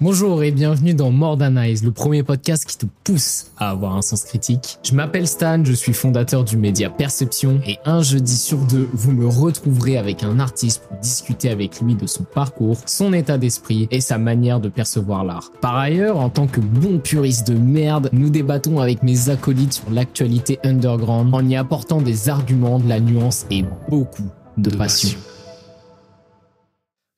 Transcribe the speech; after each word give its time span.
Bonjour 0.00 0.44
et 0.44 0.52
bienvenue 0.52 0.94
dans 0.94 1.10
More 1.10 1.36
Than 1.36 1.56
Eyes, 1.56 1.80
le 1.82 1.90
premier 1.90 2.22
podcast 2.22 2.64
qui 2.64 2.78
te 2.78 2.86
pousse 3.02 3.46
à 3.56 3.70
avoir 3.70 3.96
un 3.96 4.02
sens 4.02 4.22
critique. 4.22 4.78
Je 4.84 4.94
m'appelle 4.94 5.26
Stan, 5.26 5.64
je 5.64 5.72
suis 5.72 5.92
fondateur 5.92 6.44
du 6.44 6.56
média 6.56 6.88
Perception 6.88 7.60
et 7.66 7.78
un 7.84 8.00
jeudi 8.00 8.36
sur 8.36 8.58
deux, 8.58 8.88
vous 8.92 9.10
me 9.10 9.26
retrouverez 9.26 9.98
avec 9.98 10.22
un 10.22 10.38
artiste 10.38 10.84
pour 10.86 10.98
discuter 10.98 11.50
avec 11.50 11.80
lui 11.80 11.96
de 11.96 12.06
son 12.06 12.22
parcours, 12.22 12.76
son 12.86 13.12
état 13.12 13.38
d'esprit 13.38 13.88
et 13.90 14.00
sa 14.00 14.18
manière 14.18 14.60
de 14.60 14.68
percevoir 14.68 15.24
l'art. 15.24 15.50
Par 15.60 15.74
ailleurs, 15.74 16.18
en 16.18 16.30
tant 16.30 16.46
que 16.46 16.60
bon 16.60 17.00
puriste 17.00 17.50
de 17.50 17.58
merde, 17.58 18.08
nous 18.12 18.30
débattons 18.30 18.78
avec 18.78 19.02
mes 19.02 19.30
acolytes 19.30 19.72
sur 19.72 19.90
l'actualité 19.90 20.60
underground 20.62 21.34
en 21.34 21.44
y 21.44 21.56
apportant 21.56 22.00
des 22.00 22.28
arguments, 22.28 22.78
de 22.78 22.88
la 22.88 23.00
nuance 23.00 23.46
et 23.50 23.64
beaucoup 23.88 24.30
de, 24.58 24.70
passion. 24.70 25.18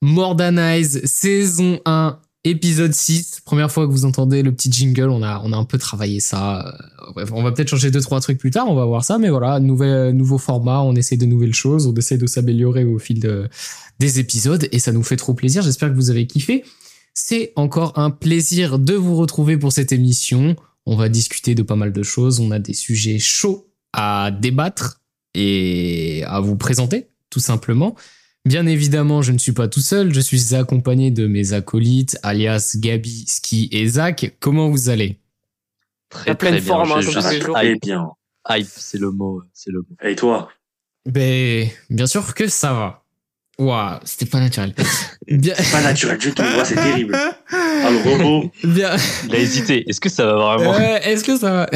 More 0.00 0.34
Than 0.34 0.56
Eyes, 0.56 1.02
saison 1.04 1.78
1, 1.84 2.18
Épisode 2.44 2.94
6, 2.94 3.40
première 3.44 3.70
fois 3.70 3.86
que 3.86 3.92
vous 3.92 4.06
entendez 4.06 4.42
le 4.42 4.50
petit 4.50 4.72
jingle, 4.72 5.10
on 5.10 5.22
a, 5.22 5.42
on 5.44 5.52
a 5.52 5.56
un 5.56 5.66
peu 5.66 5.76
travaillé 5.76 6.20
ça. 6.20 6.74
Euh, 7.18 7.26
on 7.32 7.42
va 7.42 7.52
peut-être 7.52 7.68
changer 7.68 7.90
deux, 7.90 8.00
trois 8.00 8.18
trucs 8.20 8.38
plus 8.38 8.50
tard, 8.50 8.66
on 8.66 8.74
va 8.74 8.86
voir 8.86 9.04
ça, 9.04 9.18
mais 9.18 9.28
voilà, 9.28 9.60
nouvel, 9.60 10.16
nouveau 10.16 10.38
format, 10.38 10.80
on 10.80 10.94
essaie 10.94 11.18
de 11.18 11.26
nouvelles 11.26 11.52
choses, 11.52 11.86
on 11.86 11.94
essaie 11.94 12.16
de 12.16 12.26
s'améliorer 12.26 12.84
au 12.84 12.98
fil 12.98 13.20
de, 13.20 13.46
des 13.98 14.20
épisodes, 14.20 14.66
et 14.72 14.78
ça 14.78 14.90
nous 14.90 15.02
fait 15.02 15.16
trop 15.16 15.34
plaisir, 15.34 15.60
j'espère 15.60 15.90
que 15.90 15.94
vous 15.94 16.08
avez 16.08 16.26
kiffé. 16.26 16.64
C'est 17.12 17.52
encore 17.56 17.98
un 17.98 18.10
plaisir 18.10 18.78
de 18.78 18.94
vous 18.94 19.16
retrouver 19.16 19.58
pour 19.58 19.72
cette 19.72 19.92
émission. 19.92 20.56
On 20.86 20.96
va 20.96 21.10
discuter 21.10 21.54
de 21.54 21.62
pas 21.62 21.76
mal 21.76 21.92
de 21.92 22.02
choses, 22.02 22.40
on 22.40 22.52
a 22.52 22.58
des 22.58 22.72
sujets 22.72 23.18
chauds 23.18 23.68
à 23.92 24.30
débattre 24.30 25.02
et 25.34 26.24
à 26.26 26.40
vous 26.40 26.56
présenter, 26.56 27.08
tout 27.28 27.40
simplement. 27.40 27.96
Bien 28.46 28.66
évidemment, 28.66 29.20
je 29.20 29.32
ne 29.32 29.38
suis 29.38 29.52
pas 29.52 29.68
tout 29.68 29.80
seul, 29.80 30.14
je 30.14 30.20
suis 30.20 30.54
accompagné 30.54 31.10
de 31.10 31.26
mes 31.26 31.52
acolytes, 31.52 32.18
alias 32.22 32.76
Gabi, 32.76 33.24
Ski 33.28 33.68
et 33.70 33.86
Zach. 33.86 34.34
Comment 34.40 34.70
vous 34.70 34.88
allez? 34.88 35.18
Très, 36.08 36.34
très 36.34 36.50
bien. 36.52 36.60
Forme, 36.60 36.92
hein, 36.92 37.62
hype, 37.62 37.82
bien. 37.82 38.10
Hype, 38.48 38.66
c'est 38.68 38.98
le 38.98 39.10
mot, 39.10 39.42
c'est 39.52 39.70
le 39.70 39.80
mot. 39.80 39.96
Et 40.02 40.16
toi? 40.16 40.48
Ben, 41.06 41.68
bien 41.90 42.06
sûr 42.06 42.34
que 42.34 42.48
ça 42.48 42.72
va. 42.72 43.04
Waouh, 43.58 44.00
c'était 44.04 44.24
pas 44.24 44.40
naturel. 44.40 44.74
Bien... 45.28 45.54
Pas 45.70 45.82
naturel 45.82 46.16
du 46.16 46.32
tout, 46.32 46.42
c'est 46.64 46.74
terrible. 46.74 47.14
Ah, 47.14 47.90
le 47.90 48.10
robot. 48.10 48.50
Bien. 48.64 48.96
Il 49.26 49.34
a 49.34 49.38
hésité. 49.38 49.88
Est-ce 49.88 50.00
que 50.00 50.08
ça 50.08 50.24
va 50.24 50.56
vraiment? 50.56 50.78
Est-ce 50.78 51.22
que 51.22 51.36
ça 51.36 51.52
va? 51.52 51.70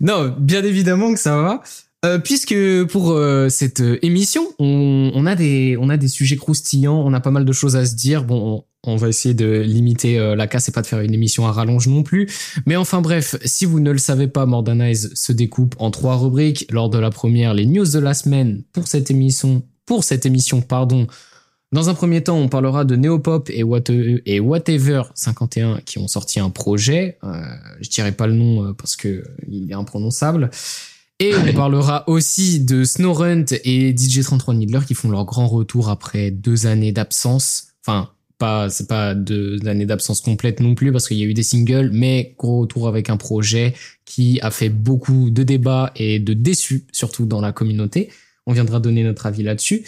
Non, 0.00 0.34
bien 0.38 0.62
évidemment 0.62 1.12
que 1.12 1.18
ça 1.18 1.36
va. 1.36 1.62
Euh, 2.04 2.20
puisque 2.20 2.54
pour 2.92 3.10
euh, 3.10 3.48
cette 3.48 3.80
euh, 3.80 3.98
émission, 4.02 4.46
on, 4.60 5.26
a 5.26 5.34
des 5.34 5.76
on 5.80 5.88
a 5.88 5.96
des 5.96 6.06
sujets 6.06 6.36
croustillants, 6.36 6.96
on 6.96 7.12
a 7.12 7.18
pas 7.18 7.32
mal 7.32 7.44
de 7.44 7.52
choses 7.52 7.74
à 7.74 7.84
se 7.86 7.96
dire. 7.96 8.22
Bon, 8.22 8.64
on, 8.84 8.96
va 8.96 9.08
essayer 9.08 9.34
de 9.34 9.60
limiter 9.60 10.16
la 10.36 10.46
casse 10.46 10.68
et 10.68 10.72
pas 10.72 10.82
de 10.82 10.86
faire 10.86 11.00
une 11.00 11.12
émission 11.12 11.46
à 11.46 11.52
rallonge 11.52 11.88
non 11.88 12.04
plus. 12.04 12.28
Mais 12.66 12.76
enfin 12.76 13.00
bref, 13.00 13.36
si 13.44 13.64
vous 13.64 13.80
ne 13.80 13.90
le 13.90 13.98
savez 13.98 14.28
pas, 14.28 14.46
Mordanize 14.46 15.12
se 15.14 15.32
découpe 15.32 15.74
en 15.78 15.90
trois 15.90 16.16
rubriques. 16.16 16.66
Lors 16.70 16.88
de 16.88 16.98
la 16.98 17.10
première, 17.10 17.52
les 17.52 17.66
news 17.66 17.86
de 17.86 17.98
la 17.98 18.14
semaine 18.14 18.62
pour 18.72 18.86
cette 18.86 19.10
émission. 19.10 19.62
Pour 19.84 20.04
cette 20.04 20.24
émission, 20.24 20.60
pardon. 20.60 21.08
Dans 21.72 21.90
un 21.90 21.94
premier 21.94 22.22
temps, 22.22 22.38
on 22.38 22.48
parlera 22.48 22.84
de 22.84 22.94
Neopop 22.94 23.50
et, 23.50 23.62
What 23.62 23.84
et 24.24 24.40
Whatever 24.40 25.02
51 25.14 25.80
qui 25.80 25.98
ont 25.98 26.08
sorti 26.08 26.38
un 26.38 26.50
projet. 26.50 27.18
Je 27.80 27.90
dirais 27.90 28.12
pas 28.12 28.28
le 28.28 28.34
nom 28.34 28.72
parce 28.74 28.94
que 28.94 29.24
il 29.48 29.70
est 29.70 29.74
imprononçable. 29.74 30.50
Et 31.20 31.34
on 31.34 31.52
parlera 31.52 32.04
aussi 32.08 32.60
de 32.60 32.84
Snowrunt 32.84 33.46
et 33.64 33.92
DJ33 33.92 34.54
Needler 34.56 34.80
qui 34.86 34.94
font 34.94 35.10
leur 35.10 35.24
grand 35.24 35.48
retour 35.48 35.88
après 35.88 36.30
deux 36.30 36.66
années 36.66 36.92
d'absence. 36.92 37.68
Enfin, 37.84 38.10
pas, 38.38 38.70
c'est 38.70 38.86
pas 38.86 39.16
deux 39.16 39.58
années 39.66 39.84
d'absence 39.84 40.20
complète 40.20 40.60
non 40.60 40.76
plus 40.76 40.92
parce 40.92 41.08
qu'il 41.08 41.16
y 41.16 41.22
a 41.24 41.26
eu 41.26 41.34
des 41.34 41.42
singles, 41.42 41.90
mais 41.92 42.36
gros 42.38 42.60
retour 42.60 42.86
avec 42.86 43.10
un 43.10 43.16
projet 43.16 43.74
qui 44.04 44.38
a 44.42 44.52
fait 44.52 44.68
beaucoup 44.68 45.30
de 45.30 45.42
débats 45.42 45.90
et 45.96 46.20
de 46.20 46.34
déçus, 46.34 46.86
surtout 46.92 47.26
dans 47.26 47.40
la 47.40 47.50
communauté. 47.50 48.10
On 48.46 48.52
viendra 48.52 48.78
donner 48.78 49.02
notre 49.02 49.26
avis 49.26 49.42
là-dessus. 49.42 49.82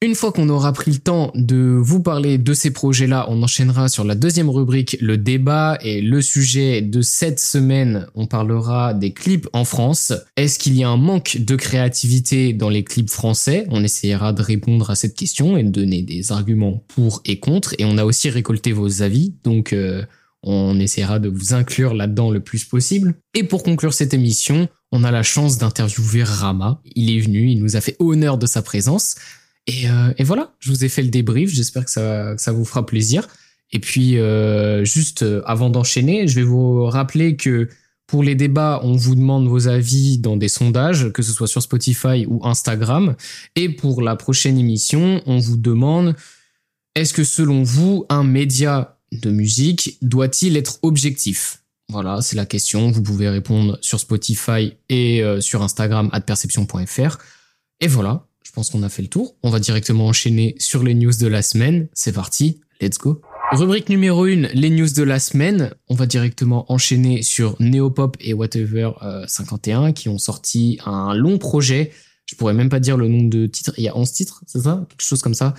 Une 0.00 0.14
fois 0.14 0.30
qu'on 0.30 0.48
aura 0.48 0.72
pris 0.72 0.92
le 0.92 0.98
temps 0.98 1.32
de 1.34 1.76
vous 1.76 2.00
parler 2.00 2.38
de 2.38 2.54
ces 2.54 2.70
projets-là, 2.70 3.26
on 3.30 3.42
enchaînera 3.42 3.88
sur 3.88 4.04
la 4.04 4.14
deuxième 4.14 4.48
rubrique, 4.48 4.96
le 5.00 5.18
débat 5.18 5.76
et 5.82 6.00
le 6.00 6.22
sujet 6.22 6.82
de 6.82 7.02
cette 7.02 7.40
semaine. 7.40 8.06
On 8.14 8.28
parlera 8.28 8.94
des 8.94 9.12
clips 9.12 9.48
en 9.52 9.64
France. 9.64 10.12
Est-ce 10.36 10.60
qu'il 10.60 10.76
y 10.76 10.84
a 10.84 10.88
un 10.88 10.96
manque 10.96 11.38
de 11.38 11.56
créativité 11.56 12.52
dans 12.52 12.68
les 12.68 12.84
clips 12.84 13.10
français? 13.10 13.66
On 13.70 13.82
essayera 13.82 14.32
de 14.32 14.40
répondre 14.40 14.88
à 14.88 14.94
cette 14.94 15.16
question 15.16 15.56
et 15.56 15.64
de 15.64 15.70
donner 15.70 16.02
des 16.02 16.30
arguments 16.30 16.84
pour 16.86 17.20
et 17.24 17.40
contre. 17.40 17.74
Et 17.78 17.84
on 17.84 17.98
a 17.98 18.04
aussi 18.04 18.30
récolté 18.30 18.70
vos 18.70 19.02
avis, 19.02 19.34
donc 19.42 19.72
euh, 19.72 20.04
on 20.44 20.78
essaiera 20.78 21.18
de 21.18 21.28
vous 21.28 21.54
inclure 21.54 21.92
là-dedans 21.92 22.30
le 22.30 22.38
plus 22.38 22.64
possible. 22.64 23.14
Et 23.34 23.42
pour 23.42 23.64
conclure 23.64 23.92
cette 23.92 24.14
émission, 24.14 24.68
on 24.92 25.02
a 25.02 25.10
la 25.10 25.24
chance 25.24 25.58
d'interviewer 25.58 26.22
Rama. 26.22 26.80
Il 26.94 27.10
est 27.10 27.20
venu, 27.20 27.50
il 27.50 27.60
nous 27.60 27.76
a 27.76 27.80
fait 27.80 27.96
honneur 27.98 28.38
de 28.38 28.46
sa 28.46 28.62
présence. 28.62 29.16
Euh, 29.68 30.12
et, 30.16 30.24
voilà, 30.24 30.52
je 30.60 30.70
vous 30.70 30.84
ai 30.84 30.88
fait 30.88 31.02
le 31.02 31.08
débrief. 31.08 31.50
J'espère 31.50 31.84
que 31.84 31.90
ça, 31.90 32.52
vous 32.52 32.64
fera 32.64 32.86
plaisir. 32.86 33.28
Et 33.70 33.80
puis, 33.80 34.18
euh, 34.18 34.84
juste 34.84 35.22
euh, 35.22 35.42
avant 35.44 35.70
d'enchaîner, 35.70 36.26
je 36.26 36.36
vais 36.36 36.42
vous 36.42 36.86
rappeler 36.86 37.36
que 37.36 37.68
pour 38.06 38.22
les 38.22 38.34
débats, 38.34 38.80
on 38.82 38.96
vous 38.96 39.14
demande 39.14 39.46
vos 39.46 39.68
avis 39.68 40.18
dans 40.18 40.38
des 40.38 40.48
sondages, 40.48 41.12
que 41.12 41.22
ce 41.22 41.32
soit 41.32 41.46
sur 41.46 41.60
Spotify 41.60 42.24
ou 42.26 42.40
Instagram. 42.46 43.14
Et 43.54 43.68
pour 43.68 44.00
la 44.00 44.16
prochaine 44.16 44.56
émission, 44.56 45.20
on 45.26 45.38
vous 45.38 45.58
demande 45.58 46.16
est-ce 46.94 47.12
que 47.12 47.24
selon 47.24 47.62
vous, 47.62 48.06
un 48.08 48.24
média 48.24 48.98
de 49.12 49.30
musique 49.30 49.98
doit-il 50.00 50.56
être 50.56 50.78
objectif? 50.82 51.62
Voilà, 51.90 52.22
c'est 52.22 52.36
la 52.36 52.46
question. 52.46 52.90
Vous 52.90 53.02
pouvez 53.02 53.28
répondre 53.28 53.78
sur 53.82 54.00
Spotify 54.00 54.74
et 54.88 55.22
sur 55.40 55.62
Instagram 55.62 56.10
perception.fr. 56.26 57.18
Et 57.80 57.88
voilà, 57.88 58.27
je 58.48 58.52
pense 58.54 58.70
qu'on 58.70 58.82
a 58.82 58.88
fait 58.88 59.02
le 59.02 59.08
tour. 59.08 59.36
On 59.42 59.50
va 59.50 59.60
directement 59.60 60.06
enchaîner 60.06 60.54
sur 60.58 60.82
les 60.82 60.94
news 60.94 61.12
de 61.20 61.26
la 61.26 61.42
semaine. 61.42 61.88
C'est 61.92 62.12
parti, 62.12 62.60
let's 62.80 62.96
go. 62.96 63.20
Rubrique 63.52 63.90
numéro 63.90 64.24
1, 64.24 64.48
les 64.54 64.70
news 64.70 64.88
de 64.88 65.02
la 65.02 65.18
semaine. 65.18 65.74
On 65.88 65.94
va 65.94 66.06
directement 66.06 66.64
enchaîner 66.72 67.20
sur 67.20 67.56
Neopop 67.60 68.16
et 68.20 68.32
Whatever 68.32 68.92
51 69.26 69.84
euh, 69.84 69.92
qui 69.92 70.08
ont 70.08 70.16
sorti 70.16 70.78
un 70.86 71.14
long 71.14 71.36
projet. 71.36 71.92
Je 72.24 72.36
pourrais 72.36 72.54
même 72.54 72.70
pas 72.70 72.80
dire 72.80 72.96
le 72.96 73.06
nombre 73.06 73.28
de 73.28 73.44
titres. 73.44 73.74
Il 73.76 73.84
y 73.84 73.88
a 73.88 73.94
11 73.94 74.10
titres, 74.12 74.42
c'est 74.46 74.62
ça? 74.62 74.86
Quelque 74.88 75.04
chose 75.04 75.20
comme 75.20 75.34
ça. 75.34 75.52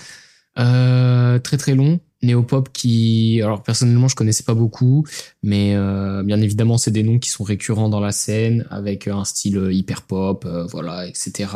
Euh, 0.57 1.37
très 1.37 1.57
très 1.57 1.75
long. 1.75 1.99
Neopop 2.23 2.69
qui, 2.73 3.39
alors 3.43 3.61
personnellement 3.61 4.07
je 4.07 4.15
connaissais 4.15 4.43
pas 4.43 4.55
beaucoup, 4.55 5.05
mais 5.43 5.75
euh, 5.75 6.23
bien 6.23 6.41
évidemment 6.41 6.79
c'est 6.79 6.91
des 6.91 7.03
noms 7.03 7.19
qui 7.19 7.29
sont 7.29 7.43
récurrents 7.43 7.87
dans 7.87 8.01
la 8.01 8.11
scène 8.11 8.65
avec 8.71 9.07
un 9.07 9.23
style 9.25 9.69
hyper 9.71 10.01
pop, 10.01 10.45
voilà, 10.71 11.07
etc. 11.07 11.47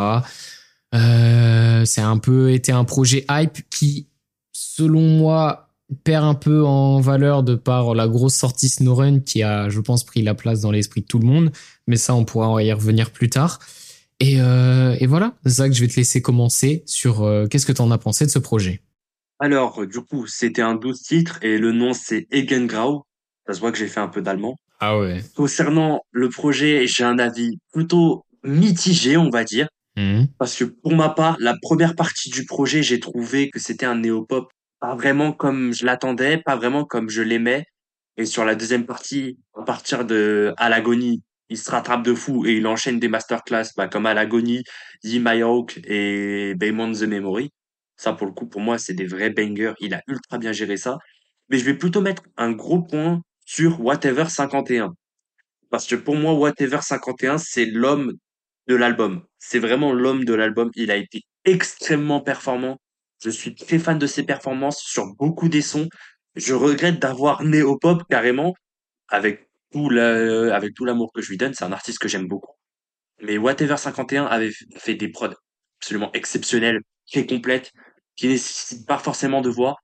Euh, 0.94 1.86
c'est 1.86 2.02
un 2.02 2.18
peu 2.18 2.52
été 2.52 2.72
un 2.72 2.84
projet 2.84 3.26
hype 3.30 3.58
qui, 3.70 4.08
selon 4.52 5.02
moi, 5.02 5.70
perd 6.04 6.26
un 6.26 6.36
peu 6.36 6.64
en 6.64 7.00
valeur 7.00 7.44
de 7.44 7.56
par 7.56 7.94
la 7.96 8.08
grosse 8.08 8.36
sortie 8.36 8.70
SnowRun 8.70 9.22
qui 9.22 9.44
a, 9.44 9.70
je 9.70 9.80
pense, 9.80 10.04
pris 10.04 10.22
la 10.22 10.36
place 10.36 10.62
dans 10.62 10.72
l'esprit 10.72 11.02
de 11.02 11.08
tout 11.08 11.20
le 11.20 11.28
monde. 11.28 11.52
Mais 11.88 11.98
ça, 11.98 12.16
on 12.16 12.26
pourra 12.26 12.64
y 12.64 12.72
revenir 12.72 13.12
plus 13.12 13.30
tard. 13.30 13.60
Et, 14.20 14.40
euh, 14.40 14.96
et 15.00 15.08
voilà, 15.08 15.34
Zach, 15.48 15.74
je 15.74 15.82
vais 15.82 15.88
te 15.88 15.96
laisser 15.96 16.22
commencer 16.22 16.84
sur 16.86 17.24
euh, 17.24 17.48
qu'est-ce 17.48 17.66
que 17.66 17.72
tu 17.72 17.82
en 17.82 17.92
as 17.92 17.98
pensé 17.98 18.26
de 18.26 18.32
ce 18.32 18.40
projet? 18.40 18.82
Alors, 19.40 19.86
du 19.86 20.00
coup, 20.00 20.28
c'était 20.28 20.62
un 20.62 20.76
12 20.76 21.02
titres 21.02 21.40
et 21.42 21.58
le 21.58 21.72
nom 21.72 21.94
c'est 21.94 22.28
Egengrau. 22.32 23.06
Ça 23.48 23.54
se 23.54 23.60
voit 23.60 23.72
que 23.72 23.78
j'ai 23.78 23.88
fait 23.88 24.00
un 24.00 24.08
peu 24.08 24.22
d'allemand. 24.22 24.56
Ah 24.80 24.98
ouais. 24.98 25.24
Concernant 25.36 26.02
le 26.12 26.30
projet, 26.30 26.88
j'ai 26.88 27.04
un 27.04 27.20
avis 27.20 27.58
plutôt 27.74 28.24
mitigé, 28.44 29.18
on 29.18 29.30
va 29.30 29.44
dire. 29.44 29.68
Mmh. 29.96 30.26
Parce 30.40 30.56
que 30.56 30.64
pour 30.64 30.96
ma 30.96 31.10
part, 31.10 31.38
la 31.40 31.56
première 31.62 31.96
partie 31.96 32.30
du 32.30 32.46
projet, 32.46 32.82
j'ai 32.82 33.00
trouvé 33.00 33.50
que 33.50 33.60
c'était 33.60 33.86
un 33.86 33.96
néopop 33.96 34.52
pas 34.84 34.96
vraiment 34.96 35.32
comme 35.32 35.74
je 35.74 35.86
l'attendais, 35.86 36.38
pas 36.40 36.58
vraiment 36.58 36.84
comme 36.84 37.10
je 37.10 37.22
l'aimais. 37.22 37.64
Et 38.18 38.26
sur 38.26 38.44
la 38.44 38.54
deuxième 38.54 38.86
partie, 38.86 39.40
à 39.58 39.64
partir 39.64 40.04
de 40.04 40.54
À 40.58 40.70
il 41.50 41.58
se 41.58 41.72
rattrape 41.72 42.04
de 42.04 42.14
fou 42.14 42.46
et 42.46 42.58
il 42.58 42.68
enchaîne 42.68 43.00
des 43.00 43.08
masterclass 43.08 43.70
bah, 43.78 43.88
comme 43.88 44.06
À 44.06 44.14
l'agonie, 44.14 44.64
Yi 45.04 45.24
Hawk 45.42 45.80
et 45.86 46.54
Beyond 46.56 46.92
the 46.92 47.04
Memory. 47.04 47.52
Ça, 47.96 48.12
pour 48.12 48.28
le 48.28 48.34
coup, 48.34 48.46
pour 48.46 48.60
moi, 48.60 48.78
c'est 48.78 48.94
des 48.94 49.06
vrais 49.06 49.30
bangers. 49.30 49.74
Il 49.80 49.94
a 49.94 50.02
ultra 50.08 50.38
bien 50.38 50.52
géré 50.52 50.76
ça. 50.76 50.98
Mais 51.48 51.60
je 51.60 51.64
vais 51.64 51.76
plutôt 51.76 52.02
mettre 52.02 52.24
un 52.36 52.52
gros 52.52 52.82
point 52.82 53.22
sur 53.46 53.80
Whatever 53.80 54.28
51. 54.28 54.94
Parce 55.70 55.88
que 55.88 55.96
pour 55.96 56.18
moi, 56.18 56.34
Whatever 56.34 56.80
51, 56.82 57.38
c'est 57.38 57.66
l'homme 57.66 58.14
de 58.68 58.76
l'album. 58.76 59.24
C'est 59.40 59.60
vraiment 59.60 59.94
l'homme 59.94 60.24
de 60.24 60.34
l'album. 60.34 60.72
Il 60.76 60.92
a 60.92 60.96
été 60.96 61.22
extrêmement 61.46 62.22
performant. 62.22 62.78
Je 63.24 63.30
suis 63.30 63.56
très 63.56 63.80
fan 63.80 64.00
de 64.00 64.08
ses 64.08 64.24
performances 64.24 64.82
sur 64.82 65.06
beaucoup 65.16 65.50
des 65.50 65.62
sons. 65.62 65.90
Je 66.36 66.54
regrette 66.54 67.00
d'avoir 67.00 67.44
Néopop 67.44 68.04
carrément 68.10 68.54
avec 69.10 69.50
tout 69.72 69.90
avec 69.90 70.74
tout 70.74 70.86
l'amour 70.86 71.12
que 71.14 71.22
je 71.22 71.30
lui 71.30 71.38
donne. 71.38 71.54
C'est 71.54 71.66
un 71.66 71.72
artiste 71.72 72.00
que 72.00 72.08
j'aime 72.08 72.28
beaucoup. 72.28 72.54
Mais 73.22 73.38
Whatever 73.38 73.78
51 73.78 74.26
avait 74.26 74.52
fait 74.78 74.96
des 74.96 75.10
prods 75.10 75.34
absolument 75.80 76.12
exceptionnelles, 76.14 76.82
très 77.12 77.26
complètes, 77.26 77.72
qui 78.16 78.28
nécessitent 78.28 78.88
pas 78.88 78.98
forcément 78.98 79.42
de 79.42 79.50
voix. 79.50 79.76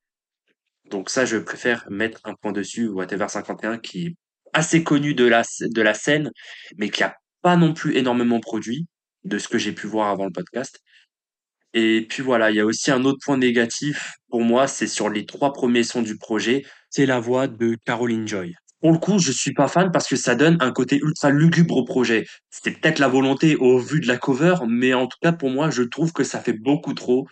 Donc 0.89 1.09
ça, 1.09 1.25
je 1.25 1.37
préfère 1.37 1.85
mettre 1.89 2.19
un 2.23 2.35
point 2.35 2.51
dessus, 2.51 2.87
Whatever 2.87 3.27
51, 3.27 3.77
qui 3.77 4.07
est 4.07 4.15
assez 4.53 4.83
connu 4.83 5.13
de 5.13 5.25
la, 5.25 5.43
de 5.61 5.81
la 5.81 5.93
scène, 5.93 6.31
mais 6.77 6.89
qui 6.89 7.03
a 7.03 7.15
pas 7.41 7.55
non 7.55 7.73
plus 7.73 7.95
énormément 7.95 8.39
produit, 8.39 8.87
de 9.23 9.37
ce 9.37 9.47
que 9.47 9.57
j'ai 9.57 9.73
pu 9.73 9.87
voir 9.87 10.09
avant 10.09 10.25
le 10.25 10.31
podcast. 10.31 10.79
Et 11.73 12.07
puis 12.09 12.23
voilà, 12.23 12.49
il 12.49 12.55
y 12.55 12.59
a 12.59 12.65
aussi 12.65 12.89
un 12.89 13.05
autre 13.05 13.19
point 13.23 13.37
négatif 13.37 14.13
pour 14.29 14.41
moi, 14.41 14.67
c'est 14.67 14.87
sur 14.87 15.09
les 15.09 15.25
trois 15.25 15.53
premiers 15.53 15.83
sons 15.83 16.01
du 16.01 16.17
projet, 16.17 16.63
c'est 16.89 17.05
la 17.05 17.19
voix 17.19 17.47
de 17.47 17.77
Caroline 17.85 18.27
Joy. 18.27 18.55
Pour 18.81 18.91
le 18.91 18.97
coup, 18.97 19.19
je 19.19 19.31
suis 19.31 19.53
pas 19.53 19.67
fan 19.67 19.91
parce 19.91 20.07
que 20.07 20.15
ça 20.15 20.35
donne 20.35 20.57
un 20.61 20.71
côté 20.71 20.99
ultra 21.03 21.29
lugubre 21.29 21.77
au 21.77 21.83
projet. 21.83 22.25
C'était 22.49 22.71
peut-être 22.71 22.99
la 22.99 23.09
volonté 23.09 23.55
au 23.57 23.77
vu 23.77 23.99
de 23.99 24.07
la 24.07 24.17
cover, 24.17 24.55
mais 24.67 24.93
en 24.93 25.05
tout 25.05 25.17
cas 25.21 25.33
pour 25.33 25.49
moi, 25.49 25.69
je 25.69 25.83
trouve 25.83 26.13
que 26.13 26.23
ça 26.23 26.39
fait 26.39 26.53
beaucoup 26.53 26.93
trop 26.93 27.27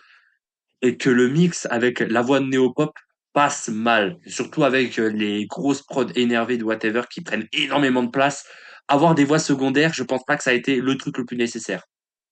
et 0.82 0.96
que 0.96 1.10
le 1.10 1.28
mix 1.28 1.66
avec 1.70 2.00
la 2.00 2.22
voix 2.22 2.40
de 2.40 2.46
Néopop 2.46 2.96
passe 3.32 3.68
mal, 3.68 4.18
surtout 4.26 4.64
avec 4.64 4.98
euh, 4.98 5.08
les 5.10 5.46
grosses 5.46 5.82
prods 5.82 6.12
énervées 6.14 6.58
de 6.58 6.64
Whatever 6.64 7.02
qui 7.10 7.20
prennent 7.20 7.46
énormément 7.52 8.02
de 8.02 8.10
place. 8.10 8.44
Avoir 8.88 9.14
des 9.14 9.24
voix 9.24 9.38
secondaires, 9.38 9.92
je 9.92 10.02
pense 10.02 10.24
pas 10.24 10.36
que 10.36 10.42
ça 10.42 10.50
a 10.50 10.54
été 10.54 10.80
le 10.80 10.96
truc 10.96 11.18
le 11.18 11.24
plus 11.24 11.36
nécessaire 11.36 11.84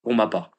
pour 0.03 0.15
ma 0.15 0.27
part. 0.27 0.51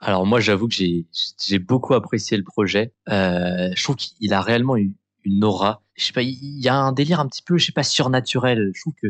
Alors 0.00 0.26
moi, 0.26 0.40
j'avoue 0.40 0.68
que 0.68 0.74
j'ai 0.74 1.06
j'ai 1.42 1.58
beaucoup 1.58 1.94
apprécié 1.94 2.36
le 2.36 2.44
projet. 2.44 2.92
Euh, 3.08 3.70
je 3.74 3.82
trouve 3.82 3.96
qu'il 3.96 4.32
a 4.34 4.40
réellement 4.40 4.76
eu 4.76 4.94
une 5.24 5.44
aura. 5.44 5.82
Je 5.94 6.04
sais 6.04 6.12
pas, 6.12 6.22
il 6.22 6.60
y 6.60 6.68
a 6.68 6.76
un 6.76 6.92
délire 6.92 7.20
un 7.20 7.26
petit 7.26 7.42
peu, 7.42 7.56
je 7.56 7.66
sais 7.66 7.72
pas, 7.72 7.82
surnaturel. 7.82 8.70
Je 8.74 8.80
trouve 8.80 8.94
que 9.00 9.08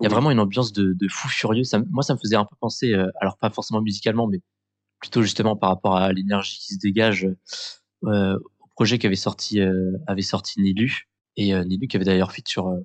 il 0.00 0.04
y 0.04 0.06
a 0.06 0.10
vraiment 0.10 0.30
une 0.30 0.38
ambiance 0.38 0.72
de, 0.72 0.92
de 0.92 1.08
fou 1.08 1.28
furieux. 1.28 1.64
Ça, 1.64 1.80
moi, 1.90 2.02
ça 2.02 2.14
me 2.14 2.18
faisait 2.18 2.36
un 2.36 2.44
peu 2.44 2.54
penser, 2.60 2.92
euh, 2.92 3.10
alors 3.20 3.36
pas 3.36 3.50
forcément 3.50 3.80
musicalement, 3.80 4.28
mais 4.28 4.40
plutôt 5.00 5.22
justement 5.22 5.56
par 5.56 5.70
rapport 5.70 5.96
à 5.96 6.12
l'énergie 6.12 6.58
qui 6.58 6.74
se 6.74 6.78
dégage 6.78 7.28
euh, 8.04 8.38
au 8.60 8.66
projet 8.74 8.98
qui 8.98 9.06
avait 9.06 9.16
sorti 9.16 9.60
euh, 9.60 9.92
avait 10.06 10.22
sorti 10.22 10.60
Nilu 10.60 11.08
et 11.36 11.54
Nilu 11.64 11.86
qui 11.86 11.96
avait 11.96 12.04
d'ailleurs 12.04 12.32
fait 12.32 12.46
sur 12.46 12.76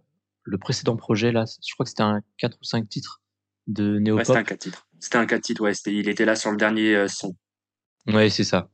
le 0.43 0.57
précédent 0.57 0.95
projet 0.95 1.31
là. 1.31 1.45
Je 1.65 1.73
crois 1.73 1.85
que 1.85 1.89
c'était 1.89 2.03
un 2.03 2.21
4 2.37 2.57
ou 2.59 2.63
5 2.63 2.87
titres 2.87 3.21
de 3.67 3.99
Néopop. 3.99 4.19
Ouais, 4.19 4.25
c'était 4.25 4.39
un 4.39 4.43
4 4.43 4.59
titres. 4.59 4.87
C'était 4.99 5.17
un 5.17 5.25
4 5.25 5.41
titres, 5.41 5.61
ouais. 5.61 5.73
Il 5.87 6.09
était 6.09 6.25
là 6.25 6.35
sur 6.35 6.51
le 6.51 6.57
dernier 6.57 7.07
son. 7.07 7.35
Ouais, 8.07 8.29
c'est 8.29 8.43
ça. 8.43 8.69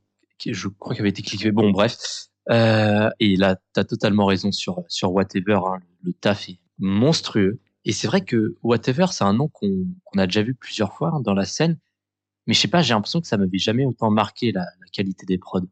Je 0.46 0.68
crois 0.68 0.94
qu'il 0.94 1.02
avait 1.02 1.10
été 1.10 1.22
cliqué. 1.22 1.52
Bon, 1.52 1.72
bref. 1.72 1.98
Euh, 2.50 3.10
et 3.20 3.36
là, 3.36 3.58
t'as 3.74 3.84
totalement 3.84 4.26
raison 4.26 4.52
sur 4.52 4.84
sur 4.88 5.12
Whatever. 5.12 5.60
Hein. 5.68 5.80
Le 6.04 6.14
taf 6.14 6.50
est 6.50 6.60
monstrueux. 6.80 7.60
Et 7.86 7.92
c'est 7.92 8.08
vrai 8.08 8.22
que 8.22 8.56
Whatever, 8.64 9.08
c'est 9.12 9.24
un 9.24 9.34
nom 9.34 9.48
qu'on 9.48 9.88
a 10.18 10.26
déjà 10.26 10.42
vu 10.42 10.56
plusieurs 10.56 10.94
fois 10.94 11.12
hein, 11.14 11.22
dans 11.22 11.34
la 11.34 11.46
scène. 11.46 11.78
Mais 12.48 12.54
je 12.54 12.60
sais 12.60 12.68
pas, 12.68 12.82
j'ai 12.82 12.94
l'impression 12.94 13.22
que 13.22 13.28
ça 13.28 13.38
m'avait 13.38 13.58
jamais 13.58 13.86
autant 13.86 14.10
marqué 14.10 14.52
la, 14.52 14.62
la 14.62 14.88
qualité 14.92 15.26
des 15.26 15.38
prods. 15.38 15.68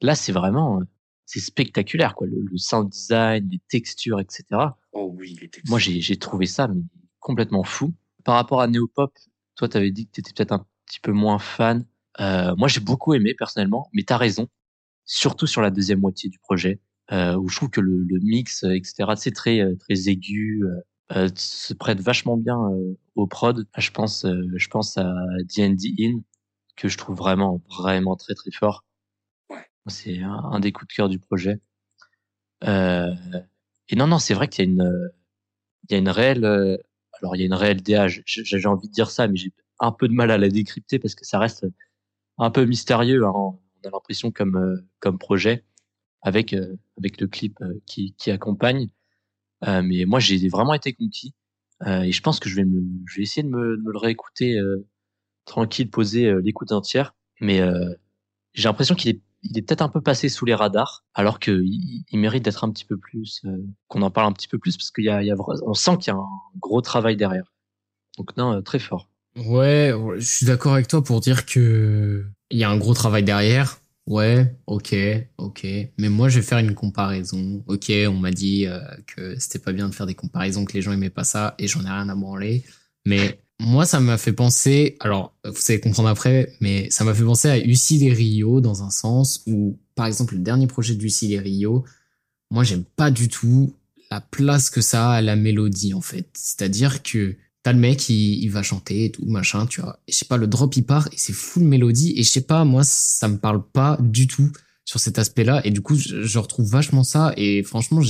Là, 0.00 0.14
c'est 0.14 0.32
vraiment, 0.32 0.80
c'est 1.26 1.40
spectaculaire, 1.40 2.14
quoi. 2.14 2.26
Le, 2.26 2.40
le, 2.40 2.56
sound 2.58 2.90
design, 2.90 3.48
les 3.50 3.60
textures, 3.68 4.20
etc. 4.20 4.44
Oh 4.92 5.12
oui, 5.16 5.36
les 5.40 5.48
textures. 5.48 5.70
Moi, 5.70 5.78
j'ai 5.78 6.16
trouvé 6.18 6.46
ça 6.46 6.68
mais 6.68 6.82
complètement 7.20 7.64
fou. 7.64 7.94
Par 8.24 8.36
rapport 8.36 8.60
à 8.60 8.68
Neopop, 8.68 9.12
toi, 9.56 9.68
t'avais 9.68 9.90
dit 9.90 10.06
que 10.06 10.12
t'étais 10.12 10.32
peut-être 10.32 10.52
un 10.52 10.66
petit 10.86 11.00
peu 11.00 11.12
moins 11.12 11.38
fan. 11.38 11.84
Euh, 12.20 12.54
moi, 12.56 12.68
j'ai 12.68 12.80
beaucoup 12.80 13.14
aimé 13.14 13.34
personnellement, 13.36 13.88
mais 13.92 14.02
t'as 14.02 14.16
raison 14.16 14.48
surtout 15.04 15.46
sur 15.46 15.62
la 15.62 15.70
deuxième 15.70 16.00
moitié 16.00 16.30
du 16.30 16.38
projet, 16.38 16.80
euh, 17.12 17.36
où 17.36 17.48
je 17.48 17.56
trouve 17.56 17.70
que 17.70 17.80
le, 17.80 18.04
le 18.04 18.20
mix, 18.20 18.64
etc., 18.64 19.12
c'est 19.16 19.32
très 19.32 19.60
euh, 19.60 19.74
très 19.76 20.08
aigu, 20.08 20.62
euh, 20.64 20.80
euh, 21.16 21.28
se 21.36 21.74
prête 21.74 22.00
vachement 22.00 22.36
bien 22.36 22.58
euh, 22.58 22.98
au 23.14 23.26
prod. 23.26 23.66
Je 23.76 23.90
pense, 23.90 24.26
je 24.26 24.68
pense 24.68 24.96
à 24.96 25.12
D&D 25.54 25.94
In 26.00 26.20
que 26.76 26.88
je 26.88 26.98
trouve 26.98 27.16
vraiment 27.16 27.60
vraiment 27.68 28.16
très 28.16 28.34
très 28.34 28.50
fort. 28.50 28.84
C'est 29.86 30.20
un, 30.22 30.60
des 30.60 30.72
coups 30.72 30.88
de 30.88 30.94
cœur 30.94 31.08
du 31.08 31.18
projet. 31.18 31.60
et 32.62 33.96
non 33.96 34.06
non, 34.06 34.18
c'est 34.18 34.34
vrai 34.34 34.48
qu'il 34.48 34.64
y 34.64 34.68
a 34.68 34.70
une 34.70 35.10
il 35.88 35.92
y 35.92 35.96
a 35.96 35.98
une 35.98 36.08
réelle 36.08 36.44
alors 37.20 37.36
il 37.36 37.40
y 37.40 37.42
a 37.42 37.46
une 37.46 37.54
réelle 37.54 37.82
DA. 37.82 38.08
J'ai 38.08 38.66
envie 38.66 38.88
de 38.88 38.92
dire 38.92 39.10
ça, 39.10 39.28
mais 39.28 39.36
j'ai 39.36 39.52
un 39.80 39.92
peu 39.92 40.08
de 40.08 40.12
mal 40.14 40.30
à 40.30 40.38
la 40.38 40.48
décrypter 40.48 40.98
parce 40.98 41.14
que 41.14 41.24
ça 41.26 41.38
reste 41.38 41.66
un 42.38 42.50
peu 42.50 42.64
mystérieux. 42.64 43.24
Hein 43.24 43.32
on 43.34 43.58
a 43.84 43.90
l'impression 43.90 44.30
comme 44.30 44.56
euh, 44.56 44.86
comme 45.00 45.18
projet 45.18 45.64
avec 46.22 46.52
euh, 46.52 46.76
avec 46.98 47.20
le 47.20 47.26
clip 47.28 47.60
euh, 47.62 47.80
qui 47.86 48.14
qui 48.18 48.30
accompagne. 48.30 48.88
mais 49.62 50.04
moi 50.04 50.20
j'ai 50.20 50.48
vraiment 50.48 50.74
été 50.74 50.92
conquis 50.92 51.34
et 51.86 52.12
je 52.12 52.20
pense 52.22 52.38
que 52.40 52.48
je 52.48 52.56
vais 52.56 52.64
je 53.06 53.16
vais 53.16 53.22
essayer 53.22 53.42
de 53.42 53.48
me, 53.48 53.76
de 53.76 53.82
me 53.82 53.92
le 53.92 53.98
réécouter 53.98 54.58
tranquille, 55.46 55.90
poser 55.90 56.34
l'écoute 56.42 56.72
entière. 56.72 57.14
Mais 57.40 57.60
j'ai 58.52 58.68
l'impression 58.68 58.94
qu'il 58.94 59.10
est 59.10 59.20
il 59.44 59.58
est 59.58 59.62
peut-être 59.62 59.82
un 59.82 59.88
peu 59.88 60.00
passé 60.00 60.28
sous 60.28 60.44
les 60.44 60.54
radars, 60.54 61.04
alors 61.14 61.38
que 61.38 61.62
il, 61.62 62.04
il 62.10 62.18
mérite 62.18 62.44
d'être 62.44 62.64
un 62.64 62.70
petit 62.70 62.84
peu 62.84 62.96
plus, 62.96 63.42
euh, 63.44 63.56
qu'on 63.88 64.02
en 64.02 64.10
parle 64.10 64.28
un 64.28 64.32
petit 64.32 64.48
peu 64.48 64.58
plus, 64.58 64.76
parce 64.76 64.90
qu'il 64.90 65.04
y 65.04 65.10
a, 65.10 65.20
on 65.66 65.74
sent 65.74 65.98
qu'il 65.98 66.12
y 66.12 66.16
a 66.16 66.18
un 66.18 66.26
gros 66.58 66.80
travail 66.80 67.16
derrière. 67.16 67.52
Donc 68.18 68.36
non, 68.36 68.54
euh, 68.54 68.60
très 68.60 68.78
fort. 68.78 69.08
Ouais, 69.36 69.92
je 70.16 70.24
suis 70.24 70.46
d'accord 70.46 70.74
avec 70.74 70.88
toi 70.88 71.02
pour 71.02 71.20
dire 71.20 71.44
que 71.44 72.24
il 72.50 72.58
y 72.58 72.64
a 72.64 72.70
un 72.70 72.76
gros 72.76 72.94
travail 72.94 73.24
derrière. 73.24 73.78
Ouais, 74.06 74.54
ok, 74.66 74.94
ok. 75.38 75.66
Mais 75.98 76.08
moi, 76.10 76.28
je 76.28 76.38
vais 76.38 76.46
faire 76.46 76.58
une 76.58 76.74
comparaison. 76.74 77.64
Ok, 77.66 77.90
on 78.06 78.18
m'a 78.18 78.30
dit 78.30 78.66
euh, 78.66 78.80
que 79.06 79.38
c'était 79.38 79.58
pas 79.58 79.72
bien 79.72 79.88
de 79.88 79.94
faire 79.94 80.06
des 80.06 80.14
comparaisons, 80.14 80.64
que 80.64 80.74
les 80.74 80.82
gens 80.82 80.92
aimaient 80.92 81.10
pas 81.10 81.24
ça, 81.24 81.54
et 81.58 81.66
j'en 81.66 81.80
ai 81.80 81.88
rien 81.88 82.08
à 82.08 82.14
branler. 82.14 82.64
Mais 83.06 83.40
moi, 83.64 83.86
ça 83.86 84.00
m'a 84.00 84.18
fait 84.18 84.32
penser, 84.32 84.96
alors, 85.00 85.34
vous 85.44 85.56
savez 85.56 85.80
comprendre 85.80 86.08
après, 86.08 86.52
mais 86.60 86.88
ça 86.90 87.04
m'a 87.04 87.14
fait 87.14 87.24
penser 87.24 87.48
à 87.48 87.56
et 87.56 88.12
Rio 88.12 88.60
dans 88.60 88.82
un 88.82 88.90
sens 88.90 89.42
où, 89.46 89.78
par 89.94 90.06
exemple, 90.06 90.34
le 90.34 90.40
dernier 90.40 90.66
projet 90.66 90.96
et 90.96 91.38
Rio, 91.38 91.84
moi, 92.50 92.64
j'aime 92.64 92.84
pas 92.84 93.10
du 93.10 93.28
tout 93.28 93.74
la 94.10 94.20
place 94.20 94.70
que 94.70 94.80
ça 94.80 95.10
a 95.10 95.14
à 95.14 95.22
la 95.22 95.36
mélodie, 95.36 95.94
en 95.94 96.00
fait. 96.00 96.28
C'est-à-dire 96.34 97.02
que 97.02 97.36
t'as 97.62 97.72
le 97.72 97.78
mec, 97.78 98.08
il, 98.08 98.48
va 98.48 98.62
chanter 98.62 99.06
et 99.06 99.10
tout, 99.10 99.24
machin, 99.24 99.66
tu 99.66 99.80
vois. 99.80 99.98
Et 100.06 100.12
je 100.12 100.18
sais 100.18 100.26
pas, 100.26 100.36
le 100.36 100.46
drop, 100.46 100.76
il 100.76 100.84
part 100.84 101.08
et 101.08 101.16
c'est 101.16 101.32
full 101.32 101.64
mélodie. 101.64 102.12
Et 102.16 102.22
je 102.22 102.28
sais 102.28 102.42
pas, 102.42 102.64
moi, 102.64 102.82
ça 102.84 103.26
me 103.26 103.38
parle 103.38 103.64
pas 103.66 103.96
du 104.00 104.26
tout 104.26 104.52
sur 104.84 105.00
cet 105.00 105.18
aspect-là. 105.18 105.62
Et 105.66 105.70
du 105.70 105.80
coup, 105.80 105.96
je, 105.96 106.38
retrouve 106.38 106.68
vachement 106.68 107.02
ça. 107.02 107.32
Et 107.36 107.62
franchement, 107.62 108.02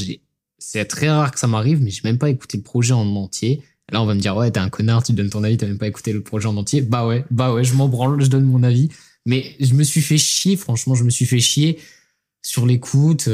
c'est 0.58 0.84
très 0.86 1.08
rare 1.08 1.30
que 1.30 1.38
ça 1.38 1.46
m'arrive, 1.46 1.80
mais 1.80 1.90
j'ai 1.90 2.02
même 2.04 2.18
pas 2.18 2.30
écouté 2.30 2.56
le 2.56 2.64
projet 2.64 2.92
en 2.92 3.06
entier. 3.14 3.62
Là, 3.92 4.02
on 4.02 4.06
va 4.06 4.14
me 4.14 4.20
dire, 4.20 4.36
ouais, 4.36 4.50
t'es 4.50 4.60
un 4.60 4.70
connard, 4.70 5.02
tu 5.02 5.12
donnes 5.12 5.30
ton 5.30 5.44
avis, 5.44 5.56
t'as 5.56 5.66
même 5.66 5.78
pas 5.78 5.86
écouté 5.86 6.12
le 6.12 6.22
projet 6.22 6.48
en 6.48 6.56
entier. 6.56 6.80
Bah 6.82 7.06
ouais, 7.06 7.24
bah 7.30 7.52
ouais, 7.52 7.64
je 7.64 7.74
m'en 7.74 7.88
branle, 7.88 8.22
je 8.22 8.28
donne 8.28 8.44
mon 8.44 8.62
avis. 8.62 8.88
Mais 9.26 9.56
je 9.60 9.74
me 9.74 9.82
suis 9.82 10.00
fait 10.00 10.18
chier, 10.18 10.56
franchement, 10.56 10.94
je 10.94 11.04
me 11.04 11.10
suis 11.10 11.26
fait 11.26 11.40
chier 11.40 11.78
sur 12.42 12.66
l'écoute. 12.66 13.28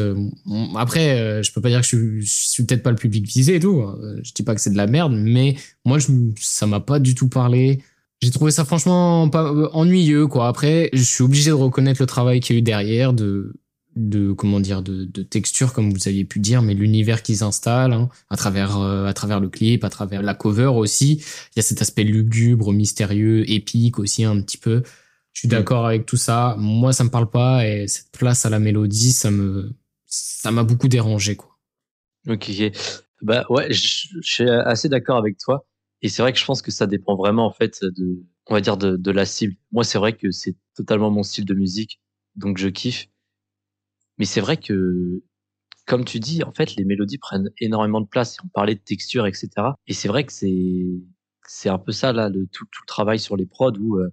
Après, 0.77 1.19
euh, 1.21 1.43
je 1.43 1.53
peux 1.53 1.61
pas 1.61 1.69
dire 1.69 1.81
que 1.81 1.87
je, 1.87 2.21
je 2.21 2.27
suis 2.27 2.65
peut-être 2.65 2.83
pas 2.83 2.91
le 2.91 2.97
public 2.97 3.27
visé 3.27 3.57
et 3.57 3.61
tout. 3.61 3.85
Je 4.23 4.33
dis 4.33 4.43
pas 4.43 4.55
que 4.55 4.61
c'est 4.61 4.71
de 4.71 4.77
la 4.77 4.87
merde, 4.87 5.13
mais 5.15 5.57
moi, 5.85 5.99
je, 5.99 6.09
ça 6.41 6.67
m'a 6.67 6.81
pas 6.81 6.99
du 6.99 7.15
tout 7.15 7.29
parlé. 7.29 7.81
J'ai 8.23 8.31
trouvé 8.31 8.51
ça 8.51 8.65
franchement 8.65 9.29
pas 9.31 9.45
euh, 9.45 9.69
ennuyeux, 9.73 10.27
quoi. 10.27 10.49
Après, 10.49 10.91
je 10.93 11.03
suis 11.03 11.25
obligé 11.25 11.51
de 11.51 11.55
reconnaître 11.55 12.03
le 12.03 12.07
travail 12.07 12.41
qu'il 12.41 12.55
y 12.55 12.59
a 12.59 12.61
eu 12.61 12.63
derrière, 12.63 13.13
de 13.15 13.55
de 14.09 14.33
comment 14.33 14.61
dire 14.61 14.83
de, 14.83 15.05
de 15.05 15.23
texture 15.23 15.73
comme 15.73 15.93
vous 15.93 16.09
aviez 16.09 16.25
pu 16.25 16.39
dire 16.41 16.63
mais 16.63 16.75
l'univers 16.75 17.23
qui 17.23 17.37
s'installe 17.37 17.93
hein, 17.93 18.09
à 18.31 18.37
travers 18.37 18.79
euh, 18.79 19.07
à 19.07 19.13
travers 19.13 19.41
le 19.41 19.49
clip 19.49 19.85
à 19.85 19.91
travers 19.91 20.23
la 20.23 20.35
cover 20.35 20.67
aussi. 20.67 21.17
Il 21.17 21.57
y 21.57 21.61
a 21.61 21.63
cet 21.63 21.83
aspect 21.83 22.05
lugubre 22.05 22.73
mystérieux 22.73 23.49
épique 23.51 23.99
aussi 23.99 24.25
un 24.25 24.41
petit 24.41 24.59
peu. 24.59 24.83
Je 25.33 25.41
suis 25.41 25.49
d'accord 25.49 25.87
avec 25.87 26.07
tout 26.07 26.17
ça. 26.17 26.57
Moi 26.59 26.93
ça 26.93 27.05
me 27.05 27.11
parle 27.11 27.31
pas 27.31 27.67
et 27.67 27.87
cette 27.89 28.11
place 28.13 28.47
à 28.47 28.51
la 28.51 28.59
mélodie 28.59 29.13
ça 29.13 29.31
me 29.31 29.73
ça 30.07 30.51
m'a 30.51 30.65
beaucoup 30.65 30.89
dérangé 30.89 31.37
quoi. 31.37 31.59
Ok. 32.29 32.51
Bah 33.23 33.45
ouais 33.51 33.73
je, 33.73 34.09
je 34.21 34.31
suis 34.31 34.49
assez 34.49 34.89
d'accord 34.89 35.19
avec 35.19 35.39
toi. 35.39 35.67
Et 36.03 36.09
c'est 36.09 36.23
vrai 36.23 36.33
que 36.33 36.39
je 36.39 36.45
pense 36.45 36.63
que 36.63 36.71
ça 36.71 36.87
dépend 36.87 37.17
vraiment 37.17 37.47
en 37.47 37.53
fait 37.53 37.81
de 37.83 38.23
on 38.47 38.55
va 38.55 38.61
dire 38.61 38.77
de, 38.77 38.97
de 38.97 39.11
la 39.11 39.27
cible. 39.27 39.55
Moi 39.73 39.85
c'est 39.85 39.99
vrai 39.99 40.15
que 40.17 40.31
c'est 40.31 40.57
totalement 40.75 41.11
mon 41.11 41.23
style 41.23 41.45
de 41.45 41.55
musique 41.55 42.01
donc 42.37 42.59
je 42.59 42.69
kiffe 42.69 43.09
mais 44.21 44.27
c'est 44.27 44.43
vrai 44.43 44.59
que, 44.59 45.23
comme 45.87 46.05
tu 46.05 46.21
dis, 46.21 46.45
en 46.45 46.53
fait, 46.53 46.77
les 46.77 46.85
mélodies 46.85 47.17
prennent 47.17 47.49
énormément 47.59 48.03
de 48.03 48.07
place. 48.07 48.37
On 48.45 48.49
parlait 48.49 48.75
de 48.75 48.81
texture, 48.81 49.27
etc. 49.27 49.49
Et 49.87 49.95
c'est 49.95 50.09
vrai 50.09 50.25
que 50.25 50.33
c'est 50.33 50.85
c'est 51.49 51.71
un 51.71 51.79
peu 51.79 51.91
ça 51.91 52.13
là, 52.13 52.29
le, 52.29 52.47
tout, 52.47 52.67
tout 52.67 52.83
le 52.83 52.87
travail 52.87 53.19
sur 53.19 53.35
les 53.35 53.47
prods 53.47 53.73
où 53.81 53.99
il 53.99 54.03
euh, 54.03 54.09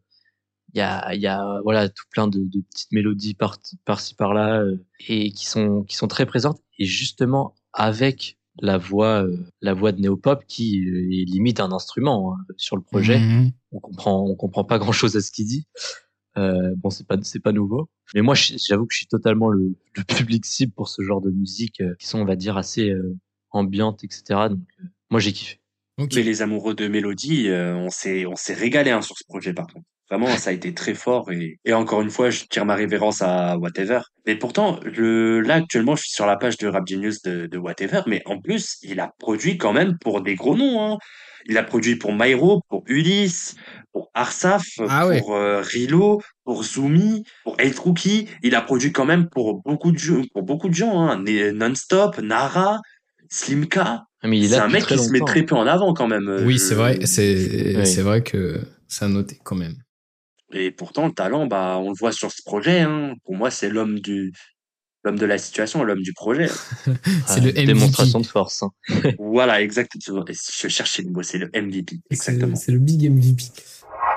y 0.76 0.80
a 0.80 1.14
il 1.14 1.22
y 1.22 1.28
a 1.28 1.60
voilà 1.62 1.90
tout 1.90 2.06
plein 2.10 2.28
de, 2.28 2.40
de 2.40 2.62
petites 2.72 2.92
mélodies 2.94 3.34
par 3.34 3.58
par-ci 3.84 4.16
par-là 4.16 4.62
euh, 4.62 4.84
et 5.08 5.30
qui 5.32 5.46
sont 5.46 5.84
qui 5.84 5.98
sont 5.98 6.08
très 6.08 6.26
présentes. 6.26 6.62
Et 6.80 6.86
justement 6.86 7.54
avec 7.74 8.40
la 8.62 8.78
voix 8.78 9.24
euh, 9.26 9.38
la 9.62 9.74
voix 9.74 9.92
de 9.92 10.00
Néopop 10.00 10.46
qui 10.48 10.78
est 10.88 11.30
limite 11.30 11.60
un 11.60 11.74
instrument 11.74 12.34
hein, 12.34 12.38
sur 12.56 12.78
le 12.78 12.82
projet. 12.82 13.20
Mmh. 13.20 13.52
On 13.74 13.80
comprend 13.82 14.24
on 14.26 14.36
comprend 14.36 14.64
pas 14.64 14.80
grand 14.80 14.94
chose 14.94 15.18
à 15.18 15.22
ce 15.22 15.34
qu'il 15.34 15.48
dit. 15.48 15.68
Euh, 16.38 16.74
bon, 16.77 16.89
c'est 16.89 17.08
pas 17.08 17.17
c'est 17.24 17.39
pas 17.39 17.51
nouveau, 17.51 17.89
mais 18.13 18.22
moi 18.22 18.36
j'avoue 18.36 18.86
que 18.86 18.94
je 18.94 19.00
suis 19.00 19.08
totalement 19.08 19.50
le, 19.50 19.75
le, 19.96 20.03
public 20.03 20.46
cible 20.46 20.72
pour 20.74 20.88
ce 20.88 21.01
genre 21.01 21.22
de 21.22 21.32
musique 21.32 21.82
euh, 21.82 21.96
qui 22.00 22.08
sont, 22.08 22.20
on 22.20 22.25
va 22.25 22.36
dire, 22.36 22.58
assez 22.58 22.89
euh, 22.89 23.17
ambiantes, 23.51 24.03
etc. 24.03 24.50
Donc 24.50 24.60
moi 25.10 25.20
j'ai 25.20 25.34
kiffé. 25.34 25.60
Okay. 25.98 26.17
Mais 26.17 26.24
les 26.24 26.41
amoureux 26.44 26.75
de 26.75 26.88
mélodie, 26.88 27.50
on 27.51 27.89
s'est 27.89 28.27
on 28.27 28.36
s'est 28.36 28.53
régalé 28.53 28.91
hein, 28.91 29.01
sur 29.01 29.17
ce 29.17 29.24
projet 29.27 29.53
par 29.53 29.65
contre. 29.65 29.86
Vraiment, 30.10 30.36
ça 30.38 30.52
a 30.52 30.54
été 30.54 30.74
très 30.74 30.94
fort 30.94 31.32
et, 31.34 31.60
et 31.66 31.74
encore 31.74 32.02
une 32.02 32.10
fois, 32.10 32.30
je 32.30 32.46
tire 32.50 32.66
ma 32.66 32.76
révérence 32.76 33.22
à 33.22 33.58
Whatever. 33.58 34.00
Mais 34.26 34.36
pourtant, 34.36 34.80
le, 34.86 35.42
là, 35.42 35.56
actuellement, 35.56 35.96
je 35.98 36.04
suis 36.04 36.12
sur 36.14 36.26
la 36.26 36.38
page 36.38 36.58
de 36.58 36.68
Rap 36.68 36.88
Genius 36.88 37.22
de, 37.24 37.46
de 37.46 37.58
Whatever, 37.58 38.02
mais 38.08 38.22
en 38.26 38.40
plus, 38.40 38.78
il 38.84 39.00
a 39.02 39.12
produit 39.20 39.58
quand 39.58 39.74
même 39.74 39.98
pour 40.00 40.22
des 40.22 40.36
gros 40.36 40.56
noms, 40.56 40.82
hein. 40.94 40.98
Il 41.50 41.58
a 41.58 41.64
produit 41.64 41.96
pour 41.96 42.14
Myro, 42.14 42.62
pour 42.68 42.84
Ulysse, 42.88 43.56
pour 43.94 44.10
Arsaf, 44.14 44.64
Ah 44.90 45.08
ouais. 45.08 45.20
pour 45.20 45.34
euh, 45.36 45.62
Rilo, 45.62 46.22
pour 46.44 46.64
Zumi, 46.64 47.24
pour 47.46 47.56
El 47.58 47.74
Rookie. 47.78 48.28
Il 48.44 48.54
a 48.56 48.62
produit 48.62 48.92
quand 48.92 49.06
même 49.06 49.30
pour 49.30 49.62
beaucoup 49.64 49.92
de 49.94 49.98
jeux, 49.98 50.24
pour 50.34 50.44
beaucoup 50.44 50.68
de 50.68 50.74
gens, 50.74 51.02
hein. 51.08 51.24
Non-Stop, 51.54 52.18
Nara, 52.20 52.80
Slimka. 53.30 54.04
Ah, 54.22 54.28
Mais 54.28 54.40
il 54.40 54.46
est 54.46 54.48
C'est 54.50 54.56
un 54.58 54.68
mec 54.68 54.86
qui 54.86 54.98
se 54.98 55.12
met 55.12 55.20
très 55.22 55.44
peu 55.44 55.56
en 55.56 55.68
avant 55.68 55.94
quand 55.94 56.08
même. 56.08 56.44
Oui, 56.46 56.54
Je- 56.54 56.60
c'est 56.60 56.76
vrai, 56.76 57.06
c'est 57.06 57.76
Oui. 57.78 57.86
c'est 57.86 58.02
vrai 58.02 58.22
que 58.24 58.60
ça 58.88 59.06
a 59.06 59.10
noté 59.10 59.38
quand 59.44 59.56
même. 59.56 59.76
Et 60.54 60.72
pourtant, 60.72 61.08
le 61.08 61.13
talent, 61.13 61.46
bah, 61.48 61.77
on 61.80 61.89
le 61.89 61.96
voit 61.98 62.12
sur 62.12 62.32
ce 62.32 62.42
projet. 62.46 62.80
Hein. 62.82 63.13
Pour 63.25 63.36
moi, 63.36 63.51
c'est 63.51 63.70
l'homme 63.70 64.00
du 64.00 64.32
l'homme 65.04 65.20
de 65.20 65.25
la 65.25 65.38
situation, 65.38 65.84
l'homme 65.84 66.01
du 66.01 66.12
projet. 66.13 66.48
C'est 66.88 66.92
Ah, 67.27 67.39
le 67.39 67.51
MVP. 67.51 67.66
Démonstration 67.66 68.20
de 68.20 68.25
force. 68.25 68.63
hein. 68.63 68.72
voilà, 69.20 69.62
exactement. 69.62 70.25
Je 70.27 70.68
cherchais 70.68 71.01
le 71.04 71.12
mot, 71.12 71.24
c'est 71.24 71.38
le 71.38 71.50
MVP. 71.54 72.00
Exactement. 72.10 72.56
C'est 72.58 72.74
le 72.74 72.80
big 72.80 73.10
MVP. 73.10 73.44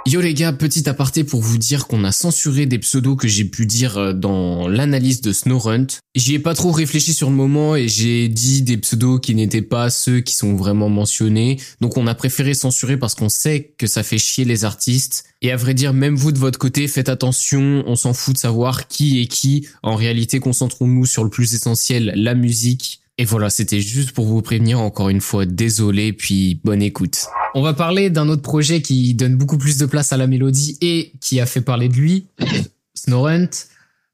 Yo 0.06 0.22
les 0.22 0.32
gars, 0.32 0.52
petit 0.54 0.88
aparté 0.88 1.24
pour 1.24 1.42
vous 1.42 1.58
dire 1.58 1.86
qu'on 1.86 2.04
a 2.04 2.12
censuré 2.12 2.64
des 2.64 2.78
pseudos 2.78 3.16
que 3.16 3.28
j'ai 3.28 3.44
pu 3.44 3.66
dire 3.66 3.98
euh, 3.98 4.12
dans 4.14 4.66
l'analyse 4.66 5.20
de 5.20 5.32
Snowrunt. 5.32 5.86
J'y 6.14 6.34
ai 6.34 6.38
pas 6.38 6.54
trop 6.54 6.72
réfléchi 6.72 7.12
sur 7.12 7.28
le 7.28 7.36
moment 7.36 7.76
et 7.76 7.86
j'ai 7.86 8.28
dit 8.28 8.62
des 8.62 8.78
pseudos 8.78 9.20
qui 9.20 9.34
n'étaient 9.34 9.60
pas 9.60 9.90
ceux 9.90 10.20
qui 10.20 10.34
sont 10.34 10.56
vraiment 10.56 10.88
mentionnés. 10.88 11.60
Donc 11.82 11.98
on 11.98 12.06
a 12.06 12.14
préféré 12.14 12.54
censurer 12.54 12.96
parce 12.96 13.14
qu'on 13.14 13.28
sait 13.28 13.74
que 13.76 13.86
ça 13.86 14.02
fait 14.02 14.18
chier 14.18 14.46
les 14.46 14.64
artistes. 14.64 15.24
Et 15.42 15.52
à 15.52 15.56
vrai 15.56 15.74
dire, 15.74 15.92
même 15.92 16.16
vous 16.16 16.32
de 16.32 16.38
votre 16.38 16.58
côté, 16.58 16.88
faites 16.88 17.10
attention, 17.10 17.84
on 17.86 17.94
s'en 17.94 18.14
fout 18.14 18.34
de 18.34 18.40
savoir 18.40 18.88
qui 18.88 19.20
est 19.20 19.26
qui. 19.26 19.68
En 19.82 19.96
réalité, 19.96 20.40
concentrons-nous 20.40 21.04
sur 21.04 21.24
le 21.24 21.30
plus 21.30 21.54
essentiel, 21.54 22.12
la 22.16 22.34
musique. 22.34 23.00
Et 23.20 23.26
voilà, 23.26 23.50
c'était 23.50 23.82
juste 23.82 24.12
pour 24.12 24.24
vous 24.24 24.40
prévenir 24.40 24.80
encore 24.80 25.10
une 25.10 25.20
fois, 25.20 25.44
désolé, 25.44 26.14
puis 26.14 26.58
bonne 26.64 26.80
écoute. 26.80 27.26
On 27.54 27.60
va 27.60 27.74
parler 27.74 28.08
d'un 28.08 28.30
autre 28.30 28.40
projet 28.40 28.80
qui 28.80 29.12
donne 29.12 29.36
beaucoup 29.36 29.58
plus 29.58 29.76
de 29.76 29.84
place 29.84 30.14
à 30.14 30.16
la 30.16 30.26
mélodie 30.26 30.78
et 30.80 31.12
qui 31.20 31.38
a 31.38 31.44
fait 31.44 31.60
parler 31.60 31.90
de 31.90 31.96
lui, 31.96 32.28
Snorunt. 32.94 33.50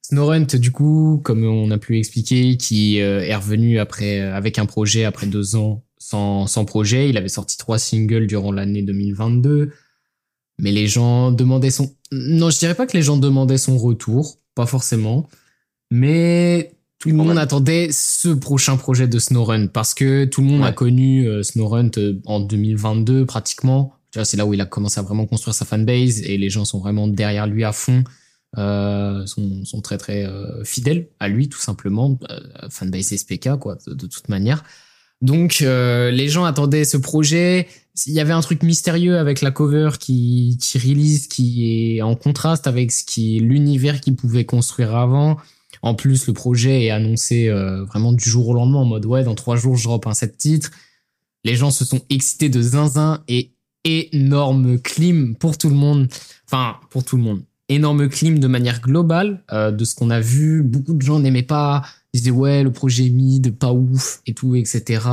Snorunt, 0.03 0.47
du 0.57 0.73
coup, 0.73 1.21
comme 1.23 1.45
on 1.45 1.71
a 1.71 1.79
pu 1.79 1.99
expliquer, 1.99 2.57
qui 2.57 3.01
euh, 3.01 3.21
est 3.21 3.37
revenu 3.37 3.79
après 3.79 4.19
euh, 4.19 4.35
avec 4.35 4.59
un 4.59 4.67
projet 4.67 5.05
après 5.05 5.29
deux 5.29 5.55
ans 5.55 5.85
sans, 5.99 6.49
sans 6.49 6.65
projet. 6.65 7.09
Il 7.09 7.17
avait 7.17 7.29
sorti 7.29 7.57
trois 7.59 7.79
singles 7.79 8.27
durant 8.27 8.51
l'année 8.51 8.83
2022. 8.83 9.71
Mais 10.59 10.73
les 10.73 10.89
gens 10.89 11.31
demandaient 11.31 11.71
son... 11.71 11.95
Non, 12.11 12.51
je 12.51 12.59
dirais 12.59 12.75
pas 12.75 12.89
que 12.89 12.97
les 12.97 13.05
gens 13.05 13.19
demandaient 13.19 13.57
son 13.57 13.79
retour, 13.79 14.39
pas 14.57 14.67
forcément. 14.67 15.29
Mais 15.93 16.73
tout 17.07 17.17
le 17.17 17.25
monde 17.25 17.39
attendait 17.39 17.91
ce 17.93 18.31
prochain 18.31 18.77
projet 18.77 19.07
de 19.07 19.19
Snowrun 19.21 19.69
parce 19.69 19.95
que 19.95 20.25
tout 20.25 20.41
le 20.41 20.49
monde 20.49 20.65
a 20.65 20.73
connu 20.73 21.29
euh, 21.29 21.45
Snowrun 21.45 21.91
euh, 21.99 22.21
en 22.25 22.41
2022 22.41 23.25
pratiquement. 23.27 23.93
C'est 24.25 24.37
là 24.37 24.47
où 24.47 24.55
il 24.55 24.61
a 24.61 24.67
commencé 24.67 24.99
à 24.99 25.03
vraiment 25.03 25.27
construire 25.27 25.55
sa 25.55 25.67
fanbase 25.67 26.23
et 26.23 26.39
les 26.39 26.49
gens 26.49 26.65
sont 26.65 26.81
vraiment 26.81 27.07
derrière 27.07 27.47
lui 27.47 27.65
à 27.65 27.73
fond. 27.73 28.03
Euh, 28.59 29.27
sont, 29.27 29.65
sont 29.65 29.83
très 29.83 29.99
très 29.99 30.25
euh, 30.25 30.65
fidèles 30.65 31.09
à 31.21 31.29
lui 31.29 31.49
tout 31.49 31.61
simplement. 31.61 32.19
Euh, 32.31 32.41
fanbase 32.71 33.15
SPK 33.15 33.57
quoi, 33.61 33.77
de, 33.87 33.95
de 33.95 34.07
toute 34.07 34.29
manière. 34.29 34.65
Donc 35.23 35.59
euh, 35.63 36.11
les 36.11 36.29
gens 36.29 36.45
attendaient 36.45 36.85
ce 36.85 36.97
projet. 36.97 37.69
Il 38.07 38.13
y 38.15 38.21
avait 38.21 38.33
un 38.33 38.41
truc 38.41 38.63
mystérieux 38.63 39.17
avec 39.19 39.43
la 39.43 39.51
cover 39.51 39.91
qui, 39.99 40.59
qui 40.61 40.79
release, 40.79 41.29
qui 41.29 41.97
est 41.99 42.03
en 42.03 42.17
contraste 42.17 42.67
avec 42.67 42.91
ce 42.91 43.05
qui 43.05 43.39
l'univers 43.39 44.01
qu'il 44.01 44.17
pouvait 44.17 44.45
construire 44.45 44.95
avant. 44.97 45.39
En 45.87 45.95
plus, 45.95 46.27
le 46.27 46.33
projet 46.33 46.87
est 46.87 46.91
annoncé 46.91 47.47
euh, 47.47 47.85
vraiment 47.85 48.13
du 48.13 48.29
jour 48.29 48.49
au 48.49 48.55
lendemain 48.55 48.79
en 48.79 48.85
mode 48.85 49.07
ouais, 49.07 49.23
dans 49.23 49.37
trois 49.37 49.55
jours, 49.55 49.77
je 49.77 49.85
drop 49.85 50.09
un 50.09 50.15
set 50.15 50.37
titre. 50.37 50.73
Les 51.45 51.55
gens 51.55 51.71
se 51.71 51.85
sont 51.85 52.01
excités 52.11 52.49
de 52.49 52.61
zinzin 52.61 53.23
et 53.29 53.53
énorme 53.85 54.81
clim 54.81 55.37
pour 55.37 55.57
tout 55.57 55.69
le 55.69 55.77
monde. 55.77 56.09
Enfin, 56.45 56.75
pour 56.91 57.05
tout 57.05 57.17
le 57.17 57.23
monde. 57.23 57.43
Énorme 57.69 58.09
clim 58.09 58.41
de 58.41 58.49
manière 58.49 58.81
globale 58.81 59.45
euh, 59.53 59.71
de 59.71 59.85
ce 59.85 59.95
qu'on 59.95 60.11
a 60.11 60.19
vu. 60.19 60.65
Beaucoup 60.65 60.93
de 60.93 61.03
gens 61.03 61.21
n'aimaient 61.21 61.45
pas. 61.45 61.85
Ils 62.13 62.19
disaient 62.19 62.33
ouais, 62.33 62.65
le 62.65 62.73
projet 62.73 63.07
est 63.07 63.11
mid, 63.11 63.57
pas 63.57 63.73
ouf 63.73 64.23
et 64.27 64.35
tout, 64.35 64.57
etc. 64.57 65.05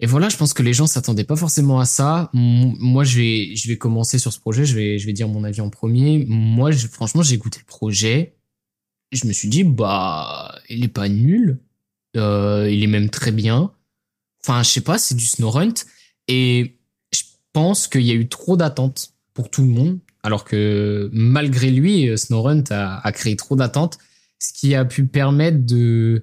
Et 0.00 0.06
voilà, 0.06 0.28
je 0.28 0.36
pense 0.36 0.52
que 0.52 0.62
les 0.62 0.74
gens 0.74 0.86
s'attendaient 0.86 1.24
pas 1.24 1.36
forcément 1.36 1.80
à 1.80 1.86
ça. 1.86 2.28
Moi, 2.34 3.04
je 3.04 3.16
vais, 3.16 3.56
je 3.56 3.68
vais 3.68 3.78
commencer 3.78 4.18
sur 4.18 4.34
ce 4.34 4.38
projet. 4.38 4.66
Je 4.66 4.76
vais, 4.76 4.98
je 4.98 5.06
vais 5.06 5.14
dire 5.14 5.28
mon 5.28 5.44
avis 5.44 5.62
en 5.62 5.70
premier. 5.70 6.26
Moi, 6.28 6.72
franchement, 6.72 7.22
j'ai 7.22 7.36
écouté 7.36 7.58
le 7.58 7.66
projet. 7.66 8.34
Je 9.12 9.26
me 9.26 9.32
suis 9.32 9.48
dit, 9.48 9.64
bah, 9.64 10.54
il 10.68 10.84
est 10.84 10.88
pas 10.88 11.08
nul. 11.08 11.58
Euh, 12.16 12.68
il 12.70 12.82
est 12.82 12.88
même 12.88 13.10
très 13.10 13.32
bien. 13.32 13.72
Enfin, 14.42 14.62
je 14.62 14.70
sais 14.70 14.80
pas, 14.80 14.98
c'est 14.98 15.14
du 15.14 15.26
Snowrunt. 15.26 15.74
Et 16.28 16.78
je 17.12 17.22
pense 17.52 17.88
qu'il 17.88 18.02
y 18.02 18.10
a 18.10 18.14
eu 18.14 18.28
trop 18.28 18.56
d'attentes 18.56 19.12
pour 19.34 19.50
tout 19.50 19.62
le 19.62 19.68
monde. 19.68 19.98
Alors 20.22 20.44
que 20.44 21.08
malgré 21.12 21.70
lui, 21.70 22.08
euh, 22.08 22.16
Snowrunt 22.16 22.64
a, 22.70 23.12
créé 23.12 23.36
trop 23.36 23.56
d'attentes. 23.56 23.98
Ce 24.38 24.52
qui 24.52 24.74
a 24.74 24.84
pu 24.84 25.06
permettre 25.06 25.64
de 25.66 26.22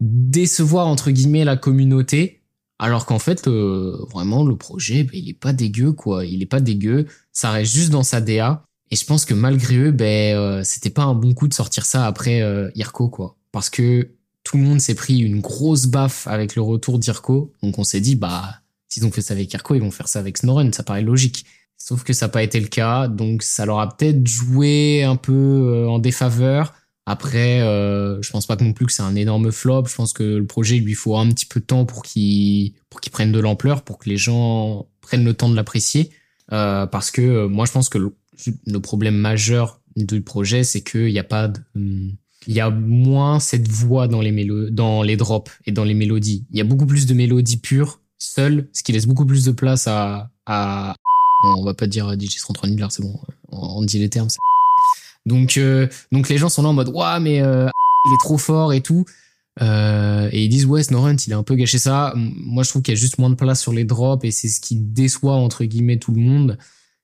décevoir, 0.00 0.86
entre 0.86 1.10
guillemets, 1.10 1.44
la 1.44 1.56
communauté. 1.56 2.42
Alors 2.78 3.04
qu'en 3.04 3.18
fait, 3.18 3.46
euh, 3.48 4.06
vraiment, 4.10 4.44
le 4.44 4.56
projet, 4.56 5.04
ben, 5.04 5.12
il 5.14 5.28
est 5.28 5.34
pas 5.34 5.52
dégueu, 5.52 5.92
quoi. 5.92 6.24
Il 6.24 6.42
est 6.42 6.46
pas 6.46 6.60
dégueu. 6.60 7.06
Ça 7.32 7.50
reste 7.50 7.74
juste 7.74 7.90
dans 7.90 8.02
sa 8.02 8.20
DA. 8.20 8.66
Et 8.90 8.96
je 8.96 9.04
pense 9.04 9.24
que 9.24 9.34
malgré 9.34 9.76
eux, 9.76 9.90
ben, 9.92 10.36
euh, 10.36 10.62
c'était 10.64 10.90
pas 10.90 11.02
un 11.02 11.14
bon 11.14 11.32
coup 11.32 11.48
de 11.48 11.54
sortir 11.54 11.84
ça 11.84 12.06
après 12.06 12.42
euh, 12.42 12.70
Irko, 12.74 13.08
quoi. 13.08 13.36
Parce 13.52 13.70
que 13.70 14.10
tout 14.42 14.56
le 14.56 14.64
monde 14.64 14.80
s'est 14.80 14.94
pris 14.94 15.18
une 15.18 15.40
grosse 15.40 15.86
baffe 15.86 16.26
avec 16.26 16.56
le 16.56 16.62
retour 16.62 16.98
d'Irko. 16.98 17.52
Donc 17.62 17.78
on 17.78 17.84
s'est 17.84 18.00
dit, 18.00 18.16
bah, 18.16 18.60
s'ils 18.88 19.06
ont 19.06 19.12
fait 19.12 19.22
ça 19.22 19.34
avec 19.34 19.52
Irko, 19.52 19.74
ils 19.74 19.80
vont 19.80 19.90
faire 19.90 20.08
ça 20.08 20.18
avec 20.18 20.38
Snoren. 20.38 20.72
Ça 20.72 20.82
paraît 20.82 21.02
logique. 21.02 21.44
Sauf 21.76 22.02
que 22.02 22.12
ça 22.12 22.26
n'a 22.26 22.30
pas 22.30 22.42
été 22.42 22.58
le 22.58 22.66
cas. 22.66 23.08
Donc 23.08 23.42
ça 23.42 23.64
leur 23.64 23.80
a 23.80 23.96
peut-être 23.96 24.26
joué 24.26 25.04
un 25.04 25.16
peu 25.16 25.32
euh, 25.32 25.88
en 25.88 25.98
défaveur. 25.98 26.74
Après, 27.06 27.60
euh, 27.62 28.20
je 28.22 28.30
pense 28.30 28.46
pas 28.46 28.56
non 28.56 28.72
plus 28.72 28.86
que 28.86 28.92
c'est 28.92 29.02
un 29.02 29.16
énorme 29.16 29.50
flop. 29.50 29.86
Je 29.86 29.94
pense 29.94 30.12
que 30.12 30.22
le 30.22 30.46
projet 30.46 30.76
il 30.76 30.84
lui 30.84 30.94
faut 30.94 31.16
un 31.16 31.28
petit 31.28 31.46
peu 31.46 31.60
de 31.60 31.64
temps 31.64 31.84
pour 31.84 32.02
qu'il 32.02 32.74
pour 32.88 33.00
qu'il 33.00 33.10
prenne 33.10 33.32
de 33.32 33.40
l'ampleur, 33.40 33.82
pour 33.82 33.98
que 33.98 34.08
les 34.08 34.16
gens 34.16 34.86
prennent 35.00 35.24
le 35.24 35.34
temps 35.34 35.48
de 35.48 35.56
l'apprécier. 35.56 36.10
Euh, 36.52 36.86
parce 36.86 37.10
que 37.10 37.22
euh, 37.22 37.48
moi, 37.48 37.64
je 37.64 37.72
pense 37.72 37.88
que 37.88 38.12
le 38.66 38.80
problème 38.80 39.16
majeur 39.16 39.80
du 39.96 40.20
projet, 40.20 40.64
c'est 40.64 40.80
qu'il 40.80 41.12
n'y 41.12 41.18
a 41.18 41.24
pas 41.24 41.48
de, 41.48 41.60
il 42.46 42.54
y 42.54 42.60
a 42.60 42.70
moins 42.70 43.40
cette 43.40 43.68
voix 43.68 44.08
dans 44.08 44.20
les 44.20 44.32
mélo 44.32 44.70
dans 44.70 45.02
les 45.02 45.16
drops 45.16 45.50
et 45.66 45.72
dans 45.72 45.84
les 45.84 45.94
mélodies. 45.94 46.44
Il 46.50 46.58
y 46.58 46.60
a 46.60 46.64
beaucoup 46.64 46.86
plus 46.86 47.06
de 47.06 47.14
mélodies 47.14 47.58
pures, 47.58 48.00
seules, 48.18 48.68
ce 48.72 48.82
qui 48.82 48.92
laisse 48.92 49.06
beaucoup 49.06 49.26
plus 49.26 49.44
de 49.44 49.52
place 49.52 49.86
à, 49.86 50.30
à 50.46 50.94
on 51.42 51.64
va 51.64 51.74
pas 51.74 51.86
dire 51.86 52.12
DJ 52.18 52.36
33 52.38 52.68
Miller, 52.68 52.92
c'est 52.92 53.02
bon, 53.02 53.18
on, 53.48 53.82
dit 53.82 53.98
les 53.98 54.10
termes. 54.10 54.28
Donc, 55.26 55.56
euh, 55.56 55.88
donc 56.12 56.28
les 56.28 56.38
gens 56.38 56.48
sont 56.48 56.62
là 56.62 56.68
en 56.68 56.72
mode, 56.72 56.88
ouah, 56.88 57.20
mais 57.20 57.40
euh, 57.40 57.68
il 58.04 58.12
est 58.12 58.20
trop 58.20 58.38
fort 58.38 58.72
et 58.72 58.80
tout. 58.80 59.04
Euh, 59.62 60.28
et 60.32 60.44
ils 60.44 60.48
disent, 60.48 60.66
ouais, 60.66 60.82
Snorunt, 60.82 61.16
il 61.26 61.32
a 61.32 61.38
un 61.38 61.42
peu 61.42 61.54
gâché 61.54 61.78
ça. 61.78 62.12
Moi, 62.16 62.62
je 62.62 62.70
trouve 62.70 62.82
qu'il 62.82 62.94
y 62.94 62.96
a 62.96 63.00
juste 63.00 63.18
moins 63.18 63.30
de 63.30 63.34
place 63.34 63.60
sur 63.60 63.72
les 63.72 63.84
drops 63.84 64.24
et 64.24 64.30
c'est 64.30 64.48
ce 64.48 64.60
qui 64.60 64.76
déçoit, 64.76 65.34
entre 65.34 65.64
guillemets, 65.64 65.98
tout 65.98 66.12
le 66.12 66.20
monde. 66.20 66.58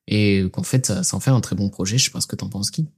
Et 0.09 0.45
qu'en 0.53 0.63
fait, 0.63 0.87
ça, 0.87 1.03
ça 1.03 1.17
en 1.17 1.21
fait 1.21 1.31
un 1.31 1.41
très 1.41 1.57
bon 1.57 1.69
projet. 1.71 1.99
Je 1.99 2.05
sais 2.05 2.11
pas 2.11 2.21
ce 2.21 2.27
que 2.27 2.37
t'en 2.37 2.49
penses, 2.49 2.71
qui. 2.71 2.89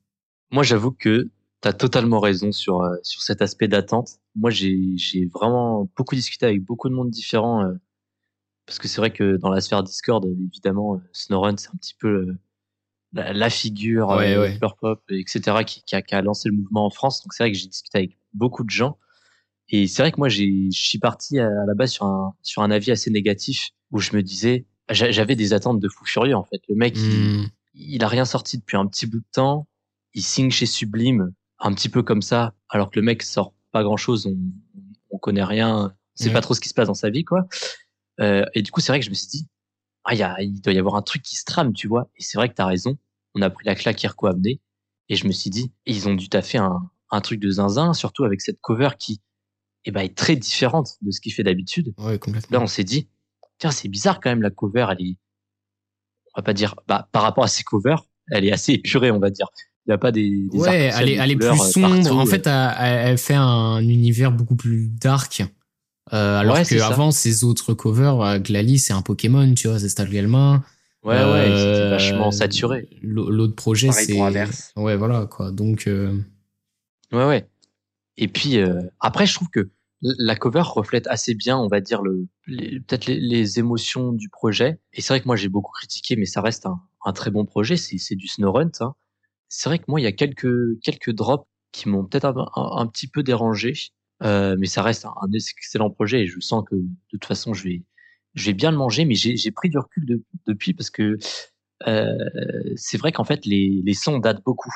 Moi, 0.51 0.63
j'avoue 0.63 0.93
que 0.93 1.31
tu 1.63 1.69
as 1.69 1.73
totalement 1.73 2.21
raison 2.21 2.53
sur, 2.53 2.83
euh, 2.83 2.97
sur 3.03 3.23
cet 3.23 3.43
aspect 3.43 3.69
d'attente. 3.69 4.19
Moi, 4.37 4.51
j'ai 4.51 4.79
j'ai 4.97 5.27
vraiment 5.27 5.91
beaucoup 5.97 6.15
discuté 6.15 6.47
avec 6.47 6.63
beaucoup 6.65 6.89
de 6.89 6.95
monde 6.95 7.11
différent. 7.11 7.65
euh, 7.65 7.73
parce 8.67 8.79
que 8.79 8.89
c'est 8.89 9.01
vrai 9.01 9.13
que 9.13 9.37
dans 9.37 9.51
la 9.51 9.61
sphère 9.63 9.83
Discord, 9.83 10.25
évidemment, 10.27 10.97
euh, 10.97 10.99
Snorunt, 11.13 11.57
c'est 11.57 11.69
un 11.71 11.77
petit 11.81 11.95
peu 11.99 12.09
euh, 12.09 12.39
la, 13.15 13.33
la 13.33 13.51
figure 13.51 14.09
Ouais, 14.11 14.35
euh, 14.35 14.43
ouais. 14.43 14.59
Pop, 14.81 15.01
etc., 15.11 15.65
qui, 15.65 15.83
qui, 15.85 15.97
a, 15.97 16.03
qui 16.03 16.15
a 16.15 16.21
lancé 16.23 16.49
le 16.51 16.57
mouvement 16.57 16.85
en 16.87 16.91
France. 16.91 17.23
Donc 17.23 17.33
c'est 17.33 17.43
vrai 17.45 17.53
que 17.53 17.59
j'ai 17.59 17.67
discuté 17.69 17.99
avec 17.99 18.19
beaucoup 18.35 18.65
de 18.65 18.71
gens. 18.71 18.99
Et 19.71 19.87
c'est 19.87 20.03
vrai 20.03 20.13
que 20.13 20.19
moi, 20.19 20.29
j'ai- 20.29 20.71
je 20.73 20.81
suis 20.81 20.99
parti 20.99 21.39
à, 21.39 21.47
à 21.47 21.67
la 21.67 21.75
base 21.75 21.93
sur 21.93 22.07
un, 22.07 22.35
sur 22.43 22.63
un 22.63 22.71
avis 22.71 22.91
assez 22.91 23.11
négatif 23.11 23.71
où 23.91 23.99
je 24.01 24.15
me 24.17 24.23
disais, 24.23 24.67
j'avais 24.91 25.37
des 25.37 25.53
attentes 25.53 25.81
de 25.81 25.89
fou 25.89 26.05
furieux 26.05 26.35
en 26.37 26.45
fait. 26.45 26.61
Le 26.69 26.75
mec, 26.75 26.97
il, 26.97 27.43
Hmm. 27.43 27.47
il 27.75 28.03
a 28.05 28.09
rien 28.09 28.25
sorti 28.25 28.59
depuis 28.59 28.77
un 28.77 28.87
petit 28.87 29.07
bout 29.07 29.19
de 29.21 29.25
temps. 29.33 29.67
Il 30.15 30.23
signe 30.23 30.51
chez 30.51 30.67
Sublime, 30.67 31.33
un 31.59 31.73
petit 31.75 31.89
peu 31.89 32.03
comme 32.03 32.23
ça, 32.23 32.55
alors 32.71 32.91
que 32.91 32.99
le 32.99 33.05
mec 33.05 33.23
sort 33.23 33.53
pas 33.73 33.83
grand 33.83 33.97
chose. 33.97 34.27
On, 34.27 34.37
on 35.11 35.19
connaît 35.19 35.45
rien, 35.45 35.95
c'est 36.15 36.29
Ouais. 36.29 36.33
pas 36.33 36.41
trop 36.41 36.55
ce 36.55 36.61
qui 36.61 36.69
se 36.69 36.75
passe 36.75 36.89
dans 36.89 36.95
sa 36.95 37.11
vie, 37.11 37.25
quoi. 37.25 37.47
Euh, 38.21 38.45
et 38.55 38.63
du 38.63 38.71
coup, 38.71 38.81
c'est 38.81 38.91
vrai 38.93 38.99
que 39.01 39.05
je 39.05 39.11
me 39.11 39.15
suis 39.15 39.29
dit, 39.29 39.47
ah, 40.05 40.15
il 40.15 40.19
y 40.19 40.23
a, 40.23 40.41
il 40.43 40.61
doit 40.61 40.73
y 40.73 40.79
avoir 40.79 40.95
un 40.97 41.03
truc 41.03 41.23
qui 41.23 41.37
se 41.37 41.45
trame, 41.45 41.73
tu 41.73 41.87
vois. 41.89 42.11
Et 42.17 42.23
c'est 42.23 42.39
vrai 42.39 42.49
que 42.49 42.55
t'as 42.55 42.67
raison. 42.67 42.99
On 43.35 43.43
a 43.43 43.51
pris 43.51 43.65
la 43.67 43.75
claque 43.75 43.97
qu'Irko 43.97 44.27
a 44.27 44.31
amené. 44.31 44.61
Et 45.11 45.17
je 45.17 45.27
me 45.27 45.33
suis 45.33 45.51
dit, 45.51 45.71
ils 45.87 46.09
ont 46.09 46.15
dû 46.15 46.29
taffer 46.29 46.59
un, 46.59 46.91
un 47.11 47.21
truc 47.21 47.41
de 47.41 47.51
zinzin, 47.51 47.93
surtout 47.95 48.25
avec 48.25 48.41
cette 48.41 48.61
cover 48.61 48.91
qui, 48.99 49.21
eh 49.85 49.91
ben, 49.91 50.01
est 50.01 50.17
très 50.17 50.35
différente 50.37 50.97
de 51.03 51.11
ce 51.11 51.21
qu'il 51.21 51.33
fait 51.33 51.43
d'habitude. 51.45 51.95
Ouais, 51.99 52.19
complètement. 52.19 52.59
Là, 52.59 52.65
on 52.65 52.67
s'est 52.67 52.85
dit, 52.85 53.09
tiens, 53.59 53.71
c'est 53.71 53.89
bizarre 53.89 54.21
quand 54.21 54.31
même, 54.31 54.43
la 54.43 54.51
cover, 54.51 54.87
elle 54.91 55.07
est, 55.07 55.17
on 56.35 56.41
va 56.41 56.43
pas 56.43 56.53
dire, 56.53 56.75
bah, 56.87 57.09
par 57.13 57.23
rapport 57.23 57.45
à 57.45 57.49
ses 57.49 57.65
covers, 57.65 58.05
elle 58.31 58.45
est 58.45 58.53
assez 58.53 58.73
épurée, 58.73 59.11
on 59.11 59.19
va 59.19 59.31
dire. 59.31 59.49
Il 59.87 59.91
n'y 59.91 59.95
a 59.95 59.99
pas 59.99 60.13
des, 60.13 60.47
des 60.51 60.59
ouais, 60.59 60.91
elle 60.95 61.09
est, 61.09 61.15
elle 61.15 61.31
est 61.31 61.37
plus 61.37 61.57
sombre. 61.57 62.15
en 62.15 62.27
fait, 62.27 62.47
elle, 62.47 63.17
fait 63.17 63.35
un 63.35 63.81
univers 63.81 64.33
beaucoup 64.33 64.57
plus 64.57 64.89
dark. 64.89 65.43
Euh, 66.13 66.39
alors 66.39 66.63
que 66.63 66.81
avant 66.81 67.11
ces 67.11 67.45
autres 67.45 67.75
covers, 67.75 68.21
euh, 68.21 68.39
Glali 68.39 68.79
c'est 68.79 68.95
un 68.95 69.03
Pokémon, 69.03 69.53
tu 69.55 69.69
vois, 69.69 69.79
c'est 69.79 69.89
Stalgalma. 69.89 70.63
Ouais, 71.05 71.15
ouais, 71.15 71.47
euh, 71.49 71.91
vachement 71.91 72.31
saturé. 72.31 72.89
L'autre 73.03 73.55
projet, 73.55 73.93
c'est. 73.93 74.21
Ouais, 74.77 74.97
voilà, 74.97 75.27
quoi. 75.27 75.53
Donc. 75.53 75.87
Euh... 75.87 76.19
Ouais, 77.13 77.25
ouais. 77.25 77.49
Et 78.17 78.29
puis, 78.29 78.59
euh, 78.59 78.83
après, 79.01 79.27
je 79.27 79.35
trouve 79.35 79.49
que 79.49 79.71
la 80.01 80.37
cover 80.37 80.63
reflète 80.65 81.07
assez 81.09 81.35
bien, 81.35 81.59
on 81.59 81.69
va 81.69 81.81
dire, 81.81 82.03
le, 82.03 82.29
peut-être 82.47 83.07
les, 83.07 83.19
les, 83.19 83.59
émotions 83.59 84.13
du 84.13 84.29
projet. 84.29 84.81
Et 84.93 85.01
c'est 85.01 85.13
vrai 85.13 85.21
que 85.21 85.27
moi, 85.27 85.37
j'ai 85.37 85.49
beaucoup 85.49 85.73
critiqué, 85.73 86.17
mais 86.17 86.25
ça 86.25 86.41
reste 86.41 86.67
un, 86.67 86.81
un 87.05 87.13
très 87.13 87.31
bon 87.31 87.45
projet. 87.45 87.77
C'est 87.77 88.15
du 88.15 88.29
Snowrun, 88.29 88.71
hein. 88.81 88.95
C'est 89.49 89.69
vrai 89.69 89.79
que 89.79 89.85
moi, 89.89 90.01
il 90.01 90.05
y 90.05 90.07
a 90.07 90.13
quelques, 90.13 90.79
quelques 90.83 91.11
drops 91.11 91.49
qui 91.73 91.89
m'ont 91.89 92.05
peut-être 92.05 92.27
un, 92.27 92.47
un, 92.55 92.87
petit 92.87 93.09
peu 93.09 93.23
dérangé. 93.23 93.75
Euh, 94.23 94.57
mais 94.59 94.67
ça 94.67 94.83
reste 94.83 95.05
un, 95.05 95.15
un, 95.23 95.31
excellent 95.33 95.91
projet 95.91 96.23
et 96.23 96.27
je 96.27 96.41
sens 96.41 96.65
que 96.69 96.75
de 96.75 96.89
toute 97.11 97.25
façon, 97.25 97.55
je 97.55 97.65
vais, 97.65 97.85
je 98.35 98.47
vais 98.47 98.53
bien 98.53 98.71
le 98.71 98.77
manger, 98.77 99.05
mais 99.05 99.15
j'ai 99.15 99.51
pris 99.53 99.69
du 99.69 99.79
recul 99.79 100.05
de, 100.07 100.25
depuis 100.47 100.75
parce 100.75 100.91
que 100.91 101.19
euh, 101.87 102.31
c'est 102.75 102.99
vrai 102.99 103.13
qu'en 103.13 103.23
fait 103.23 103.47
les, 103.47 103.81
les 103.85 103.95
sons 103.95 104.19
datent 104.19 104.43
beaucoup. 104.45 104.75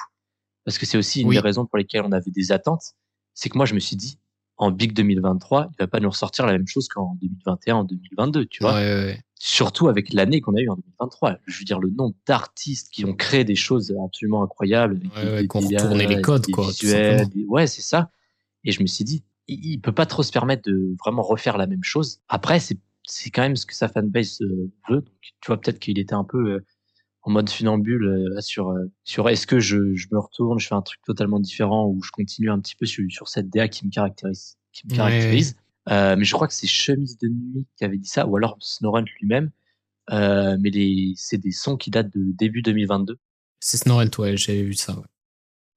Parce 0.64 0.78
que 0.78 0.86
c'est 0.86 0.96
aussi 0.96 1.22
une 1.22 1.30
des 1.30 1.40
raisons 1.40 1.66
pour 1.66 1.76
lesquelles 1.76 2.04
on 2.04 2.12
avait 2.12 2.30
des 2.30 2.52
attentes. 2.52 2.94
C'est 3.34 3.48
que 3.48 3.58
moi 3.58 3.66
je 3.66 3.74
me 3.74 3.80
suis 3.80 3.96
dit, 3.96 4.20
en 4.56 4.70
Big 4.70 4.92
2023, 4.92 5.70
il 5.72 5.76
va 5.82 5.86
pas 5.86 6.00
nous 6.00 6.10
ressortir 6.10 6.46
la 6.46 6.52
même 6.52 6.66
chose 6.66 6.88
qu'en 6.88 7.16
2021, 7.20 7.76
en 7.76 7.84
2022, 7.84 8.46
tu 8.46 8.62
vois. 8.62 8.74
Ouais, 8.74 8.80
ouais. 8.80 9.20
Surtout 9.38 9.88
avec 9.88 10.12
l'année 10.12 10.40
qu'on 10.40 10.54
a 10.54 10.60
eue 10.60 10.68
en 10.68 10.76
2023. 10.76 11.38
Je 11.46 11.58
veux 11.58 11.64
dire, 11.64 11.80
le 11.80 11.90
nombre 11.90 12.14
d'artistes 12.26 12.90
qui 12.92 13.04
ont 13.04 13.14
créé 13.14 13.44
des 13.44 13.56
choses 13.56 13.92
absolument 14.04 14.44
incroyables. 14.44 15.00
Ouais, 15.16 15.48
qui 15.48 15.56
ont 15.56 15.60
retourné 15.60 16.06
les 16.06 16.20
codes, 16.20 16.46
quoi. 16.52 16.68
ouais, 17.48 17.66
c'est 17.66 17.82
ça. 17.82 18.10
Et 18.64 18.70
je 18.70 18.80
me 18.82 18.86
suis 18.86 19.04
dit, 19.04 19.24
il, 19.48 19.80
peut 19.80 19.92
pas 19.92 20.06
trop 20.06 20.22
se 20.22 20.30
permettre 20.30 20.62
de 20.70 20.94
vraiment 21.04 21.22
refaire 21.22 21.58
la 21.58 21.66
même 21.66 21.82
chose. 21.82 22.20
Après, 22.28 22.60
c'est 22.60 22.78
c'est 23.04 23.30
quand 23.30 23.42
même 23.42 23.56
ce 23.56 23.66
que 23.66 23.74
sa 23.74 23.88
fanbase 23.88 24.40
euh, 24.42 24.70
veut. 24.88 25.00
Donc, 25.00 25.06
tu 25.20 25.46
vois, 25.48 25.60
peut-être 25.60 25.78
qu'il 25.78 25.98
était 25.98 26.14
un 26.14 26.24
peu 26.24 26.52
euh, 26.52 26.64
en 27.22 27.30
mode 27.30 27.48
funambule 27.48 28.04
euh, 28.04 28.40
sur 28.40 28.74
sur 29.04 29.28
est-ce 29.28 29.46
que 29.46 29.60
je, 29.60 29.94
je 29.94 30.08
me 30.10 30.18
retourne, 30.18 30.58
je 30.58 30.66
fais 30.66 30.74
un 30.74 30.82
truc 30.82 31.00
totalement 31.04 31.40
différent 31.40 31.86
ou 31.86 32.02
je 32.02 32.10
continue 32.10 32.50
un 32.50 32.58
petit 32.58 32.76
peu 32.76 32.86
sur, 32.86 33.04
sur 33.10 33.28
cette 33.28 33.48
DA 33.48 33.68
qui 33.68 33.86
me 33.86 33.90
caractérise, 33.90 34.56
qui 34.72 34.86
me 34.86 34.96
caractérise. 34.96 35.56
Euh, 35.88 36.16
mais 36.16 36.24
je 36.24 36.32
crois 36.32 36.46
que 36.46 36.54
c'est 36.54 36.66
Chemise 36.66 37.18
de 37.18 37.28
nuit 37.28 37.66
qui 37.76 37.84
avait 37.84 37.96
dit 37.96 38.08
ça, 38.08 38.26
ou 38.26 38.36
alors 38.36 38.56
Snorunt 38.60 39.04
lui-même. 39.20 39.50
Euh, 40.10 40.56
mais 40.60 40.70
les, 40.70 41.12
c'est 41.16 41.38
des 41.38 41.52
sons 41.52 41.76
qui 41.76 41.90
datent 41.90 42.12
de 42.12 42.32
début 42.32 42.62
2022. 42.62 43.18
C'est 43.60 43.76
Snorunt, 43.78 44.10
ouais, 44.18 44.36
j'avais 44.36 44.62
vu 44.62 44.74
ça. 44.74 44.96
Ouais. 44.96 45.06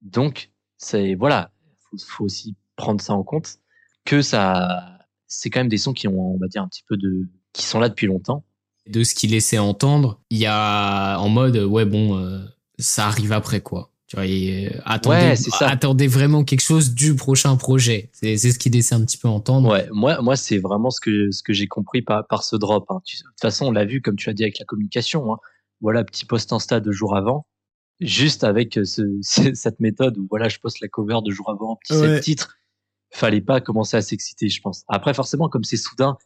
Donc, 0.01 0.51
c'est 0.77 1.15
voilà, 1.15 1.51
faut, 1.89 1.97
faut 1.97 2.25
aussi 2.25 2.55
prendre 2.75 3.01
ça 3.01 3.13
en 3.13 3.23
compte 3.23 3.57
que 4.03 4.21
ça 4.21 4.95
c'est 5.27 5.49
quand 5.49 5.59
même 5.59 5.69
des 5.69 5.77
sons 5.77 5.93
qui 5.93 6.07
ont, 6.07 6.35
on 6.35 6.37
va 6.37 6.47
dire, 6.47 6.61
un 6.61 6.67
petit 6.67 6.83
peu 6.87 6.97
de, 6.97 7.27
qui 7.53 7.63
sont 7.63 7.79
là 7.79 7.89
depuis 7.89 8.07
longtemps. 8.07 8.45
De 8.87 9.03
ce 9.03 9.15
qu'il 9.15 9.31
laissait 9.31 9.57
entendre, 9.57 10.21
il 10.29 10.37
y 10.37 10.45
a 10.45 11.17
en 11.17 11.29
mode, 11.29 11.57
ouais, 11.57 11.85
bon, 11.85 12.17
euh, 12.17 12.39
ça 12.77 13.07
arrive 13.07 13.31
après, 13.31 13.61
quoi. 13.61 13.91
Tu 14.07 14.15
vois, 14.15 14.27
et, 14.27 14.67
euh, 14.67 14.79
attendez, 14.85 15.33
attendez 15.61 16.07
vraiment 16.07 16.43
quelque 16.43 16.61
chose 16.61 16.93
du 16.93 17.15
prochain 17.15 17.55
projet. 17.55 18.09
C'est, 18.13 18.37
c'est 18.37 18.51
ce 18.51 18.59
qu'il 18.59 18.73
laissait 18.73 18.93
un 18.93 19.03
petit 19.03 19.17
peu 19.17 19.27
entendre. 19.27 19.71
Ouais, 19.71 19.87
moi, 19.91 20.21
moi, 20.21 20.35
c'est 20.35 20.59
vraiment 20.59 20.91
ce 20.91 20.99
que, 21.01 21.31
ce 21.31 21.41
que 21.41 21.53
j'ai 21.53 21.67
compris 21.67 22.03
par, 22.03 22.27
par 22.27 22.43
ce 22.43 22.55
drop. 22.55 22.85
Hein. 22.89 23.01
de 23.03 23.23
toute 23.23 23.41
façon, 23.41 23.65
on 23.65 23.71
l'a 23.71 23.85
vu, 23.85 24.01
comme 24.01 24.15
tu 24.15 24.29
l'as 24.29 24.33
dit, 24.33 24.43
avec 24.43 24.59
la 24.59 24.65
communication. 24.65 25.33
Hein. 25.33 25.37
Voilà, 25.81 26.03
petit 26.03 26.25
post 26.25 26.53
Insta 26.53 26.79
deux 26.79 26.91
jours 26.91 27.15
avant. 27.15 27.47
Juste 27.99 28.43
avec 28.43 28.73
ce, 28.83 29.01
cette 29.21 29.79
méthode 29.79 30.19
où, 30.19 30.27
voilà, 30.29 30.49
je 30.49 30.59
poste 30.59 30.79
la 30.81 30.87
cover 30.87 31.17
deux 31.25 31.33
jours 31.33 31.49
avant, 31.49 31.77
petit 31.77 31.97
ouais. 31.97 32.19
titre 32.19 32.55
fallait 33.15 33.41
pas 33.41 33.61
commencer 33.61 33.97
à 33.97 34.01
s'exciter, 34.01 34.49
je 34.49 34.61
pense. 34.61 34.83
Après, 34.87 35.13
forcément, 35.13 35.49
comme 35.49 35.63
c'est 35.63 35.77
soudain, 35.77 36.17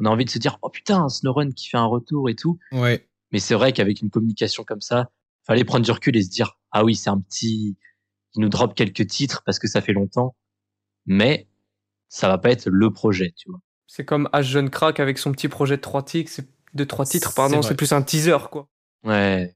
on 0.00 0.06
a 0.06 0.08
envie 0.08 0.24
de 0.24 0.30
se 0.30 0.38
dire, 0.38 0.58
oh 0.62 0.70
putain, 0.70 1.08
Snowrun 1.08 1.50
qui 1.52 1.68
fait 1.68 1.76
un 1.76 1.86
retour 1.86 2.28
et 2.28 2.34
tout. 2.34 2.58
Ouais. 2.72 3.06
Mais 3.32 3.38
c'est 3.38 3.54
vrai 3.54 3.72
qu'avec 3.72 4.00
une 4.00 4.10
communication 4.10 4.64
comme 4.64 4.80
ça, 4.80 5.10
fallait 5.44 5.64
prendre 5.64 5.84
du 5.84 5.90
recul 5.90 6.16
et 6.16 6.22
se 6.22 6.30
dire, 6.30 6.58
ah 6.70 6.84
oui, 6.84 6.94
c'est 6.94 7.10
un 7.10 7.20
petit, 7.20 7.76
il 8.34 8.40
nous 8.40 8.48
drop 8.48 8.74
quelques 8.74 9.06
titres 9.06 9.42
parce 9.44 9.58
que 9.58 9.68
ça 9.68 9.80
fait 9.80 9.92
longtemps, 9.92 10.36
mais 11.06 11.48
ça 12.08 12.28
va 12.28 12.38
pas 12.38 12.50
être 12.50 12.68
le 12.68 12.92
projet, 12.92 13.32
tu 13.36 13.50
vois. 13.50 13.60
C'est 13.86 14.04
comme 14.04 14.28
H 14.32 14.42
Jeune 14.42 14.70
Crack 14.70 15.00
avec 15.00 15.18
son 15.18 15.32
petit 15.32 15.48
projet 15.48 15.76
de 15.76 15.82
trois 15.82 16.02
titres, 16.02 16.42
de 16.74 16.84
trois 16.84 17.04
titres, 17.04 17.34
pardon, 17.34 17.62
c'est 17.62 17.76
plus 17.76 17.92
un 17.92 18.02
teaser, 18.02 18.38
quoi. 18.50 18.68
Ouais. 19.04 19.54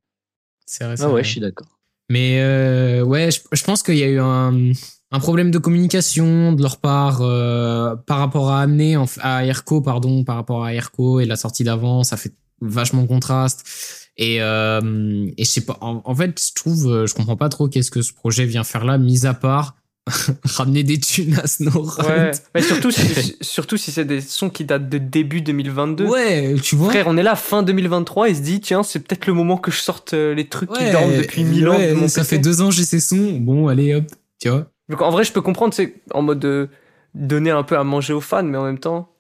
C'est 0.67 0.85
vrai. 0.85 0.97
Ah 1.01 1.11
ouais, 1.11 1.25
je 1.25 1.31
suis 1.31 1.41
d'accord. 1.41 1.78
Mais 2.09 2.41
euh, 2.41 3.03
ouais, 3.03 3.31
je, 3.31 3.41
je 3.53 3.65
pense 3.65 3.83
qu'il 3.83 3.97
y 3.97 4.03
a 4.03 4.09
eu 4.09 4.21
un, 4.21 4.73
un 5.11 5.21
problème 5.21 5.51
de 5.51 5.59
communication 5.59 6.53
de 6.53 6.63
leur 6.63 6.79
part 6.79 7.23
euh, 7.23 7.97
par 7.97 8.19
rapport 8.19 8.51
à 8.51 8.61
amener 8.61 8.97
à 9.21 9.45
Airco 9.45 9.81
pardon 9.81 10.25
par 10.25 10.37
rapport 10.37 10.65
à 10.65 10.75
Airco 10.75 11.21
et 11.21 11.25
la 11.25 11.37
sortie 11.37 11.65
d'avant. 11.65 12.05
Ça 12.05 12.17
fait 12.17 12.35
vachement 12.61 13.07
contraste. 13.07 14.09
Et 14.17 14.43
euh, 14.43 15.31
et 15.37 15.45
je 15.45 15.51
sais 15.51 15.65
pas 15.65 15.79
en, 15.81 16.15
fait 16.15 16.43
je 16.45 16.53
trouve 16.53 16.89
euh, 16.89 17.07
je 17.07 17.15
comprends 17.15 17.37
pas 17.37 17.49
trop 17.49 17.69
qu'est-ce 17.69 17.91
que 17.93 18.03
ce 18.03 18.13
projet 18.13 18.47
vient 18.47 18.65
faire 18.65 18.85
là 18.85 18.99
mis 18.99 19.27
à 19.27 19.35
part 19.35 19.77
ramener 20.45 20.83
des 20.83 20.99
thunes 20.99 21.39
à 21.43 21.47
Snowrun. 21.47 22.05
Ouais, 22.05 22.31
mais 22.55 22.63
surtout 22.63 22.91
si, 22.91 23.37
surtout 23.41 23.77
si 23.77 23.91
c'est 23.93 24.05
des 24.05 24.21
sons 24.21 24.51
qui 24.51 24.65
datent 24.65 24.89
de 24.89 24.99
début 24.99 25.41
2022. 25.41 26.07
Ouais, 26.07 26.55
tu 26.63 26.77
vois. 26.77 26.91
Frère, 26.91 27.07
on 27.09 27.17
est 27.17 27.23
là 27.23 27.37
fin 27.37 27.63
2023 27.63 28.31
et 28.31 28.35
se 28.35 28.41
dit 28.41 28.61
tiens, 28.61 28.83
c'est 28.83 29.01
peut-être 29.01 29.27
le 29.27 29.35
moment 29.35 29.57
que 29.57 29.71
je 29.71 29.81
sorte 29.81 30.15
euh, 30.15 30.35
les 30.35 30.49
trucs 30.49 30.71
qui 30.73 30.91
dorment 30.91 31.17
depuis 31.17 31.45
mille 31.45 31.69
ans. 31.69 31.79
De 31.79 31.95
mon 31.95 32.09
ça 32.09 32.25
fait 32.25 32.39
deux 32.39 32.61
ans 32.63 32.71
j'ai 32.71 32.85
ces 32.85 33.01
sons. 33.01 33.39
Bon, 33.41 33.69
allez 33.69 33.95
hop, 33.95 34.05
tu 34.41 34.49
vois. 34.49 34.67
Donc 34.89 35.03
en 35.03 35.11
vrai, 35.11 35.25
je 35.25 35.33
peux 35.33 35.43
comprendre, 35.43 35.75
c'est 35.75 35.95
en 36.13 36.23
mode 36.23 36.41
de 36.41 36.69
donner 37.15 37.51
un 37.51 37.63
peu 37.63 37.77
à 37.77 37.85
manger 37.85 38.13
aux 38.13 38.21
fans, 38.21 38.43
mais 38.43 38.59
en 38.59 38.65
même 38.65 38.79
temps, 38.79 39.13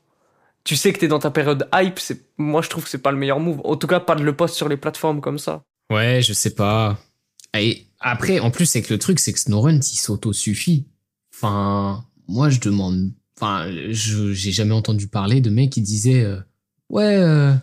tu 0.64 0.76
sais 0.76 0.92
que 0.92 0.98
t'es 0.98 1.08
dans 1.08 1.18
ta 1.18 1.30
période 1.30 1.68
hype. 1.74 1.98
C'est 1.98 2.20
moi, 2.38 2.62
je 2.62 2.68
trouve 2.68 2.84
que 2.84 2.90
c'est 2.90 2.98
pas 3.02 3.12
le 3.12 3.18
meilleur 3.18 3.40
move. 3.40 3.60
En 3.64 3.76
tout 3.76 3.86
cas, 3.86 4.00
pas 4.00 4.14
de 4.14 4.22
le 4.22 4.32
poste 4.32 4.54
sur 4.54 4.68
les 4.68 4.76
plateformes 4.76 5.20
comme 5.20 5.38
ça. 5.38 5.62
Ouais, 5.90 6.20
je 6.22 6.32
sais 6.32 6.54
pas. 6.54 6.98
Et 7.56 7.87
après, 8.00 8.38
en 8.40 8.50
plus, 8.50 8.66
c'est 8.66 8.82
que 8.82 8.92
le 8.92 8.98
truc, 8.98 9.18
c'est 9.18 9.32
que 9.32 9.38
Snowrun, 9.38 9.78
il 9.78 9.82
s'auto-suffit. 9.82 10.86
Enfin, 11.34 12.04
moi, 12.28 12.50
je 12.50 12.60
demande. 12.60 13.10
Enfin, 13.36 13.66
je 13.90 14.32
j'ai 14.32 14.50
jamais 14.50 14.74
entendu 14.74 15.06
parler 15.06 15.40
de 15.40 15.50
mecs 15.50 15.70
qui 15.70 15.80
disaient 15.80 16.24
euh, 16.24 16.40
ouais, 16.90 17.16
euh, 17.16 17.54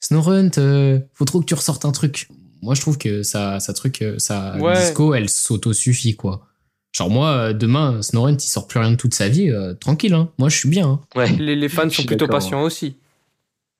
Snowrun, 0.00 0.50
euh, 0.58 0.98
faut 1.14 1.24
trop 1.24 1.40
que 1.40 1.46
tu 1.46 1.54
ressortes 1.54 1.84
un 1.84 1.92
truc. 1.92 2.28
Moi, 2.62 2.74
je 2.74 2.80
trouve 2.80 2.98
que 2.98 3.22
ça, 3.22 3.60
ça 3.60 3.72
truc, 3.72 4.04
ça 4.18 4.56
disco, 4.74 5.14
elle 5.14 5.28
s'auto-suffit 5.28 6.16
quoi. 6.16 6.46
Genre 6.92 7.08
moi, 7.08 7.52
demain, 7.52 8.02
Snowrent, 8.02 8.36
il 8.36 8.48
sort 8.48 8.66
plus 8.66 8.80
rien 8.80 8.90
de 8.90 8.96
toute 8.96 9.14
sa 9.14 9.28
vie, 9.28 9.48
euh, 9.48 9.74
tranquille, 9.74 10.12
hein. 10.12 10.28
moi 10.38 10.48
je 10.48 10.56
suis 10.56 10.68
bien. 10.68 10.88
Hein. 10.88 11.00
Ouais. 11.14 11.30
Les, 11.36 11.54
les 11.54 11.68
fans 11.68 11.88
sont 11.88 12.02
plutôt 12.02 12.26
patients 12.26 12.62
aussi. 12.62 12.96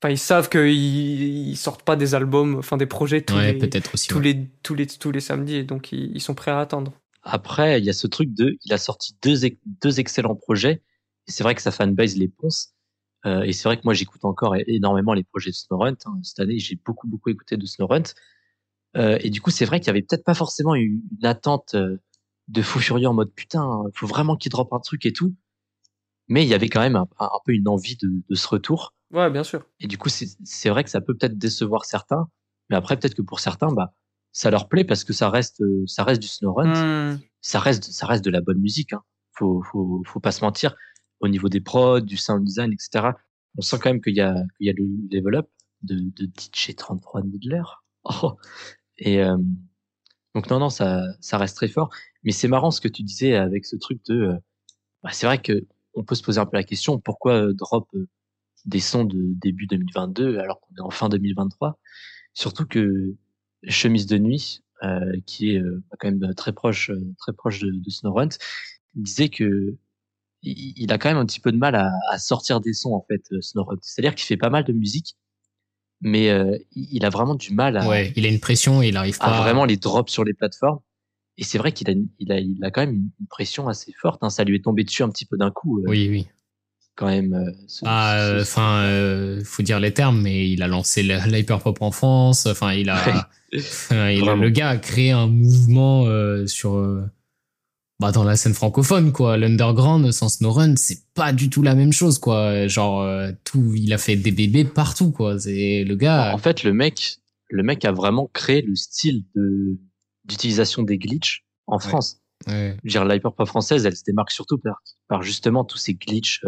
Enfin, 0.03 0.13
ils 0.13 0.19
savent 0.19 0.49
qu'ils 0.49 0.71
ils 0.71 1.57
sortent 1.57 1.83
pas 1.83 1.97
des 1.97 2.15
albums, 2.15 2.57
enfin 2.57 2.77
des 2.77 2.87
projets 2.87 3.21
tous, 3.21 3.35
ouais, 3.35 3.53
les, 3.53 3.83
aussi, 3.93 4.09
tous, 4.09 4.17
ouais. 4.17 4.23
les, 4.23 4.49
tous, 4.63 4.75
les, 4.75 4.87
tous 4.87 5.11
les 5.11 5.21
samedis, 5.21 5.57
et 5.57 5.65
donc 5.65 5.93
ils, 5.93 6.11
ils, 6.15 6.21
sont 6.21 6.35
prêts 6.35 6.51
à 6.51 6.61
attendre. 6.61 6.93
Après, 7.23 7.79
il 7.79 7.85
y 7.85 7.91
a 7.91 7.93
ce 7.93 8.07
truc 8.07 8.33
de, 8.33 8.57
il 8.65 8.73
a 8.73 8.79
sorti 8.79 9.17
deux, 9.23 9.37
deux 9.83 10.01
excellents 10.01 10.37
projets, 10.37 10.83
et 11.29 11.31
c'est 11.31 11.43
vrai 11.43 11.55
que 11.55 11.63
sa 11.63 11.71
fanbase 11.71 12.17
les 12.17 12.29
ponce. 12.29 12.75
Euh, 13.27 13.43
et 13.43 13.53
c'est 13.53 13.69
vrai 13.69 13.77
que 13.77 13.83
moi 13.85 13.93
j'écoute 13.93 14.25
encore 14.25 14.57
énormément 14.67 15.13
les 15.13 15.25
projets 15.25 15.51
de 15.51 15.55
Snowrent. 15.55 15.97
Hein. 16.07 16.19
Cette 16.23 16.41
année, 16.41 16.59
j'ai 16.59 16.77
beaucoup 16.77 17.07
beaucoup 17.07 17.29
écouté 17.29 17.57
de 17.57 17.67
Snowrent. 17.67 18.15
Euh, 18.97 19.19
et 19.21 19.31
du 19.31 19.41
coup, 19.41 19.51
c'est 19.51 19.65
vrai 19.65 19.81
qu'il 19.81 19.89
y 19.89 19.91
avait 19.91 20.03
peut-être 20.03 20.25
pas 20.25 20.35
forcément 20.35 20.75
une, 20.75 21.03
une 21.19 21.27
attente 21.27 21.75
euh, 21.75 21.99
de 22.49 22.63
fou 22.63 22.81
furieux 22.81 23.09
en 23.09 23.15
mode 23.15 23.33
putain, 23.33 23.69
faut 23.95 24.07
vraiment 24.07 24.37
qu'il 24.37 24.51
drop 24.51 24.73
un 24.73 24.81
truc 24.81 25.07
et 25.07 25.13
tout. 25.13 25.35
Mais 26.29 26.45
il 26.45 26.49
y 26.49 26.55
avait 26.55 26.69
quand 26.69 26.81
même 26.81 26.97
un, 26.97 27.09
un 27.19 27.39
peu 27.45 27.53
une 27.53 27.69
envie 27.69 27.97
de, 27.97 28.09
de, 28.29 28.35
ce 28.35 28.49
retour. 28.49 28.95
Ouais, 29.12 29.31
bien 29.31 29.42
sûr. 29.42 29.66
Et 29.81 29.87
du 29.87 29.99
coup, 29.99 30.09
c'est 30.09 30.68
vrai 30.68 30.85
que 30.85 30.90
ça 30.90 31.01
peut 31.01 31.16
peut-être 31.16 31.37
décevoir 31.37 31.85
certains, 31.85 32.29
mais 32.68 32.77
après 32.77 32.96
peut-être 32.96 33.14
que 33.14 33.23
pour 33.23 33.40
certains, 33.40 33.73
bah 33.73 33.92
ça 34.33 34.51
leur 34.51 34.68
plaît 34.68 34.85
parce 34.85 35.03
que 35.03 35.12
ça 35.12 35.29
reste 35.29 35.62
ça 35.87 36.05
reste 36.05 36.23
du 36.23 36.29
snowrun, 36.29 37.14
mmh. 37.14 37.20
ça 37.40 37.59
reste 37.59 37.85
ça 37.85 38.07
reste 38.07 38.25
de 38.25 38.31
la 38.31 38.40
bonne 38.40 38.61
musique. 38.61 38.92
Hein. 38.92 39.03
Faut 39.33 39.62
faut 39.62 40.03
faut 40.07 40.20
pas 40.20 40.33
se 40.33 40.44
mentir. 40.44 40.77
Au 41.20 41.29
niveau 41.29 41.49
des 41.49 41.61
prods, 41.61 42.01
du 42.01 42.16
sound 42.16 42.44
design, 42.44 42.73
etc. 42.73 43.09
On 43.59 43.62
sent 43.62 43.79
quand 43.83 43.90
même 43.90 44.01
qu'il 44.01 44.14
y 44.14 44.20
a 44.20 44.35
qu'il 44.57 44.66
y 44.66 44.70
a 44.70 44.73
le 44.73 44.87
level 45.11 45.35
up 45.37 45.49
de, 45.83 45.96
de 45.96 46.27
DJ 46.27 46.77
33 46.77 47.23
Midler. 47.23 47.62
Oh. 48.05 48.37
Et 48.99 49.23
euh, 49.23 49.37
donc 50.35 50.49
non 50.51 50.59
non 50.61 50.70
ça 50.70 51.03
ça 51.20 51.38
reste 51.38 51.57
très 51.57 51.68
fort. 51.68 51.90
Mais 52.23 52.33
c'est 52.33 52.49
marrant 52.49 52.70
ce 52.70 52.81
que 52.81 52.88
tu 52.88 53.03
disais 53.03 53.35
avec 53.35 53.66
ce 53.66 53.77
truc 53.77 54.01
de. 54.07 54.14
Euh, 54.14 54.37
bah, 55.03 55.11
c'est 55.12 55.27
vrai 55.27 55.38
que 55.40 55.66
on 55.94 56.05
peut 56.05 56.14
se 56.14 56.23
poser 56.23 56.40
un 56.40 56.46
peu 56.46 56.57
la 56.57 56.64
question 56.64 56.99
pourquoi 57.01 57.33
euh, 57.33 57.53
drop 57.53 57.88
euh, 57.94 58.09
des 58.66 58.81
sons 58.81 59.05
de 59.05 59.18
début 59.40 59.66
2022 59.66 60.38
alors 60.38 60.61
qu'on 60.61 60.75
est 60.77 60.81
en 60.81 60.90
fin 60.90 61.09
2023. 61.09 61.79
Surtout 62.35 62.66
que 62.66 63.14
Chemise 63.68 64.07
de 64.07 64.16
nuit, 64.16 64.62
euh, 64.83 65.12
qui 65.27 65.51
est 65.51 65.62
quand 65.99 66.11
même 66.11 66.33
très 66.35 66.53
proche, 66.53 66.90
très 67.18 67.35
proche 67.35 67.61
de, 67.61 67.70
de 67.70 68.29
disait 68.94 69.29
que 69.29 69.77
il, 70.42 70.73
il, 70.77 70.92
a 70.92 70.99
quand 70.99 71.11
même 71.11 71.18
un 71.18 71.27
petit 71.27 71.40
peu 71.40 71.53
de 71.53 71.59
mal 71.59 71.75
à, 71.75 71.92
à 72.11 72.18
sortir 72.18 72.62
des 72.62 72.73
sons 72.73 72.94
en 72.94 73.05
fait 73.07 73.23
Snowrun. 73.42 73.77
C'est-à-dire 73.83 74.14
qu'il 74.14 74.25
fait 74.25 74.38
pas 74.38 74.49
mal 74.49 74.64
de 74.64 74.73
musique, 74.73 75.18
mais 76.01 76.31
euh, 76.31 76.57
il 76.73 77.05
a 77.05 77.11
vraiment 77.11 77.35
du 77.35 77.53
mal 77.53 77.77
à, 77.77 77.87
Ouais, 77.87 78.12
il 78.16 78.25
a 78.25 78.29
une 78.29 78.40
pression 78.40 78.83
et 78.83 78.88
il 78.88 78.96
arrive 78.96 79.16
à 79.20 79.31
pas. 79.31 79.42
vraiment 79.42 79.64
les 79.64 79.77
drops 79.77 80.11
sur 80.11 80.25
les 80.25 80.35
plateformes. 80.35 80.81
Et 81.37 81.44
c'est 81.44 81.59
vrai 81.59 81.73
qu'il 81.73 81.88
a, 81.90 81.94
il 82.18 82.33
a, 82.33 82.40
il 82.40 82.64
a 82.64 82.70
quand 82.70 82.83
même 82.83 83.11
une 83.20 83.27
pression 83.29 83.68
assez 83.68 83.92
forte. 83.92 84.23
Hein. 84.23 84.31
Ça 84.31 84.44
lui 84.44 84.57
est 84.57 84.64
tombé 84.64 84.85
dessus 84.85 85.03
un 85.03 85.09
petit 85.09 85.27
peu 85.27 85.37
d'un 85.37 85.51
coup, 85.51 85.79
euh, 85.81 85.85
Oui, 85.88 86.09
oui. 86.09 86.29
Quand 87.01 87.07
même. 87.09 87.33
euh, 87.35 87.51
ce- 87.67 87.81
Ah, 87.87 88.19
euh, 88.21 88.43
enfin, 88.43 88.83
euh, 88.85 89.43
faut 89.45 89.63
dire 89.63 89.81
les 89.81 89.93
termes, 89.93 90.21
mais 90.21 90.49
il 90.51 90.63
a 90.63 90.69
lancé 90.69 91.03
l'hyperpop 91.03 91.81
en 91.83 91.91
France. 91.91 92.47
Enfin, 92.47 92.75
il 92.75 92.91
a, 92.91 93.29
il- 93.53 93.61
Vraiment. 94.21 94.35
le 94.37 94.51
gars 94.51 94.69
a 94.69 94.77
créé 94.77 95.11
un 95.11 95.27
mouvement 95.27 96.05
euh, 96.07 96.47
sur, 96.47 96.77
euh, 96.77 97.03
bah, 97.99 98.13
dans 98.13 98.23
la 98.25 98.37
scène 98.37 98.55
francophone, 98.55 99.13
quoi. 99.13 99.37
L'underground 99.37 100.11
sans 100.13 100.29
SnowRun, 100.29 100.77
c'est 100.77 101.01
pas 101.15 101.33
du 101.33 101.51
tout 101.51 101.63
la 101.63 101.75
même 101.75 101.93
chose, 101.93 102.19
quoi. 102.19 102.67
Genre, 102.69 103.05
tout, 103.45 103.73
il 103.75 103.93
a 103.93 103.99
fait 103.99 104.17
des 104.17 104.31
bébés 104.31 104.65
partout, 104.65 105.11
quoi. 105.11 105.39
C'est 105.39 105.85
le 105.85 105.97
gars. 105.97 106.33
En 106.35 106.39
fait, 106.39 106.63
le 106.65 106.73
mec, 106.73 107.17
le 107.49 107.63
mec 107.63 107.85
a 107.85 107.93
vraiment 107.93 108.31
créé 108.33 108.63
le 108.63 108.77
style 108.77 109.25
de 109.35 109.79
d'utilisation 110.27 110.83
des 110.83 110.97
glitches 110.99 111.45
en 111.67 111.79
France. 111.81 112.19
ouais. 112.47 112.77
Je 112.85 112.89
veux 112.89 112.91
dire, 112.91 113.05
l'hyperpop 113.05 113.49
française, 113.49 113.85
elle 113.85 113.97
se 113.97 114.05
démarque 114.07 114.31
surtout 114.31 114.59
par, 114.59 114.77
par 115.09 115.23
justement 115.23 115.65
tous 115.65 115.79
ces 115.79 115.95
glitches 115.95 116.45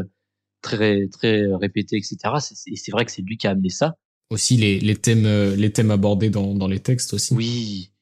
très 0.63 1.07
très 1.09 1.45
répétés, 1.55 1.97
etc. 1.97 2.17
C'est- 2.41 2.55
c'est- 2.55 2.71
Et 2.71 2.77
c'est 2.77 2.93
vrai 2.93 3.05
que 3.05 3.13
c'est 3.13 3.23
lui 3.23 3.37
qui 3.37 3.47
a 3.47 3.51
amené 3.51 3.69
ça. 3.69 3.97
Aussi 4.31 4.57
les, 4.57 4.81
les 4.81 4.97
thèmes, 4.97 5.27
euh, 5.27 5.55
les 5.57 5.73
thèmes 5.73 5.91
abordés 5.91 6.31
dans, 6.31 6.55
dans 6.55 6.69
les 6.69 6.81
textes 6.81 7.13
aussi. 7.13 7.35
Oui, 7.35 7.93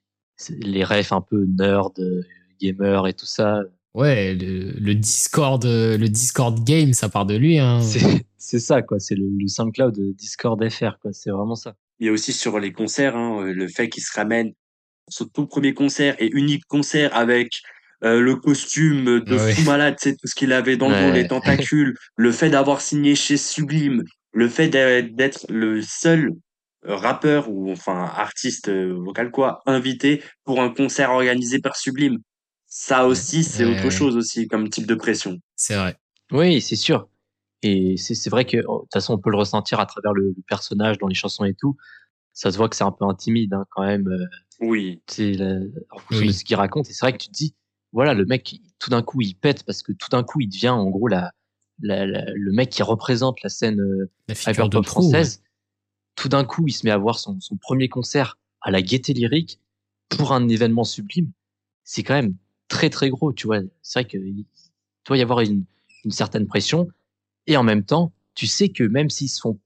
les 0.61 0.85
refs 0.85 1.13
un 1.13 1.21
peu 1.21 1.45
nerd, 1.59 1.99
euh, 1.99 2.23
gamer 2.61 3.07
et 3.09 3.13
tout 3.15 3.27
ça. 3.27 3.61
Ouais, 3.95 4.35
le, 4.35 4.71
le 4.79 4.95
Discord, 4.95 5.65
euh, 5.65 5.99
le 5.99 6.09
Discord 6.09 6.63
game, 6.65 6.93
ça 6.93 7.09
part 7.09 7.27
de 7.27 7.35
lui, 7.35 7.59
hein. 7.59 7.81
C'est 7.83 8.25
c'est 8.39 8.61
ça, 8.61 8.81
quoi. 8.83 8.99
C'est 9.01 9.17
le, 9.17 9.27
le 9.29 9.49
SoundCloud 9.49 9.99
Discord 10.17 10.69
FR, 10.71 10.99
quoi. 11.03 11.13
C'est 11.13 11.31
vraiment 11.31 11.57
ça. 11.57 11.75
Il 11.99 12.07
y 12.07 12.09
a 12.09 12.13
aussi 12.13 12.33
sur 12.33 12.59
les 12.61 12.73
concerts, 12.73 13.17
hein, 13.17 13.43
euh, 13.43 13.53
le 13.53 13.69
fait 13.69 13.89
qu'il 13.89 14.03
se 14.03 14.13
ramène 14.15 14.53
son 15.09 15.27
tout 15.27 15.47
premier 15.47 15.75
concert 15.75 16.15
et 16.21 16.31
unique 16.33 16.65
concert 16.67 17.15
avec 17.17 17.63
euh, 18.05 18.21
le 18.21 18.37
costume 18.37 19.21
de 19.21 19.37
fou 19.39 19.63
malade, 19.63 19.97
c'est 19.99 20.13
tout 20.17 20.27
ce 20.27 20.35
qu'il 20.35 20.53
avait 20.53 20.77
dans 20.77 20.89
le 20.89 20.95
dos, 20.97 21.11
Ouais. 21.11 21.23
les 21.23 21.27
tentacules, 21.29 21.97
le 22.17 22.33
fait 22.33 22.51
d'avoir 22.51 22.81
signé 22.81 23.15
chez 23.15 23.37
Sublime, 23.37 24.03
le 24.33 24.49
fait 24.49 24.69
d'être 24.69 25.47
le 25.49 25.83
seul 25.83 26.31
rappeur 26.83 27.51
ou 27.51 27.71
enfin 27.71 28.05
artiste 28.17 28.69
euh, 28.69 28.95
vocal 28.95 29.31
quoi 29.31 29.61
invité 29.67 30.23
pour 30.45 30.61
un 30.63 30.71
concert 30.71 31.11
organisé 31.11 31.59
par 31.61 31.77
Sublime. 31.77 32.19
Ça 32.67 33.07
aussi, 33.07 33.45
c'est 33.45 33.65
Ouais, 33.65 33.73
autre 33.73 33.91
chose 33.91 34.17
aussi 34.17 34.47
comme 34.47 34.69
type 34.71 34.87
de 34.87 34.95
pression. 34.95 35.37
C'est 35.57 35.77
vrai. 35.77 35.97
Oui, 36.33 36.61
c'est 36.63 36.77
sûr. 36.77 37.09
Et 37.63 37.97
c'est 37.99 38.15
c'est 38.15 38.31
vrai 38.31 38.47
que, 38.47 38.57
oh, 38.67 38.79
de 38.79 38.83
toute 38.85 38.93
façon, 38.95 39.15
on 39.15 39.19
peut 39.19 39.31
le 39.31 39.37
ressentir 39.37 39.81
à 39.81 39.87
travers 39.87 40.13
le, 40.15 40.29
le 40.35 40.43
personnage 40.49 40.97
dans 40.99 41.09
les 41.09 41.15
chansons 41.15 41.45
et 41.45 41.53
tout. 41.55 41.77
Ça 42.33 42.51
se 42.51 42.57
voit 42.57 42.69
que 42.71 42.77
c'est 42.77 42.85
un 42.85 42.93
peu 42.93 43.05
intimide, 43.05 43.53
hein, 43.53 43.67
quand 43.71 43.85
même. 43.85 44.09
euh, 44.09 44.25
Oui. 44.61 45.03
la- 45.19 45.57
en 45.91 45.99
fonction 45.99 46.21
Oui. 46.21 46.27
de 46.29 46.33
ce 46.33 46.45
qu'il 46.45 46.57
raconte. 46.57 46.89
Et 46.89 46.93
c'est 46.95 47.01
vrai 47.05 47.13
que 47.13 47.19
tu 47.19 47.29
te 47.29 47.33
dis, 47.33 47.55
voilà, 47.93 48.15
le 48.15 48.25
mec, 48.27 48.61
tout 48.79 48.91
d'un 48.91 49.03
coup, 49.03 49.21
il 49.21 49.35
pète 49.35 49.65
parce 49.65 49.83
que 49.83 49.93
tout 49.93 50.09
d'un 50.11 50.23
coup, 50.23 50.41
il 50.41 50.49
devient, 50.49 50.69
en 50.71 50.89
gros, 50.89 51.09
la, 51.09 51.33
la, 51.81 52.07
la- 52.07 52.31
le 52.33 52.53
mec 52.53 52.71
qui 52.71 52.83
représente 52.83 53.43
la 53.43 53.49
scène 53.49 53.81
euh, 53.81 54.11
La 54.29 54.35
hyperpop 54.35 54.75
ouais. 54.85 54.87
française. 54.89 55.43
Tout 56.17 56.29
d'un 56.29 56.45
coup, 56.45 56.67
il 56.69 56.73
se 56.73 56.87
met 56.87 56.93
à 56.93 56.99
voir 56.99 57.19
son, 57.19 57.41
son 57.41 57.57
premier 57.57 57.89
concert 57.89 58.39
à 58.61 58.71
la 58.71 58.83
Gaieté 58.83 59.13
Lyrique 59.15 59.61
pour 60.09 60.33
un 60.33 60.49
événement 60.49 60.85
sublime. 60.85 61.31
C'est 61.85 62.03
quand 62.03 62.15
même 62.15 62.35
très, 62.69 62.91
très 62.91 63.11
gros, 63.11 63.33
tu 63.33 63.47
vois. 63.47 63.61
C'est 63.83 64.01
vrai 64.01 64.09
qu'il 64.09 64.45
doit 65.07 65.17
y 65.17 65.23
avoir 65.23 65.41
une, 65.41 65.65
une 66.05 66.11
certaine 66.11 66.47
pression. 66.47 66.89
Et 67.47 67.57
en 67.57 67.63
même 67.63 67.85
temps, 67.85 68.13
tu 68.35 68.47
sais 68.47 68.69
que 68.69 68.85
même 68.85 69.11
s'ils 69.11 69.31
se 69.31 69.41
font 69.41 69.59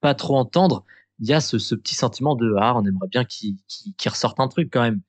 pas 0.00 0.14
trop 0.14 0.36
entendre, 0.36 0.84
il 1.20 1.28
y 1.28 1.32
a 1.34 1.40
ce, 1.40 1.58
ce 1.58 1.74
petit 1.74 1.94
sentiment 1.94 2.36
de 2.36 2.54
ah, 2.58 2.74
on 2.76 2.84
aimerait 2.86 3.08
bien 3.08 3.24
qu'il 3.24 3.56
qu'il 3.66 3.92
qu'il 3.94 4.10
ressorte 4.10 4.40
un 4.40 4.48
truc 4.48 4.70
quand 4.72 4.82
même. 4.82 5.00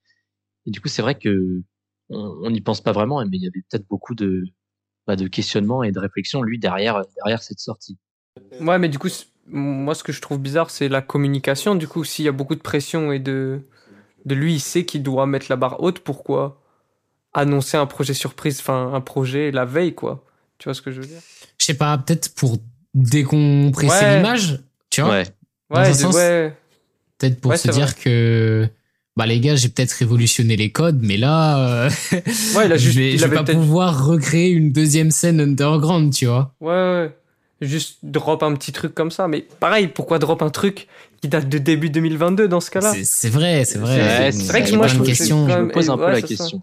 Et 0.66 0.72
du 0.72 0.82
coup, 0.82 0.88
c'est 0.90 1.02
vrai 1.02 1.18
que 1.18 1.62
on 2.10 2.50
n'y 2.50 2.62
pense 2.62 2.82
pas 2.82 2.92
vraiment, 2.92 3.24
mais 3.26 3.38
il 3.38 3.44
y 3.44 3.48
avait 3.48 3.64
peut-être 3.70 3.88
beaucoup 3.88 4.16
de, 4.16 4.44
bah, 5.08 5.16
de 5.16 5.28
questionnements 5.28 5.84
et 5.84 5.92
de 5.92 6.00
réflexions 6.00 6.42
lui 6.42 6.60
derrière 6.60 7.02
derrière 7.18 7.42
cette 7.44 7.60
sortie. 7.60 7.98
Ouais, 8.60 8.80
mais 8.80 8.90
du 8.90 8.98
coup, 9.00 9.10
moi, 9.48 9.96
ce 9.96 10.04
que 10.04 10.12
je 10.12 10.22
trouve 10.22 10.40
bizarre, 10.40 10.70
c'est 10.70 10.90
la 10.90 11.02
communication. 11.02 11.76
Du 11.76 11.88
coup, 11.88 12.04
s'il 12.04 12.26
y 12.26 12.28
a 12.28 12.32
beaucoup 12.32 12.56
de 12.56 12.62
pression 12.62 13.12
et 13.12 13.20
de, 13.20 13.62
de 14.26 14.36
lui, 14.36 14.54
il 14.56 14.60
sait 14.60 14.86
qu'il 14.86 15.04
doit 15.04 15.26
mettre 15.26 15.48
la 15.50 15.56
barre 15.56 15.82
haute, 15.82 16.00
pourquoi 16.00 16.62
annoncer 17.34 17.78
un 17.78 17.86
projet 17.86 18.14
surprise, 18.14 18.60
enfin, 18.60 18.92
un 18.94 19.02
projet 19.02 19.52
la 19.52 19.66
veille, 19.66 19.94
quoi? 19.94 20.26
Tu 20.58 20.66
vois 20.66 20.74
ce 20.74 20.82
que 20.82 20.92
je 20.92 21.02
veux 21.02 21.08
dire? 21.08 21.22
Je 21.60 21.66
sais 21.66 21.74
pas, 21.76 21.98
peut-être 21.98 22.34
pour 22.36 22.58
décompresser 22.94 24.06
Ouais. 24.06 24.16
l'image, 24.18 24.60
tu 24.90 25.02
vois? 25.02 25.12
Ouais, 25.12 25.26
Dans 25.70 25.80
Ouais, 25.82 25.94
sens- 25.94 26.16
ouais. 26.16 26.58
Peut-être 27.18 27.42
pour 27.42 27.52
Ouais, 27.52 27.58
se 27.58 27.70
dire 27.70 27.96
que 27.96 28.68
bah 29.20 29.26
les 29.28 29.40
gars, 29.42 29.56
j'ai 29.56 29.68
peut-être 29.70 29.92
révolutionné 29.92 30.56
les 30.56 30.72
codes, 30.72 31.00
mais 31.02 31.18
là, 31.18 31.86
euh, 31.86 31.90
Ouais, 32.56 32.66
il 32.66 32.72
a 32.72 32.78
juste- 32.78 32.94
je 32.96 33.00
vais, 33.00 33.12
il 33.14 33.20
je 33.20 33.26
vais 33.26 33.38
avait 33.38 33.46
pas 33.46 33.54
pouvoir 33.54 34.06
recréer 34.08 34.50
une 34.50 34.72
deuxième 34.72 35.12
scène 35.12 35.40
underground, 35.42 36.14
tu 36.14 36.26
vois. 36.26 36.56
Ouais, 36.62 36.70
ouais. 36.72 37.16
Juste 37.62 37.98
drop 38.04 38.42
un 38.44 38.54
petit 38.56 38.72
truc 38.72 38.96
comme 38.96 39.12
ça. 39.12 39.28
Mais 39.28 39.46
pareil, 39.60 39.88
pourquoi 39.90 40.18
drop 40.20 40.42
un 40.42 40.50
truc 40.50 40.88
qui 41.22 41.28
date 41.28 41.50
de 41.50 41.58
début 41.58 41.90
2022 41.90 42.48
dans 42.48 42.62
ce 42.62 42.72
cas-là? 42.72 42.94
C'est 43.04 43.28
vrai, 43.30 43.66
c'est 43.66 43.78
vrai. 43.80 44.32
C'est 44.32 44.48
vrai 44.48 44.64
que 44.64 44.74
moi, 44.76 44.88
je 44.88 44.98
me 44.98 45.68
pose 45.72 45.90
un 45.90 45.98
peu 45.98 46.06
ouais, 46.06 46.12
la 46.14 46.22
question. 46.22 46.62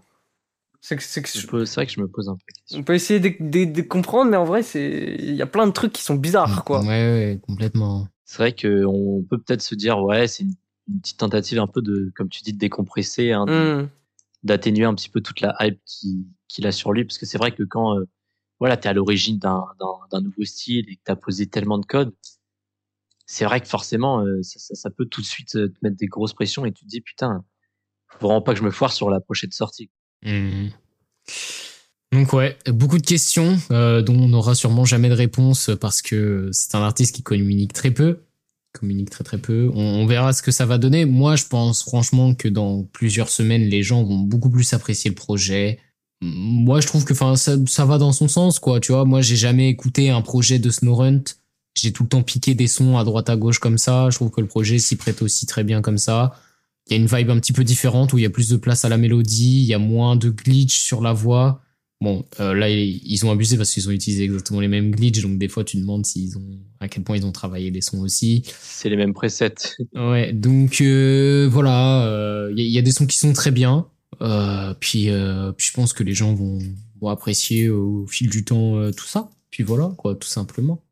C'est 0.81 0.95
que- 0.95 1.03
c'est 1.03 1.21
que- 1.21 1.29
Je 1.39 1.45
peux- 1.45 1.65
C'est 1.65 1.75
vrai 1.75 1.85
que 1.85 1.91
je 1.91 1.99
me 2.01 2.07
pose 2.07 2.29
un 2.29 2.33
peu 2.33 2.41
la 2.47 2.53
question. 2.53 2.79
On 2.79 2.83
peut 2.83 2.95
essayer 2.95 3.19
de, 3.19 3.31
de- 3.39 3.71
de 3.71 3.81
comprendre, 3.81 4.31
mais 4.31 4.37
en 4.37 4.45
vrai, 4.45 4.63
c'est 4.63 5.15
il 5.19 5.35
y 5.35 5.41
a 5.41 5.45
plein 5.45 5.67
de 5.67 5.71
trucs 5.71 5.93
qui 5.93 6.01
sont 6.01 6.15
bizarres, 6.15 6.63
quoi. 6.63 6.79
Ouais, 6.81 6.87
ouais, 6.87 7.39
complètement. 7.45 8.07
C'est 8.25 8.37
vrai 8.37 8.53
qu'on 8.53 9.23
peut 9.29 9.37
peut-être 9.37 9.61
se 9.61 9.75
dire 9.75 9.99
ouais, 9.99 10.27
c'est 10.27 10.43
une, 10.43 10.53
une 10.89 10.99
petite 11.01 11.17
tentative 11.17 11.59
un 11.59 11.67
peu 11.67 11.81
de, 11.81 12.11
comme 12.15 12.29
tu 12.29 12.41
dis, 12.43 12.53
de 12.53 12.57
décompresser, 12.57 13.31
hein, 13.31 13.45
Hmm. 13.47 13.87
d'atténuer 14.43 14.85
un 14.85 14.93
petit 14.95 15.09
peu 15.09 15.21
toute 15.21 15.41
la 15.41 15.55
hype 15.59 15.79
qui- 15.85 16.25
qu'il 16.47 16.65
a 16.67 16.71
sur 16.71 16.93
lui, 16.93 17.03
parce 17.05 17.17
que 17.17 17.25
c'est 17.25 17.37
vrai 17.37 17.51
que 17.53 17.63
quand 17.63 17.97
euh, 17.99 18.05
voilà, 18.59 18.77
t'es 18.77 18.87
à 18.89 18.93
l'origine 18.93 19.37
d'un 19.39 20.21
nouveau 20.21 20.43
style 20.45 20.85
et 20.89 20.95
que 20.95 21.01
t'as 21.03 21.15
posé 21.15 21.47
tellement 21.47 21.77
de 21.77 21.85
codes, 21.85 22.13
c'est 23.25 23.43
vrai 23.45 23.59
que 23.59 23.67
forcément, 23.67 24.21
euh, 24.25 24.41
ça, 24.43 24.59
ça- 24.59 24.75
ça 24.75 24.89
peut 24.89 25.05
tout 25.05 25.21
de 25.21 25.25
suite 25.25 25.55
euh, 25.57 25.67
te 25.67 25.75
mettre 25.81 25.97
des 25.97 26.07
grosses 26.07 26.33
pressions 26.33 26.65
et 26.65 26.71
tu 26.71 26.85
te 26.85 26.89
dis 26.89 27.01
putain, 27.01 27.43
faut 28.07 28.27
vraiment 28.27 28.41
pas 28.41 28.53
que 28.53 28.59
je 28.59 28.63
me 28.63 28.71
foire 28.71 28.93
sur 28.93 29.09
la 29.09 29.19
prochaine 29.19 29.51
sortie. 29.51 29.89
Mhm. 30.23 30.71
Donc 32.13 32.31
ouais, 32.31 32.57
beaucoup 32.67 32.97
de 32.97 33.05
questions 33.05 33.57
euh, 33.71 34.01
dont 34.01 34.15
on 34.17 34.29
n'aura 34.29 34.55
sûrement 34.55 34.85
jamais 34.85 35.09
de 35.09 35.13
réponse 35.13 35.69
parce 35.81 36.01
que 36.01 36.49
c'est 36.53 36.73
un 36.75 36.81
artiste 36.81 37.13
qui 37.15 37.21
communique 37.21 37.73
très 37.73 37.91
peu, 37.91 38.21
communique 38.73 39.09
très 39.09 39.23
très 39.23 39.37
peu. 39.37 39.71
On, 39.73 40.05
verra 40.05 40.33
ce 40.33 40.41
que 40.41 40.51
ça 40.51 40.65
va 40.65 40.77
donner. 40.77 41.05
Moi, 41.05 41.35
je 41.35 41.45
pense 41.45 41.83
franchement 41.83 42.35
que 42.35 42.47
dans 42.47 42.83
plusieurs 42.83 43.29
semaines, 43.29 43.63
les 43.63 43.83
gens 43.83 44.03
vont 44.03 44.19
beaucoup 44.19 44.49
plus 44.49 44.73
apprécier 44.73 45.09
le 45.09 45.15
projet. 45.15 45.79
Moi, 46.21 46.81
je 46.81 46.87
trouve 46.87 47.05
que 47.05 47.13
ça 47.13 47.85
va 47.85 47.97
dans 47.97 48.11
son 48.11 48.27
sens 48.27 48.59
quoi. 48.59 48.79
Tu 48.79 48.91
vois, 48.91 49.05
moi, 49.05 49.21
j'ai 49.21 49.35
jamais 49.35 49.69
écouté 49.69 50.09
un 50.09 50.21
projet 50.21 50.59
de 50.59 50.69
Snowrunt. 50.69 51.23
J'ai 51.75 51.91
tout 51.91 52.03
le 52.03 52.09
temps 52.09 52.23
piqué 52.23 52.55
des 52.55 52.67
sons 52.67 52.97
à 52.97 53.03
droite 53.03 53.29
à 53.29 53.35
gauche 53.35 53.59
comme 53.59 53.77
ça. 53.77 54.09
Je 54.09 54.15
trouve 54.15 54.31
que 54.31 54.41
le 54.41 54.47
projet 54.47 54.79
s'y 54.79 54.95
prête 54.95 55.21
aussi 55.21 55.45
très 55.45 55.63
bien 55.63 55.81
comme 55.81 55.97
ça. 55.97 56.35
Il 56.87 56.93
y 56.93 56.95
a 56.95 56.99
une 56.99 57.07
vibe 57.07 57.29
un 57.29 57.39
petit 57.39 57.53
peu 57.53 57.63
différente 57.63 58.13
où 58.13 58.17
il 58.17 58.21
y 58.21 58.25
a 58.25 58.29
plus 58.29 58.49
de 58.49 58.57
place 58.57 58.85
à 58.85 58.89
la 58.89 58.97
mélodie, 58.97 59.61
il 59.61 59.65
y 59.65 59.73
a 59.73 59.79
moins 59.79 60.15
de 60.15 60.29
glitch 60.29 60.79
sur 60.79 61.01
la 61.01 61.13
voix. 61.13 61.61
Bon, 61.99 62.25
euh, 62.39 62.53
là, 62.53 62.69
ils 62.69 63.25
ont 63.25 63.31
abusé 63.31 63.57
parce 63.57 63.71
qu'ils 63.73 63.89
ont 63.89 63.91
utilisé 63.91 64.23
exactement 64.23 64.59
les 64.59 64.67
mêmes 64.67 64.91
glitches, 64.91 65.23
donc 65.23 65.39
des 65.39 65.47
fois, 65.47 65.63
tu 65.63 65.77
te 65.77 65.81
demandes 65.81 66.05
s'ils 66.05 66.37
ont, 66.37 66.59
à 66.79 66.87
quel 66.87 67.03
point 67.03 67.17
ils 67.17 67.25
ont 67.25 67.31
travaillé 67.31 67.71
les 67.71 67.81
sons 67.81 68.01
aussi. 68.01 68.43
C'est 68.59 68.89
les 68.89 68.95
mêmes 68.97 69.15
presets. 69.15 69.55
Ouais, 69.95 70.31
donc 70.31 70.79
euh, 70.81 71.49
voilà, 71.51 72.05
euh, 72.05 72.51
il 72.55 72.59
y, 72.59 72.61
a- 72.61 72.65
il 72.67 72.71
y 72.71 72.77
a 72.77 72.83
des 72.83 72.91
sons 72.91 73.07
qui 73.07 73.17
sont 73.17 73.33
très 73.33 73.49
bien. 73.49 73.87
Euh, 74.21 74.75
puis, 74.79 75.09
euh, 75.09 75.51
puis 75.53 75.67
je 75.67 75.73
pense 75.73 75.93
que 75.93 76.03
les 76.03 76.13
gens 76.13 76.33
vont, 76.35 76.59
vont 77.01 77.09
apprécier 77.09 77.69
au 77.69 78.05
fil 78.07 78.29
du 78.29 78.45
temps 78.45 78.77
euh, 78.77 78.91
tout 78.91 79.05
ça. 79.07 79.29
Puis 79.49 79.63
voilà, 79.63 79.91
quoi, 79.97 80.13
tout 80.15 80.27
simplement. 80.27 80.83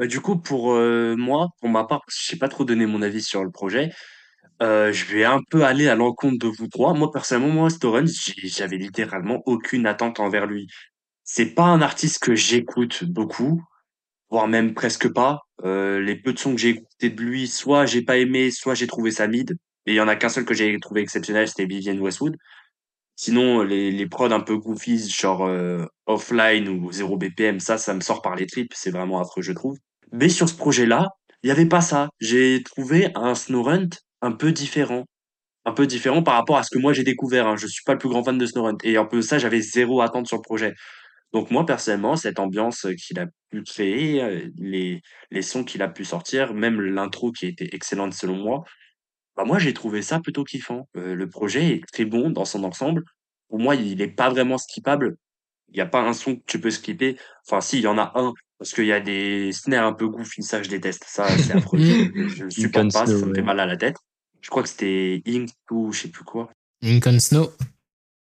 Bah, 0.00 0.06
du 0.08 0.20
coup, 0.20 0.36
pour 0.36 0.72
euh, 0.72 1.14
moi, 1.16 1.48
pour 1.60 1.68
ma 1.68 1.84
part, 1.84 2.02
je 2.08 2.26
sais 2.26 2.36
pas 2.36 2.48
trop 2.48 2.64
donner 2.64 2.86
mon 2.86 3.02
avis 3.02 3.22
sur 3.22 3.44
le 3.44 3.50
projet. 3.50 3.92
Euh, 4.62 4.92
je 4.92 5.06
vais 5.06 5.24
un 5.24 5.40
peu 5.50 5.64
aller 5.64 5.88
à 5.88 5.94
l'encontre 5.94 6.38
de 6.38 6.46
vous 6.46 6.68
trois. 6.68 6.92
Moi, 6.92 7.10
personnellement, 7.10 7.52
moi, 7.52 7.70
Storen, 7.70 8.06
j'avais 8.44 8.76
littéralement 8.76 9.42
aucune 9.46 9.86
attente 9.86 10.20
envers 10.20 10.46
lui. 10.46 10.66
C'est 11.24 11.54
pas 11.54 11.64
un 11.64 11.80
artiste 11.80 12.22
que 12.22 12.34
j'écoute 12.34 13.04
beaucoup, 13.04 13.62
voire 14.28 14.48
même 14.48 14.74
presque 14.74 15.12
pas. 15.12 15.40
Euh, 15.64 16.00
les 16.00 16.16
peu 16.16 16.32
de 16.32 16.38
sons 16.38 16.54
que 16.54 16.60
j'ai 16.60 16.70
écoutés 16.70 17.10
de 17.10 17.22
lui, 17.22 17.48
soit 17.48 17.86
j'ai 17.86 18.02
pas 18.02 18.18
aimé, 18.18 18.50
soit 18.50 18.74
j'ai 18.74 18.86
trouvé 18.86 19.10
ça 19.10 19.28
mid. 19.28 19.52
Et 19.86 19.92
il 19.92 19.94
y 19.94 20.00
en 20.00 20.08
a 20.08 20.16
qu'un 20.16 20.28
seul 20.28 20.44
que 20.44 20.54
j'ai 20.54 20.78
trouvé 20.78 21.00
exceptionnel, 21.00 21.48
c'était 21.48 21.66
Vivienne 21.66 22.00
Westwood. 22.00 22.36
Sinon, 23.16 23.62
les, 23.62 23.90
les 23.90 24.06
prods 24.06 24.32
un 24.32 24.40
peu 24.40 24.56
goofies, 24.56 25.08
genre 25.10 25.46
euh, 25.46 25.84
offline 26.06 26.68
ou 26.68 26.92
0 26.92 27.16
BPM, 27.16 27.60
ça, 27.60 27.78
ça 27.78 27.94
me 27.94 28.00
sort 28.00 28.22
par 28.22 28.36
les 28.36 28.46
tripes. 28.46 28.72
C'est 28.74 28.90
vraiment 28.90 29.20
affreux, 29.20 29.42
je 29.42 29.52
trouve. 29.52 29.78
Mais 30.12 30.28
sur 30.28 30.48
ce 30.48 30.54
projet-là, 30.54 31.08
il 31.42 31.46
n'y 31.46 31.52
avait 31.52 31.66
pas 31.66 31.80
ça. 31.80 32.08
J'ai 32.20 32.62
trouvé 32.62 33.10
un 33.14 33.34
Snowrunt 33.34 33.90
un 34.22 34.32
peu 34.32 34.52
différent. 34.52 35.04
Un 35.66 35.72
peu 35.72 35.86
différent 35.86 36.22
par 36.22 36.34
rapport 36.34 36.56
à 36.56 36.62
ce 36.62 36.70
que 36.70 36.78
moi 36.78 36.92
j'ai 36.92 37.04
découvert. 37.04 37.46
Hein. 37.46 37.56
Je 37.56 37.66
suis 37.66 37.82
pas 37.84 37.92
le 37.92 37.98
plus 37.98 38.08
grand 38.08 38.24
fan 38.24 38.38
de 38.38 38.46
Snowrunt. 38.46 38.78
Et 38.82 38.96
un 38.96 39.04
peu 39.04 39.22
ça, 39.22 39.38
j'avais 39.38 39.60
zéro 39.60 40.00
attente 40.00 40.26
sur 40.26 40.36
le 40.36 40.42
projet. 40.42 40.74
Donc 41.32 41.50
moi, 41.50 41.64
personnellement, 41.64 42.16
cette 42.16 42.40
ambiance 42.40 42.86
qu'il 43.06 43.18
a 43.20 43.26
pu 43.50 43.62
créer, 43.62 44.22
euh, 44.22 44.48
les, 44.56 45.00
les 45.30 45.42
sons 45.42 45.64
qu'il 45.64 45.82
a 45.82 45.88
pu 45.88 46.04
sortir, 46.04 46.54
même 46.54 46.80
l'intro 46.80 47.30
qui 47.30 47.46
était 47.46 47.68
excellente 47.72 48.14
selon 48.14 48.36
moi, 48.36 48.64
bah 49.36 49.44
moi 49.44 49.58
j'ai 49.58 49.72
trouvé 49.72 50.02
ça 50.02 50.20
plutôt 50.20 50.44
kiffant. 50.44 50.88
Euh, 50.96 51.14
le 51.14 51.28
projet 51.28 51.74
est 51.74 51.84
très 51.92 52.04
bon 52.04 52.30
dans 52.30 52.44
son 52.44 52.64
ensemble. 52.64 53.04
Pour 53.48 53.58
moi, 53.58 53.74
il 53.74 53.98
n'est 53.98 54.08
pas 54.08 54.28
vraiment 54.30 54.58
skippable. 54.58 55.16
Il 55.68 55.74
n'y 55.74 55.80
a 55.80 55.86
pas 55.86 56.02
un 56.02 56.12
son 56.12 56.36
que 56.36 56.42
tu 56.46 56.60
peux 56.60 56.70
skipper. 56.70 57.16
Enfin, 57.46 57.60
si, 57.60 57.78
il 57.78 57.82
y 57.82 57.86
en 57.86 57.98
a 57.98 58.12
un. 58.16 58.32
Parce 58.58 58.72
qu'il 58.72 58.86
y 58.86 58.92
a 58.92 59.00
des 59.00 59.52
snares 59.52 59.86
un 59.86 59.92
peu 59.92 60.06
goofy, 60.08 60.42
ça 60.42 60.62
je 60.62 60.68
déteste. 60.68 61.04
Ça, 61.06 61.26
c'est 61.38 61.54
affreux. 61.54 61.78
je, 62.28 62.44
le 62.44 62.50
supporte 62.50 62.92
pas, 62.92 63.06
ça 63.06 63.26
me 63.26 63.34
fait 63.34 63.42
mal 63.42 63.58
à 63.60 63.66
la 63.66 63.76
tête. 63.76 63.96
Je 64.40 64.48
crois 64.50 64.62
que 64.62 64.68
c'était 64.68 65.22
Ink 65.26 65.50
ou 65.70 65.92
je 65.92 66.02
sais 66.02 66.08
plus 66.08 66.24
quoi. 66.24 66.50
Ink 66.82 67.06
on 67.06 67.18
Snow. 67.18 67.52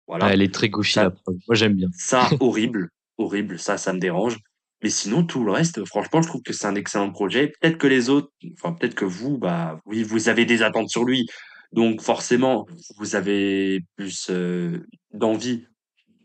Voilà. 0.08 0.32
elle 0.34 0.41
est 0.41 0.54
très 0.54 0.69
goofy, 0.69 0.97
la 0.97 1.10
preuve. 1.10 1.38
Moi, 1.47 1.56
j'aime 1.56 1.73
bien. 1.73 1.89
Ça, 1.97 2.30
horrible. 2.39 2.89
horrible. 3.17 3.58
Ça, 3.58 3.78
ça 3.78 3.91
me 3.91 3.99
dérange. 3.99 4.38
Mais 4.84 4.89
sinon, 4.89 5.25
tout 5.25 5.43
le 5.43 5.51
reste, 5.51 5.84
franchement, 5.86 6.21
je 6.21 6.28
trouve 6.28 6.43
que 6.43 6.54
c'est 6.54 6.67
un 6.67 6.75
excellent 6.75 7.12
projet. 7.12 7.54
Peut-être 7.60 7.78
que 7.78 7.88
les 7.88 8.10
autres, 8.10 8.30
enfin, 8.54 8.73
peut-être 8.73 8.93
que 8.93 9.06
vous, 9.06 9.38
bah, 9.38 9.80
oui, 9.86 10.04
vous 10.04 10.30
avez 10.30 10.45
des 10.45 10.62
attentes 10.62 10.89
sur 10.89 11.06
lui. 11.06 11.28
Donc, 11.71 12.01
forcément, 12.01 12.67
vous 12.97 13.15
avez 13.15 13.84
plus 13.95 14.28
euh, 14.30 14.86
d'envie 15.12 15.65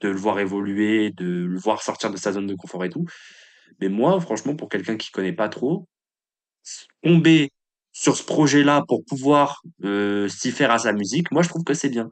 de 0.01 0.09
le 0.09 0.17
voir 0.17 0.39
évoluer, 0.39 1.11
de 1.11 1.25
le 1.25 1.59
voir 1.59 1.83
sortir 1.83 2.11
de 2.11 2.17
sa 2.17 2.33
zone 2.33 2.47
de 2.47 2.55
confort 2.55 2.85
et 2.85 2.91
tout. 2.91 3.07
Mais 3.81 3.89
moi, 3.89 4.21
franchement, 4.21 4.55
pour 4.55 4.69
quelqu'un 4.69 4.97
qui 4.97 5.11
connaît 5.11 5.33
pas 5.33 5.49
trop, 5.49 5.89
tomber 7.03 7.51
sur 8.01 8.17
ce 8.17 8.23
projet-là 8.23 8.83
pour 8.89 9.05
pouvoir 9.05 9.61
euh, 9.85 10.27
s'y 10.27 10.53
faire 10.53 10.71
à 10.71 10.79
sa 10.79 10.93
musique, 10.95 11.31
moi, 11.31 11.43
je 11.43 11.51
trouve 11.51 11.65
que 11.65 11.75
c'est 11.75 11.91
bien. 11.91 12.09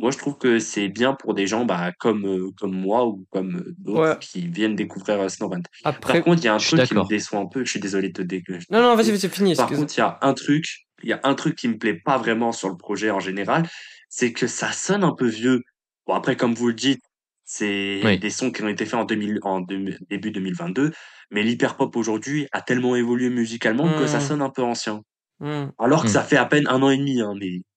Moi, 0.00 0.10
je 0.10 0.18
trouve 0.18 0.36
que 0.36 0.58
c'est 0.58 0.88
bien 0.88 1.14
pour 1.14 1.32
des 1.32 1.46
gens 1.46 1.64
bah, 1.64 1.92
comme, 2.00 2.26
euh, 2.26 2.50
comme 2.58 2.72
moi 2.72 3.06
ou 3.06 3.24
comme 3.30 3.58
euh, 3.58 3.74
d'autres 3.78 4.18
qui 4.18 4.48
viennent 4.48 4.74
découvrir 4.74 5.30
Snorrent. 5.30 5.62
Après, 5.84 6.14
Par 6.14 6.24
contre, 6.24 6.42
il 6.42 6.46
y 6.46 6.48
a 6.48 6.54
un 6.54 6.58
truc 6.58 6.82
qui 6.82 6.94
me 6.94 7.06
déçoit 7.06 7.38
un 7.38 7.46
peu. 7.46 7.64
Je 7.64 7.70
suis 7.70 7.78
désolé 7.78 8.08
de 8.08 8.14
te 8.14 8.22
dégueuler. 8.22 8.64
Non, 8.70 8.82
non, 8.82 8.96
vas-y, 8.96 9.12
vas-y, 9.12 9.28
fini. 9.28 9.54
Par 9.54 9.68
contre, 9.68 9.96
il 9.96 10.00
y 10.00 10.02
a 10.02 10.18
un 10.22 10.34
truc, 10.34 10.64
il 11.04 11.08
y 11.08 11.12
a 11.12 11.20
un 11.22 11.34
truc 11.34 11.54
qui 11.54 11.68
me 11.68 11.78
plaît 11.78 12.00
pas 12.04 12.18
vraiment 12.18 12.50
sur 12.50 12.68
le 12.68 12.76
projet 12.76 13.12
en 13.12 13.20
général, 13.20 13.68
c'est 14.08 14.32
que 14.32 14.48
ça 14.48 14.72
sonne 14.72 15.04
un 15.04 15.14
peu 15.14 15.28
vieux. 15.28 15.62
Bon, 16.08 16.14
après, 16.14 16.34
comme 16.34 16.54
vous 16.54 16.66
le 16.66 16.74
dites, 16.74 17.02
c'est 17.44 18.18
des 18.20 18.30
sons 18.30 18.50
qui 18.50 18.64
ont 18.64 18.68
été 18.68 18.86
faits 18.86 18.98
en, 18.98 19.04
2000, 19.04 19.38
en 19.42 19.60
début 19.60 20.32
2022, 20.32 20.90
mais 21.30 21.44
l'hyperpop 21.44 21.94
aujourd'hui 21.94 22.48
a 22.50 22.60
tellement 22.60 22.96
évolué 22.96 23.30
musicalement 23.30 23.88
que 23.98 24.08
ça 24.08 24.18
mmh. 24.18 24.22
sonne 24.22 24.42
un 24.42 24.50
peu 24.50 24.62
ancien. 24.62 25.02
Mmh. 25.40 25.66
Alors 25.78 26.02
que 26.02 26.08
mmh. 26.08 26.12
ça 26.12 26.22
fait 26.22 26.36
à 26.36 26.44
peine 26.44 26.66
un 26.68 26.82
an 26.82 26.90
et 26.90 26.96
demi, 26.96 27.20
hein, 27.20 27.34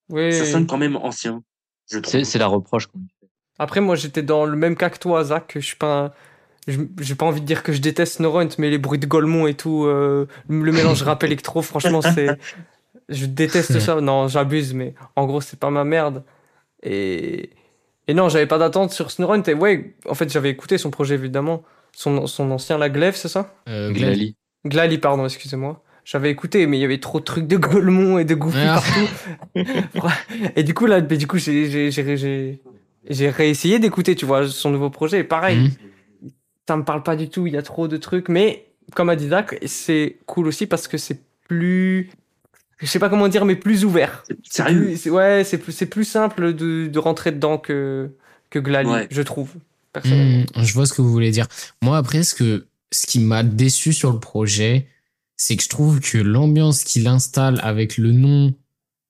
mais 0.10 0.32
ça 0.32 0.46
sonne 0.46 0.68
quand 0.68 0.78
même 0.78 0.96
ancien. 0.96 1.44
C'est 1.86 2.38
la 2.38 2.48
reproche 2.48 2.88
qu'on 2.88 3.00
fait. 3.00 3.28
Après, 3.60 3.82
moi, 3.82 3.96
j'étais 3.96 4.24
dans 4.24 4.46
le 4.46 4.58
même 4.58 4.76
cas 4.76 4.90
que 4.90 4.98
toi, 4.98 5.24
Zach. 5.24 5.52
Je 5.56 5.60
suis 5.60 5.76
pas. 5.76 6.14
J'ai 6.68 7.16
pas 7.16 7.26
envie 7.26 7.42
de 7.42 7.46
dire 7.46 7.64
que 7.64 7.74
je 7.74 7.82
déteste 7.82 8.20
Norunt, 8.20 8.50
mais 8.60 8.70
les 8.70 8.78
bruits 8.78 9.00
de 9.00 9.08
Golemont 9.08 9.48
et 9.48 9.56
tout, 9.56 9.86
euh, 9.86 10.28
le 10.48 10.72
mélange 10.72 11.02
rap 11.04 11.24
électro, 11.24 11.62
franchement, 11.62 12.02
c'est. 12.02 12.38
Je 13.10 13.26
déteste 13.26 13.80
ça. 13.80 14.00
Non, 14.00 14.28
j'abuse, 14.28 14.74
mais 14.74 14.94
en 15.16 15.26
gros, 15.26 15.42
c'est 15.42 15.60
pas 15.60 15.70
ma 15.70 15.84
merde. 15.84 16.24
Et, 16.84 17.52
et 18.08 18.14
non, 18.14 18.30
j'avais 18.30 18.48
pas 18.48 18.58
d'attente 18.58 18.92
sur 18.92 19.12
Snorunt. 19.12 19.44
Et 19.44 19.54
ouais, 19.54 19.96
en 20.08 20.16
fait, 20.16 20.32
j'avais 20.32 20.50
écouté 20.50 20.78
son 20.78 20.92
projet, 20.92 21.16
évidemment. 21.16 21.64
Son, 21.94 22.26
son 22.26 22.50
ancien, 22.52 22.78
la 22.78 22.90
Glaive, 22.90 23.16
c'est 23.16 23.28
ça? 23.28 23.54
Euh, 23.68 23.92
Glali. 23.92 24.36
Glali, 24.66 24.98
pardon, 24.98 25.26
excusez-moi. 25.26 25.84
J'avais 26.04 26.32
écouté, 26.32 26.66
mais 26.66 26.78
il 26.78 26.82
y 26.82 26.86
avait 26.86 27.00
trop 27.00 27.20
de 27.20 27.26
trucs 27.26 27.48
de 27.48 27.58
Golemont 27.58 28.18
et 28.18 28.26
de 28.26 28.34
Goofy 28.34 28.58
ah. 28.60 28.82
partout. 28.82 30.12
et 30.56 30.64
du 30.64 30.74
coup, 30.74 30.86
là, 30.86 31.00
du 31.02 31.28
coup, 31.28 31.38
j'ai, 31.38 31.92
j'ai, 31.92 33.30
réessayé 33.30 33.80
d'écouter, 33.80 34.16
tu 34.16 34.26
vois, 34.26 34.48
son 34.48 34.72
nouveau 34.72 34.90
projet. 34.90 35.20
Et 35.20 35.24
pareil, 35.24 35.60
mmh. 35.60 36.28
ça 36.68 36.76
me 36.76 36.84
parle 36.84 37.04
pas 37.04 37.16
du 37.16 37.30
tout. 37.30 37.46
Il 37.48 37.54
y 37.54 37.58
a 37.58 37.62
trop 37.62 37.88
de 37.88 37.98
trucs. 37.98 38.30
Mais, 38.30 38.66
comme 38.96 39.10
a 39.10 39.16
dit 39.16 39.30
Zach, 39.30 39.58
c'est 39.66 40.18
cool 40.26 40.48
aussi 40.48 40.66
parce 40.66 40.88
que 40.88 40.98
c'est 40.98 41.22
plus, 41.48 42.10
je 42.80 42.88
sais 42.88 43.00
pas 43.00 43.10
comment 43.10 43.28
dire, 43.28 43.46
mais 43.46 43.56
plus 43.56 43.86
ouvert. 43.86 44.24
C'est 44.28 44.38
sérieux? 44.46 44.96
ouais, 45.12 45.44
c'est 45.44 45.60
plus, 45.60 45.72
c'est 45.72 45.86
plus 45.86 46.06
simple 46.06 46.54
de, 46.54 46.88
de 46.88 47.00
rentrer 47.00 47.32
dedans 47.32 47.58
que, 47.58 48.10
que 48.50 48.58
Glali, 48.58 49.08
je 49.12 49.22
trouve. 49.22 49.52
Personnellement. 49.94 50.46
Mmh, 50.56 50.64
je 50.64 50.74
vois 50.74 50.86
ce 50.86 50.94
que 50.94 51.02
vous 51.02 51.12
voulez 51.12 51.32
dire. 51.32 51.48
Moi, 51.82 51.98
après, 51.98 52.24
ce 52.24 52.34
que, 52.34 52.66
ce 52.92 53.06
qui 53.06 53.20
m'a 53.20 53.44
déçu 53.44 53.94
sur 53.94 54.12
le 54.12 54.20
projet, 54.20 54.88
c'est 55.44 55.58
que 55.58 55.64
je 55.64 55.70
trouve 55.70 56.00
que 56.02 56.20
l'ambiance 56.20 56.84
qu'il 56.84 57.08
installe 57.08 57.60
avec 57.64 57.98
le 57.98 58.12
nom 58.12 58.54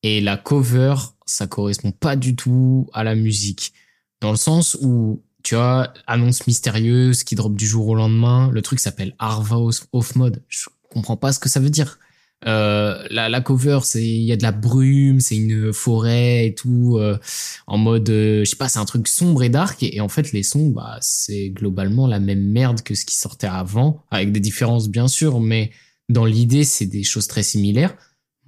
et 0.01 0.21
la 0.21 0.37
cover, 0.37 0.95
ça 1.25 1.45
correspond 1.45 1.91
pas 1.91 2.15
du 2.15 2.37
tout 2.37 2.87
à 2.93 3.03
la 3.03 3.15
musique. 3.15 3.73
Dans 4.21 4.31
le 4.31 4.37
sens 4.37 4.77
où, 4.81 5.21
tu 5.43 5.55
vois, 5.55 5.91
annonce 6.07 6.47
mystérieuse 6.47 7.25
qui 7.25 7.35
drop 7.35 7.53
du 7.57 7.67
jour 7.67 7.85
au 7.89 7.95
lendemain, 7.95 8.49
le 8.49 8.61
truc 8.61 8.79
s'appelle 8.79 9.13
Arva 9.19 9.57
Off 9.91 10.15
Mode. 10.15 10.41
Je 10.47 10.69
comprends 10.89 11.17
pas 11.17 11.33
ce 11.33 11.39
que 11.39 11.49
ça 11.49 11.59
veut 11.59 11.69
dire. 11.69 11.99
Euh, 12.47 13.05
la, 13.09 13.27
la 13.27 13.41
cover, 13.41 13.79
c'est 13.83 14.01
il 14.01 14.23
y 14.23 14.31
a 14.31 14.37
de 14.37 14.43
la 14.43 14.53
brume, 14.53 15.19
c'est 15.19 15.35
une 15.35 15.73
forêt 15.73 16.45
et 16.45 16.55
tout, 16.55 16.95
euh, 16.97 17.19
en 17.67 17.77
mode, 17.77 18.09
euh, 18.09 18.45
je 18.45 18.49
sais 18.51 18.55
pas, 18.55 18.69
c'est 18.69 18.79
un 18.79 18.85
truc 18.85 19.09
sombre 19.09 19.43
et 19.43 19.49
dark. 19.49 19.83
Et, 19.83 19.97
et, 19.97 19.99
en 19.99 20.07
fait, 20.07 20.31
les 20.31 20.43
sons, 20.43 20.69
bah, 20.69 20.97
c'est 21.01 21.49
globalement 21.49 22.07
la 22.07 22.21
même 22.21 22.51
merde 22.51 22.83
que 22.83 22.95
ce 22.95 23.03
qui 23.03 23.17
sortait 23.17 23.47
avant, 23.47 24.01
avec 24.11 24.31
des 24.31 24.39
différences 24.39 24.87
bien 24.87 25.09
sûr, 25.09 25.41
mais 25.41 25.71
dans 26.11 26.25
l'idée, 26.25 26.63
c'est 26.63 26.85
des 26.85 27.03
choses 27.03 27.27
très 27.27 27.43
similaires. 27.43 27.95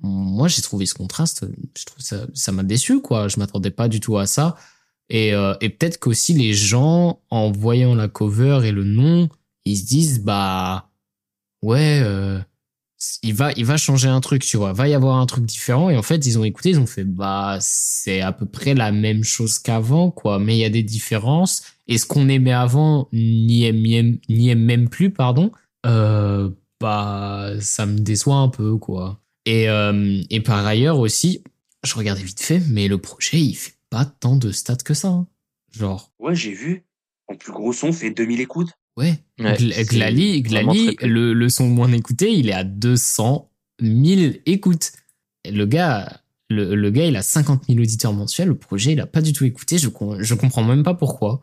Moi, 0.01 0.47
j'ai 0.47 0.61
trouvé 0.61 0.85
ce 0.85 0.93
contraste, 0.93 1.45
je 1.77 1.85
trouve 1.85 2.03
ça, 2.03 2.27
ça 2.33 2.51
m'a 2.51 2.63
déçu, 2.63 3.01
quoi. 3.01 3.27
Je 3.29 3.39
m'attendais 3.39 3.71
pas 3.71 3.87
du 3.87 3.99
tout 3.99 4.17
à 4.17 4.25
ça. 4.25 4.55
Et, 5.09 5.33
euh, 5.33 5.53
peut-être 5.59 5.99
qu'aussi 5.99 6.33
les 6.33 6.53
gens, 6.53 7.21
en 7.29 7.51
voyant 7.51 7.95
la 7.95 8.07
cover 8.07 8.61
et 8.65 8.71
le 8.71 8.83
nom, 8.83 9.29
ils 9.65 9.77
se 9.77 9.85
disent, 9.85 10.23
bah, 10.23 10.89
ouais, 11.61 12.01
euh, 12.03 12.39
il 13.21 13.33
va, 13.33 13.51
il 13.53 13.65
va 13.65 13.77
changer 13.77 14.07
un 14.07 14.21
truc, 14.21 14.43
tu 14.43 14.57
vois. 14.57 14.73
Va 14.73 14.87
y 14.87 14.93
avoir 14.93 15.17
un 15.17 15.25
truc 15.25 15.45
différent. 15.45 15.89
Et 15.89 15.97
en 15.97 16.01
fait, 16.01 16.25
ils 16.25 16.37
ont 16.39 16.43
écouté, 16.43 16.69
ils 16.69 16.79
ont 16.79 16.85
fait, 16.85 17.03
bah, 17.03 17.57
c'est 17.61 18.21
à 18.21 18.31
peu 18.31 18.45
près 18.45 18.73
la 18.73 18.91
même 18.91 19.23
chose 19.23 19.59
qu'avant, 19.59 20.11
quoi. 20.11 20.39
Mais 20.39 20.55
il 20.55 20.59
y 20.59 20.65
a 20.65 20.69
des 20.69 20.83
différences. 20.83 21.63
Et 21.87 21.97
ce 21.97 22.05
qu'on 22.05 22.29
aimait 22.29 22.53
avant 22.53 23.09
n'y 23.13 23.65
aime, 23.65 24.17
n'y 24.29 24.49
aime 24.49 24.63
même 24.63 24.89
plus, 24.89 25.11
pardon. 25.11 25.51
Euh, 25.85 26.49
bah, 26.83 27.53
ça 27.61 27.85
me 27.85 27.97
déçoit 27.97 28.35
un 28.35 28.49
peu, 28.49 28.75
quoi. 28.75 29.21
Et, 29.45 29.69
euh, 29.69 30.21
et 30.29 30.41
par 30.41 30.67
ailleurs 30.67 30.99
aussi, 30.99 31.41
je 31.81 31.95
regardais 31.95 32.21
vite 32.23 32.41
fait, 32.41 32.61
mais 32.67 32.89
le 32.89 32.97
projet, 32.97 33.39
il 33.39 33.55
fait 33.55 33.75
pas 33.89 34.03
tant 34.03 34.35
de 34.35 34.51
stats 34.51 34.75
que 34.75 34.93
ça. 34.93 35.07
Hein. 35.07 35.27
Genre. 35.71 36.11
Ouais, 36.19 36.35
j'ai 36.35 36.51
vu. 36.51 36.83
En 37.29 37.35
plus 37.35 37.53
gros 37.53 37.71
son 37.71 37.93
fait 37.93 38.11
2000 38.11 38.41
écoutes. 38.41 38.71
Ouais. 38.97 39.17
Glali, 39.39 40.41
Glali 40.41 40.97
le, 41.01 41.33
le 41.33 41.49
son 41.49 41.69
moins 41.69 41.91
écouté, 41.93 42.33
il 42.33 42.49
est 42.49 42.53
à 42.53 42.65
200 42.65 43.49
000 43.81 44.33
écoutes. 44.45 44.91
le 45.49 45.65
gars, 45.65 46.19
le, 46.49 46.75
le, 46.75 46.91
gars, 46.91 47.05
il 47.05 47.15
a 47.15 47.21
50 47.21 47.63
000 47.67 47.79
auditeurs 47.79 48.11
mensuels. 48.11 48.49
Le 48.49 48.57
projet, 48.57 48.91
il 48.91 48.99
a 48.99 49.07
pas 49.07 49.21
du 49.21 49.31
tout 49.31 49.45
écouté. 49.45 49.77
Je, 49.77 49.87
je 50.19 50.33
comprends 50.33 50.65
même 50.65 50.83
pas 50.83 50.93
pourquoi. 50.95 51.39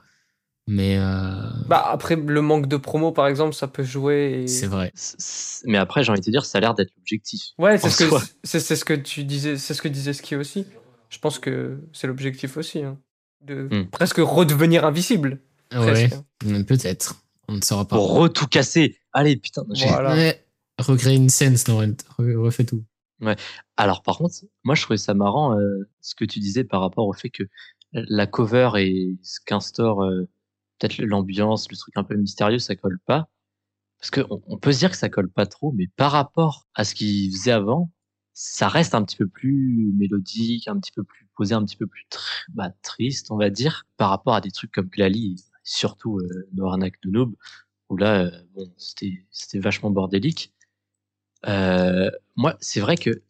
Mais 0.66 0.98
euh... 0.98 1.32
bah 1.66 1.84
après 1.84 2.14
le 2.14 2.42
manque 2.42 2.68
de 2.68 2.76
promo 2.76 3.10
par 3.10 3.26
exemple 3.26 3.54
ça 3.54 3.66
peut 3.66 3.82
jouer. 3.82 4.42
Et... 4.42 4.46
C'est 4.46 4.66
vrai. 4.66 4.92
Mais 5.64 5.78
après 5.78 6.04
j'ai 6.04 6.12
envie 6.12 6.20
de 6.20 6.24
te 6.24 6.30
dire 6.30 6.44
ça 6.44 6.58
a 6.58 6.60
l'air 6.60 6.74
d'être 6.74 6.92
l'objectif. 6.96 7.40
Ouais 7.58 7.78
c'est 7.78 7.90
ce 7.90 8.04
que 8.04 8.14
c'est 8.44 8.60
ce 8.60 8.84
que 8.84 8.94
tu 8.94 9.24
disais 9.24 9.56
c'est 9.56 9.74
ce 9.74 9.82
que 9.82 9.88
disait 9.88 10.12
Ski 10.12 10.36
aussi. 10.36 10.66
Je 11.08 11.18
pense 11.18 11.38
que 11.38 11.80
c'est 11.92 12.06
l'objectif 12.06 12.56
aussi 12.56 12.84
hein, 12.84 12.98
de 13.40 13.68
hmm. 13.70 13.90
presque 13.90 14.18
redevenir 14.18 14.84
invisible. 14.84 15.40
Ouais 15.74 16.08
peut-être 16.66 17.16
on 17.48 17.54
ne 17.54 17.62
saura 17.62 17.84
pas. 17.86 17.96
Pour 17.96 18.14
re 18.14 18.32
tout 18.32 18.46
casser. 18.46 18.96
Allez 19.12 19.36
putain. 19.36 19.64
Voilà. 19.68 20.14
Ouais. 20.14 20.46
Recréer 20.78 21.16
une 21.16 21.30
scène 21.30 21.56
Snorent 21.56 21.96
refait 22.18 22.64
tout. 22.64 22.84
Ouais. 23.20 23.36
Alors 23.76 24.02
par 24.02 24.18
contre 24.18 24.36
moi 24.62 24.76
je 24.76 24.82
trouvais 24.82 24.98
ça 24.98 25.14
marrant 25.14 25.58
euh, 25.58 25.88
ce 26.00 26.14
que 26.14 26.24
tu 26.24 26.38
disais 26.38 26.62
par 26.62 26.80
rapport 26.80 27.08
au 27.08 27.12
fait 27.12 27.30
que 27.30 27.42
la 27.92 28.26
cover 28.28 28.70
et 28.76 29.18
ce 29.22 29.40
qu'instaure 29.44 30.04
euh, 30.04 30.28
peut-être 30.80 30.98
l'ambiance, 30.98 31.70
le 31.70 31.76
truc 31.76 31.96
un 31.96 32.04
peu 32.04 32.16
mystérieux, 32.16 32.58
ça 32.58 32.74
colle 32.74 32.98
pas. 33.06 33.28
Parce 34.00 34.10
qu'on 34.10 34.42
on 34.46 34.58
peut 34.58 34.72
se 34.72 34.78
dire 34.78 34.90
que 34.90 34.96
ça 34.96 35.10
colle 35.10 35.30
pas 35.30 35.46
trop, 35.46 35.72
mais 35.72 35.86
par 35.96 36.12
rapport 36.12 36.66
à 36.74 36.84
ce 36.84 36.94
qu'il 36.94 37.30
faisait 37.30 37.52
avant, 37.52 37.92
ça 38.32 38.68
reste 38.68 38.94
un 38.94 39.04
petit 39.04 39.16
peu 39.16 39.28
plus 39.28 39.92
mélodique, 39.98 40.66
un 40.68 40.80
petit 40.80 40.92
peu 40.92 41.04
plus 41.04 41.28
posé, 41.36 41.54
un 41.54 41.64
petit 41.64 41.76
peu 41.76 41.86
plus 41.86 42.06
bah, 42.48 42.70
triste, 42.82 43.30
on 43.30 43.36
va 43.36 43.50
dire, 43.50 43.86
par 43.98 44.08
rapport 44.08 44.34
à 44.34 44.40
des 44.40 44.50
trucs 44.50 44.72
comme 44.72 44.88
Glali, 44.88 45.44
surtout 45.62 46.18
euh, 46.18 46.48
de 46.52 47.10
Noob, 47.10 47.34
où 47.90 47.96
là, 47.98 48.24
euh, 48.24 48.30
bon, 48.54 48.72
c'était 48.78 49.58
vachement 49.58 49.90
bordélique. 49.90 50.54
Euh, 51.46 52.10
moi, 52.36 52.56
c'est 52.60 52.80
vrai 52.80 52.96
que 52.96 53.22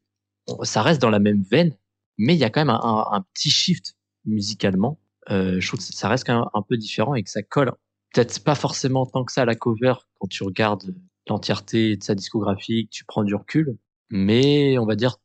ça 0.63 0.83
reste 0.83 1.01
dans 1.01 1.11
la 1.11 1.19
même 1.19 1.43
veine, 1.43 1.77
mais 2.19 2.35
il 2.35 2.39
y 2.39 2.45
a 2.45 2.51
quand 2.51 2.61
même 2.61 2.71
un, 2.71 3.25
petit 3.35 3.51
shift 3.51 3.97
musicalement 4.25 5.01
je 5.31 5.67
trouve 5.67 5.79
que 5.79 5.85
ça 5.85 6.09
reste 6.09 6.29
un 6.29 6.63
peu 6.69 6.77
différent 6.77 7.15
et 7.15 7.23
que 7.23 7.31
ça 7.31 7.43
colle 7.43 7.73
peut-être 8.13 8.43
pas 8.43 8.55
forcément 8.55 9.07
tant 9.07 9.25
que 9.25 9.33
ça 9.33 9.43
à 9.43 9.45
la 9.45 9.55
cover 9.55 9.95
quand 10.19 10.29
tu 10.29 10.43
regardes 10.43 10.95
l'entièreté 11.29 11.97
de 11.97 12.03
sa 12.03 12.15
discographie, 12.15 12.87
que 12.87 12.91
tu 12.91 13.05
prends 13.05 13.25
du 13.25 13.35
recul. 13.35 13.79
Mais 14.11 14.79
on 14.79 14.87
va 14.87 14.97
dire, 14.97 15.19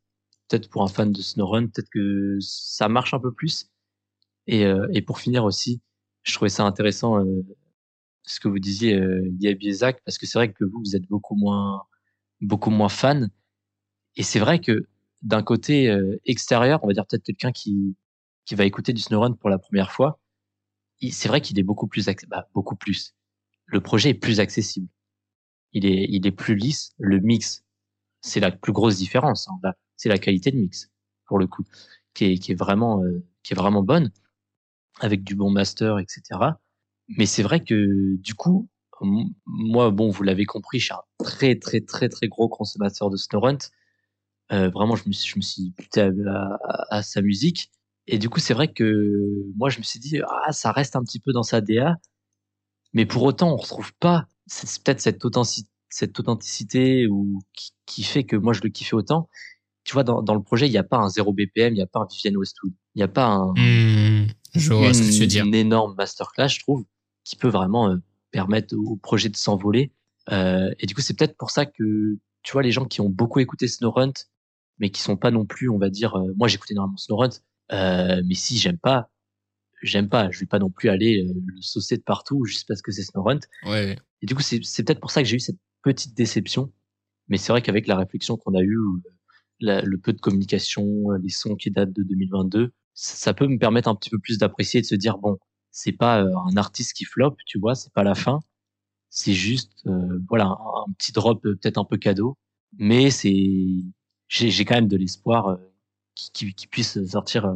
peut-être 0.47 0.69
pour 0.69 0.83
un 0.83 0.87
fan 0.87 1.11
de 1.11 1.21
Snowrun, 1.21 1.67
peut-être 1.67 1.89
que 1.89 2.37
ça 2.39 2.87
marche 2.87 3.13
un 3.13 3.19
peu 3.19 3.33
plus. 3.33 3.71
Et, 4.47 4.65
euh, 4.65 4.87
pour 5.05 5.19
finir 5.19 5.43
aussi, 5.45 5.81
je 6.23 6.33
trouvais 6.33 6.49
ça 6.49 6.63
intéressant 6.63 7.19
euh, 7.19 7.41
ce 8.23 8.39
que 8.39 8.47
vous 8.47 8.59
disiez, 8.59 8.95
euh, 8.95 9.21
Yabi 9.39 9.77
parce 10.05 10.17
que 10.17 10.25
c'est 10.25 10.37
vrai 10.37 10.51
que 10.51 10.63
vous, 10.63 10.79
vous 10.79 10.95
êtes 10.95 11.07
beaucoup 11.07 11.35
moins, 11.35 11.83
beaucoup 12.41 12.69
moins 12.69 12.89
fan. 12.89 13.31
Et 14.15 14.23
c'est 14.23 14.39
vrai 14.39 14.59
que 14.59 14.87
d'un 15.23 15.43
côté 15.43 15.89
euh, 15.89 16.19
extérieur, 16.25 16.83
on 16.83 16.87
va 16.87 16.93
dire 16.93 17.05
peut-être 17.07 17.23
quelqu'un 17.23 17.51
qui, 17.51 17.95
qui 18.45 18.55
va 18.55 18.65
écouter 18.65 18.93
du 18.93 19.01
Snowrun 19.01 19.33
pour 19.33 19.49
la 19.49 19.57
première 19.57 19.91
fois, 19.91 20.19
c'est 21.11 21.27
vrai 21.27 21.41
qu'il 21.41 21.59
est 21.59 21.63
beaucoup 21.63 21.87
plus, 21.87 22.07
bah, 22.27 22.47
beaucoup 22.53 22.75
plus. 22.75 23.15
Le 23.65 23.81
projet 23.81 24.09
est 24.09 24.13
plus 24.13 24.39
accessible. 24.39 24.87
Il 25.73 25.85
est, 25.85 26.05
il 26.09 26.25
est 26.25 26.31
plus 26.31 26.55
lisse. 26.55 26.93
Le 26.97 27.19
mix, 27.19 27.63
c'est 28.21 28.39
la 28.39 28.51
plus 28.51 28.71
grosse 28.71 28.97
différence. 28.97 29.49
Hein. 29.49 29.71
C'est 29.97 30.09
la 30.09 30.17
qualité 30.17 30.51
de 30.51 30.57
mix, 30.57 30.89
pour 31.25 31.37
le 31.37 31.47
coup, 31.47 31.63
qui 32.13 32.25
est, 32.25 32.37
qui 32.37 32.51
est 32.51 32.55
vraiment, 32.55 33.03
euh, 33.03 33.23
qui 33.43 33.53
est 33.53 33.57
vraiment 33.57 33.83
bonne, 33.83 34.11
avec 34.99 35.23
du 35.23 35.35
bon 35.35 35.49
master, 35.49 35.99
etc. 35.99 36.21
Mais 37.07 37.25
c'est 37.25 37.43
vrai 37.43 37.63
que, 37.63 38.15
du 38.17 38.33
coup, 38.35 38.69
moi, 39.45 39.91
bon, 39.91 40.09
vous 40.09 40.23
l'avez 40.23 40.45
compris, 40.45 40.79
je 40.79 40.85
suis 40.85 40.93
un 40.93 41.01
très, 41.23 41.55
très, 41.55 41.81
très, 41.81 42.09
très 42.09 42.27
gros 42.27 42.47
consommateur 42.47 43.09
de 43.09 43.17
Snowrun. 43.17 43.57
Euh, 44.51 44.69
vraiment, 44.69 44.95
je 44.95 45.03
me 45.07 45.13
suis, 45.13 45.29
je 45.29 45.37
me 45.37 45.41
suis 45.41 45.71
buté 45.71 46.01
à, 46.01 46.59
à, 46.89 47.03
sa 47.03 47.21
musique. 47.21 47.71
Et 48.07 48.19
du 48.19 48.29
coup, 48.29 48.39
c'est 48.39 48.53
vrai 48.53 48.71
que 48.71 49.45
moi, 49.55 49.69
je 49.69 49.79
me 49.79 49.83
suis 49.83 49.99
dit, 49.99 50.19
ah, 50.27 50.51
ça 50.51 50.71
reste 50.71 50.95
un 50.95 51.03
petit 51.03 51.19
peu 51.19 51.31
dans 51.31 51.43
sa 51.43 51.61
DA. 51.61 51.95
Mais 52.93 53.05
pour 53.05 53.23
autant, 53.23 53.53
on 53.53 53.57
retrouve 53.57 53.93
pas 53.99 54.27
peut-être 54.83 55.01
cette 55.01 55.25
authenticité, 55.25 55.69
cette 55.89 56.19
authenticité 56.19 57.07
ou 57.07 57.41
qui, 57.53 57.71
qui, 57.85 58.03
fait 58.03 58.23
que 58.23 58.35
moi 58.35 58.53
je 58.53 58.61
le 58.61 58.69
kiffais 58.69 58.95
autant. 58.95 59.29
Tu 59.83 59.93
vois, 59.93 60.03
dans, 60.03 60.21
dans 60.21 60.33
le 60.33 60.41
projet, 60.41 60.67
il 60.67 60.71
n'y 60.71 60.77
a 60.77 60.83
pas 60.83 60.97
un 60.97 61.09
0 61.09 61.33
BPM, 61.33 61.73
il 61.73 61.77
n'y 61.77 61.81
a 61.81 61.87
pas 61.87 61.99
un 61.99 62.07
Vivienne 62.11 62.37
Westwood, 62.37 62.73
il 62.95 62.99
n'y 62.99 63.03
a 63.03 63.07
pas 63.07 63.27
un, 63.27 63.53
mmh, 63.53 64.27
je 64.55 64.73
vois 64.73 64.87
une, 64.87 64.93
ce 64.93 65.03
que 65.03 65.13
tu 65.13 65.19
veux 65.19 65.27
dire. 65.27 65.45
une 65.45 65.53
énorme 65.53 65.95
masterclass, 65.95 66.49
je 66.49 66.59
trouve, 66.59 66.85
qui 67.23 67.35
peut 67.35 67.49
vraiment 67.49 67.89
euh, 67.89 67.97
permettre 68.31 68.75
au 68.75 68.95
projet 68.95 69.29
de 69.29 69.35
s'envoler. 69.35 69.91
Euh, 70.31 70.73
et 70.79 70.87
du 70.87 70.95
coup, 70.95 71.01
c'est 71.01 71.13
peut-être 71.15 71.37
pour 71.37 71.51
ça 71.51 71.65
que 71.65 72.17
tu 72.41 72.51
vois 72.51 72.63
les 72.63 72.71
gens 72.71 72.85
qui 72.85 73.01
ont 73.01 73.09
beaucoup 73.09 73.39
écouté 73.39 73.67
Snowrunt, 73.67 74.13
mais 74.79 74.89
qui 74.89 75.01
sont 75.01 75.17
pas 75.17 75.31
non 75.31 75.45
plus, 75.45 75.69
on 75.69 75.77
va 75.77 75.89
dire, 75.89 76.15
euh, 76.15 76.33
moi 76.35 76.47
j'écoutais 76.47 76.73
normalement 76.73 76.97
Snowrunt, 76.97 77.29
euh, 77.71 78.21
mais 78.25 78.35
si 78.35 78.57
j'aime 78.57 78.77
pas, 78.77 79.09
j'aime 79.81 80.09
pas. 80.09 80.29
Je 80.31 80.39
vais 80.39 80.45
pas 80.45 80.59
non 80.59 80.69
plus 80.69 80.89
aller 80.89 81.25
euh, 81.25 81.33
le 81.45 81.61
saucer 81.61 81.97
de 81.97 82.03
partout 82.03 82.45
juste 82.45 82.67
parce 82.67 82.81
que 82.81 82.91
c'est 82.91 83.03
Snowrunt. 83.03 83.39
Ouais. 83.65 83.97
Et 84.21 84.25
du 84.25 84.35
coup, 84.35 84.41
c'est 84.41 84.59
peut-être 84.59 84.99
pour 84.99 85.11
ça 85.11 85.21
que 85.21 85.27
j'ai 85.27 85.37
eu 85.37 85.39
cette 85.39 85.59
petite 85.83 86.15
déception. 86.15 86.71
Mais 87.27 87.37
c'est 87.37 87.51
vrai 87.51 87.61
qu'avec 87.61 87.87
la 87.87 87.97
réflexion 87.97 88.37
qu'on 88.37 88.53
a 88.53 88.61
eue, 88.61 88.77
la, 89.59 89.81
le 89.81 89.97
peu 89.97 90.13
de 90.13 90.19
communication, 90.19 91.09
les 91.21 91.29
sons 91.29 91.55
qui 91.55 91.71
datent 91.71 91.93
de 91.93 92.03
2022, 92.03 92.71
ça, 92.93 93.15
ça 93.15 93.33
peut 93.33 93.47
me 93.47 93.57
permettre 93.57 93.87
un 93.89 93.95
petit 93.95 94.09
peu 94.09 94.19
plus 94.19 94.37
d'apprécier 94.37 94.79
et 94.79 94.81
de 94.81 94.87
se 94.87 94.95
dire 94.95 95.17
bon, 95.17 95.37
c'est 95.75 95.91
pas 95.91 96.23
euh, 96.23 96.31
un 96.47 96.57
artiste 96.57 96.93
qui 96.93 97.03
flop, 97.03 97.35
tu 97.45 97.59
vois, 97.59 97.75
c'est 97.75 97.93
pas 97.93 98.03
la 98.03 98.15
fin. 98.15 98.39
C'est 99.09 99.33
juste, 99.33 99.73
euh, 99.87 100.19
voilà, 100.29 100.45
un, 100.45 100.51
un, 100.87 100.93
petit 100.97 101.11
drop 101.11 101.41
peut-être 101.43 101.77
un 101.77 101.85
peu 101.85 101.97
cadeau, 101.97 102.37
mais 102.77 103.11
c'est, 103.11 103.33
j'ai 104.29 104.65
quand 104.65 104.75
même 104.75 104.87
de 104.87 104.97
l'espoir 104.97 105.47
euh, 105.47 105.57
qui, 106.15 106.31
qui, 106.31 106.53
qui, 106.53 106.67
puisse 106.67 107.03
sortir 107.05 107.55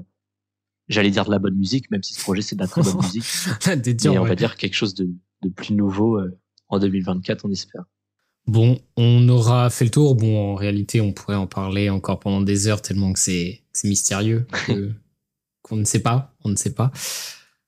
j'allais 0.90 1.12
dire 1.12 1.24
de 1.26 1.32
la 1.32 1.40
bonne 1.40 1.56
musique, 1.56 1.90
même 1.92 2.04
si 2.04 2.14
ce 2.14 2.22
projet 2.22 2.42
c'est 2.42 2.56
de 2.56 2.62
la 2.62 2.68
très 2.68 2.82
bonne 2.82 2.98
musique. 3.04 3.24
mais 4.06 4.18
on 4.18 4.26
va 4.26 4.36
dire 4.36 4.58
quelque 4.58 4.74
chose 4.76 4.96
de, 4.96 5.08
de 5.44 5.50
plus 5.50 5.74
nouveau 5.74 6.18
euh, 6.18 6.38
en 6.68 6.80
2024, 6.80 7.46
on 7.46 7.52
espère. 7.52 7.84
Bon, 8.48 8.80
on 8.98 9.30
aura 9.30 9.70
fait 9.70 9.86
le 9.86 9.92
tour. 9.92 10.16
Bon, 10.16 10.52
en 10.52 10.56
réalité, 10.56 11.02
on 11.02 11.14
pourrait 11.14 11.36
en 11.36 11.46
parler 11.46 11.90
encore 11.90 12.20
pendant 12.20 12.42
des 12.42 12.68
heures 12.68 12.82
tellement 12.82 13.14
que 13.14 13.20
c'est 13.20 13.62
mystérieux, 13.84 14.48
qu'on 15.62 15.76
ne 15.76 15.86
sait 15.86 16.02
pas, 16.02 16.34
on 16.44 16.50
ne 16.50 16.56
sait 16.56 16.74
pas. 16.74 16.92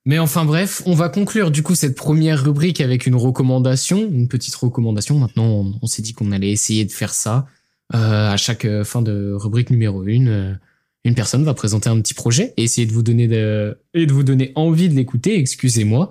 Mais 0.04 0.18
enfin 0.18 0.44
bref, 0.44 0.82
on 0.84 0.94
va 0.94 1.08
conclure 1.08 1.52
du 1.52 1.62
coup 1.62 1.76
cette 1.76 1.96
première 1.96 2.42
rubrique 2.42 2.80
avec 2.80 3.06
une 3.06 3.14
recommandation, 3.14 3.98
une 3.98 4.26
petite 4.26 4.56
recommandation. 4.56 5.16
Maintenant, 5.16 5.46
on, 5.46 5.78
on 5.80 5.86
s'est 5.86 6.02
dit 6.02 6.12
qu'on 6.12 6.32
allait 6.32 6.50
essayer 6.50 6.84
de 6.84 6.90
faire 6.90 7.14
ça 7.14 7.46
euh, 7.94 8.30
à 8.32 8.36
chaque 8.36 8.66
fin 8.82 9.02
de 9.02 9.32
rubrique 9.32 9.70
numéro 9.70 10.02
une. 10.02 10.58
Une 11.04 11.14
personne 11.14 11.44
va 11.44 11.54
présenter 11.54 11.88
un 11.88 12.00
petit 12.00 12.14
projet 12.14 12.54
et 12.56 12.62
essayer 12.62 12.86
de 12.86 12.92
vous 12.92 13.02
donner 13.02 13.26
de, 13.26 13.76
vous 13.94 14.22
donner 14.22 14.52
envie 14.54 14.88
de 14.88 14.94
l'écouter. 14.94 15.38
Excusez-moi 15.38 16.10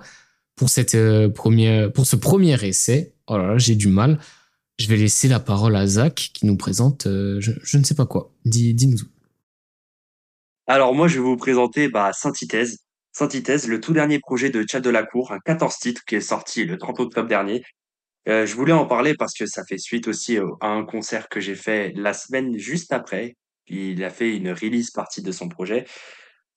euh, 0.94 1.28
pour 1.90 2.06
ce 2.06 2.16
premier 2.16 2.64
essai. 2.64 3.14
Oh 3.26 3.38
là 3.38 3.46
là, 3.48 3.58
j'ai 3.58 3.74
du 3.74 3.88
mal. 3.88 4.18
Je 4.78 4.86
vais 4.88 4.96
laisser 4.96 5.28
la 5.28 5.40
parole 5.40 5.76
à 5.76 5.86
Zach 5.86 6.30
qui 6.34 6.46
nous 6.46 6.56
présente, 6.56 7.06
euh, 7.06 7.40
je, 7.40 7.78
ne 7.78 7.84
sais 7.84 7.94
pas 7.94 8.06
quoi. 8.06 8.32
Dis, 8.44 8.74
dis-nous. 8.74 9.00
Alors 10.66 10.94
moi, 10.94 11.08
je 11.08 11.14
vais 11.14 11.24
vous 11.24 11.36
présenter 11.36 11.88
bah, 11.88 12.12
Synthithèse. 12.12 12.78
Synthithèse, 13.12 13.68
le 13.68 13.80
tout 13.80 13.92
dernier 13.92 14.18
projet 14.18 14.50
de 14.50 14.64
Chad 14.68 14.82
Delacour, 14.82 15.32
un 15.32 15.38
14 15.40 15.76
titres 15.76 16.02
qui 16.06 16.14
est 16.14 16.20
sorti 16.20 16.64
le 16.64 16.78
30 16.78 17.00
octobre 17.00 17.28
dernier. 17.28 17.62
Euh, 18.28 18.46
je 18.46 18.54
voulais 18.54 18.72
en 18.72 18.86
parler 18.86 19.14
parce 19.14 19.34
que 19.34 19.46
ça 19.46 19.64
fait 19.68 19.78
suite 19.78 20.08
aussi 20.08 20.38
à 20.60 20.68
un 20.68 20.84
concert 20.84 21.28
que 21.28 21.40
j'ai 21.40 21.56
fait 21.56 21.92
la 21.94 22.14
semaine 22.14 22.56
juste 22.56 22.92
après, 22.92 23.36
il 23.68 24.02
a 24.04 24.10
fait 24.10 24.36
une 24.36 24.50
release 24.50 24.90
partie 24.90 25.22
de 25.22 25.32
son 25.32 25.48
projet. 25.48 25.86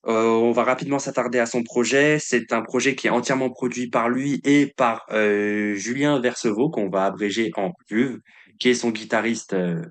Euh, 0.08 0.28
on 0.28 0.52
va 0.52 0.64
rapidement 0.64 1.00
s'attarder 1.00 1.40
à 1.40 1.46
son 1.46 1.64
projet. 1.64 2.20
C'est 2.20 2.54
un 2.54 2.62
projet 2.62 2.96
qui 2.96 3.08
est 3.08 3.12
entièrement 3.12 3.50
produit 3.50 3.90
par 3.90 4.10
lui 4.10 4.40
et 4.44 4.68
par 4.68 5.06
euh, 5.12 5.74
Julien 5.76 6.20
Versevaux, 6.20 6.70
qu'on 6.70 6.90
va 6.90 7.06
abréger 7.06 7.52
en 7.56 7.72
Juve, 7.90 8.20
qui 8.60 8.70
est 8.70 8.76
son 8.76 8.92
guitariste 8.92 9.54
euh, 9.54 9.82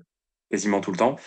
quasiment 0.49 0.79
tout 0.79 0.91
le 0.91 0.97
temps. 0.97 1.17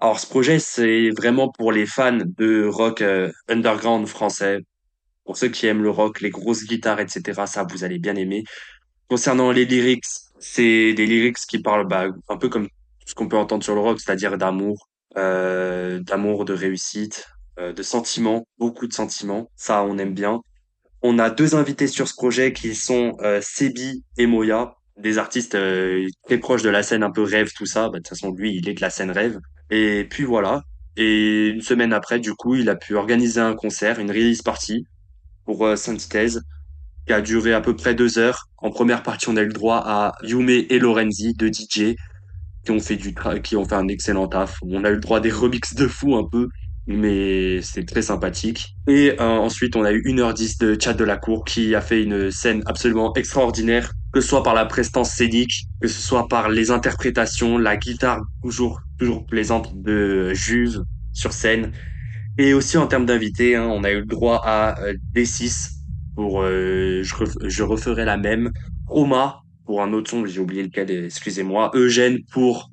Alors 0.00 0.18
ce 0.18 0.26
projet, 0.26 0.58
c'est 0.58 1.10
vraiment 1.10 1.50
pour 1.50 1.72
les 1.72 1.86
fans 1.86 2.18
de 2.24 2.66
rock 2.66 3.02
underground 3.48 4.06
français. 4.06 4.60
Pour 5.24 5.36
ceux 5.36 5.48
qui 5.48 5.66
aiment 5.66 5.82
le 5.82 5.90
rock, 5.90 6.20
les 6.20 6.30
grosses 6.30 6.64
guitares, 6.64 7.00
etc., 7.00 7.42
ça, 7.46 7.66
vous 7.70 7.84
allez 7.84 7.98
bien 7.98 8.14
aimer. 8.16 8.44
Concernant 9.08 9.52
les 9.52 9.64
lyrics, 9.64 10.04
c'est 10.38 10.94
des 10.94 11.06
lyrics 11.06 11.38
qui 11.48 11.60
parlent 11.60 11.86
bah, 11.86 12.06
un 12.28 12.36
peu 12.36 12.48
comme 12.48 12.68
ce 13.06 13.14
qu'on 13.14 13.28
peut 13.28 13.36
entendre 13.36 13.64
sur 13.64 13.74
le 13.74 13.80
rock, 13.80 14.00
c'est-à-dire 14.00 14.38
d'amour, 14.38 14.88
euh, 15.18 15.98
d'amour, 16.00 16.44
de 16.44 16.52
réussite, 16.52 17.28
euh, 17.58 17.72
de 17.72 17.82
sentiments, 17.82 18.46
beaucoup 18.58 18.86
de 18.86 18.92
sentiments. 18.92 19.50
Ça, 19.56 19.82
on 19.82 19.98
aime 19.98 20.14
bien. 20.14 20.40
On 21.02 21.18
a 21.18 21.28
deux 21.30 21.54
invités 21.54 21.88
sur 21.88 22.06
ce 22.08 22.14
projet 22.14 22.52
qui 22.52 22.74
sont 22.74 23.16
euh, 23.20 23.40
Sebi 23.42 24.04
et 24.16 24.26
Moya, 24.26 24.74
des 24.96 25.18
artistes 25.18 25.56
très 26.26 26.38
proches 26.38 26.62
de 26.62 26.70
la 26.70 26.82
scène 26.82 27.02
un 27.02 27.10
peu 27.10 27.22
rêve, 27.22 27.50
tout 27.56 27.66
ça. 27.66 27.88
Bah, 27.88 27.94
de 27.94 27.96
toute 27.98 28.08
façon, 28.08 28.32
lui, 28.32 28.54
il 28.54 28.68
est 28.68 28.74
de 28.74 28.80
la 28.80 28.90
scène 28.90 29.10
rêve. 29.10 29.38
Et 29.70 30.06
puis 30.08 30.24
voilà. 30.24 30.62
Et 30.96 31.48
une 31.48 31.62
semaine 31.62 31.92
après, 31.92 32.20
du 32.20 32.34
coup, 32.34 32.54
il 32.54 32.68
a 32.68 32.76
pu 32.76 32.94
organiser 32.94 33.40
un 33.40 33.54
concert, 33.54 33.98
une 34.00 34.10
release 34.10 34.42
party 34.42 34.84
pour 35.44 35.76
Synthèse 35.76 36.42
qui 37.06 37.12
a 37.12 37.20
duré 37.20 37.54
à 37.54 37.60
peu 37.60 37.74
près 37.74 37.94
deux 37.94 38.18
heures. 38.18 38.48
En 38.58 38.70
première 38.70 39.02
partie, 39.02 39.28
on 39.28 39.36
a 39.36 39.42
eu 39.42 39.46
le 39.46 39.52
droit 39.52 39.82
à 39.84 40.12
Yume 40.22 40.50
et 40.50 40.78
Lorenzi, 40.78 41.34
deux 41.34 41.52
DJ, 41.52 41.94
qui 42.64 42.70
ont 42.72 42.80
fait 42.80 42.96
du 42.96 43.14
qui 43.42 43.56
ont 43.56 43.64
fait 43.64 43.74
un 43.74 43.88
excellent 43.88 44.28
taf. 44.28 44.58
On 44.62 44.84
a 44.84 44.90
eu 44.90 44.94
le 44.94 45.00
droit 45.00 45.18
à 45.18 45.20
des 45.20 45.30
remixes 45.30 45.74
de 45.74 45.86
fou 45.86 46.16
un 46.16 46.24
peu, 46.24 46.48
mais 46.86 47.60
c'est 47.62 47.84
très 47.84 48.02
sympathique. 48.02 48.76
Et 48.88 49.12
euh, 49.20 49.24
ensuite, 49.24 49.76
on 49.76 49.84
a 49.84 49.92
eu 49.92 50.02
1h10 50.02 50.60
de 50.60 50.76
chat 50.80 50.94
de 50.94 51.04
la 51.04 51.16
cour 51.16 51.44
qui 51.44 51.74
a 51.74 51.80
fait 51.80 52.02
une 52.02 52.30
scène 52.30 52.62
absolument 52.66 53.12
extraordinaire, 53.14 53.92
que 54.12 54.20
ce 54.20 54.28
soit 54.28 54.42
par 54.42 54.54
la 54.54 54.64
prestance 54.64 55.10
scénique, 55.10 55.66
que 55.80 55.88
ce 55.88 56.00
soit 56.00 56.28
par 56.28 56.48
les 56.48 56.70
interprétations, 56.70 57.58
la 57.58 57.76
guitare 57.76 58.20
toujours 58.42 58.80
toujours 58.98 59.26
plaisante 59.26 59.70
de 59.80 60.32
Juve 60.34 60.82
sur 61.12 61.32
scène. 61.32 61.72
Et 62.38 62.54
aussi 62.54 62.78
en 62.78 62.86
termes 62.86 63.06
d'invités, 63.06 63.56
hein, 63.56 63.68
on 63.70 63.84
a 63.84 63.90
eu 63.90 64.00
le 64.00 64.06
droit 64.06 64.40
à 64.44 64.80
euh, 64.82 64.94
D6 65.14 65.70
pour 66.14 66.42
euh, 66.42 67.02
je, 67.02 67.14
je 67.44 67.62
referai 67.62 68.04
la 68.04 68.16
même. 68.16 68.50
Roma 68.86 69.42
pour 69.68 69.82
un 69.82 69.92
autre 69.92 70.10
son, 70.10 70.24
j'ai 70.24 70.40
oublié 70.40 70.62
lequel, 70.62 70.90
excusez-moi. 70.90 71.70
Eugène 71.74 72.20
pour 72.32 72.70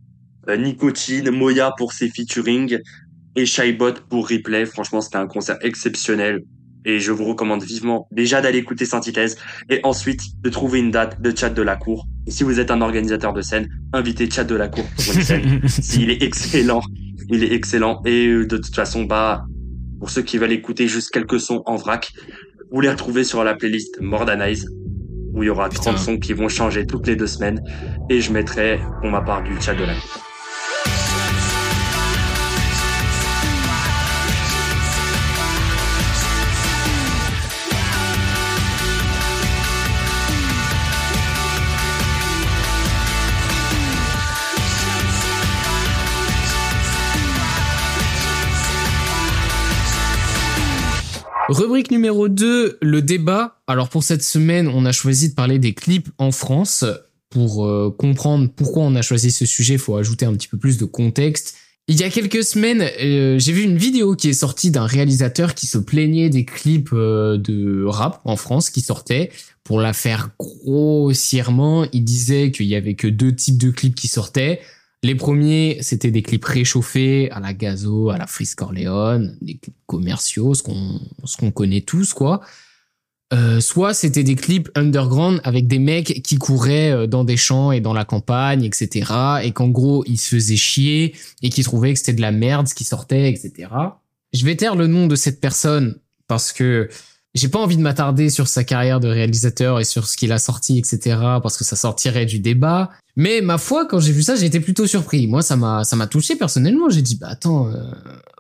euh, 0.48 0.56
Nicotine, 0.56 1.30
Moya 1.30 1.74
pour 1.78 1.92
ses 1.92 2.08
featuring 2.08 2.80
et 3.36 3.46
Shybot 3.46 3.96
pour 4.10 4.30
Replay. 4.30 4.66
Franchement, 4.66 5.02
c'était 5.02 5.18
un 5.18 5.28
concert 5.28 5.58
exceptionnel 5.60 6.44
et 6.86 7.02
je 7.02 7.12
vous 7.12 7.26
recommande 7.26 7.64
vivement 7.64 8.08
déjà 8.14 8.40
d'aller 8.40 8.60
écouter 8.60 8.86
Synthèse 8.86 9.38
et 9.70 9.82
ensuite 9.84 10.22
de 10.42 10.50
trouver 10.50 10.80
une 10.80 10.90
date 10.90 11.22
de 11.22 11.36
chat 11.38 11.50
de 11.50 11.62
la 11.62 11.76
cour. 11.76 12.08
Et 12.28 12.32
si 12.32 12.46
vous 12.46 12.62
êtes 12.62 12.72
un 12.72 12.80
organisateur 12.80 13.34
de 13.34 13.42
scène, 13.42 13.68
invitez 13.92 14.32
chat 14.32 14.46
de 14.46 14.56
la 14.56 14.70
cour 14.70 14.86
pour 14.96 15.16
une 15.16 15.22
scène. 15.22 15.62
S'il 15.68 16.10
est 16.12 16.24
excellent, 16.24 16.82
il 17.30 17.44
est 17.44 17.52
excellent 17.52 18.02
et 18.06 18.28
euh, 18.28 18.46
de 18.46 18.56
toute 18.56 18.74
façon, 18.74 19.04
bah, 19.04 19.46
pour 20.00 20.10
ceux 20.10 20.22
qui 20.22 20.38
veulent 20.38 20.54
écouter 20.54 20.88
juste 20.88 21.10
quelques 21.10 21.42
sons 21.42 21.62
en 21.66 21.76
vrac, 21.76 22.14
vous 22.72 22.80
les 22.80 22.90
retrouvez 22.90 23.26
sur 23.26 23.44
la 23.44 23.54
playlist 23.54 24.00
Mordanize 24.00 24.70
où 25.36 25.44
il 25.44 25.48
y 25.48 25.50
aura 25.50 25.70
30 25.70 25.98
sons 25.98 26.18
qui 26.18 26.34
vont 26.34 26.50
changer 26.50 26.88
toutes 26.88 27.08
les 27.08 27.16
deux 27.16 27.28
semaines 27.28 27.62
et 28.10 28.22
je 28.22 28.32
mettrai 28.32 28.80
pour 29.02 29.10
ma 29.10 29.22
part 29.22 29.44
du 29.44 29.60
chat 29.62 29.76
Rubrique 51.48 51.92
numéro 51.92 52.28
2, 52.28 52.80
le 52.82 53.02
débat. 53.04 53.60
Alors 53.68 53.90
pour 53.90 54.04
cette 54.04 54.24
semaine, 54.24 54.68
on 54.68 54.84
a 54.86 54.92
choisi 54.92 55.30
de 55.30 55.36
parler 55.36 55.60
des 55.60 55.74
clips 55.74 56.10
en 56.18 56.32
France. 56.32 56.84
Pour 57.30 57.66
euh, 57.66 57.94
comprendre 57.96 58.50
pourquoi 58.56 58.84
on 58.84 58.96
a 58.96 59.04
choisi 59.04 59.32
ce 59.32 59.46
sujet, 59.46 59.74
il 59.74 59.80
faut 59.80 59.96
ajouter 59.96 60.26
un 60.26 60.34
petit 60.34 60.48
peu 60.48 60.58
plus 60.58 60.78
de 60.78 60.86
contexte. 60.86 61.56
Il 61.88 62.00
y 62.00 62.04
a 62.04 62.10
quelques 62.10 62.44
semaines, 62.44 62.82
euh, 63.00 63.38
j'ai 63.38 63.52
vu 63.52 63.62
une 63.62 63.78
vidéo 63.78 64.16
qui 64.16 64.30
est 64.30 64.34
sortie 64.34 64.72
d'un 64.72 64.88
réalisateur 64.88 65.54
qui 65.54 65.68
se 65.68 65.78
plaignait 65.78 66.30
des 66.30 66.46
clips 66.46 66.90
euh, 66.94 67.38
de 67.38 67.84
rap 67.86 68.22
en 68.26 68.38
France 68.38 68.72
qui 68.72 68.82
sortaient. 68.82 69.30
Pour 69.64 69.80
la 69.82 69.94
faire 69.94 70.30
grossièrement, 70.40 71.86
il 71.94 72.04
disait 72.04 72.50
qu'il 72.52 72.66
y 72.66 72.76
avait 72.76 72.96
que 72.96 73.08
deux 73.08 73.36
types 73.36 73.60
de 73.60 73.70
clips 73.70 73.96
qui 73.96 74.08
sortaient. 74.08 74.62
Les 75.06 75.14
premiers, 75.14 75.78
c'était 75.82 76.10
des 76.10 76.24
clips 76.24 76.44
réchauffés 76.44 77.30
à 77.30 77.40
la 77.40 77.54
Gazo, 77.54 78.10
à 78.10 78.18
la 78.18 78.26
Freeze 78.26 78.56
Corleone, 78.56 79.38
des 79.40 79.54
clips 79.58 79.76
commerciaux, 79.86 80.56
ce 80.56 80.64
qu'on 80.64 81.00
ce 81.26 81.38
qu'on 81.38 81.52
connaît 81.52 81.82
tous 81.82 82.16
quoi. 82.16 82.42
Euh, 83.32 83.60
soit 83.60 83.94
c'était 83.94 84.24
des 84.24 84.34
clips 84.34 84.68
underground 84.74 85.42
avec 85.44 85.68
des 85.68 85.78
mecs 85.78 86.24
qui 86.24 86.40
couraient 86.40 86.90
euh, 86.90 87.06
dans 87.06 87.24
des 87.24 87.38
champs 87.38 87.72
et 87.72 87.82
dans 87.82 87.94
la 87.94 88.04
campagne, 88.04 88.64
etc. 88.64 89.12
Et 89.44 89.52
qu'en 89.52 89.68
gros 89.68 90.04
ils 90.08 90.18
se 90.18 90.34
faisaient 90.34 90.56
chier 90.56 91.14
et 91.44 91.50
qui 91.50 91.62
trouvaient 91.62 91.94
que 91.94 92.00
c'était 92.00 92.14
de 92.14 92.22
la 92.22 92.32
merde 92.32 92.68
ce 92.68 92.74
qui 92.74 92.84
sortait, 92.84 93.30
etc. 93.30 93.70
Je 94.34 94.44
vais 94.44 94.56
taire 94.56 94.76
le 94.76 94.88
nom 94.88 95.06
de 95.06 95.16
cette 95.16 95.40
personne 95.40 96.00
parce 96.28 96.52
que 96.52 96.90
j'ai 97.36 97.50
pas 97.50 97.60
envie 97.60 97.78
de 97.78 97.84
m'attarder 97.84 98.32
sur 98.32 98.48
sa 98.48 98.64
carrière 98.64 99.00
de 99.00 99.08
réalisateur 99.08 99.80
et 99.80 99.84
sur 99.84 100.08
ce 100.08 100.18
qu'il 100.18 100.32
a 100.32 100.40
sorti, 100.40 100.80
etc. 100.80 101.18
parce 101.44 101.58
que 101.58 101.64
ça 101.64 101.76
sortirait 101.76 102.26
du 102.26 102.40
débat. 102.40 102.90
Mais 103.16 103.42
ma 103.42 103.58
foi, 103.58 103.86
quand 103.86 104.00
j'ai 104.00 104.12
vu 104.12 104.24
ça, 104.24 104.36
j'ai 104.36 104.46
été 104.46 104.60
plutôt 104.60 104.88
surpris. 104.88 105.28
Moi, 105.28 105.42
ça 105.42 105.56
m'a, 105.56 105.84
ça 105.84 105.96
m'a 105.96 106.08
touché 106.08 106.36
personnellement. 106.36 106.90
J'ai 106.90 107.02
dit, 107.02 107.16
bah 107.16 107.28
attends, 107.30 107.70
euh, 107.70 107.82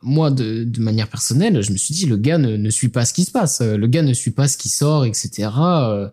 moi, 0.01 0.31
de, 0.31 0.67
manière 0.79 1.07
personnelle, 1.07 1.61
je 1.61 1.71
me 1.71 1.77
suis 1.77 1.93
dit, 1.93 2.05
le 2.05 2.17
gars 2.17 2.37
ne, 2.37 2.69
suit 2.69 2.89
pas 2.89 3.05
ce 3.05 3.13
qui 3.13 3.23
se 3.23 3.31
passe. 3.31 3.61
Le 3.61 3.87
gars 3.87 4.01
ne 4.01 4.13
suit 4.13 4.31
pas 4.31 4.47
ce 4.47 4.57
qui 4.57 4.69
sort, 4.69 5.05
etc. 5.05 5.49
Euh, 5.57 6.09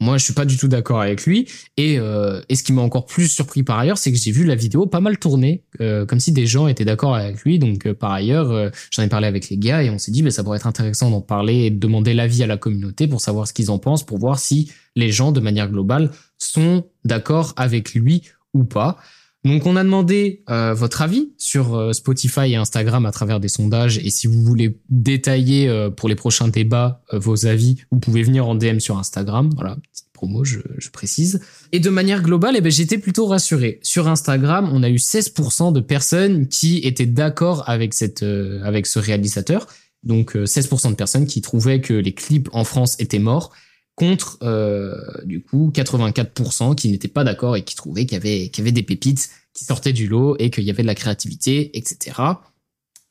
moi, 0.00 0.16
je 0.16 0.24
suis 0.24 0.32
pas 0.32 0.46
du 0.46 0.56
tout 0.56 0.66
d'accord 0.66 1.00
avec 1.00 1.26
lui. 1.26 1.46
Et, 1.76 1.98
euh, 1.98 2.40
et 2.48 2.56
ce 2.56 2.62
qui 2.62 2.72
m'a 2.72 2.80
encore 2.80 3.04
plus 3.04 3.28
surpris 3.28 3.62
par 3.62 3.78
ailleurs, 3.78 3.98
c'est 3.98 4.10
que 4.10 4.18
j'ai 4.18 4.32
vu 4.32 4.44
la 4.44 4.54
vidéo 4.54 4.86
pas 4.86 5.00
mal 5.00 5.18
tourner, 5.18 5.62
euh, 5.80 6.06
comme 6.06 6.20
si 6.20 6.32
des 6.32 6.46
gens 6.46 6.66
étaient 6.68 6.86
d'accord 6.86 7.14
avec 7.14 7.42
lui. 7.42 7.58
Donc, 7.58 7.86
euh, 7.86 7.94
par 7.94 8.12
ailleurs, 8.12 8.70
j'en 8.90 9.02
ai 9.02 9.08
parlé 9.08 9.26
avec 9.26 9.50
les 9.50 9.58
gars 9.58 9.82
et 9.82 9.90
on 9.90 9.98
s'est 9.98 10.10
dit, 10.10 10.22
bah, 10.22 10.30
ça 10.30 10.42
pourrait 10.42 10.56
être 10.56 10.66
intéressant 10.66 11.10
d'en 11.10 11.20
parler 11.20 11.66
et 11.66 11.70
de 11.70 11.78
demander 11.78 12.14
l'avis 12.14 12.42
à 12.42 12.46
la 12.46 12.56
communauté 12.56 13.06
pour 13.06 13.20
savoir 13.20 13.46
ce 13.46 13.52
qu'ils 13.52 13.70
en 13.70 13.78
pensent, 13.78 14.04
pour 14.04 14.18
voir 14.18 14.38
si 14.38 14.72
les 14.96 15.12
gens, 15.12 15.32
de 15.32 15.40
manière 15.40 15.68
globale, 15.68 16.10
sont 16.38 16.86
d'accord 17.04 17.52
avec 17.56 17.94
lui 17.94 18.22
ou 18.54 18.64
pas. 18.64 18.96
Donc 19.44 19.64
on 19.64 19.76
a 19.76 19.84
demandé 19.84 20.42
euh, 20.50 20.74
votre 20.74 21.00
avis 21.00 21.32
sur 21.38 21.74
euh, 21.74 21.92
Spotify 21.92 22.52
et 22.52 22.56
Instagram 22.56 23.06
à 23.06 23.10
travers 23.10 23.40
des 23.40 23.48
sondages 23.48 23.98
et 23.98 24.10
si 24.10 24.26
vous 24.26 24.42
voulez 24.42 24.78
détailler 24.90 25.68
euh, 25.68 25.88
pour 25.88 26.10
les 26.10 26.14
prochains 26.14 26.48
débats 26.48 27.02
euh, 27.14 27.18
vos 27.18 27.46
avis, 27.46 27.76
vous 27.90 27.98
pouvez 27.98 28.22
venir 28.22 28.46
en 28.46 28.54
DM 28.54 28.80
sur 28.80 28.98
Instagram. 28.98 29.48
Voilà, 29.54 29.76
petite 29.90 30.10
promo, 30.20 30.44
je, 30.44 30.58
je 30.76 30.90
précise. 30.90 31.40
Et 31.72 31.80
de 31.80 31.88
manière 31.88 32.22
globale, 32.22 32.54
eh 32.56 32.60
ben, 32.60 32.70
j'étais 32.70 32.98
plutôt 32.98 33.26
rassuré. 33.26 33.80
Sur 33.82 34.08
Instagram, 34.08 34.68
on 34.72 34.82
a 34.82 34.90
eu 34.90 34.96
16% 34.96 35.72
de 35.72 35.80
personnes 35.80 36.46
qui 36.46 36.78
étaient 36.78 37.06
d'accord 37.06 37.68
avec 37.68 37.94
cette 37.94 38.22
euh, 38.22 38.62
avec 38.62 38.86
ce 38.86 38.98
réalisateur. 38.98 39.66
Donc 40.02 40.36
euh, 40.36 40.44
16% 40.44 40.90
de 40.90 40.94
personnes 40.94 41.26
qui 41.26 41.40
trouvaient 41.40 41.80
que 41.80 41.94
les 41.94 42.12
clips 42.12 42.48
en 42.52 42.64
France 42.64 42.96
étaient 42.98 43.18
morts 43.18 43.52
contre 44.00 44.38
euh, 44.42 44.96
du 45.24 45.42
coup 45.42 45.70
84% 45.74 46.74
qui 46.74 46.88
n'étaient 46.88 47.06
pas 47.06 47.22
d'accord 47.22 47.54
et 47.56 47.62
qui 47.62 47.76
trouvaient 47.76 48.06
qu'il 48.06 48.16
y 48.16 48.60
avait 48.60 48.72
des 48.72 48.82
pépites 48.82 49.28
qui 49.52 49.66
sortaient 49.66 49.92
du 49.92 50.08
lot 50.08 50.36
et 50.38 50.48
qu'il 50.48 50.64
y 50.64 50.70
avait 50.70 50.80
de 50.80 50.86
la 50.86 50.94
créativité, 50.94 51.76
etc. 51.76 52.16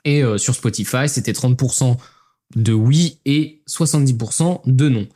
Et 0.04 0.24
euh, 0.24 0.40
sur 0.40 0.56
Spotify, 0.56 1.08
c'était 1.08 1.32
30% 1.32 1.96
de 2.56 2.74
oui 2.74 3.20
et 3.26 3.62
70% 3.70 4.62
de 4.66 4.90
non. 4.90 5.08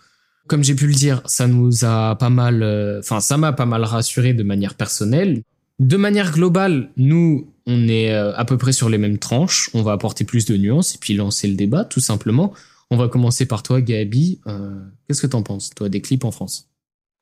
Comme 0.46 0.64
j'ai 0.64 0.76
pu 0.76 0.86
le 0.86 0.94
dire, 0.94 1.24
ça 1.26 1.48
nous 1.48 1.86
a 1.86 2.18
pas 2.18 2.30
mal, 2.30 2.62
euh, 2.62 3.00
enfin 3.00 3.20
ça 3.20 3.38
m'a 3.38 3.52
pas 3.52 3.66
mal 3.66 3.84
rassuré 3.84 4.34
de 4.36 4.44
manière 4.44 4.76
personnelle. 4.76 5.42
De 5.80 5.98
manière 5.98 6.32
globale, 6.34 6.92
nous, 6.98 7.52
on 7.66 7.88
est 7.88 8.14
à 8.14 8.46
peu 8.46 8.60
près 8.60 8.74
sur 8.74 8.90
les 8.90 9.00
mêmes 9.00 9.18
tranches. 9.18 9.72
On 9.74 9.82
va 9.82 9.94
apporter 9.94 10.24
plus 10.24 10.46
de 10.46 10.56
nuances 10.56 10.94
et 10.94 10.98
puis 11.00 11.16
lancer 11.16 11.48
le 11.48 11.56
débat, 11.56 11.84
tout 11.84 12.00
simplement. 12.00 12.54
On 12.94 12.98
va 12.98 13.10
commencer 13.10 13.48
par 13.48 13.64
toi, 13.64 13.82
Gabi. 13.82 14.40
Euh, 14.48 14.80
Qu'est-ce 15.08 15.24
que 15.24 15.28
t'en 15.28 15.42
penses, 15.44 15.72
toi, 15.72 15.90
des 15.90 16.00
clips 16.02 16.24
en 16.26 16.32
France? 16.32 16.70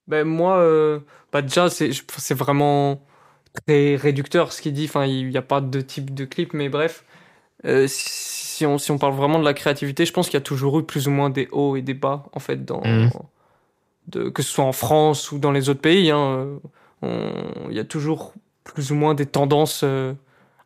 Ben 0.08 0.26
moi, 0.28 0.58
euh, 0.60 1.00
bah 1.32 1.42
déjà 1.42 1.70
c'est 1.70 2.34
vraiment 2.34 3.06
très 3.68 3.96
réducteur 3.96 4.52
ce 4.54 4.62
qu'il 4.62 4.74
dit. 4.74 4.86
Enfin, 4.86 5.06
il 5.06 5.30
n'y 5.30 5.38
a 5.38 5.42
pas 5.42 5.62
de 5.62 5.82
type 5.82 6.14
de 6.14 6.26
clip, 6.26 6.54
mais 6.54 6.70
bref, 6.70 7.06
Euh, 7.66 7.88
si 7.90 8.66
on 8.68 8.78
si 8.80 8.92
on 8.92 9.00
parle 9.00 9.16
vraiment 9.16 9.40
de 9.40 9.46
la 9.46 9.54
créativité, 9.56 10.06
je 10.06 10.14
pense 10.14 10.28
qu'il 10.28 10.36
y 10.36 10.38
a 10.38 10.42
toujours 10.42 10.80
eu 10.80 10.86
plus 10.86 11.08
ou 11.08 11.12
moins 11.12 11.30
des 11.32 11.48
hauts 11.52 11.76
et 11.78 11.82
des 11.84 11.94
bas 11.96 12.26
en 12.34 12.40
fait 12.40 12.66
dans 12.66 12.82
Mhm. 12.86 13.10
de, 14.08 14.30
que 14.30 14.44
ce 14.44 14.52
soit 14.52 14.66
en 14.66 14.72
France 14.74 15.32
ou 15.32 15.40
dans 15.40 15.52
les 15.52 15.70
autres 15.70 15.82
pays. 15.82 16.12
Hein, 16.12 16.60
on- 17.02 17.70
il 17.70 17.76
y 17.76 17.80
a 17.80 17.86
toujours 17.86 18.34
plus 18.64 18.92
ou 18.92 18.96
moins 18.96 19.16
des 19.16 19.26
tendances 19.28 19.86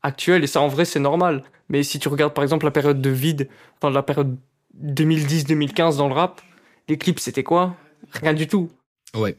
actuelles 0.04 0.44
et 0.44 0.48
ça 0.48 0.62
en 0.62 0.68
vrai 0.68 0.86
c'est 0.86 1.00
normal. 1.00 1.44
Mais 1.70 1.84
si 1.84 2.00
tu 2.00 2.08
regardes 2.10 2.34
par 2.34 2.44
exemple 2.44 2.66
la 2.66 2.72
période 2.72 3.02
de 3.02 3.10
vide, 3.10 3.50
enfin 3.78 3.90
la 3.92 4.04
période 4.04 4.38
2010-2015 4.84 5.98
dans 5.98 6.08
le 6.08 6.14
rap, 6.14 6.42
les 6.88 6.98
clips 6.98 7.20
c'était 7.20 7.44
quoi? 7.44 7.76
Rien 8.14 8.34
du 8.34 8.48
tout. 8.48 8.70
Ouais. 9.16 9.38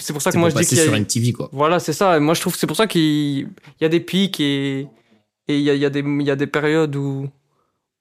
C'est 0.00 0.12
pour 0.12 0.22
ça 0.22 0.32
que 0.32 0.38
moi 0.38 0.50
je 0.50 0.56
dis 0.56 0.66
qu'il 0.66 0.78
y 0.78 0.80
a... 0.80 0.84
sur 0.84 0.92
MTV, 0.98 1.32
quoi. 1.32 1.48
Voilà, 1.52 1.78
c'est 1.78 1.92
ça. 1.92 2.16
Et 2.16 2.20
moi 2.20 2.34
je 2.34 2.40
trouve 2.40 2.56
c'est 2.56 2.66
pour 2.66 2.76
ça 2.76 2.86
qu'il 2.86 3.00
il 3.02 3.48
y 3.80 3.84
a 3.84 3.88
des 3.88 4.00
pics 4.00 4.40
et 4.40 4.86
et 5.50 5.56
il 5.56 5.62
y 5.62 5.70
a, 5.70 5.74
y, 5.74 5.84
a 5.84 5.90
des- 5.90 6.00
il 6.00 6.22
y 6.22 6.30
a 6.30 6.36
des 6.36 6.46
périodes 6.46 6.94
où 6.96 7.28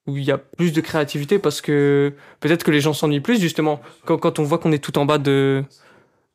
où 0.07 0.17
il 0.17 0.23
y 0.23 0.31
a 0.31 0.37
plus 0.37 0.71
de 0.73 0.81
créativité 0.81 1.37
parce 1.39 1.61
que 1.61 2.13
peut-être 2.39 2.63
que 2.63 2.71
les 2.71 2.79
gens 2.81 2.93
s'ennuient 2.93 3.19
plus 3.21 3.39
justement 3.39 3.81
quand, 4.05 4.17
quand 4.17 4.39
on 4.39 4.43
voit 4.43 4.57
qu'on 4.57 4.71
est 4.71 4.83
tout 4.83 4.97
en 4.97 5.05
bas 5.05 5.17
de 5.17 5.63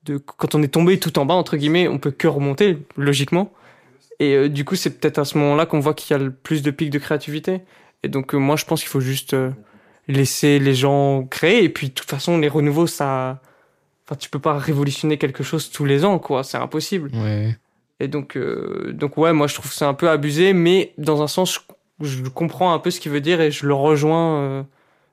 de 0.04 0.16
quand 0.18 0.54
on 0.54 0.62
est 0.62 0.68
tombé 0.68 0.98
tout 0.98 1.18
en 1.18 1.26
bas 1.26 1.34
entre 1.34 1.56
guillemets 1.56 1.88
on 1.88 1.98
peut 1.98 2.10
que 2.10 2.28
remonter 2.28 2.78
logiquement 2.96 3.52
et 4.20 4.34
euh, 4.34 4.48
du 4.48 4.64
coup 4.64 4.74
c'est 4.76 4.98
peut-être 4.98 5.18
à 5.18 5.24
ce 5.24 5.38
moment-là 5.38 5.64
qu'on 5.66 5.80
voit 5.80 5.94
qu'il 5.94 6.12
y 6.16 6.20
a 6.20 6.22
le 6.22 6.30
plus 6.32 6.62
de 6.62 6.70
pics 6.70 6.90
de 6.90 6.98
créativité 6.98 7.60
et 8.02 8.08
donc 8.08 8.34
euh, 8.34 8.38
moi 8.38 8.56
je 8.56 8.64
pense 8.64 8.80
qu'il 8.80 8.90
faut 8.90 9.00
juste 9.00 9.32
euh, 9.34 9.50
laisser 10.08 10.58
les 10.58 10.74
gens 10.74 11.24
créer 11.24 11.64
et 11.64 11.68
puis 11.68 11.88
de 11.88 11.92
toute 11.94 12.08
façon 12.10 12.38
les 12.38 12.48
renouveaux 12.48 12.86
ça 12.86 13.40
enfin 14.06 14.16
tu 14.18 14.28
peux 14.30 14.40
pas 14.40 14.58
révolutionner 14.58 15.16
quelque 15.18 15.44
chose 15.44 15.70
tous 15.70 15.84
les 15.84 16.04
ans 16.04 16.18
quoi 16.18 16.42
c'est 16.44 16.58
impossible 16.58 17.10
Ouais. 17.14 17.56
et 18.00 18.08
donc, 18.08 18.36
euh, 18.36 18.92
donc 18.92 19.16
ouais, 19.16 19.32
moi 19.32 19.46
je 19.46 19.54
trouve 19.54 19.70
que 19.70 19.76
c'est 19.76 19.84
un 19.84 19.94
peu 19.94 20.10
abusé, 20.10 20.52
mais 20.54 20.92
dans 20.98 21.22
un 21.22 21.28
sens, 21.28 21.60
je, 22.00 22.06
je 22.08 22.22
comprends 22.28 22.74
un 22.74 22.80
peu 22.80 22.90
ce 22.90 22.98
qu'il 22.98 23.12
veut 23.12 23.20
dire 23.20 23.40
et 23.40 23.52
je 23.52 23.64
le 23.64 23.74
rejoins, 23.74 24.40
euh, 24.40 24.62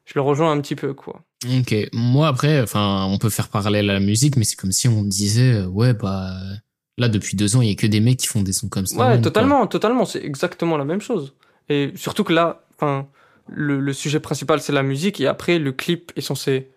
je 0.05 0.13
le 0.15 0.21
rejoins 0.21 0.51
un 0.51 0.59
petit 0.59 0.75
peu 0.75 0.93
quoi. 0.95 1.21
Ok. 1.45 1.75
Moi, 1.93 2.27
après, 2.27 2.59
enfin, 2.61 3.05
on 3.09 3.17
peut 3.19 3.29
faire 3.29 3.47
parallèle 3.49 3.89
à 3.91 3.93
la 3.93 3.99
musique, 3.99 4.35
mais 4.37 4.43
c'est 4.43 4.55
comme 4.57 4.71
si 4.71 4.87
on 4.87 5.03
disait, 5.03 5.53
euh, 5.53 5.67
ouais, 5.67 5.93
bah, 5.93 6.33
là, 6.97 7.07
depuis 7.09 7.37
deux 7.37 7.55
ans, 7.55 7.61
il 7.61 7.69
y 7.69 7.71
a 7.71 7.75
que 7.75 7.87
des 7.87 7.99
mecs 8.01 8.17
qui 8.17 8.27
font 8.27 8.41
des 8.41 8.51
sons 8.53 8.67
comme 8.69 8.87
ça. 8.87 8.97
Ouais, 8.97 9.21
totalement, 9.21 9.65
totalement, 9.67 10.03
c'est 10.05 10.21
exactement 10.25 10.75
la 10.77 10.83
même 10.83 10.99
chose. 10.99 11.33
Et 11.69 11.91
surtout 11.95 12.23
que 12.25 12.33
là, 12.33 12.63
enfin, 12.75 13.07
le, 13.51 13.79
le 13.79 13.93
sujet 13.93 14.19
principal 14.19 14.61
c'est 14.61 14.73
la 14.73 14.83
musique 14.83 15.19
et 15.21 15.27
après 15.27 15.59
le 15.59 15.71
clip 15.71 16.11
est 16.15 16.21
censé 16.21 16.69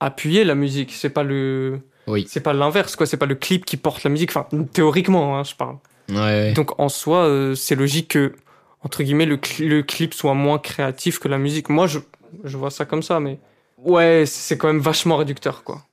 appuyer 0.00 0.44
la 0.44 0.54
musique. 0.54 0.92
C'est 0.92 1.10
pas 1.10 1.22
le, 1.22 1.80
Oui. 2.06 2.26
c'est 2.28 2.40
pas 2.40 2.52
l'inverse 2.52 2.96
quoi. 2.96 3.06
C'est 3.06 3.16
pas 3.16 3.26
le 3.26 3.34
clip 3.34 3.64
qui 3.64 3.76
porte 3.76 4.02
la 4.04 4.10
musique. 4.10 4.30
Enfin, 4.34 4.46
théoriquement, 4.72 5.38
hein, 5.38 5.44
je 5.44 5.54
parle. 5.54 5.76
Ouais, 6.08 6.16
ouais. 6.16 6.52
Donc 6.54 6.78
en 6.80 6.88
soi, 6.88 7.26
euh, 7.26 7.54
c'est 7.54 7.76
logique 7.76 8.08
que, 8.08 8.34
entre 8.82 9.02
guillemets, 9.04 9.26
le, 9.26 9.36
cl- 9.36 9.68
le 9.68 9.82
clip 9.82 10.14
soit 10.14 10.34
moins 10.34 10.58
créatif 10.58 11.18
que 11.20 11.28
la 11.28 11.38
musique. 11.38 11.68
Moi, 11.68 11.86
je, 11.86 11.98
je 12.44 12.56
vois 12.56 12.70
ça 12.72 12.84
comme 12.84 13.02
ça, 13.02 13.20
mais 13.20 13.38
ouais, 13.78 14.24
c'est 14.26 14.58
quand 14.58 14.66
même 14.66 14.80
vachement 14.80 15.16
réducteur, 15.16 15.62
quoi. 15.62 15.86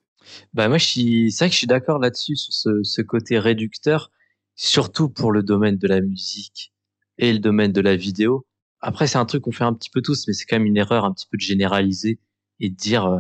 Bah 0.56 0.68
moi, 0.70 0.78
je 0.80 0.86
suis, 0.86 1.32
c'est 1.32 1.44
vrai 1.46 1.50
que 1.50 1.54
je 1.54 1.58
suis 1.60 1.68
d'accord 1.68 2.00
là-dessus 2.00 2.36
sur 2.36 2.54
ce, 2.54 2.82
ce 2.84 3.02
côté 3.04 3.38
réducteur, 3.40 4.10
surtout 4.56 5.08
pour 5.10 5.32
le 5.32 5.44
domaine 5.44 5.78
de 5.78 5.88
la 5.88 6.02
musique 6.02 6.74
et 7.20 7.32
le 7.32 7.40
domaine 7.40 7.72
de 7.72 7.82
la 7.82 7.96
vidéo. 7.96 8.47
Après, 8.82 9.08
c'est 9.08 9.18
un 9.18 9.26
truc 9.26 9.44
qu'on 9.44 9.52
fait 9.52 9.64
un 9.64 9.74
petit 9.74 9.90
peu 9.90 10.02
tous, 10.02 10.28
mais 10.28 10.34
c'est 10.34 10.46
quand 10.46 10.58
même 10.58 10.66
une 10.66 10.78
erreur 10.78 11.06
un 11.06 11.14
petit 11.14 11.28
peu 11.30 11.38
de 11.38 11.42
généraliser 11.42 12.20
et 12.60 12.70
de 12.70 12.76
dire 12.76 13.06
euh, 13.06 13.20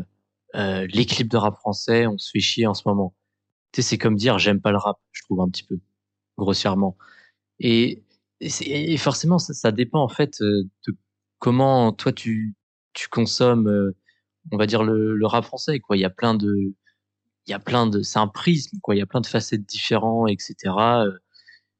euh, 0.55 0.87
les 0.87 1.05
de 1.05 1.37
rap 1.37 1.55
français, 1.57 2.07
on 2.07 2.17
se 2.17 2.29
fait 2.31 2.39
chier 2.39 2.67
en 2.67 2.73
ce 2.73 2.83
moment. 2.87 3.15
Tu 3.71 3.81
sais, 3.81 3.89
c'est 3.89 3.97
comme 3.97 4.15
dire 4.15 4.39
j'aime 4.39 4.61
pas 4.61 4.71
le 4.71 4.77
rap, 4.77 4.99
je 5.11 5.23
trouve 5.23 5.41
un 5.41 5.49
petit 5.49 5.63
peu 5.63 5.79
grossièrement. 6.37 6.97
Et, 7.59 8.03
et, 8.39 8.97
forcément, 8.97 9.39
ça, 9.39 9.53
ça 9.53 9.71
dépend 9.71 10.01
en 10.03 10.09
fait 10.09 10.41
euh, 10.41 10.63
de 10.87 10.97
comment 11.39 11.91
toi 11.93 12.13
tu 12.13 12.55
tu 12.93 13.09
consommes, 13.09 13.67
euh, 13.67 13.95
on 14.51 14.57
va 14.57 14.67
dire 14.67 14.83
le, 14.83 15.15
le 15.15 15.27
rap 15.27 15.45
français. 15.45 15.79
Quoi, 15.79 15.97
il 15.97 16.01
y 16.01 16.05
a 16.05 16.09
plein 16.09 16.33
de 16.35 16.73
il 17.47 17.51
y 17.51 17.53
a 17.53 17.59
plein 17.59 17.87
de, 17.87 18.01
c'est 18.03 18.19
un 18.19 18.27
prisme, 18.27 18.77
quoi. 18.81 18.95
Il 18.95 18.99
y 18.99 19.01
a 19.01 19.05
plein 19.05 19.21
de 19.21 19.27
facettes 19.27 19.65
différentes, 19.65 20.29
etc. 20.29 20.55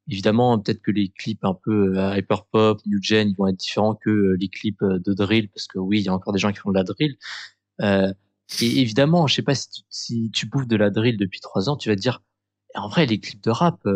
évidemment, 0.08 0.58
peut-être 0.58 0.82
que 0.82 0.90
les 0.90 1.10
clips 1.10 1.44
un 1.44 1.54
peu 1.54 1.98
euh, 1.98 2.16
hyper 2.16 2.44
pop, 2.46 2.80
new 2.86 2.98
gen, 3.02 3.28
ils 3.28 3.36
vont 3.36 3.46
être 3.46 3.56
différents 3.56 3.94
que 3.94 4.10
euh, 4.10 4.36
les 4.40 4.48
clips 4.48 4.82
euh, 4.82 4.98
de 4.98 5.12
drill, 5.12 5.48
parce 5.50 5.66
que 5.66 5.78
oui, 5.78 6.00
il 6.00 6.04
y 6.04 6.08
a 6.08 6.14
encore 6.14 6.32
des 6.32 6.38
gens 6.38 6.50
qui 6.50 6.58
font 6.58 6.70
de 6.70 6.74
la 6.74 6.84
drill. 6.84 7.16
Et 8.60 8.80
évidemment, 8.80 9.26
je 9.26 9.34
sais 9.34 9.42
pas 9.42 9.54
si 9.54 10.30
tu, 10.30 10.46
bouffes 10.46 10.66
de 10.66 10.76
la 10.76 10.88
drill 10.90 11.18
depuis 11.18 11.40
trois 11.40 11.68
ans, 11.68 11.76
tu 11.76 11.90
vas 11.90 11.96
te 11.96 12.00
dire, 12.00 12.22
en 12.74 12.88
vrai, 12.88 13.04
les 13.04 13.20
clips 13.20 13.42
de 13.42 13.50
rap, 13.50 13.86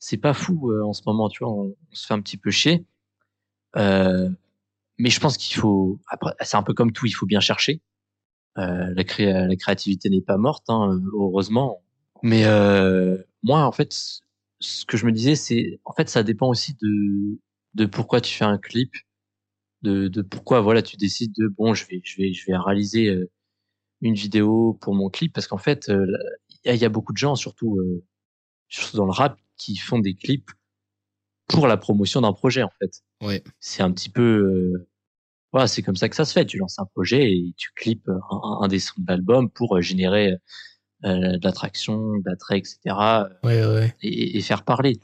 c'est 0.00 0.16
pas 0.16 0.34
fou 0.34 0.72
en 0.82 0.92
ce 0.92 1.02
moment, 1.06 1.28
tu 1.28 1.44
vois, 1.44 1.52
on, 1.52 1.76
se 1.92 2.06
fait 2.06 2.14
un 2.14 2.20
petit 2.20 2.38
peu 2.38 2.50
chier. 2.50 2.84
Mais 3.76 5.10
je 5.10 5.20
pense 5.20 5.36
qu'il 5.36 5.56
faut. 5.60 6.00
Après, 6.08 6.34
c'est 6.40 6.56
un 6.56 6.64
peu 6.64 6.74
comme 6.74 6.90
tout, 6.90 7.06
il 7.06 7.12
faut 7.12 7.26
bien 7.26 7.38
chercher. 7.38 7.82
La, 8.56 8.92
la 8.94 9.56
créativité 9.56 10.10
n'est 10.10 10.22
pas 10.22 10.38
morte, 10.38 10.64
hein, 10.68 11.00
heureusement. 11.12 11.82
Mais 12.24 12.44
moi, 13.44 13.64
en 13.64 13.72
fait, 13.72 14.24
ce 14.66 14.84
que 14.84 14.96
je 14.96 15.06
me 15.06 15.12
disais, 15.12 15.36
c'est 15.36 15.80
en 15.84 15.92
fait, 15.92 16.08
ça 16.08 16.22
dépend 16.22 16.48
aussi 16.48 16.74
de 16.80 17.38
de 17.74 17.86
pourquoi 17.86 18.20
tu 18.20 18.34
fais 18.34 18.44
un 18.44 18.58
clip, 18.58 18.94
de, 19.82 20.08
de 20.08 20.22
pourquoi 20.22 20.60
voilà, 20.60 20.82
tu 20.82 20.96
décides 20.96 21.32
de 21.36 21.48
bon, 21.48 21.74
je 21.74 21.86
vais 21.86 22.00
je 22.04 22.16
vais 22.16 22.32
je 22.32 22.46
vais 22.46 22.56
réaliser 22.56 23.08
euh, 23.08 23.30
une 24.00 24.14
vidéo 24.14 24.78
pour 24.80 24.94
mon 24.94 25.10
clip 25.10 25.32
parce 25.32 25.46
qu'en 25.46 25.58
fait, 25.58 25.88
euh, 25.88 26.06
il 26.64 26.74
y, 26.74 26.84
a 26.84 26.88
beaucoup 26.88 27.12
de 27.12 27.18
gens, 27.18 27.36
surtout 27.36 27.78
euh, 27.78 28.04
surtout 28.68 28.96
dans 28.96 29.06
le 29.06 29.12
rap, 29.12 29.38
qui 29.56 29.76
font 29.76 29.98
des 30.00 30.14
clips 30.14 30.50
pour 31.46 31.66
la 31.68 31.76
promotion 31.76 32.22
d'un 32.22 32.32
projet 32.32 32.62
en 32.62 32.72
fait. 32.80 33.02
Ouais. 33.22 33.44
C'est 33.60 33.82
un 33.82 33.92
petit 33.92 34.10
peu 34.10 34.86
voilà, 35.52 35.68
c'est 35.68 35.82
comme 35.82 35.96
ça 35.96 36.08
que 36.08 36.16
ça 36.16 36.24
se 36.24 36.32
fait. 36.32 36.44
Tu 36.46 36.58
lances 36.58 36.78
un 36.78 36.86
projet 36.86 37.30
et 37.32 37.54
tu 37.56 37.70
clips 37.76 38.08
un, 38.08 38.58
un 38.62 38.68
des 38.68 38.80
sons 38.80 38.94
de 38.98 39.06
l'album 39.08 39.50
pour 39.50 39.80
générer 39.80 40.34
euh, 41.04 41.38
de 41.38 41.44
l'attrait, 41.44 42.58
etc. 42.58 42.78
Ouais, 43.42 43.64
ouais. 43.64 43.94
Et, 44.02 44.38
et 44.38 44.40
faire 44.40 44.64
parler. 44.64 44.98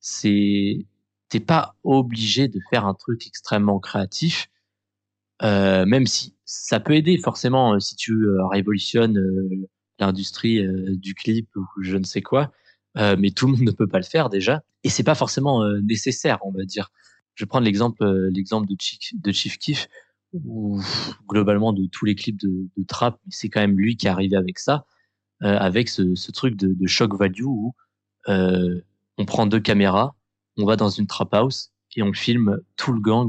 C'est 0.00 0.86
t'es 1.32 1.40
pas 1.40 1.76
obligé 1.82 2.46
de 2.48 2.60
faire 2.68 2.84
un 2.84 2.92
truc 2.92 3.26
extrêmement 3.26 3.80
créatif, 3.80 4.50
euh, 5.42 5.86
même 5.86 6.06
si 6.06 6.34
ça 6.44 6.78
peut 6.78 6.94
aider 6.94 7.16
forcément 7.16 7.80
si 7.80 7.96
tu 7.96 8.12
euh, 8.12 8.46
révolutionnes 8.48 9.16
euh, 9.16 9.68
l'industrie 9.98 10.58
euh, 10.58 10.94
du 10.96 11.14
clip 11.14 11.48
ou 11.56 11.64
je 11.80 11.96
ne 11.96 12.04
sais 12.04 12.20
quoi. 12.20 12.52
mais 12.96 13.30
tout 13.30 13.46
le 13.46 13.52
monde 13.52 13.62
ne 13.66 13.70
peut 13.70 13.88
pas 13.88 13.98
le 13.98 14.04
faire 14.04 14.28
déjà, 14.28 14.62
et 14.84 14.90
c'est 14.90 15.04
pas 15.04 15.14
forcément 15.14 15.66
nécessaire, 15.80 16.38
on 16.44 16.52
va 16.52 16.64
dire. 16.64 16.90
Je 17.34 17.44
vais 17.44 17.48
prendre 17.48 17.64
l'exemple 17.64 18.04
l'exemple 18.30 18.68
de 18.68 18.76
Chief, 18.78 18.98
de 19.14 19.32
Chief 19.32 19.56
Keef, 19.56 19.88
ou 20.34 20.82
globalement 21.26 21.72
de 21.72 21.86
tous 21.86 22.04
les 22.04 22.14
clips 22.14 22.38
de, 22.38 22.68
de 22.76 22.84
trap, 22.86 23.18
c'est 23.30 23.48
quand 23.48 23.60
même 23.60 23.78
lui 23.78 23.96
qui 23.96 24.06
est 24.06 24.10
arrivé 24.10 24.36
avec 24.36 24.58
ça, 24.58 24.84
avec 25.42 25.88
ce, 25.88 26.14
ce 26.14 26.30
truc 26.32 26.56
de, 26.56 26.68
de 26.72 26.86
shock 26.86 27.14
value 27.18 27.44
où 27.44 27.74
on 28.26 29.24
prend 29.26 29.46
deux 29.46 29.60
caméras, 29.60 30.14
on 30.56 30.64
va 30.64 30.76
dans 30.76 30.88
une 30.90 31.06
trap 31.06 31.32
house 31.34 31.70
et 31.96 32.02
on 32.02 32.12
filme 32.12 32.58
tout 32.76 32.92
le 32.92 33.00
gang 33.00 33.28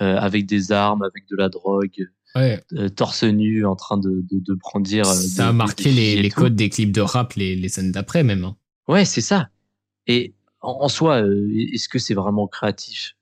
euh, 0.00 0.16
avec 0.16 0.46
des 0.46 0.72
armes, 0.72 1.02
avec 1.02 1.28
de 1.30 1.36
la 1.36 1.48
drogue, 1.48 2.08
ouais. 2.34 2.62
euh, 2.72 2.88
torse 2.88 3.22
nu, 3.24 3.64
en 3.66 3.76
train 3.76 3.98
de, 3.98 4.10
de, 4.10 4.40
de 4.40 4.54
brandir. 4.54 5.06
Euh, 5.06 5.12
ça 5.12 5.44
des, 5.44 5.48
a 5.48 5.52
marqué 5.52 5.94
des 5.94 6.20
les, 6.20 6.30
codes 6.30 6.56
des 6.56 6.68
clips 6.70 6.92
de 6.92 7.00
rap, 7.00 7.34
les, 7.34 7.54
les 7.54 7.68
scènes 7.68 7.92
d'après 7.92 8.24
même. 8.24 8.44
hein. 8.44 8.56
Ouais, 8.88 9.04
c'est 9.04 9.20
ça. 9.20 9.50
Et 10.06 10.34
en, 10.60 10.78
en 10.82 10.88
soi, 10.88 11.22
euh, 11.22 11.48
est-ce 11.72 11.88
que 11.88 11.98
c'est 11.98 12.14
vraiment 12.14 12.48
créatif? 12.48 13.16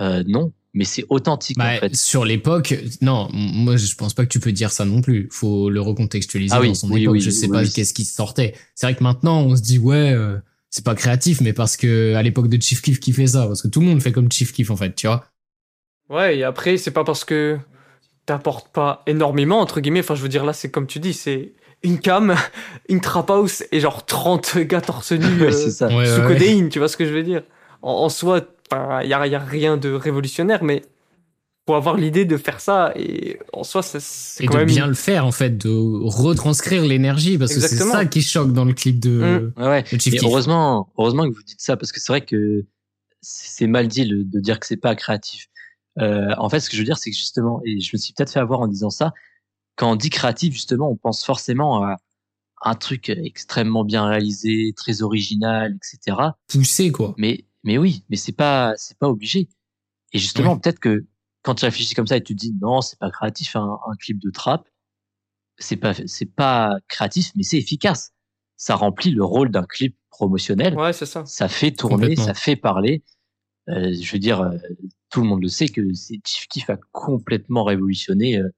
Euh, 0.00 0.24
Non, 0.26 0.52
mais 0.74 0.84
c'est 0.84 1.04
authentique 1.08 1.56
Bah, 1.58 1.74
en 1.76 1.78
fait. 1.80 1.96
Sur 1.96 2.24
l'époque, 2.24 2.74
non, 3.00 3.28
moi 3.32 3.76
je 3.76 3.94
pense 3.94 4.14
pas 4.14 4.24
que 4.24 4.30
tu 4.30 4.40
peux 4.40 4.52
dire 4.52 4.70
ça 4.70 4.84
non 4.84 5.00
plus. 5.00 5.28
Faut 5.32 5.70
le 5.70 5.80
recontextualiser 5.80 6.54
Ah 6.54 6.60
oui, 6.60 6.68
dans 6.68 6.74
son 6.74 6.90
oui, 6.90 7.02
époque. 7.02 7.12
oui, 7.14 7.20
je 7.20 7.30
sais 7.30 7.46
oui, 7.46 7.52
pas 7.52 7.62
oui. 7.62 7.70
qu'est-ce 7.72 7.94
qui 7.94 8.04
sortait. 8.04 8.54
C'est 8.74 8.86
vrai 8.86 8.94
que 8.94 9.02
maintenant 9.02 9.40
on 9.42 9.56
se 9.56 9.62
dit 9.62 9.78
ouais, 9.78 10.12
euh, 10.12 10.36
c'est 10.70 10.84
pas 10.84 10.94
créatif, 10.94 11.40
mais 11.40 11.52
parce 11.52 11.76
que 11.76 12.14
à 12.14 12.22
l'époque 12.22 12.48
de 12.48 12.60
Chief 12.60 12.82
Keef 12.82 13.00
qui 13.00 13.12
fait 13.12 13.26
ça, 13.28 13.46
parce 13.46 13.62
que 13.62 13.68
tout 13.68 13.80
le 13.80 13.86
monde 13.86 14.02
fait 14.02 14.12
comme 14.12 14.30
Chief 14.30 14.52
Keef 14.52 14.70
en 14.70 14.76
fait, 14.76 14.94
tu 14.94 15.06
vois. 15.06 15.24
Ouais, 16.10 16.38
et 16.38 16.44
après, 16.44 16.76
c'est 16.78 16.90
pas 16.90 17.04
parce 17.04 17.24
que 17.24 17.58
t'apportes 18.26 18.68
pas 18.72 19.02
énormément, 19.06 19.60
entre 19.60 19.80
guillemets. 19.80 20.00
Enfin, 20.00 20.14
je 20.14 20.22
veux 20.22 20.28
dire, 20.28 20.44
là, 20.44 20.52
c'est 20.52 20.70
comme 20.70 20.86
tu 20.86 21.00
dis, 21.00 21.12
c'est 21.14 21.52
une 21.82 21.98
cam, 21.98 22.34
une 22.88 23.00
trap 23.00 23.30
house 23.30 23.62
et 23.72 23.80
genre 23.80 24.04
30 24.06 24.58
gars 24.58 24.80
torse 24.80 25.12
nu 25.12 25.24
Ouais, 25.40 25.46
euh, 25.48 25.52
c'est 25.52 25.70
ça. 25.70 25.86
Ouais, 25.94 26.06
sous 26.06 26.20
ouais, 26.20 26.26
ouais. 26.26 26.32
codéine, 26.34 26.68
tu 26.68 26.78
vois 26.78 26.88
ce 26.88 26.96
que 26.96 27.06
je 27.06 27.12
veux 27.12 27.22
dire? 27.22 27.42
En, 27.82 27.92
en 27.92 28.08
soi, 28.08 28.42
il 28.72 29.08
y 29.08 29.12
a, 29.12 29.38
rien 29.38 29.76
de 29.76 29.90
révolutionnaire, 29.90 30.62
mais 30.64 30.82
faut 31.66 31.74
avoir 31.74 31.96
l'idée 31.96 32.24
de 32.24 32.36
faire 32.36 32.60
ça 32.60 32.92
et 32.96 33.38
en 33.52 33.62
soi, 33.62 33.82
ça- 33.82 34.00
c'est 34.00 34.44
Et 34.44 34.46
quand 34.46 34.54
de 34.54 34.58
même. 34.60 34.66
bien 34.68 34.86
le 34.86 34.94
faire 34.94 35.26
en 35.26 35.32
fait, 35.32 35.58
de 35.58 35.68
retranscrire 35.70 36.84
l'énergie, 36.84 37.36
parce 37.38 37.54
que 37.54 37.60
c'est 37.60 37.76
ça 37.76 38.06
qui 38.06 38.22
choque 38.22 38.52
dans 38.52 38.64
le 38.64 38.72
clip 38.72 38.98
de, 38.98 39.52
Ouais, 39.56 39.66
ouais. 39.66 39.82
de 39.82 40.00
Chief 40.00 40.14
Et 40.14 40.16
Keef. 40.18 40.22
heureusement, 40.24 40.90
heureusement 40.96 41.28
que 41.28 41.34
vous 41.34 41.42
dites 41.42 41.60
ça 41.60 41.76
parce 41.76 41.92
que 41.92 42.00
c'est 42.00 42.12
vrai 42.12 42.22
que 42.24 42.64
c'est 43.20 43.66
mal 43.66 43.88
dit 43.88 44.04
le- 44.04 44.24
de 44.24 44.40
dire 44.40 44.58
que 44.60 44.66
c'est 44.66 44.76
pas 44.76 44.94
créatif. 44.94 45.48
Euh, 46.00 46.32
en 46.38 46.48
fait, 46.48 46.60
ce 46.60 46.70
que 46.70 46.76
je 46.76 46.80
veux 46.82 46.86
dire, 46.86 46.96
c'est 46.98 47.10
que 47.10 47.16
justement, 47.16 47.60
et 47.64 47.80
je 47.80 47.90
me 47.92 47.98
suis 47.98 48.12
peut-être 48.12 48.32
fait 48.32 48.38
avoir 48.38 48.60
en 48.60 48.68
disant 48.68 48.90
ça, 48.90 49.12
quand 49.76 49.90
on 49.92 49.96
dit 49.96 50.10
créatif, 50.10 50.54
justement, 50.54 50.88
on 50.90 50.96
pense 50.96 51.24
forcément 51.24 51.82
à 51.84 51.96
un 52.62 52.74
truc 52.74 53.08
extrêmement 53.10 53.84
bien 53.84 54.06
réalisé, 54.06 54.72
très 54.76 55.02
original, 55.02 55.76
etc. 55.76 56.16
Poussé 56.48 56.90
quoi. 56.92 57.14
Mais, 57.18 57.44
mais 57.64 57.78
oui, 57.78 58.04
mais 58.08 58.16
c'est 58.16 58.32
pas, 58.32 58.74
c'est 58.76 58.98
pas 58.98 59.08
obligé. 59.08 59.48
Et 60.12 60.18
justement, 60.18 60.58
peut-être 60.58 60.78
que 60.78 61.06
quand 61.42 61.54
tu 61.56 61.64
réfléchis 61.64 61.94
comme 61.94 62.06
ça 62.06 62.16
et 62.16 62.22
tu 62.22 62.34
te 62.34 62.40
dis 62.40 62.54
non, 62.60 62.80
c'est 62.80 62.98
pas 62.98 63.10
créatif, 63.10 63.56
un, 63.56 63.78
un 63.86 63.96
clip 63.96 64.18
de 64.18 64.30
trap, 64.30 64.68
c'est 65.58 65.76
pas, 65.76 65.92
c'est 66.06 66.32
pas 66.34 66.76
créatif, 66.88 67.32
mais 67.34 67.42
c'est 67.42 67.58
efficace. 67.58 68.12
Ça 68.56 68.74
remplit 68.74 69.10
le 69.10 69.24
rôle 69.24 69.50
d'un 69.50 69.64
clip 69.64 69.96
promotionnel. 70.10 70.74
Ouais, 70.76 70.92
c'est 70.92 71.06
ça. 71.06 71.24
Ça 71.26 71.48
fait 71.48 71.72
tourner, 71.72 72.16
ça 72.16 72.34
fait 72.34 72.56
parler. 72.56 73.04
Euh, 73.68 73.92
je 74.00 74.12
veux 74.12 74.18
dire, 74.18 74.40
euh, 74.40 74.56
tout 75.10 75.20
le 75.20 75.26
monde 75.28 75.42
le 75.42 75.48
sait 75.48 75.68
que 75.68 75.92
c'est 75.94 76.18
Chief 76.26 76.46
Keef 76.48 76.70
a 76.70 76.78
complètement 76.92 77.64
révolutionné 77.64 78.38
euh, 78.38 78.48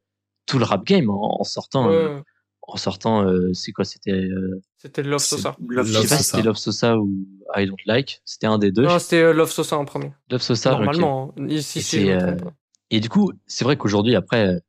tout 0.46 0.59
le 0.59 0.64
rap 0.64 0.84
game 0.84 1.11
en, 1.11 1.40
en 1.40 1.44
sortant, 1.44 1.90
euh, 1.90 2.16
Ouais, 2.16 2.22
en 2.74 2.76
sortant. 2.76 3.24
euh, 3.26 3.52
c'est 3.54 3.72
quoi 3.72 3.84
C'était, 3.84 4.12
euh, 4.12 4.60
C'était 4.76 5.02
Love 5.02 5.22
Sosa. 5.22 5.56
Love 5.68 5.86
je 5.86 5.92
sais 6.00 6.08
pas 6.08 6.16
si 6.18 6.24
c'était 6.24 6.42
Love 6.42 6.56
Sosa 6.56 6.98
ou 6.98 7.26
I 7.56 7.66
Don't 7.66 7.76
Like. 7.86 8.20
C'était 8.24 8.46
un 8.46 8.58
des 8.58 8.72
deux. 8.72 8.82
Non, 8.84 8.98
c'était 8.98 9.22
euh, 9.22 9.32
Love 9.32 9.50
Sosa 9.50 9.76
en 9.78 9.84
premier. 9.84 10.12
Love 10.30 10.42
Sosa. 10.42 10.70
Normalement. 10.70 11.34
hein. 11.38 11.46
Ici, 11.48 11.78
Et 11.78 11.82
si 11.82 12.10
euh. 12.10 12.36
Et 12.90 13.00
du 13.00 13.08
coup, 13.08 13.32
c'est 13.46 13.64
vrai 13.64 13.76
qu'aujourd'hui, 13.76 14.16
après, 14.16 14.60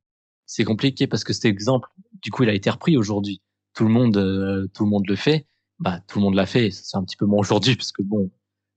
c'est 0.45 0.63
compliqué 0.63 1.07
parce 1.07 1.23
que 1.23 1.33
cet 1.33 1.45
exemple, 1.45 1.89
du 2.21 2.29
coup, 2.31 2.43
il 2.43 2.49
a 2.49 2.53
été 2.53 2.69
repris 2.69 2.97
aujourd'hui. 2.97 3.41
Tout 3.73 3.83
le 3.85 3.89
monde, 3.89 4.17
euh, 4.17 4.67
tout 4.73 4.83
le 4.83 4.89
monde 4.89 5.07
le 5.07 5.15
fait. 5.15 5.47
Bah, 5.79 5.99
tout 6.07 6.19
le 6.19 6.23
monde 6.25 6.35
l'a 6.35 6.45
fait. 6.45 6.69
C'est 6.71 6.97
un 6.97 7.03
petit 7.03 7.17
peu 7.17 7.25
moins 7.25 7.39
aujourd'hui 7.39 7.75
parce 7.75 7.91
que 7.91 8.01
bon, 8.03 8.29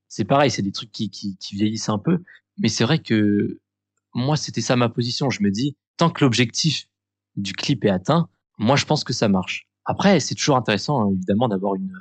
c'est 0.08 0.24
pareil, 0.24 0.50
c'est 0.50 0.62
des 0.62 0.72
trucs 0.72 0.92
qui, 0.92 1.10
qui, 1.10 1.36
qui 1.36 1.56
vieillissent 1.56 1.88
un 1.88 1.98
peu. 1.98 2.18
Mais 2.58 2.68
c'est 2.68 2.84
vrai 2.84 3.00
que 3.00 3.60
moi, 4.14 4.36
c'était 4.36 4.60
ça 4.60 4.76
ma 4.76 4.88
position. 4.88 5.28
Je 5.30 5.42
me 5.42 5.50
dis, 5.50 5.76
tant 5.96 6.08
que 6.08 6.24
l'objectif 6.24 6.88
du 7.36 7.52
clip 7.52 7.84
est 7.84 7.90
atteint, 7.90 8.28
moi, 8.58 8.76
je 8.76 8.84
pense 8.84 9.04
que 9.04 9.12
ça 9.12 9.28
marche. 9.28 9.68
Après, 9.84 10.20
c'est 10.20 10.34
toujours 10.34 10.56
intéressant, 10.56 11.00
hein, 11.02 11.12
évidemment, 11.14 11.48
d'avoir 11.48 11.74
une, 11.74 11.92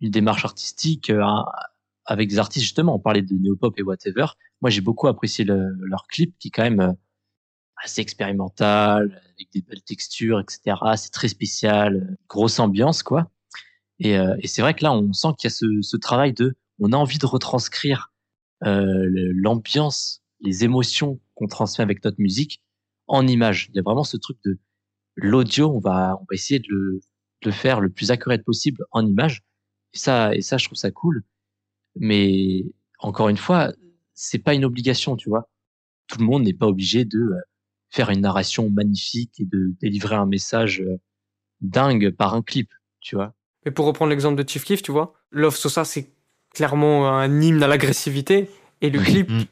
une 0.00 0.10
démarche 0.10 0.44
artistique 0.44 1.10
euh, 1.10 1.22
avec 2.06 2.28
des 2.28 2.38
artistes. 2.38 2.64
Justement, 2.64 2.94
on 2.96 2.98
parlait 2.98 3.22
de 3.22 3.34
néopop 3.34 3.78
et 3.78 3.82
whatever. 3.82 4.26
Moi, 4.60 4.70
j'ai 4.70 4.80
beaucoup 4.80 5.08
apprécié 5.08 5.44
le- 5.44 5.74
leur 5.80 6.06
clip, 6.08 6.34
qui 6.38 6.48
est 6.48 6.50
quand 6.50 6.62
même 6.64 6.80
euh, 6.80 6.92
assez 7.84 8.00
expérimental, 8.00 9.22
avec 9.36 9.52
des 9.52 9.62
belles 9.62 9.82
textures, 9.82 10.40
etc. 10.40 10.96
C'est 10.96 11.12
très 11.12 11.28
spécial, 11.28 11.96
euh, 11.96 12.16
grosse 12.28 12.58
ambiance, 12.58 13.02
quoi. 13.02 13.30
Et, 14.00 14.18
euh, 14.18 14.36
et 14.40 14.48
c'est 14.48 14.62
vrai 14.62 14.74
que 14.74 14.84
là, 14.84 14.92
on 14.92 15.12
sent 15.12 15.28
qu'il 15.38 15.48
y 15.48 15.52
a 15.52 15.54
ce, 15.56 15.66
ce 15.82 15.96
travail 15.96 16.32
de, 16.32 16.56
on 16.80 16.92
a 16.92 16.96
envie 16.96 17.18
de 17.18 17.26
retranscrire 17.26 18.12
euh, 18.64 19.06
l'ambiance, 19.34 20.22
les 20.40 20.64
émotions 20.64 21.20
qu'on 21.34 21.46
transmet 21.48 21.82
avec 21.82 22.04
notre 22.04 22.20
musique 22.20 22.62
en 23.08 23.26
images. 23.26 23.68
Il 23.70 23.76
y 23.76 23.78
a 23.80 23.82
vraiment 23.82 24.04
ce 24.04 24.16
truc 24.16 24.38
de 24.44 24.58
l'audio, 25.22 25.70
on 25.74 25.80
va, 25.80 26.16
on 26.20 26.24
va 26.24 26.34
essayer 26.34 26.60
de 26.60 26.66
le, 26.68 27.00
de 27.42 27.48
le 27.48 27.52
faire 27.52 27.80
le 27.80 27.90
plus 27.90 28.10
accurate 28.10 28.44
possible 28.44 28.84
en 28.90 29.06
images. 29.06 29.42
Et 29.94 29.98
ça, 29.98 30.34
et 30.34 30.42
ça, 30.42 30.56
je 30.58 30.66
trouve 30.66 30.78
ça 30.78 30.90
cool. 30.90 31.22
Mais 31.96 32.64
encore 32.98 33.28
une 33.28 33.36
fois, 33.36 33.72
c'est 34.14 34.38
pas 34.38 34.54
une 34.54 34.64
obligation, 34.64 35.16
tu 35.16 35.28
vois. 35.28 35.48
Tout 36.06 36.18
le 36.18 36.24
monde 36.24 36.44
n'est 36.44 36.54
pas 36.54 36.66
obligé 36.66 37.04
de 37.04 37.18
euh, 37.18 37.40
faire 37.90 38.10
une 38.10 38.20
narration 38.20 38.70
magnifique 38.70 39.40
et 39.40 39.44
de 39.44 39.72
délivrer 39.80 40.16
un 40.16 40.26
message 40.26 40.80
euh, 40.80 40.98
dingue 41.60 42.10
par 42.10 42.34
un 42.34 42.42
clip, 42.42 42.70
tu 43.00 43.16
vois. 43.16 43.34
Mais 43.64 43.70
pour 43.72 43.86
reprendre 43.86 44.10
l'exemple 44.10 44.42
de 44.42 44.48
Chief 44.48 44.64
Keef, 44.64 44.82
tu 44.82 44.92
vois, 44.92 45.14
Love 45.30 45.56
Sosa, 45.56 45.84
c'est 45.84 46.12
clairement 46.54 47.10
un 47.10 47.40
hymne 47.40 47.62
à 47.62 47.66
l'agressivité. 47.66 48.48
Et 48.80 48.90
le 48.90 49.00
clip, 49.00 49.28
Mm. 49.30 49.42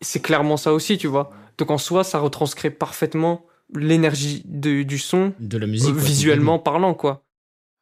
c'est 0.00 0.20
clairement 0.20 0.56
ça 0.56 0.72
aussi, 0.72 0.98
tu 0.98 1.06
vois. 1.06 1.30
Donc 1.58 1.70
en 1.70 1.78
soi, 1.78 2.02
ça 2.02 2.18
retranscrit 2.18 2.70
parfaitement 2.70 3.46
l'énergie 3.74 4.42
du 4.44 4.98
son, 4.98 5.32
De 5.40 5.58
la 5.58 5.66
musique. 5.66 5.94
ouais, 5.94 6.00
visuellement 6.02 6.58
parlant, 6.58 6.94
quoi. 6.94 7.24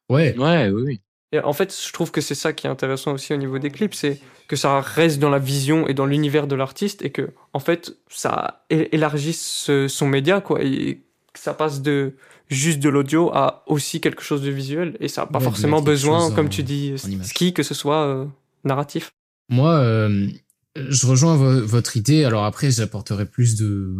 Ouais. 0.09 0.35
Ouais, 0.37 0.69
oui, 0.69 0.81
oui. 0.85 1.01
Et 1.33 1.39
en 1.39 1.53
fait, 1.53 1.73
je 1.87 1.93
trouve 1.93 2.11
que 2.11 2.19
c'est 2.19 2.35
ça 2.35 2.51
qui 2.51 2.67
est 2.67 2.69
intéressant 2.69 3.13
aussi 3.13 3.33
au 3.33 3.37
niveau 3.37 3.57
des 3.57 3.69
clips, 3.69 3.93
c'est 3.93 4.19
que 4.49 4.57
ça 4.57 4.81
reste 4.81 5.19
dans 5.19 5.29
la 5.29 5.39
vision 5.39 5.87
et 5.87 5.93
dans 5.93 6.05
l'univers 6.05 6.45
de 6.45 6.55
l'artiste 6.55 7.03
et 7.05 7.09
que, 7.09 7.29
en 7.53 7.59
fait, 7.59 7.95
ça 8.09 8.65
élargit 8.69 9.31
ce- 9.31 9.87
son 9.87 10.07
média, 10.07 10.41
quoi. 10.41 10.61
Et 10.61 11.01
que 11.33 11.39
ça 11.39 11.53
passe 11.53 11.81
de 11.81 12.15
juste 12.49 12.79
de 12.79 12.89
l'audio 12.89 13.31
à 13.33 13.63
aussi 13.67 14.01
quelque 14.01 14.21
chose 14.23 14.41
de 14.41 14.51
visuel. 14.51 14.97
Et 14.99 15.07
ça 15.07 15.21
n'a 15.21 15.27
pas 15.27 15.39
Ouais, 15.39 15.45
forcément 15.45 15.81
besoin, 15.81 16.25
en- 16.25 16.31
comme 16.31 16.49
tu 16.49 16.63
dis, 16.63 16.93
ski, 17.23 17.53
que 17.53 17.63
ce 17.63 17.73
soit 17.73 18.05
euh, 18.05 18.25
narratif. 18.65 19.11
Moi, 19.47 19.73
euh, 19.75 20.27
je 20.75 21.07
rejoins 21.07 21.37
vo- 21.37 21.65
votre 21.65 21.95
idée. 21.95 22.25
Alors 22.25 22.43
après, 22.43 22.71
j'apporterai 22.71 23.25
plus 23.25 23.55
de, 23.55 23.95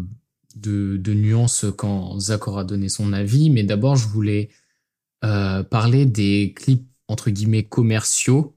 de, 0.56 0.98
de 0.98 1.14
nuances 1.14 1.66
quand 1.78 2.20
Zach 2.20 2.48
aura 2.48 2.64
donné 2.64 2.90
son 2.90 3.14
avis. 3.14 3.50
Mais 3.50 3.64
d'abord, 3.64 3.96
je 3.96 4.08
voulais 4.08 4.50
euh, 5.24 5.64
parler 5.64 6.06
des 6.06 6.54
clips 6.56 6.88
entre 7.08 7.30
guillemets 7.30 7.64
commerciaux. 7.64 8.56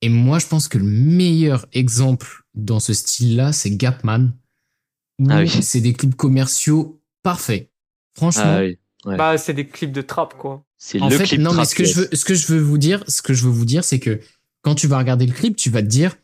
Et 0.00 0.08
moi, 0.08 0.38
je 0.38 0.46
pense 0.46 0.68
que 0.68 0.78
le 0.78 0.84
meilleur 0.84 1.66
exemple 1.72 2.44
dans 2.54 2.80
ce 2.80 2.92
style-là, 2.92 3.52
c'est 3.52 3.76
Gapman. 3.76 4.30
Ah 5.28 5.40
oui. 5.40 5.48
c'est 5.48 5.80
des 5.80 5.92
clips 5.92 6.14
commerciaux 6.14 7.00
parfaits. 7.22 7.70
Franchement. 8.16 8.42
Ah 8.46 8.60
oui. 8.60 8.78
Ouais. 9.04 9.16
Bah, 9.16 9.38
c'est 9.38 9.54
des 9.54 9.66
clips 9.66 9.92
de 9.92 10.02
trap, 10.02 10.34
quoi. 10.36 10.64
C'est 10.76 11.00
en 11.00 11.08
le 11.08 11.16
fait, 11.16 11.24
clip 11.24 11.40
non, 11.40 11.50
mais 11.50 11.56
trap, 11.56 11.68
ce 11.68 11.74
que 11.74 11.84
je 11.84 12.00
veux, 12.00 12.08
ce 12.12 12.24
que 12.24 12.34
je 12.34 12.46
veux 12.52 12.60
vous 12.60 12.78
dire, 12.78 13.02
ce 13.08 13.22
que 13.22 13.32
je 13.32 13.44
veux 13.44 13.50
vous 13.50 13.64
dire, 13.64 13.84
c'est 13.84 13.98
que 13.98 14.20
quand 14.62 14.74
tu 14.74 14.86
vas 14.86 14.98
regarder 14.98 15.26
le 15.26 15.32
clip, 15.32 15.56
tu 15.56 15.70
vas 15.70 15.82
te 15.82 15.86
dire, 15.86 16.16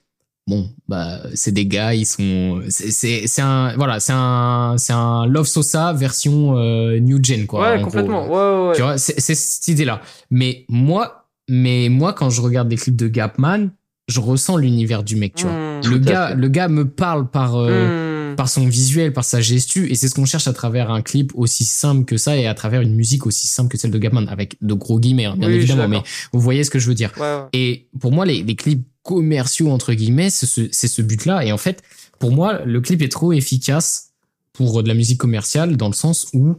bon, 0.46 0.68
bah, 0.88 1.20
c'est 1.34 1.52
des 1.52 1.66
gars, 1.66 1.94
ils 1.94 2.06
sont, 2.06 2.62
c'est, 2.68 3.26
c'est, 3.26 3.42
un, 3.42 3.74
voilà, 3.76 4.00
c'est 4.00 4.12
un, 4.14 4.74
c'est 4.78 4.92
un 4.92 5.26
Love 5.26 5.46
Sosa 5.46 5.92
version 5.92 6.56
euh, 6.56 6.98
new 6.98 7.18
gen, 7.22 7.46
quoi. 7.46 7.62
ouais, 7.62 7.76
gros. 7.76 7.84
complètement. 7.86 8.26
Ouais, 8.28 8.32
ouais, 8.62 8.68
ouais. 8.68 8.74
Tu 8.76 8.82
vois, 8.82 8.98
c'est, 8.98 9.18
cette 9.20 9.68
idée-là. 9.68 10.00
Mais 10.30 10.64
moi, 10.68 11.28
mais 11.48 11.88
moi, 11.88 12.12
quand 12.12 12.30
je 12.30 12.40
regarde 12.40 12.68
des 12.68 12.76
clips 12.76 12.96
de 12.96 13.08
Gapman, 13.08 13.70
je 14.08 14.20
ressens 14.20 14.58
l'univers 14.58 15.02
du 15.02 15.16
mec, 15.16 15.34
tu 15.34 15.46
vois. 15.46 15.54
Hmm. 15.54 15.80
Le 15.88 15.98
gars, 15.98 16.28
fait. 16.28 16.34
le 16.34 16.48
gars 16.48 16.68
me 16.68 16.88
parle 16.88 17.30
par, 17.30 17.56
euh, 17.56 18.32
Hmm. 18.32 18.36
par 18.36 18.48
son 18.48 18.66
visuel, 18.66 19.12
par 19.12 19.24
sa 19.24 19.40
gestu, 19.40 19.90
et 19.90 19.94
c'est 19.94 20.08
ce 20.08 20.14
qu'on 20.16 20.24
cherche 20.24 20.48
à 20.48 20.52
travers 20.52 20.90
un 20.90 21.02
clip 21.02 21.30
aussi 21.36 21.64
simple 21.64 22.04
que 22.04 22.16
ça 22.16 22.36
et 22.36 22.46
à 22.48 22.54
travers 22.54 22.80
une 22.80 22.94
musique 22.94 23.26
aussi 23.26 23.46
simple 23.46 23.68
que 23.70 23.78
celle 23.78 23.92
de 23.92 23.98
Gapman, 23.98 24.26
avec 24.28 24.56
de 24.60 24.74
gros 24.74 24.98
guillemets, 24.98 25.26
hein, 25.26 25.36
bien 25.38 25.48
Oui, 25.48 25.54
évidemment, 25.54 25.86
mais 25.88 26.02
vous 26.32 26.40
voyez 26.40 26.64
ce 26.64 26.70
que 26.70 26.78
je 26.80 26.88
veux 26.88 26.94
dire. 26.94 27.12
Ouais, 27.16 27.22
ouais. 27.22 27.42
Et 27.52 27.86
pour 28.00 28.10
moi, 28.12 28.26
les, 28.26 28.42
les 28.42 28.56
clips 28.56 28.84
commerciaux, 29.04 29.70
entre 29.70 29.92
guillemets, 29.92 30.30
c'est 30.30 30.46
ce, 30.46 30.68
ce 30.72 31.02
but-là. 31.02 31.44
Et 31.44 31.52
en 31.52 31.58
fait, 31.58 31.82
pour 32.18 32.32
moi, 32.32 32.64
le 32.64 32.80
clip 32.80 33.02
est 33.02 33.12
trop 33.12 33.32
efficace 33.32 34.14
pour 34.52 34.82
de 34.82 34.88
la 34.88 34.94
musique 34.94 35.18
commerciale 35.18 35.76
dans 35.76 35.88
le 35.88 35.94
sens 35.94 36.28
où 36.32 36.56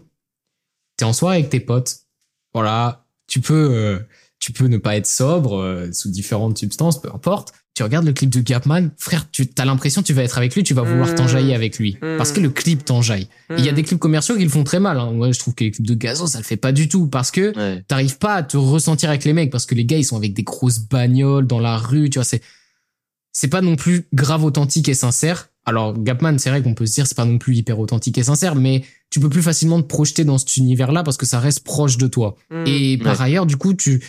t'es 0.96 1.06
en 1.06 1.12
soirée 1.12 1.38
avec 1.38 1.50
tes 1.50 1.60
potes. 1.60 2.02
Voilà, 2.54 3.06
tu 3.28 3.41
peux, 3.41 3.74
euh, 3.74 4.00
tu 4.39 4.54
peux 4.54 4.68
ne 4.68 4.78
pas 4.78 4.96
être 4.96 5.08
sobre 5.08 5.58
euh, 5.58 5.91
sous 5.91 6.10
différentes 6.10 6.58
substances, 6.58 7.02
peu 7.02 7.10
importe. 7.14 7.54
Tu 7.76 7.84
regardes 7.84 8.06
le 8.06 8.14
clip 8.14 8.30
de 8.30 8.40
Gapman, 8.40 8.90
frère, 8.98 9.30
tu 9.32 9.50
as 9.58 9.66
l'impression 9.66 10.02
que 10.02 10.08
tu 10.08 10.14
vas 10.14 10.24
être 10.24 10.38
avec 10.38 10.56
lui, 10.56 10.64
tu 10.64 10.74
vas 10.74 10.82
vouloir 10.84 11.10
Mm. 11.12 11.16
t'enjailler 11.16 11.54
avec 11.54 11.78
lui. 11.78 11.98
Mm. 12.02 12.16
Parce 12.18 12.32
que 12.32 12.40
le 12.40 12.50
clip 12.50 12.86
t'enjaille. 12.86 13.28
Il 13.58 13.66
y 13.66 13.68
a 13.68 13.74
Hmm. 13.74 13.76
des 13.76 13.84
clips 13.84 14.00
commerciaux 14.00 14.38
qui 14.38 14.44
le 14.44 14.50
font 14.50 14.64
très 14.64 14.80
mal. 14.80 14.98
Hein. 14.98 15.12
Moi, 15.12 15.32
je 15.34 15.40
trouve 15.40 15.54
que 15.56 15.66
les 15.66 15.72
clips 15.72 15.86
de 15.86 15.94
Gazo, 15.94 16.26
ça 16.26 16.38
le 16.38 16.46
fait 16.46 16.56
pas 16.56 16.72
du 16.72 16.88
tout. 16.88 17.08
Parce 17.08 17.32
que 17.32 17.54
Ouais. 17.58 17.84
t'arrives 17.88 18.18
pas 18.18 18.36
à 18.36 18.44
te 18.44 18.56
ressentir 18.56 19.10
avec 19.10 19.26
les 19.26 19.34
mecs 19.34 19.52
parce 19.52 19.66
que 19.66 19.76
les 19.76 19.84
gars 19.86 19.98
ils 19.98 20.06
sont 20.06 20.16
avec 20.16 20.34
des 20.34 20.44
grosses 20.44 20.80
bagnoles 20.80 21.48
dans 21.48 21.60
la 21.60 21.76
rue 21.78 22.10
tu 22.10 22.18
vois 22.18 22.24
c'est 22.24 22.42
c'est 23.34 23.50
pas 23.50 23.60
non 23.62 23.76
plus 23.76 24.08
grave 24.14 24.46
authentique 24.46 24.88
et 24.88 24.94
sincère 24.94 25.50
alors 25.66 25.94
Gapman 26.02 26.38
c'est 26.40 26.50
vrai 26.50 26.62
qu'on 26.62 26.74
peut 26.74 26.86
se 26.86 26.94
dire 26.94 27.06
c'est 27.08 27.18
pas 27.18 27.26
non 27.26 27.38
plus 27.38 27.56
hyper 27.56 27.78
authentique 27.80 28.18
et 28.18 28.24
sincère 28.24 28.56
mais 28.56 28.84
tu 29.10 29.20
peux 29.20 29.28
plus 29.30 29.42
facilement 29.42 29.82
te 29.82 29.88
projeter 29.88 30.24
dans 30.24 30.38
cet 30.38 30.56
univers 30.58 30.92
là 30.94 31.04
parce 31.04 31.18
que 31.18 31.26
ça 31.26 31.40
reste 31.40 31.64
proche 31.66 31.98
de 31.98 32.08
toi 32.08 32.36
Hmm. 32.50 32.64
et 32.66 32.98
par 32.98 33.20
ailleurs 33.22 33.46
du 33.46 33.58
coup 33.58 33.74
tu 33.74 34.02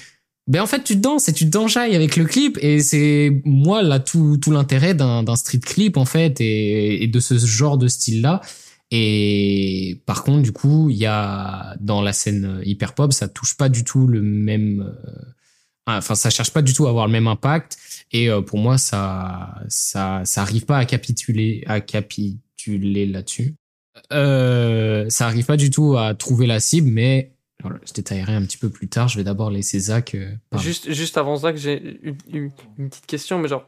ben 0.46 0.62
en 0.62 0.66
fait 0.66 0.84
tu 0.84 0.96
danses 0.96 1.28
et 1.28 1.32
tu 1.32 1.50
t'enjailles 1.50 1.96
avec 1.96 2.16
le 2.16 2.24
clip 2.24 2.58
et 2.62 2.80
c'est 2.80 3.42
moi 3.44 3.82
là 3.82 3.98
tout 3.98 4.36
tout 4.36 4.50
l'intérêt 4.52 4.94
d'un 4.94 5.36
street 5.36 5.58
clip 5.60 5.96
en 5.96 6.04
fait 6.04 6.40
et, 6.40 7.02
et 7.02 7.08
de 7.08 7.20
ce 7.20 7.36
genre 7.38 7.78
de 7.78 7.88
style 7.88 8.22
là 8.22 8.40
et 8.92 10.00
par 10.06 10.22
contre, 10.22 10.42
du 10.42 10.52
coup, 10.52 10.88
il 10.90 10.96
y 10.96 11.06
a 11.06 11.76
dans 11.80 12.00
la 12.02 12.12
scène 12.12 12.60
hyper 12.64 12.94
pop, 12.94 13.12
ça 13.12 13.26
touche 13.28 13.56
pas 13.56 13.68
du 13.68 13.82
tout 13.84 14.06
le 14.06 14.22
même. 14.22 14.80
euh, 14.82 15.22
Enfin, 15.88 16.16
ça 16.16 16.30
cherche 16.30 16.50
pas 16.50 16.62
du 16.62 16.72
tout 16.72 16.86
à 16.86 16.90
avoir 16.90 17.06
le 17.06 17.12
même 17.12 17.28
impact. 17.28 17.78
Et 18.12 18.28
euh, 18.28 18.40
pour 18.42 18.58
moi, 18.58 18.76
ça, 18.78 19.54
ça, 19.68 20.22
ça 20.24 20.42
arrive 20.42 20.64
pas 20.66 20.78
à 20.78 20.84
capituler, 20.84 21.62
à 21.66 21.80
capituler 21.80 23.06
là-dessus. 23.06 23.54
Euh, 24.12 25.06
ça 25.08 25.26
arrive 25.26 25.46
pas 25.46 25.56
du 25.56 25.70
tout 25.70 25.96
à 25.96 26.14
trouver 26.14 26.46
la 26.46 26.58
cible, 26.60 26.90
mais 26.90 27.35
je 27.62 27.92
détaillerai 27.92 28.34
un 28.34 28.42
petit 28.42 28.58
peu 28.58 28.70
plus 28.70 28.88
tard. 28.88 29.08
Je 29.08 29.16
vais 29.18 29.24
d'abord 29.24 29.50
laisser 29.50 29.78
Zach. 29.80 30.14
euh. 30.14 30.30
Juste, 30.58 30.92
juste 30.92 31.16
avant 31.18 31.36
ça, 31.36 31.52
que 31.52 31.58
j'ai 31.58 31.98
une, 32.02 32.16
une- 32.32 32.50
une 32.78 32.88
petite 32.90 33.06
question, 33.06 33.38
mais 33.38 33.48
genre, 33.48 33.66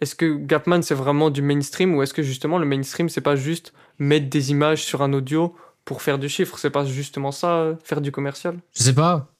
est-ce 0.00 0.14
que 0.14 0.36
Gapman 0.36 0.82
c'est 0.82 0.94
vraiment 0.94 1.30
du 1.30 1.42
mainstream 1.42 1.94
ou 1.94 2.02
est-ce 2.02 2.14
que 2.14 2.22
justement 2.22 2.58
le 2.58 2.66
mainstream 2.66 3.08
c'est 3.08 3.20
pas 3.20 3.36
juste 3.36 3.72
mettre 3.98 4.28
des 4.28 4.50
images 4.50 4.82
sur 4.84 5.02
un 5.02 5.12
audio 5.12 5.54
pour 5.84 6.02
faire 6.02 6.18
du 6.18 6.28
chiffre? 6.28 6.58
C'est 6.58 6.70
pas 6.70 6.84
justement 6.84 7.32
ça, 7.32 7.56
euh, 7.58 7.74
faire 7.84 8.00
du 8.00 8.10
commercial? 8.12 8.58
Je 8.76 8.82
sais 8.82 8.94
pas. 8.94 9.30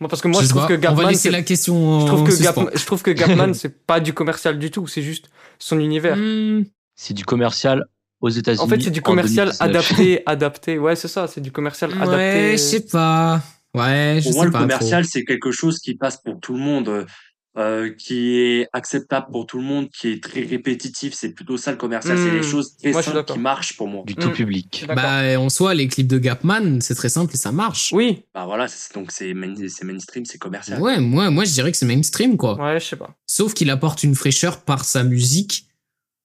Moi, 0.00 0.08
parce 0.10 0.20
que 0.20 0.28
moi 0.28 0.42
Je 0.42 0.48
trouve 0.48 0.62
pas. 0.62 0.68
que 0.68 0.74
On 0.74 0.76
va 0.76 0.82
Gapman. 0.82 1.08
laisser 1.08 1.22
c'est- 1.22 1.30
la 1.30 1.42
question. 1.42 2.00
Je 2.00 2.06
trouve, 2.06 2.20
en 2.20 2.24
que 2.24 2.30
suspens. 2.30 2.44
Gapman, 2.64 2.70
je 2.74 2.84
trouve 2.86 3.02
que 3.02 3.10
Gapman 3.10 3.54
c'est 3.54 3.86
pas 3.86 3.98
du 4.00 4.12
commercial 4.12 4.58
du 4.58 4.70
tout, 4.70 4.86
c'est 4.86 5.02
juste 5.02 5.30
son 5.58 5.78
univers. 5.88 6.16
Hmm. 6.16 6.64
C'est 6.94 7.14
du 7.14 7.24
commercial 7.24 7.86
aux 8.20 8.28
États-Unis. 8.28 8.62
En 8.64 8.68
fait, 8.68 8.80
c'est 8.80 8.90
du 8.90 9.02
commercial 9.02 9.48
2019. 9.48 9.60
adapté, 9.60 10.22
adapté. 10.26 10.78
Ouais, 10.78 10.96
c'est 10.96 11.08
ça, 11.08 11.26
c'est 11.26 11.40
du 11.40 11.52
commercial 11.52 11.90
adapté. 11.92 12.14
Ouais, 12.16 12.52
je 12.52 12.56
sais 12.56 12.80
pas. 12.86 13.42
Ouais, 13.74 14.18
je 14.20 14.24
Pour 14.24 14.32
sais 14.32 14.36
moi, 14.38 14.44
le 14.46 14.52
pas 14.52 14.60
commercial, 14.60 15.04
c'est 15.04 15.24
quelque 15.24 15.50
chose 15.52 15.78
qui 15.80 15.94
passe 15.96 16.16
pour 16.16 16.40
tout 16.40 16.54
le 16.54 16.60
monde, 16.60 17.06
euh, 17.58 17.90
qui 17.98 18.38
est 18.38 18.68
acceptable 18.72 19.26
pour 19.30 19.46
tout 19.46 19.58
le 19.58 19.64
monde, 19.64 19.88
qui 19.90 20.08
est 20.12 20.22
très 20.22 20.40
répétitif. 20.42 21.12
C'est 21.14 21.32
plutôt 21.32 21.58
ça 21.58 21.72
le 21.72 21.76
commercial. 21.76 22.16
C'est 22.16 22.30
Hmm. 22.30 22.34
les 22.36 22.42
choses 22.42 22.76
très 22.78 22.92
Moi, 22.92 23.02
simples 23.02 23.24
qui 23.24 23.38
marchent 23.38 23.76
pour 23.76 23.88
moi. 23.88 24.02
Du 24.06 24.14
tout 24.14 24.28
Mm. 24.30 24.32
public. 24.32 24.84
Bah, 24.88 25.38
en 25.38 25.48
soi, 25.50 25.74
les 25.74 25.88
clips 25.88 26.06
de 26.06 26.18
Gapman, 26.18 26.80
c'est 26.80 26.94
très 26.94 27.08
simple 27.10 27.34
et 27.34 27.38
ça 27.38 27.52
marche. 27.52 27.92
Oui, 27.94 28.24
Bah 28.34 28.44
voilà, 28.46 28.66
c'est- 28.68 28.94
donc 28.94 29.10
c'est 29.12 29.34
main- 29.34 29.54
c'est 29.68 29.84
mainstream, 29.84 30.24
c'est 30.24 30.38
commercial. 30.38 30.80
Ouais, 30.80 30.98
moi, 31.00 31.30
moi, 31.30 31.44
je 31.44 31.52
dirais 31.52 31.70
que 31.70 31.76
c'est 31.78 31.86
mainstream, 31.86 32.36
quoi. 32.38 32.56
ouais, 32.62 32.80
je 32.80 32.84
sais 32.86 32.96
pas. 32.96 33.14
Sauf 33.26 33.52
qu'il 33.52 33.68
apporte 33.70 34.02
une 34.04 34.14
fraîcheur 34.14 34.60
par 34.62 34.84
sa 34.86 35.02
musique. 35.04 35.66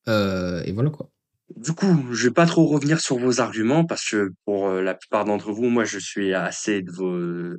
Euh, 0.07 0.63
et 0.65 0.71
voilà, 0.71 0.89
quoi. 0.89 1.09
Du 1.55 1.73
coup, 1.73 2.05
je 2.11 2.27
vais 2.27 2.33
pas 2.33 2.45
trop 2.45 2.65
revenir 2.65 2.99
sur 2.99 3.17
vos 3.17 3.41
arguments 3.41 3.85
parce 3.85 4.07
que 4.09 4.31
pour 4.45 4.67
euh, 4.67 4.81
la 4.81 4.93
plupart 4.93 5.25
d'entre 5.25 5.51
vous, 5.51 5.69
moi, 5.69 5.85
je 5.85 5.99
suis 5.99 6.33
assez 6.33 6.83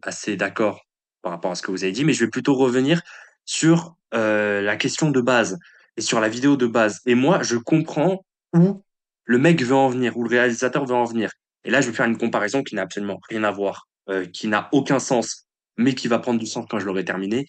assez 0.03 0.36
d'accord 0.36 0.82
par 1.22 1.32
rapport 1.32 1.51
à 1.51 1.55
ce 1.55 1.62
que 1.62 1.70
vous 1.70 1.84
avez 1.84 1.93
dit, 1.93 2.05
mais 2.05 2.12
je 2.12 2.24
vais 2.24 2.30
plutôt 2.30 2.55
revenir 2.55 3.03
sur 3.45 3.97
euh, 4.14 4.61
la 4.61 4.76
question 4.76 5.11
de 5.11 5.20
base 5.20 5.59
et 5.97 6.01
sur 6.01 6.20
la 6.20 6.28
vidéo 6.28 6.57
de 6.57 6.66
base. 6.66 7.01
Et 7.07 7.14
moi, 7.14 7.43
je 7.43 7.57
comprends 7.57 8.24
où 8.55 8.82
le 9.24 9.38
mec 9.38 9.62
veut 9.62 9.74
en 9.74 9.88
venir, 9.88 10.16
où 10.16 10.24
le 10.24 10.30
réalisateur 10.30 10.84
veut 10.84 10.95
en 10.95 11.05
venir. 11.05 11.30
Et 11.64 11.70
là, 11.70 11.80
je 11.80 11.88
vais 11.88 11.93
faire 11.93 12.07
une 12.07 12.18
comparaison 12.18 12.62
qui 12.62 12.74
n'a 12.74 12.82
absolument 12.82 13.20
rien 13.28 13.45
à 13.45 13.51
voir, 13.51 13.86
euh, 14.09 14.26
qui 14.26 14.49
n'a 14.49 14.68
aucun 14.72 14.99
sens, 14.99 15.47
mais 15.76 15.95
qui 15.95 16.09
va 16.09 16.18
prendre 16.18 16.40
du 16.40 16.47
sens 16.47 16.66
quand 16.68 16.78
je 16.78 16.86
l'aurai 16.86 17.05
terminé. 17.05 17.47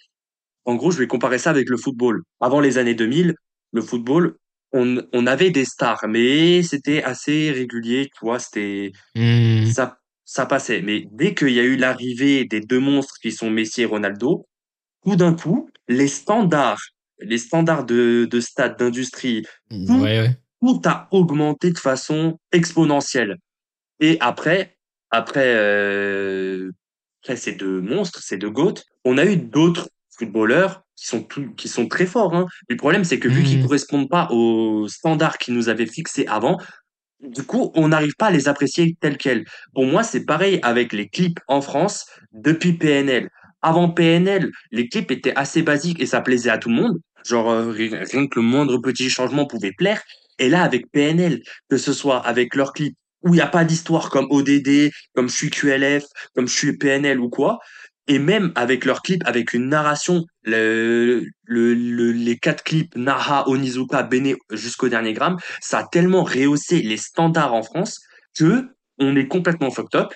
En 0.65 0.75
gros, 0.75 0.91
je 0.91 0.99
vais 0.99 1.07
comparer 1.07 1.39
ça 1.39 1.49
avec 1.49 1.69
le 1.69 1.77
football. 1.77 2.23
Avant 2.39 2.59
les 2.59 2.77
années 2.77 2.95
2000, 2.95 3.35
le 3.73 3.81
football, 3.81 4.37
on, 4.73 5.01
on 5.13 5.27
avait 5.27 5.51
des 5.51 5.65
stars, 5.65 6.05
mais 6.07 6.63
c'était 6.63 7.03
assez 7.03 7.51
régulier, 7.51 8.09
tu 8.17 8.25
vois, 8.25 8.39
c'était, 8.39 8.91
Hmm. 9.15 9.65
ça, 9.65 9.97
ça 10.25 10.45
passait. 10.45 10.81
Mais 10.81 11.05
dès 11.11 11.33
qu'il 11.35 11.49
y 11.51 11.59
a 11.59 11.63
eu 11.63 11.77
l'arrivée 11.77 12.45
des 12.45 12.61
deux 12.61 12.79
monstres 12.79 13.15
qui 13.21 13.31
sont 13.31 13.49
Messi 13.51 13.83
et 13.83 13.85
Ronaldo, 13.85 14.47
tout 15.05 15.15
d'un 15.15 15.33
coup, 15.35 15.69
les 15.87 16.07
standards, 16.07 16.81
les 17.19 17.37
standards 17.37 17.85
de, 17.85 18.27
de 18.29 18.39
stade, 18.39 18.77
d'industrie, 18.79 19.45
Ouais, 19.71 20.19
ouais. 20.21 20.37
tout 20.61 20.81
a 20.85 21.07
augmenté 21.11 21.71
de 21.71 21.77
façon 21.77 22.39
exponentielle. 22.51 23.37
Et 23.99 24.17
après, 24.21 24.77
après, 25.11 25.53
euh, 25.55 26.71
après 27.23 27.35
ces 27.35 27.53
deux 27.53 27.81
monstres, 27.81 28.21
ces 28.23 28.37
deux 28.37 28.49
goats, 28.49 28.81
on 29.05 29.17
a 29.17 29.25
eu 29.25 29.37
d'autres 29.37 29.89
footballeurs 30.17 30.82
qui 30.95 31.07
sont 31.07 31.21
tout, 31.23 31.51
qui 31.55 31.67
sont 31.67 31.87
très 31.87 32.05
forts. 32.05 32.35
Hein. 32.35 32.45
Le 32.69 32.75
problème, 32.77 33.03
c'est 33.03 33.19
que 33.19 33.27
vu 33.27 33.43
qu'ils 33.43 33.61
correspondent 33.63 34.09
pas 34.09 34.27
aux 34.31 34.87
standards 34.87 35.37
qu'ils 35.37 35.53
nous 35.55 35.69
avaient 35.69 35.85
fixés 35.87 36.25
avant, 36.27 36.59
du 37.21 37.43
coup, 37.43 37.71
on 37.75 37.87
n'arrive 37.87 38.15
pas 38.17 38.27
à 38.27 38.31
les 38.31 38.47
apprécier 38.47 38.95
tels 38.99 39.17
quels. 39.17 39.45
Pour 39.73 39.85
moi, 39.85 40.03
c'est 40.03 40.25
pareil 40.25 40.59
avec 40.61 40.91
les 40.93 41.07
clips 41.07 41.39
en 41.47 41.61
France 41.61 42.05
depuis 42.33 42.73
PNL. 42.73 43.29
Avant 43.61 43.89
PNL, 43.89 44.51
les 44.71 44.89
clips 44.89 45.09
étaient 45.09 45.35
assez 45.35 45.61
basiques 45.61 46.01
et 46.01 46.05
ça 46.05 46.19
plaisait 46.21 46.49
à 46.49 46.57
tout 46.57 46.69
le 46.69 46.75
monde. 46.75 46.99
Genre, 47.25 47.49
euh, 47.49 47.71
ri- 47.71 47.95
rien 47.95 48.27
que 48.27 48.39
le 48.39 48.45
moindre 48.45 48.77
petit 48.79 49.09
changement 49.09 49.45
pouvait 49.45 49.71
plaire. 49.71 50.01
Et 50.37 50.49
là, 50.49 50.63
avec 50.63 50.91
PNL, 50.91 51.41
que 51.69 51.77
ce 51.77 51.93
soit 51.93 52.19
avec 52.19 52.55
leurs 52.55 52.73
clips 52.73 52.97
où 53.21 53.29
il 53.29 53.35
n'y 53.37 53.41
a 53.41 53.47
pas 53.47 53.63
d'histoire 53.63 54.09
comme 54.09 54.27
ODD, 54.29 54.91
comme 55.15 55.29
je 55.29 55.33
suis 55.33 55.49
QLF, 55.49 56.03
comme 56.35 56.47
je 56.49 56.53
suis 56.53 56.77
PNL 56.77 57.21
ou 57.21 57.29
quoi, 57.29 57.59
et 58.07 58.19
même 58.19 58.51
avec 58.55 58.85
leurs 58.85 59.01
clips, 59.01 59.21
avec 59.25 59.53
une 59.53 59.69
narration, 59.69 60.25
le, 60.43 61.25
le, 61.45 61.73
le- 61.73 62.11
les 62.11 62.37
quatre 62.37 62.63
clips, 62.63 62.95
Naha, 62.95 63.47
Onizuka, 63.47 64.03
Bene, 64.03 64.35
jusqu'au 64.51 64.89
dernier 64.89 65.13
gramme, 65.13 65.37
ça 65.61 65.79
a 65.79 65.83
tellement 65.87 66.23
rehaussé 66.23 66.81
les 66.81 66.97
standards 66.97 67.53
en 67.53 67.63
France 67.63 67.99
que 68.37 68.65
on 68.99 69.15
est 69.15 69.27
complètement 69.27 69.71
fucked 69.71 69.95
up. 69.99 70.13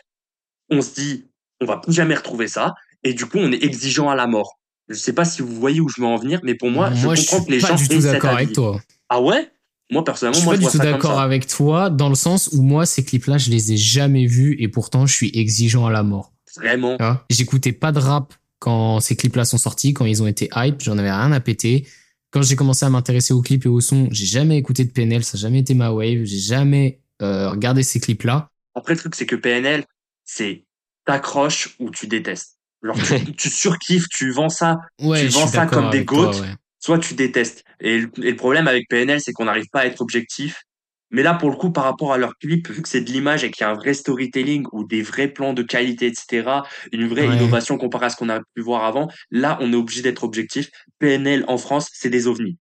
On 0.70 0.82
se 0.82 0.94
dit, 0.96 1.26
on 1.62 1.66
va 1.66 1.78
plus 1.78 1.94
jamais 1.94 2.16
retrouver 2.16 2.48
ça. 2.48 2.74
Et 3.04 3.14
du 3.14 3.26
coup, 3.26 3.38
on 3.38 3.52
est 3.52 3.64
exigeant 3.64 4.10
à 4.10 4.16
la 4.16 4.28
mort. 4.28 4.60
Je 4.90 4.96
sais 4.96 5.14
pas 5.14 5.26
si 5.26 5.42
vous 5.42 5.54
voyez 5.56 5.80
où 5.80 5.88
je 5.90 6.02
veux 6.02 6.08
en 6.08 6.18
venir, 6.18 6.40
mais 6.44 6.56
pour 6.56 6.70
moi, 6.72 6.90
je 6.94 6.96
je 6.96 7.02
comprends 7.08 7.38
suis 7.38 7.46
que 7.46 7.52
les 7.52 7.60
pas 7.60 7.68
gens 7.70 7.76
du 7.76 7.84
aient 7.84 7.88
tout 7.88 8.02
cet 8.02 8.12
d'accord 8.14 8.30
avis. 8.32 8.44
avec 8.44 8.54
toi. 8.56 8.82
Ah 9.10 9.22
ouais? 9.22 9.50
Moi, 9.90 10.04
personnellement, 10.04 10.34
Je 10.36 10.40
suis 10.40 10.46
moi, 10.46 10.56
pas 10.56 10.62
je 10.62 10.66
du 10.66 10.72
tout 10.72 10.78
d'accord 10.84 11.20
avec 11.20 11.48
toi 11.48 11.90
dans 11.90 12.10
le 12.10 12.16
sens 12.16 12.50
où 12.52 12.62
moi, 12.62 12.86
ces 12.86 13.04
clips-là, 13.06 13.38
je 13.38 13.50
les 13.50 13.72
ai 13.72 13.78
jamais 13.78 14.26
vus 14.26 14.56
et 14.60 14.68
pourtant, 14.68 15.06
je 15.06 15.14
suis 15.14 15.32
exigeant 15.34 15.86
à 15.86 15.92
la 15.92 16.04
mort. 16.04 16.34
Vraiment. 16.58 16.98
Vois 17.00 17.26
J'écoutais 17.30 17.72
pas 17.72 17.92
de 17.92 18.00
rap 18.00 18.34
quand 18.60 19.00
ces 19.00 19.16
clips-là 19.16 19.46
sont 19.46 19.58
sortis, 19.58 19.94
quand 19.94 20.06
ils 20.06 20.22
ont 20.24 20.28
été 20.28 20.50
hype, 20.56 20.82
j'en 20.82 20.98
avais 20.98 21.12
rien 21.12 21.32
à 21.32 21.40
péter. 21.40 21.88
Quand 22.32 22.42
j'ai 22.42 22.56
commencé 22.56 22.86
à 22.86 22.90
m'intéresser 22.90 23.34
aux 23.34 23.42
clips 23.42 23.66
et 23.66 23.70
au 23.70 23.80
son, 23.82 24.08
j'ai 24.12 24.26
jamais 24.26 24.58
écouté 24.58 24.84
de 24.84 24.92
PNL, 24.92 25.24
ça 25.24 25.38
a 25.38 25.40
jamais 25.40 25.60
été 25.60 25.74
ma 25.74 25.92
wave, 25.92 26.24
j'ai 26.26 26.40
jamais 26.40 27.00
euh, 27.22 27.50
regardé 27.50 27.84
ces 27.84 28.00
clips-là. 28.00 28.50
Après, 28.76 28.94
le 28.94 29.00
truc, 29.00 29.16
c'est 29.16 29.26
que 29.26 29.36
PNL, 29.36 29.86
c'est 30.24 30.66
t'accroches 31.06 31.76
ou 31.80 31.90
tu 31.90 32.08
détestes. 32.08 32.58
Genre, 32.84 32.98
tu, 32.98 33.34
tu 33.38 33.50
surkiffes, 33.50 34.08
tu 34.10 34.32
vends 34.32 34.50
ça, 34.50 34.78
Ouais, 35.02 35.22
Tu 35.22 35.28
vends 35.30 35.48
ça 35.48 35.66
comme 35.66 35.90
des 35.90 36.04
goats. 36.04 36.32
ouais. 36.42 36.54
soit 36.80 37.00
tu 37.00 37.14
détestes. 37.14 37.64
Et 37.80 38.00
le, 38.00 38.12
et 38.24 38.32
le 38.32 38.36
problème 38.36 38.68
avec 38.68 38.88
PNL, 38.90 39.22
c'est 39.22 39.32
qu'on 39.34 39.46
n'arrive 39.46 39.68
pas 39.72 39.82
à 39.82 39.86
être 39.86 40.02
objectif 40.02 40.64
Mais 41.10 41.24
là, 41.24 41.34
pour 41.36 41.50
le 41.50 41.56
coup, 41.56 41.72
par 41.72 41.86
rapport 41.86 42.12
à 42.14 42.18
leur 42.18 42.38
clip, 42.38 42.70
vu 42.70 42.82
que 42.82 42.90
c'est 42.90 43.00
de 43.02 43.10
l'image 43.12 43.44
et 43.44 43.52
qu'il 43.52 43.62
y 43.62 43.64
a 43.64 43.70
un 43.70 43.76
vrai 43.76 43.94
storytelling 43.94 44.66
ou 44.74 44.84
des 44.84 45.02
vrais 45.02 45.30
plans 45.30 45.54
de 45.54 45.64
qualité, 45.64 46.08
etc., 46.08 46.50
une 46.92 47.08
vraie 47.08 47.28
Ouais. 47.28 47.36
innovation 47.36 47.78
comparée 47.78 48.08
à 48.08 48.10
ce 48.10 48.18
qu'on 48.18 48.28
a 48.30 48.40
pu 48.56 48.62
voir 48.62 48.84
avant, 48.84 49.08
là, 49.32 49.58
on 49.62 49.72
est 49.72 49.76
obligé 49.78 50.02
d'être 50.02 50.24
objectif. 50.26 50.70
PNL 51.00 51.46
en 51.48 51.58
France, 51.58 51.90
c'est 51.94 52.10
des 52.10 52.28
ovnis. 52.28 52.58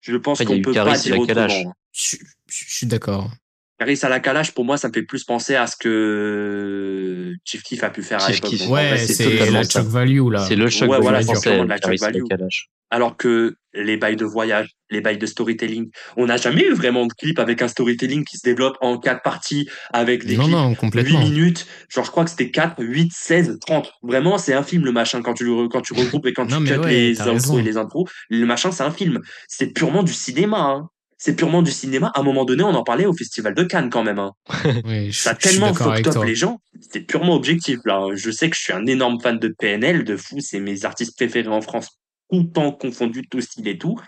Je 0.00 0.16
pense 0.16 0.40
a 0.40 0.44
qu'on 0.44 0.54
eu 0.56 0.62
peut 0.62 0.72
Caris 0.72 0.92
pas 0.92 0.98
dire 0.98 1.16
la 1.18 1.26
Kalash. 1.26 1.52
autrement. 1.52 1.74
Je, 1.92 2.16
je- 2.18 2.64
je 2.66 2.70
suis 2.76 2.86
d'accord. 2.86 3.30
Caris 3.78 3.98
à 4.02 4.08
la 4.08 4.20
Kalash, 4.20 4.52
pour 4.52 4.64
moi, 4.64 4.76
ça 4.78 4.88
me 4.88 4.92
fait 4.92 5.02
plus 5.02 5.24
penser 5.24 5.56
à 5.56 5.66
ce 5.66 5.76
que 5.76 7.34
Chief 7.44 7.62
Keef 7.62 7.82
a 7.82 7.90
pu 7.90 8.02
faire 8.02 8.22
à 8.22 8.26
Chief 8.30 8.36
l'époque. 8.42 8.68
En 8.68 8.72
Ouais, 8.72 8.98
c'est 8.98 9.14
c'est 9.14 9.24
totalement 9.24 9.58
la 9.58 9.64
ça. 9.64 9.80
choc 9.80 9.88
value 9.88 10.30
là. 10.30 10.44
C'est 10.46 10.56
le 10.56 10.68
choc 10.70 10.82
Ouais, 10.82 10.96
value 10.96 11.02
voilà, 11.02 11.22
c'est 11.22 11.56
la 11.56 11.64
la 11.64 11.96
value. 11.96 12.22
Kalash. 12.28 12.68
Alors 12.90 13.16
que 13.16 13.56
les 13.74 13.96
bails 13.96 14.16
de 14.16 14.24
voyage, 14.24 14.68
les 14.90 15.00
bails 15.00 15.18
de 15.18 15.26
storytelling, 15.26 15.90
on 16.16 16.26
n'a 16.26 16.36
jamais 16.36 16.62
eu 16.64 16.72
vraiment 16.74 17.06
de 17.06 17.12
clip 17.12 17.38
avec 17.38 17.60
un 17.62 17.68
storytelling 17.68 18.24
qui 18.24 18.36
se 18.38 18.42
développe 18.44 18.76
en 18.80 18.98
quatre 18.98 19.22
parties 19.22 19.68
avec 19.92 20.24
des 20.24 20.36
Non, 20.36 20.44
clips 20.44 20.56
non, 20.56 20.68
8 20.70 20.76
complètement. 20.76 21.18
minutes. 21.20 21.66
Genre, 21.88 22.04
je 22.04 22.10
crois 22.10 22.24
que 22.24 22.30
c'était 22.30 22.50
4, 22.50 22.76
8, 22.78 23.10
16, 23.12 23.58
30. 23.66 23.90
Vraiment, 24.02 24.38
c'est 24.38 24.54
un 24.54 24.62
film, 24.62 24.84
le 24.84 24.92
machin, 24.92 25.22
quand 25.22 25.34
tu, 25.34 25.46
quand 25.70 25.80
tu 25.80 25.92
regroupes 25.94 26.26
et 26.26 26.32
quand 26.32 26.48
Non, 26.50 26.58
tu 26.60 26.72
cut 26.72 26.78
ouais, 26.80 26.90
les 26.90 27.14
raison. 27.20 27.58
et 27.58 27.62
les 27.62 27.76
intros. 27.76 28.08
Le 28.30 28.46
machin, 28.46 28.70
c'est 28.70 28.82
un 28.84 28.90
film. 28.90 29.20
C'est 29.48 29.72
purement 29.72 30.02
du 30.02 30.12
cinéma, 30.12 30.58
hein. 30.60 30.88
C'est 31.16 31.36
purement 31.36 31.62
du 31.62 31.70
cinéma. 31.70 32.10
À 32.14 32.20
un 32.20 32.22
moment 32.22 32.44
donné, 32.44 32.64
on 32.64 32.74
en 32.74 32.82
parlait 32.82 33.06
au 33.06 33.14
Festival 33.14 33.54
de 33.54 33.62
Cannes, 33.62 33.88
quand 33.88 34.04
même, 34.04 34.18
hein. 34.18 34.32
Je, 34.84 35.10
Ça 35.10 35.30
a 35.30 35.34
tellement 35.34 35.72
fucked 35.72 36.06
up 36.08 36.22
les 36.24 36.34
gens. 36.34 36.60
C'est 36.92 37.00
purement 37.00 37.34
objectif, 37.34 37.78
là. 37.86 38.08
Je 38.14 38.30
sais 38.30 38.50
que 38.50 38.56
je 38.56 38.60
suis 38.62 38.72
un 38.72 38.84
énorme 38.86 39.18
fan 39.20 39.38
de 39.38 39.48
PNL, 39.58 40.04
de 40.04 40.16
fou. 40.16 40.36
C'est 40.40 40.60
mes 40.60 40.84
artistes 40.84 41.16
préférés 41.16 41.48
en 41.48 41.62
France. 41.62 41.98
Tout 42.30 42.44
temps 42.44 42.72
confondu, 42.72 43.26
tout 43.28 43.40
style 43.40 43.68
et 43.68 43.78
tout. 43.78 43.98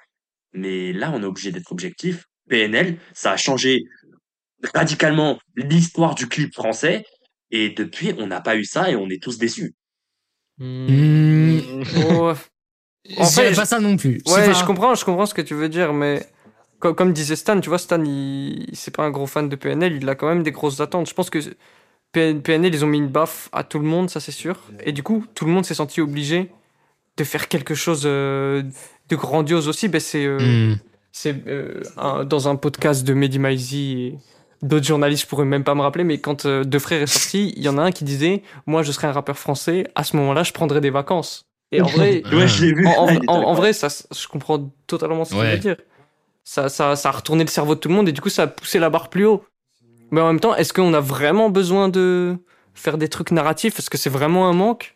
Mais 0.53 0.93
là, 0.93 1.13
on 1.15 1.23
est 1.23 1.27
obligé 1.27 1.53
d'être 1.53 1.73
objectif. 1.73 2.25
PNL, 2.49 2.99
ça 3.13 3.33
a 3.33 3.37
changé 3.37 3.85
radicalement 4.75 5.39
l'histoire 5.55 6.15
du 6.15 6.29
clip 6.29 6.55
français. 6.55 7.05
Et 7.51 7.71
depuis, 7.71 8.13
on 8.19 8.27
n'a 8.27 8.41
pas 8.41 8.57
eu 8.57 8.65
ça 8.65 8.91
et 8.91 8.97
on 8.97 9.09
est 9.09 9.23
tous 9.23 9.39
déçus. 9.39 9.75
Ouais. 10.59 12.35
En 13.19 13.25
fait, 13.25 13.55
pas 13.55 13.67
ça 13.67 13.79
non 13.79 13.97
plus. 13.97 14.21
Ouais, 14.27 14.47
pas. 14.47 14.53
je 14.53 14.65
comprends, 14.65 14.95
je 14.95 15.05
comprends 15.05 15.27
ce 15.27 15.35
que 15.35 15.43
tu 15.43 15.55
veux 15.55 15.69
dire, 15.69 15.93
mais 15.93 16.27
comme, 16.81 16.95
comme 16.95 17.13
disait 17.13 17.37
Stan, 17.37 17.61
tu 17.61 17.69
vois, 17.69 17.79
Stan, 17.79 18.03
il, 18.03 18.69
c'est 18.73 18.95
pas 18.95 19.05
un 19.05 19.11
gros 19.11 19.27
fan 19.27 19.49
de 19.49 19.57
PNL, 19.57 19.97
il 19.97 20.09
a 20.09 20.15
quand 20.15 20.29
même 20.29 20.43
des 20.43 20.53
grosses 20.53 20.81
attentes. 20.81 21.09
Je 21.09 21.15
pense 21.15 21.31
que 21.31 21.39
PN- 22.13 22.41
PNL, 22.41 22.75
ils 22.75 22.85
ont 22.85 22.89
mis 22.89 22.99
une 22.99 23.09
baffe 23.09 23.49
à 23.53 23.63
tout 23.63 23.79
le 23.79 23.85
monde, 23.87 24.11
ça 24.11 24.19
c'est 24.21 24.33
sûr. 24.33 24.61
Et 24.85 24.93
du 24.93 25.03
coup, 25.03 25.25
tout 25.35 25.45
le 25.45 25.53
monde 25.53 25.65
s'est 25.65 25.75
senti 25.75 26.01
obligé 26.01 26.51
de 27.17 27.25
faire 27.25 27.49
quelque 27.49 27.75
chose 27.75 28.03
euh, 28.05 28.63
de 29.09 29.17
grandiose 29.17 29.69
aussi. 29.69 29.89
Ben, 29.89 30.01
c'est 30.01 30.25
euh, 30.27 30.73
Hmm. 30.73 30.77
c'est 31.13 31.47
euh, 31.49 31.83
un- 31.97 32.25
dans 32.25 32.49
un 32.49 32.57
podcast 32.57 33.05
de 33.05 33.15
Mehdi 33.15 33.39
Maizi 33.39 33.93
et 33.93 34.19
d'autres 34.67 34.87
journalistes, 34.87 35.23
je 35.23 35.27
pourrais 35.29 35.45
même 35.45 35.65
pas 35.65 35.75
me 35.75 35.81
rappeler, 35.83 36.05
mais 36.05 36.19
quand 36.19 36.45
euh, 36.47 36.65
Deux 36.65 36.79
Frères 36.79 37.03
est 37.03 37.07
sorti, 37.07 37.53
il 37.57 37.63
y 37.63 37.69
en 37.69 37.79
a 37.79 37.83
un 37.83 37.93
qui 37.93 38.05
disait 38.05 38.43
Moi, 38.67 38.83
je 38.83 38.93
serais 38.93 39.07
un 39.09 39.13
rappeur 39.13 39.39
français, 39.39 39.87
à 39.95 40.05
ce 40.05 40.17
moment-là, 40.17 40.43
je 40.43 40.53
prendrais 40.53 40.81
des 40.81 40.91
vacances. 40.91 41.47
Et 41.73 41.81
en 41.83 41.87
vrai, 41.87 42.23
Ouais, 42.33 42.47
je 42.47 42.67
vu. 42.67 42.87
en, 42.87 43.09
en- 43.09 43.17
en- 43.27 43.43
en 43.49 43.55
vrai, 43.55 43.73
ça, 43.73 43.89
je 43.89 44.29
comprends 44.29 44.71
totalement 44.87 45.25
ce 45.25 45.31
qu'il 45.31 45.41
Ouais. 45.41 45.53
veut 45.53 45.59
dire. 45.59 45.77
Ça, 46.45 46.69
ça, 46.69 46.95
ça 46.95 47.09
a 47.09 47.13
retourné 47.13 47.43
le 47.43 47.51
cerveau 47.51 47.75
de 47.75 47.81
tout 47.81 47.89
le 47.89 47.95
monde 47.95 48.09
et 48.09 48.13
du 48.13 48.21
coup, 48.21 48.29
ça 48.29 48.43
a 48.45 48.47
poussé 48.47 48.79
la 48.79 48.89
barre 48.89 49.09
plus 49.11 49.25
haut. 49.27 49.43
Mais 50.13 50.21
en 50.21 50.29
même 50.29 50.39
temps, 50.39 50.55
est-ce 50.55 50.73
qu'on 50.73 50.95
a 50.95 51.01
vraiment 51.01 51.51
besoin 51.51 51.89
de 51.89 52.37
faire 52.75 52.99
des 52.99 53.09
trucs 53.09 53.33
narratifs? 53.33 53.79
Est-ce 53.81 53.91
que 53.91 53.99
c'est 53.99 54.11
vraiment 54.11 54.49
un 54.49 54.53
manque? 54.53 54.96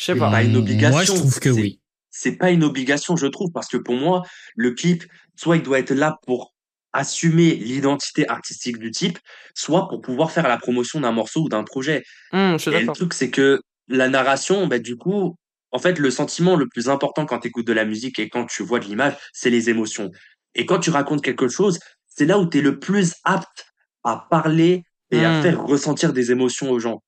Je 0.00 0.04
sais 0.06 0.14
pas. 0.16 0.30
pas 0.30 0.42
une 0.42 0.56
obligation, 0.56 0.92
Moi, 0.96 1.04
je 1.04 1.12
trouve 1.12 1.38
que 1.40 1.52
c'est- 1.52 1.60
oui. 1.60 1.80
c'est 2.10 2.32
pas 2.36 2.50
une 2.50 2.64
obligation, 2.64 3.16
je 3.16 3.26
trouve, 3.26 3.50
parce 3.52 3.68
que 3.68 3.76
pour 3.76 3.96
moi, 3.96 4.22
le 4.56 4.70
clip, 4.70 5.04
soit 5.36 5.56
il 5.58 5.62
doit 5.62 5.78
être 5.78 5.92
là 5.92 6.18
pour 6.26 6.54
assumer 6.92 7.54
l'identité 7.54 8.26
artistique 8.28 8.78
du 8.78 8.90
type, 8.90 9.18
soit 9.54 9.88
pour 9.88 10.00
pouvoir 10.00 10.32
faire 10.32 10.48
la 10.48 10.56
promotion 10.56 11.00
d'un 11.00 11.12
morceau 11.12 11.42
ou 11.42 11.48
d'un 11.50 11.62
projet. 11.64 12.02
Je 12.32 12.56
suis 12.58 12.70
Et 12.74 12.80
le 12.80 12.92
truc, 12.92 13.12
c'est 13.14 13.30
que 13.30 13.60
la 13.88 14.08
narration, 14.08 14.66
bah, 14.66 14.78
du 14.78 14.96
coup, 14.96 15.36
en 15.70 15.78
fait, 15.78 15.98
le 15.98 16.10
sentiment 16.10 16.56
le 16.56 16.66
plus 16.66 16.88
important 16.88 17.26
quand 17.26 17.40
tu 17.40 17.48
écoutes 17.48 17.66
de 17.66 17.72
la 17.72 17.84
musique 17.84 18.18
et 18.18 18.28
quand 18.28 18.46
tu 18.46 18.62
vois 18.62 18.80
de 18.80 18.86
l'image, 18.86 19.14
c'est 19.32 19.50
les 19.50 19.68
émotions. 19.70 20.10
Et 20.54 20.66
quand 20.66 20.78
tu 20.80 20.90
racontes 20.90 21.22
quelque 21.22 21.46
chose, 21.48 21.78
c'est 22.08 22.24
là 22.24 22.38
où 22.38 22.48
tu 22.48 22.58
es 22.58 22.60
le 22.62 22.78
plus 22.80 23.14
apte 23.24 23.66
à 24.02 24.26
parler 24.30 24.82
et 25.12 25.24
à 25.24 25.38
Mm. 25.38 25.42
faire 25.42 25.62
ressentir 25.62 26.12
des 26.12 26.32
émotions 26.32 26.70
aux 26.70 26.80
gens. 26.80 27.02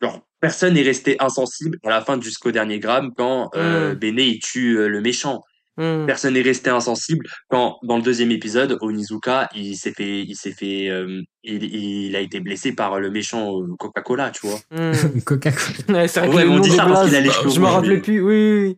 Genre, 0.00 0.26
personne 0.48 0.74
n'est 0.74 0.82
resté 0.82 1.16
insensible 1.20 1.78
à 1.84 1.90
la 1.90 2.00
fin 2.00 2.20
jusqu'au 2.20 2.50
dernier 2.52 2.78
gramme 2.78 3.12
quand 3.16 3.50
euh, 3.56 3.92
Mm. 3.94 3.98
Bene 3.98 4.18
il 4.20 4.38
tue 4.40 4.76
euh, 4.78 4.88
le 4.88 5.00
méchant. 5.00 5.42
Hum, 5.78 6.06
Personne 6.06 6.32
n'est 6.34 6.40
resté 6.42 6.70
insensible 6.70 7.26
quand, 7.50 7.78
dans 7.82 7.96
le 7.98 8.02
deuxième 8.02 8.30
épisode, 8.30 8.78
Onizuka, 8.80 9.50
il 9.54 9.76
s'est 9.76 9.92
fait, 9.92 10.22
il 10.22 10.34
s'est 10.34 10.52
fait, 10.52 10.88
euh, 10.88 11.20
il, 11.44 11.62
il 11.64 12.16
a 12.16 12.20
été 12.20 12.40
blessé 12.40 12.72
par 12.72 12.98
le 12.98 13.10
méchant 13.10 13.60
euh, 13.60 13.66
Coca-Cola, 13.78 14.30
tu 14.30 14.46
vois. 14.46 14.58
hum. 14.70 14.92
Coca-Cola. 15.26 15.98
Ouais, 16.00 16.08
c'est 16.08 16.20
vrai 16.20 16.28
Ouais, 16.34 16.44
on 16.46 16.60
dit 16.60 16.70
ça 16.70 16.86
parce 16.86 17.04
qu'il 17.06 17.14
a 17.16 17.20
les 17.20 17.30
cheveux 17.30 17.50
je 17.50 17.60
me 17.60 17.66
rouges, 17.66 17.74
rappelais 17.74 18.00
plus. 18.00 18.20
Oui, 18.22 18.34
oui, 18.34 18.68
oui. 18.68 18.76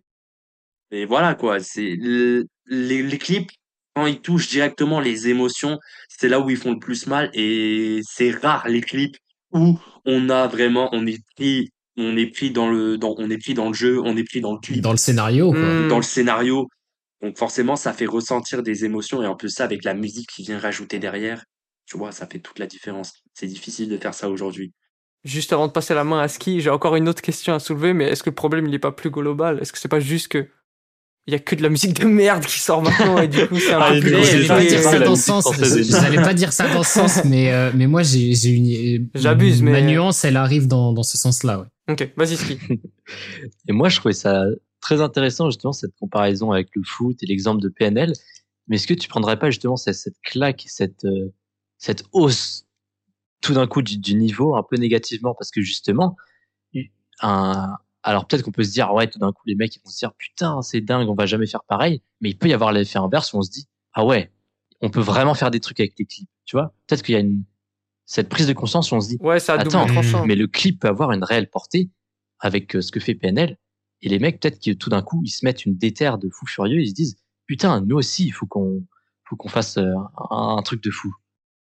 Et 0.91 1.05
voilà, 1.07 1.35
quoi. 1.35 1.61
C'est 1.61 1.95
le- 2.01 2.47
les, 2.67 3.03
les 3.03 3.19
clips, 3.19 3.51
quand 3.95 4.07
ils 4.07 4.21
touchent 4.21 4.49
directement 4.49 4.99
les 5.01 5.29
émotions, 5.29 5.79
c'est 6.09 6.29
là 6.29 6.41
où 6.41 6.51
ils 6.51 6.57
font 6.57 6.73
le 6.73 6.79
plus 6.81 7.07
mal. 7.07 7.31
Et 7.33 8.01
c'est 8.11 8.31
rare 8.33 8.67
les 8.69 8.81
clips 8.81 9.17
où 9.53 9.79
on 10.09 10.31
a 10.31 10.49
vraiment, 10.49 10.89
on 10.93 11.07
est 11.07 11.23
pris, 11.37 11.71
on 11.99 12.17
est 12.17 12.27
pris 12.27 12.51
dans 12.51 12.71
le, 12.71 12.97
dans, 12.97 13.15
on 13.19 13.31
est 13.31 13.37
pris 13.37 13.53
dans 13.53 13.69
le 13.69 13.75
jeu, 13.75 14.01
on 14.01 14.17
est 14.17 14.25
pris 14.25 14.41
dans 14.41 14.55
le 14.55 14.59
clip, 14.59 14.81
Dans 14.81 14.91
le 14.91 14.97
scénario, 14.97 15.53
quoi. 15.53 15.61
Hmm. 15.61 15.89
dans 15.89 15.99
le 15.99 16.03
scénario. 16.03 16.67
Donc 17.23 17.37
forcément, 17.37 17.77
ça 17.77 17.93
fait 17.93 18.07
ressentir 18.07 18.63
des 18.63 18.85
émotions. 18.87 19.23
Et 19.23 19.27
en 19.27 19.37
plus, 19.37 19.51
ça, 19.51 19.65
avec 19.65 19.85
la 19.85 19.93
musique 19.93 20.31
qui 20.35 20.43
vient 20.43 20.59
rajouter 20.59 20.99
derrière, 20.99 21.45
tu 21.85 21.99
vois, 21.99 22.11
ça 22.11 22.27
fait 22.27 22.39
toute 22.39 22.59
la 22.59 22.67
différence. 22.67 23.13
C'est 23.35 23.47
difficile 23.47 23.91
de 23.91 23.99
faire 23.99 24.15
ça 24.15 24.31
aujourd'hui. 24.31 24.73
Juste 25.25 25.53
avant 25.53 25.67
de 25.67 25.73
passer 25.73 25.95
la 25.95 26.05
main 26.05 26.21
à 26.21 26.29
Ski, 26.29 26.61
j'ai 26.63 26.71
encore 26.71 26.97
une 26.97 27.09
autre 27.09 27.21
question 27.21 27.53
à 27.53 27.59
soulever, 27.59 27.93
mais 27.93 28.07
est-ce 28.07 28.23
que 28.23 28.31
le 28.31 28.35
problème 28.35 28.67
il 28.67 28.75
est 28.75 28.79
pas 28.79 28.93
plus 28.93 29.11
global? 29.11 29.59
Est-ce 29.61 29.73
que 29.73 29.79
c'est 29.79 29.89
pas 29.89 30.01
juste 30.01 30.29
que 30.29 30.49
il 31.29 31.33
y 31.33 31.35
a 31.37 31.39
que 31.39 31.55
de 31.55 31.63
la 31.63 31.69
musique 31.69 31.93
de 32.01 32.07
merde 32.07 32.45
qui 32.45 32.59
sort 32.59 32.81
maintenant 32.83 33.19
et 33.19 33.29
du 33.29 33.47
coup 33.47 33.59
c'est 33.61 33.75
un 33.75 33.81
Ah, 33.83 33.91
peu 33.93 34.01
J'allais 34.25 34.47
pas 34.49 34.65
dire 34.65 34.81
ça 34.83 34.99
dans 34.99 35.15
ce 35.15 35.23
sens. 35.23 35.45
française. 35.45 35.91
J'allais 35.91 36.17
pas 36.23 36.33
dire 36.35 36.53
ça 36.55 36.73
dans 36.73 36.83
ce 36.83 36.91
sens, 36.91 37.25
mais 37.27 37.53
euh, 37.53 37.71
mais 37.75 37.87
moi 37.87 38.03
j'ai 38.03 38.35
j'ai 38.35 38.49
une. 38.51 39.09
J'abuse, 39.15 39.63
mais- 39.63 39.73
Ma 39.73 39.83
nuance, 39.83 40.25
elle 40.25 40.37
arrive 40.39 40.67
dans 40.67 40.93
dans 40.95 41.03
ce 41.03 41.19
sens-là. 41.19 41.61
Ouais. 41.61 41.67
Ok, 41.93 42.13
vas-y 42.17 42.37
Ski. 42.37 42.59
Et 43.69 43.73
moi, 43.73 43.89
je 43.91 43.97
trouvais 43.99 44.15
ça 44.15 44.45
très 44.81 45.01
intéressant, 45.01 45.51
justement, 45.51 45.73
cette 45.73 45.95
comparaison 46.01 46.51
avec 46.53 46.69
le 46.75 46.83
foot 46.85 47.23
et 47.23 47.27
l'exemple 47.27 47.63
de 47.63 47.69
PNL. 47.69 48.13
Mais 48.67 48.77
est-ce 48.77 48.87
que 48.87 48.95
tu 48.95 49.09
prendrais 49.09 49.39
pas, 49.39 49.51
justement, 49.51 49.77
cette, 49.77 49.95
cette 49.97 50.17
claque, 50.23 50.65
cette, 50.67 51.05
euh, 51.05 51.33
cette 51.79 52.05
hausse, 52.13 52.65
tout 53.41 53.55
d'un 53.55 53.67
coup, 53.67 53.81
du, 53.83 53.97
du 53.99 54.15
niveau, 54.15 54.55
un 54.57 54.63
peu 54.63 54.77
négativement? 54.77 55.35
Parce 55.39 55.51
que, 55.51 55.61
justement, 55.63 56.17
un, 57.21 57.77
alors 58.03 58.27
peut-être 58.27 58.43
qu'on 58.43 58.53
peut 58.53 58.65
se 58.65 58.73
dire, 58.73 58.93
ouais, 58.93 59.09
tout 59.09 59.19
d'un 59.19 59.33
coup, 59.33 59.43
les 59.47 59.55
mecs, 59.55 59.75
ils 59.75 59.81
vont 59.85 59.91
se 59.91 59.99
dire, 59.99 60.13
putain, 60.15 60.63
c'est 60.63 60.81
dingue, 60.81 61.09
on 61.09 61.15
va 61.15 61.27
jamais 61.27 61.47
faire 61.47 61.65
pareil. 61.65 62.03
Mais 62.21 62.31
il 62.31 62.39
peut 62.39 62.49
y 62.49 62.53
avoir 62.53 62.73
l'effet 62.73 62.99
inverse 62.99 63.33
où 63.33 63.39
on 63.39 63.43
se 63.43 63.51
dit, 63.51 63.69
ah 63.93 64.05
ouais, 64.05 64.33
on 64.81 64.91
peut 64.91 65.01
vraiment 65.01 65.35
faire 65.35 65.51
des 65.51 65.61
trucs 65.61 65.81
avec 65.81 65.95
les 65.99 66.05
clips. 66.05 66.31
Tu 66.45 66.57
vois? 66.57 66.75
Peut-être 66.87 67.03
qu'il 67.03 67.15
y 67.15 67.17
a 67.17 67.21
une, 67.21 67.45
cette 68.07 68.29
prise 68.29 68.47
de 68.47 68.53
conscience 68.53 68.93
où 68.93 68.95
on 68.95 69.01
se 69.01 69.09
dit, 69.09 69.19
Ouais, 69.21 69.41
double 69.59 69.77
Attends, 69.77 70.27
mais 70.27 70.37
le 70.37 70.47
clip 70.47 70.81
peut 70.81 70.89
avoir 70.89 71.13
une 71.13 71.25
réelle 71.25 71.51
portée 71.51 71.91
avec 72.41 72.77
euh, 72.77 72.81
ce 72.81 72.93
que 72.93 73.01
fait 73.01 73.15
PNL. 73.15 73.59
Et 74.01 74.09
les 74.09 74.19
mecs, 74.21 74.41
peut-être 74.41 74.63
que 74.63 74.71
tout 74.71 74.91
d'un 74.91 75.03
coup, 75.03 75.23
ils 75.25 75.31
se 75.31 75.45
mettent 75.45 75.67
une 75.67 75.77
déterre 75.77 76.19
de 76.19 76.29
fou 76.31 76.47
furieux, 76.47 76.81
ils 76.81 76.91
se 76.91 76.95
disent, 76.95 77.17
putain, 77.47 77.81
nous 77.81 77.97
aussi, 77.97 78.27
il 78.27 78.31
faut 78.31 78.47
qu'on, 78.47 78.87
faut 79.25 79.37
qu'on 79.37 79.49
fasse 79.49 79.77
euh, 79.77 79.93
un, 80.31 80.57
un 80.57 80.63
truc 80.63 80.83
de 80.83 80.91
fou. 80.91 81.13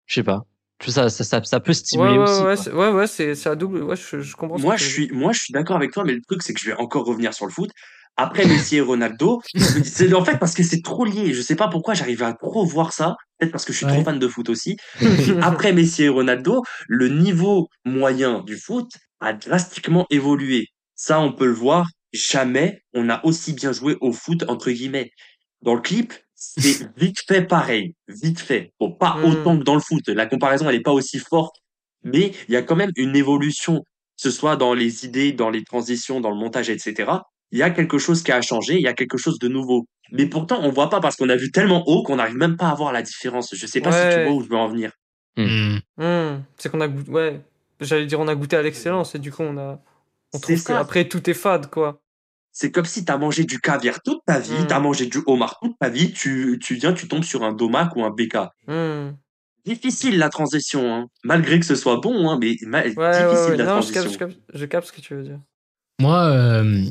Je 0.07 0.15
sais 0.15 0.23
pas. 0.23 0.47
Ça, 0.87 1.09
ça, 1.11 1.25
ça, 1.25 1.43
ça 1.43 1.61
peut 1.61 1.73
stimuler 1.73 2.19
ouais, 2.19 2.19
aussi. 2.19 2.43
ouais, 2.43 2.57
quoi. 2.71 2.91
ouais, 2.91 2.97
ouais, 3.01 3.07
c'est 3.09 3.35
c'est 3.35 3.49
à 3.49 3.57
double. 3.57 3.83
Ouais, 3.83 3.97
je, 3.97 4.21
je 4.21 4.37
comprends. 4.37 4.59
ce 4.59 4.63
Moi, 4.63 4.77
que 4.77 4.81
je 4.81 4.89
suis, 4.89 5.11
moi, 5.13 5.33
je 5.33 5.41
suis 5.41 5.53
d'accord 5.53 5.77
avec 5.77 5.93
toi, 5.93 6.05
mais 6.05 6.13
le 6.15 6.21
truc, 6.23 6.43
c'est 6.43 6.55
que 6.55 6.61
je 6.61 6.67
vais 6.67 6.75
encore 6.77 7.05
revenir 7.05 7.35
sur 7.35 7.47
le 7.47 7.53
foot. 7.53 7.71
Après 8.17 8.47
Messi 8.47 8.77
et 8.77 8.81
Ronaldo, 8.81 9.41
c'est 9.85 10.13
en 10.13 10.25
fait 10.25 10.39
parce 10.39 10.55
que 10.55 10.63
c'est 10.65 10.83
trop 10.83 11.05
lié. 11.05 11.33
Je 11.35 11.41
sais 11.41 11.55
pas 11.57 11.69
pourquoi 11.69 11.95
j'arrive 11.95 12.23
à 12.25 12.33
trop 12.33 12.65
voir 12.65 12.93
ça. 12.93 13.15
Peut-être 13.39 13.53
parce 13.53 13.65
que 13.65 13.73
je 13.73 13.79
suis 13.79 13.87
Ouais. 13.87 13.93
trop 13.95 14.03
fan 14.05 14.19
de 14.19 14.27
foot 14.29 14.49
aussi. 14.49 14.77
Après 15.43 15.73
Messi 15.73 16.05
et 16.05 16.09
Ronaldo, 16.09 16.63
le 16.89 17.09
niveau 17.09 17.69
moyen 17.85 18.41
du 18.41 18.57
foot 18.57 18.91
a 19.21 19.33
drastiquement 19.35 20.07
évolué. 20.11 20.67
Ça, 20.97 21.21
on 21.21 21.33
peut 21.33 21.47
le 21.47 21.53
voir. 21.53 21.87
Jamais 22.13 22.81
on 22.95 23.09
a 23.09 23.25
aussi 23.25 23.53
bien 23.53 23.71
joué 23.73 23.97
au 24.01 24.13
foot, 24.13 24.45
entre 24.49 24.71
guillemets. 24.71 25.11
Dans 25.63 25.75
le 25.75 25.81
clip, 25.81 26.13
c'est 26.41 26.89
vite 26.97 27.19
fait 27.27 27.43
pareil. 27.43 27.95
Vite 28.07 28.39
fait. 28.41 28.73
Bon, 28.79 28.93
pas 28.93 29.17
Mm. 29.17 29.25
autant 29.25 29.59
que 29.59 29.65
dans 29.65 29.75
le 29.75 29.81
foot. 29.81 30.09
La 30.09 30.27
comparaison, 30.27 30.69
elle 30.69 30.77
est 30.77 30.81
pas 30.81 30.93
aussi 30.93 31.19
forte. 31.19 31.57
Mais 32.05 32.33
il 32.49 32.55
y 32.55 32.57
a 32.57 32.63
quand 32.63 32.77
même 32.77 32.93
une 32.97 33.17
évolution, 33.17 33.81
que 33.81 33.85
ce 34.17 34.31
soit 34.31 34.57
dans 34.57 34.73
les 34.73 35.05
idées, 35.05 35.33
dans 35.33 35.51
les 35.51 35.65
transitions, 35.65 36.21
dans 36.21 36.31
le 36.31 36.37
montage, 36.37 36.71
etc. 36.71 37.11
Il 37.51 37.59
y 37.59 37.63
a 37.63 37.71
quelque 37.71 37.99
chose 37.99 38.23
qui 38.23 38.31
a 38.31 38.41
changé, 38.41 38.75
il 38.77 38.83
y 38.83 38.87
a 38.89 38.93
quelque 38.93 39.19
chose 39.19 39.39
de 39.41 39.49
nouveau. 39.49 39.87
Mais 40.13 40.27
pourtant, 40.27 40.61
on 40.63 40.71
voit 40.71 40.91
pas 40.91 41.01
parce 41.01 41.17
qu'on 41.17 41.29
a 41.29 41.37
vu 41.37 41.51
tellement 41.51 41.83
haut 41.89 42.03
qu'on 42.05 42.17
n'arrive 42.17 42.37
même 42.37 42.57
pas 42.57 42.69
à 42.69 42.75
voir 42.75 42.93
la 42.93 43.03
différence. 43.03 43.53
Je 43.55 43.67
sais 43.67 43.81
pas 43.81 43.91
si 43.93 44.17
tu 44.17 44.23
vois 44.25 44.33
où 44.35 44.43
je 44.43 44.49
veux 44.49 44.57
en 44.57 44.69
venir. 44.69 44.93
Hmm. 45.37 45.79
Hmm, 45.97 46.43
c'est 46.57 46.71
qu'on 46.71 46.81
a 46.81 46.89
goûté. 46.89 47.11
Ouais, 47.11 47.41
j'allais 47.81 48.07
dire 48.07 48.21
on 48.21 48.29
a 48.29 48.35
goûté 48.35 48.57
à 48.57 48.63
l'excellence 48.63 49.15
et 49.15 49.19
du 49.19 49.33
coup 49.33 49.43
on 49.43 49.57
a. 49.59 49.81
On 50.35 50.39
trouve 50.39 50.63
qu'après 50.63 51.09
tout 51.09 51.29
est 51.29 51.35
fade 51.35 51.69
quoi. 51.71 52.01
C'est 52.61 52.73
comme 52.73 52.87
si 52.87 53.05
tu 53.05 53.13
as 53.13 53.19
mangé 53.19 53.45
du 53.45 53.61
caviar 53.61 54.03
toute 54.03 54.19
ta 54.27 54.41
vie, 54.41 54.51
Mm. 54.51 54.67
tu 54.67 54.73
as 54.75 54.81
mangé 54.81 55.07
du 55.07 55.19
homard 55.27 55.61
toute 55.63 55.79
ta 55.79 55.89
vie, 55.89 56.13
tu, 56.13 56.59
tu 56.61 56.75
viens, 56.75 56.93
tu 56.93 57.07
tombes 57.07 57.23
sur 57.23 57.45
un 57.45 57.53
domac 57.53 57.95
ou 57.95 58.03
un 58.03 58.11
BK. 58.11 58.37
Hmm. 58.67 59.13
difficile 59.65 60.19
la 60.19 60.29
transition, 60.29 60.93
hein. 60.93 61.07
malgré 61.23 61.61
que 61.61 61.67
ce 61.67 61.77
soit 61.77 61.99
bon, 62.01 62.29
hein, 62.31 62.39
mais 62.41 62.57
Ouais, 62.65 62.83
difficile 62.89 62.99
ouais, 62.99 63.51
ouais. 63.51 63.57
la 63.59 63.65
Non, 63.65 63.81
je 63.83 63.93
transition. 63.93 64.03
capte, 64.03 64.13
je, 64.13 64.19
capte, 64.19 64.39
je 64.55 64.65
capte 64.65 64.87
ce 64.89 64.93
que 64.93 65.01
tu 65.01 65.15
veux 65.15 65.23
dire. 65.23 65.41
Moi, 66.01 66.25
euh, 66.31 66.85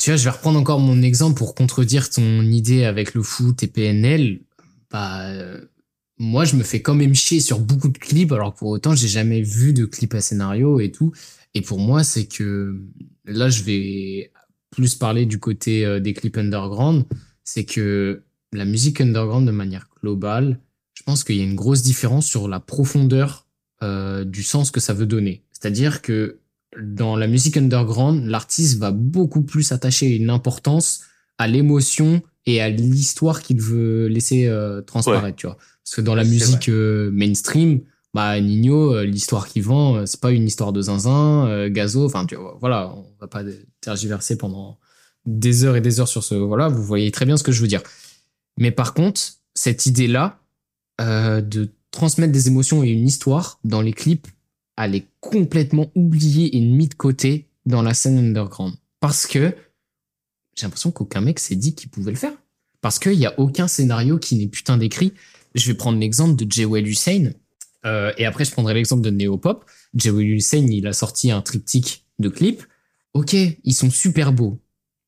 tu 0.00 0.10
vois, 0.10 0.16
je 0.16 0.24
vais 0.24 0.30
reprendre 0.30 0.58
encore 0.58 0.80
mon 0.80 1.00
exemple 1.02 1.36
pour 1.38 1.54
contredire 1.54 2.10
ton 2.10 2.40
idée 2.42 2.84
avec 2.84 3.14
le 3.14 3.22
foot 3.22 3.62
et 3.62 3.68
PNL. 3.68 4.40
Bah, 4.90 5.26
euh, 5.28 5.60
moi, 6.18 6.44
je 6.44 6.56
me 6.56 6.62
fais 6.64 6.82
quand 6.82 6.94
même 6.94 7.14
chier 7.14 7.38
sur 7.40 7.60
beaucoup 7.60 7.88
de 7.88 7.98
clips, 7.98 8.32
alors 8.32 8.52
que 8.54 8.58
pour 8.58 8.70
autant, 8.70 8.94
j'ai 8.96 9.08
jamais 9.08 9.42
vu 9.42 9.72
de 9.72 9.84
clip 9.84 10.12
à 10.14 10.20
scénario 10.20 10.80
et 10.80 10.90
tout. 10.90 11.12
Et 11.54 11.60
pour 11.60 11.78
moi, 11.78 12.02
c'est 12.04 12.26
que 12.26 12.80
là, 13.26 13.48
je 13.48 13.62
vais 13.62 14.32
plus 14.74 14.94
parler 14.94 15.26
du 15.26 15.38
côté 15.38 15.84
euh, 15.84 16.00
des 16.00 16.12
clips 16.14 16.36
underground. 16.36 17.04
C'est 17.44 17.64
que 17.64 18.22
la 18.52 18.64
musique 18.64 19.00
underground, 19.00 19.46
de 19.46 19.52
manière 19.52 19.88
globale, 20.00 20.60
je 20.94 21.02
pense 21.02 21.24
qu'il 21.24 21.36
y 21.36 21.40
a 21.40 21.44
une 21.44 21.56
grosse 21.56 21.82
différence 21.82 22.26
sur 22.26 22.48
la 22.48 22.60
profondeur 22.60 23.46
euh, 23.82 24.24
du 24.24 24.42
sens 24.42 24.70
que 24.70 24.80
ça 24.80 24.94
veut 24.94 25.06
donner. 25.06 25.42
C'est-à-dire 25.52 26.02
que 26.02 26.38
dans 26.80 27.16
la 27.16 27.26
musique 27.26 27.56
underground, 27.56 28.24
l'artiste 28.24 28.78
va 28.78 28.90
beaucoup 28.90 29.42
plus 29.42 29.72
attacher 29.72 30.06
une 30.06 30.30
importance 30.30 31.02
à 31.38 31.46
l'émotion 31.46 32.22
et 32.46 32.60
à 32.60 32.68
l'histoire 32.68 33.42
qu'il 33.42 33.60
veut 33.60 34.06
laisser 34.06 34.46
euh, 34.46 34.82
transparaître, 34.82 35.36
tu 35.36 35.46
vois. 35.46 35.56
Parce 35.84 35.96
que 35.96 36.00
dans 36.00 36.14
la 36.14 36.24
musique 36.24 36.68
euh, 36.68 37.10
mainstream, 37.12 37.80
bah 38.14 38.40
Nino, 38.40 38.94
euh, 38.94 39.04
l'histoire 39.04 39.48
qu'il 39.48 39.64
vend, 39.64 39.96
euh, 39.96 40.06
c'est 40.06 40.20
pas 40.20 40.30
une 40.30 40.46
histoire 40.46 40.72
de 40.72 40.80
zinzin, 40.80 41.48
euh, 41.48 41.68
gazo, 41.68 42.06
enfin 42.06 42.24
voilà, 42.60 42.94
on 42.94 43.06
va 43.20 43.26
pas 43.26 43.42
tergiverser 43.80 44.38
pendant 44.38 44.78
des 45.26 45.64
heures 45.64 45.74
et 45.74 45.80
des 45.80 45.98
heures 45.98 46.08
sur 46.08 46.22
ce, 46.22 46.36
voilà, 46.36 46.68
vous 46.68 46.82
voyez 46.82 47.10
très 47.10 47.26
bien 47.26 47.36
ce 47.36 47.42
que 47.42 47.50
je 47.50 47.60
veux 47.60 47.66
dire. 47.66 47.82
Mais 48.56 48.70
par 48.70 48.94
contre, 48.94 49.20
cette 49.54 49.86
idée-là 49.86 50.40
de 51.00 51.70
transmettre 51.90 52.32
des 52.32 52.46
émotions 52.46 52.84
et 52.84 52.88
une 52.88 53.08
histoire 53.08 53.58
dans 53.64 53.80
les 53.80 53.92
clips, 53.92 54.28
elle 54.76 54.94
est 54.94 55.08
complètement 55.18 55.90
oubliée 55.96 56.56
et 56.56 56.60
mise 56.60 56.90
de 56.90 56.94
côté 56.94 57.48
dans 57.66 57.82
la 57.82 57.94
scène 57.94 58.18
underground. 58.18 58.74
Parce 59.00 59.26
que 59.26 59.56
j'ai 60.54 60.66
l'impression 60.66 60.92
qu'aucun 60.92 61.20
mec 61.20 61.40
s'est 61.40 61.56
dit 61.56 61.74
qu'il 61.74 61.90
pouvait 61.90 62.12
le 62.12 62.16
faire. 62.16 62.32
Parce 62.80 63.00
qu'il 63.00 63.18
n'y 63.18 63.26
a 63.26 63.38
aucun 63.40 63.66
scénario 63.66 64.18
qui 64.18 64.36
n'est 64.36 64.46
putain 64.46 64.76
d'écrit. 64.76 65.14
Je 65.54 65.66
vais 65.66 65.74
prendre 65.74 65.98
l'exemple 65.98 66.36
de 66.36 66.50
Jewel 66.50 66.86
Hussein. 66.86 67.32
Euh, 67.86 68.12
et 68.16 68.26
après, 68.26 68.44
je 68.44 68.52
prendrai 68.52 68.74
l'exemple 68.74 69.02
de 69.02 69.10
Neopop. 69.10 69.64
Jewel 69.94 70.26
Hussein, 70.26 70.66
il 70.70 70.86
a 70.86 70.92
sorti 70.92 71.30
un 71.30 71.42
triptyque 71.42 72.04
de 72.18 72.28
clips. 72.28 72.62
Ok, 73.12 73.34
ils 73.34 73.74
sont 73.74 73.90
super 73.90 74.32
beaux. 74.32 74.60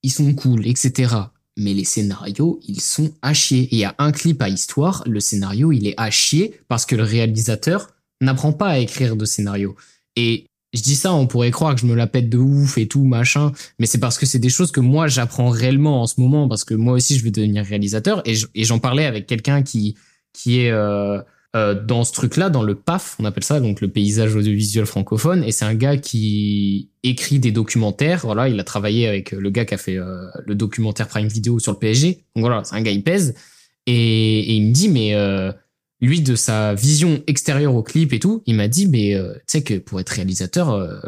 Ils 0.02 0.12
sont 0.12 0.32
cool, 0.34 0.66
etc. 0.66 1.14
Mais 1.56 1.72
les 1.72 1.84
scénarios, 1.84 2.60
ils 2.68 2.80
sont 2.80 3.12
à 3.22 3.32
chier. 3.34 3.62
Et 3.62 3.76
il 3.76 3.78
y 3.78 3.84
a 3.84 3.94
un 3.98 4.12
clip 4.12 4.42
à 4.42 4.48
histoire, 4.48 5.02
le 5.06 5.20
scénario, 5.20 5.72
il 5.72 5.86
est 5.86 5.94
à 5.96 6.10
chier 6.10 6.60
parce 6.68 6.84
que 6.84 6.94
le 6.94 7.02
réalisateur 7.02 7.88
n'apprend 8.20 8.52
pas 8.52 8.68
à 8.68 8.78
écrire 8.78 9.16
de 9.16 9.24
scénario. 9.24 9.74
Et 10.16 10.46
je 10.74 10.82
dis 10.82 10.94
ça, 10.94 11.14
on 11.14 11.26
pourrait 11.26 11.50
croire 11.50 11.74
que 11.74 11.80
je 11.80 11.86
me 11.86 11.94
la 11.94 12.06
pète 12.06 12.28
de 12.28 12.38
ouf 12.38 12.76
et 12.78 12.86
tout, 12.86 13.04
machin, 13.04 13.52
mais 13.78 13.86
c'est 13.86 13.98
parce 13.98 14.18
que 14.18 14.26
c'est 14.26 14.38
des 14.38 14.48
choses 14.50 14.72
que 14.72 14.80
moi 14.80 15.08
j'apprends 15.08 15.48
réellement 15.48 16.02
en 16.02 16.06
ce 16.06 16.20
moment, 16.20 16.48
parce 16.48 16.64
que 16.64 16.74
moi 16.74 16.94
aussi 16.94 17.18
je 17.18 17.24
vais 17.24 17.30
devenir 17.30 17.64
réalisateur, 17.64 18.22
et 18.26 18.64
j'en 18.64 18.78
parlais 18.78 19.06
avec 19.06 19.26
quelqu'un 19.26 19.62
qui, 19.62 19.96
qui 20.32 20.60
est 20.60 20.70
euh, 20.70 21.20
euh, 21.56 21.74
dans 21.74 22.04
ce 22.04 22.12
truc-là, 22.12 22.50
dans 22.50 22.62
le 22.62 22.74
PAF, 22.74 23.16
on 23.18 23.24
appelle 23.24 23.42
ça, 23.44 23.58
donc 23.60 23.80
le 23.80 23.88
paysage 23.88 24.36
audiovisuel 24.36 24.86
francophone, 24.86 25.42
et 25.42 25.50
c'est 25.52 25.64
un 25.64 25.74
gars 25.74 25.96
qui 25.96 26.90
écrit 27.02 27.38
des 27.38 27.52
documentaires, 27.52 28.20
voilà, 28.24 28.48
il 28.48 28.60
a 28.60 28.64
travaillé 28.64 29.08
avec 29.08 29.32
le 29.32 29.50
gars 29.50 29.64
qui 29.64 29.74
a 29.74 29.78
fait 29.78 29.96
euh, 29.96 30.26
le 30.46 30.54
documentaire 30.54 31.08
Prime 31.08 31.28
Video 31.28 31.58
sur 31.58 31.72
le 31.72 31.78
PSG, 31.78 32.24
donc 32.34 32.44
voilà, 32.44 32.62
c'est 32.64 32.76
un 32.76 32.82
gars, 32.82 32.92
il 32.92 33.02
pèse, 33.02 33.34
et, 33.86 33.94
et 34.40 34.54
il 34.54 34.68
me 34.68 34.72
dit, 34.72 34.88
mais... 34.88 35.14
euh, 35.14 35.50
lui 36.02 36.20
de 36.20 36.34
sa 36.36 36.74
vision 36.74 37.22
extérieure 37.26 37.74
au 37.74 37.82
clip 37.82 38.12
et 38.12 38.18
tout, 38.18 38.42
il 38.44 38.54
m'a 38.54 38.68
dit 38.68 38.86
mais 38.86 39.14
euh, 39.14 39.32
tu 39.32 39.40
sais 39.46 39.62
que 39.62 39.78
pour 39.78 39.98
être 39.98 40.10
réalisateur, 40.10 40.70
euh, 40.70 40.98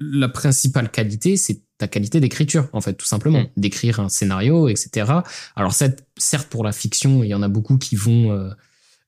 la 0.00 0.28
principale 0.28 0.90
qualité 0.90 1.38
c'est 1.38 1.62
ta 1.78 1.88
qualité 1.88 2.20
d'écriture 2.20 2.68
en 2.74 2.82
fait 2.82 2.92
tout 2.92 3.06
simplement, 3.06 3.40
Mm. 3.40 3.48
d'écrire 3.56 4.00
un 4.00 4.10
scénario 4.10 4.68
etc. 4.68 5.10
Alors 5.56 5.72
certes 5.72 6.46
pour 6.50 6.62
la 6.62 6.72
fiction 6.72 7.24
il 7.24 7.28
y 7.28 7.34
en 7.34 7.42
a 7.42 7.48
beaucoup 7.48 7.78
qui 7.78 7.96
vont 7.96 8.50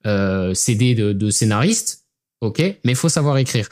euh, 0.07 0.55
s'aider 0.55 0.95
de, 0.95 1.13
de 1.13 1.31
scénaristes, 1.31 2.07
ok, 2.41 2.59
mais 2.59 2.93
il 2.93 2.97
faut 2.97 3.09
savoir 3.09 3.39
écrire. 3.39 3.69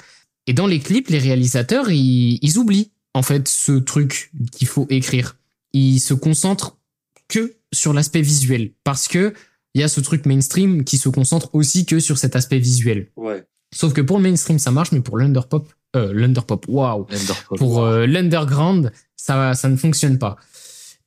Et 0.47 0.53
dans 0.53 0.67
les 0.67 0.81
clips 0.81 1.09
les 1.09 1.19
réalisateurs 1.19 1.91
ils, 1.91 2.39
ils 2.43 2.59
oublient 2.59 2.91
en 3.15 3.23
fait 3.23 3.49
ce 3.49 3.73
truc 3.73 4.31
qu'il 4.53 4.69
faut 4.69 4.87
écrire. 4.91 5.37
Ils 5.73 6.01
se 6.01 6.15
concentrent 6.15 6.79
que 7.29 7.57
sur 7.73 7.93
l'aspect 7.93 8.23
visuel 8.23 8.73
parce 8.85 9.09
que 9.09 9.35
il 9.75 9.81
y 9.81 9.85
a 9.85 9.89
ce 9.89 10.01
truc 10.01 10.27
mainstream 10.27 10.85
qui 10.85 10.99
se 10.99 11.09
concentre 11.09 11.55
aussi 11.55 11.87
que 11.87 12.01
sur 12.01 12.19
cet 12.19 12.37
aspect 12.37 12.59
visuel. 12.59 13.09
Ouais. 13.17 13.45
Sauf 13.75 13.93
que 13.93 14.01
pour 14.01 14.17
le 14.17 14.23
mainstream, 14.23 14.59
ça 14.59 14.71
marche, 14.71 14.93
mais 14.93 15.01
pour 15.01 15.19
l'underpop, 15.19 15.71
euh, 15.95 16.13
l'underpop, 16.13 16.67
waouh, 16.69 17.07
pour 17.57 17.85
euh, 17.85 18.07
l'underground, 18.07 18.93
ça, 19.17 19.55
ça 19.55 19.69
ne 19.69 19.77
fonctionne 19.77 20.19
pas. 20.19 20.37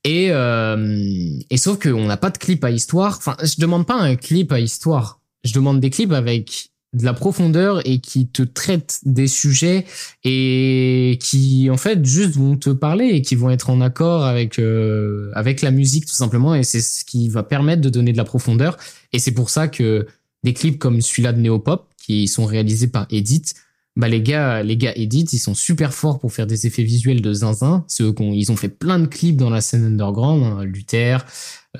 Et, 0.04 0.30
euh, 0.32 1.40
et 1.50 1.58
sauf 1.58 1.80
qu'on 1.80 2.06
n'a 2.06 2.18
pas 2.18 2.32
de 2.32 2.38
clip 2.38 2.64
à 2.64 2.72
histoire. 2.72 3.18
Enfin, 3.18 3.38
je 3.44 3.60
demande 3.60 3.86
pas 3.86 3.96
un 3.96 4.16
clip 4.16 4.52
à 4.52 4.60
histoire. 4.60 5.20
Je 5.44 5.54
demande 5.54 5.80
des 5.80 5.90
clips 5.90 6.12
avec 6.12 6.72
de 6.94 7.06
la 7.06 7.14
profondeur 7.14 7.86
et 7.88 8.00
qui 8.00 8.28
te 8.28 8.44
traitent 8.44 9.00
des 9.04 9.28
sujets 9.28 9.86
et 10.24 11.18
qui 11.22 11.70
en 11.72 11.78
fait 11.78 12.04
juste 12.06 12.36
vont 12.36 12.58
te 12.58 12.70
parler 12.70 13.08
et 13.08 13.22
qui 13.22 13.36
vont 13.36 13.50
être 13.50 13.70
en 13.70 13.80
accord 13.80 14.26
avec 14.26 14.60
euh, 14.60 15.32
avec 15.34 15.62
la 15.62 15.72
musique 15.72 16.06
tout 16.06 16.14
simplement 16.14 16.54
et 16.54 16.64
c'est 16.64 16.82
ce 16.82 17.06
qui 17.06 17.30
va 17.30 17.44
permettre 17.44 17.82
de 17.82 17.90
donner 17.90 18.12
de 18.12 18.18
la 18.18 18.26
profondeur 18.26 18.78
et 19.14 19.20
c'est 19.20 19.32
pour 19.32 19.50
ça 19.50 19.70
que 19.70 20.06
des 20.44 20.54
clips 20.54 20.80
comme 20.80 21.00
celui-là 21.00 21.32
de 21.32 21.40
Neopop 21.40 21.88
qui 21.98 22.28
sont 22.28 22.46
réalisés 22.46 22.88
par 22.88 23.08
Edith 23.10 23.54
bah 23.96 24.08
les 24.08 24.22
gars 24.22 24.64
les 24.64 24.78
gars 24.78 24.94
Edith 24.96 25.34
ils 25.34 25.40
sont 25.40 25.54
super 25.54 25.94
forts 25.94 26.20
pour 26.20 26.32
faire 26.32 26.48
des 26.48 26.66
effets 26.66 26.84
visuels 26.84 27.22
de 27.22 27.34
zinzin 27.34 27.84
c'est 27.88 28.04
eux 28.04 28.14
qu'on 28.14 28.32
ils 28.32 28.52
ont 28.52 28.56
fait 28.56 28.70
plein 28.70 29.00
de 29.00 29.06
clips 29.06 29.36
dans 29.36 29.50
la 29.50 29.60
scène 29.62 29.84
underground 29.86 30.44
hein, 30.44 30.64
Luther 30.64 31.26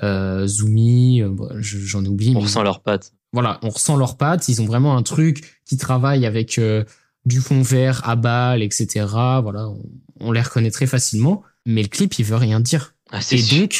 euh, 0.02 0.46
Zumi 0.46 1.22
euh, 1.22 1.28
bon, 1.30 1.48
j'en 1.60 2.04
ai 2.04 2.08
oublié 2.08 2.32
On 2.32 2.40
mais 2.40 2.44
ressent 2.44 2.62
leurs 2.62 2.80
pattes. 2.82 3.12
voilà, 3.32 3.58
on 3.62 3.68
ressent 3.70 3.96
leurs 3.96 4.16
pattes. 4.16 4.48
Ils 4.48 4.60
ont 4.62 4.66
vraiment 4.66 4.96
un 4.96 5.02
truc 5.02 5.60
qui 5.66 5.76
travaille 5.76 6.24
avec 6.26 6.58
euh, 6.58 6.84
du 7.26 7.40
fond 7.40 7.62
vert 7.62 8.06
à 8.08 8.16
balles, 8.16 8.62
etc. 8.62 9.06
Voilà, 9.42 9.68
on, 9.68 9.82
on 10.20 10.32
les 10.32 10.40
reconnaît 10.40 10.70
très 10.70 10.86
facilement. 10.86 11.42
Mais 11.66 11.82
le 11.82 11.88
clip, 11.88 12.18
il 12.18 12.24
veut 12.24 12.36
rien 12.36 12.58
dire. 12.60 12.94
Ah, 13.10 13.20
Et 13.30 13.38
sûr. 13.38 13.58
donc, 13.60 13.78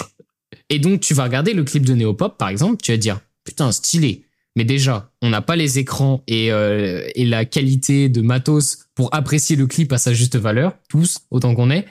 et 0.68 0.78
donc, 0.78 1.00
tu 1.00 1.14
vas 1.14 1.24
regarder 1.24 1.54
le 1.54 1.64
clip 1.64 1.84
de 1.84 1.94
Neopop, 1.94 2.36
par 2.38 2.48
exemple, 2.50 2.76
tu 2.82 2.92
vas 2.92 2.98
dire, 2.98 3.20
putain, 3.44 3.72
stylé. 3.72 4.24
Mais 4.56 4.64
déjà, 4.64 5.10
on 5.22 5.30
n'a 5.30 5.40
pas 5.40 5.56
les 5.56 5.78
écrans 5.78 6.22
et, 6.26 6.52
euh, 6.52 7.08
et 7.14 7.24
la 7.24 7.44
qualité 7.44 8.08
de 8.08 8.20
matos 8.20 8.84
pour 8.94 9.14
apprécier 9.14 9.56
le 9.56 9.66
clip 9.66 9.92
à 9.92 9.98
sa 9.98 10.12
juste 10.12 10.36
valeur, 10.36 10.76
tous, 10.88 11.20
autant 11.30 11.54
qu'on 11.54 11.70
est. 11.70 11.86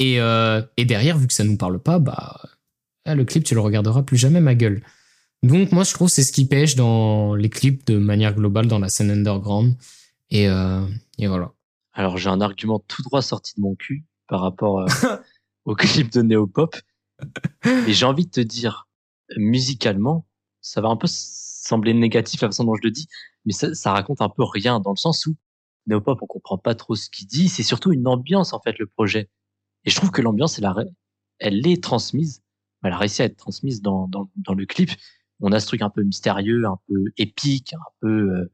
Et, 0.00 0.20
euh, 0.20 0.62
et 0.76 0.84
derrière, 0.84 1.16
vu 1.16 1.26
que 1.26 1.32
ça 1.32 1.44
nous 1.44 1.56
parle 1.56 1.78
pas, 1.78 1.98
bah, 1.98 2.40
ah, 3.04 3.14
le 3.14 3.24
clip, 3.24 3.44
tu 3.44 3.54
le 3.54 3.60
regarderas 3.60 4.02
plus 4.02 4.16
jamais, 4.16 4.40
ma 4.40 4.54
gueule. 4.54 4.82
Donc, 5.42 5.72
moi, 5.72 5.84
je 5.84 5.94
trouve 5.94 6.08
que 6.08 6.14
c'est 6.14 6.24
ce 6.24 6.32
qui 6.32 6.46
pêche 6.46 6.74
dans 6.74 7.34
les 7.34 7.48
clips 7.48 7.86
de 7.86 7.96
manière 7.96 8.34
globale 8.34 8.66
dans 8.66 8.78
la 8.78 8.88
scène 8.88 9.10
underground. 9.10 9.76
Et, 10.30 10.48
euh, 10.48 10.84
et 11.18 11.28
voilà. 11.28 11.52
Alors 11.92 12.18
j'ai 12.18 12.30
un 12.30 12.40
argument 12.40 12.78
tout 12.86 13.02
droit 13.02 13.20
sorti 13.20 13.54
de 13.56 13.62
mon 13.62 13.74
cul 13.74 14.04
par 14.28 14.40
rapport 14.40 14.86
au 15.64 15.74
clip 15.74 16.10
de 16.12 16.22
Néopop. 16.22 16.76
Et 17.86 17.92
j'ai 17.92 18.06
envie 18.06 18.24
de 18.24 18.30
te 18.30 18.40
dire, 18.40 18.88
musicalement, 19.36 20.26
ça 20.60 20.80
va 20.80 20.88
un 20.88 20.96
peu 20.96 21.06
sembler 21.62 21.94
négatif 21.94 22.40
la 22.40 22.48
façon 22.48 22.64
dont 22.64 22.74
je 22.74 22.82
le 22.84 22.90
dis, 22.90 23.06
mais 23.44 23.52
ça, 23.52 23.74
ça 23.74 23.92
raconte 23.92 24.20
un 24.20 24.28
peu 24.28 24.44
rien 24.44 24.80
dans 24.80 24.90
le 24.90 24.96
sens 24.96 25.26
où 25.26 25.36
Néopop, 25.86 26.22
on 26.22 26.26
comprend 26.26 26.58
pas 26.58 26.74
trop 26.74 26.94
ce 26.94 27.08
qu'il 27.10 27.26
dit. 27.26 27.48
C'est 27.48 27.62
surtout 27.62 27.92
une 27.92 28.06
ambiance 28.06 28.52
en 28.52 28.60
fait 28.60 28.78
le 28.78 28.86
projet. 28.86 29.28
Et 29.84 29.90
je 29.90 29.96
trouve 29.96 30.10
que 30.10 30.22
l'ambiance, 30.22 30.60
elle, 31.38 31.66
est 31.66 31.82
transmise. 31.82 32.42
Elle 32.84 32.92
a 32.92 32.98
réussi 32.98 33.22
à 33.22 33.26
être 33.26 33.36
transmise 33.36 33.80
dans, 33.82 34.08
dans, 34.08 34.54
le 34.54 34.66
clip. 34.66 34.90
On 35.40 35.52
a 35.52 35.60
ce 35.60 35.66
truc 35.66 35.82
un 35.82 35.90
peu 35.90 36.02
mystérieux, 36.02 36.64
un 36.66 36.78
peu 36.86 37.04
épique, 37.16 37.72
un 37.72 37.90
peu 38.00 38.08
euh, 38.08 38.50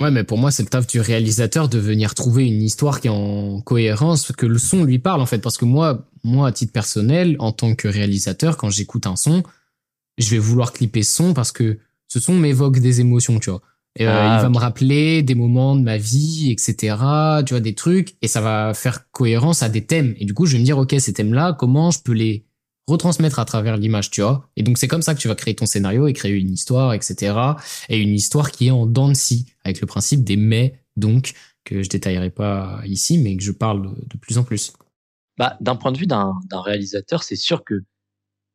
Ouais, 0.00 0.10
mais 0.12 0.22
pour 0.22 0.38
moi, 0.38 0.52
c'est 0.52 0.62
le 0.62 0.68
taf 0.68 0.86
du 0.86 1.00
réalisateur 1.00 1.68
de 1.68 1.78
venir 1.78 2.14
trouver 2.14 2.46
une 2.46 2.62
histoire 2.62 3.00
qui 3.00 3.08
est 3.08 3.10
en 3.10 3.60
cohérence, 3.60 4.30
que 4.30 4.46
le 4.46 4.58
son 4.58 4.84
lui 4.84 5.00
parle, 5.00 5.20
en 5.20 5.26
fait. 5.26 5.40
Parce 5.40 5.56
que 5.56 5.64
moi, 5.64 6.08
moi, 6.22 6.46
à 6.46 6.52
titre 6.52 6.72
personnel, 6.72 7.34
en 7.40 7.50
tant 7.50 7.74
que 7.74 7.88
réalisateur, 7.88 8.56
quand 8.56 8.70
j'écoute 8.70 9.08
un 9.08 9.16
son, 9.16 9.42
je 10.16 10.30
vais 10.30 10.38
vouloir 10.38 10.72
clipper 10.72 11.02
son 11.02 11.34
parce 11.34 11.50
que 11.50 11.78
ce 12.10 12.20
son 12.20 12.34
m'évoque 12.34 12.80
des 12.80 13.00
émotions, 13.00 13.38
tu 13.38 13.50
vois. 13.50 13.62
Et, 13.96 14.06
euh, 14.06 14.10
Ah, 14.12 14.36
il 14.38 14.42
va 14.42 14.48
ok. 14.48 14.54
me 14.54 14.58
rappeler 14.58 15.22
des 15.22 15.34
moments 15.34 15.76
de 15.76 15.82
ma 15.82 15.96
vie, 15.96 16.50
etc. 16.50 16.96
Tu 17.46 17.54
vois, 17.54 17.60
des 17.60 17.74
trucs. 17.74 18.14
Et 18.20 18.28
ça 18.28 18.40
va 18.40 18.74
faire 18.74 19.10
cohérence 19.10 19.62
à 19.62 19.68
des 19.68 19.86
thèmes. 19.86 20.14
Et 20.18 20.24
du 20.24 20.34
coup, 20.34 20.46
je 20.46 20.52
vais 20.52 20.58
me 20.58 20.64
dire, 20.64 20.78
OK, 20.78 20.94
ces 20.98 21.12
thèmes-là, 21.12 21.54
comment 21.58 21.90
je 21.90 22.00
peux 22.00 22.12
les 22.12 22.44
retransmettre 22.88 23.38
à 23.38 23.44
travers 23.44 23.76
l'image, 23.76 24.10
tu 24.10 24.22
vois. 24.22 24.48
Et 24.56 24.62
donc, 24.62 24.76
c'est 24.78 24.88
comme 24.88 25.02
ça 25.02 25.14
que 25.14 25.20
tu 25.20 25.28
vas 25.28 25.36
créer 25.36 25.54
ton 25.54 25.66
scénario 25.66 26.08
et 26.08 26.12
créer 26.12 26.32
une 26.32 26.50
histoire, 26.50 26.92
etc. 26.92 27.36
Et 27.88 27.98
une 27.98 28.14
histoire 28.14 28.50
qui 28.50 28.66
est 28.66 28.70
en 28.72 28.86
dents 28.86 29.08
de 29.08 29.14
scie, 29.14 29.46
avec 29.64 29.80
le 29.80 29.86
principe 29.86 30.24
des 30.24 30.36
mais, 30.36 30.80
donc, 30.96 31.32
que 31.64 31.82
je 31.82 31.88
détaillerai 31.88 32.30
pas 32.30 32.80
ici, 32.86 33.18
mais 33.18 33.36
que 33.36 33.42
je 33.42 33.52
parle 33.52 33.94
de, 33.94 34.18
plus 34.18 34.38
en 34.38 34.44
plus. 34.44 34.72
Bah, 35.38 35.56
d'un 35.60 35.76
point 35.76 35.92
de 35.92 35.98
vue 35.98 36.06
d'un 36.06 36.34
réalisateur, 36.52 37.22
c'est 37.22 37.36
sûr 37.36 37.64
que 37.64 37.74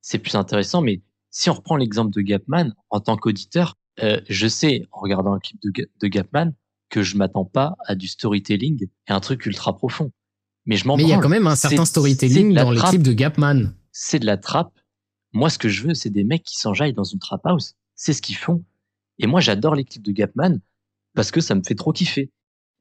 c'est 0.01 0.19
plus 0.19 0.35
intéressant, 0.35 0.81
mais 0.81 1.01
si 1.37 1.49
on 1.49 1.53
reprend 1.53 1.75
l'exemple 1.75 2.11
de 2.11 2.21
Gapman, 2.21 2.71
en 2.89 3.01
tant 3.01 3.17
qu'auditeur, 3.17 3.75
euh, 4.01 4.21
je 4.29 4.47
sais, 4.47 4.87
en 4.93 5.01
regardant 5.01 5.33
un 5.33 5.39
clip 5.39 5.59
de, 5.61 5.69
Ga- 5.69 5.87
de 5.99 6.07
Gapman, 6.07 6.53
que 6.89 7.03
je 7.03 7.17
m'attends 7.17 7.43
pas 7.43 7.75
à 7.87 7.95
du 7.95 8.07
storytelling 8.07 8.85
et 9.07 9.11
un 9.11 9.19
truc 9.19 9.45
ultra 9.45 9.75
profond. 9.75 10.11
Mais 10.65 10.77
je 10.77 10.87
m'en 10.87 10.95
Mais 10.95 11.03
il 11.03 11.09
y 11.09 11.13
a 11.13 11.17
quand 11.19 11.27
même 11.29 11.45
un 11.47 11.55
certain 11.57 11.83
storytelling 11.83 12.53
dans 12.53 12.71
les 12.71 12.79
clips 12.79 13.03
de 13.03 13.11
Gapman. 13.11 13.73
c'est 13.91 14.19
de 14.19 14.25
la 14.25 14.37
trappe. 14.37 14.73
Moi, 15.33 15.49
ce 15.49 15.57
que 15.57 15.67
je 15.67 15.85
veux, 15.85 15.93
c'est 15.93 16.09
des 16.09 16.23
mecs 16.23 16.43
qui 16.43 16.55
s'enjaillent 16.57 16.93
dans 16.93 17.03
une 17.03 17.19
trap 17.19 17.41
house. 17.45 17.73
C'est 17.95 18.13
ce 18.13 18.21
qu'ils 18.21 18.37
font. 18.37 18.63
Et 19.19 19.27
moi, 19.27 19.41
j'adore 19.41 19.75
les 19.75 19.83
clips 19.83 20.03
de 20.05 20.11
Gapman 20.13 20.59
parce 21.15 21.31
que 21.31 21.41
ça 21.41 21.53
me 21.53 21.63
fait 21.63 21.75
trop 21.75 21.91
kiffer. 21.91 22.31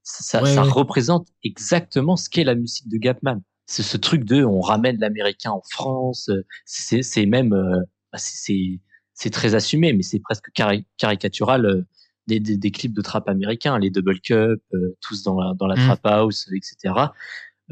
Ça, 0.04 0.42
Ouais, 0.42 0.54
ça 0.54 0.62
ouais. 0.62 0.70
représente 0.70 1.26
exactement 1.42 2.16
ce 2.16 2.28
qu'est 2.30 2.44
la 2.44 2.54
musique 2.54 2.88
de 2.88 2.98
Gapman. 2.98 3.40
C'est 3.66 3.82
ce 3.82 3.96
truc 3.96 4.24
de, 4.24 4.44
on 4.44 4.60
ramène 4.60 4.98
l'américain 4.98 5.50
en 5.50 5.62
France. 5.70 6.28
euh, 6.28 6.44
C'est, 6.66 7.02
c'est 7.02 7.26
même, 7.26 7.52
euh, 7.52 7.80
bah, 8.14 8.18
c'est, 8.20 9.30
très 9.30 9.54
assumé, 9.56 9.92
mais 9.92 10.02
c'est 10.02 10.20
presque 10.20 10.50
cari- 10.52 10.86
caricatural 10.98 11.66
euh, 11.66 11.82
des, 12.28 12.38
des, 12.40 12.56
des 12.56 12.70
clips 12.70 12.92
de 12.94 13.02
trap 13.02 13.28
américains, 13.28 13.78
les 13.78 13.90
double 13.90 14.20
cup, 14.20 14.62
euh, 14.72 14.96
tous 15.00 15.22
dans 15.24 15.38
la, 15.40 15.52
dans 15.54 15.66
la 15.66 15.74
Mm. 15.74 15.78
trap 15.86 16.06
house, 16.06 16.48
etc. 16.54 16.94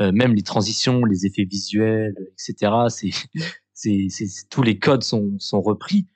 Euh, 0.01 0.11
même 0.13 0.35
les 0.35 0.43
transitions, 0.43 1.05
les 1.05 1.27
effets 1.27 1.45
visuels, 1.45 2.15
etc. 2.33 2.73
C'est, 3.75 4.07
c'est, 4.11 4.49
tous 4.49 4.63
les 4.63 4.79
codes 4.79 5.03
sont, 5.03 5.35
sont 5.39 5.61
repris. 5.61 6.07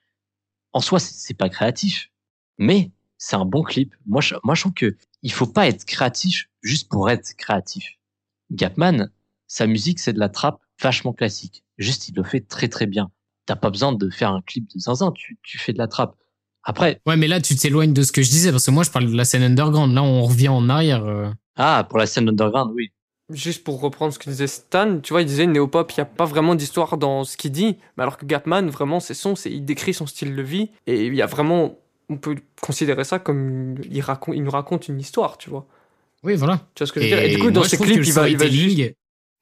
En 0.73 0.81
soi, 0.81 1.01
c'est, 1.01 1.15
c'est 1.15 1.35
pas 1.35 1.49
créatif, 1.49 2.13
mais 2.59 2.93
c'est 3.19 3.35
un 3.35 3.45
bon 3.47 3.63
clip. 3.65 3.93
Moi, 4.07 4.21
je, 4.21 4.37
moi, 4.45 4.55
je 4.55 4.61
trouve 4.61 4.75
que 4.75 4.97
il 5.23 5.33
faut 5.33 5.47
pas 5.49 5.67
être 5.67 5.85
créatif 5.85 6.49
juste 6.63 6.89
pour 6.89 7.11
être 7.11 7.35
créatif. 7.37 7.85
Gapman, 8.53 9.09
sa 9.49 9.67
musique, 9.67 9.99
c'est 9.99 10.13
de 10.13 10.21
la 10.21 10.29
trappe 10.29 10.61
vachement 10.81 11.13
classique. 11.13 11.65
Juste, 11.79 12.09
il 12.09 12.15
le 12.15 12.23
fait 12.23 12.41
très 12.41 12.69
très 12.69 12.87
bien. 12.87 13.11
T'as 13.47 13.57
pas 13.57 13.71
besoin 13.71 13.93
de 13.93 14.11
faire 14.11 14.31
un 14.33 14.43
clip 14.43 14.69
de 14.75 14.79
zinzin, 14.79 15.13
tu, 15.13 15.39
tu 15.43 15.59
fais 15.59 15.73
de 15.73 15.79
la 15.79 15.87
trappe. 15.87 16.17
Après, 16.65 17.01
Ouais, 17.07 17.17
mais 17.17 17.29
là, 17.29 17.41
tu 17.41 17.55
t'éloignes 17.55 17.93
de 17.93 18.03
ce 18.03 18.11
que 18.11 18.23
je 18.23 18.29
disais, 18.31 18.51
parce 18.51 18.67
que 18.67 18.73
moi, 18.73 18.83
je 18.83 18.91
parle 18.91 19.07
de 19.11 19.17
la 19.17 19.25
scène 19.25 19.43
underground. 19.45 19.95
Là, 19.95 20.03
on 20.03 20.23
revient 20.25 20.49
en 20.49 20.69
arrière. 20.69 21.05
euh. 21.05 21.31
ah, 21.57 21.87
pour 21.89 21.99
la 21.99 22.07
scène 22.07 22.29
underground, 22.29 22.73
oui. 22.75 22.91
Juste 23.33 23.65
pour 23.65 23.81
reprendre 23.81 24.13
ce 24.13 24.19
que 24.21 24.31
disait 24.31 24.47
Stan, 24.47 25.01
tu 25.01 25.13
vois, 25.13 25.23
il 25.23 25.27
disait 25.27 25.47
Néopop, 25.47 25.91
il 25.93 25.97
n'y 25.99 26.03
a 26.03 26.07
pas 26.07 26.25
vraiment 26.25 26.55
d'histoire 26.55 26.97
dans 26.97 27.25
ce 27.25 27.37
qu'il 27.37 27.51
dit, 27.51 27.77
mais 27.97 28.03
alors 28.03 28.19
que 28.19 28.25
Gapman, 28.25 28.67
vraiment, 28.69 29.01
c'est 29.01 29.15
son, 29.15 29.35
c'est, 29.35 29.51
il 29.51 29.65
décrit 29.65 29.95
son 29.95 30.07
style 30.07 30.37
de 30.37 30.43
vie, 30.43 30.71
et 30.87 31.07
il 31.07 31.15
y 31.15 31.23
a 31.23 31.27
vraiment, 31.27 31.77
on 32.09 32.19
peut 32.19 32.37
considérer 32.61 33.03
ça 33.03 33.19
comme, 33.19 33.77
il, 33.91 34.01
raconte, 34.01 34.37
il 34.37 34.45
nous 34.45 34.51
raconte 34.51 34.87
une 34.89 35.01
histoire, 35.01 35.39
tu 35.39 35.51
vois. 35.51 35.67
Oui, 36.23 36.37
voilà. 36.37 36.61
Tu 36.75 36.83
vois 36.83 36.87
ce 36.87 36.93
que 36.93 37.01
je 37.01 37.07
veux 37.07 37.17
dire? 37.17 37.23
Et 37.25 37.35
du 37.35 37.39
coup, 37.41 37.51
dans 37.51 37.65
ce 37.65 37.75
clip, 37.77 38.01
il 38.05 38.13
va, 38.13 38.29
il 38.29 38.37
va 38.37 38.47
juste... 38.49 38.95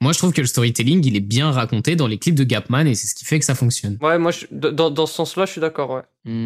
Moi, 0.05 0.13
je 0.13 0.19
trouve 0.19 0.35
que 0.35 0.43
le 0.43 0.47
storytelling, 0.47 1.03
il 1.07 1.17
est 1.17 1.21
bien 1.21 1.51
raconté 1.51 1.97
dans 1.97 2.07
les 2.07 2.19
clips 2.19 2.35
de 2.35 2.45
Gapman 2.45 2.85
et 2.87 2.95
c'est 2.95 3.07
ce 3.07 3.15
qui 3.15 3.25
fait 3.25 3.39
que 3.39 3.45
ça 3.47 3.55
fonctionne. 3.55 3.97
Ouais, 4.03 4.19
moi, 4.19 4.33
je- 4.33 4.45
dans, 4.51 4.91
dans 4.91 5.07
ce 5.07 5.15
sens-là, 5.15 5.47
je 5.47 5.53
suis 5.53 5.61
d'accord, 5.63 5.89
ouais. 5.91 6.03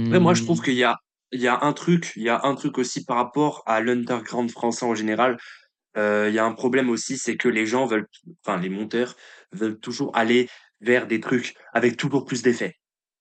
Après, 0.07 0.21
moi, 0.21 0.33
je 0.35 0.45
trouve 0.45 0.63
qu'il 0.63 0.75
y 0.75 0.85
a, 0.85 0.97
il 1.33 1.41
y 1.41 1.49
a 1.49 1.59
un 1.63 1.73
truc, 1.73 2.13
il 2.15 2.23
y 2.23 2.29
a 2.29 2.41
un 2.45 2.55
truc 2.55 2.79
aussi 2.79 3.05
par 3.05 3.17
rapport 3.17 3.65
à 3.67 3.81
l'underground 3.81 4.49
français 4.53 4.85
en 4.87 4.95
général. 4.95 5.39
Euh, 5.97 6.27
il 6.29 6.35
y 6.37 6.39
a 6.39 6.45
un 6.45 6.53
problème 6.53 6.89
aussi, 6.89 7.19
c'est 7.19 7.37
que 7.37 7.49
les 7.49 7.67
gens 7.67 7.85
veulent, 7.87 8.07
enfin, 8.47 8.61
les 8.61 8.69
monteurs 8.69 9.17
veulent 9.53 9.81
toujours 9.81 10.17
aller 10.17 10.49
vers 10.81 11.09
des 11.09 11.19
trucs 11.19 11.57
avec 11.75 11.97
toujours 11.97 12.25
plus 12.25 12.43
d'effets. 12.43 12.77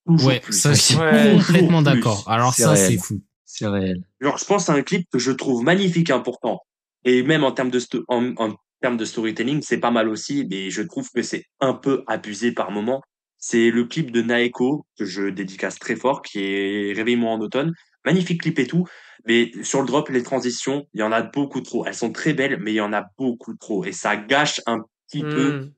Ouais, 0.06 0.40
plus. 0.40 0.54
ça, 0.54 0.74
je 0.74 0.80
suis 0.82 0.96
Ouais. 0.96 1.34
complètement 1.36 1.82
d'accord. 1.82 2.24
Alors 2.30 2.54
C'est 2.54 2.62
ça, 2.64 2.76
c'est 2.76 2.98
fou. 2.98 3.22
C'est 3.44 3.66
réel. 3.68 4.04
Genre, 4.22 4.38
je 4.38 4.46
pense 4.46 4.70
à 4.70 4.74
un 4.74 4.84
clip 4.84 5.08
que 5.12 5.18
je 5.18 5.32
trouve 5.32 5.64
magnifique, 5.64 6.12
hein, 6.12 6.20
pourtant. 6.20 6.60
Et 7.06 7.24
même 7.24 7.44
en 7.44 7.52
termes 7.52 7.72
de, 7.72 7.80
sto- 7.80 8.04
en, 8.08 8.34
en 8.38 8.54
termes 8.82 8.98
de 8.98 9.06
storytelling, 9.06 9.62
c'est 9.62 9.80
pas 9.80 9.92
mal 9.92 10.10
aussi, 10.10 10.46
mais 10.50 10.70
je 10.70 10.82
trouve 10.82 11.10
que 11.14 11.22
c'est 11.22 11.46
un 11.60 11.74
peu 11.74 12.04
abusé 12.08 12.52
par 12.52 12.72
moment. 12.72 13.02
C'est 13.38 13.70
le 13.70 13.86
clip 13.86 14.12
de 14.12 14.22
Naeko, 14.22 14.86
que 14.98 15.06
je 15.06 15.30
dédicace 15.30 15.80
très 15.80 15.96
fort, 15.96 16.22
qui 16.22 16.40
est 16.40 16.94
Réveille-moi 16.94 17.32
en 17.32 17.40
automne. 17.40 17.74
Magnifique 18.06 18.42
clip 18.42 18.58
et 18.60 18.68
tout. 18.68 18.86
Mais 19.26 19.52
sur 19.64 19.82
le 19.82 19.88
drop, 19.88 20.10
les 20.10 20.24
transitions, 20.24 20.88
il 20.94 21.02
y 21.02 21.04
en 21.04 21.12
a 21.12 21.22
beaucoup 21.22 21.62
trop. 21.62 21.86
Elles 21.86 21.94
sont 21.94 22.12
très 22.12 22.34
belles, 22.34 22.58
mais 22.60 22.72
il 22.72 22.76
y 22.76 22.82
en 22.82 22.94
a 22.94 23.06
beaucoup 23.18 23.56
trop. 23.56 23.84
Et 23.86 23.92
ça 23.92 24.16
gâche 24.16 24.62
un 24.66 24.80
petit 25.08 25.24
peu 25.24 25.52
Hmm, 25.52 25.74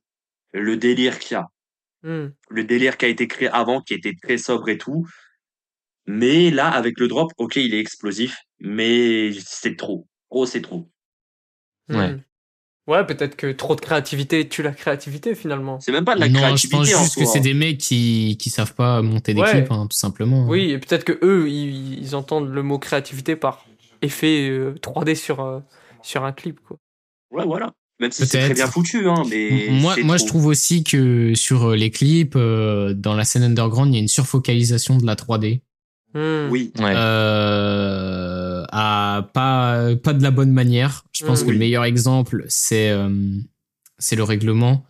le 0.53 0.77
délire 0.77 1.19
qu'il 1.19 1.35
y 1.35 1.37
a. 1.37 1.47
hmm. 2.03 2.29
Le 2.49 2.63
délire 2.63 2.97
qui 2.97 3.05
a 3.05 3.09
été 3.09 3.27
créé 3.27 3.49
avant, 3.49 3.81
qui 3.81 3.93
était 3.93 4.15
très 4.21 4.37
sobre 4.37 4.69
et 4.69 4.77
tout. 4.77 5.05
Mais 6.05 6.49
là, 6.51 6.69
avec 6.69 6.99
le 6.99 7.07
drop, 7.07 7.31
ok, 7.37 7.57
il 7.57 7.73
est 7.73 7.79
explosif, 7.79 8.37
mais 8.59 9.31
c'est 9.45 9.75
trop. 9.75 10.07
Oh, 10.29 10.45
c'est 10.45 10.61
trop. 10.61 10.89
Ouais. 11.89 12.13
Hmm. 12.13 12.21
Ouais, 12.89 13.05
peut-être 13.05 13.35
que 13.35 13.51
trop 13.51 13.75
de 13.75 13.81
créativité 13.81 14.49
tue 14.49 14.63
la 14.63 14.71
créativité, 14.71 15.35
finalement. 15.35 15.79
C'est 15.79 15.91
même 15.91 16.05
pas 16.05 16.15
de 16.15 16.21
la 16.21 16.27
non, 16.27 16.39
je 16.39 16.39
créativité 16.39 16.77
pense 16.77 16.95
en 16.95 17.03
juste 17.03 17.19
que 17.19 17.25
c'est 17.25 17.39
des 17.39 17.53
mecs 17.53 17.77
qui, 17.77 18.35
qui 18.39 18.49
savent 18.49 18.73
pas 18.73 19.03
monter 19.03 19.35
des 19.35 19.41
Ouais. 19.41 19.51
clips, 19.51 19.71
hein, 19.71 19.85
tout 19.87 19.95
simplement. 19.95 20.47
Oui, 20.47 20.71
et 20.71 20.79
peut-être 20.79 21.03
que 21.03 21.19
eux, 21.21 21.47
ils, 21.47 21.99
ils 21.99 22.15
entendent 22.15 22.49
le 22.49 22.63
mot 22.63 22.79
créativité 22.79 23.35
par 23.35 23.65
effet 24.01 24.49
euh, 24.49 24.73
3D 24.81 25.13
sur, 25.13 25.39
euh, 25.41 25.59
sur 26.01 26.23
un 26.23 26.31
clip, 26.31 26.59
quoi. 26.67 26.77
Ouais, 27.31 27.45
voilà. 27.45 27.73
Même 27.99 28.11
si 28.11 28.25
c'est 28.25 28.39
très 28.39 28.53
bien 28.55 28.65
foutu, 28.65 29.07
hein, 29.07 29.23
mais. 29.29 29.67
Moi, 29.69 29.95
moi 30.03 30.15
trop. 30.15 30.25
je 30.25 30.27
trouve 30.27 30.45
aussi 30.47 30.83
que 30.83 31.35
sur 31.35 31.69
euh, 31.71 31.75
les 31.75 31.91
clips, 31.91 32.35
euh, 32.35 32.95
dans 32.95 33.13
la 33.13 33.23
scène 33.23 33.43
underground, 33.43 33.93
il 33.93 33.97
y 33.97 33.99
a 33.99 34.01
une 34.01 34.07
surfocalisation 34.07 34.97
de 34.97 35.05
la 35.05 35.13
3D. 35.15 35.61
Hmm. 36.15 36.47
Oui. 36.49 36.71
Ouais. 36.79 36.93
Euh, 36.95 38.28
à 38.71 39.29
pas, 39.33 39.95
pas 39.97 40.13
de 40.13 40.23
la 40.23 40.31
bonne 40.31 40.51
manière. 40.51 41.03
Je 41.11 41.25
pense 41.25 41.43
Mm. 41.43 41.45
que 41.47 41.51
le 41.51 41.57
meilleur 41.57 41.83
exemple, 41.85 42.45
c'est 42.47 42.89
euh, 42.89 43.09
c'est 43.97 44.15
le 44.15 44.23
règlement 44.23 44.85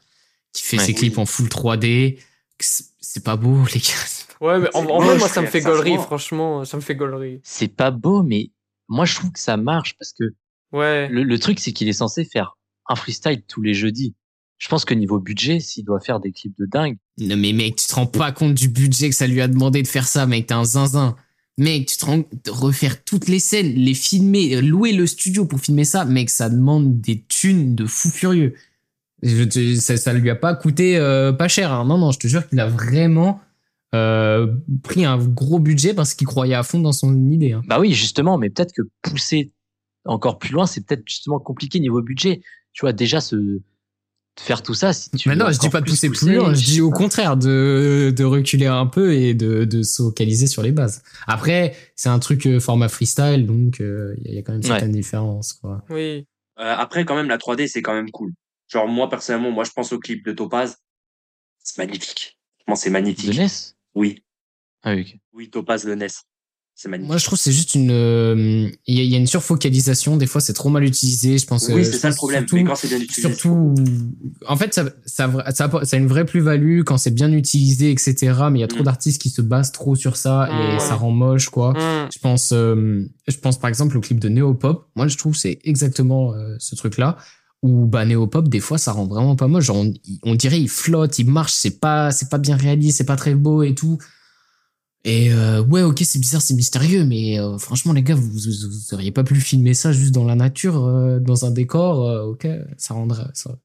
qui 0.54 0.64
fait 0.64 0.78
Ouais. 0.78 0.86
ses 0.86 0.94
clips 0.94 1.16
Oui. 1.18 1.22
en 1.24 1.26
full 1.26 1.48
3D. 1.50 2.16
Que 2.58 2.66
C'est 3.02 3.24
pas 3.24 3.36
beau, 3.38 3.64
les 3.74 3.80
gars. 3.80 3.94
Ouais, 4.42 4.60
mais 4.60 4.70
en, 4.76 4.84
vrai, 4.84 5.18
moi, 5.18 5.28
ça 5.28 5.42
me 5.42 5.48
fait 5.48 5.62
gaulerie, 5.62 5.96
franchement, 5.98 6.64
ça 6.66 6.78
me 6.78 6.82
fait 6.82 6.96
gaulerie. 6.96 7.40
C'est 7.44 7.68
pas 7.76 7.92
beau, 7.92 8.22
mais 8.24 8.52
moi, 8.88 9.06
je 9.06 9.16
trouve 9.16 9.32
que 9.32 9.40
ça 9.40 9.58
marche 9.58 9.96
parce 9.98 10.14
que 10.14 10.24
Ouais. 10.72 11.08
le, 11.10 11.24
le 11.24 11.40
truc, 11.40 11.60
c'est 11.60 11.74
qu'il 11.74 11.88
est 11.90 11.94
censé 11.94 12.24
faire 12.26 12.58
un 12.88 12.96
freestyle 12.96 13.42
tous 13.48 13.62
les 13.62 13.74
jeudis. 13.74 14.14
Je 14.60 14.68
pense 14.68 14.84
que 14.86 14.94
niveau 14.94 15.20
budget, 15.20 15.60
s'il 15.60 15.86
doit 15.86 16.00
faire 16.02 16.20
des 16.20 16.32
clips 16.32 16.56
de 16.60 16.66
dingue, 16.66 16.98
Non, 17.18 17.38
mais 17.38 17.54
mec, 17.54 17.78
tu 17.78 17.88
te 17.88 17.96
rends 17.96 18.06
pas 18.06 18.32
compte 18.32 18.54
du 18.54 18.68
budget 18.68 19.10
que 19.10 19.16
ça 19.16 19.26
lui 19.28 19.42
a 19.42 19.48
demandé 19.48 19.82
de 19.82 19.88
faire 19.88 20.08
ça, 20.08 20.26
mec. 20.26 20.48
T'es 20.48 20.54
un 20.54 20.66
zinzin. 20.66 21.16
Mec, 21.60 21.88
tu 21.88 21.98
te 21.98 22.06
rends 22.06 22.24
refaire 22.48 23.04
toutes 23.04 23.28
les 23.28 23.40
scènes, 23.40 23.74
les 23.76 23.94
filmer, 23.94 24.62
louer 24.62 24.94
le 24.94 25.06
studio 25.06 25.46
pour 25.46 25.60
filmer 25.60 25.84
ça, 25.84 26.06
mec, 26.06 26.30
ça 26.30 26.50
demande 26.50 27.00
des 27.02 27.22
thunes 27.28 27.76
de 27.76 27.86
fou 27.86 28.10
furieux. 28.10 28.56
Ça, 29.80 29.98
ça 29.98 30.14
lui 30.14 30.30
a 30.30 30.36
pas 30.36 30.56
coûté 30.56 30.96
euh, 30.98 31.34
pas 31.34 31.50
cher. 31.50 31.74
hein. 31.74 31.86
Non, 31.86 31.98
non, 31.98 32.12
je 32.12 32.20
te 32.20 32.28
jure 32.28 32.48
qu'il 32.48 32.60
a 32.62 32.68
vraiment 32.68 33.42
euh, 33.94 34.48
pris 34.84 35.04
un 35.04 35.18
gros 35.18 35.60
budget 35.60 35.94
parce 35.94 36.14
qu'il 36.14 36.26
croyait 36.28 36.56
à 36.56 36.64
fond 36.64 36.80
dans 36.80 36.94
son 36.94 37.14
idée. 37.30 37.52
hein. 37.52 37.62
bah 37.68 37.80
oui, 37.80 37.94
justement, 37.94 38.38
mais 38.38 38.50
peut-être 38.50 38.72
que 38.74 38.84
pousser 39.02 39.52
encore 40.06 40.40
plus 40.40 40.54
loin, 40.54 40.66
c'est 40.66 40.86
peut-être 40.86 41.04
justement 41.06 41.40
compliqué 41.40 41.80
niveau 41.82 42.02
budget. 42.02 42.42
Tu 42.72 42.82
vois, 42.82 42.94
déjà, 42.94 43.20
se 43.20 43.60
faire 44.38 44.64
tout 44.64 44.74
ça, 44.74 44.94
si 44.94 45.10
tu 45.12 45.28
Mais 45.30 45.36
non, 45.36 45.52
je 45.52 45.60
dis 45.60 45.70
pas 45.70 45.82
de 45.82 45.86
pousser 45.90 46.10
plus 46.10 46.34
loin, 46.36 46.54
je 46.54 46.64
dis 46.64 46.82
au 46.82 46.92
contraire 46.92 47.36
de, 47.38 48.14
de 48.16 48.24
reculer 48.24 48.68
un 48.68 48.86
peu 48.86 49.14
et 49.14 49.34
de, 49.34 49.66
de 49.66 49.84
se 49.84 50.02
focaliser 50.04 50.48
sur 50.48 50.62
les 50.64 50.72
bases. 50.72 51.04
Après, 51.28 51.76
c'est 51.96 52.10
un 52.10 52.20
truc 52.20 52.46
euh, 52.48 52.60
format 52.60 52.88
freestyle, 52.90 53.46
donc 53.46 53.82
euh, 53.82 54.16
il 54.18 54.24
y, 54.24 54.28
a- 54.28 54.32
il 54.32 54.36
y 54.36 54.40
a 54.40 54.42
quand 54.42 54.54
même 54.54 54.62
Ouais. 54.62 54.68
certaines 54.68 54.92
différences. 54.94 55.54
Quoi. 55.54 55.84
Oui. 55.90 56.26
Euh, 56.60 56.76
après, 56.78 57.06
quand 57.06 57.16
même, 57.16 57.28
la 57.28 57.38
3D, 57.38 57.68
c'est 57.68 57.82
quand 57.82 57.94
même 57.94 58.12
cool. 58.12 58.32
Genre, 58.68 58.88
moi, 58.88 59.10
personnellement, 59.10 59.52
moi, 59.52 59.64
je 59.64 59.72
pense 59.72 59.92
au 59.94 60.00
clip 60.00 60.26
de 60.26 60.32
Topaz. 60.32 60.78
C'est 61.64 61.78
magnifique. 61.78 62.38
Franchement, 62.60 62.76
c'est 62.76 62.90
De 62.90 62.94
magnifique. 62.94 63.38
NES 63.38 63.48
Oui. 63.96 64.24
Ah 64.84 64.94
oui. 64.94 65.20
Oui, 65.34 65.50
Topaz, 65.50 65.84
le 65.86 65.96
NES. 65.96 66.08
C'est 66.82 66.88
magnifique. 66.88 67.10
Moi, 67.10 67.18
je 67.18 67.26
trouve 67.26 67.38
c'est 67.38 67.52
juste 67.52 67.76
une. 67.76 67.92
euh, 67.92 68.70
Il 68.88 68.96
y, 68.96 69.02
a- 69.02 69.04
il 69.04 69.10
y 69.10 69.16
a 69.16 69.18
une 69.18 69.28
surfocalisation. 69.28 70.16
Des 70.16 70.28
fois, 70.28 70.40
c'est 70.40 70.54
trop 70.54 70.70
mal 70.70 70.86
utilisé. 70.86 71.38
Je 71.38 71.46
pense. 71.46 71.68
oui, 71.68 71.82
euh, 71.82 71.84
c'est 71.84 71.98
ça 71.98 72.08
le 72.10 72.16
problème. 72.16 72.44
surtout- 72.48 72.56
mais 72.56 72.64
quand 72.64 72.76
c'est 72.76 72.88
bien 72.88 73.00
utilisé. 73.02 73.22
Surtout, 73.22 73.76
en 74.48 74.56
fait, 74.56 74.74
ça, 74.74 74.86
ça, 75.06 75.30
ça, 75.54 75.70
ça 75.84 75.96
a 75.98 76.00
une 76.00 76.08
vraie 76.08 76.24
plus-value 76.24 76.84
quand 76.84 76.98
c'est 76.98 77.12
bien 77.12 77.34
utilisé, 77.34 77.92
etc. 77.92 78.16
Mais 78.50 78.60
il 78.60 78.62
y 78.62 78.64
a 78.64 78.70
trop 78.70 78.80
Mm. 78.80 78.84
d'artistes 78.86 79.22
qui 79.22 79.30
se 79.30 79.42
basent 79.42 79.74
trop 79.74 79.96
sur 79.96 80.16
ça 80.16 80.48
et 80.50 80.76
Mm, 80.76 80.80
ça 80.80 80.92
ouais. 80.92 80.94
rend 80.96 81.12
moche, 81.12 81.50
quoi. 81.50 81.74
Hmm. 81.74 82.08
Je 82.14 82.20
pense, 82.20 82.52
euh, 82.54 83.04
je 83.28 83.38
pense 83.38 83.60
par 83.60 83.68
exemple 83.68 83.98
au 83.98 84.00
clip 84.00 84.18
de 84.18 84.30
Neopop. 84.30 84.88
Moi, 84.96 85.10
je 85.10 85.18
trouve 85.18 85.36
c'est 85.36 85.60
exactement 85.66 86.34
euh, 86.34 86.56
ce 86.60 86.76
truc-là 86.76 87.18
où 87.62 87.88
bah 87.88 88.06
Neopop 88.06 88.48
des 88.48 88.62
fois 88.62 88.78
ça 88.78 88.94
rend 88.94 89.06
vraiment 89.06 89.36
pas 89.36 89.48
moche. 89.50 89.66
Genre, 89.66 89.76
on, 89.76 89.94
on 90.24 90.34
dirait 90.36 90.62
il 90.62 90.70
flotte, 90.70 91.20
il 91.20 91.30
marche, 91.30 91.52
c'est 91.52 91.82
pas, 91.82 92.12
c'est 92.12 92.30
pas 92.30 92.38
bien 92.38 92.56
réalisé, 92.56 92.94
c'est 92.94 93.04
pas 93.04 93.18
très 93.18 93.36
beau 93.36 93.64
et 93.64 93.76
tout. 93.76 93.98
Et 95.06 95.32
euh, 95.32 95.64
ouais, 95.64 95.82
ok, 95.84 96.00
c'est 96.04 96.20
bizarre, 96.20 96.42
c'est 96.42 96.54
mystérieux, 96.54 97.06
mais 97.06 97.40
euh, 97.40 97.58
franchement 97.58 97.94
les 97.94 98.04
gars, 98.04 98.16
vous, 98.16 98.30
vous, 98.30 98.70
vous 98.70 98.94
auriez 98.94 99.12
pas 99.12 99.24
pu 99.24 99.36
filmer 99.36 99.74
ça 99.74 99.92
juste 99.94 100.14
dans 100.14 100.26
la 100.26 100.36
nature, 100.36 100.84
euh, 100.86 101.20
dans 101.20 101.46
un 101.46 101.52
décor, 101.52 102.28
ok, 102.28 102.48
ça 102.78 102.94
rendrait 102.94 103.24
ça. 103.34 103.58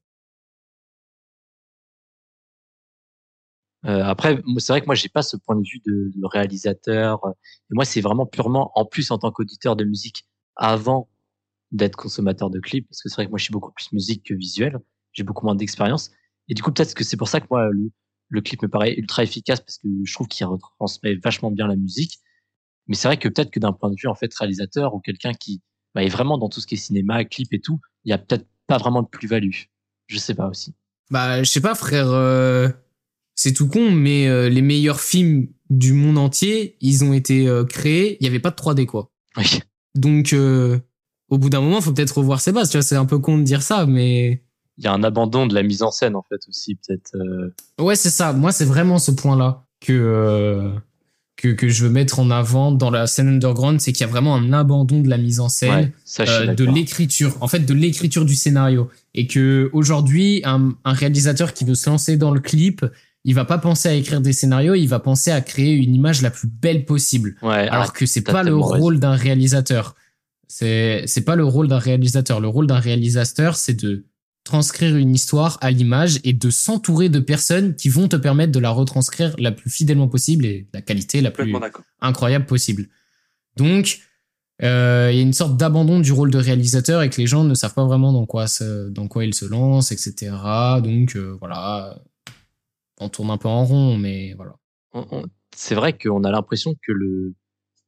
Après, 3.83 4.41
c'est 4.57 4.73
vrai 4.73 4.81
que 4.81 4.87
moi, 4.87 4.95
j'ai 4.95 5.09
pas 5.09 5.21
ce 5.21 5.37
point 5.37 5.55
de 5.55 5.61
vue 5.61 5.79
de, 5.85 6.11
de 6.15 6.25
réalisateur. 6.25 7.19
Et 7.69 7.75
moi, 7.75 7.85
c'est 7.85 8.01
vraiment 8.01 8.25
purement, 8.25 8.71
en 8.73 8.83
plus, 8.83 9.11
en 9.11 9.19
tant 9.19 9.31
qu'auditeur 9.31 9.75
de 9.75 9.83
musique, 9.83 10.27
avant 10.55 11.07
d'être 11.71 11.95
consommateur 11.95 12.49
de 12.49 12.59
clips, 12.59 12.87
parce 12.89 13.03
que 13.03 13.09
c'est 13.09 13.15
vrai 13.15 13.25
que 13.25 13.29
moi, 13.31 13.37
je 13.37 13.43
suis 13.43 13.51
beaucoup 13.51 13.71
plus 13.71 13.91
musique 13.91 14.23
que 14.23 14.33
visuel. 14.33 14.79
J'ai 15.13 15.23
beaucoup 15.23 15.45
moins 15.45 15.55
d'expérience. 15.55 16.11
Et 16.49 16.55
du 16.55 16.63
coup, 16.63 16.71
peut-être 16.71 16.95
que 16.95 17.03
c'est 17.03 17.17
pour 17.17 17.27
ça 17.27 17.39
que 17.41 17.47
moi, 17.51 17.69
le, 17.71 17.91
le 18.29 18.41
clip 18.41 18.61
me 18.63 18.67
paraît 18.67 18.93
ultra 18.95 19.23
efficace, 19.23 19.59
parce 19.61 19.77
que 19.77 19.87
je 20.03 20.13
trouve 20.13 20.27
qu'il 20.27 20.45
retransmet 20.45 21.15
vachement 21.15 21.51
bien 21.51 21.67
la 21.67 21.75
musique. 21.75 22.19
Mais 22.87 22.95
c'est 22.95 23.07
vrai 23.07 23.17
que 23.17 23.27
peut-être 23.27 23.51
que 23.51 23.59
d'un 23.59 23.73
point 23.73 23.89
de 23.89 23.95
vue 23.97 24.07
en 24.07 24.15
fait 24.15 24.33
réalisateur 24.33 24.93
ou 24.93 24.99
quelqu'un 24.99 25.33
qui 25.33 25.61
bah, 25.93 26.03
est 26.03 26.09
vraiment 26.09 26.37
dans 26.37 26.49
tout 26.49 26.59
ce 26.59 26.67
qui 26.67 26.75
est 26.75 26.77
cinéma, 26.77 27.23
clip 27.25 27.53
et 27.53 27.59
tout, 27.59 27.79
il 28.03 28.09
y 28.09 28.13
a 28.13 28.17
peut-être 28.17 28.47
pas 28.67 28.77
vraiment 28.77 29.01
de 29.01 29.07
plus-value. 29.07 29.55
Je 30.07 30.17
sais 30.17 30.35
pas 30.35 30.47
aussi. 30.47 30.75
Bah, 31.09 31.43
je 31.43 31.49
sais 31.49 31.61
pas, 31.61 31.75
frère. 31.75 32.09
euh, 32.09 32.69
c'est 33.35 33.53
tout 33.53 33.67
con, 33.67 33.91
mais 33.91 34.27
euh, 34.27 34.49
les 34.49 34.61
meilleurs 34.61 35.01
films 35.01 35.47
du 35.69 35.93
monde 35.93 36.17
entier, 36.17 36.77
ils 36.81 37.03
ont 37.03 37.13
été 37.13 37.47
euh, 37.47 37.63
créés. 37.65 38.17
Il 38.19 38.25
y 38.25 38.27
avait 38.27 38.39
pas 38.39 38.51
de 38.51 38.55
3D 38.55 38.85
quoi. 38.85 39.11
Oui. 39.37 39.59
Donc, 39.95 40.35
au 41.29 41.37
bout 41.37 41.49
d'un 41.49 41.61
moment, 41.61 41.79
faut 41.79 41.93
peut-être 41.93 42.17
revoir 42.17 42.41
ses 42.41 42.51
bases. 42.51 42.69
Tu 42.69 42.77
vois, 42.77 42.83
c'est 42.83 42.95
un 42.95 43.05
peu 43.05 43.19
con 43.19 43.37
de 43.37 43.43
dire 43.43 43.61
ça, 43.61 43.85
mais 43.85 44.43
Il 44.77 44.83
y 44.83 44.87
a 44.87 44.93
un 44.93 45.03
abandon 45.03 45.47
de 45.47 45.53
la 45.55 45.63
mise 45.63 45.83
en 45.83 45.91
scène 45.91 46.15
en 46.15 46.23
fait 46.27 46.41
aussi 46.49 46.75
peut-être. 46.75 47.15
euh, 47.15 47.53
ouais, 47.79 47.95
c'est 47.95 48.09
ça. 48.09 48.33
Moi, 48.33 48.51
c'est 48.51 48.65
vraiment 48.65 48.99
ce 48.99 49.11
point-là 49.11 49.63
que 49.79 49.93
euh, 49.93 50.69
que 51.37 51.49
que 51.49 51.67
je 51.69 51.83
veux 51.85 51.89
mettre 51.89 52.19
en 52.19 52.29
avant 52.31 52.71
dans 52.71 52.89
la 52.89 53.07
scène 53.07 53.27
underground, 53.29 53.79
c'est 53.81 53.93
qu'il 53.93 54.01
y 54.05 54.09
a 54.09 54.11
vraiment 54.11 54.35
un 54.35 54.51
abandon 54.53 55.01
de 55.01 55.09
la 55.09 55.17
mise 55.17 55.39
en 55.39 55.49
scène. 55.49 55.71
Ouais, 55.85 55.91
ça 56.05 56.23
euh, 56.23 56.53
de 56.55 56.63
l'écriture, 56.65 57.35
en 57.41 57.47
fait 57.47 57.59
de 57.59 57.73
l'écriture 57.73 58.25
du 58.25 58.35
scénario, 58.35 58.89
et 59.13 59.27
que 59.27 59.69
aujourd'hui 59.73 60.41
un, 60.45 60.73
un 60.83 60.93
réalisateur 60.93 61.53
qui 61.53 61.63
veut 61.65 61.75
se 61.75 61.89
lancer 61.89 62.17
dans 62.17 62.31
le 62.31 62.39
clip, 62.39 62.85
il 63.25 63.33
va 63.33 63.43
pas 63.45 63.57
penser 63.57 63.89
à 63.89 63.93
écrire 63.93 64.21
des 64.21 64.33
scénarios, 64.33 64.75
il 64.75 64.87
va 64.87 64.99
penser 64.99 65.31
à 65.31 65.41
créer 65.41 65.73
une 65.73 65.95
image 65.95 66.21
la 66.21 66.29
plus 66.31 66.47
belle 66.47 66.85
possible, 66.85 67.35
Ouais, 67.41 67.67
alors 67.69 67.91
que 67.93 68.05
c'est 68.05 68.21
pas 68.21 68.43
le 68.43 68.55
rôle 68.55 68.99
d'un 68.99 69.15
réalisateur. 69.15 69.95
C'est 70.47 71.03
c'est 71.07 71.23
pas 71.25 71.35
le 71.35 71.43
rôle 71.45 71.67
d'un 71.67 71.79
réalisateur. 71.79 72.39
Le 72.39 72.47
rôle 72.47 72.67
d'un 72.67 72.79
réalisateur, 72.79 73.55
c'est 73.55 73.73
de 73.73 74.05
transcrire 74.45 74.95
une 74.95 75.13
histoire 75.13 75.57
à 75.59 75.71
l'image 75.71 76.19
et 76.23 76.31
de 76.31 76.49
s'entourer 76.49 77.09
de 77.09 77.19
personnes 77.19 77.75
qui 77.75 77.89
vont 77.89 78.07
te 78.07 78.15
permettre 78.15 78.53
de 78.53 78.59
la 78.59 78.69
retranscrire 78.69 79.35
la 79.37 79.51
plus 79.51 79.69
fidèlement 79.69 80.07
possible 80.07 80.45
et 80.45 80.67
la 80.73 80.81
qualité 80.81 81.19
la 81.19 81.31
plus 81.31 81.51
incroyable 81.99 82.45
possible. 82.45 82.87
Donc, 83.57 83.99
euh, 84.61 85.09
il 85.11 85.17
y 85.17 85.19
a 85.19 85.23
une 85.23 85.33
sorte 85.33 85.57
d'abandon 85.57 85.99
du 85.99 86.11
rôle 86.13 86.31
de 86.31 86.37
réalisateur 86.37 87.01
et 87.01 87.09
que 87.09 87.19
les 87.19 87.27
gens 87.27 87.43
ne 87.43 87.53
savent 87.55 87.73
pas 87.73 87.85
vraiment 87.85 88.13
dans 88.13 88.25
quoi, 88.25 88.47
se- 88.47 88.87
dans 88.89 89.07
quoi 89.09 89.25
ils 89.25 89.33
se 89.33 89.45
lancent, 89.45 89.91
etc. 89.91 90.31
Donc, 90.81 91.15
euh, 91.17 91.35
voilà, 91.41 91.99
on 92.99 93.09
tourne 93.09 93.31
un 93.31 93.37
peu 93.37 93.49
en 93.49 93.65
rond, 93.65 93.97
mais 93.97 94.33
voilà. 94.35 94.55
c'est 95.55 95.75
vrai 95.75 95.97
qu'on 95.97 96.23
a 96.23 96.31
l'impression 96.31 96.73
que 96.85 96.91
le 96.91 97.33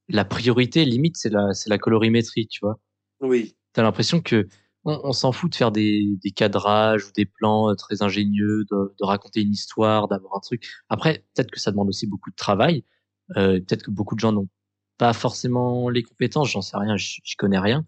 la 0.09 0.23
priorité 0.23 0.85
limite 0.85 1.17
c'est 1.17 1.29
la 1.29 1.53
c'est 1.53 1.69
la 1.69 1.77
colorimétrie, 1.77 2.47
tu 2.47 2.59
vois. 2.61 2.79
Oui. 3.21 3.55
T'as 3.73 3.83
l'impression 3.83 4.21
que 4.21 4.47
on, 4.87 5.11
s'en 5.11 5.31
fout 5.31 5.51
de 5.51 5.55
faire 5.55 5.71
des, 5.71 6.17
des 6.23 6.31
cadrages 6.31 7.05
ou 7.05 7.11
des 7.13 7.25
plans 7.25 7.69
euh, 7.69 7.75
très 7.75 8.01
ingénieux, 8.01 8.65
de, 8.71 8.95
de 8.99 9.05
raconter 9.05 9.41
une 9.41 9.51
histoire, 9.51 10.07
d'avoir 10.07 10.35
un 10.37 10.39
truc. 10.39 10.67
Après, 10.89 11.25
peut-être 11.35 11.51
que 11.51 11.59
ça 11.59 11.71
demande 11.71 11.89
aussi 11.89 12.07
beaucoup 12.07 12.29
de 12.29 12.35
travail. 12.35 12.83
Euh, 13.37 13.59
peut-être 13.59 13.83
que 13.83 13.91
beaucoup 13.91 14.15
de 14.15 14.19
gens 14.19 14.31
n'ont 14.31 14.49
pas 14.97 15.13
forcément 15.13 15.89
les 15.89 16.03
compétences, 16.03 16.49
j'en 16.49 16.61
sais 16.61 16.77
rien, 16.77 16.95
je 16.97 17.35
connais 17.37 17.59
rien. 17.59 17.85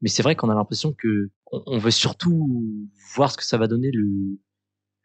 Mais 0.00 0.08
c'est 0.08 0.22
vrai 0.22 0.36
qu'on 0.36 0.48
a 0.48 0.54
l'impression 0.54 0.92
que 0.92 1.30
on, 1.50 1.78
veut 1.78 1.90
surtout 1.90 2.88
voir 3.14 3.30
ce 3.30 3.36
que 3.36 3.44
ça 3.44 3.58
va 3.58 3.66
donner 3.66 3.90
le 3.92 4.38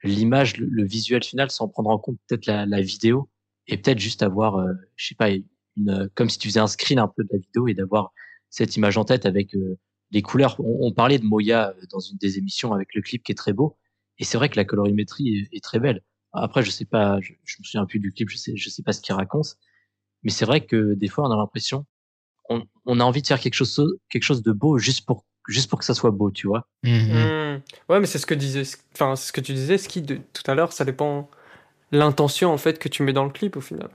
l'image, 0.04 0.58
le, 0.58 0.68
le 0.68 0.84
visuel 0.84 1.24
final, 1.24 1.52
sans 1.52 1.68
prendre 1.68 1.89
en 1.89 2.00
compte 2.00 2.18
peut-être 2.28 2.46
la, 2.48 2.66
la 2.66 2.82
vidéo 2.82 3.30
et 3.68 3.78
peut-être 3.78 4.00
juste 4.00 4.24
avoir, 4.24 4.58
euh, 4.58 4.74
je 4.96 5.08
sais 5.08 5.16
pas, 5.16 5.30
une, 5.78 6.10
comme 6.16 6.30
si 6.30 6.39
tu 6.39 6.48
faisais 6.48 6.60
un 6.60 6.68
screen 6.68 7.00
un 7.00 7.08
peu 7.08 7.24
de 7.24 7.30
la 7.32 7.39
vidéo 7.39 7.68
et 7.68 7.74
d'avoir 7.74 8.12
cette 8.50 8.76
image 8.76 8.98
en 8.98 9.06
tête 9.06 9.26
avec 9.26 9.56
euh, 9.56 9.78
les 10.12 10.22
couleurs. 10.22 10.59
On, 10.59 10.88
on 10.88 10.91
parlait 10.93 11.20
de 11.20 11.26
Moya 11.26 11.70
euh, 11.70 11.86
dans 11.91 11.99
une 11.99 12.18
des 12.18 12.38
émissions 12.38 12.74
avec 12.74 12.93
le 12.95 13.01
clip 13.01 13.24
qui 13.24 13.32
est 13.32 13.36
très 13.36 13.53
beau. 13.53 13.78
Et 14.18 14.24
c'est 14.24 14.38
vrai 14.38 14.49
que 14.49 14.55
la 14.57 14.66
colorimétrie 14.66 15.47
est, 15.51 15.55
est 15.55 15.64
très 15.64 15.80
belle. 15.80 16.01
Après, 16.34 16.64
je 16.64 16.70
sais 16.72 16.86
pas, 16.86 17.20
je, 17.22 17.34
je 17.43 17.55
me 17.59 17.64
souviens 17.64 17.86
plus 17.86 17.99
du 17.99 18.12
clip, 18.12 18.30
je 18.30 18.38
sais, 18.38 18.55
je 18.55 18.70
sais 18.70 18.84
pas 18.84 18.93
ce 18.93 19.01
qu'il 19.01 19.16
raconte. 19.16 19.57
Mais 20.24 20.32
c'est 20.32 20.45
vrai 20.45 20.66
que 20.66 20.93
des 20.93 21.07
fois, 21.07 21.28
on 21.28 21.32
a 21.32 21.36
l'impression, 21.36 21.86
on, 22.49 22.64
on 22.86 22.99
a 22.99 23.03
envie 23.03 23.22
de 23.22 23.28
faire 23.28 23.39
quelque 23.39 23.55
chose, 23.55 23.97
quelque 24.09 24.24
chose 24.24 24.43
de 24.43 24.51
beau 24.51 24.78
juste 24.78 25.05
pour, 25.05 25.26
juste 25.47 25.70
pour 25.70 25.80
que 25.80 25.86
ça 25.86 25.93
soit 25.93 26.12
beau, 26.12 26.30
tu 26.32 26.47
vois. 26.47 26.68
Hmm. 26.84 27.57
Ouais, 27.89 27.99
mais 27.99 28.05
c'est 28.05 28.20
ce 28.20 28.26
que 28.26 28.34
disait, 28.36 28.64
enfin, 28.93 29.16
c'est 29.16 29.28
ce 29.28 29.34
que 29.34 29.41
tu 29.41 29.53
disais, 29.53 29.78
Ski, 29.78 30.01
de, 30.01 30.20
tout 30.34 30.43
à 30.49 30.55
l'heure, 30.55 30.72
ça 30.74 30.86
dépend 30.86 31.30
l'intention 31.91 32.51
en 32.53 32.57
fait 32.57 32.80
que 32.80 32.88
tu 32.88 33.03
mets 33.03 33.14
dans 33.14 33.26
le 33.26 33.32
clip 33.32 33.57
au 33.57 33.62
final. 33.62 33.89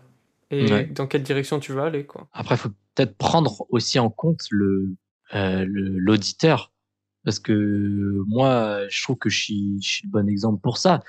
Et 0.51 0.71
Ouais. 0.71 0.87
dans 0.87 1.07
quelle 1.07 1.23
direction 1.23 1.59
tu 1.59 1.73
vas 1.73 1.85
aller, 1.85 2.05
quoi. 2.05 2.29
Après, 2.33 2.57
faut 2.57 2.69
peut-être 2.95 3.17
prendre 3.17 3.67
aussi 3.71 3.99
en 3.99 4.11
compte 4.11 4.43
le- 4.51 4.95
l'auditeur, 5.33 6.73
parce 7.25 7.39
que 7.41 8.23
moi, 8.29 8.89
je 8.89 9.03
trouve 9.03 9.17
que 9.19 9.29
je 9.31 9.41
suis, 9.43 9.83
je 9.83 9.89
suis 9.89 10.07
le 10.07 10.13
bon 10.13 10.29
exemple 10.29 10.61
pour 10.63 10.79
ça. 10.79 11.03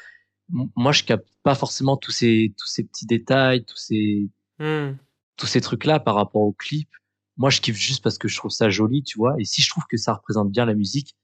M- 0.54 0.70
Moi, 0.76 0.92
je 0.94 1.04
capte 1.06 1.30
pas 1.44 1.56
forcément 1.56 1.98
tous 1.98 2.12
ces 2.12 2.54
tous 2.58 2.68
ces 2.68 2.84
petits 2.86 3.06
détails, 3.08 3.66
tous 3.66 3.78
ces 3.78 4.30
Hmm. 4.60 4.98
tous 5.38 5.48
ces 5.48 5.62
trucs-là 5.62 6.00
par 6.00 6.16
rapport 6.16 6.42
au 6.42 6.54
clip. 6.54 6.90
Moi, 7.38 7.50
je 7.50 7.62
kiffe 7.62 7.78
juste 7.78 8.04
parce 8.04 8.18
que 8.18 8.28
je 8.28 8.36
trouve 8.38 8.52
ça 8.52 8.70
joli, 8.70 9.04
tu 9.04 9.18
vois. 9.18 9.36
Et 9.40 9.46
si 9.46 9.62
je 9.62 9.70
trouve 9.70 9.84
que 9.90 9.98
ça 9.98 10.14
représente 10.14 10.52
bien 10.52 10.66
la 10.66 10.74
musique, 10.74 11.16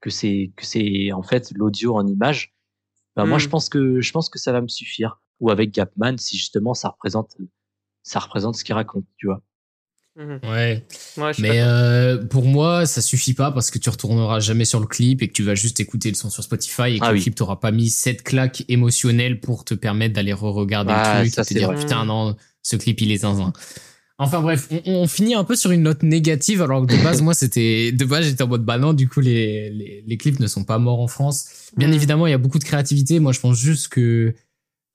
que 0.00 0.10
c'est 0.10 0.52
que 0.56 0.66
c'est 0.66 1.12
en 1.12 1.22
fait 1.22 1.52
l'audio 1.56 1.96
en 1.96 2.06
image, 2.06 2.54
ben 3.16 3.26
moi, 3.26 3.38
je 3.38 3.48
pense 3.48 3.68
que 3.68 4.00
je 4.00 4.12
pense 4.12 4.30
que 4.30 4.38
ça 4.40 4.52
va 4.52 4.60
me 4.62 4.68
suffire. 4.68 5.22
Ou 5.40 5.50
avec 5.50 5.72
Gapman, 5.72 6.18
si 6.18 6.38
justement 6.38 6.74
ça 6.74 6.90
représente 6.90 7.36
ça 8.04 8.20
représente 8.20 8.56
ce 8.56 8.64
qu'il 8.64 8.74
raconte, 8.74 9.06
tu 9.18 9.26
vois. 9.26 9.42
Mhm. 10.20 10.40
Ouais, 10.44 10.84
Ouais, 11.16 11.32
mais 11.38 11.60
euh, 11.62 12.18
pour 12.22 12.44
moi, 12.44 12.84
ça 12.84 13.00
suffit 13.00 13.32
pas 13.32 13.50
parce 13.52 13.70
que 13.70 13.78
tu 13.78 13.88
retourneras 13.88 14.38
jamais 14.40 14.66
sur 14.66 14.78
le 14.78 14.86
clip 14.86 15.22
et 15.22 15.28
que 15.28 15.32
tu 15.32 15.42
vas 15.42 15.54
juste 15.54 15.80
écouter 15.80 16.10
le 16.10 16.14
son 16.14 16.28
sur 16.28 16.42
Spotify 16.42 16.96
et 16.96 16.98
que 16.98 17.04
Ah 17.04 17.08
le 17.08 17.14
oui. 17.14 17.22
clip 17.22 17.34
t'aura 17.34 17.58
pas 17.58 17.70
mis 17.70 17.88
cette 17.88 18.22
claque 18.22 18.64
émotionnelle 18.68 19.40
pour 19.40 19.64
te 19.64 19.72
permettre 19.74 20.14
d'aller 20.14 20.34
re-regarder 20.34 20.92
Ah, 20.94 21.22
le 21.22 21.30
truc 21.30 21.34
ça, 21.34 21.42
et 21.42 21.44
te 21.46 21.54
dire 21.54 21.68
vrai. 21.68 21.78
putain 21.78 22.04
non, 22.04 22.36
ce 22.62 22.76
clip 22.76 23.00
il 23.00 23.10
est 23.12 23.18
zinzin. 23.18 23.52
Enfin 24.18 24.42
bref, 24.42 24.68
on, 24.70 24.82
on 24.84 25.06
finit 25.06 25.34
un 25.34 25.44
peu 25.44 25.56
sur 25.56 25.70
une 25.70 25.82
note 25.84 26.02
négative 26.02 26.60
alors 26.60 26.86
que 26.86 26.94
de 26.94 27.02
base 27.02 27.22
moi 27.22 27.32
c'était 27.32 27.90
de 27.90 28.04
base 28.04 28.26
j'étais 28.26 28.42
en 28.42 28.48
mode 28.48 28.66
bah 28.66 28.76
non 28.76 28.92
du 28.92 29.08
coup 29.08 29.20
les, 29.20 29.70
les 29.70 30.04
les 30.06 30.16
clips 30.18 30.38
ne 30.40 30.46
sont 30.46 30.64
pas 30.64 30.78
morts 30.78 31.00
en 31.00 31.08
France. 31.08 31.46
Bien 31.78 31.88
Mm. 31.88 31.94
évidemment 31.94 32.26
il 32.26 32.30
y 32.30 32.34
a 32.34 32.38
beaucoup 32.38 32.58
de 32.58 32.64
créativité. 32.64 33.18
Moi 33.20 33.32
je 33.32 33.40
pense 33.40 33.56
juste 33.58 33.88
que 33.88 34.34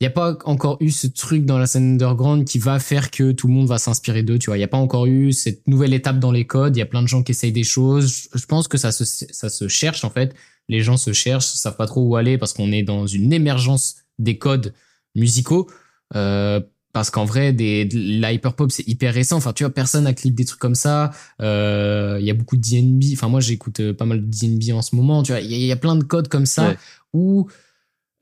il 0.02 0.04
y 0.04 0.08
a 0.08 0.10
pas 0.12 0.38
encore 0.46 0.78
eu 0.82 0.92
ce 0.92 1.08
truc 1.08 1.46
dans 1.46 1.58
la 1.58 1.68
scène 1.68 1.94
underground 1.94 2.46
qui 2.46 2.60
va 2.60 2.80
faire 2.80 3.12
que 3.12 3.32
tout 3.32 3.48
le 3.48 3.54
monde 3.54 3.68
va 3.68 3.78
s'inspirer 3.78 4.24
d'eux. 4.24 4.38
Tu 4.38 4.48
vois, 4.50 4.58
il 4.58 4.62
y 4.62 4.64
a 4.64 4.68
pas 4.68 4.78
encore 4.78 5.06
eu 5.06 5.32
cette 5.32 5.66
nouvelle 5.68 5.94
étape 5.94 6.20
dans 6.20 6.32
les 6.32 6.46
codes. 6.46 6.76
Il 6.76 6.80
y 6.80 6.84
a 6.84 6.86
plein 6.86 7.02
de 7.02 7.08
gens 7.08 7.24
qui 7.24 7.32
essayent 7.32 7.54
des 7.54 7.64
choses. 7.64 8.28
Je 8.34 8.46
pense 8.46 8.68
que 8.68 8.78
ça 8.78 8.92
se 8.92 9.06
ça 9.06 9.50
se 9.50 9.68
cherche 9.70 10.04
en 10.04 10.10
fait. 10.10 10.36
Les 10.68 10.82
gens 10.82 10.98
se 10.98 11.14
cherchent, 11.14 11.46
savent 11.46 11.78
pas 11.78 11.88
trop 11.88 12.02
où 12.02 12.16
aller 12.18 12.38
parce 12.38 12.52
qu'on 12.54 12.72
est 12.72 12.84
dans 12.84 13.06
une 13.08 13.32
émergence 13.32 13.96
des 14.20 14.38
codes 14.38 14.74
musicaux. 15.16 15.70
Euh, 16.16 16.60
parce 16.94 17.10
qu'en 17.10 17.26
vrai, 17.26 17.52
des, 17.52 17.84
de 17.86 18.22
la 18.22 18.32
hyperpop, 18.32 18.72
c'est 18.72 18.88
hyper 18.88 19.14
récent. 19.14 19.36
Enfin, 19.36 19.52
tu 19.52 19.64
vois, 19.66 19.74
personne 19.74 20.08
a 20.08 20.14
clip 20.14 20.34
des 20.34 20.46
trucs 20.46 20.60
comme 20.62 20.76
ça. 20.76 21.12
Euh, 21.42 22.18
Il 22.22 22.26
y 22.26 22.32
a 22.32 22.34
beaucoup 22.34 22.56
de 22.56 22.62
DNB. 22.62 23.04
Enfin, 23.14 23.28
moi, 23.28 23.42
j'écoute 23.42 23.80
euh, 23.82 23.94
pas 23.94 24.06
mal 24.06 24.22
de 24.22 24.26
DNB 24.26 24.72
en 24.74 24.82
ce 24.82 24.96
moment. 24.96 25.22
Tu 25.24 25.32
vois, 25.34 25.42
il 25.42 25.52
y, 25.52 25.56
a- 25.56 25.58
il 25.58 25.66
y 25.66 25.72
a 25.74 25.76
plein 25.76 25.96
de 25.98 26.04
codes 26.06 26.30
comme 26.30 26.46
ça 26.46 26.70
Ouais. 26.70 26.78
où 27.14 27.48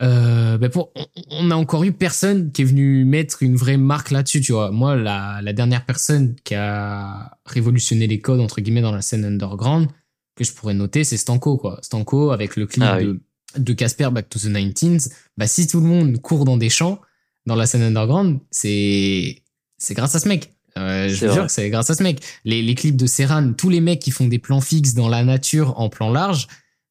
euh, 0.03 0.57
ben 0.57 0.69
pour, 0.69 0.91
on, 0.95 1.05
on 1.31 1.51
a 1.51 1.55
encore 1.55 1.83
eu 1.83 1.91
personne 1.93 2.51
qui 2.51 2.61
est 2.63 2.65
venu 2.65 3.05
mettre 3.05 3.41
une 3.43 3.55
vraie 3.55 3.77
marque 3.77 4.11
là-dessus. 4.11 4.41
Tu 4.41 4.51
vois, 4.51 4.71
moi, 4.71 4.95
la, 4.95 5.39
la 5.41 5.53
dernière 5.53 5.85
personne 5.85 6.35
qui 6.43 6.55
a 6.55 7.37
révolutionné 7.45 8.07
les 8.07 8.19
codes 8.19 8.39
entre 8.41 8.59
guillemets 8.61 8.81
dans 8.81 8.91
la 8.91 9.01
scène 9.01 9.23
underground 9.25 9.87
que 10.35 10.43
je 10.43 10.51
pourrais 10.51 10.73
noter, 10.73 11.03
c'est 11.03 11.17
Stanko, 11.17 11.57
quoi. 11.57 11.79
Stanko 11.83 12.31
avec 12.31 12.55
le 12.55 12.65
clip 12.65 12.83
Ah 12.85 12.97
oui. 12.99 13.19
de 13.57 13.73
Casper 13.73 14.09
Back 14.11 14.29
to 14.29 14.39
the 14.39 14.45
19s. 14.45 15.11
Bah, 15.37 15.47
si 15.47 15.67
tout 15.67 15.79
le 15.79 15.85
monde 15.85 16.17
court 16.19 16.43
dans 16.43 16.57
des 16.57 16.69
champs 16.69 16.99
dans 17.45 17.55
la 17.55 17.65
scène 17.67 17.83
underground, 17.83 18.39
c'est 18.51 19.43
c'est 19.77 19.93
grâce 19.93 20.15
à 20.15 20.19
ce 20.19 20.27
mec. 20.27 20.53
Euh, 20.77 21.07
je 21.07 21.27
vous 21.27 21.33
jure 21.33 21.45
que 21.45 21.51
c'est 21.51 21.69
grâce 21.69 21.91
à 21.91 21.95
ce 21.95 22.01
mec. 22.01 22.19
Les, 22.45 22.63
les 22.63 22.73
clips 22.73 22.95
de 22.97 23.05
Serran, 23.05 23.53
tous 23.53 23.69
les 23.69 23.79
mecs 23.79 23.99
qui 23.99 24.09
font 24.09 24.25
des 24.25 24.39
plans 24.39 24.61
fixes 24.61 24.95
dans 24.95 25.07
la 25.07 25.23
nature 25.23 25.79
en 25.79 25.87
plan 25.89 26.11
large, 26.11 26.47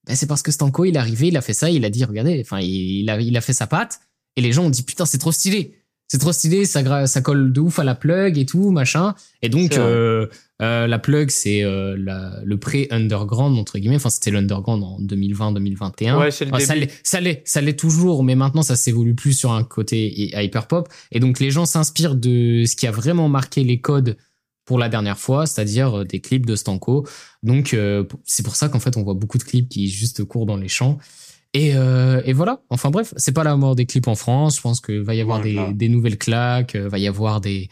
bah, 0.07 0.15
c'est 0.17 0.27
parce 0.27 0.43
que 0.43 0.51
Stanko, 0.51 0.85
il 0.85 0.97
est 0.97 0.99
arrivé, 0.99 1.29
il 1.29 1.37
a 1.37 1.41
fait 1.43 1.53
ça, 1.55 1.71
il 1.71 1.85
a 1.85 1.91
dit, 1.91 2.05
regardez, 2.05 2.41
enfin, 2.45 2.61
il, 2.61 3.09
a, 3.11 3.21
il 3.21 3.37
a 3.37 3.41
fait 3.41 3.53
sa 3.53 3.67
patte, 3.67 4.01
et 4.37 4.41
les 4.41 4.53
gens 4.53 4.65
ont 4.65 4.71
dit, 4.71 4.83
putain, 4.83 5.05
c'est 5.07 5.19
trop 5.19 5.33
stylé. 5.33 5.77
C'est 6.09 6.19
trop 6.19 6.33
stylé, 6.33 6.67
ça, 6.67 7.07
ça 7.07 7.21
colle 7.23 7.53
de 7.55 7.61
ouf 7.61 7.79
à 7.79 7.85
la 7.85 7.95
plug 7.95 8.37
et 8.37 8.45
tout, 8.45 8.71
machin. 8.71 9.15
Et 9.41 9.49
donc, 9.49 9.73
euh, 9.79 10.27
euh, 10.61 10.87
la 10.87 10.99
plug, 10.99 11.31
c'est 11.31 11.65
euh, 11.65 11.97
le 12.45 12.57
pré-underground, 12.59 13.59
entre 13.59 13.79
guillemets. 13.79 13.97
Enfin, 13.97 14.11
c'était 14.11 14.31
l'underground 14.31 14.83
en 14.85 15.01
2020-2021. 15.01 16.19
Ouais, 16.19 16.31
c'est 16.31 16.45
le 16.45 16.59
ça 16.61 16.75
début. 16.75 16.87
l'est, 16.87 17.01
ça 17.03 17.21
l'est, 17.21 17.43
ça 17.47 17.61
l'est 17.63 17.79
toujours, 17.79 18.25
mais 18.25 18.35
maintenant 18.35 18.63
ça 18.63 18.77
s'évolue 18.77 19.15
plus 19.15 19.33
sur 19.33 19.53
un 19.53 19.65
côté 19.65 20.13
hy- 20.15 20.33
hyperpop. 20.35 20.89
Et 21.13 21.21
donc 21.21 21.41
les 21.41 21.51
gens 21.51 21.65
s'inspirent 21.65 22.15
de 22.17 22.65
ce 22.67 22.77
qui 22.77 22.87
a 22.87 22.91
vraiment 22.91 23.29
marqué 23.31 23.65
les 23.65 23.81
codes 23.81 24.17
pour 24.65 24.79
la 24.79 24.89
dernière 24.89 25.19
fois, 25.19 25.47
c'est-à-dire 25.47 25.99
euh, 26.01 26.05
des 26.05 26.21
clips 26.21 26.47
de 26.47 26.57
Stanko. 26.57 27.07
Donc 27.43 27.75
euh, 27.75 28.05
c'est 28.25 28.45
pour 28.45 28.57
ça 28.57 28.69
qu'en 28.69 28.81
fait 28.81 28.97
on 28.97 29.03
voit 29.03 29.15
beaucoup 29.15 29.39
de 29.39 29.43
clips 29.45 29.69
qui 29.69 29.89
juste 29.89 30.25
courent 30.25 30.47
dans 30.47 30.57
les 30.57 30.69
champs. 30.69 30.99
Et, 31.55 31.77
euh, 31.77 32.23
et 32.25 32.33
voilà. 32.33 32.63
Enfin 32.71 32.91
bref, 32.91 33.13
c'est 33.19 33.33
pas 33.33 33.45
la 33.45 33.57
mort 33.57 33.77
des 33.77 33.85
clips 33.85 34.09
en 34.09 34.15
France. 34.15 34.57
Je 34.57 34.63
pense 34.63 34.81
que 34.81 34.93
va 34.99 35.15
y 35.15 35.21
avoir 35.21 35.43
Voilà. 35.43 35.69
des, 35.69 35.75
des 35.75 35.89
nouvelles 35.91 36.17
claques, 36.17 36.77
euh, 36.77 36.89
va 36.89 36.99
y 36.99 37.07
avoir 37.07 37.41
des 37.43 37.69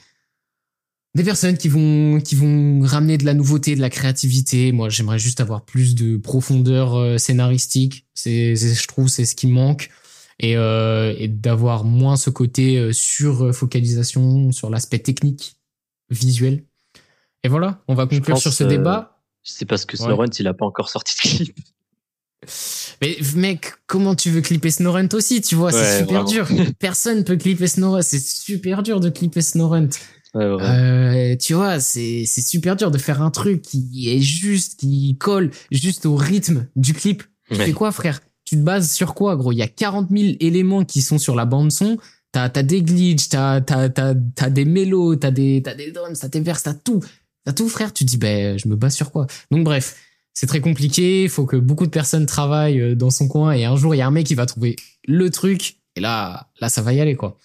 des 1.16 1.24
personnes 1.24 1.56
qui 1.56 1.68
vont 1.68 2.20
qui 2.20 2.34
vont 2.36 2.82
ramener 2.82 3.18
de 3.18 3.24
la 3.24 3.34
nouveauté, 3.34 3.74
de 3.74 3.80
la 3.80 3.88
créativité. 3.90 4.70
Moi, 4.72 4.90
j'aimerais 4.90 5.18
juste 5.18 5.40
avoir 5.40 5.64
plus 5.64 5.94
de 5.94 6.16
profondeur 6.18 6.94
euh, 6.94 7.18
scénaristique. 7.18 8.06
C'est, 8.14 8.54
je 8.54 8.86
trouve, 8.86 9.08
c'est 9.08 9.24
ce 9.24 9.34
qui 9.34 9.46
manque 9.46 9.90
et, 10.38 10.56
euh, 10.56 11.14
et 11.18 11.26
d'avoir 11.28 11.84
moins 11.84 12.16
ce 12.16 12.30
côté 12.30 12.92
sur 12.92 13.54
focalisation 13.54 14.52
sur 14.52 14.70
l'aspect 14.70 14.98
technique, 15.00 15.56
visuel. 16.10 16.64
Et 17.42 17.48
voilà, 17.48 17.82
on 17.88 17.94
va 17.94 18.06
conclure 18.06 18.34
pense, 18.34 18.42
sur 18.42 18.52
ce 18.52 18.64
euh, 18.64 18.68
débat. 18.68 19.18
C'est 19.42 19.64
parce 19.64 19.84
que 19.86 19.96
Ouais. 19.96 20.04
Snorrent, 20.04 20.26
il 20.38 20.46
a 20.46 20.54
pas 20.54 20.66
encore 20.66 20.88
sorti 20.90 21.14
de 21.16 21.20
clip. 21.20 21.56
Mais 23.02 23.18
mec, 23.34 23.72
comment 23.86 24.14
tu 24.14 24.30
veux 24.30 24.40
clipper 24.40 24.70
Snorrent 24.70 25.08
aussi, 25.14 25.40
tu 25.40 25.54
vois, 25.54 25.72
c'est 25.72 25.98
super 26.00 26.24
vraiment. 26.24 26.46
dur. 26.46 26.48
Personne 26.78 27.24
peut 27.24 27.36
clipper 27.36 27.66
Snorrent, 27.66 28.02
c'est 28.02 28.18
super 28.20 28.82
dur 28.82 29.00
de 29.00 29.10
clipper 29.10 29.42
Snorrent. 29.42 29.88
Ouais. 30.34 30.44
Euh, 30.44 31.36
tu 31.36 31.54
vois, 31.54 31.80
c'est 31.80 32.24
super 32.26 32.76
dur 32.76 32.90
de 32.90 32.98
faire 32.98 33.20
un 33.20 33.30
truc 33.30 33.62
qui 33.62 34.10
est 34.10 34.20
juste, 34.20 34.78
qui 34.80 35.16
colle 35.18 35.50
juste 35.72 36.06
au 36.06 36.14
rythme 36.16 36.66
du 36.76 36.94
clip. 36.94 37.22
Tu 37.50 37.56
fais 37.56 37.72
quoi, 37.72 37.90
frère? 37.90 38.20
Tu 38.44 38.56
te 38.56 38.62
bases 38.62 38.92
sur 38.92 39.14
quoi, 39.14 39.36
gros? 39.36 39.52
Il 39.52 39.58
y 39.58 39.62
a 39.62 39.68
40 39.68 40.08
000 40.10 40.34
éléments 40.40 40.84
qui 40.84 41.02
sont 41.02 41.18
sur 41.18 41.34
la 41.34 41.46
bande 41.46 41.72
son. 41.72 41.98
T'as 42.32 42.48
as 42.54 42.62
des 42.62 42.82
glitches, 42.82 43.28
t'as 43.28 43.60
t'as 43.60 43.88
t'as 43.88 44.14
t'as 44.36 44.50
des 44.50 44.64
mélos, 44.64 45.16
t'as 45.16 45.32
des 45.32 45.62
t'as 45.64 45.74
des 45.74 45.90
drums, 45.90 46.16
t'as 46.16 46.28
des 46.28 46.40
verses, 46.40 46.62
t'as 46.62 46.74
tout, 46.74 47.00
t'as 47.44 47.52
tout, 47.52 47.68
frère. 47.68 47.92
Tu 47.92 48.04
dis, 48.04 48.16
ben, 48.16 48.58
je 48.58 48.68
me 48.68 48.76
base 48.76 48.94
sur 48.94 49.10
quoi? 49.10 49.26
Donc 49.50 49.64
bref, 49.64 49.96
c'est 50.32 50.46
très 50.46 50.60
compliqué. 50.60 51.24
Il 51.24 51.28
faut 51.28 51.46
que 51.46 51.56
beaucoup 51.56 51.86
de 51.86 51.90
personnes 51.90 52.26
travaillent 52.26 52.80
euh, 52.80 52.94
dans 52.94 53.10
son 53.10 53.28
coin 53.28 53.52
et 53.52 53.64
un 53.64 53.76
jour 53.76 53.94
il 53.94 53.98
y 53.98 54.00
a 54.00 54.06
un 54.06 54.10
mec 54.10 54.26
qui 54.26 54.34
va 54.34 54.46
trouver 54.46 54.76
le 55.06 55.30
truc 55.30 55.76
et 55.96 56.00
là, 56.00 56.48
ça 56.68 56.82
va 56.82 56.92
y 56.92 57.00
aller 57.00 57.16
quoi. 57.16 57.38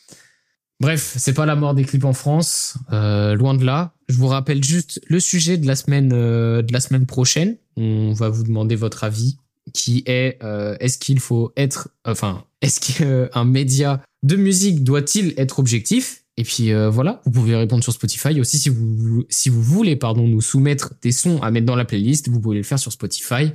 Bref, 0.82 1.16
c'est 1.18 1.34
pas 1.34 1.46
la 1.46 1.56
mort 1.56 1.74
des 1.74 1.86
clips 1.86 2.04
en 2.04 2.14
France, 2.14 2.78
euh, 2.92 3.34
loin 3.34 3.54
de 3.54 3.64
là. 3.64 3.94
Je 4.10 4.18
vous 4.18 4.28
rappelle 4.28 4.64
juste 4.64 5.02
le 5.08 5.22
sujet 5.22 5.58
de 5.58 5.66
la 5.66 5.76
semaine 5.76 6.12
euh, 6.14 6.62
de 6.62 6.74
la 6.74 6.82
semaine 6.82 7.06
prochaine. 7.06 7.56
On 7.78 8.12
va 8.14 8.30
vous 8.30 8.44
demander 8.44 8.76
votre 8.76 9.06
avis, 9.06 9.38
qui 9.74 10.04
est 10.06 10.38
est-ce 10.80 10.98
qu'il 10.98 11.20
faut 11.20 11.54
être, 11.56 11.90
enfin, 12.06 12.44
est-ce 12.62 12.80
qu'un 12.80 13.46
média 13.46 14.02
de 14.24 14.36
musique 14.36 14.84
doit-il 14.84 15.34
être 15.38 15.60
objectif? 15.60 16.25
Et 16.38 16.44
puis 16.44 16.74
euh, 16.74 16.90
voilà, 16.90 17.22
vous 17.26 17.32
pouvez 17.32 17.56
répondre 17.56 17.84
sur 17.84 17.94
Spotify 17.94 18.40
aussi 18.42 18.60
si 18.60 18.70
vous 18.70 19.26
si 19.30 19.50
vous 19.50 19.62
voulez 19.62 19.96
pardon 19.96 20.28
nous 20.28 20.42
soumettre 20.42 20.94
des 21.02 21.14
sons 21.14 21.42
à 21.42 21.50
mettre 21.50 21.66
dans 21.66 21.78
la 21.78 21.86
playlist, 21.86 22.28
vous 22.28 22.42
pouvez 22.42 22.58
le 22.58 22.64
faire 22.64 22.80
sur 22.80 22.92
Spotify. 22.92 23.52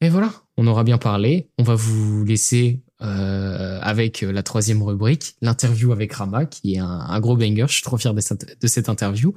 Et 0.00 0.08
voilà, 0.08 0.32
on 0.56 0.66
aura 0.66 0.82
bien 0.82 0.98
parlé. 0.98 1.50
On 1.58 1.62
va 1.62 1.76
vous 1.76 2.24
laisser 2.24 2.82
euh, 3.02 3.78
avec 3.82 4.22
la 4.22 4.42
troisième 4.42 4.82
rubrique, 4.82 5.36
l'interview 5.42 5.92
avec 5.92 6.12
Rama, 6.12 6.44
qui 6.46 6.74
est 6.74 6.78
un, 6.78 7.20
gros 7.20 7.36
banger. 7.36 7.66
Je 7.68 7.74
suis 7.74 7.82
trop 7.82 7.98
fier 7.98 8.12
de 8.12 8.20
cette, 8.20 8.60
de 8.60 8.66
cette 8.66 8.88
interview. 8.88 9.32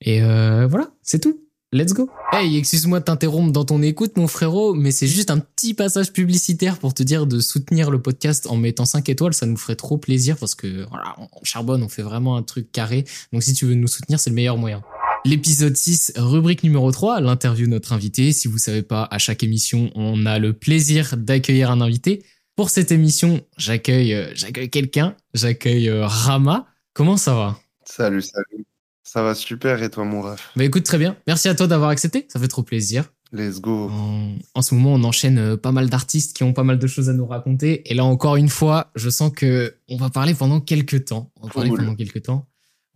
Et 0.00 0.22
euh, 0.22 0.66
voilà, 0.66 0.90
c'est 1.02 1.20
tout. 1.20 1.49
Let's 1.72 1.92
go. 1.92 2.10
Hey, 2.32 2.56
excuse-moi 2.56 2.98
de 2.98 3.04
t'interrompre 3.04 3.52
dans 3.52 3.64
ton 3.64 3.80
écoute, 3.80 4.16
mon 4.16 4.26
frérot, 4.26 4.74
mais 4.74 4.90
c'est 4.90 5.06
juste 5.06 5.30
un 5.30 5.38
petit 5.38 5.72
passage 5.72 6.12
publicitaire 6.12 6.78
pour 6.78 6.94
te 6.94 7.04
dire 7.04 7.28
de 7.28 7.38
soutenir 7.38 7.92
le 7.92 8.02
podcast 8.02 8.48
en 8.48 8.56
mettant 8.56 8.84
5 8.84 9.08
étoiles. 9.08 9.34
Ça 9.34 9.46
nous 9.46 9.56
ferait 9.56 9.76
trop 9.76 9.96
plaisir 9.96 10.36
parce 10.36 10.56
que 10.56 10.84
voilà, 10.88 11.14
on 11.18 11.44
charbonne, 11.44 11.84
on 11.84 11.88
fait 11.88 12.02
vraiment 12.02 12.36
un 12.36 12.42
truc 12.42 12.72
carré. 12.72 13.04
Donc 13.32 13.44
si 13.44 13.52
tu 13.52 13.66
veux 13.66 13.74
nous 13.74 13.86
soutenir, 13.86 14.18
c'est 14.18 14.30
le 14.30 14.36
meilleur 14.36 14.56
moyen. 14.56 14.82
L'épisode 15.24 15.76
6, 15.76 16.14
rubrique 16.16 16.64
numéro 16.64 16.90
3, 16.90 17.20
l'interview 17.20 17.66
de 17.66 17.70
notre 17.70 17.92
invité. 17.92 18.32
Si 18.32 18.48
vous 18.48 18.58
savez 18.58 18.82
pas, 18.82 19.06
à 19.08 19.18
chaque 19.18 19.44
émission, 19.44 19.92
on 19.94 20.26
a 20.26 20.40
le 20.40 20.52
plaisir 20.52 21.16
d'accueillir 21.16 21.70
un 21.70 21.80
invité. 21.80 22.24
Pour 22.56 22.70
cette 22.70 22.90
émission, 22.90 23.42
j'accueille 23.56 24.14
euh, 24.14 24.32
j'accueille 24.34 24.70
quelqu'un, 24.70 25.14
j'accueille 25.34 25.88
euh, 25.88 26.04
Rama. 26.04 26.66
Comment 26.94 27.16
ça 27.16 27.34
va? 27.34 27.60
Salut, 27.84 28.22
salut. 28.22 28.66
Ça 29.12 29.22
va 29.24 29.34
super 29.34 29.82
et 29.82 29.90
toi, 29.90 30.04
mon 30.04 30.22
ref? 30.22 30.50
Bah 30.54 30.62
écoute, 30.62 30.84
très 30.84 30.96
bien. 30.98 31.16
Merci 31.26 31.48
à 31.48 31.54
toi 31.56 31.66
d'avoir 31.66 31.90
accepté, 31.90 32.26
ça 32.28 32.38
fait 32.38 32.46
trop 32.46 32.62
plaisir. 32.62 33.12
Let's 33.32 33.60
go. 33.60 33.88
En, 33.90 34.34
en 34.54 34.62
ce 34.62 34.74
moment, 34.74 34.94
on 34.94 35.02
enchaîne 35.02 35.38
euh, 35.38 35.56
pas 35.56 35.72
mal 35.72 35.88
d'artistes 35.90 36.36
qui 36.36 36.44
ont 36.44 36.52
pas 36.52 36.62
mal 36.62 36.78
de 36.78 36.86
choses 36.86 37.08
à 37.08 37.12
nous 37.12 37.26
raconter. 37.26 37.90
Et 37.90 37.94
là, 37.94 38.04
encore 38.04 38.36
une 38.36 38.48
fois, 38.48 38.92
je 38.94 39.10
sens 39.10 39.32
que 39.34 39.74
on 39.88 39.96
va 39.96 40.10
parler 40.10 40.34
pendant 40.34 40.60
quelques 40.60 41.06
temps. 41.06 41.32
On 41.36 41.46
va 41.48 41.52
parler 41.52 41.70
Cool. 41.70 41.78
pendant 41.80 41.96
quelques 41.96 42.22
temps. 42.22 42.46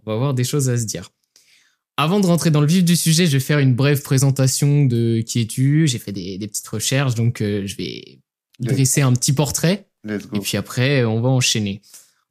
On 0.05 0.11
va 0.11 0.15
avoir 0.17 0.35
des 0.35 0.45
choses 0.45 0.69
à 0.69 0.77
se 0.77 0.85
dire. 0.85 1.11
Avant 1.97 2.19
de 2.21 2.27
rentrer 2.27 2.51
dans 2.53 2.61
le 2.61 2.67
vif 2.69 2.85
du 2.85 2.95
sujet, 2.97 3.27
je 3.27 3.33
vais 3.33 3.41
faire 3.41 3.59
une 3.61 3.75
brève 3.75 4.03
présentation 4.03 4.85
de 4.85 5.21
qui 5.21 5.41
es-tu. 5.41 5.87
J'ai 5.89 5.99
fait 5.99 6.13
des, 6.13 6.39
des 6.39 6.47
petites 6.49 6.67
recherches, 6.69 7.15
donc 7.17 7.41
euh, 7.41 7.65
je 7.67 7.77
vais 7.77 8.21
dresser 8.61 9.01
un 9.03 9.13
petit 9.15 9.33
portrait. 9.33 9.89
Let's 10.05 10.25
Et 10.27 10.29
go. 10.29 10.41
puis 10.41 10.57
après, 10.57 11.05
on 11.05 11.21
va 11.21 11.29
enchaîner. 11.29 11.81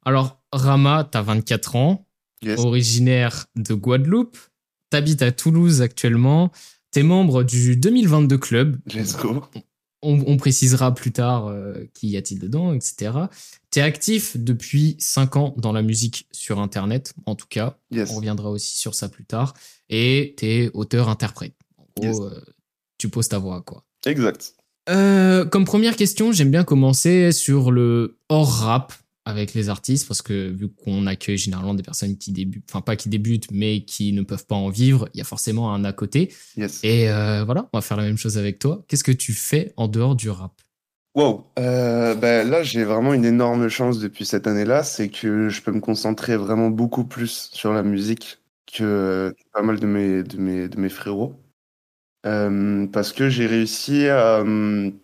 Alors, 0.06 0.40
Rama, 0.52 1.06
t'as 1.10 1.22
24 1.22 1.76
ans, 1.76 2.06
Yes. 2.42 2.58
originaire 2.60 3.46
de 3.56 3.74
Guadeloupe. 3.74 4.36
T'habites 4.90 5.22
à 5.22 5.32
Toulouse 5.32 5.80
actuellement. 5.82 6.50
T'es 6.90 7.02
membre 7.02 7.42
du 7.42 7.76
2022 7.76 8.38
Club. 8.38 8.76
Let's 8.92 9.16
go. 9.16 9.42
On, 10.02 10.22
on 10.26 10.36
précisera 10.36 10.94
plus 10.94 11.12
tard 11.12 11.46
euh, 11.46 11.86
qui 11.94 12.08
y 12.08 12.16
a-t-il 12.18 12.38
dedans, 12.38 12.74
etc. 12.74 13.12
T'es 13.70 13.80
actif 13.80 14.36
depuis 14.36 14.96
5 14.98 15.36
ans 15.36 15.54
dans 15.56 15.72
la 15.72 15.80
musique 15.80 16.28
sur 16.30 16.60
Internet, 16.60 17.14
en 17.24 17.34
tout 17.34 17.46
cas. 17.48 17.78
Yes. 17.90 18.10
On 18.10 18.16
reviendra 18.16 18.50
aussi 18.50 18.76
sur 18.78 18.94
ça 18.94 19.08
plus 19.08 19.24
tard. 19.24 19.54
Et 19.88 20.34
t'es 20.36 20.70
auteur-interprète. 20.74 21.54
En 21.78 21.86
gros, 21.96 22.24
euh, 22.24 22.44
tu 22.98 23.08
poses 23.08 23.28
ta 23.28 23.38
voix, 23.38 23.62
quoi. 23.62 23.84
Exact. 24.04 24.54
Euh, 24.90 25.46
comme 25.46 25.64
première 25.64 25.96
question, 25.96 26.32
j'aime 26.32 26.50
bien 26.50 26.64
commencer 26.64 27.32
sur 27.32 27.70
le 27.70 28.18
hors 28.28 28.52
rap 28.60 28.92
avec 29.24 29.54
les 29.54 29.68
artistes 29.68 30.06
parce 30.06 30.22
que 30.22 30.50
vu 30.50 30.68
qu'on 30.68 31.06
accueille 31.06 31.38
généralement 31.38 31.74
des 31.74 31.82
personnes 31.82 32.18
qui 32.18 32.32
débutent, 32.32 32.64
enfin 32.70 32.80
pas 32.80 32.96
qui 32.96 33.08
débutent, 33.08 33.50
mais 33.50 33.84
qui 33.84 34.12
ne 34.12 34.22
peuvent 34.22 34.46
pas 34.46 34.54
en 34.54 34.68
vivre, 34.68 35.08
il 35.14 35.18
y 35.18 35.20
a 35.20 35.24
forcément 35.24 35.74
un 35.74 35.84
à 35.84 35.92
côté. 35.92 36.32
Yes. 36.56 36.80
Et 36.82 37.08
euh, 37.08 37.44
voilà, 37.44 37.68
on 37.72 37.78
va 37.78 37.82
faire 37.82 37.96
la 37.96 38.04
même 38.04 38.18
chose 38.18 38.36
avec 38.38 38.58
toi. 38.58 38.84
Qu'est-ce 38.88 39.04
que 39.04 39.12
tu 39.12 39.32
fais 39.32 39.72
en 39.76 39.88
dehors 39.88 40.14
du 40.14 40.30
rap? 40.30 40.52
Wow. 41.14 41.46
Euh, 41.58 42.14
ben 42.14 42.48
là, 42.48 42.62
j'ai 42.62 42.84
vraiment 42.84 43.14
une 43.14 43.24
énorme 43.24 43.68
chance 43.68 44.00
depuis 44.00 44.26
cette 44.26 44.46
année-là, 44.46 44.82
c'est 44.82 45.08
que 45.08 45.48
je 45.48 45.62
peux 45.62 45.70
me 45.70 45.80
concentrer 45.80 46.36
vraiment 46.36 46.70
beaucoup 46.70 47.04
plus 47.04 47.50
sur 47.52 47.72
la 47.72 47.84
musique 47.84 48.40
que 48.66 49.34
pas 49.52 49.62
mal 49.62 49.78
de 49.78 49.86
mes, 49.86 50.22
de 50.24 50.36
mes, 50.38 50.68
de 50.68 50.78
mes 50.78 50.88
frérots. 50.88 51.40
Euh, 52.26 52.86
parce 52.88 53.12
que 53.12 53.28
j'ai 53.28 53.46
réussi 53.46 54.08
à, 54.08 54.40
hum, 54.40 54.98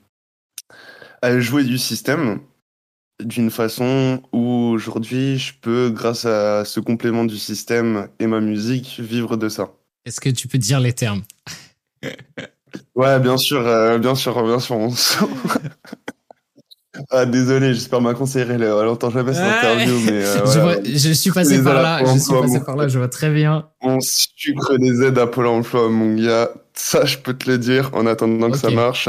à 1.22 1.38
jouer 1.38 1.64
du 1.64 1.78
système 1.78 2.40
d'une 3.24 3.50
façon 3.50 4.22
où 4.32 4.70
aujourd'hui 4.74 5.38
je 5.38 5.52
peux, 5.60 5.90
grâce 5.90 6.24
à 6.24 6.64
ce 6.64 6.80
complément 6.80 7.24
du 7.24 7.38
système 7.38 8.08
et 8.18 8.26
ma 8.26 8.40
musique, 8.40 9.00
vivre 9.00 9.36
de 9.36 9.48
ça. 9.48 9.70
Est-ce 10.04 10.20
que 10.20 10.30
tu 10.30 10.48
peux 10.48 10.58
dire 10.58 10.80
les 10.80 10.92
termes? 10.92 11.22
Ouais, 12.94 13.18
bien 13.20 13.36
sûr, 13.36 13.66
euh, 13.66 13.98
bien 13.98 14.14
sûr, 14.14 14.42
bien 14.44 14.58
sûr. 14.60 14.76
on 14.76 14.88
s- 14.90 15.18
ah, 17.10 17.24
désolé, 17.24 17.72
j'espère 17.74 18.00
ma 18.00 18.14
conseillère, 18.14 18.50
elle, 18.50 18.62
elle 18.62 18.88
entend 18.88 19.10
jamais 19.10 19.32
cette 19.32 19.44
Ouais. 19.44 19.56
interview, 19.58 19.98
mais 20.00 20.12
euh, 20.12 20.46
je, 20.52 20.58
vois- 20.60 20.82
je 20.84 21.12
suis 21.12 21.30
passé 21.30 21.62
par 21.62 21.74
là, 21.82 22.04
je 22.04 22.18
suis 22.18 22.30
passé 22.34 22.60
par 22.64 22.76
là, 22.76 22.88
je 22.88 22.98
vois 22.98 23.08
très 23.08 23.30
bien. 23.32 23.68
on 23.80 23.98
sucre 24.00 24.76
des 24.78 25.02
aides 25.02 25.18
à 25.18 25.26
Pôle 25.26 25.46
emploi, 25.46 25.88
mon 25.88 26.14
gars. 26.14 26.50
Ça, 26.74 27.04
je 27.04 27.18
peux 27.18 27.34
te 27.34 27.50
le 27.50 27.58
dire, 27.58 27.90
en 27.94 28.06
attendant 28.06 28.50
que 28.50 28.56
ça 28.58 28.70
marche. 28.70 29.08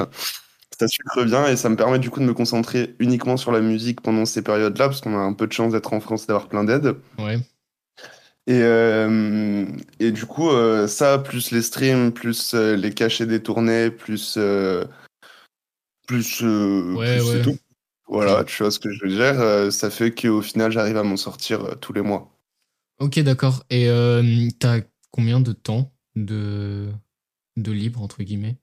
Ça 0.81 0.87
sucre 0.87 1.23
bien 1.25 1.45
et 1.45 1.57
ça 1.57 1.69
me 1.69 1.75
permet 1.75 1.99
du 1.99 2.09
coup 2.09 2.19
de 2.21 2.25
me 2.25 2.33
concentrer 2.33 2.95
uniquement 2.97 3.37
sur 3.37 3.51
la 3.51 3.61
musique 3.61 4.01
pendant 4.01 4.25
ces 4.25 4.41
périodes-là, 4.41 4.87
parce 4.87 4.99
qu'on 4.99 5.13
a 5.13 5.19
un 5.19 5.33
peu 5.33 5.45
de 5.45 5.51
chance 5.53 5.73
d'être 5.73 5.93
en 5.93 5.99
France 5.99 6.23
et 6.23 6.27
d'avoir 6.27 6.47
plein 6.47 6.63
d'aides. 6.63 6.95
Ouais. 7.19 7.37
Et, 8.47 8.63
euh, 8.63 9.67
et 9.99 10.11
du 10.11 10.25
coup, 10.25 10.49
euh, 10.49 10.87
ça, 10.87 11.19
plus 11.19 11.51
les 11.51 11.61
streams, 11.61 12.11
plus 12.11 12.55
euh, 12.55 12.75
les 12.75 12.95
cachets 12.95 13.27
des 13.27 13.43
tournées, 13.43 13.91
plus. 13.91 14.39
plus. 16.07 16.41
Ouais, 16.41 17.19
plus 17.19 17.25
c'est 17.27 17.35
ouais. 17.35 17.41
tout. 17.43 17.57
Voilà, 18.07 18.43
tu 18.43 18.63
vois 18.63 18.71
ce 18.71 18.79
que 18.79 18.91
je 18.91 19.03
veux 19.03 19.11
dire. 19.11 19.71
ça 19.71 19.91
fait 19.91 20.09
qu'au 20.09 20.41
final, 20.41 20.71
j'arrive 20.71 20.97
à 20.97 21.03
m'en 21.03 21.15
sortir 21.15 21.77
tous 21.79 21.93
les 21.93 22.01
mois. 22.01 22.35
Ok, 22.97 23.19
d'accord. 23.19 23.65
Et 23.69 23.87
t'as 24.57 24.79
combien 25.11 25.41
de 25.41 25.51
temps 25.51 25.93
de, 26.15 26.89
de 27.55 27.71
libre, 27.71 28.01
entre 28.01 28.23
guillemets? 28.23 28.57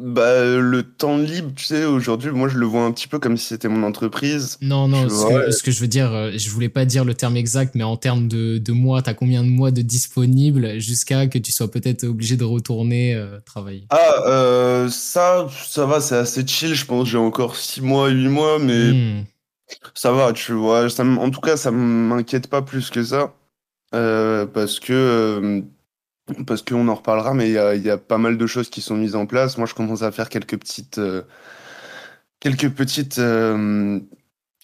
Bah, 0.00 0.44
le 0.56 0.82
temps 0.84 1.16
libre, 1.18 1.50
tu 1.56 1.64
sais, 1.64 1.84
aujourd'hui, 1.84 2.30
moi, 2.30 2.46
je 2.48 2.56
le 2.56 2.64
vois 2.66 2.82
un 2.84 2.92
petit 2.92 3.08
peu 3.08 3.18
comme 3.18 3.36
si 3.36 3.46
c'était 3.46 3.66
mon 3.66 3.82
entreprise. 3.82 4.56
Non, 4.62 4.86
non, 4.86 5.08
ce, 5.08 5.26
que, 5.46 5.50
ce 5.50 5.62
que 5.64 5.72
je 5.72 5.80
veux 5.80 5.88
dire, 5.88 6.12
euh, 6.14 6.30
je 6.36 6.50
voulais 6.50 6.68
pas 6.68 6.84
dire 6.84 7.04
le 7.04 7.14
terme 7.14 7.36
exact, 7.36 7.74
mais 7.74 7.82
en 7.82 7.96
termes 7.96 8.28
de, 8.28 8.58
de 8.58 8.72
mois, 8.72 9.02
t'as 9.02 9.14
combien 9.14 9.42
de 9.42 9.48
mois 9.48 9.72
de 9.72 9.82
disponibles 9.82 10.78
jusqu'à 10.78 11.26
que 11.26 11.38
tu 11.38 11.50
sois 11.50 11.68
peut-être 11.68 12.04
obligé 12.04 12.36
de 12.36 12.44
retourner 12.44 13.16
euh, 13.16 13.40
travailler? 13.44 13.86
Ah, 13.90 14.22
euh, 14.28 14.88
ça, 14.88 15.48
ça 15.66 15.84
va, 15.84 16.00
c'est 16.00 16.16
assez 16.16 16.46
chill. 16.46 16.74
Je 16.74 16.84
pense 16.86 17.08
j'ai 17.08 17.18
encore 17.18 17.56
6 17.56 17.80
mois, 17.80 18.08
8 18.08 18.28
mois, 18.28 18.60
mais 18.60 18.92
Hmm. 18.92 19.24
ça 19.94 20.12
va, 20.12 20.32
tu 20.32 20.52
vois. 20.52 20.88
Ça, 20.90 21.04
en 21.04 21.30
tout 21.30 21.40
cas, 21.40 21.56
ça 21.56 21.72
m'inquiète 21.72 22.46
pas 22.48 22.62
plus 22.62 22.90
que 22.90 23.02
ça. 23.02 23.34
Euh, 23.94 24.46
parce 24.46 24.78
que, 24.78 24.92
euh, 24.92 25.60
parce 26.46 26.62
qu'on 26.62 26.88
en 26.88 26.94
reparlera, 26.94 27.34
mais 27.34 27.48
il 27.48 27.52
y 27.52 27.58
a, 27.58 27.74
il 27.74 27.82
y 27.82 27.90
a 27.90 27.98
pas 27.98 28.18
mal 28.18 28.36
de 28.38 28.46
choses 28.46 28.70
qui 28.70 28.80
sont 28.80 28.96
mises 28.96 29.14
en 29.14 29.26
place. 29.26 29.58
Moi, 29.58 29.66
je 29.66 29.74
commence 29.74 30.02
à 30.02 30.12
faire 30.12 30.28
quelques 30.28 30.58
petites, 30.58 30.98
euh, 30.98 31.22
quelques 32.40 32.70
petites 32.70 33.18
euh, 33.18 34.00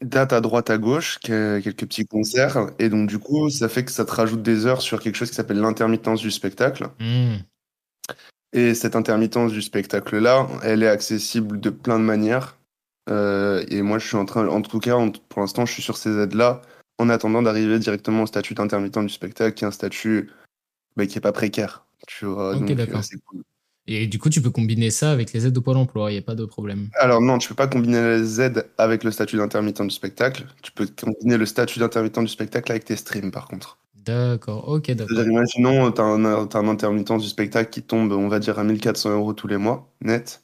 dates 0.00 0.32
à 0.32 0.40
droite, 0.40 0.70
à 0.70 0.78
gauche, 0.78 1.18
que- 1.24 1.60
quelques 1.60 1.86
petits 1.86 2.06
concerts. 2.06 2.70
Et 2.78 2.88
donc, 2.88 3.08
du 3.08 3.18
coup, 3.18 3.48
ça 3.50 3.68
fait 3.68 3.84
que 3.84 3.90
ça 3.90 4.04
te 4.04 4.12
rajoute 4.12 4.42
des 4.42 4.66
heures 4.66 4.82
sur 4.82 5.00
quelque 5.00 5.16
chose 5.16 5.30
qui 5.30 5.36
s'appelle 5.36 5.60
l'intermittence 5.60 6.20
du 6.20 6.30
spectacle. 6.30 6.88
Hmm. 7.00 7.36
Et 8.52 8.74
cette 8.74 8.94
intermittence 8.94 9.52
du 9.52 9.62
spectacle-là, 9.62 10.46
elle 10.62 10.82
est 10.82 10.88
accessible 10.88 11.58
de 11.58 11.70
plein 11.70 11.98
de 11.98 12.04
manières. 12.04 12.56
Euh, 13.10 13.64
et 13.68 13.82
moi, 13.82 13.98
je 13.98 14.06
suis 14.06 14.16
en 14.16 14.24
train, 14.24 14.46
en 14.46 14.62
tout 14.62 14.78
cas, 14.78 14.94
en- 14.94 15.10
pour 15.10 15.40
l'instant, 15.40 15.66
je 15.66 15.72
suis 15.72 15.82
sur 15.82 15.96
ces 15.96 16.16
aides-là, 16.16 16.62
en 16.98 17.08
attendant 17.08 17.42
d'arriver 17.42 17.78
directement 17.78 18.22
au 18.22 18.26
statut 18.26 18.54
d'intermittent 18.54 18.98
du 18.98 19.08
spectacle, 19.08 19.54
qui 19.54 19.64
est 19.64 19.66
un 19.66 19.72
statut 19.72 20.30
bah, 20.96 21.06
qui 21.06 21.18
est 21.18 21.20
pas 21.20 21.32
précaire. 21.32 21.84
Tu 22.06 22.26
vois, 22.26 22.54
donc 22.54 22.70
euh, 22.70 22.74
d'accord. 22.74 23.02
c'est 23.02 23.18
cool. 23.24 23.42
Et 23.86 24.06
du 24.06 24.18
coup, 24.18 24.30
tu 24.30 24.40
peux 24.40 24.50
combiner 24.50 24.90
ça 24.90 25.10
avec 25.10 25.32
les 25.32 25.46
aides 25.46 25.52
de 25.52 25.60
Pôle 25.60 25.76
emploi, 25.76 26.10
il 26.10 26.14
n'y 26.14 26.18
a 26.18 26.22
pas 26.22 26.34
de 26.34 26.44
problème. 26.46 26.88
Alors 26.98 27.20
non, 27.20 27.36
tu 27.36 27.48
peux 27.48 27.54
pas 27.54 27.66
combiner 27.66 28.00
les 28.00 28.40
aides 28.40 28.66
avec 28.78 29.04
le 29.04 29.10
statut 29.10 29.36
d'intermittent 29.36 29.82
du 29.82 29.90
spectacle. 29.90 30.46
Tu 30.62 30.72
peux 30.72 30.86
combiner 30.86 31.36
le 31.36 31.44
statut 31.44 31.78
d'intermittent 31.78 32.20
du 32.20 32.28
spectacle 32.28 32.72
avec 32.72 32.86
tes 32.86 32.96
streams, 32.96 33.30
par 33.30 33.46
contre. 33.46 33.78
D'accord, 33.94 34.68
ok, 34.68 34.90
d'accord. 34.92 35.22
Imaginons, 35.22 35.92
tu 35.92 36.00
as 36.00 36.04
un 36.04 36.68
intermittent 36.68 37.18
du 37.18 37.26
spectacle 37.26 37.70
qui 37.70 37.82
tombe, 37.82 38.12
on 38.12 38.28
va 38.28 38.38
dire, 38.38 38.58
à 38.58 38.64
1400 38.64 39.10
euros 39.10 39.34
tous 39.34 39.48
les 39.48 39.56
mois, 39.58 39.92
net, 40.00 40.42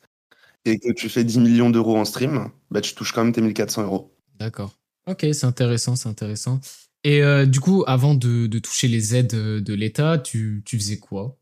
et 0.66 0.78
que 0.78 0.92
tu 0.92 1.08
fais 1.08 1.24
10 1.24 1.40
millions 1.40 1.70
d'euros 1.70 1.96
en 1.96 2.04
stream, 2.04 2.50
bah, 2.70 2.80
tu 2.80 2.94
touches 2.94 3.12
quand 3.12 3.24
même 3.24 3.32
tes 3.32 3.40
1400 3.40 3.84
euros. 3.84 4.14
D'accord. 4.38 4.74
Ok, 5.06 5.26
c'est 5.32 5.46
intéressant, 5.46 5.96
c'est 5.96 6.08
intéressant. 6.08 6.60
Et 7.04 7.22
euh, 7.22 7.46
du 7.46 7.60
coup, 7.60 7.84
avant 7.86 8.14
de, 8.14 8.46
de 8.46 8.58
toucher 8.58 8.88
les 8.88 9.16
aides 9.16 9.34
de 9.34 9.74
l'État, 9.74 10.18
tu, 10.18 10.62
tu 10.64 10.78
faisais 10.78 10.98
quoi? 10.98 11.36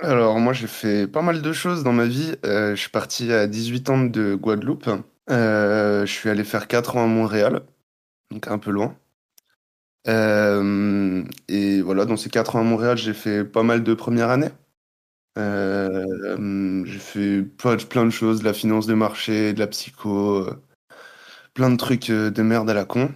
Alors, 0.00 0.38
moi, 0.40 0.52
j'ai 0.52 0.66
fait 0.66 1.06
pas 1.06 1.22
mal 1.22 1.42
de 1.42 1.52
choses 1.52 1.84
dans 1.84 1.92
ma 1.92 2.06
vie. 2.06 2.34
Euh, 2.44 2.74
je 2.74 2.80
suis 2.80 2.90
parti 2.90 3.32
à 3.32 3.46
18 3.46 3.90
ans 3.90 4.04
de 4.04 4.34
Guadeloupe. 4.34 4.88
Euh, 5.30 6.04
je 6.04 6.12
suis 6.12 6.28
allé 6.28 6.44
faire 6.44 6.66
4 6.68 6.96
ans 6.96 7.04
à 7.04 7.06
Montréal, 7.06 7.62
donc 8.30 8.48
un 8.48 8.58
peu 8.58 8.70
loin. 8.70 8.96
Euh, 10.06 11.24
et 11.48 11.80
voilà, 11.80 12.04
dans 12.04 12.16
ces 12.16 12.28
4 12.28 12.56
ans 12.56 12.60
à 12.60 12.64
Montréal, 12.64 12.96
j'ai 12.98 13.14
fait 13.14 13.44
pas 13.44 13.62
mal 13.62 13.82
de 13.82 13.94
premières 13.94 14.30
années. 14.30 14.50
Euh, 15.38 16.84
j'ai 16.86 16.98
fait 16.98 17.42
plein, 17.42 18.04
de 18.04 18.10
choses, 18.10 18.40
de 18.40 18.44
la 18.44 18.52
finance 18.54 18.86
de 18.86 18.94
marché, 18.94 19.52
de 19.52 19.58
la 19.58 19.66
psycho, 19.66 20.48
euh, 20.48 20.62
plein 21.54 21.70
de 21.70 21.76
trucs 21.76 22.10
euh, 22.10 22.30
de 22.30 22.42
merde 22.42 22.70
à 22.70 22.74
la 22.74 22.84
con. 22.84 23.10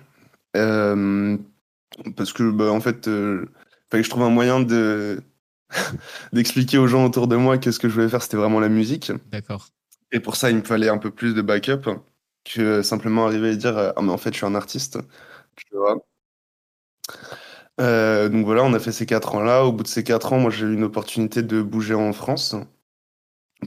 Parce 2.16 2.32
que, 2.32 2.50
bah, 2.50 2.70
en 2.70 2.80
fait, 2.80 3.08
euh, 3.08 3.46
fallait 3.90 4.02
que 4.02 4.06
je 4.06 4.10
trouve 4.10 4.22
un 4.22 4.30
moyen 4.30 4.60
de 4.60 5.22
d'expliquer 6.32 6.78
aux 6.78 6.86
gens 6.86 7.04
autour 7.04 7.28
de 7.28 7.36
moi 7.36 7.58
que 7.58 7.70
ce 7.70 7.78
que 7.78 7.88
je 7.88 7.94
voulais 7.94 8.08
faire, 8.08 8.22
c'était 8.22 8.36
vraiment 8.36 8.60
la 8.60 8.68
musique. 8.68 9.12
D'accord. 9.30 9.68
Et 10.12 10.20
pour 10.20 10.36
ça, 10.36 10.50
il 10.50 10.56
me 10.56 10.62
fallait 10.62 10.88
un 10.88 10.98
peu 10.98 11.10
plus 11.10 11.34
de 11.34 11.42
backup 11.42 11.90
que 12.44 12.82
simplement 12.82 13.26
arriver 13.26 13.52
et 13.52 13.56
dire 13.56 13.76
euh, 13.76 13.92
Ah, 13.96 14.02
mais 14.02 14.12
en 14.12 14.18
fait, 14.18 14.32
je 14.32 14.38
suis 14.38 14.46
un 14.46 14.54
artiste. 14.54 14.98
Tu 15.56 15.76
vois. 15.76 15.96
Euh, 17.80 18.28
donc 18.28 18.44
voilà, 18.44 18.64
on 18.64 18.72
a 18.74 18.78
fait 18.78 18.92
ces 18.92 19.06
quatre 19.06 19.34
ans-là. 19.34 19.64
Au 19.64 19.72
bout 19.72 19.82
de 19.82 19.88
ces 19.88 20.04
quatre 20.04 20.32
ans, 20.32 20.38
moi, 20.38 20.50
j'ai 20.50 20.66
eu 20.66 20.74
une 20.74 20.84
opportunité 20.84 21.42
de 21.42 21.62
bouger 21.62 21.94
en 21.94 22.12
France 22.12 22.56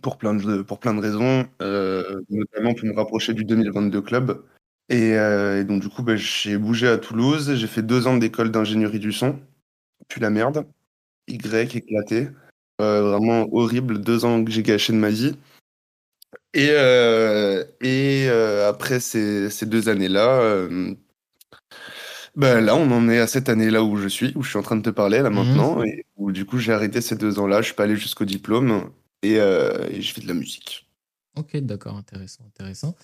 pour 0.01 0.17
plein 0.17 0.33
de, 0.33 0.61
pour 0.61 0.79
plein 0.79 0.93
de 0.93 1.01
raisons, 1.01 1.47
euh, 1.61 2.21
notamment 2.29 2.73
pour 2.73 2.87
me 2.87 2.95
rapprocher 2.95 3.33
du 3.33 3.43
2022 3.43 4.01
club. 4.01 4.43
Et, 4.91 5.15
euh, 5.15 5.61
et 5.61 5.63
donc, 5.63 5.81
du 5.81 5.87
coup, 5.87 6.03
bah, 6.03 6.17
j'ai 6.17 6.57
bougé 6.57 6.89
à 6.89 6.97
Toulouse. 6.97 7.55
J'ai 7.55 7.67
fait 7.67 7.81
deux 7.81 8.07
ans 8.07 8.17
d'école 8.17 8.51
d'ingénierie 8.51 8.99
du 8.99 9.13
son. 9.13 9.39
Puis 10.09 10.19
la 10.19 10.29
merde. 10.29 10.67
Y 11.29 11.77
éclaté. 11.77 12.27
Euh, 12.81 13.01
vraiment 13.03 13.47
horrible. 13.53 14.01
Deux 14.01 14.25
ans 14.25 14.43
que 14.43 14.51
j'ai 14.51 14.63
gâché 14.63 14.91
de 14.91 14.97
ma 14.97 15.09
vie. 15.09 15.33
Et, 16.53 16.67
euh, 16.71 17.63
et 17.79 18.27
après 18.67 18.99
ces, 18.99 19.49
ces 19.49 19.65
deux 19.65 19.87
années-là, 19.87 20.67
ben 22.35 22.59
là, 22.59 22.75
on 22.75 22.91
en 22.91 23.07
est 23.07 23.19
à 23.19 23.27
cette 23.27 23.47
année-là 23.47 23.83
où 23.83 23.95
je 23.95 24.09
suis, 24.09 24.33
où 24.35 24.43
je 24.43 24.49
suis 24.49 24.59
en 24.59 24.61
train 24.61 24.75
de 24.75 24.81
te 24.81 24.89
parler 24.89 25.21
là 25.21 25.29
Mhm. 25.29 25.35
maintenant, 25.35 25.81
et 25.83 26.05
où 26.17 26.33
du 26.33 26.45
coup 26.45 26.57
j'ai 26.57 26.73
arrêté 26.73 26.99
ces 26.99 27.15
deux 27.15 27.39
ans-là, 27.39 27.61
je 27.61 27.67
suis 27.67 27.75
pas 27.75 27.83
allé 27.83 27.95
jusqu'au 27.95 28.25
diplôme, 28.25 28.91
et, 29.21 29.35
et 29.35 30.01
je 30.01 30.13
fais 30.13 30.19
de 30.19 30.27
la 30.27 30.33
musique. 30.33 30.89
Ok, 31.37 31.55
d'accord, 31.57 31.95
intéressant, 31.95 32.43
intéressant. 32.45 32.95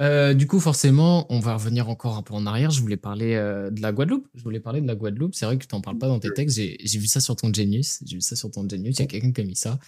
Euh, 0.00 0.34
du 0.34 0.46
coup, 0.46 0.60
forcément, 0.60 1.26
on 1.32 1.40
va 1.40 1.54
revenir 1.54 1.88
encore 1.88 2.16
un 2.18 2.22
peu 2.22 2.34
en 2.34 2.44
arrière. 2.46 2.70
Je 2.70 2.80
voulais 2.82 2.98
parler 2.98 3.34
euh, 3.34 3.70
de 3.70 3.80
la 3.80 3.92
Guadeloupe. 3.92 4.28
Je 4.34 4.42
voulais 4.42 4.60
parler 4.60 4.80
de 4.82 4.86
la 4.86 4.94
Guadeloupe. 4.94 5.34
C'est 5.34 5.46
vrai 5.46 5.56
que 5.56 5.64
tu 5.66 5.74
n'en 5.74 5.80
parles 5.80 5.98
pas 5.98 6.08
dans 6.08 6.18
tes 6.18 6.32
textes. 6.32 6.56
J'ai 6.56 6.98
vu 6.98 7.06
ça 7.06 7.20
sur 7.20 7.34
ton 7.36 7.52
Genius. 7.52 8.00
J'ai 8.04 8.16
vu 8.16 8.20
ça 8.20 8.36
sur 8.36 8.50
ton 8.50 8.68
Genius. 8.68 8.96
Il 8.98 9.00
y 9.00 9.04
a 9.04 9.06
quelqu'un 9.06 9.32
qui 9.32 9.40
a 9.40 9.44
mis 9.44 9.56
ça. 9.56 9.78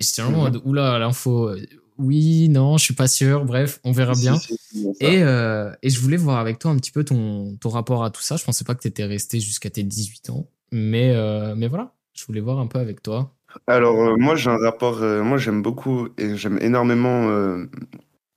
Et 0.00 0.04
j'étais 0.04 0.22
vraiment 0.22 0.40
en 0.40 0.42
mode, 0.44 0.62
oula, 0.64 0.98
l'info. 0.98 1.48
euh, 1.50 1.60
Oui, 1.98 2.48
non, 2.48 2.78
je 2.78 2.84
suis 2.84 2.94
pas 2.94 3.08
sûr. 3.08 3.44
Bref, 3.44 3.80
on 3.84 3.92
verra 3.92 4.14
bien. 4.14 4.36
Et, 5.00 5.22
euh, 5.22 5.70
et 5.82 5.90
je 5.90 6.00
voulais 6.00 6.16
voir 6.16 6.38
avec 6.38 6.58
toi 6.58 6.70
un 6.70 6.76
petit 6.76 6.90
peu 6.92 7.04
ton, 7.04 7.56
ton 7.60 7.68
rapport 7.68 8.04
à 8.04 8.10
tout 8.10 8.22
ça. 8.22 8.36
Je 8.36 8.44
pensais 8.44 8.64
pas 8.64 8.74
que 8.74 8.80
tu 8.82 8.88
étais 8.88 9.04
resté 9.04 9.38
jusqu'à 9.40 9.68
tes 9.70 9.82
18 9.82 10.30
ans. 10.30 10.48
Mais, 10.72 11.14
mais 11.56 11.68
voilà, 11.68 11.94
je 12.14 12.24
voulais 12.26 12.40
voir 12.40 12.58
un 12.58 12.66
peu 12.66 12.78
avec 12.78 13.02
toi. 13.02 13.34
Alors 13.66 14.18
moi 14.18 14.36
j'ai 14.36 14.50
un 14.50 14.58
rapport, 14.58 15.00
moi 15.00 15.38
j'aime 15.38 15.62
beaucoup 15.62 16.08
et 16.18 16.36
j'aime 16.36 16.58
énormément 16.60 17.26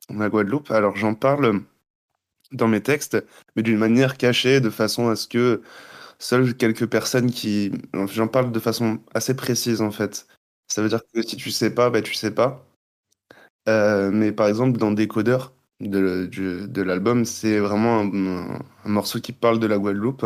la 0.09 0.29
Guadeloupe. 0.29 0.71
Alors 0.71 0.95
j'en 0.95 1.15
parle 1.15 1.61
dans 2.51 2.67
mes 2.67 2.81
textes, 2.81 3.23
mais 3.55 3.63
d'une 3.63 3.77
manière 3.77 4.17
cachée, 4.17 4.59
de 4.61 4.69
façon 4.69 5.09
à 5.09 5.15
ce 5.15 5.27
que 5.27 5.61
seules 6.19 6.55
quelques 6.55 6.87
personnes 6.87 7.31
qui... 7.31 7.71
J'en 8.11 8.27
parle 8.27 8.51
de 8.51 8.59
façon 8.59 8.99
assez 9.13 9.35
précise 9.35 9.81
en 9.81 9.91
fait. 9.91 10.27
Ça 10.67 10.81
veut 10.81 10.89
dire 10.89 11.01
que 11.13 11.21
si 11.21 11.35
tu 11.37 11.51
sais 11.51 11.73
pas, 11.73 11.89
bah 11.89 12.01
tu 12.01 12.13
sais 12.13 12.31
pas. 12.31 12.65
Euh, 13.69 14.11
mais 14.11 14.31
par 14.31 14.47
exemple 14.47 14.79
dans 14.79 14.91
Décodeur 14.91 15.53
de, 15.79 16.81
l'album, 16.81 17.25
c'est 17.25 17.59
vraiment 17.59 18.01
un, 18.01 18.59
morceau 18.85 19.19
qui 19.19 19.33
parle 19.33 19.59
de 19.59 19.67
la 19.67 19.77
Guadeloupe. 19.77 20.25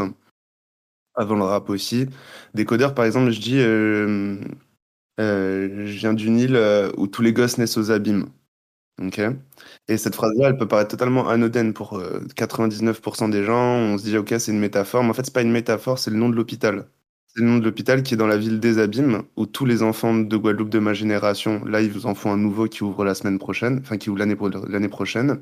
Avant 1.18 1.36
le 1.36 1.44
rap 1.44 1.70
aussi. 1.70 2.08
Décodeur 2.54 2.94
par 2.94 3.06
exemple, 3.06 3.32
je 3.32 3.40
dis... 3.40 3.60
euh, 3.60 4.38
euh, 5.22 5.88
je 5.88 5.98
viens 5.98 6.14
d'une 6.14 6.38
île 6.38 6.60
où 6.98 7.08
tous 7.08 7.22
les 7.22 7.32
gosses 7.32 7.58
naissent 7.58 7.78
aux 7.78 7.92
abîmes. 7.92 8.28
Ok? 9.02 9.20
Et 9.90 9.98
cette 9.98 10.16
phrase-là, 10.16 10.50
elle 10.50 10.58
peut 10.58 10.68
paraître 10.68 10.92
totalement 10.92 11.28
anodine 11.28 11.74
pour 11.74 11.98
euh, 11.98 12.22
99% 12.36 13.30
des 13.30 13.44
gens. 13.44 13.76
On 13.76 13.98
se 13.98 14.04
dit, 14.04 14.18
ok, 14.18 14.34
c'est 14.40 14.52
une 14.52 14.60
métaphore, 14.60 15.04
mais 15.04 15.10
en 15.10 15.14
fait, 15.14 15.26
c'est 15.26 15.34
pas 15.34 15.42
une 15.42 15.52
métaphore, 15.52 16.00
c'est 16.00 16.12
le 16.12 16.18
nom 16.18 16.30
de 16.30 16.36
l'hôpital. 16.36 16.88
C'est 17.28 17.42
le 17.42 17.48
nom 17.48 17.58
de 17.58 17.66
l'hôpital 17.66 18.04
qui 18.04 18.14
est 18.14 18.18
dans 18.18 18.28
la 18.28 18.38
ville 18.38 18.62
des 18.62 18.80
Abîmes, 18.80 19.24
où 19.36 19.46
tous 19.46 19.66
les 19.66 19.84
enfants 19.84 20.16
de 20.16 20.38
Guadeloupe 20.38 20.70
de 20.70 20.80
ma 20.80 20.94
génération, 20.94 21.64
là, 21.66 21.82
ils 21.82 21.92
vous 21.92 22.06
en 22.06 22.16
font 22.16 22.32
un 22.32 22.38
nouveau 22.38 22.68
qui 22.70 22.84
ouvre 22.84 23.04
la 23.04 23.16
semaine 23.16 23.38
prochaine, 23.40 23.80
enfin, 23.82 23.98
qui 23.98 24.10
ouvre 24.10 24.20
l'année 24.20 24.38
l'année 24.70 24.88
prochaine. 24.90 25.42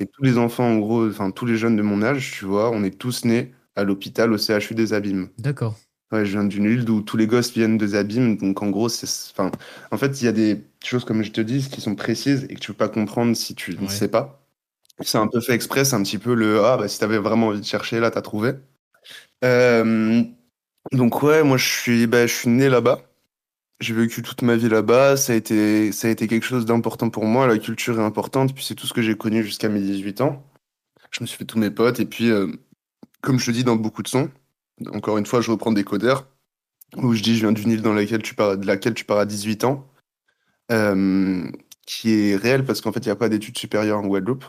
Et 0.00 0.06
tous 0.06 0.22
les 0.22 0.38
enfants, 0.38 0.64
en 0.64 0.78
gros, 0.78 1.08
enfin, 1.08 1.30
tous 1.32 1.46
les 1.46 1.56
jeunes 1.56 1.76
de 1.76 1.82
mon 1.82 2.02
âge, 2.02 2.32
tu 2.38 2.44
vois, 2.44 2.70
on 2.70 2.84
est 2.84 2.96
tous 2.98 3.24
nés 3.24 3.52
à 3.76 3.82
l'hôpital, 3.84 4.32
au 4.32 4.38
CHU 4.38 4.74
des 4.74 4.92
Abîmes. 4.92 5.28
D'accord. 5.38 5.76
Ouais, 6.14 6.24
je 6.24 6.30
viens 6.32 6.44
d'une 6.44 6.64
île 6.66 6.88
où 6.90 7.02
tous 7.02 7.16
les 7.16 7.26
gosses 7.26 7.52
viennent 7.52 7.76
des 7.76 7.96
abîmes, 7.96 8.36
donc 8.36 8.62
en 8.62 8.70
gros, 8.70 8.88
c'est, 8.88 9.08
enfin, 9.32 9.50
en 9.90 9.98
fait, 9.98 10.22
il 10.22 10.26
y 10.26 10.28
a 10.28 10.32
des 10.32 10.64
choses 10.84 11.04
comme 11.04 11.24
je 11.24 11.32
te 11.32 11.40
dis 11.40 11.68
qui 11.68 11.80
sont 11.80 11.96
précises 11.96 12.46
et 12.48 12.54
que 12.54 12.60
tu 12.60 12.70
peux 12.72 12.76
pas 12.76 12.88
comprendre 12.88 13.34
si 13.36 13.56
tu 13.56 13.76
ne 13.76 13.88
sais 13.88 14.06
pas. 14.08 14.46
C'est 15.00 15.18
un 15.18 15.26
peu 15.26 15.40
fait 15.40 15.54
exprès, 15.54 15.84
c'est 15.84 15.96
un 15.96 16.02
petit 16.04 16.18
peu 16.18 16.34
le 16.34 16.64
ah 16.64 16.76
bah 16.76 16.86
si 16.88 17.00
t'avais 17.00 17.18
vraiment 17.18 17.48
envie 17.48 17.60
de 17.60 17.66
chercher 17.66 17.98
là, 17.98 18.12
t'as 18.12 18.22
trouvé. 18.22 18.52
Euh, 19.44 20.22
donc 20.92 21.22
ouais, 21.22 21.42
moi 21.42 21.56
je 21.56 21.68
suis, 21.68 22.06
bah, 22.06 22.26
je 22.26 22.34
suis 22.34 22.48
né 22.48 22.68
là-bas. 22.68 23.02
J'ai 23.80 23.94
vécu 23.94 24.22
toute 24.22 24.42
ma 24.42 24.56
vie 24.56 24.68
là-bas. 24.68 25.16
Ça 25.16 25.32
a 25.34 25.36
été, 25.36 25.92
ça 25.92 26.08
a 26.08 26.10
été 26.12 26.28
quelque 26.28 26.46
chose 26.46 26.66
d'important 26.66 27.10
pour 27.10 27.24
moi. 27.26 27.46
La 27.48 27.58
culture 27.58 27.98
est 28.00 28.04
importante, 28.04 28.54
puis 28.54 28.64
c'est 28.64 28.74
tout 28.76 28.86
ce 28.86 28.94
que 28.94 29.02
j'ai 29.02 29.16
connu 29.16 29.44
jusqu'à 29.44 29.68
mes 29.68 29.80
18 29.80 30.20
ans. 30.22 30.44
Je 31.10 31.22
me 31.22 31.26
suis 31.26 31.38
fait 31.38 31.44
tous 31.46 31.58
mes 31.58 31.70
potes 31.70 32.00
et 32.00 32.06
puis, 32.06 32.30
euh, 32.30 32.48
comme 33.22 33.38
je 33.40 33.46
te 33.46 33.50
dis 33.52 33.64
dans 33.64 33.76
beaucoup 33.76 34.02
de 34.02 34.08
sons. 34.08 34.30
Encore 34.92 35.18
une 35.18 35.26
fois, 35.26 35.40
je 35.40 35.50
reprends 35.50 35.72
des 35.72 35.84
codeurs 35.84 36.28
où 36.96 37.14
je 37.14 37.22
dis 37.22 37.36
je 37.36 37.40
viens 37.40 37.52
d'une 37.52 37.70
île 37.70 37.82
dans 37.82 37.92
laquelle 37.94 38.22
tu 38.22 38.34
pars, 38.34 38.56
de 38.56 38.66
laquelle 38.66 38.94
tu 38.94 39.04
pars 39.04 39.18
à 39.18 39.26
18 39.26 39.64
ans, 39.64 39.88
euh, 40.70 41.50
qui 41.86 42.12
est 42.12 42.36
réelle 42.36 42.64
parce 42.64 42.80
qu'en 42.80 42.92
fait, 42.92 43.00
il 43.00 43.08
n'y 43.08 43.12
a 43.12 43.16
pas 43.16 43.28
d'études 43.28 43.58
supérieures 43.58 43.98
en 43.98 44.06
Guadeloupe. 44.06 44.44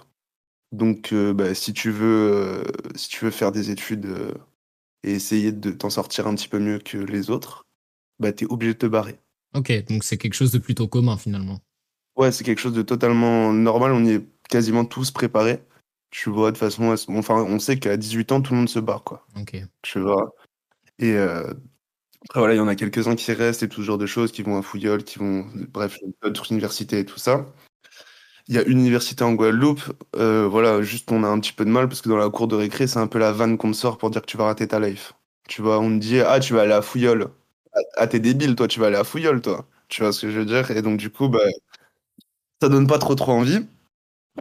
Donc, 0.72 1.14
euh, 1.14 1.34
bah, 1.34 1.53
si 1.56 1.73
tu 1.73 1.91
veux, 1.91 2.31
euh, 2.34 2.64
si 2.95 3.10
tu 3.10 3.26
veux 3.26 3.31
faire 3.31 3.52
des 3.52 3.72
études 3.72 4.07
et 5.03 5.14
essayer 5.14 5.52
de 5.52 5.72
t'en 5.72 5.89
sortir 5.89 6.27
un 6.27 6.35
petit 6.35 6.47
peu 6.47 6.60
mieux 6.60 6.80
que 6.80 6.97
les 6.97 7.30
autres, 7.30 7.65
bah, 8.19 8.34
tu 8.34 8.45
es 8.45 8.47
obligé 8.47 8.73
de 8.73 8.80
te 8.80 8.85
barrer. 8.85 9.19
Ok, 9.53 9.72
donc 9.88 10.03
c'est 10.03 10.18
quelque 10.18 10.34
chose 10.34 10.52
de 10.52 10.57
plutôt 10.57 10.88
commun 10.88 11.18
finalement. 11.18 11.60
Ouais, 12.18 12.31
c'est 12.31 12.43
quelque 12.43 12.60
chose 12.60 12.73
de 12.73 12.81
totalement 12.81 13.53
normal. 13.53 13.91
On 13.91 14.03
y 14.03 14.11
est 14.11 14.26
quasiment 14.49 14.85
tous 14.85 15.11
préparés. 15.11 15.61
Tu 16.18 16.30
vois, 16.30 16.54
de 16.54 16.58
façon, 16.58 16.96
enfin, 17.10 17.36
on 17.44 17.60
sait 17.60 17.78
qu'à 17.78 17.98
18 17.98 18.32
ans, 18.32 18.42
tout 18.42 18.54
le 18.54 18.60
monde 18.60 18.70
se 18.70 18.80
barre, 18.80 19.04
quoi. 19.04 19.28
Ok. 19.38 19.58
tu 19.82 20.00
vois. 20.00 20.34
Et 20.98 21.12
euh, 21.12 21.54
après, 22.30 22.40
voilà, 22.40 22.54
il 22.54 22.58
y 22.58 22.62
en 22.62 22.70
a 22.70 22.76
quelques-uns 22.76 23.16
qui 23.16 23.34
restent 23.34 23.64
et 23.64 23.70
tout 23.70 23.82
ce 23.82 23.88
genre 23.88 23.98
de 23.98 24.06
choses, 24.06 24.32
qui 24.32 24.42
vont 24.42 24.58
à 24.58 24.62
Fouillol, 24.62 25.04
qui 25.04 25.20
vont, 25.20 25.46
bref, 25.74 25.98
d'autres 26.24 26.54
universités 26.54 27.00
et 27.00 27.06
tout 27.06 27.20
ça. 27.20 27.46
Il 28.48 28.56
y 28.56 28.58
a 28.58 28.64
une 28.64 28.80
université 28.80 29.26
en 29.26 29.34
Guadeloupe, 29.34 29.82
euh, 30.16 30.48
voilà, 30.48 30.82
juste 30.82 31.12
on 31.12 31.22
a 31.26 31.28
un 31.28 31.38
petit 31.42 31.52
peu 31.52 31.66
de 31.66 31.70
mal 31.70 31.90
parce 31.90 32.02
que 32.02 32.08
dans 32.08 32.16
la 32.16 32.30
cour 32.30 32.48
de 32.48 32.56
récré, 32.56 32.88
c'est 32.88 33.00
un 33.00 33.08
peu 33.08 33.20
la 33.20 33.34
vanne 33.34 33.58
qu'on 33.58 33.72
te 33.72 33.76
sort 33.76 33.98
pour 33.98 34.10
dire 34.10 34.22
que 34.22 34.28
tu 34.28 34.38
vas 34.38 34.46
rater 34.46 34.70
ta 34.70 34.80
life. 34.80 35.16
Tu 35.50 35.62
vois, 35.62 35.80
on 35.82 35.90
te 35.90 36.02
dit, 36.02 36.22
ah, 36.22 36.40
tu 36.40 36.54
vas 36.54 36.62
aller 36.62 36.72
à 36.72 36.82
Fouillol. 36.82 37.30
Ah, 37.74 37.80
ah, 37.98 38.08
t'es 38.08 38.22
débile, 38.22 38.56
toi, 38.56 38.70
tu 38.70 38.80
vas 38.80 38.88
aller 38.88 38.96
à 38.96 39.04
Fouillol, 39.04 39.42
toi. 39.42 39.68
Tu 39.90 40.02
vois 40.02 40.14
ce 40.14 40.22
que 40.22 40.32
je 40.32 40.40
veux 40.40 40.46
dire? 40.46 40.72
Et 40.72 40.82
donc, 40.82 40.98
du 40.98 41.10
coup, 41.10 41.28
bah, 41.28 41.40
ça 42.62 42.70
donne 42.70 42.88
pas 42.88 43.00
trop 43.00 43.16
trop 43.16 43.34
envie. 43.34 43.66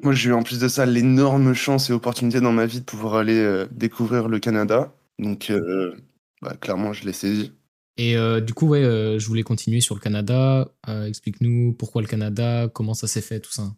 Moi, 0.02 0.12
j'ai 0.12 0.30
eu 0.30 0.32
en 0.32 0.42
plus 0.42 0.58
de 0.58 0.68
ça 0.68 0.86
l'énorme 0.86 1.54
chance 1.54 1.88
et 1.88 1.92
opportunité 1.92 2.40
dans 2.40 2.52
ma 2.52 2.66
vie 2.66 2.80
de 2.80 2.84
pouvoir 2.84 3.14
aller 3.14 3.38
euh, 3.38 3.66
découvrir 3.70 4.28
le 4.28 4.40
Canada. 4.40 4.92
Donc, 5.18 5.50
euh, 5.50 5.94
bah, 6.42 6.56
clairement, 6.60 6.92
je 6.92 7.04
l'ai 7.04 7.12
saisi. 7.12 7.52
Et 7.96 8.16
euh, 8.16 8.40
du 8.40 8.54
coup, 8.54 8.66
ouais, 8.66 8.82
je 8.82 9.26
voulais 9.26 9.44
continuer 9.44 9.80
sur 9.80 9.94
le 9.94 10.00
Canada. 10.00 10.68
Explique-nous 11.06 11.74
pourquoi 11.74 12.02
le 12.02 12.08
Canada, 12.08 12.68
comment 12.72 12.94
ça 12.94 13.06
s'est 13.06 13.20
fait, 13.20 13.38
tout 13.38 13.52
ça. 13.52 13.72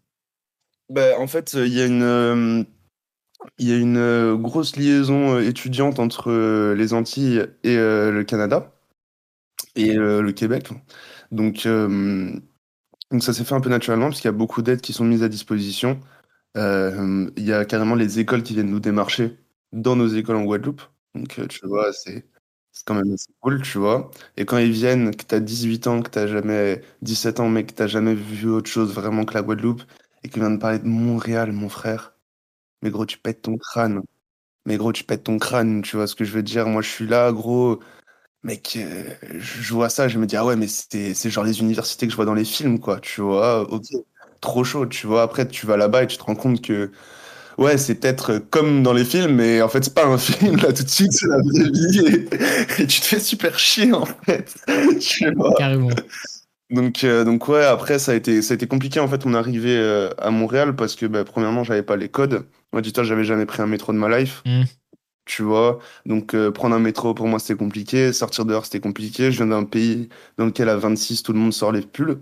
Bah, 0.89 1.19
en 1.19 1.27
fait, 1.27 1.53
il 1.53 1.75
y 1.75 1.83
a 1.83 1.87
une, 1.87 2.65
y 3.59 3.73
a 3.73 3.77
une 3.77 4.37
grosse 4.37 4.77
liaison 4.77 5.39
étudiante 5.39 5.99
entre 5.99 6.73
les 6.73 6.95
Antilles 6.95 7.45
et 7.63 7.77
le 7.77 8.23
Canada. 8.23 8.73
et 9.75 9.93
le 9.93 10.33
Québec. 10.33 10.71
Donc, 11.31 11.69
donc 13.11 13.23
ça 13.23 13.33
s'est 13.33 13.45
fait 13.45 13.55
un 13.55 13.61
peu 13.61 13.71
naturellement 13.71 14.09
parce 14.09 14.21
qu'il 14.21 14.29
y 14.29 14.35
a 14.35 14.37
beaucoup 14.37 14.63
d'aides 14.63 14.81
qui 14.81 14.93
sont 14.93 15.05
mises 15.05 15.23
à 15.23 15.29
disposition. 15.29 16.01
Euh, 16.57 17.31
il 17.37 17.45
y 17.45 17.53
a 17.53 17.65
carrément 17.65 17.95
les 17.95 18.19
écoles 18.21 18.43
qui 18.43 18.55
viennent 18.55 18.71
nous 18.71 18.81
démarcher 18.81 19.39
dans 19.73 19.97
nos 19.97 20.09
écoles 20.09 20.37
en 20.37 20.45
Guadeloupe. 20.45 20.83
Donc, 21.15 21.39
euh, 21.39 21.47
tu 21.47 21.67
vois, 21.67 21.93
c'est 21.93 22.27
quand 22.87 22.95
même 22.95 23.13
assez 23.13 23.33
cool, 23.41 23.63
tu 23.63 23.79
vois. 23.79 24.11
Et 24.37 24.45
quand 24.47 24.59
ils 24.59 24.73
viennent, 24.73 25.15
que 25.17 25.25
t'as 25.25 25.41
18 25.41 25.87
ans, 25.89 26.03
que 26.03 26.11
t'as 26.11 26.27
jamais 26.27 26.83
17 27.03 27.41
ans, 27.41 27.49
mais 27.49 27.65
que 27.67 27.73
t'as 27.75 27.87
jamais 27.87 28.15
vu 28.15 28.49
autre 28.51 28.71
chose 28.71 28.93
vraiment 28.95 29.25
que 29.25 29.35
la 29.35 29.43
Guadeloupe, 29.43 29.83
et 30.25 30.29
qu'ils 30.29 30.43
viennent 30.43 30.59
parler 30.59 30.79
de 30.81 30.87
Montréal, 30.89 31.53
mon 31.53 31.69
frère. 31.69 32.15
Mais 32.83 32.91
gros, 32.91 33.07
tu 33.07 33.19
pètes 33.19 33.43
ton 33.43 33.59
crâne. 33.59 34.03
Mais 34.67 34.77
gros, 34.77 34.93
tu 34.93 35.05
pètes 35.05 35.25
ton 35.25 35.39
crâne, 35.39 35.83
tu 35.83 35.97
vois 35.97 36.07
ce 36.07 36.15
que 36.17 36.25
je 36.25 36.33
veux 36.33 36.43
dire. 36.43 36.67
Moi, 36.69 36.83
je 36.83 36.91
suis 36.91 37.07
là, 37.07 37.33
gros. 37.33 37.81
Mec, 38.43 38.77
euh, 38.81 39.03
je 39.39 39.75
vois 39.75 39.89
ça, 39.89 40.09
je 40.09 40.19
me 40.19 40.27
dis, 40.27 40.37
ah 40.37 40.45
ouais, 40.45 40.57
mais 40.57 40.69
c'est 40.69 41.15
c'est 41.15 41.31
genre 41.31 41.45
les 41.45 41.61
universités 41.61 42.07
que 42.07 42.13
je 42.13 42.17
vois 42.17 42.25
dans 42.27 42.35
les 42.35 42.45
films, 42.45 42.79
quoi, 42.79 43.01
tu 43.01 43.21
vois. 43.21 43.63
Ok, 43.73 43.87
trop 44.41 44.63
chaud, 44.65 44.87
tu 44.87 45.07
vois. 45.07 45.23
Après, 45.23 45.49
tu 45.49 45.67
vas 45.67 45.77
là-bas 45.77 46.05
et 46.05 46.07
tu 46.07 46.17
te 46.17 46.23
rends 46.23 46.37
compte 46.37 46.63
que, 46.63 46.93
ouais, 47.59 47.79
c'est 47.79 47.97
peut-être 47.97 48.39
comme 48.39 48.83
dans 48.83 48.93
les 48.93 49.05
films, 49.05 49.37
mais 49.37 49.63
en 49.63 49.69
fait, 49.69 49.85
c'est 49.85 49.95
pas 49.95 50.07
un 50.07 50.19
film, 50.19 50.57
là, 50.59 50.73
tout 50.73 50.85
de 50.85 50.89
suite, 50.89 51.13
c'est 51.13 51.29
la 51.29 51.39
vraie 51.39 51.71
vie. 51.71 52.29
Et, 52.79 52.83
et 52.83 52.87
tu 52.87 53.01
te 53.01 53.07
fais 53.07 53.21
super 53.21 53.59
chier, 53.59 53.93
en 53.93 54.07
fait. 54.07 54.55
Tu 55.01 55.33
vois. 55.35 55.55
Carrément. 55.57 55.91
Donc, 56.71 57.05
euh, 57.05 57.25
donc 57.25 57.47
ouais, 57.49 57.65
après, 57.65 57.99
ça 57.99 58.13
a 58.13 58.15
été, 58.15 58.43
ça 58.43 58.55
a 58.55 58.57
été 58.57 58.67
compliqué, 58.67 58.99
en 59.01 59.09
fait, 59.09 59.25
on 59.25 59.35
est 59.35 59.37
arrivé 59.37 59.77
euh, 59.77 60.11
à 60.19 60.31
Montréal 60.31 60.75
parce 60.75 60.97
que, 60.97 61.07
bah, 61.07 61.25
premièrement, 61.25 61.63
j'avais 61.65 61.83
pas 61.85 61.97
les 61.97 62.09
codes. 62.09 62.47
Moi, 62.73 62.83
dis-toi, 62.83 63.05
j'avais 63.05 63.25
jamais 63.25 63.47
pris 63.47 63.63
un 63.63 63.67
métro 63.69 63.93
de 63.93 63.99
ma 63.99 64.19
life. 64.19 64.43
Mm. 64.45 64.63
Tu 65.27 65.43
vois, 65.43 65.81
donc 66.07 66.35
euh, 66.35 66.53
prendre 66.53 66.77
un 66.77 66.79
métro 66.79 67.13
pour 67.13 67.27
moi 67.27 67.41
c'était 67.41 67.57
compliqué, 67.59 68.13
sortir 68.13 68.45
dehors 68.45 68.65
c'était 68.65 68.81
compliqué. 68.81 69.33
Je 69.33 69.39
viens 69.39 69.49
d'un 69.49 69.65
pays 69.65 70.09
dans 70.39 70.47
lequel 70.47 70.69
à 70.69 70.77
26 70.77 71.23
tout 71.25 71.33
le 71.33 71.39
monde 71.41 71.53
sort 71.53 71.73
les 71.73 71.83
pulls. 71.83 72.21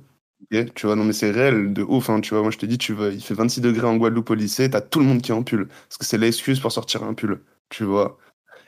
Tu 0.75 0.87
vois, 0.87 0.97
non 0.97 1.05
mais 1.05 1.13
c'est 1.13 1.31
réel 1.31 1.73
de 1.75 1.83
ouf. 1.83 2.11
Hein, 2.11 2.21
tu 2.21 2.31
vois, 2.35 2.43
moi 2.43 2.51
je 2.51 2.59
te 2.59 2.67
dis, 2.67 2.79
tu 2.79 2.93
vas, 2.95 3.09
il 3.11 3.23
fait 3.23 3.35
26 3.35 3.61
degrés 3.61 3.87
en 3.87 3.97
Guadeloupe 3.97 4.31
au 4.31 4.35
lycée, 4.35 4.71
t'as 4.71 4.81
tout 4.81 5.01
le 5.01 5.07
monde 5.07 5.23
qui 5.23 5.33
est 5.33 5.35
en 5.35 5.43
pull 5.43 5.69
parce 5.69 5.99
que 5.99 6.05
c'est 6.07 6.19
l'excuse 6.19 6.61
pour 6.61 6.73
sortir 6.73 7.03
un 7.05 7.15
pull. 7.15 7.41
Tu 7.71 7.85
vois. 7.85 8.19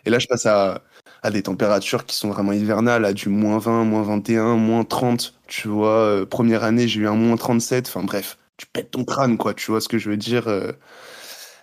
Et 0.06 0.10
là 0.10 0.18
je 0.20 0.26
passe 0.28 0.46
à, 0.46 0.82
à 1.22 1.30
des 1.30 1.42
températures 1.44 2.06
qui 2.06 2.16
sont 2.16 2.30
vraiment 2.30 2.52
hivernales, 2.52 3.04
à 3.04 3.12
du 3.14 3.28
moins 3.30 3.58
20, 3.58 3.84
moins 3.84 4.02
21, 4.02 4.56
moins 4.56 4.84
30. 4.84 5.38
Tu 5.48 5.68
vois, 5.68 5.90
Euh, 6.22 6.26
première 6.26 6.64
année 6.64 6.88
j'ai 6.88 7.00
eu 7.02 7.08
un 7.08 7.14
moins 7.16 7.36
37. 7.36 7.88
Enfin 7.88 8.02
bref, 8.04 8.38
tu 8.58 8.66
pètes 8.66 8.90
ton 8.92 9.04
crâne 9.04 9.36
quoi. 9.38 9.54
Tu 9.54 9.70
vois 9.70 9.80
ce 9.80 9.88
que 9.88 9.98
je 9.98 10.10
veux 10.10 10.16
dire. 10.18 10.48
euh. 10.48 10.72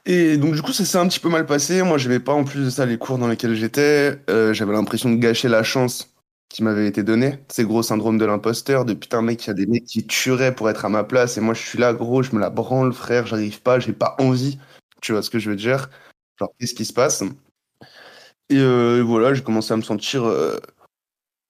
Et 0.05 0.37
donc, 0.37 0.53
du 0.53 0.61
coup, 0.61 0.73
ça 0.73 0.83
s'est 0.83 0.97
un 0.97 1.07
petit 1.07 1.19
peu 1.19 1.29
mal 1.29 1.45
passé. 1.45 1.81
Moi, 1.81 1.97
j'aimais 1.97 2.19
pas 2.19 2.33
en 2.33 2.43
plus 2.43 2.65
de 2.65 2.69
ça 2.69 2.85
les 2.85 2.97
cours 2.97 3.17
dans 3.17 3.27
lesquels 3.27 3.55
j'étais. 3.55 4.19
Euh, 4.29 4.53
j'avais 4.53 4.73
l'impression 4.73 5.09
de 5.09 5.15
gâcher 5.15 5.47
la 5.47 5.63
chance 5.63 6.13
qui 6.49 6.61
m'avait 6.61 6.87
été 6.87 7.03
donnée. 7.03 7.39
C'est 7.47 7.63
gros 7.63 7.83
syndrome 7.83 8.17
de 8.17 8.25
l'imposteur. 8.25 8.83
De 8.83 8.93
putain, 8.93 9.21
mec, 9.21 9.45
il 9.45 9.47
y 9.47 9.51
a 9.51 9.53
des 9.53 9.65
mecs 9.65 9.85
qui 9.85 10.05
tueraient 10.05 10.53
pour 10.53 10.69
être 10.69 10.83
à 10.83 10.89
ma 10.89 11.05
place. 11.05 11.37
Et 11.37 11.41
moi, 11.41 11.53
je 11.53 11.61
suis 11.61 11.79
là, 11.79 11.93
gros, 11.93 12.21
je 12.21 12.35
me 12.35 12.39
la 12.41 12.49
branle, 12.49 12.91
frère. 12.93 13.25
J'arrive 13.27 13.61
pas, 13.61 13.79
j'ai 13.79 13.93
pas 13.93 14.15
envie. 14.19 14.59
Tu 15.01 15.13
vois 15.13 15.21
ce 15.21 15.29
que 15.29 15.39
je 15.39 15.49
veux 15.49 15.55
dire? 15.55 15.89
Genre, 16.37 16.53
qu'est-ce 16.59 16.73
qui 16.73 16.85
se 16.85 16.93
passe? 16.93 17.23
Et 18.49 18.57
euh, 18.59 19.01
voilà, 19.01 19.33
j'ai 19.33 19.41
commencé 19.41 19.73
à 19.73 19.77
me 19.77 19.81
sentir 19.81 20.25
euh, 20.25 20.57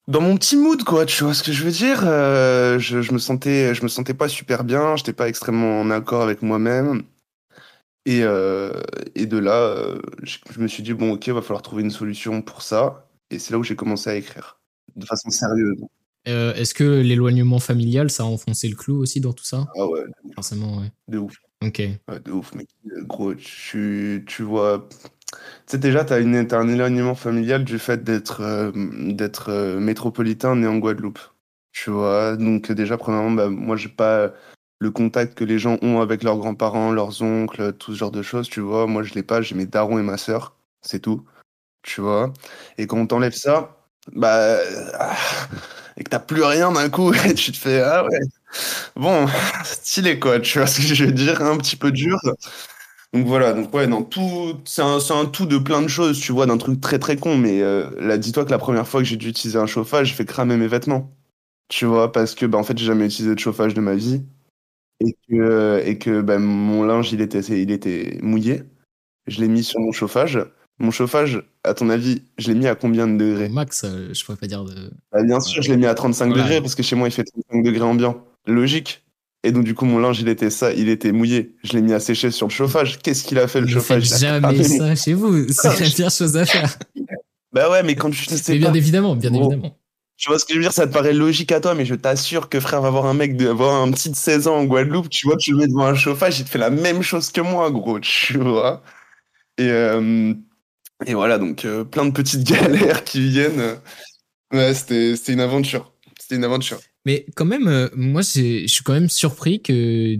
dans 0.07 0.21
mon 0.21 0.37
petit 0.37 0.57
mood, 0.57 0.83
quoi. 0.83 1.05
Tu 1.05 1.23
vois 1.23 1.33
ce 1.33 1.41
que 1.43 1.51
je 1.51 1.63
veux 1.63 1.71
dire? 1.71 2.01
Je, 2.03 3.01
je 3.01 3.11
me 3.13 3.17
sentais, 3.17 3.73
je 3.73 3.81
me 3.81 3.87
sentais 3.87 4.13
pas 4.13 4.29
super 4.29 4.63
bien. 4.63 4.95
J'étais 4.95 5.13
pas 5.13 5.27
extrêmement 5.27 5.81
en 5.81 5.89
accord 5.89 6.21
avec 6.21 6.43
moi-même. 6.43 7.03
Et, 8.05 8.23
euh, 8.23 8.71
et 9.15 9.25
de 9.25 9.37
là, 9.37 9.55
euh, 9.61 9.99
je, 10.23 10.37
je 10.51 10.59
me 10.59 10.67
suis 10.67 10.83
dit, 10.83 10.93
bon, 10.93 11.13
ok, 11.13 11.27
va 11.29 11.41
falloir 11.41 11.61
trouver 11.61 11.83
une 11.83 11.91
solution 11.91 12.41
pour 12.41 12.61
ça. 12.61 13.07
Et 13.29 13.39
c'est 13.39 13.51
là 13.51 13.59
où 13.59 13.63
j'ai 13.63 13.75
commencé 13.75 14.09
à 14.09 14.15
écrire, 14.15 14.59
de 14.95 15.05
façon 15.05 15.29
sérieuse. 15.29 15.77
Euh, 16.27 16.53
Est-ce 16.53 16.73
que 16.73 16.83
l'éloignement 17.01 17.59
familial, 17.59 18.09
ça 18.09 18.23
a 18.23 18.25
enfoncé 18.25 18.67
le 18.67 18.75
clou 18.75 18.97
aussi 18.97 19.19
dans 19.21 19.33
tout 19.33 19.43
ça? 19.43 19.67
Ah 19.75 19.87
ouais, 19.87 20.03
Forcément, 20.35 20.79
ouais. 20.79 20.91
de 21.07 21.17
ouf. 21.17 21.35
Ok. 21.65 21.79
Ouais, 21.79 22.19
de 22.23 22.31
ouf, 22.31 22.53
mec. 22.55 22.67
Gros, 23.07 23.33
tu, 23.35 24.23
tu 24.27 24.43
vois. 24.43 24.87
Tu 24.91 25.37
sais, 25.67 25.77
déjà, 25.77 26.05
t'as 26.05 26.21
t'as 26.45 26.59
un 26.59 26.67
éloignement 26.69 27.15
familial 27.15 27.63
du 27.63 27.79
fait 27.79 28.03
d'être 28.03 28.41
euh, 28.41 28.71
d'être 29.13 29.49
euh, 29.49 29.79
métropolitain 29.79 30.55
né 30.55 30.67
en 30.67 30.77
Guadeloupe. 30.77 31.19
Tu 31.71 31.89
vois, 31.89 32.37
donc 32.37 32.71
déjà, 32.71 32.97
premièrement, 32.97 33.31
bah, 33.31 33.49
moi, 33.49 33.75
j'ai 33.75 33.89
pas 33.89 34.33
le 34.79 34.91
contact 34.91 35.35
que 35.35 35.43
les 35.43 35.59
gens 35.59 35.77
ont 35.81 36.01
avec 36.01 36.23
leurs 36.23 36.37
grands-parents, 36.37 36.91
leurs 36.91 37.21
oncles, 37.21 37.73
tout 37.73 37.93
ce 37.93 37.97
genre 37.99 38.11
de 38.11 38.21
choses, 38.21 38.49
tu 38.49 38.59
vois. 38.59 38.87
Moi, 38.87 39.03
je 39.03 39.13
l'ai 39.13 39.23
pas, 39.23 39.41
j'ai 39.41 39.55
mes 39.55 39.65
darons 39.65 39.99
et 39.99 40.03
ma 40.03 40.17
sœur, 40.17 40.55
c'est 40.81 40.99
tout. 40.99 41.25
Tu 41.83 42.01
vois. 42.01 42.33
Et 42.77 42.87
quand 42.87 42.97
on 42.97 43.07
t'enlève 43.07 43.33
ça, 43.33 43.77
bah. 44.13 44.57
ah, 44.99 45.15
et 45.97 46.03
que 46.03 46.09
t'as 46.09 46.19
plus 46.19 46.43
rien 46.43 46.71
d'un 46.71 46.89
coup, 46.89 47.13
et 47.25 47.33
tu 47.33 47.51
te 47.51 47.57
fais, 47.57 47.81
ah 47.81 48.05
ouais. 48.05 48.19
Bon, 48.95 49.27
stylé 49.63 50.19
quoi, 50.19 50.39
tu 50.39 50.57
vois 50.59 50.67
ce 50.67 50.81
que 50.81 50.95
je 50.95 51.05
veux 51.05 51.11
dire, 51.11 51.41
un 51.41 51.57
petit 51.57 51.75
peu 51.75 51.91
dur. 51.91 52.19
Donc 53.13 53.27
voilà, 53.27 53.53
donc 53.53 53.73
ouais, 53.73 53.87
dans 53.87 54.01
tout, 54.01 54.59
c'est 54.65 54.81
un, 54.81 54.97
un 54.97 55.25
tout 55.25 55.45
de 55.45 55.59
plein 55.59 55.83
de 55.83 55.87
choses, 55.87 56.19
tu 56.19 56.31
vois, 56.31 56.47
d'un 56.47 56.57
truc 56.57 56.81
très 56.81 56.97
très 56.97 57.15
con, 57.15 57.37
mais 57.37 57.61
euh, 57.61 57.89
là, 57.99 58.17
dis-toi 58.17 58.43
que 58.43 58.49
la 58.49 58.57
première 58.57 58.87
fois 58.87 59.01
que 59.01 59.07
j'ai 59.07 59.17
dû 59.17 59.29
utiliser 59.29 59.59
un 59.59 59.67
chauffage, 59.67 60.07
j'ai 60.09 60.15
fait 60.15 60.25
cramer 60.25 60.57
mes 60.57 60.67
vêtements, 60.67 61.15
tu 61.69 61.85
vois, 61.85 62.11
parce 62.11 62.33
que 62.35 62.45
bah 62.47 62.57
en 62.57 62.63
fait, 62.63 62.77
j'ai 62.77 62.85
jamais 62.85 63.05
utilisé 63.05 63.35
de 63.35 63.39
chauffage 63.39 63.75
de 63.75 63.81
ma 63.81 63.93
vie 63.95 64.23
et 65.05 65.13
que 65.13 65.35
euh, 65.35 65.83
et 65.85 65.97
que 65.97 66.21
bah, 66.21 66.39
mon 66.39 66.83
linge 66.83 67.11
il 67.13 67.21
était 67.21 67.39
il 67.39 67.71
était 67.71 68.17
mouillé. 68.21 68.63
Je 69.27 69.39
l'ai 69.41 69.47
mis 69.47 69.63
sur 69.63 69.79
mon 69.79 69.91
chauffage. 69.91 70.39
Mon 70.79 70.89
chauffage, 70.91 71.43
à 71.63 71.75
ton 71.75 71.89
avis, 71.89 72.23
je 72.39 72.47
l'ai 72.51 72.55
mis 72.57 72.67
à 72.67 72.73
combien 72.75 73.07
de 73.07 73.15
degrés? 73.17 73.47
max, 73.49 73.83
euh, 73.85 74.09
je 74.11 74.25
pourrais 74.25 74.37
pas 74.37 74.47
dire 74.47 74.63
de. 74.63 74.91
Bah, 75.11 75.21
bien 75.23 75.39
sûr, 75.39 75.61
je 75.61 75.69
l'ai 75.69 75.77
mis 75.77 75.85
à 75.85 75.93
35 75.93 76.27
Voilà. 76.29 76.43
degrés 76.43 76.61
parce 76.61 76.73
que 76.75 76.81
chez 76.83 76.95
moi 76.95 77.07
il 77.07 77.11
fait 77.11 77.23
35 77.23 77.63
degrés 77.63 77.83
ambiant. 77.83 78.25
Logique. 78.47 79.01
Et 79.45 79.51
donc 79.51 79.65
du 79.65 79.75
coup 79.75 79.85
mon 79.85 79.99
linge 79.99 80.21
il 80.21 80.29
était 80.29 80.49
ça, 80.49 80.73
il 80.73 80.89
était 80.89 81.11
mouillé. 81.11 81.55
Je 81.63 81.73
l'ai 81.73 81.81
mis 81.81 81.93
à 81.93 81.99
sécher 81.99 82.31
sur 82.31 82.47
le 82.47 82.51
chauffage. 82.51 82.99
Qu'est-ce 82.99 83.23
qu'il 83.23 83.37
a 83.39 83.47
fait 83.47 83.59
le 83.59 83.67
Ne 83.67 83.71
chauffage? 83.71 84.09
faites 84.09 84.19
jamais 84.19 84.39
cramé. 84.41 84.63
ça 84.63 84.95
chez 84.95 85.13
vous. 85.13 85.47
C'est 85.49 85.79
la 85.79 85.89
pire 85.89 86.09
chose 86.09 86.35
à 86.37 86.45
faire. 86.45 86.77
Bah 87.51 87.69
ouais, 87.69 87.83
mais 87.83 87.95
quand 87.95 88.09
tu 88.09 88.23
sais 88.25 88.53
Mais 88.53 88.57
bien 88.59 88.71
pas, 88.71 88.77
évidemment, 88.77 89.15
bien 89.15 89.29
Gros. 89.31 89.51
évidemment. 89.51 89.77
Tu 90.17 90.29
vois 90.29 90.39
ce 90.39 90.45
que 90.45 90.53
je 90.53 90.59
veux 90.59 90.63
dire, 90.63 90.73
ça 90.73 90.87
te 90.87 90.93
paraît 90.93 91.13
logique 91.13 91.51
à 91.51 91.59
toi, 91.59 91.75
mais 91.75 91.85
je 91.85 91.95
t'assure 91.95 92.49
que 92.49 92.59
frère 92.59 92.81
va 92.81 92.89
voir 92.89 93.05
un 93.05 93.13
mec 93.13 93.35
de 93.35 93.49
avoir 93.49 93.81
un 93.81 93.91
petit 93.91 94.09
de 94.09 94.15
16 94.15 94.47
ans 94.47 94.57
en 94.57 94.65
Guadeloupe, 94.65 95.09
tu 95.09 95.27
vois, 95.27 95.37
tu 95.37 95.51
le 95.51 95.57
mets 95.57 95.67
devant 95.67 95.85
un 95.85 95.95
chauffage, 95.95 96.39
il 96.39 96.45
te 96.45 96.49
fait 96.49 96.59
la 96.59 96.69
même 96.69 97.01
chose 97.01 97.31
que 97.31 97.41
moi, 97.41 97.69
gros, 97.71 97.99
tu 98.01 98.37
vois? 98.37 98.83
Et, 99.57 99.69
euh, 99.69 100.33
et 101.05 101.13
voilà, 101.13 101.37
donc 101.37 101.65
euh, 101.65 101.83
plein 101.83 102.05
de 102.05 102.11
petites 102.11 102.43
galères 102.47 103.03
qui 103.03 103.29
viennent. 103.29 103.77
Ouais, 104.53 104.73
c'était 104.73 105.33
une 105.33 105.39
aventure. 105.39 105.93
C'était 106.19 106.35
une 106.35 106.43
aventure. 106.43 106.79
Mais 107.05 107.25
quand 107.35 107.45
même, 107.45 107.67
euh, 107.67 107.89
moi, 107.95 108.21
je 108.21 108.65
suis 108.67 108.83
quand 108.83 108.93
même 108.93 109.09
surpris 109.09 109.61
que 109.61 110.17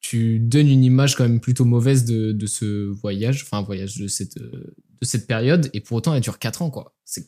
tu 0.00 0.38
donnes 0.38 0.68
une 0.68 0.84
image 0.84 1.16
quand 1.16 1.24
même 1.24 1.40
plutôt 1.40 1.64
mauvaise 1.64 2.04
de, 2.04 2.32
de 2.32 2.46
ce 2.46 2.86
voyage, 2.86 3.42
enfin, 3.42 3.62
voyage 3.62 3.96
de 3.96 4.06
cette, 4.06 4.38
euh, 4.38 4.74
de 5.00 5.06
cette 5.06 5.26
période, 5.26 5.68
et 5.74 5.80
pour 5.80 5.96
autant, 5.96 6.14
elle 6.14 6.22
dure 6.22 6.38
4 6.38 6.62
ans, 6.62 6.70
quoi. 6.70 6.94
C'est 7.04 7.26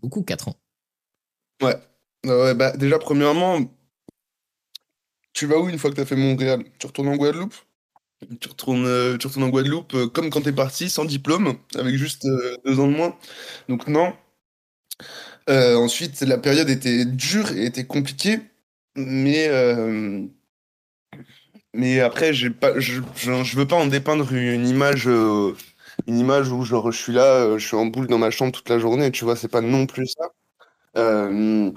beaucoup, 0.00 0.22
4 0.22 0.48
ans. 0.48 0.56
Ouais. 1.60 1.76
Ouais, 2.26 2.54
bah, 2.54 2.76
déjà, 2.76 2.98
premièrement, 2.98 3.58
tu 5.32 5.46
vas 5.46 5.58
où 5.58 5.68
une 5.68 5.78
fois 5.78 5.90
que 5.90 5.96
tu 5.96 6.00
as 6.02 6.06
fait 6.06 6.16
Montréal? 6.16 6.64
Tu 6.78 6.86
retournes 6.86 7.08
en 7.08 7.16
Guadeloupe? 7.16 7.54
Tu 8.40 8.48
retournes, 8.48 8.86
euh, 8.86 9.18
tu 9.18 9.26
retournes 9.28 9.44
en 9.46 9.50
Guadeloupe 9.50 9.94
euh, 9.94 10.08
comme 10.08 10.30
quand 10.30 10.42
t'es 10.42 10.52
parti, 10.52 10.90
sans 10.90 11.04
diplôme, 11.06 11.56
avec 11.76 11.96
juste 11.96 12.26
euh, 12.26 12.56
deux 12.66 12.80
ans 12.80 12.88
de 12.88 12.94
moins. 12.96 13.16
Donc 13.68 13.88
non. 13.88 14.14
Ensuite, 15.48 16.20
la 16.22 16.38
période 16.38 16.70
était 16.70 17.04
dure 17.04 17.52
et 17.52 17.66
était 17.66 17.84
compliquée, 17.86 18.40
mais 18.96 19.48
mais 21.74 22.00
après, 22.00 22.32
j'ai 22.34 22.50
pas, 22.50 22.78
je, 22.78 23.00
je, 23.16 23.42
je 23.44 23.56
veux 23.56 23.66
pas 23.66 23.76
en 23.76 23.86
dépeindre 23.86 24.32
une 24.32 24.66
image, 24.66 25.06
une 25.06 26.18
image 26.18 26.50
où 26.52 26.64
genre 26.64 26.90
je 26.92 26.98
suis 26.98 27.12
là, 27.12 27.56
je 27.58 27.66
suis 27.66 27.76
en 27.76 27.86
boule 27.86 28.06
dans 28.08 28.18
ma 28.18 28.30
chambre 28.30 28.52
toute 28.52 28.68
la 28.68 28.78
journée. 28.78 29.10
Tu 29.12 29.24
vois, 29.24 29.36
c'est 29.36 29.48
pas 29.48 29.60
non 29.60 29.86
plus 29.86 30.06
ça. 30.08 30.24
Euh, 30.96 31.70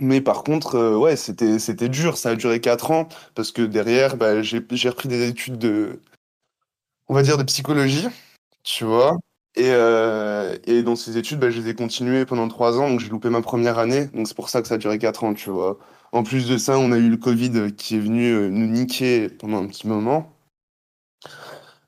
mais 0.00 0.20
par 0.20 0.44
contre, 0.44 0.76
euh, 0.76 0.96
ouais, 0.96 1.16
c'était 1.16 1.58
c'était 1.58 1.88
dur. 1.88 2.16
Ça 2.18 2.30
a 2.30 2.34
duré 2.36 2.60
quatre 2.60 2.90
ans 2.90 3.08
parce 3.34 3.52
que 3.52 3.62
derrière, 3.62 4.16
bah, 4.16 4.42
j'ai 4.42 4.60
repris 4.88 5.08
des 5.08 5.28
études 5.28 5.58
de, 5.58 6.00
on 7.08 7.14
va 7.14 7.22
dire, 7.22 7.38
de 7.38 7.42
psychologie, 7.44 8.08
tu 8.64 8.84
vois. 8.84 9.18
Et, 9.56 9.70
euh, 9.70 10.56
et 10.64 10.82
dans 10.82 10.96
ces 10.96 11.18
études, 11.18 11.40
bah, 11.40 11.50
je 11.50 11.60
les 11.60 11.70
ai 11.70 11.74
continuées 11.74 12.24
pendant 12.26 12.48
trois 12.48 12.78
ans, 12.78 12.88
donc 12.90 13.00
j'ai 13.00 13.08
loupé 13.08 13.30
ma 13.30 13.42
première 13.42 13.78
année. 13.78 14.06
Donc 14.14 14.28
c'est 14.28 14.36
pour 14.36 14.48
ça 14.48 14.62
que 14.62 14.68
ça 14.68 14.74
a 14.74 14.78
duré 14.78 14.98
quatre 14.98 15.24
ans, 15.24 15.34
tu 15.34 15.50
vois. 15.50 15.78
En 16.12 16.22
plus 16.24 16.48
de 16.48 16.58
ça, 16.58 16.78
on 16.78 16.92
a 16.92 16.98
eu 16.98 17.10
le 17.10 17.16
Covid 17.16 17.72
qui 17.76 17.96
est 17.96 18.00
venu 18.00 18.50
nous 18.50 18.66
niquer 18.66 19.28
pendant 19.28 19.62
un 19.62 19.66
petit 19.66 19.88
moment. 19.88 20.32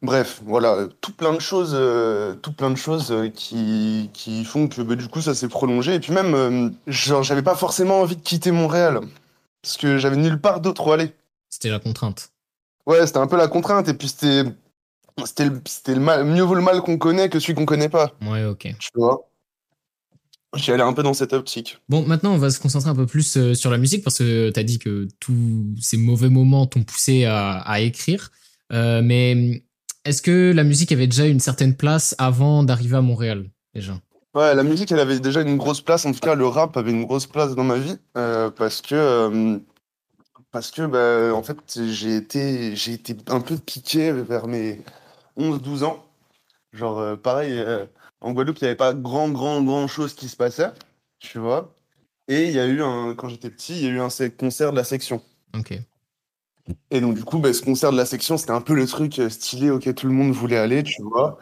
Bref, 0.03 0.43
voilà, 0.45 0.75
euh, 0.75 0.89
tout 1.01 1.13
plein 1.13 1.33
de 1.33 1.39
choses, 1.39 1.75
euh, 1.75 2.35
tout 2.35 2.53
plein 2.53 2.71
de 2.71 2.77
choses 2.77 3.13
euh, 3.13 3.29
qui, 3.29 4.11
qui 4.13 4.45
font 4.45 4.67
que 4.67 4.83
bah, 4.83 4.97
du 4.97 5.07
coup 5.07 5.21
ça 5.21 5.33
s'est 5.33 5.47
prolongé. 5.47 5.95
Et 5.95 6.01
puis 6.01 6.13
même, 6.13 6.35
euh, 6.35 6.71
genre, 6.89 7.23
j'avais 7.23 7.43
pas 7.43 7.55
forcément 7.55 8.01
envie 8.01 8.17
de 8.17 8.21
quitter 8.21 8.51
Montréal 8.51 8.99
parce 9.63 9.77
que 9.77 9.99
j'avais 9.99 10.17
nulle 10.17 10.41
part 10.41 10.61
d'autre 10.61 10.89
où 10.89 10.91
aller. 10.91 11.15
C'était 11.49 11.71
la 11.71 11.79
contrainte. 11.79 12.31
Ouais, 12.85 13.07
c'était 13.07 13.19
un 13.19 13.29
peu 13.29 13.37
la 13.37 13.47
contrainte. 13.47 13.89
Et 13.89 13.95
puis 13.95 14.09
c'était, 14.09 14.43
c'était 15.25 15.45
le, 15.45 15.63
c'était 15.67 15.95
le 15.95 16.01
mal, 16.01 16.25
mieux 16.25 16.43
vaut 16.43 16.57
le 16.57 16.63
mal 16.63 16.81
qu'on 16.81 16.99
connaît 16.99 17.29
que 17.29 17.39
celui 17.39 17.55
qu'on 17.55 17.65
connaît 17.65 17.89
pas. 17.89 18.11
Ouais, 18.23 18.45
ok. 18.45 18.75
Tu 18.81 18.91
vois? 18.97 19.29
J'y 20.57 20.73
allais 20.73 20.83
un 20.83 20.95
peu 20.95 21.05
dans 21.05 21.15
cette 21.15 21.33
optique. 21.33 21.79
Bon, 21.89 22.05
maintenant, 22.05 22.33
on 22.33 22.39
va 22.39 22.51
se 22.51 22.59
concentrer 22.59 22.91
un 22.91 22.97
peu 22.97 23.07
plus 23.07 23.55
sur 23.55 23.71
la 23.71 23.79
musique 23.79 24.03
parce 24.03 24.19
que 24.19 24.51
tu 24.51 24.59
as 24.59 24.65
dit 24.65 24.81
que 24.81 25.07
tous 25.21 25.65
ces 25.81 25.97
mauvais 25.97 26.29
moments 26.29 26.67
t'ont 26.67 26.83
poussé 26.83 27.25
à, 27.25 27.59
à 27.59 27.79
écrire. 27.79 28.33
Mais 28.71 29.63
est-ce 30.05 30.23
que 30.23 30.53
la 30.55 30.65
musique 30.65 30.93
avait 30.93 31.07
déjà 31.07 31.27
une 31.27 31.41
certaine 31.41 31.77
place 31.77 32.15
avant 32.19 32.65
d'arriver 32.65 32.97
à 32.97 33.03
Montréal, 33.03 33.51
déjà? 33.75 33.95
Ouais, 34.35 34.55
la 34.55 34.63
musique, 34.63 34.91
elle 34.91 35.01
avait 35.01 35.21
déjà 35.21 35.43
une 35.43 35.59
grosse 35.59 35.81
place. 35.83 36.07
En 36.07 36.13
tout 36.13 36.21
cas, 36.21 36.35
le 36.35 36.47
rap 36.47 36.77
avait 36.77 36.91
une 36.91 37.05
grosse 37.05 37.27
place 37.27 37.55
dans 37.55 37.65
ma 37.65 37.77
vie 37.77 37.99
euh, 38.17 38.51
parce 38.51 38.81
que, 38.81 38.95
euh, 38.95 39.59
parce 40.51 40.71
que, 40.71 40.87
bah, 40.87 41.35
en 41.35 41.43
fait, 41.43 41.59
j'ai 41.91 42.17
été, 42.17 42.75
j'ai 42.75 42.93
été 42.95 43.17
un 43.29 43.41
peu 43.41 43.57
piqué 43.59 44.11
vers 44.11 44.47
mes 44.47 44.81
11-12 45.37 45.85
ans. 45.85 46.05
Genre, 46.73 46.99
euh, 46.99 47.17
pareil, 47.17 47.63
en 48.23 48.33
Guadeloupe, 48.33 48.59
il 48.59 48.65
n'y 48.65 48.69
avait 48.69 48.77
pas 48.77 48.95
grand, 48.95 49.29
grand, 49.29 49.63
grand 49.63 49.87
chose 49.87 50.15
qui 50.15 50.29
se 50.29 50.37
passait, 50.37 50.71
tu 51.19 51.39
vois. 51.39 51.75
Et 52.27 52.47
il 52.47 52.53
y 52.53 52.61
a 52.61 52.67
eu 52.67 52.83
un, 52.83 53.15
quand 53.15 53.29
j'étais 53.29 53.51
petit, 53.51 53.75
il 53.75 53.83
y 53.83 53.87
a 53.87 53.91
eu 53.91 54.01
un 54.01 54.09
concert 54.31 54.71
de 54.71 54.77
la 54.77 54.85
section. 54.85 55.21
Ok. 55.55 55.79
Et 56.91 57.01
donc, 57.01 57.15
du 57.15 57.25
coup, 57.25 57.39
bah, 57.39 57.53
ce 57.53 57.63
concert 57.63 57.93
de 57.93 57.97
la 57.97 58.07
section, 58.07 58.37
c'était 58.37 58.53
un 58.53 58.61
peu 58.61 58.75
le 58.75 58.87
truc 58.87 59.19
euh, 59.19 59.29
stylé 59.29 59.71
auquel 59.71 59.95
tout 59.95 60.07
le 60.07 60.13
monde 60.13 60.33
voulait 60.33 60.57
aller, 60.59 60.83
tu 60.83 61.03
vois. 61.03 61.39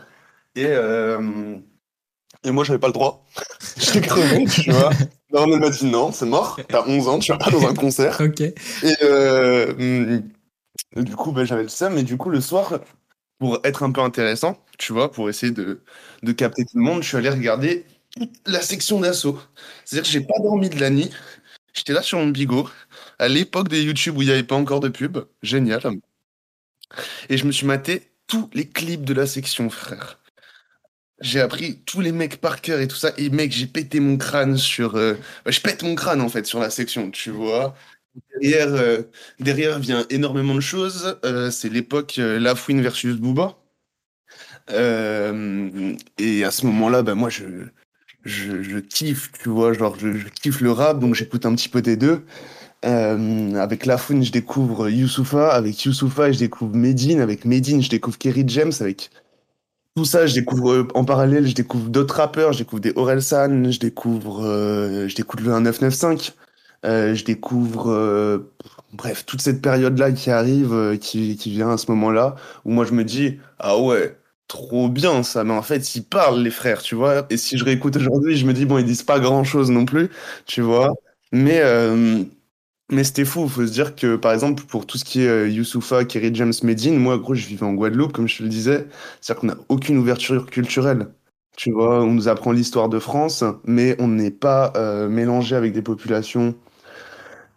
Et, 0.57 0.67
euh, 0.67 1.57
et 2.45 2.51
moi, 2.51 2.65
j'avais 2.65 2.79
pas 2.79 2.87
le 2.89 2.93
droit. 2.93 3.27
J'ai 3.79 4.01
crevé, 4.01 4.45
tu 4.47 4.71
vois. 4.71 4.91
La 5.33 5.43
elle 5.45 5.61
m'a 5.61 5.71
dit 5.71 5.87
non, 5.87 6.13
c'est 6.13 6.27
mort. 6.27 6.59
T'as 6.69 6.87
11 6.89 7.09
ans, 7.09 7.19
tu 7.19 7.33
vas 7.33 7.39
pas 7.39 7.51
dans 7.51 7.67
un 7.67 7.75
concert. 7.75 8.21
Ok. 8.23 8.41
Et 8.41 8.55
euh, 9.03 10.21
du 10.97 11.17
coup, 11.17 11.33
bah, 11.33 11.45
j'avais 11.45 11.63
le 11.65 11.69
seum. 11.69 11.99
Et 11.99 12.03
du 12.03 12.17
coup, 12.17 12.31
le 12.31 12.41
soir, 12.41 12.81
pour 13.39 13.61
être 13.65 13.83
un 13.85 13.93
peu 13.93 14.01
intéressant, 14.03 14.59
tu 14.79 14.93
vois, 14.93 15.11
pour 15.13 15.29
essayer 15.31 15.53
de, 15.53 15.83
de 16.23 16.33
capter 16.33 16.65
tout 16.65 16.77
le 16.79 16.83
monde, 16.85 17.03
je 17.03 17.09
suis 17.09 17.17
allé 17.19 17.31
regarder 17.31 17.87
la 18.47 18.63
section 18.63 19.01
d'assaut. 19.01 19.39
C'est-à-dire 19.85 20.05
que 20.05 20.11
j'ai 20.13 20.23
pas 20.27 20.39
dormi 20.43 20.71
de 20.71 20.81
la 20.81 20.91
nuit. 20.91 21.11
J'étais 21.75 21.93
là 21.95 22.03
sur 22.03 22.19
mon 22.19 22.29
bigot, 22.29 22.69
à 23.21 23.29
l'époque 23.29 23.69
des 23.69 23.83
YouTube 23.83 24.17
où 24.17 24.23
il 24.23 24.27
n'y 24.27 24.33
avait 24.33 24.43
pas 24.43 24.57
encore 24.57 24.81
de 24.81 24.89
pub. 24.89 25.19
Génial. 25.43 25.83
Et 27.29 27.37
je 27.37 27.45
me 27.45 27.53
suis 27.53 27.67
maté 27.67 28.11
tous 28.27 28.49
les 28.55 28.67
clips 28.67 29.05
de 29.05 29.13
la 29.15 29.27
section, 29.27 29.69
frère. 29.69 30.19
J'ai 31.21 31.41
appris 31.41 31.83
tous 31.85 32.01
les 32.01 32.13
mecs 32.13 32.41
par 32.41 32.63
cœur 32.63 32.81
et 32.81 32.89
tout 32.89 32.97
ça. 32.97 33.13
Et 33.19 33.29
mec, 33.29 33.53
j'ai 33.53 33.67
pété 33.67 34.01
mon 34.01 34.17
crâne 34.17 34.57
sur. 34.57 34.97
euh, 34.97 35.15
bah, 35.45 35.51
je 35.51 35.61
pète 35.61 35.83
mon 35.83 35.95
crâne 35.95 36.23
en 36.23 36.31
fait 36.31 36.47
sur 36.47 36.61
la 36.61 36.71
section, 36.71 37.11
tu 37.11 37.31
vois. 37.31 37.77
Derrière, 38.41 38.69
euh, 38.69 39.03
derrière 39.39 39.79
vient 39.79 40.07
énormément 40.09 40.55
de 40.55 40.61
choses. 40.61 41.19
Euh, 41.27 41.51
c'est 41.51 41.69
l'époque 41.69 42.15
Lafouine 42.17 42.81
versus 42.81 43.17
Booba. 43.17 43.59
Et 44.71 46.45
à 46.45 46.51
ce 46.51 46.65
moment-là, 46.67 47.03
bah, 47.03 47.15
moi, 47.15 47.29
je, 47.29 47.45
je, 48.25 48.79
kiffe, 48.79 49.31
tu 49.43 49.51
vois. 49.51 49.75
Genre, 49.75 49.99
je 49.99 50.29
kiffe 50.29 50.61
le 50.63 50.73
rap, 50.73 51.01
donc 51.01 51.15
j'écoute 51.15 51.45
un 51.45 51.55
petit 51.55 51.69
peu 51.69 51.83
des 51.83 51.97
deux. 51.97 52.25
Euh, 52.85 53.55
avec 53.57 53.85
Lafouine, 53.87 54.25
je 54.25 54.33
découvre 54.33 54.89
Youssoufa. 54.89 55.51
Avec 55.51 55.85
Youssoufa, 55.85 56.33
je 56.33 56.39
découvre 56.39 56.75
Medine. 56.75 57.21
Avec 57.21 57.45
Medine, 57.45 57.83
je 57.83 57.91
découvre 57.91 58.19
Kerry 58.19 58.45
James. 58.47 58.73
Avec 58.81 59.11
tout 59.97 60.05
ça, 60.05 60.27
je 60.27 60.35
découvre 60.35 60.73
euh, 60.73 60.89
en 60.95 61.05
parallèle, 61.05 61.47
je 61.47 61.55
découvre 61.55 61.89
d'autres 61.91 62.17
rappeurs. 62.17 62.53
Je 62.53 62.59
découvre 62.59 62.81
des 62.81 62.93
Orelsan. 62.97 63.71
Je 63.71 63.79
découvre, 63.79 64.45
euh, 64.45 65.09
je 65.09 65.15
découvre 65.15 65.45
le 65.45 65.51
1995. 65.51 66.35
Euh, 66.87 67.15
je 67.15 67.25
découvre, 67.25 68.43
bref, 68.95 69.27
toute 69.27 69.43
cette 69.43 69.61
période-là 69.61 70.13
qui 70.13 70.31
arrive, 70.31 70.99
qui, 70.99 71.37
qui 71.37 71.51
vient 71.51 71.71
à 71.71 71.77
ce 71.77 71.91
moment-là, 71.91 72.37
où 72.65 72.71
moi 72.71 72.87
je 72.87 72.93
me 72.95 73.05
dis, 73.05 73.39
ah 73.59 73.79
ouais, 73.79 74.17
trop 74.49 74.89
bien 74.89 75.23
ça, 75.23 75.45
mais 75.45 75.53
en 75.53 75.61
fait, 75.61 75.95
ils 75.95 76.03
parlent, 76.03 76.41
les 76.41 76.51
frères, 76.51 76.81
tu 76.81 76.95
vois. 76.95 77.27
Et 77.29 77.37
si 77.37 77.59
je 77.59 77.65
réécoute 77.65 77.97
aujourd'hui, 77.97 78.37
je 78.39 78.47
me 78.47 78.55
dis, 78.55 78.65
bon, 78.65 78.79
ils 78.79 78.87
disent 78.87 79.03
pas 79.03 79.21
grand-chose 79.21 79.71
non 79.71 79.85
plus, 79.85 80.09
tu 80.47 80.63
vois. 80.63 80.95
Mais, 81.33 81.61
mais 82.91 83.05
c'était 83.05 83.25
fou, 83.25 83.49
faut 83.49 83.67
se 83.67 83.73
dire 83.73 83.95
que, 83.95 84.17
par 84.17 84.33
exemple, 84.33 84.65
pour 84.65 84.87
tout 84.87 84.99
ce 84.99 85.05
qui 85.05 85.23
est 85.23 85.29
euh, 85.29 85.49
Youssoufa, 85.49 86.05
Kerry 86.05 86.35
James, 86.35 86.53
Medine, 86.63 86.99
moi, 86.99 87.19
gros, 87.19 87.35
je 87.35 87.47
vivais 87.47 87.65
en 87.65 87.75
Guadeloupe, 87.75 88.13
comme 88.13 88.29
je 88.29 88.39
te 88.39 88.43
le 88.43 88.49
disais, 88.49 88.87
c'est-à-dire 89.21 89.41
qu'on 89.41 89.47
n'a 89.49 89.57
aucune 89.69 89.99
ouverture 89.99 90.47
culturelle. 90.47 91.09
Tu 91.57 91.73
vois, 91.73 92.03
on 92.03 92.13
nous 92.13 92.29
apprend 92.29 92.53
l'histoire 92.53 92.89
de 92.89 92.99
France, 92.99 93.45
mais 93.65 93.97
on 94.01 94.09
n'est 94.09 94.31
pas 94.31 94.73
euh, 94.77 95.09
mélangé 95.09 95.55
avec 95.57 95.73
des 95.73 95.83
populations 95.83 96.55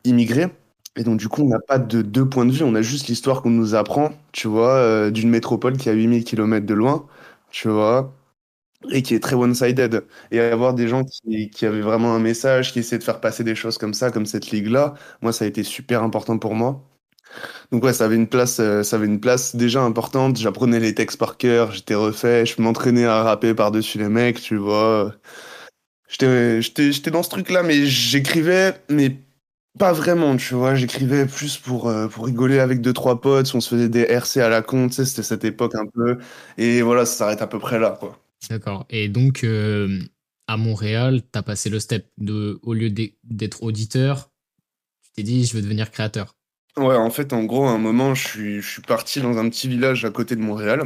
immigrés. 0.03 0.47
Et 0.95 1.03
donc, 1.03 1.19
du 1.19 1.27
coup, 1.27 1.41
on 1.43 1.47
n'a 1.47 1.59
pas 1.59 1.79
de 1.79 2.01
deux 2.03 2.27
points 2.29 2.45
de 2.45 2.51
vue, 2.51 2.63
on 2.63 2.75
a 2.75 2.81
juste 2.83 3.07
l'histoire 3.07 3.41
qu'on 3.41 3.49
nous 3.49 3.73
apprend, 3.75 4.11
tu 4.31 4.47
vois, 4.47 4.73
euh, 4.75 5.09
d'une 5.11 5.29
métropole 5.29 5.77
qui 5.77 5.89
a 5.89 5.93
8000 5.93 6.23
km 6.23 6.65
de 6.67 6.73
loin, 6.75 7.05
tu 7.51 7.67
vois, 7.69 8.13
et 8.91 9.01
qui 9.03 9.15
est 9.15 9.19
très 9.19 9.35
one-sided. 9.35 10.05
Et 10.31 10.39
avoir 10.39 10.73
des 10.73 10.87
gens 10.87 11.03
qui, 11.03 11.49
qui 11.49 11.65
avaient 11.65 11.81
vraiment 11.81 12.15
un 12.15 12.19
message, 12.19 12.73
qui 12.73 12.79
essaient 12.79 12.97
de 12.99 13.03
faire 13.03 13.21
passer 13.21 13.43
des 13.43 13.55
choses 13.55 13.77
comme 13.77 13.93
ça, 13.93 14.11
comme 14.11 14.25
cette 14.25 14.51
ligue-là, 14.51 14.93
moi, 15.21 15.33
ça 15.33 15.45
a 15.45 15.47
été 15.47 15.63
super 15.63 16.03
important 16.03 16.37
pour 16.37 16.55
moi. 16.55 16.83
Donc, 17.71 17.83
ouais, 17.83 17.93
ça 17.93 18.05
avait 18.05 18.15
une 18.15 18.27
place, 18.27 18.59
euh, 18.59 18.83
ça 18.83 18.97
avait 18.97 19.05
une 19.07 19.19
place 19.19 19.55
déjà 19.55 19.81
importante. 19.83 20.37
J'apprenais 20.37 20.79
les 20.79 20.95
textes 20.95 21.17
par 21.19 21.37
cœur, 21.37 21.71
j'étais 21.71 21.95
refait, 21.95 22.45
je 22.45 22.61
m'entraînais 22.61 23.05
à 23.05 23.23
rapper 23.23 23.53
par-dessus 23.55 23.97
les 23.99 24.09
mecs, 24.09 24.41
tu 24.41 24.57
vois. 24.57 25.13
J'étais 26.09 27.11
dans 27.11 27.23
ce 27.23 27.29
truc-là, 27.29 27.63
mais 27.63 27.85
j'écrivais, 27.85 28.75
mais 28.89 29.17
pas 29.79 29.93
vraiment, 29.93 30.37
tu 30.37 30.53
vois. 30.55 30.75
J'écrivais 30.75 31.25
plus 31.27 31.57
pour, 31.57 31.89
euh, 31.89 32.07
pour 32.07 32.25
rigoler 32.27 32.59
avec 32.59 32.81
deux, 32.81 32.93
trois 32.93 33.21
potes. 33.21 33.53
On 33.55 33.61
se 33.61 33.69
faisait 33.69 33.89
des 33.89 34.01
RC 34.03 34.41
à 34.41 34.49
la 34.49 34.61
con, 34.61 34.89
tu 34.89 34.95
sais, 34.95 35.05
c'était 35.05 35.23
cette 35.23 35.45
époque 35.45 35.75
un 35.75 35.87
peu. 35.87 36.19
Et 36.57 36.81
voilà, 36.83 37.05
ça 37.05 37.15
s'arrête 37.17 37.41
à 37.41 37.47
peu 37.47 37.59
près 37.59 37.79
là, 37.79 37.97
quoi. 37.99 38.22
D'accord. 38.49 38.85
Et 38.89 39.09
donc, 39.09 39.43
euh, 39.43 39.99
à 40.47 40.57
Montréal, 40.57 41.21
tu 41.31 41.39
as 41.39 41.43
passé 41.43 41.69
le 41.69 41.79
step 41.79 42.09
de, 42.17 42.59
au 42.63 42.73
lieu 42.73 42.89
d'être 43.23 43.63
auditeur, 43.63 44.31
tu 45.03 45.11
t'es 45.11 45.23
dit, 45.23 45.45
je 45.45 45.55
veux 45.55 45.61
devenir 45.61 45.91
créateur. 45.91 46.35
Ouais, 46.75 46.95
en 46.95 47.11
fait, 47.11 47.33
en 47.33 47.43
gros, 47.43 47.65
à 47.65 47.71
un 47.71 47.77
moment, 47.77 48.15
je 48.15 48.59
suis, 48.61 48.81
parti 48.81 49.21
dans 49.21 49.37
un 49.37 49.47
petit 49.49 49.67
village 49.67 50.05
à 50.05 50.09
côté 50.09 50.35
de 50.35 50.41
Montréal. 50.41 50.81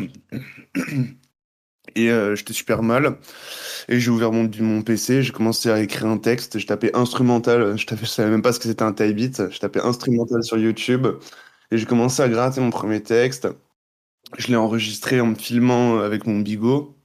Et 1.96 2.12
euh, 2.12 2.36
j'étais 2.36 2.54
super 2.54 2.84
mal. 2.84 3.18
Et 3.88 4.00
j'ai 4.00 4.12
ouvert 4.12 4.34
mon, 4.34 4.52
mon 4.60 4.82
PC, 4.82 5.24
j'ai 5.24 5.32
commencé 5.32 5.70
à 5.70 5.82
écrire 5.82 6.08
un 6.08 6.18
texte. 6.18 6.60
Je 6.60 6.68
tapais 6.68 6.94
instrumental, 6.96 7.78
je 7.78 7.86
tapais, 7.86 8.06
savais 8.06 8.30
même 8.30 8.42
pas 8.42 8.52
ce 8.52 8.60
que 8.60 8.66
c'était 8.66 8.84
un 8.84 8.92
type 8.92 9.16
beat. 9.16 9.50
Je 9.50 9.60
tapais 9.60 9.80
instrumental 9.80 10.44
sur 10.44 10.58
YouTube. 10.58 11.08
Et 11.72 11.78
j'ai 11.78 11.86
commencé 11.86 12.22
à 12.22 12.28
gratter 12.28 12.60
mon 12.60 12.70
premier 12.70 13.02
texte. 13.02 13.48
Je 14.38 14.48
l'ai 14.48 14.58
enregistré 14.58 15.22
en 15.22 15.28
me 15.28 15.36
filmant 15.36 16.00
avec 16.00 16.28
mon 16.28 16.40
bigot. 16.40 16.97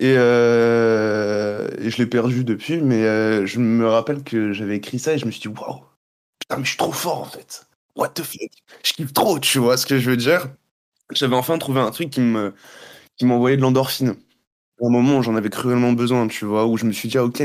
Et, 0.00 0.14
euh, 0.16 1.68
et 1.80 1.90
je 1.90 1.98
l'ai 1.98 2.06
perdu 2.06 2.44
depuis, 2.44 2.80
mais 2.82 3.04
euh, 3.04 3.46
je 3.46 3.60
me 3.60 3.86
rappelle 3.88 4.24
que 4.24 4.52
j'avais 4.54 4.76
écrit 4.78 4.98
ça 4.98 5.14
et 5.14 5.18
je 5.18 5.26
me 5.26 5.32
suis 5.32 5.42
dit, 5.42 5.48
waouh, 5.48 5.82
putain, 6.40 6.58
mais 6.58 6.64
je 6.64 6.70
suis 6.70 6.78
trop 6.78 6.92
fort 6.92 7.22
en 7.22 7.26
fait. 7.26 7.66
What 7.96 8.10
the 8.10 8.22
fuck? 8.22 8.50
Je 8.84 8.92
kiffe 8.94 9.12
trop, 9.14 9.38
tu 9.40 9.58
vois 9.58 9.76
ce 9.76 9.86
que 9.86 9.98
je 9.98 10.10
veux 10.10 10.16
dire? 10.18 10.48
J'avais 11.12 11.36
enfin 11.36 11.58
trouvé 11.58 11.80
un 11.80 11.90
truc 11.92 12.10
qui 12.10 12.20
me, 12.20 12.54
qui 13.16 13.26
m'envoyait 13.26 13.56
de 13.58 13.62
l'endorphine. 13.62 14.16
À 14.82 14.86
un 14.86 14.90
moment 14.90 15.18
où 15.18 15.22
j'en 15.22 15.36
avais 15.36 15.50
cruellement 15.50 15.92
besoin, 15.92 16.28
tu 16.28 16.44
vois, 16.46 16.66
où 16.66 16.76
je 16.78 16.86
me 16.86 16.92
suis 16.92 17.08
dit, 17.08 17.18
ah, 17.18 17.24
ok, 17.24 17.42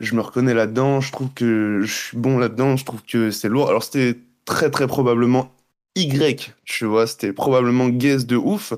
je 0.00 0.14
me 0.14 0.20
reconnais 0.22 0.54
là-dedans, 0.54 1.00
je 1.00 1.12
trouve 1.12 1.32
que 1.34 1.80
je 1.82 1.92
suis 1.94 2.16
bon 2.18 2.38
là-dedans, 2.38 2.76
je 2.76 2.84
trouve 2.84 3.02
que 3.04 3.30
c'est 3.30 3.48
lourd. 3.48 3.68
Alors 3.68 3.84
c'était 3.84 4.18
très 4.44 4.70
très 4.70 4.86
probablement 4.86 5.52
Y, 5.96 6.52
tu 6.64 6.84
vois, 6.86 7.06
c'était 7.06 7.32
probablement 7.32 7.88
guess 7.88 8.26
de 8.26 8.36
ouf, 8.36 8.74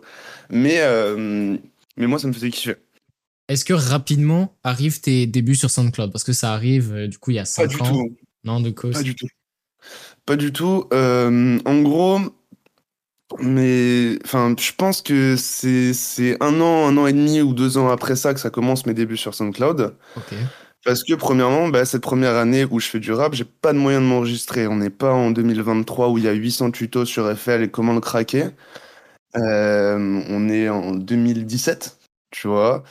mais, 0.51 0.81
euh, 0.81 1.57
mais 1.97 2.07
moi 2.07 2.19
ça 2.21 2.29
me 2.29 2.33
faisait 2.33 2.51
kiffer. 2.51 2.77
Est-ce 3.49 3.65
que 3.65 3.73
rapidement 3.73 4.57
arrivent 4.63 5.01
tes 5.01 5.27
débuts 5.27 5.57
sur 5.57 5.71
SoundCloud? 5.71 6.13
Parce 6.13 6.25
que 6.25 6.33
ça 6.33 6.53
arrive, 6.53 6.93
euh, 6.95 7.07
du 7.09 7.19
coup, 7.19 7.31
il 7.31 7.35
y 7.35 7.39
a 7.39 7.43
Pas 7.43 7.47
5 7.47 7.69
du 7.69 7.81
ans. 7.81 7.85
tout. 7.93 8.17
Non, 8.45 8.61
de 8.61 8.71
cause. 8.71 8.95
Pas 8.95 9.03
du 9.03 9.15
tout. 9.15 9.27
Pas 10.27 10.37
du 10.37 10.53
tout. 10.53 10.87
Euh, 10.93 11.59
en 11.65 11.83
gros, 11.83 12.21
mais 13.41 14.19
enfin, 14.25 14.55
je 14.59 14.73
pense 14.77 15.03
que 15.03 15.37
c'est 15.37 15.93
c'est 15.93 16.43
un 16.43 16.61
an, 16.61 16.87
un 16.89 16.97
an 16.97 17.07
et 17.07 17.13
demi 17.13 17.41
ou 17.41 17.53
deux 17.55 17.79
ans 17.79 17.89
après 17.89 18.17
ça 18.17 18.35
que 18.35 18.41
ça 18.41 18.51
commence 18.51 18.87
mes 18.87 18.95
débuts 18.95 19.17
sur 19.17 19.35
SoundCloud. 19.35 19.95
Parce 20.85 21.03
que 21.05 21.15
premièrement, 21.15 21.69
bah, 21.69 21.85
cette 21.85 22.03
première 22.03 22.37
année 22.37 22.65
où 22.65 22.81
je 22.81 22.87
fais 22.87 23.01
du 23.01 23.13
rap, 23.13 23.35
j'ai 23.35 23.45
pas 23.45 23.73
de 23.73 23.79
moyen 23.79 24.01
de 24.01 24.07
m'enregistrer. 24.07 24.67
On 24.67 24.77
n'est 24.77 24.91
pas 24.91 25.13
en 25.13 25.31
2023 25.31 26.09
où 26.11 26.19
il 26.19 26.25
y 26.25 26.29
a 26.29 26.33
800 26.33 26.71
tutos 26.71 27.05
sur 27.05 27.37
FL 27.37 27.63
et 27.65 27.69
comment 27.71 27.95
le 27.95 28.01
craquer. 28.01 28.47
Euh, 29.37 30.23
on 30.29 30.49
est 30.49 30.69
en 30.69 30.93
2017, 30.93 31.99
tu 32.31 32.49
vois. 32.49 32.85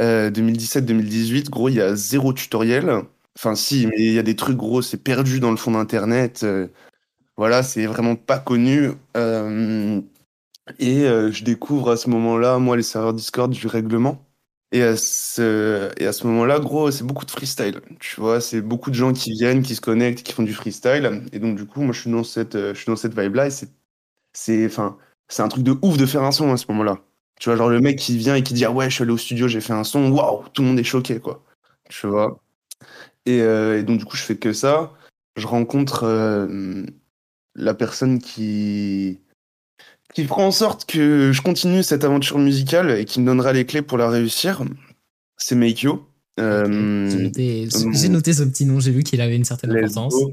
Euh, 0.00 0.30
2017-2018, 0.30 1.50
gros, 1.50 1.68
il 1.68 1.76
y 1.76 1.80
a 1.80 1.94
zéro 1.96 2.32
tutoriel. 2.32 3.02
Enfin, 3.36 3.54
si, 3.54 3.86
mais 3.86 3.96
il 3.98 4.12
y 4.12 4.18
a 4.18 4.22
des 4.22 4.36
trucs, 4.36 4.56
gros, 4.56 4.82
c'est 4.82 4.98
perdu 5.02 5.40
dans 5.40 5.50
le 5.50 5.56
fond 5.56 5.72
d'Internet. 5.72 6.42
Euh, 6.44 6.68
voilà, 7.36 7.62
c'est 7.62 7.86
vraiment 7.86 8.16
pas 8.16 8.38
connu. 8.38 8.92
Euh, 9.16 10.00
et 10.78 11.04
euh, 11.04 11.30
je 11.30 11.44
découvre 11.44 11.90
à 11.92 11.96
ce 11.96 12.10
moment-là, 12.10 12.58
moi, 12.58 12.76
les 12.76 12.82
serveurs 12.82 13.14
Discord 13.14 13.50
du 13.52 13.66
règlement. 13.66 14.24
Et 14.72 14.82
à 14.82 14.96
ce, 14.96 15.90
ce 15.98 16.26
moment-là, 16.26 16.58
gros, 16.60 16.90
c'est 16.90 17.04
beaucoup 17.04 17.24
de 17.24 17.30
freestyle. 17.30 17.80
Tu 18.00 18.20
vois, 18.20 18.40
c'est 18.40 18.60
beaucoup 18.62 18.90
de 18.90 18.96
gens 18.96 19.12
qui 19.12 19.32
viennent, 19.32 19.62
qui 19.62 19.74
se 19.76 19.80
connectent, 19.80 20.22
qui 20.24 20.32
font 20.32 20.42
du 20.42 20.54
freestyle. 20.54 21.22
Et 21.32 21.38
donc, 21.38 21.56
du 21.56 21.66
coup, 21.66 21.82
moi, 21.82 21.92
je 21.92 22.00
suis 22.00 22.10
dans 22.10 22.24
cette, 22.24 22.56
euh, 22.56 22.74
cette 22.96 23.18
vibe-là. 23.18 23.46
Et 23.46 23.50
c'est, 23.50 23.70
c'est, 24.32 24.68
c'est 25.28 25.42
un 25.42 25.48
truc 25.48 25.64
de 25.64 25.76
ouf 25.82 25.96
de 25.98 26.06
faire 26.06 26.24
un 26.24 26.32
son 26.32 26.52
à 26.52 26.56
ce 26.56 26.66
moment-là. 26.70 27.05
Tu 27.38 27.48
vois, 27.48 27.56
genre 27.56 27.68
le 27.68 27.80
mec 27.80 27.98
qui 27.98 28.16
vient 28.16 28.34
et 28.34 28.42
qui 28.42 28.54
dit, 28.54 28.64
ah 28.64 28.70
ouais, 28.72 28.88
je 28.88 28.94
suis 28.94 29.02
allé 29.02 29.12
au 29.12 29.18
studio, 29.18 29.46
j'ai 29.46 29.60
fait 29.60 29.72
un 29.74 29.84
son, 29.84 30.10
waouh, 30.10 30.44
tout 30.54 30.62
le 30.62 30.68
monde 30.68 30.78
est 30.78 30.84
choqué, 30.84 31.20
quoi. 31.20 31.44
tu 31.90 32.06
vois. 32.06 32.40
Et, 33.26 33.40
euh, 33.42 33.78
et 33.78 33.82
donc, 33.82 33.98
du 33.98 34.04
coup, 34.04 34.16
je 34.16 34.22
fais 34.22 34.36
que 34.36 34.52
ça. 34.52 34.92
Je 35.36 35.46
rencontre 35.46 36.04
euh, 36.04 36.84
la 37.54 37.74
personne 37.74 38.18
qui, 38.20 39.20
qui 40.14 40.24
fera 40.24 40.42
en 40.42 40.50
sorte 40.50 40.86
que 40.86 41.30
je 41.32 41.42
continue 41.42 41.82
cette 41.82 42.04
aventure 42.04 42.38
musicale 42.38 42.90
et 42.90 43.04
qui 43.04 43.20
me 43.20 43.26
donnera 43.26 43.52
les 43.52 43.66
clés 43.66 43.82
pour 43.82 43.98
la 43.98 44.08
réussir. 44.08 44.62
C'est 45.36 45.56
Meikyo. 45.56 46.08
Euh, 46.40 47.10
J'ai 47.10 47.18
noté, 47.18 47.68
mon- 47.84 47.92
j'ai 47.92 48.08
noté 48.08 48.32
ce 48.32 48.42
petit 48.44 48.64
nom, 48.64 48.80
j'ai 48.80 48.92
vu 48.92 49.02
qu'il 49.02 49.20
avait 49.20 49.36
une 49.36 49.44
certaine 49.44 49.72
Let's 49.72 49.90
importance. 49.96 50.14
go. 50.14 50.32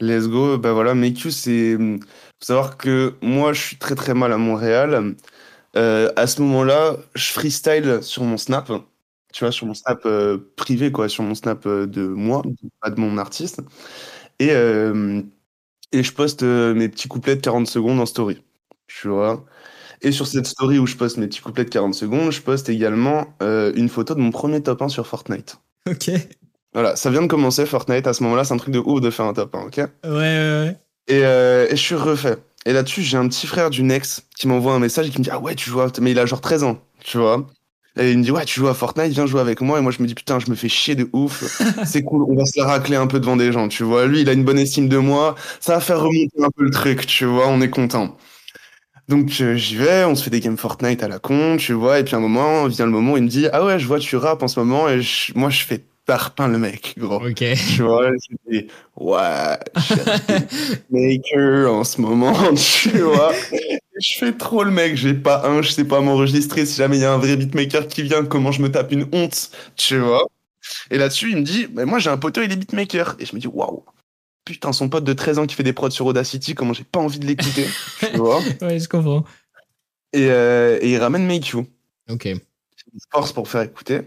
Let's 0.00 0.28
go. 0.28 0.58
Bah 0.58 0.72
voilà, 0.74 0.94
Meikyu, 0.94 1.30
c'est. 1.30 1.76
Faut 1.78 2.44
savoir 2.44 2.76
que 2.76 3.14
moi, 3.22 3.54
je 3.54 3.60
suis 3.62 3.76
très 3.76 3.94
très 3.94 4.12
mal 4.12 4.32
à 4.32 4.38
Montréal. 4.38 5.14
Euh, 5.76 6.10
à 6.16 6.26
ce 6.26 6.40
moment-là, 6.42 6.96
je 7.14 7.32
freestyle 7.32 7.98
sur 8.02 8.24
mon 8.24 8.36
Snap. 8.36 8.70
Tu 9.32 9.44
vois, 9.44 9.52
sur 9.52 9.66
mon 9.66 9.74
Snap 9.74 10.00
euh, 10.06 10.38
privé, 10.56 10.90
quoi, 10.90 11.08
sur 11.08 11.22
mon 11.22 11.34
Snap 11.34 11.66
euh, 11.66 11.86
de 11.86 12.06
moi, 12.06 12.42
pas 12.80 12.90
de 12.90 12.98
mon 12.98 13.18
artiste. 13.18 13.60
Et, 14.38 14.50
et 15.92 16.02
je 16.02 16.12
poste 16.12 16.42
mes 16.42 16.88
petits 16.88 17.08
couplets 17.08 17.36
de 17.36 17.40
40 17.40 17.66
secondes 17.66 18.00
en 18.00 18.06
story. 18.06 18.42
Tu 18.86 19.08
vois. 19.08 19.44
Et 20.02 20.12
sur 20.12 20.26
cette 20.26 20.46
story 20.46 20.78
où 20.78 20.86
je 20.86 20.94
poste 20.96 21.16
mes 21.16 21.26
petits 21.26 21.40
couplets 21.40 21.64
de 21.64 21.70
40 21.70 21.94
secondes, 21.94 22.30
je 22.32 22.42
poste 22.42 22.68
également 22.68 23.26
une 23.40 23.88
photo 23.88 24.14
de 24.14 24.20
mon 24.20 24.30
premier 24.30 24.62
top 24.62 24.82
1 24.82 24.88
sur 24.88 25.06
Fortnite. 25.06 25.58
Ok. 25.88 26.10
Voilà, 26.74 26.96
ça 26.96 27.10
vient 27.10 27.22
de 27.22 27.28
commencer 27.28 27.64
Fortnite. 27.64 28.06
À 28.06 28.12
ce 28.12 28.22
moment-là, 28.24 28.44
c'est 28.44 28.52
un 28.52 28.58
truc 28.58 28.74
de 28.74 28.78
ouf 28.78 29.00
de 29.00 29.08
faire 29.08 29.24
un 29.24 29.32
top 29.32 29.54
1, 29.54 29.60
ok? 29.68 29.76
Ouais, 29.76 29.88
ouais, 30.04 30.10
ouais. 30.10 30.76
Et, 31.08 31.20
et 31.20 31.76
je 31.76 31.82
suis 31.82 31.94
refait. 31.94 32.36
Et 32.66 32.72
là-dessus, 32.74 33.02
j'ai 33.02 33.16
un 33.16 33.28
petit 33.28 33.46
frère 33.46 33.70
d'une 33.70 33.92
ex 33.92 34.22
qui 34.38 34.48
m'envoie 34.48 34.74
un 34.74 34.80
message 34.80 35.06
et 35.08 35.10
qui 35.10 35.18
me 35.20 35.24
dit 35.24 35.30
Ah 35.32 35.38
ouais, 35.40 35.54
tu 35.54 35.70
joues 35.70 35.80
à... 35.80 35.88
Mais 36.00 36.10
il 36.12 36.18
a 36.18 36.26
genre 36.26 36.40
13 36.42 36.64
ans, 36.64 36.78
tu 37.04 37.18
vois. 37.18 37.46
Et 37.98 38.12
il 38.12 38.18
me 38.18 38.24
dit 38.24 38.30
Ouais, 38.32 38.44
tu 38.44 38.60
joues 38.60 38.68
à 38.68 38.74
Fortnite, 38.74 39.12
viens 39.12 39.26
jouer 39.26 39.40
avec 39.40 39.60
moi. 39.62 39.78
Et 39.78 39.82
moi, 39.82 39.92
je 39.92 40.02
me 40.02 40.08
dis 40.08 40.14
Putain, 40.14 40.38
je 40.40 40.50
me 40.50 40.56
fais 40.56 40.68
chier 40.68 40.94
de 40.96 41.08
ouf. 41.12 41.44
C'est 41.86 42.02
cool, 42.02 42.24
on 42.28 42.34
va 42.36 42.44
se 42.44 42.58
la 42.60 42.66
racler 42.66 42.96
un 42.96 43.06
peu 43.06 43.20
devant 43.20 43.36
des 43.36 43.52
gens, 43.52 43.68
tu 43.68 43.84
vois. 43.84 44.06
Lui, 44.06 44.22
il 44.22 44.28
a 44.28 44.32
une 44.32 44.44
bonne 44.44 44.58
estime 44.58 44.88
de 44.88 44.98
moi. 44.98 45.36
Ça 45.60 45.74
va 45.74 45.80
faire 45.80 46.00
remonter 46.00 46.28
un 46.42 46.50
peu 46.56 46.64
le 46.64 46.70
truc, 46.70 47.06
tu 47.06 47.24
vois. 47.24 47.48
On 47.48 47.60
est 47.62 47.70
content. 47.70 48.16
Donc 49.08 49.30
euh, 49.40 49.56
j'y 49.56 49.76
vais, 49.76 50.04
on 50.04 50.14
se 50.16 50.24
fait 50.24 50.30
des 50.30 50.40
games 50.40 50.56
Fortnite 50.58 51.02
à 51.02 51.08
la 51.08 51.18
con, 51.20 51.56
tu 51.58 51.72
vois. 51.74 52.00
Et 52.00 52.04
puis 52.04 52.14
à 52.14 52.18
un 52.18 52.20
moment, 52.20 52.66
vient 52.68 52.86
le 52.86 52.92
moment 52.92 53.12
où 53.12 53.16
il 53.16 53.24
me 53.24 53.28
dit 53.28 53.46
Ah 53.52 53.64
ouais, 53.64 53.78
je 53.78 53.86
vois, 53.86 53.98
tu 54.00 54.16
rappes 54.16 54.42
en 54.42 54.48
ce 54.48 54.58
moment. 54.60 54.88
Et 54.88 55.02
je- 55.02 55.32
moi, 55.36 55.50
je 55.50 55.64
fais 55.64 55.84
tarpin 56.06 56.48
le 56.48 56.58
mec, 56.58 56.94
gros. 56.96 57.16
Ok. 57.16 57.44
Tu 57.74 57.82
vois, 57.82 58.10
je 58.12 58.36
dis, 58.50 58.66
ouais, 58.96 59.58
maker 60.90 61.72
en 61.72 61.84
ce 61.84 62.00
moment, 62.00 62.34
tu 62.54 63.00
vois. 63.00 63.32
Je 63.52 64.18
fais 64.18 64.32
trop 64.32 64.64
le 64.64 64.70
mec, 64.70 64.96
j'ai 64.96 65.14
pas 65.14 65.46
un, 65.46 65.62
je 65.62 65.70
sais 65.70 65.84
pas 65.84 66.00
m'enregistrer. 66.00 66.64
Si 66.64 66.76
jamais 66.76 66.96
il 66.96 67.02
y 67.02 67.04
a 67.04 67.12
un 67.12 67.18
vrai 67.18 67.36
beatmaker 67.36 67.88
qui 67.88 68.02
vient, 68.02 68.24
comment 68.24 68.52
je 68.52 68.62
me 68.62 68.70
tape 68.70 68.92
une 68.92 69.06
honte, 69.12 69.50
tu 69.76 69.98
vois. 69.98 70.26
Et 70.90 70.98
là-dessus, 70.98 71.30
il 71.30 71.38
me 71.38 71.42
dit, 71.42 71.66
mais 71.72 71.84
moi 71.84 71.98
j'ai 71.98 72.10
un 72.10 72.16
poteau, 72.16 72.42
il 72.42 72.52
est 72.52 72.56
beatmaker. 72.56 73.16
Et 73.18 73.26
je 73.26 73.34
me 73.34 73.40
dis, 73.40 73.48
waouh, 73.48 73.84
putain, 74.44 74.72
son 74.72 74.88
pote 74.88 75.04
de 75.04 75.12
13 75.12 75.40
ans 75.40 75.46
qui 75.46 75.54
fait 75.54 75.62
des 75.62 75.72
prods 75.72 75.90
sur 75.90 76.06
Audacity, 76.06 76.54
comment 76.54 76.72
j'ai 76.72 76.84
pas 76.84 77.00
envie 77.00 77.18
de 77.18 77.26
l'écouter, 77.26 77.66
tu 77.98 78.06
vois. 78.16 78.40
Ouais, 78.62 78.78
je 78.78 78.88
comprends. 78.88 79.24
Et, 80.12 80.30
euh, 80.30 80.78
et 80.80 80.92
il 80.92 80.98
ramène 80.98 81.26
Make 81.26 81.48
You. 81.48 81.66
Ok. 82.08 82.26
Il 82.26 83.00
force 83.12 83.32
pour 83.32 83.48
faire 83.48 83.62
écouter. 83.62 84.02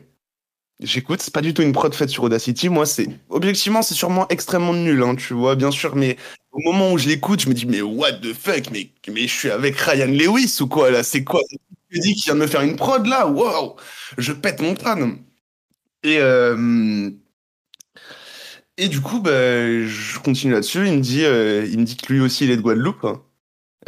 J'écoute, 0.82 1.22
c'est 1.22 1.34
pas 1.34 1.42
du 1.42 1.54
tout 1.54 1.62
une 1.62 1.74
prod 1.74 1.94
faite 1.94 2.10
sur 2.10 2.24
Audacity. 2.24 2.70
Moi, 2.70 2.86
c'est 2.86 3.08
objectivement, 3.30 3.82
c'est 3.82 3.94
sûrement 3.96 4.28
extrêmement 4.30 4.74
nul, 4.74 5.04
hein, 5.04 5.16
tu 5.16 5.34
vois, 5.34 5.56
bien 5.56 5.72
sûr. 5.72 5.96
Mais 5.96 6.16
au 6.54 6.62
moment 6.72 6.94
où 6.94 6.98
je 6.98 7.08
l'écoute, 7.10 7.42
je 7.42 7.50
me 7.50 7.54
dis, 7.54 7.66
mais 7.66 7.82
what 7.82 8.14
the 8.14 8.34
fuck, 8.34 8.72
mais, 8.72 8.90
mais 9.12 9.24
je 9.28 9.34
suis 9.34 9.50
avec 9.52 9.76
Ryan 9.78 10.06
Lewis 10.08 10.58
ou 10.62 10.68
quoi 10.68 10.90
là? 10.90 11.04
C'est 11.04 11.24
quoi? 11.26 11.42
Cette 11.50 11.60
musique 11.92 12.18
qui 12.18 12.24
vient 12.26 12.36
de 12.36 12.40
me 12.42 12.48
faire 12.48 12.62
une 12.62 12.78
prod 12.78 13.06
là? 13.06 13.28
Waouh 13.28 13.76
Je 14.18 14.32
pète 14.32 14.62
mon 14.62 14.74
crâne. 14.74 15.18
Et 16.04 16.20
euh, 16.20 17.12
et 18.78 18.88
du 18.88 19.02
coup, 19.02 19.20
bah, 19.20 19.32
je 19.32 20.20
continue 20.20 20.54
là-dessus. 20.54 20.88
Il 20.88 20.94
me 20.98 21.02
dit, 21.02 21.26
euh, 21.26 21.66
il 21.70 21.80
me 21.80 21.84
dit 21.86 21.98
que 21.98 22.12
lui 22.14 22.22
aussi, 22.22 22.46
il 22.46 22.52
est 22.52 22.58
de 22.58 22.62
Guadeloupe. 22.62 23.06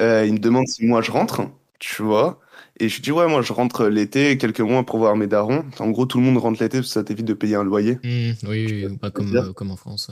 Euh, 0.01 0.25
il 0.27 0.35
me 0.35 0.39
demande 0.39 0.67
si 0.69 0.85
moi 0.87 1.03
je 1.03 1.11
rentre, 1.11 1.43
tu 1.79 2.03
vois. 2.03 2.40
Et 2.81 2.89
je 2.89 2.99
dis, 2.99 3.11
ouais, 3.11 3.27
moi 3.27 3.43
je 3.43 3.53
rentre 3.53 3.85
l'été, 3.85 4.39
quelques 4.39 4.59
mois 4.59 4.83
pour 4.83 4.97
voir 4.97 5.15
mes 5.15 5.27
darons. 5.27 5.63
En 5.77 5.91
gros, 5.91 6.07
tout 6.07 6.17
le 6.17 6.23
monde 6.23 6.39
rentre 6.39 6.63
l'été 6.63 6.79
parce 6.79 6.87
que 6.87 6.93
ça 6.93 7.03
t'évite 7.03 7.27
de 7.27 7.35
payer 7.35 7.53
un 7.53 7.63
loyer. 7.63 7.99
Hmm, 8.03 8.31
oui, 8.47 8.87
pas 8.99 9.11
comme, 9.11 9.35
euh, 9.35 9.53
comme 9.53 9.69
en 9.69 9.75
France. 9.75 10.09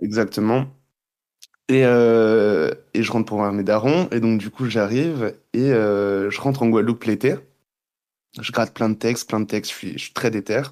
Exactement. 0.00 0.68
Et, 1.68 1.84
euh, 1.84 2.70
et 2.94 3.02
je 3.02 3.12
rentre 3.12 3.26
pour 3.26 3.36
voir 3.36 3.52
mes 3.52 3.62
darons. 3.62 4.08
Et 4.10 4.20
donc, 4.20 4.40
du 4.40 4.48
coup, 4.48 4.70
j'arrive 4.70 5.34
et 5.52 5.70
euh, 5.70 6.30
je 6.30 6.40
rentre 6.40 6.62
en 6.62 6.68
Guadeloupe 6.70 7.04
l'été. 7.04 7.34
Je 8.40 8.52
gratte 8.52 8.72
plein 8.72 8.88
de 8.88 8.94
textes, 8.94 9.28
plein 9.28 9.40
de 9.40 9.46
textes. 9.46 9.70
Je 9.72 9.76
suis, 9.76 9.92
je 9.92 9.98
suis 10.04 10.12
très 10.14 10.30
déter. 10.30 10.62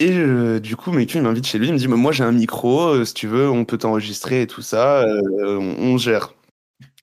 Et 0.00 0.16
euh, 0.16 0.58
du 0.58 0.74
coup, 0.74 0.90
Meku, 0.90 1.18
il 1.18 1.22
m'invite 1.22 1.46
chez 1.46 1.58
lui. 1.58 1.66
Il 1.66 1.74
me 1.74 1.78
dit, 1.78 1.86
mais 1.86 1.96
moi, 1.96 2.12
j'ai 2.12 2.24
un 2.24 2.32
micro. 2.32 3.04
si 3.04 3.12
tu 3.12 3.26
veux, 3.26 3.50
on 3.50 3.66
peut 3.66 3.76
t'enregistrer 3.76 4.40
et 4.40 4.46
tout 4.46 4.62
ça. 4.62 5.04
on, 5.06 5.76
on 5.80 5.98
gère. 5.98 6.32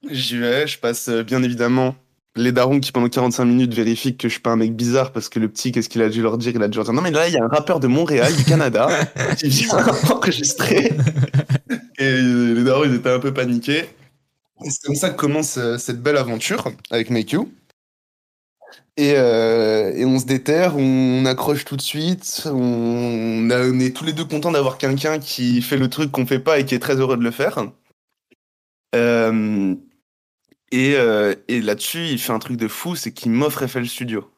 J'y 0.09 0.39
vais. 0.39 0.65
Je 0.65 0.79
passe, 0.79 1.07
bien 1.07 1.43
évidemment, 1.43 1.95
les 2.35 2.51
darons 2.51 2.79
qui, 2.79 2.91
pendant 2.91 3.07
45 3.09 3.45
minutes, 3.45 3.73
vérifient 3.73 4.17
que 4.17 4.27
je 4.27 4.33
suis 4.33 4.41
pas 4.41 4.51
un 4.51 4.55
mec 4.57 4.75
bizarre 4.75 5.11
parce 5.11 5.29
que 5.29 5.39
le 5.39 5.47
petit, 5.49 5.71
qu'est-ce 5.71 5.89
qu'il 5.89 6.01
a 6.01 6.09
dû 6.09 6.21
leur 6.21 6.37
dire? 6.37 6.51
Il 6.55 6.61
a 6.63 6.67
dû 6.67 6.77
leur 6.77 6.85
dire, 6.85 6.93
non, 6.93 7.01
mais 7.01 7.11
là, 7.11 7.27
il 7.27 7.33
y 7.33 7.37
a 7.37 7.43
un 7.43 7.47
rappeur 7.47 7.79
de 7.79 7.87
Montréal, 7.87 8.35
du 8.35 8.43
Canada, 8.43 8.87
qui 9.37 9.47
vient 9.49 9.77
enregistrer. 10.09 10.91
Et 11.97 12.03
euh, 12.03 12.53
les 12.55 12.63
darons, 12.63 12.83
ils 12.83 12.95
étaient 12.95 13.09
un 13.11 13.19
peu 13.19 13.33
paniqués. 13.33 13.85
Et 14.65 14.69
C'est 14.69 14.85
comme 14.85 14.95
ça 14.95 15.09
que 15.09 15.15
commence 15.15 15.57
euh, 15.57 15.77
cette 15.77 16.01
belle 16.01 16.17
aventure 16.17 16.71
avec 16.91 17.09
Make 17.09 17.31
You. 17.31 17.51
Et, 18.97 19.13
euh, 19.17 19.91
et 19.93 20.05
on 20.05 20.19
se 20.19 20.25
déterre, 20.25 20.77
on 20.77 21.25
accroche 21.25 21.65
tout 21.65 21.75
de 21.75 21.81
suite. 21.81 22.43
On, 22.45 23.49
a- 23.49 23.59
on 23.67 23.79
est 23.79 23.95
tous 23.95 24.05
les 24.05 24.13
deux 24.13 24.23
contents 24.25 24.51
d'avoir 24.51 24.77
quelqu'un 24.77 25.19
qui 25.19 25.61
fait 25.61 25.77
le 25.77 25.89
truc 25.89 26.11
qu'on 26.11 26.25
fait 26.25 26.39
pas 26.39 26.59
et 26.59 26.65
qui 26.65 26.75
est 26.75 26.79
très 26.79 26.95
heureux 26.95 27.17
de 27.17 27.23
le 27.23 27.31
faire. 27.31 27.59
Euh, 28.95 29.75
et 30.71 30.95
euh, 30.95 31.35
et 31.47 31.61
là-dessus, 31.61 32.07
il 32.07 32.19
fait 32.19 32.33
un 32.33 32.39
truc 32.39 32.57
de 32.57 32.67
fou, 32.67 32.95
c'est 32.95 33.11
qu'il 33.11 33.31
m'offre 33.31 33.65
FL 33.65 33.85
Studio. 33.87 34.29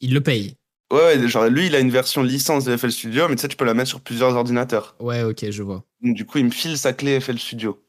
Il 0.00 0.14
le 0.14 0.20
paye. 0.20 0.56
Ouais, 0.92 1.16
ouais, 1.16 1.28
genre 1.28 1.46
lui, 1.46 1.66
il 1.66 1.74
a 1.74 1.80
une 1.80 1.90
version 1.90 2.22
licence 2.22 2.66
de 2.66 2.76
FL 2.76 2.92
Studio, 2.92 3.26
mais 3.26 3.36
tu 3.36 3.42
sais, 3.42 3.48
tu 3.48 3.56
peux 3.56 3.64
la 3.64 3.72
mettre 3.72 3.88
sur 3.88 4.02
plusieurs 4.02 4.34
ordinateurs. 4.34 4.94
Ouais, 5.00 5.22
ok, 5.22 5.50
je 5.50 5.62
vois. 5.62 5.84
Donc, 6.02 6.14
du 6.14 6.26
coup, 6.26 6.36
il 6.36 6.44
me 6.44 6.50
file 6.50 6.76
sa 6.76 6.92
clé 6.92 7.18
FL 7.18 7.38
Studio. 7.38 7.82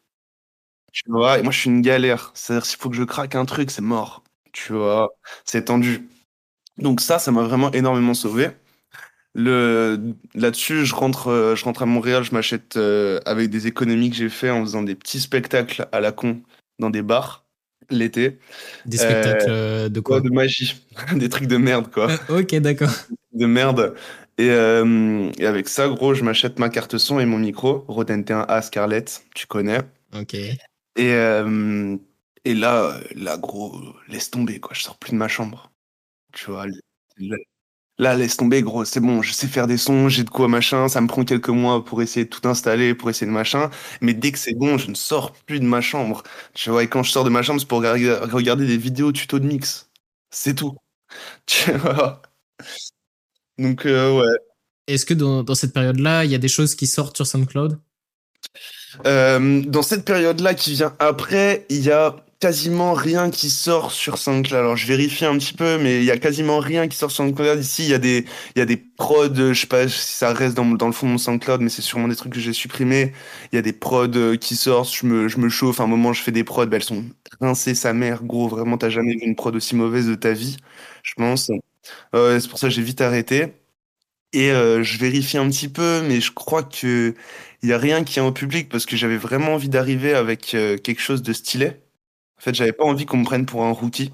Tu 0.93 1.03
vois, 1.09 1.37
et 1.37 1.43
moi, 1.43 1.51
je 1.51 1.59
suis 1.59 1.69
une 1.69 1.81
galère. 1.81 2.31
C'est-à-dire, 2.33 2.65
s'il 2.65 2.79
faut 2.79 2.89
que 2.89 2.95
je 2.95 3.03
craque 3.03 3.35
un 3.35 3.43
truc, 3.43 3.71
c'est 3.71 3.81
mort. 3.81 4.23
Tu 4.53 4.71
vois, 4.71 5.09
c'est 5.43 5.65
tendu. 5.65 6.07
Donc, 6.77 7.01
ça, 7.01 7.19
ça 7.19 7.31
m'a 7.31 7.43
vraiment 7.43 7.71
énormément 7.73 8.13
sauvé. 8.13 8.51
Le... 9.33 10.15
Là-dessus, 10.33 10.85
je 10.85 10.95
rentre, 10.95 11.27
euh, 11.27 11.55
je 11.55 11.65
rentre 11.65 11.81
à 11.81 11.85
Montréal, 11.85 12.23
je 12.23 12.31
m'achète 12.31 12.77
euh, 12.77 13.19
avec 13.25 13.49
des 13.49 13.67
économies 13.67 14.11
que 14.11 14.15
j'ai 14.15 14.29
fait 14.29 14.49
en 14.49 14.61
faisant 14.61 14.83
des 14.83 14.95
petits 14.95 15.19
spectacles 15.19 15.87
à 15.91 15.99
la 15.99 16.11
con 16.13 16.41
dans 16.79 16.89
des 16.89 17.01
bars 17.01 17.42
l'été. 17.97 18.39
Des 18.85 18.97
spectacles 18.97 19.45
euh, 19.49 19.89
de 19.89 19.99
quoi 19.99 20.21
de 20.21 20.29
magie. 20.29 20.85
des 21.15 21.29
trucs 21.29 21.47
de 21.47 21.57
merde, 21.57 21.91
quoi 21.91 22.09
Euh, 22.29 22.41
Ok, 22.41 22.55
d'accord. 22.55 22.91
de 23.33 23.45
merde. 23.45 23.95
Et, 24.37 24.49
euh, 24.49 25.31
et 25.37 25.45
avec 25.45 25.67
ça, 25.69 25.87
gros, 25.87 26.13
je 26.13 26.23
m'achète 26.23 26.59
ma 26.59 26.69
carte 26.69 26.97
son 26.97 27.19
et 27.19 27.25
mon 27.25 27.37
micro, 27.37 27.85
Rode 27.87 28.09
NT1A 28.09 28.61
Scarlett, 28.63 29.23
tu 29.35 29.45
connais. 29.47 29.81
Ok. 30.15 30.33
Et, 30.33 30.57
euh, 30.99 31.97
et 32.45 32.53
là, 32.53 32.83
euh, 32.97 33.01
là, 33.15 33.37
gros, 33.37 33.79
laisse 34.07 34.31
tomber, 34.31 34.59
quoi. 34.59 34.71
Je 34.73 34.81
sors 34.83 34.97
plus 34.97 35.11
de 35.11 35.17
ma 35.17 35.27
chambre. 35.27 35.71
Tu 36.33 36.49
vois, 36.51 36.65
là, 37.17 37.37
là, 38.03 38.15
laisse 38.15 38.37
tomber, 38.37 38.61
gros. 38.61 38.85
C'est 38.85 38.99
bon, 38.99 39.21
je 39.21 39.33
sais 39.33 39.47
faire 39.47 39.67
des 39.67 39.77
sons, 39.77 40.09
j'ai 40.09 40.23
de 40.23 40.29
quoi, 40.29 40.47
machin. 40.47 40.87
Ça 40.87 41.01
me 41.01 41.07
prend 41.07 41.23
quelques 41.25 41.49
mois 41.49 41.83
pour 41.83 42.01
essayer 42.01 42.25
de 42.25 42.29
tout 42.29 42.47
installer, 42.47 42.93
pour 42.93 43.09
essayer 43.09 43.27
de 43.27 43.31
machin. 43.31 43.69
Mais 44.01 44.13
dès 44.13 44.31
que 44.31 44.39
c'est 44.39 44.53
bon, 44.53 44.77
je 44.77 44.89
ne 44.89 44.95
sors 44.95 45.33
plus 45.33 45.59
de 45.59 45.65
ma 45.65 45.81
chambre. 45.81 46.23
Tu 46.53 46.69
vois, 46.69 46.83
et 46.83 46.87
quand 46.87 47.03
je 47.03 47.11
sors 47.11 47.23
de 47.23 47.29
ma 47.29 47.41
chambre, 47.41 47.59
c'est 47.59 47.67
pour 47.67 47.79
regarder, 47.79 48.67
des 48.67 48.77
vidéos 48.77 49.11
tuto 49.11 49.39
de 49.39 49.45
mix. 49.47 49.89
C'est 50.31 50.55
tout. 50.55 50.77
Tu 51.45 51.71
vois? 51.73 52.21
Donc, 53.57 53.85
euh, 53.85 54.19
ouais. 54.19 54.35
Est-ce 54.87 55.05
que 55.05 55.13
dans, 55.13 55.43
dans 55.43 55.55
cette 55.55 55.73
période-là, 55.73 56.25
il 56.25 56.31
y 56.31 56.35
a 56.35 56.39
des 56.39 56.47
choses 56.47 56.75
qui 56.75 56.87
sortent 56.87 57.15
sur 57.15 57.27
SoundCloud? 57.27 57.79
Euh, 59.05 59.61
dans 59.65 59.81
cette 59.81 60.05
période-là 60.05 60.53
qui 60.53 60.73
vient 60.73 60.95
après, 60.99 61.65
il 61.69 61.83
y 61.83 61.91
a 61.91 62.15
quasiment 62.43 62.91
rien 62.91 63.29
qui 63.29 63.49
sort 63.49 63.93
sur 63.93 64.17
SoundCloud. 64.17 64.59
Alors 64.59 64.75
je 64.75 64.85
vérifie 64.85 65.23
un 65.23 65.37
petit 65.37 65.53
peu, 65.53 65.77
mais 65.77 65.99
il 65.99 66.03
y 66.03 66.11
a 66.11 66.17
quasiment 66.17 66.59
rien 66.59 66.89
qui 66.89 66.97
sort 66.97 67.09
sur 67.09 67.23
SoundCloud. 67.23 67.57
Ici, 67.57 67.83
il 67.85 67.89
y 67.89 67.93
a 67.93 67.99
des, 67.99 68.25
il 68.53 68.59
y 68.59 68.61
a 68.61 68.65
des 68.65 68.75
prods, 68.75 69.33
je 69.33 69.53
sais 69.53 69.65
pas 69.65 69.87
si 69.87 70.11
ça 70.17 70.33
reste 70.33 70.53
dans, 70.53 70.65
le 70.65 70.91
fond 70.91 71.07
de 71.07 71.13
mon 71.13 71.17
SoundCloud, 71.17 71.61
mais 71.61 71.69
c'est 71.69 71.81
sûrement 71.81 72.09
des 72.09 72.17
trucs 72.17 72.33
que 72.33 72.41
j'ai 72.41 72.51
supprimés. 72.51 73.13
Il 73.53 73.55
y 73.55 73.59
a 73.59 73.61
des 73.61 73.71
prods 73.71 74.07
euh, 74.17 74.35
qui 74.35 74.57
sortent, 74.57 74.93
je 74.93 75.05
me, 75.05 75.49
chauffe. 75.49 75.79
À 75.79 75.83
un 75.83 75.87
moment, 75.87 76.11
je 76.11 76.21
fais 76.21 76.33
des 76.33 76.43
prods, 76.43 76.65
bah, 76.65 76.75
elles 76.75 76.83
sont 76.83 77.05
rincées 77.39 77.75
sa 77.75 77.93
mère, 77.93 78.25
gros. 78.25 78.49
Vraiment, 78.49 78.77
t'as 78.77 78.89
jamais 78.89 79.13
vu 79.13 79.21
une 79.21 79.37
prod 79.37 79.55
aussi 79.55 79.77
mauvaise 79.77 80.07
de 80.07 80.15
ta 80.15 80.33
vie, 80.33 80.57
je 81.01 81.13
pense. 81.15 81.49
Euh, 82.13 82.41
c'est 82.41 82.49
pour 82.49 82.59
ça 82.59 82.67
que 82.67 82.73
j'ai 82.73 82.83
vite 82.83 82.99
arrêté. 82.99 83.53
Et 84.33 84.51
euh, 84.51 84.83
je 84.83 84.97
vérifie 84.97 85.37
un 85.37 85.47
petit 85.49 85.69
peu, 85.69 86.01
mais 86.05 86.19
je 86.19 86.33
crois 86.33 86.63
que 86.63 87.13
il 87.61 87.69
y 87.69 87.73
a 87.73 87.77
rien 87.77 88.03
qui 88.03 88.19
est 88.19 88.21
en 88.21 88.33
public 88.33 88.67
parce 88.67 88.85
que 88.85 88.97
j'avais 88.97 89.17
vraiment 89.17 89.53
envie 89.53 89.69
d'arriver 89.69 90.13
avec 90.13 90.41
quelque 90.47 90.99
chose 90.99 91.23
de 91.23 91.31
stylé. 91.31 91.82
En 92.43 92.45
fait, 92.45 92.55
j'avais 92.55 92.73
pas 92.73 92.83
envie 92.83 93.05
qu'on 93.05 93.17
me 93.17 93.23
prenne 93.23 93.45
pour 93.45 93.63
un 93.63 93.71
rookie. 93.71 94.11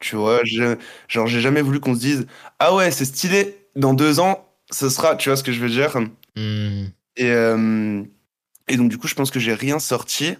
Tu 0.00 0.16
vois, 0.16 0.40
je, 0.44 0.76
genre 1.06 1.28
j'ai 1.28 1.40
jamais 1.40 1.62
voulu 1.62 1.78
qu'on 1.78 1.94
se 1.94 2.00
dise 2.00 2.26
ah 2.58 2.74
ouais 2.74 2.90
c'est 2.90 3.04
stylé. 3.04 3.58
Dans 3.76 3.94
deux 3.94 4.18
ans, 4.18 4.48
ce 4.72 4.88
sera, 4.88 5.14
tu 5.14 5.28
vois 5.28 5.36
ce 5.36 5.44
que 5.44 5.52
je 5.52 5.60
veux 5.60 5.68
dire? 5.68 5.96
Hmm. 6.34 6.86
Et, 7.16 7.30
euh, 7.30 8.02
et 8.66 8.76
donc, 8.76 8.90
du 8.90 8.98
coup, 8.98 9.06
je 9.06 9.14
pense 9.14 9.30
que 9.30 9.38
j'ai 9.38 9.54
rien 9.54 9.78
sorti. 9.78 10.34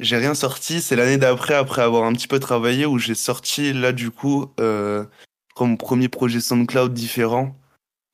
J'ai 0.00 0.16
rien 0.16 0.34
sorti. 0.34 0.80
C'est 0.80 0.96
l'année 0.96 1.16
d'après, 1.18 1.54
après 1.54 1.82
avoir 1.82 2.02
un 2.04 2.12
petit 2.12 2.26
peu 2.26 2.40
travaillé, 2.40 2.86
où 2.86 2.98
j'ai 2.98 3.14
sorti, 3.14 3.72
là, 3.72 3.92
du 3.92 4.10
coup, 4.10 4.52
euh, 4.58 5.04
mon 5.60 5.76
premier 5.76 6.08
projet 6.08 6.40
SoundCloud 6.40 6.92
différent. 6.92 7.56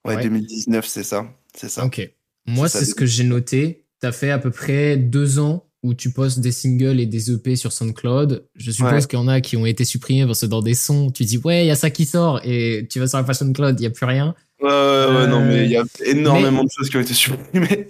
Ouais, 0.06 0.16
Ouais. 0.16 0.22
2019, 0.22 0.86
c'est 0.86 1.04
ça. 1.04 1.26
C'est 1.54 1.70
ça. 1.70 1.86
Ok. 1.86 2.10
Moi, 2.46 2.68
c'est 2.68 2.84
ce 2.84 2.94
que 2.94 3.06
j'ai 3.06 3.24
noté. 3.24 3.86
T'as 4.00 4.12
fait 4.12 4.30
à 4.30 4.38
peu 4.38 4.50
près 4.50 4.96
deux 4.96 5.38
ans 5.38 5.69
où 5.82 5.94
tu 5.94 6.10
postes 6.12 6.40
des 6.40 6.52
singles 6.52 7.00
et 7.00 7.06
des 7.06 7.30
EP 7.32 7.56
sur 7.56 7.72
SoundCloud. 7.72 8.46
Je 8.54 8.70
suppose 8.70 8.92
Ouais. 8.92 9.00
qu'il 9.06 9.18
y 9.18 9.22
en 9.22 9.28
a 9.28 9.40
qui 9.40 9.56
ont 9.56 9.64
été 9.66 9.84
supprimés 9.84 10.26
parce 10.26 10.40
que 10.42 10.46
dans 10.46 10.60
des 10.62 10.74
sons, 10.74 11.10
tu 11.10 11.24
dis 11.24 11.38
ouais, 11.38 11.64
il 11.64 11.68
y 11.68 11.70
a 11.70 11.76
ça 11.76 11.90
qui 11.90 12.04
sort 12.04 12.40
et 12.44 12.86
tu 12.90 12.98
vas 13.00 13.06
sur 13.06 13.18
la 13.18 13.24
page 13.24 13.36
SoundCloud, 13.36 13.80
il 13.80 13.84
y 13.84 13.86
a 13.86 13.90
plus 13.90 14.06
rien. 14.06 14.34
Ouais, 14.60 14.68
ouais, 14.68 14.72
ouais, 14.72 15.26
non, 15.26 15.40
Euh, 15.40 15.48
mais 15.48 15.64
il 15.64 15.70
y 15.70 15.76
a 15.76 15.84
énormément 16.04 16.62
de 16.64 16.68
choses 16.70 16.90
qui 16.90 16.96
ont 16.96 17.00
été 17.00 17.14
supprimées. 17.14 17.88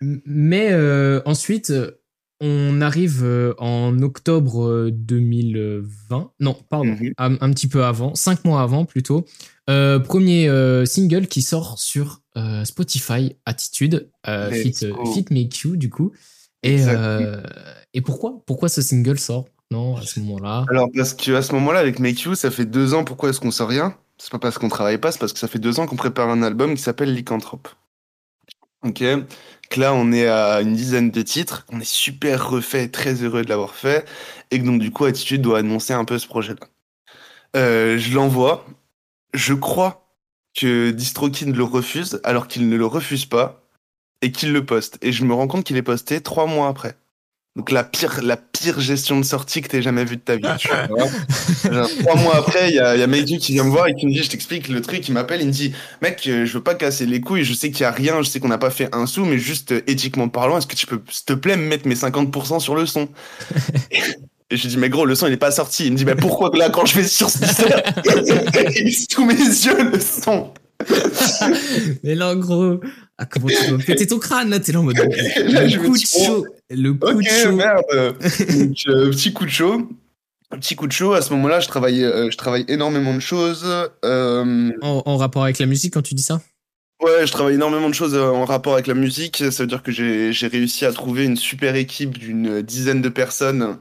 Mais 0.00 0.68
euh, 0.72 1.20
ensuite, 1.26 1.70
euh, 1.70 1.92
on 2.40 2.80
arrive 2.80 3.22
euh, 3.24 3.54
en 3.58 4.00
octobre 4.02 4.64
euh, 4.68 4.90
2020. 4.92 6.30
Non, 6.40 6.56
pardon, 6.68 6.86
Mhm. 7.00 7.12
un, 7.18 7.34
un 7.40 7.52
petit 7.52 7.68
peu 7.68 7.84
avant, 7.84 8.14
cinq 8.14 8.44
mois 8.44 8.62
avant 8.62 8.84
plutôt. 8.84 9.24
Euh, 9.70 9.98
premier 9.98 10.48
euh, 10.48 10.84
single 10.86 11.26
qui 11.26 11.42
sort 11.42 11.78
sur 11.78 12.22
euh, 12.36 12.64
Spotify, 12.64 13.36
Attitude, 13.44 14.08
euh, 14.26 14.50
fit, 14.50 14.72
fit 14.72 15.24
Make 15.30 15.58
You 15.60 15.76
du 15.76 15.90
coup. 15.90 16.12
Et, 16.62 16.82
euh, 16.88 17.40
et 17.94 18.00
pourquoi 18.00 18.42
Pourquoi 18.46 18.68
ce 18.68 18.82
single 18.82 19.18
sort 19.18 19.46
Non, 19.70 19.96
à 19.96 20.02
ce 20.02 20.20
moment-là? 20.20 20.64
Alors, 20.70 20.88
parce 20.94 21.14
qu'à 21.14 21.42
ce 21.42 21.52
moment-là, 21.52 21.78
avec 21.80 21.98
Make 21.98 22.20
You, 22.22 22.34
ça 22.34 22.50
fait 22.50 22.64
deux 22.66 22.94
ans, 22.94 23.04
pourquoi 23.04 23.30
est-ce 23.30 23.40
qu'on 23.40 23.50
sort 23.50 23.68
rien? 23.68 23.96
C'est 24.18 24.32
pas 24.32 24.38
parce 24.38 24.58
qu'on 24.58 24.68
travaille 24.68 24.98
pas, 24.98 25.12
c'est 25.12 25.18
parce 25.18 25.32
que 25.32 25.38
ça 25.38 25.48
fait 25.48 25.60
deux 25.60 25.78
ans 25.78 25.86
qu'on 25.86 25.96
prépare 25.96 26.28
un 26.28 26.42
album 26.42 26.74
qui 26.74 26.82
s'appelle 26.82 27.14
Lycanthrope. 27.14 27.68
Ok? 28.82 29.04
Que 29.70 29.80
là, 29.80 29.94
on 29.94 30.12
est 30.12 30.26
à 30.26 30.60
une 30.60 30.74
dizaine 30.74 31.10
de 31.10 31.22
titres, 31.22 31.66
on 31.70 31.80
est 31.80 31.88
super 31.88 32.48
refait, 32.50 32.88
très 32.88 33.14
heureux 33.22 33.42
de 33.42 33.48
l'avoir 33.48 33.74
fait, 33.74 34.08
et 34.50 34.58
que 34.58 34.64
donc, 34.64 34.80
du 34.80 34.90
coup, 34.90 35.04
Attitude 35.04 35.42
doit 35.42 35.58
annoncer 35.58 35.92
un 35.92 36.04
peu 36.04 36.18
ce 36.18 36.26
projet-là. 36.26 36.66
Euh, 37.56 37.98
je 37.98 38.14
l'envoie, 38.14 38.66
je 39.34 39.54
crois 39.54 40.08
que 40.54 40.90
DistroKid 40.90 41.54
le 41.54 41.64
refuse, 41.64 42.20
alors 42.24 42.48
qu'il 42.48 42.68
ne 42.68 42.76
le 42.76 42.86
refuse 42.86 43.26
pas, 43.26 43.67
et 44.22 44.32
qu'il 44.32 44.52
le 44.52 44.64
poste. 44.64 44.98
Et 45.02 45.12
je 45.12 45.24
me 45.24 45.34
rends 45.34 45.46
compte 45.46 45.64
qu'il 45.64 45.76
est 45.76 45.82
posté 45.82 46.20
trois 46.20 46.46
mois 46.46 46.68
après. 46.68 46.96
Donc 47.56 47.72
la 47.72 47.82
pire, 47.82 48.20
la 48.22 48.36
pire 48.36 48.78
gestion 48.78 49.18
de 49.18 49.24
sortie 49.24 49.62
que 49.62 49.68
t'aies 49.68 49.82
jamais 49.82 50.04
vue 50.04 50.16
de 50.16 50.20
ta 50.20 50.36
vie. 50.36 50.46
tu 50.60 50.68
vois. 50.68 51.08
Genre, 51.72 51.90
trois 51.98 52.14
mois 52.14 52.36
après, 52.36 52.68
il 52.68 52.76
y 52.76 52.78
a, 52.78 52.96
y 52.96 53.02
a 53.02 53.06
Mehdi 53.08 53.38
qui 53.38 53.52
vient 53.52 53.64
me 53.64 53.70
voir 53.70 53.88
et 53.88 53.94
qui 53.94 54.06
me 54.06 54.12
dit, 54.12 54.22
je 54.22 54.30
t'explique 54.30 54.68
le 54.68 54.80
truc, 54.80 55.08
il 55.08 55.12
m'appelle, 55.12 55.40
il 55.40 55.48
me 55.48 55.52
dit, 55.52 55.72
mec, 56.00 56.24
euh, 56.28 56.46
je 56.46 56.52
veux 56.52 56.62
pas 56.62 56.76
casser 56.76 57.04
les 57.04 57.20
couilles, 57.20 57.42
je 57.42 57.52
sais 57.52 57.72
qu'il 57.72 57.80
y 57.80 57.84
a 57.84 57.90
rien, 57.90 58.22
je 58.22 58.28
sais 58.28 58.38
qu'on 58.38 58.48
n'a 58.48 58.58
pas 58.58 58.70
fait 58.70 58.88
un 58.94 59.06
sou, 59.06 59.24
mais 59.24 59.38
juste 59.38 59.72
euh, 59.72 59.80
éthiquement 59.88 60.28
parlant, 60.28 60.56
est-ce 60.56 60.68
que 60.68 60.76
tu 60.76 60.86
peux, 60.86 61.00
s'il 61.10 61.24
te 61.24 61.32
plaît, 61.32 61.56
me 61.56 61.66
mettre 61.66 61.88
mes 61.88 61.96
50% 61.96 62.60
sur 62.60 62.76
le 62.76 62.86
son? 62.86 63.08
Et 64.50 64.56
je 64.56 64.62
lui 64.62 64.68
dis, 64.70 64.76
mais 64.78 64.88
gros, 64.88 65.04
le 65.04 65.14
son, 65.16 65.26
il 65.26 65.32
est 65.32 65.36
pas 65.36 65.50
sorti. 65.50 65.86
Il 65.86 65.92
me 65.92 65.96
dit, 65.98 66.04
mais 66.06 66.14
pourquoi 66.14 66.50
que 66.50 66.56
là, 66.56 66.70
quand 66.70 66.86
je 66.86 66.94
vais 66.94 67.06
sur 67.06 67.28
ce 67.28 67.38
il 68.80 68.88
est 68.88 69.12
sous 69.12 69.24
mes 69.26 69.34
yeux, 69.34 69.90
le 69.90 70.00
son? 70.00 70.52
Mais 72.04 72.14
là, 72.14 72.30
en 72.30 72.36
gros, 72.36 72.80
ah, 73.18 73.26
comment 73.26 73.48
tu 73.48 73.72
vas 73.72 73.78
péter 73.84 74.06
ton 74.06 74.18
crâne 74.18 74.50
là? 74.50 74.60
T'es 74.60 74.72
là 74.72 74.80
en 74.80 74.84
mode. 74.84 74.96
Le 74.98 75.78
coup 75.78 75.96
de 75.96 75.98
chaud. 75.98 76.46
Le 76.70 76.94
coup 76.94 77.20
de 77.20 77.28
chaud. 77.28 77.52
merde. 77.52 77.82
Donc, 77.92 78.76
euh, 78.88 79.10
petit 79.10 79.32
coup 79.32 79.44
de 79.44 79.50
chaud. 79.50 79.88
Un 80.50 80.58
petit 80.58 80.76
coup 80.76 80.86
de 80.86 80.92
chaud. 80.92 81.12
À 81.12 81.22
ce 81.22 81.32
moment-là, 81.34 81.60
je 81.60 81.68
travaille, 81.68 82.04
euh, 82.04 82.30
je 82.30 82.36
travaille 82.36 82.64
énormément 82.68 83.14
de 83.14 83.20
choses. 83.20 83.66
Euh, 84.04 84.70
En, 84.80 85.02
en 85.04 85.16
rapport 85.16 85.44
avec 85.44 85.58
la 85.58 85.66
musique 85.66 85.94
quand 85.94 86.02
tu 86.02 86.14
dis 86.14 86.22
ça? 86.22 86.40
Ouais, 87.02 87.26
je 87.26 87.32
travaille 87.32 87.54
énormément 87.54 87.88
de 87.88 87.94
choses 87.94 88.14
euh, 88.14 88.30
en 88.30 88.44
rapport 88.44 88.74
avec 88.74 88.86
la 88.86 88.94
musique. 88.94 89.42
Ça 89.50 89.62
veut 89.62 89.68
dire 89.68 89.82
que 89.82 89.92
j'ai, 89.92 90.46
réussi 90.46 90.84
à 90.84 90.92
trouver 90.92 91.24
une 91.24 91.36
super 91.36 91.74
équipe 91.76 92.18
d'une 92.18 92.62
dizaine 92.62 93.02
de 93.02 93.08
personnes 93.08 93.78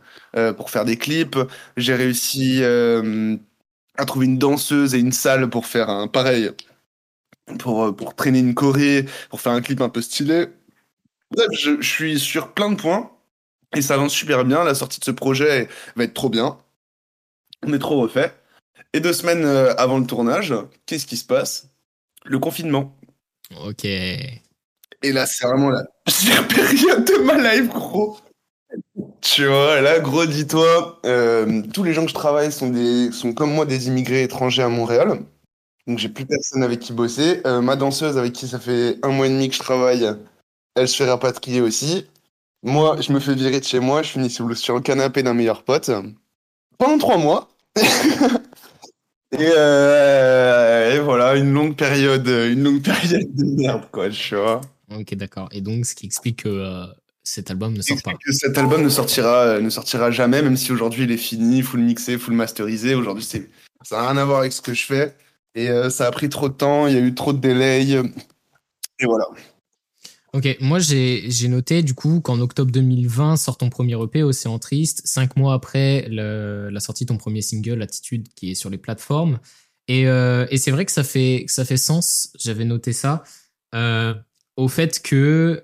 pour 0.55 0.69
faire 0.69 0.85
des 0.85 0.97
clips. 0.97 1.37
J'ai 1.77 1.95
réussi 1.95 2.61
à 2.63 4.05
trouver 4.05 4.27
une 4.27 4.37
danseuse 4.37 4.93
et 4.93 4.99
une 4.99 5.11
salle 5.11 5.49
pour 5.49 5.65
faire 5.65 5.89
un 5.89 6.07
pareil. 6.07 6.51
Pour, 7.59 7.85
euh, 7.85 7.91
pour 7.91 8.15
traîner 8.15 8.39
une 8.39 8.53
choré, 8.53 9.05
pour 9.29 9.41
faire 9.41 9.53
un 9.53 9.61
clip 9.61 9.81
un 9.81 9.89
peu 9.89 10.01
stylé. 10.01 10.47
Bref, 11.31 11.47
je, 11.57 11.81
je 11.81 11.89
suis 11.89 12.19
sur 12.19 12.53
plein 12.53 12.71
de 12.71 12.75
points. 12.75 13.11
Et 13.75 13.81
ça 13.81 13.95
avance 13.95 14.13
super 14.13 14.45
bien. 14.45 14.63
La 14.63 14.75
sortie 14.75 14.99
de 14.99 15.05
ce 15.05 15.11
projet 15.11 15.67
va 15.95 16.03
être 16.03 16.13
trop 16.13 16.29
bien. 16.29 16.57
On 17.65 17.73
est 17.73 17.79
trop 17.79 18.01
refait. 18.01 18.33
Et 18.93 18.99
deux 18.99 19.13
semaines 19.13 19.45
euh, 19.45 19.73
avant 19.75 19.97
le 19.97 20.05
tournage, 20.05 20.53
qu'est-ce 20.85 21.05
qui 21.05 21.17
se 21.17 21.25
passe? 21.25 21.69
Le 22.25 22.39
confinement. 22.39 22.95
Ok. 23.65 23.85
Et 23.85 25.11
là, 25.11 25.25
c'est 25.25 25.45
vraiment 25.45 25.69
la 25.69 25.83
pire 26.05 26.47
période 26.47 27.05
de 27.05 27.17
ma 27.23 27.55
life, 27.55 27.69
gros. 27.69 28.17
Tu 29.21 29.45
vois, 29.45 29.81
là, 29.81 29.99
gros, 29.99 30.25
dis-toi, 30.25 30.99
euh, 31.05 31.61
tous 31.73 31.83
les 31.83 31.93
gens 31.93 32.03
que 32.03 32.09
je 32.09 32.15
travaille 32.15 32.51
sont, 32.51 32.69
des, 32.69 33.11
sont 33.11 33.33
comme 33.33 33.53
moi 33.53 33.65
des 33.65 33.87
immigrés 33.87 34.23
étrangers 34.23 34.63
à 34.63 34.69
Montréal. 34.69 35.19
Donc, 35.87 35.99
j'ai 35.99 36.09
plus 36.09 36.25
personne 36.25 36.63
avec 36.63 36.79
qui 36.79 36.91
bosser. 36.91 37.41
Euh, 37.45 37.61
ma 37.61 37.77
danseuse, 37.77 38.17
avec 38.17 38.33
qui 38.33 38.47
ça 38.47 38.59
fait 38.59 38.99
un 39.03 39.09
mois 39.09 39.27
et 39.27 39.29
demi 39.29 39.47
que 39.47 39.55
je 39.55 39.59
travaille, 39.59 40.05
elle 40.75 40.87
se 40.87 40.97
fait 40.97 41.09
rapatrier 41.09 41.61
aussi. 41.61 42.05
Moi, 42.61 42.97
je 42.99 43.13
me 43.13 43.19
fais 43.19 43.33
virer 43.33 43.59
de 43.59 43.65
chez 43.65 43.79
moi, 43.79 44.03
je 44.03 44.09
finis 44.09 44.29
sur 44.29 44.45
le, 44.45 44.55
sur 44.55 44.75
le 44.75 44.81
canapé 44.81 45.23
d'un 45.23 45.33
meilleur 45.33 45.63
pote. 45.63 45.89
Pendant 46.77 46.97
trois 46.97 47.17
mois. 47.17 47.49
et, 49.31 49.37
euh, 49.39 50.95
et 50.95 50.99
voilà, 50.99 51.35
une 51.35 51.53
longue 51.53 51.75
période, 51.77 52.27
une 52.27 52.63
longue 52.63 52.83
période 52.83 53.33
de 53.33 53.45
merde, 53.61 53.83
quoi, 53.91 54.09
tu 54.09 54.35
vois. 54.35 54.59
Ok, 54.93 55.15
d'accord. 55.15 55.47
Et 55.53 55.61
donc, 55.61 55.85
ce 55.85 55.95
qui 55.95 56.05
explique 56.05 56.43
que 56.43 56.49
euh, 56.49 56.85
cet 57.23 57.49
album 57.49 57.73
ne 57.73 57.81
sort 57.81 58.01
pas. 58.03 58.13
que 58.13 58.31
cet 58.33 58.57
album 58.57 58.83
ne 58.83 58.89
sortira, 58.89 59.59
ne 59.59 59.69
sortira 59.69 60.11
jamais, 60.11 60.41
même 60.41 60.57
si 60.57 60.73
aujourd'hui 60.73 61.03
il 61.03 61.11
est 61.11 61.17
fini, 61.17 61.61
full 61.61 61.79
mixé, 61.79 62.17
full 62.17 62.33
masterisé. 62.33 62.95
Aujourd'hui, 62.95 63.23
ça 63.23 63.39
n'a 63.91 64.09
rien 64.09 64.17
à 64.17 64.25
voir 64.25 64.39
avec 64.39 64.51
ce 64.51 64.61
que 64.61 64.73
je 64.73 64.85
fais. 64.85 65.15
Et 65.57 65.69
euh, 65.69 65.89
ça 65.89 66.05
a 66.05 66.11
pris 66.11 66.29
trop 66.29 66.49
de 66.49 66.53
temps, 66.53 66.85
il 66.87 66.93
y 66.93 66.97
a 66.97 66.99
eu 67.01 67.15
trop 67.15 67.33
de 67.33 67.39
délais. 67.39 67.83
Et 67.89 69.05
voilà. 69.05 69.25
Ok, 70.33 70.55
moi 70.61 70.77
j'ai 70.77 71.47
noté 71.47 71.81
du 71.81 71.95
coup 71.95 72.19
qu'en 72.21 72.39
octobre 72.39 72.71
2020 72.71 73.37
sort 73.37 73.57
ton 73.57 73.69
premier 73.69 73.99
EP, 74.01 74.21
Océan 74.21 74.59
Triste, 74.59 75.01
cinq 75.05 75.35
mois 75.35 75.53
après 75.55 76.07
le- 76.09 76.69
la 76.69 76.79
sortie 76.79 77.05
de 77.05 77.07
ton 77.07 77.17
premier 77.17 77.41
single, 77.41 77.81
Attitude, 77.81 78.27
qui 78.35 78.51
est 78.51 78.55
sur 78.55 78.69
les 78.69 78.77
plateformes. 78.77 79.39
Et, 79.87 80.05
euh, 80.07 80.45
et 80.51 80.57
c'est 80.57 80.69
vrai 80.69 80.85
que 80.85 80.91
ça 80.91 81.03
fait, 81.03 81.45
que 81.47 81.51
ça 81.51 81.65
fait 81.65 81.77
sens, 81.77 82.29
j'avais 82.37 82.65
noté 82.65 82.93
ça, 82.93 83.23
euh, 83.73 84.13
au 84.57 84.67
fait 84.67 85.01
que 85.01 85.63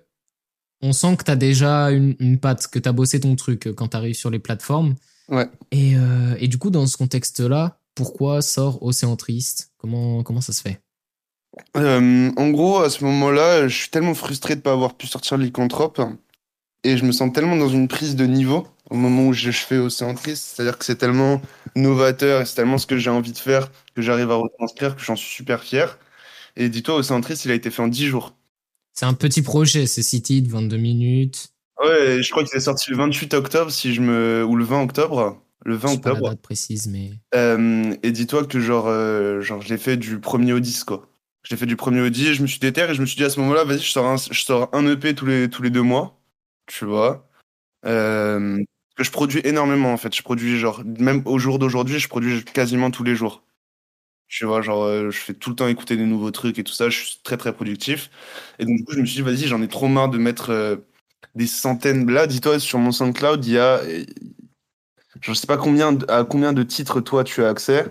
on 0.82 0.92
sent 0.92 1.18
que 1.18 1.24
tu 1.26 1.32
as 1.32 1.36
déjà 1.36 1.92
une, 1.92 2.16
une 2.20 2.40
patte, 2.40 2.68
que 2.68 2.80
tu 2.80 2.90
as 2.90 2.94
bossé 2.94 3.20
ton 3.20 3.36
truc 3.36 3.70
quand 3.76 3.90
tu 3.90 3.98
arrives 3.98 4.16
sur 4.16 4.30
les 4.32 4.40
plateformes. 4.40 4.96
Ouais. 5.30 5.48
Et, 5.72 5.96
euh, 5.98 6.36
et 6.40 6.48
du 6.48 6.58
coup, 6.58 6.72
dans 6.72 6.88
ce 6.88 6.98
contexte-là, 6.98 7.80
pourquoi 7.96 8.42
sort 8.42 8.82
Océan 8.84 9.16
Triste? 9.16 9.72
Comment, 9.78 10.24
comment 10.24 10.42
ça 10.42 10.54
se 10.54 10.62
fait? 10.62 10.82
Euh, 11.78 12.32
en 12.36 12.50
gros, 12.50 12.80
à 12.80 12.90
ce 12.90 13.04
moment-là, 13.04 13.68
je 13.68 13.76
suis 13.76 13.90
tellement 13.90 14.14
frustré 14.14 14.56
de 14.56 14.60
ne 14.60 14.64
pas 14.64 14.72
avoir 14.72 14.96
pu 14.96 15.08
sortir 15.08 15.38
lycanthrope. 15.38 16.02
Et 16.84 16.98
je 16.98 17.06
me 17.06 17.12
sens 17.12 17.32
tellement 17.32 17.56
dans 17.56 17.70
une 17.70 17.88
prise 17.88 18.16
de 18.16 18.26
niveau 18.26 18.68
au 18.90 18.96
moment 18.96 19.28
où 19.28 19.34
je, 19.34 19.52
je 19.52 19.60
fais 19.60 19.78
Océan 19.78 20.14
Triste. 20.16 20.54
C'est-à-dire 20.56 20.78
que 20.78 20.86
c'est 20.86 20.98
tellement 20.98 21.42
novateur 21.76 22.42
et 22.42 22.46
c'est 22.46 22.56
tellement 22.56 22.78
ce 22.78 22.88
que 22.88 22.98
j'ai 22.98 23.10
envie 23.10 23.32
de 23.32 23.38
faire 23.38 23.72
que 23.96 24.02
j'arrive 24.02 24.32
à 24.32 24.36
retranscrire 24.36 24.96
que 24.96 25.02
j'en 25.02 25.16
suis 25.16 25.34
super 25.34 25.64
fier. 25.64 25.98
Et 26.56 26.70
dis-toi, 26.70 26.96
Océan 26.96 27.22
Triste, 27.22 27.46
il 27.46 27.52
a 27.52 27.56
été 27.56 27.72
fait 27.72 27.82
en 27.82 27.88
10 27.88 28.08
jours. 28.08 28.36
C'est 28.94 29.06
un 29.06 29.14
petit 29.14 29.42
projet, 29.42 29.88
c'est 29.88 30.04
City 30.04 30.42
de 30.42 30.50
22 30.50 30.78
minutes. 30.78 31.50
Ouais, 31.84 32.22
je 32.22 32.30
crois 32.30 32.44
qu'il 32.44 32.56
est 32.56 32.62
sorti 32.62 32.92
le 32.92 32.98
28 32.98 33.34
octobre, 33.34 33.72
si 33.72 33.94
je 33.94 34.02
me... 34.02 34.46
ou 34.46 34.56
le 34.56 34.64
20 34.64 34.84
octobre. 34.84 35.42
Le 35.66 35.76
20 35.76 35.88
Je 35.88 35.94
sais 35.94 36.02
pas 36.02 36.10
la 36.10 36.16
octobre. 36.16 36.30
date 36.32 36.42
précise, 36.42 36.88
mais. 36.88 37.12
Euh, 37.36 37.96
et 38.04 38.12
dis-toi 38.12 38.46
que 38.46 38.60
genre, 38.60 38.88
euh, 38.88 39.42
genre 39.42 39.62
j'ai 39.62 39.78
fait 39.78 39.98
du 39.98 40.20
premier 40.20 40.54
au 40.54 40.60
10, 40.60 40.84
quoi. 40.84 41.10
J'ai 41.44 41.58
fait 41.58 41.66
du 41.66 41.76
premier 41.76 42.02
au 42.02 42.10
10, 42.10 42.34
je 42.34 42.42
me 42.42 42.48
suis 42.48 42.60
déterré 42.60 42.92
et 42.92 42.96
je 42.96 43.02
me 43.02 43.06
suis 43.06 43.18
dit 43.18 43.24
à 43.24 43.30
ce 43.30 43.40
moment-là, 43.42 43.64
vas-y, 43.66 43.80
je 43.80 43.90
sors 43.92 44.06
un, 44.06 44.16
je 44.18 44.44
sors 44.44 44.70
un 44.74 44.88
EP 44.88 45.14
tous 45.14 45.26
les, 45.26 45.50
tous 45.50 45.62
les 45.62 45.70
deux 45.70 45.82
mois, 45.82 46.20
tu 46.68 46.86
vois. 46.86 47.28
Euh, 47.86 48.64
que 48.96 49.04
je 49.04 49.12
produis 49.12 49.42
énormément, 49.44 49.92
en 49.92 49.98
fait. 49.98 50.16
Je 50.16 50.22
produis, 50.24 50.58
genre, 50.58 50.84
même 50.86 51.22
au 51.26 51.40
jour 51.40 51.60
d'aujourd'hui, 51.60 52.00
je 52.00 52.08
produis 52.08 52.44
quasiment 52.46 52.92
tous 52.92 53.04
les 53.04 53.16
jours. 53.16 53.44
Tu 54.28 54.46
vois, 54.46 54.62
genre, 54.62 54.84
euh, 54.84 55.12
je 55.12 55.18
fais 55.20 55.34
tout 55.34 55.50
le 55.52 55.56
temps 55.56 55.68
écouter 55.68 55.96
des 55.98 56.06
nouveaux 56.06 56.32
trucs 56.32 56.58
et 56.60 56.64
tout 56.64 56.74
ça, 56.74 56.90
je 56.90 57.04
suis 57.04 57.20
très 57.24 57.38
très 57.38 57.54
productif. 57.54 58.10
Et 58.60 58.66
donc, 58.66 58.78
du 58.78 58.86
coup, 58.86 58.94
je 58.94 59.02
me 59.02 59.06
suis 59.06 59.18
dit, 59.18 59.22
vas-y, 59.22 59.48
j'en 59.48 59.62
ai 59.62 59.68
trop 59.68 59.88
marre 59.88 60.10
de 60.10 60.18
mettre 60.18 60.50
euh, 60.52 60.78
des 61.36 61.48
centaines. 61.48 62.10
Là, 62.10 62.26
dis-toi, 62.28 62.60
sur 62.60 62.80
mon 62.80 62.92
SoundCloud, 62.92 63.46
il 63.46 63.54
y 63.54 63.58
a. 63.60 63.82
Je 65.24 65.34
sais 65.34 65.48
pas 65.48 65.58
combien, 65.58 65.98
à 66.10 66.26
combien 66.26 66.52
de 66.54 66.64
titres 66.64 67.00
toi 67.02 67.24
tu 67.24 67.44
as 67.44 67.50
accès, 67.50 67.86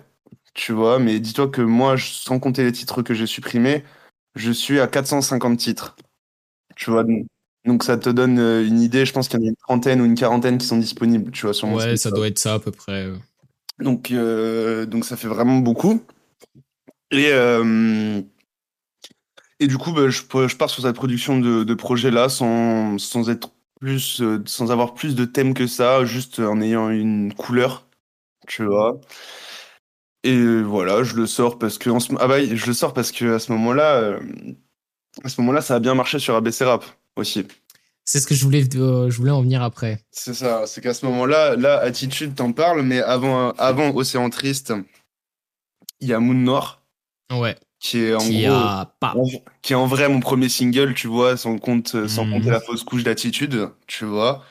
tu 0.55 0.73
vois, 0.73 0.99
mais 0.99 1.19
dis-toi 1.19 1.49
que 1.49 1.63
moi, 1.63 1.97
sans 1.99 2.39
compter 2.39 2.63
les 2.63 2.73
titres 2.73 3.01
que 3.03 3.15
j'ai 3.15 3.27
supprimés, 3.27 3.85
je 4.35 4.53
suis 4.53 4.81
à 4.81 4.87
450 4.87 5.59
titres. 5.59 5.97
Tu 6.77 6.91
vois, 6.91 7.05
donc- 7.05 7.27
donc 7.65 7.85
ça 7.85 7.97
te 7.97 8.11
donne 8.11 8.39
euh, 8.39 8.67
une 8.67 8.81
idée, 8.81 9.07
je 9.07 9.13
pense 9.13 9.29
qu'il 9.29 9.41
y 9.41 9.43
en 9.43 9.47
a 9.47 9.49
une 9.49 9.57
trentaine 9.57 10.01
ou 10.03 10.05
une 10.05 10.15
quarantaine 10.15 10.59
qui 10.59 10.67
sont 10.67 10.79
disponibles, 10.79 11.31
tu 11.31 11.47
vois, 11.47 11.55
sur 11.55 11.69
mon 11.69 11.77
Ouais, 11.77 11.97
ça 11.97 12.11
doit 12.11 12.29
être 12.29 12.39
ça 12.39 12.55
à 12.55 12.59
peu 12.59 12.71
près. 12.71 13.11
Donc, 13.79 14.11
euh, 14.11 14.85
donc 14.85 15.05
ça 15.07 15.17
fait 15.17 15.29
vraiment 15.29 15.59
beaucoup. 15.59 16.03
Et, 17.11 17.29
euh, 17.31 18.21
Et 19.59 19.67
du 19.69 19.79
coup, 19.79 19.93
bah, 19.93 20.09
je, 20.11 20.21
je 20.21 20.57
pars 20.57 20.69
sur 20.69 20.83
cette 20.83 20.97
production 20.97 21.39
de, 21.39 21.65
de 21.65 21.75
projet-là 21.75 22.29
sans, 22.29 22.99
sans 22.99 23.31
être 23.31 23.53
plus, 23.83 24.21
euh, 24.21 24.41
sans 24.47 24.71
avoir 24.71 24.95
plus 24.95 25.17
de 25.17 25.25
thèmes 25.25 25.55
que 25.55 25.67
ça, 25.67 26.05
juste 26.05 26.39
en 26.39 26.61
ayant 26.61 26.89
une 26.89 27.35
couleur, 27.35 27.89
tu 28.47 28.65
vois. 28.65 29.01
Et 30.23 30.63
voilà, 30.63 31.03
je 31.03 31.17
le 31.17 31.27
sors 31.27 31.59
parce 31.59 31.79
que 31.79 31.91
en 31.91 31.99
ce, 31.99 32.13
ah 32.21 32.29
bah, 32.29 32.45
je 32.45 32.65
le 32.65 32.75
sors 32.75 32.95
parce 32.95 33.11
que 33.11 33.35
à 33.35 33.41
ce 33.41 33.51
moment-là, 33.51 33.97
euh, 33.97 34.21
à 35.25 35.29
ce 35.29 35.41
moment-là, 35.41 35.63
ça 35.63 35.75
a 35.75 35.81
bien 35.81 35.97
marché 35.97 36.21
sur 36.21 36.37
ABC 36.37 36.65
Rap 36.65 36.85
aussi. 37.17 37.45
C'est 38.05 38.21
ce 38.21 38.27
que 38.29 38.37
je 38.37 38.45
voulais, 38.45 38.65
euh, 38.77 39.11
je 39.11 39.17
voulais 39.17 39.33
en 39.33 39.43
venir 39.43 39.65
après. 39.65 39.99
C'est 40.13 40.35
ça, 40.35 40.65
c'est 40.69 40.81
qu'à 40.81 40.95
ce 40.95 41.05
moment-là, 41.07 41.57
là, 41.57 41.81
Attitude, 41.81 42.37
t'en 42.37 42.53
parles, 42.53 42.83
mais 42.83 43.01
avant, 43.01 43.51
avant 43.55 43.93
Océan 43.97 44.31
Triste, 44.31 44.73
il 45.99 46.07
y 46.07 46.13
a 46.13 46.21
Moon 46.21 46.35
Noir. 46.35 46.85
Ouais. 47.33 47.57
Qui 47.83 47.99
est 48.05 48.15
en 48.15 48.21
Qui 48.21 48.45
gros, 48.45 48.69
a 48.69 48.87
pas. 49.01 49.15
en- 49.17 49.25
qui 49.61 49.73
est 49.73 49.77
en 49.77 49.87
vrai 49.87 50.09
mon 50.09 50.21
premier 50.21 50.49
single, 50.49 50.95
tu 50.95 51.09
vois, 51.09 51.37
sans 51.37 51.59
compte, 51.59 52.07
sans 52.09 52.25
Mhm. 52.27 52.33
compter 52.33 52.51
la 52.51 52.61
fausse 52.61 52.85
couche 52.85 53.03
d'attitude, 53.03 53.71
tu 53.89 54.05
vois. 54.05 54.45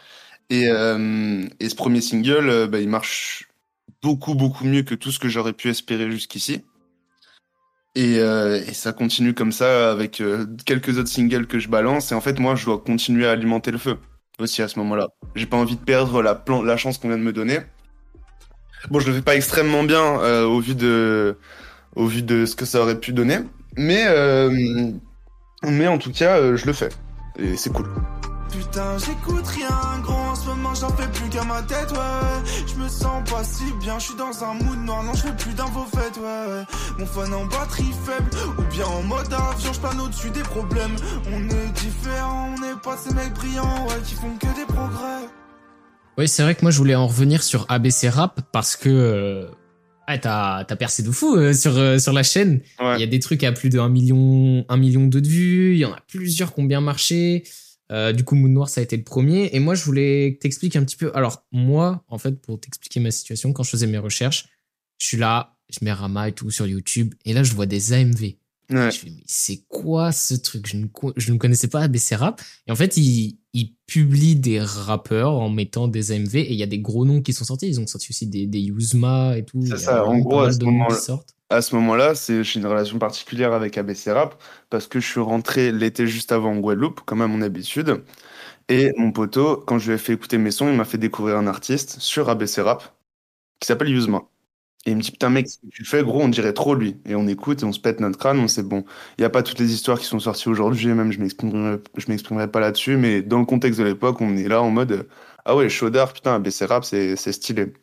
Et, 0.49 0.67
euh, 0.69 1.47
et 1.61 1.69
ce 1.69 1.75
premier 1.75 2.01
single, 2.01 2.49
euh, 2.49 2.67
bah, 2.67 2.79
il 2.81 2.89
marche 2.89 3.49
beaucoup, 4.01 4.35
beaucoup 4.35 4.65
mieux 4.65 4.83
que 4.83 4.95
tout 4.95 5.11
ce 5.11 5.19
que 5.19 5.29
j'aurais 5.29 5.53
pu 5.53 5.69
espérer 5.69 6.11
jusqu'ici. 6.11 6.63
Et, 7.95 8.19
euh, 8.19 8.61
et 8.67 8.73
ça 8.73 8.93
continue 8.93 9.33
comme 9.33 9.51
ça 9.51 9.91
avec 9.91 10.21
euh, 10.21 10.45
quelques 10.65 10.97
autres 10.97 11.09
singles 11.09 11.45
que 11.47 11.59
je 11.59 11.67
balance. 11.67 12.11
Et 12.11 12.15
en 12.15 12.21
fait, 12.21 12.39
moi, 12.39 12.55
je 12.55 12.65
dois 12.65 12.79
continuer 12.79 13.27
à 13.27 13.31
alimenter 13.31 13.71
le 13.71 13.77
feu 13.77 13.97
aussi 14.39 14.61
à 14.61 14.67
ce 14.67 14.79
moment-là. 14.79 15.07
J'ai 15.35 15.45
pas 15.45 15.57
envie 15.57 15.75
de 15.75 15.81
perdre 15.83 16.21
la, 16.21 16.35
plan- 16.35 16.63
la 16.63 16.77
chance 16.77 16.97
qu'on 16.97 17.09
vient 17.09 17.17
de 17.17 17.23
me 17.23 17.33
donner. 17.33 17.59
Bon, 18.89 18.99
je 18.99 19.07
le 19.09 19.15
fais 19.15 19.21
pas 19.21 19.35
extrêmement 19.35 19.83
bien 19.83 20.19
euh, 20.21 20.45
au 20.45 20.59
vu 20.59 20.73
de 20.73 21.37
au 21.95 22.05
vu 22.05 22.21
de 22.21 22.45
ce 22.45 22.55
que 22.55 22.65
ça 22.65 22.81
aurait 22.81 22.99
pu 22.99 23.13
donner, 23.13 23.39
mais 23.77 24.03
euh, 24.07 24.91
mais 25.63 25.87
en 25.87 25.97
tout 25.97 26.11
cas, 26.11 26.37
euh, 26.37 26.57
je 26.57 26.65
le 26.65 26.73
fais 26.73 26.89
et 27.37 27.55
c'est 27.57 27.71
cool. 27.71 27.87
Putain, 28.51 28.97
j'écoute 28.97 29.47
rien, 29.47 30.01
gros, 30.03 30.13
en 30.13 30.35
ce 30.35 30.47
moment 30.47 30.75
j'en 30.75 30.89
fais 30.89 31.07
plus 31.07 31.29
qu'à 31.29 31.43
ma 31.45 31.61
tête, 31.61 31.89
ouais. 31.91 32.51
Je 32.67 32.75
me 32.75 32.89
sens 32.89 33.29
pas 33.29 33.43
si 33.45 33.63
bien, 33.81 33.97
je 33.97 34.07
suis 34.07 34.15
dans 34.15 34.43
un 34.43 34.53
mood 34.55 34.77
noir, 34.79 35.03
non, 35.03 35.13
je 35.13 35.21
fais 35.21 35.35
plus 35.37 35.53
d'infos 35.53 35.85
faites, 35.95 36.17
ouais, 36.17 36.23
ouais. 36.23 36.63
Mon 36.99 37.05
phone 37.05 37.33
en 37.33 37.45
batterie 37.45 37.93
faible, 38.05 38.29
ou 38.59 38.63
bien 38.73 38.85
en 38.85 39.03
mode 39.03 39.31
avion, 39.31 39.71
je 39.71 39.79
plane 39.79 40.01
au-dessus 40.01 40.31
des 40.31 40.41
problèmes. 40.43 40.95
On 41.31 41.49
est 41.49 41.71
différents, 41.79 42.49
on 42.57 42.59
n'est 42.59 42.75
pas 42.83 42.97
ces 42.97 43.13
mecs 43.13 43.33
brillants, 43.33 43.87
ouais, 43.87 44.01
qui 44.03 44.15
font 44.15 44.35
que 44.37 44.47
des 44.47 44.65
progrès. 44.65 45.29
Oui, 46.17 46.27
c'est 46.27 46.43
vrai 46.43 46.55
que 46.55 46.61
moi 46.61 46.71
je 46.71 46.77
voulais 46.77 46.95
en 46.95 47.07
revenir 47.07 47.41
sur 47.41 47.65
ABC 47.69 48.09
Rap 48.09 48.41
parce 48.51 48.75
que 48.75 48.89
euh, 48.89 49.47
ah, 50.11 50.17
t'as 50.17 50.63
t'as 50.65 50.75
percé 50.75 51.03
de 51.03 51.11
fou 51.11 51.35
euh, 51.35 51.53
sur 51.53 51.77
euh, 51.77 51.97
sur 51.97 52.13
la 52.13 52.23
chaîne. 52.23 52.61
Ouais. 52.79 52.97
Il 52.97 52.99
y 52.99 53.03
a 53.03 53.07
des 53.07 53.19
trucs 53.19 53.43
à 53.43 53.51
plus 53.51 53.69
de 53.69 53.79
1 53.79 53.89
million 53.89 54.65
1 54.67 54.77
million 54.77 55.07
de 55.07 55.19
vues. 55.19 55.73
Il 55.73 55.79
y 55.79 55.85
en 55.85 55.93
a 55.93 56.01
plusieurs 56.07 56.53
qui 56.53 56.59
ont 56.59 56.65
bien 56.65 56.81
marché. 56.81 57.43
Euh, 57.91 58.13
du 58.13 58.23
coup, 58.23 58.35
Moon 58.35 58.49
Noir 58.49 58.69
ça 58.69 58.81
a 58.81 58.83
été 58.83 58.97
le 58.97 59.03
premier. 59.03 59.49
Et 59.53 59.59
moi 59.59 59.75
je 59.75 59.83
voulais 59.83 60.33
que 60.33 60.39
t'expliques 60.39 60.75
un 60.75 60.83
petit 60.83 60.97
peu. 60.97 61.11
Alors 61.13 61.45
moi, 61.51 62.03
en 62.09 62.17
fait, 62.17 62.41
pour 62.41 62.59
t'expliquer 62.59 62.99
ma 62.99 63.11
situation, 63.11 63.53
quand 63.53 63.63
je 63.63 63.69
faisais 63.69 63.87
mes 63.87 63.97
recherches, 63.97 64.47
je 64.97 65.07
suis 65.07 65.17
là, 65.17 65.55
je 65.69 65.79
mets 65.83 65.93
Rama 65.93 66.27
et 66.27 66.33
tout 66.33 66.51
sur 66.51 66.67
YouTube, 66.67 67.13
et 67.25 67.33
là 67.33 67.43
je 67.43 67.53
vois 67.53 67.65
des 67.65 67.93
AMV. 67.93 68.21
Ouais. 68.69 68.91
Je 68.91 68.97
fais, 68.97 69.09
mais 69.09 69.23
c'est 69.25 69.63
quoi 69.67 70.11
ce 70.11 70.33
truc? 70.33 70.67
Je 70.67 70.77
ne, 70.77 70.85
je 71.17 71.31
ne 71.31 71.37
connaissais 71.37 71.67
pas 71.67 71.81
ABC 71.81 72.15
Rap. 72.15 72.41
Et 72.67 72.71
en 72.71 72.75
fait, 72.75 72.95
ils 73.53 73.61
il 73.61 73.75
publient 73.85 74.37
des 74.37 74.61
rappeurs 74.61 75.33
en 75.33 75.49
mettant 75.49 75.87
des 75.87 76.13
AMV 76.13 76.35
et 76.35 76.53
il 76.53 76.57
y 76.57 76.63
a 76.63 76.67
des 76.67 76.79
gros 76.79 77.05
noms 77.05 77.21
qui 77.21 77.33
sont 77.33 77.43
sortis. 77.43 77.67
Ils 77.67 77.79
ont 77.79 77.87
sorti 77.87 78.07
aussi 78.09 78.25
des, 78.25 78.47
des 78.47 78.59
Yuzma 78.59 79.37
et 79.37 79.43
tout. 79.43 79.61
C'est 79.65 79.77
ça, 79.77 80.05
en 80.05 80.17
gros, 80.19 80.39
à 80.39 80.51
ce 80.51 80.63
moment-là-. 80.63 81.19
À 81.49 81.61
ce 81.61 81.75
moment-là, 81.75 82.13
j'ai 82.13 82.59
une 82.59 82.65
relation 82.65 82.97
particulière 82.97 83.51
avec 83.51 83.77
ABC 83.77 84.09
Rap 84.13 84.41
parce 84.69 84.87
que 84.87 85.01
je 85.01 85.07
suis 85.07 85.19
rentré 85.19 85.73
l'été 85.73 86.07
juste 86.07 86.31
avant 86.31 86.53
en 86.53 86.59
Guadeloupe, 86.59 87.01
comme 87.01 87.21
à 87.21 87.27
mon 87.27 87.41
habitude. 87.41 88.05
Et 88.69 88.93
mon 88.95 89.11
poteau, 89.11 89.57
quand 89.57 89.77
je 89.77 89.89
lui 89.89 89.95
ai 89.95 89.97
fait 89.97 90.13
écouter 90.13 90.37
mes 90.37 90.51
sons, 90.51 90.69
il 90.69 90.77
m'a 90.77 90.85
fait 90.85 90.97
découvrir 90.97 91.35
un 91.35 91.47
artiste 91.47 91.99
sur 91.99 92.29
ABC 92.29 92.61
Rap 92.61 92.95
qui 93.59 93.67
s'appelle 93.67 93.89
Yuzma. 93.89 94.30
Et 94.85 94.91
il 94.91 94.97
me 94.97 95.01
dit, 95.01 95.11
putain, 95.11 95.29
mec, 95.29 95.47
ce 95.47 95.59
que 95.59 95.67
tu 95.67 95.85
fais, 95.85 96.03
gros, 96.03 96.21
on 96.21 96.27
dirait 96.27 96.53
trop 96.53 96.73
lui. 96.73 96.97
Et 97.05 97.13
on 97.15 97.27
écoute 97.27 97.61
et 97.61 97.65
on 97.65 97.71
se 97.71 97.79
pète 97.79 97.99
notre 97.99 98.17
crâne, 98.17 98.39
on 98.39 98.47
sait, 98.47 98.63
bon, 98.63 98.83
il 99.17 99.21
n'y 99.21 99.25
a 99.25 99.29
pas 99.29 99.43
toutes 99.43 99.59
les 99.59 99.71
histoires 99.73 99.99
qui 99.99 100.05
sont 100.05 100.19
sorties 100.19 100.49
aujourd'hui, 100.49 100.87
même 100.87 101.11
je 101.11 101.19
m'exprimerai, 101.19 102.51
pas 102.51 102.59
là-dessus, 102.59 102.97
mais 102.97 103.21
dans 103.21 103.39
le 103.39 103.45
contexte 103.45 103.79
de 103.79 103.85
l'époque, 103.85 104.19
on 104.21 104.35
est 104.37 104.47
là 104.47 104.61
en 104.63 104.71
mode, 104.71 105.07
ah 105.45 105.55
ouais, 105.55 105.69
chaudard, 105.69 106.13
putain, 106.13 106.33
ABC 106.35 106.65
Rap, 106.65 106.83
c'est 106.83 107.15
stylé. 107.15 107.73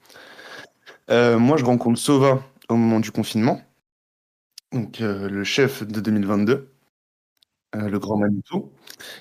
Euh, 1.10 1.38
moi, 1.38 1.56
je 1.56 1.64
rencontre 1.64 1.98
Sova 1.98 2.42
au 2.68 2.76
moment 2.76 3.00
du 3.00 3.10
confinement, 3.10 3.60
donc 4.72 5.00
euh, 5.00 5.28
le 5.28 5.44
chef 5.44 5.82
de 5.86 6.00
2022, 6.00 6.70
euh, 7.76 7.88
le 7.88 7.98
grand 7.98 8.18
Manitou, 8.18 8.72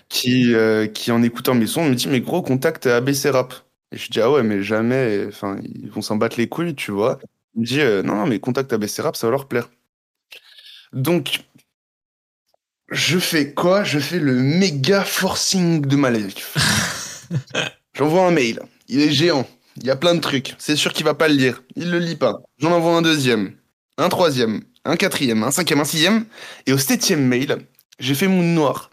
qui, 0.09 0.53
qui 0.93 1.11
en 1.11 1.23
écoutant 1.23 1.55
mes 1.55 1.67
sons 1.67 1.85
me 1.89 1.95
dit 1.95 2.07
mais 2.09 2.21
gros 2.21 2.41
contact 2.41 2.87
ABC 2.87 3.29
Rap. 3.31 3.53
Et 3.93 3.97
je 3.97 4.11
dis 4.11 4.21
ah 4.21 4.31
ouais 4.31 4.43
mais 4.43 4.63
jamais, 4.63 5.25
enfin 5.27 5.57
ils 5.63 5.89
vont 5.91 6.01
s'en 6.01 6.17
battre 6.17 6.37
les 6.39 6.49
couilles 6.49 6.75
tu 6.75 6.91
vois. 6.91 7.19
Me 7.57 7.65
dit 7.65 7.81
euh, 7.81 8.03
non 8.03 8.15
non 8.15 8.25
mais 8.25 8.39
contact 8.39 8.71
ABC 8.71 9.01
Rap 9.01 9.17
ça 9.17 9.27
va 9.27 9.31
leur 9.31 9.49
plaire. 9.49 9.69
Donc 10.93 11.43
je 12.89 13.19
fais 13.19 13.53
quoi? 13.53 13.83
Je 13.83 13.99
fais 13.99 14.19
le 14.19 14.33
méga 14.33 15.03
forcing 15.03 15.81
de 15.85 15.95
ma 15.95 16.09
life. 16.09 16.57
J'envoie 17.93 18.27
un 18.27 18.31
mail, 18.31 18.61
il 18.87 19.01
est 19.01 19.11
géant, 19.11 19.47
il 19.77 19.85
y 19.85 19.89
a 19.89 19.95
plein 19.95 20.15
de 20.15 20.19
trucs, 20.21 20.55
c'est 20.59 20.75
sûr 20.75 20.93
qu'il 20.93 21.05
va 21.05 21.13
pas 21.15 21.27
le 21.27 21.33
lire, 21.35 21.63
il 21.75 21.91
le 21.91 21.99
lit 21.99 22.15
pas. 22.15 22.35
J'en 22.59 22.71
envoie 22.71 22.95
un 22.95 23.01
deuxième, 23.01 23.55
un 23.97 24.09
troisième, 24.09 24.61
un 24.85 24.95
quatrième, 24.97 25.43
un 25.43 25.51
cinquième, 25.51 25.79
un 25.81 25.85
sixième, 25.85 26.25
et 26.67 26.73
au 26.73 26.77
septième 26.77 27.25
mail, 27.25 27.57
j'ai 27.99 28.15
fait 28.15 28.27
Moon 28.27 28.43
Noir. 28.43 28.91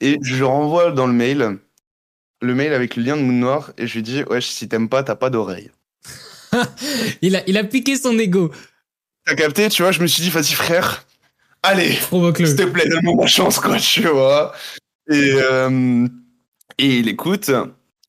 Et 0.00 0.18
je 0.22 0.42
renvoie 0.44 0.90
dans 0.92 1.06
le 1.06 1.12
mail, 1.12 1.58
le 2.42 2.54
mail 2.54 2.72
avec 2.72 2.96
le 2.96 3.02
lien 3.04 3.16
de 3.16 3.22
Moon 3.22 3.32
Noir, 3.38 3.72
et 3.78 3.86
je 3.86 3.94
lui 3.94 4.02
dis, 4.02 4.24
ouais, 4.24 4.40
si 4.40 4.68
t'aimes 4.68 4.88
pas, 4.88 5.02
t'as 5.04 5.16
pas 5.16 5.30
d'oreille. 5.30 5.70
Il 7.22 7.36
a, 7.36 7.42
il 7.48 7.56
a 7.56 7.64
piqué 7.64 7.96
son 7.96 8.18
ego. 8.18 8.52
T'as 9.24 9.34
capté, 9.34 9.68
tu 9.68 9.82
vois, 9.82 9.92
je 9.92 10.00
me 10.00 10.06
suis 10.06 10.22
dit, 10.22 10.30
vas-y 10.30 10.52
frère, 10.52 11.06
allez, 11.62 11.92
s'il 11.92 12.56
te 12.56 12.64
plaît, 12.64 12.88
donne-moi 12.88 13.14
ma 13.16 13.26
chance, 13.26 13.58
quoi, 13.58 13.76
tu 13.78 14.06
vois. 14.06 14.54
Et, 15.10 15.32
euh, 15.34 16.06
et 16.78 16.98
il 16.98 17.08
écoute, 17.08 17.50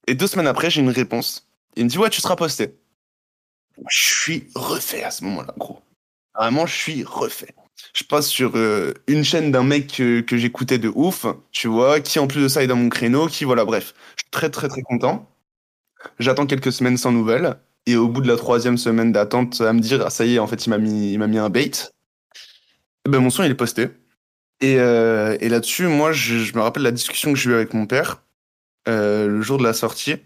et 0.08 0.16
deux 0.16 0.28
semaines 0.28 0.48
après, 0.48 0.70
j'ai 0.70 0.82
une 0.82 0.90
réponse. 0.90 1.48
Il 1.76 1.86
me 1.86 1.90
dit, 1.90 1.98
ouais, 1.98 2.10
tu 2.10 2.22
seras 2.22 2.36
posté. 2.36 2.76
Je 3.90 3.98
suis 4.22 4.48
refait 4.56 5.04
à 5.04 5.12
ce 5.12 5.24
moment-là, 5.26 5.54
gros. 5.58 5.82
Vraiment, 6.36 6.66
je 6.66 6.76
suis 6.76 7.04
refait. 7.04 7.54
Je 7.94 8.04
passe 8.04 8.28
sur 8.28 8.56
euh, 8.56 8.94
une 9.08 9.24
chaîne 9.24 9.52
d'un 9.52 9.64
mec 9.64 9.88
que, 9.88 10.22
que 10.22 10.38
j'écoutais 10.38 10.78
de 10.78 10.92
ouf, 10.94 11.26
tu 11.52 11.68
vois, 11.68 12.00
qui 12.00 12.20
en 12.20 12.28
plus 12.28 12.42
de 12.42 12.48
ça 12.48 12.64
est 12.64 12.68
dans 12.68 12.76
mon 12.76 12.90
créneau, 12.90 13.28
qui 13.28 13.44
voilà, 13.44 13.66
bref. 13.66 13.94
Je 14.16 14.24
suis 14.24 14.32
très 14.32 14.50
très 14.50 14.68
très 14.68 14.82
content. 14.82 15.30
J'attends 16.20 16.46
quelques 16.46 16.72
semaines 16.72 16.98
sans 16.98 17.12
nouvelles. 17.12 17.58
Et 17.88 17.96
au 17.96 18.10
bout 18.10 18.22
de 18.22 18.28
la 18.28 18.36
troisième 18.36 18.78
semaine 18.78 19.14
d'attente, 19.14 19.62
à 19.62 19.72
me 19.72 19.80
dire, 19.80 20.04
ah, 20.06 20.10
ça 20.10 20.26
y 20.26 20.36
est, 20.36 20.40
en 20.40 20.46
fait, 20.46 20.66
il 20.66 20.70
m'a 20.70 20.78
mis, 20.78 21.14
il 21.14 21.20
mis 21.20 21.38
un 21.38 21.50
bait. 21.50 21.72
Eh 23.06 23.10
ben, 23.10 23.20
mon 23.20 23.30
son, 23.30 23.44
il 23.44 23.52
est 23.52 23.56
posté. 23.56 23.88
Et, 24.60 24.78
euh, 24.78 25.38
et 25.40 25.48
là-dessus, 25.48 25.88
moi, 25.88 26.12
je, 26.12 26.54
me 26.54 26.62
rappelle 26.62 26.84
la 26.84 26.92
discussion 26.92 27.32
que 27.32 27.40
j'ai 27.40 27.50
eue 27.50 27.54
avec 27.54 27.74
mon 27.74 27.88
père 27.88 28.24
euh, 28.90 29.28
le 29.28 29.42
jour 29.42 29.58
de 29.58 29.64
la 29.64 29.72
sortie. 29.72 30.18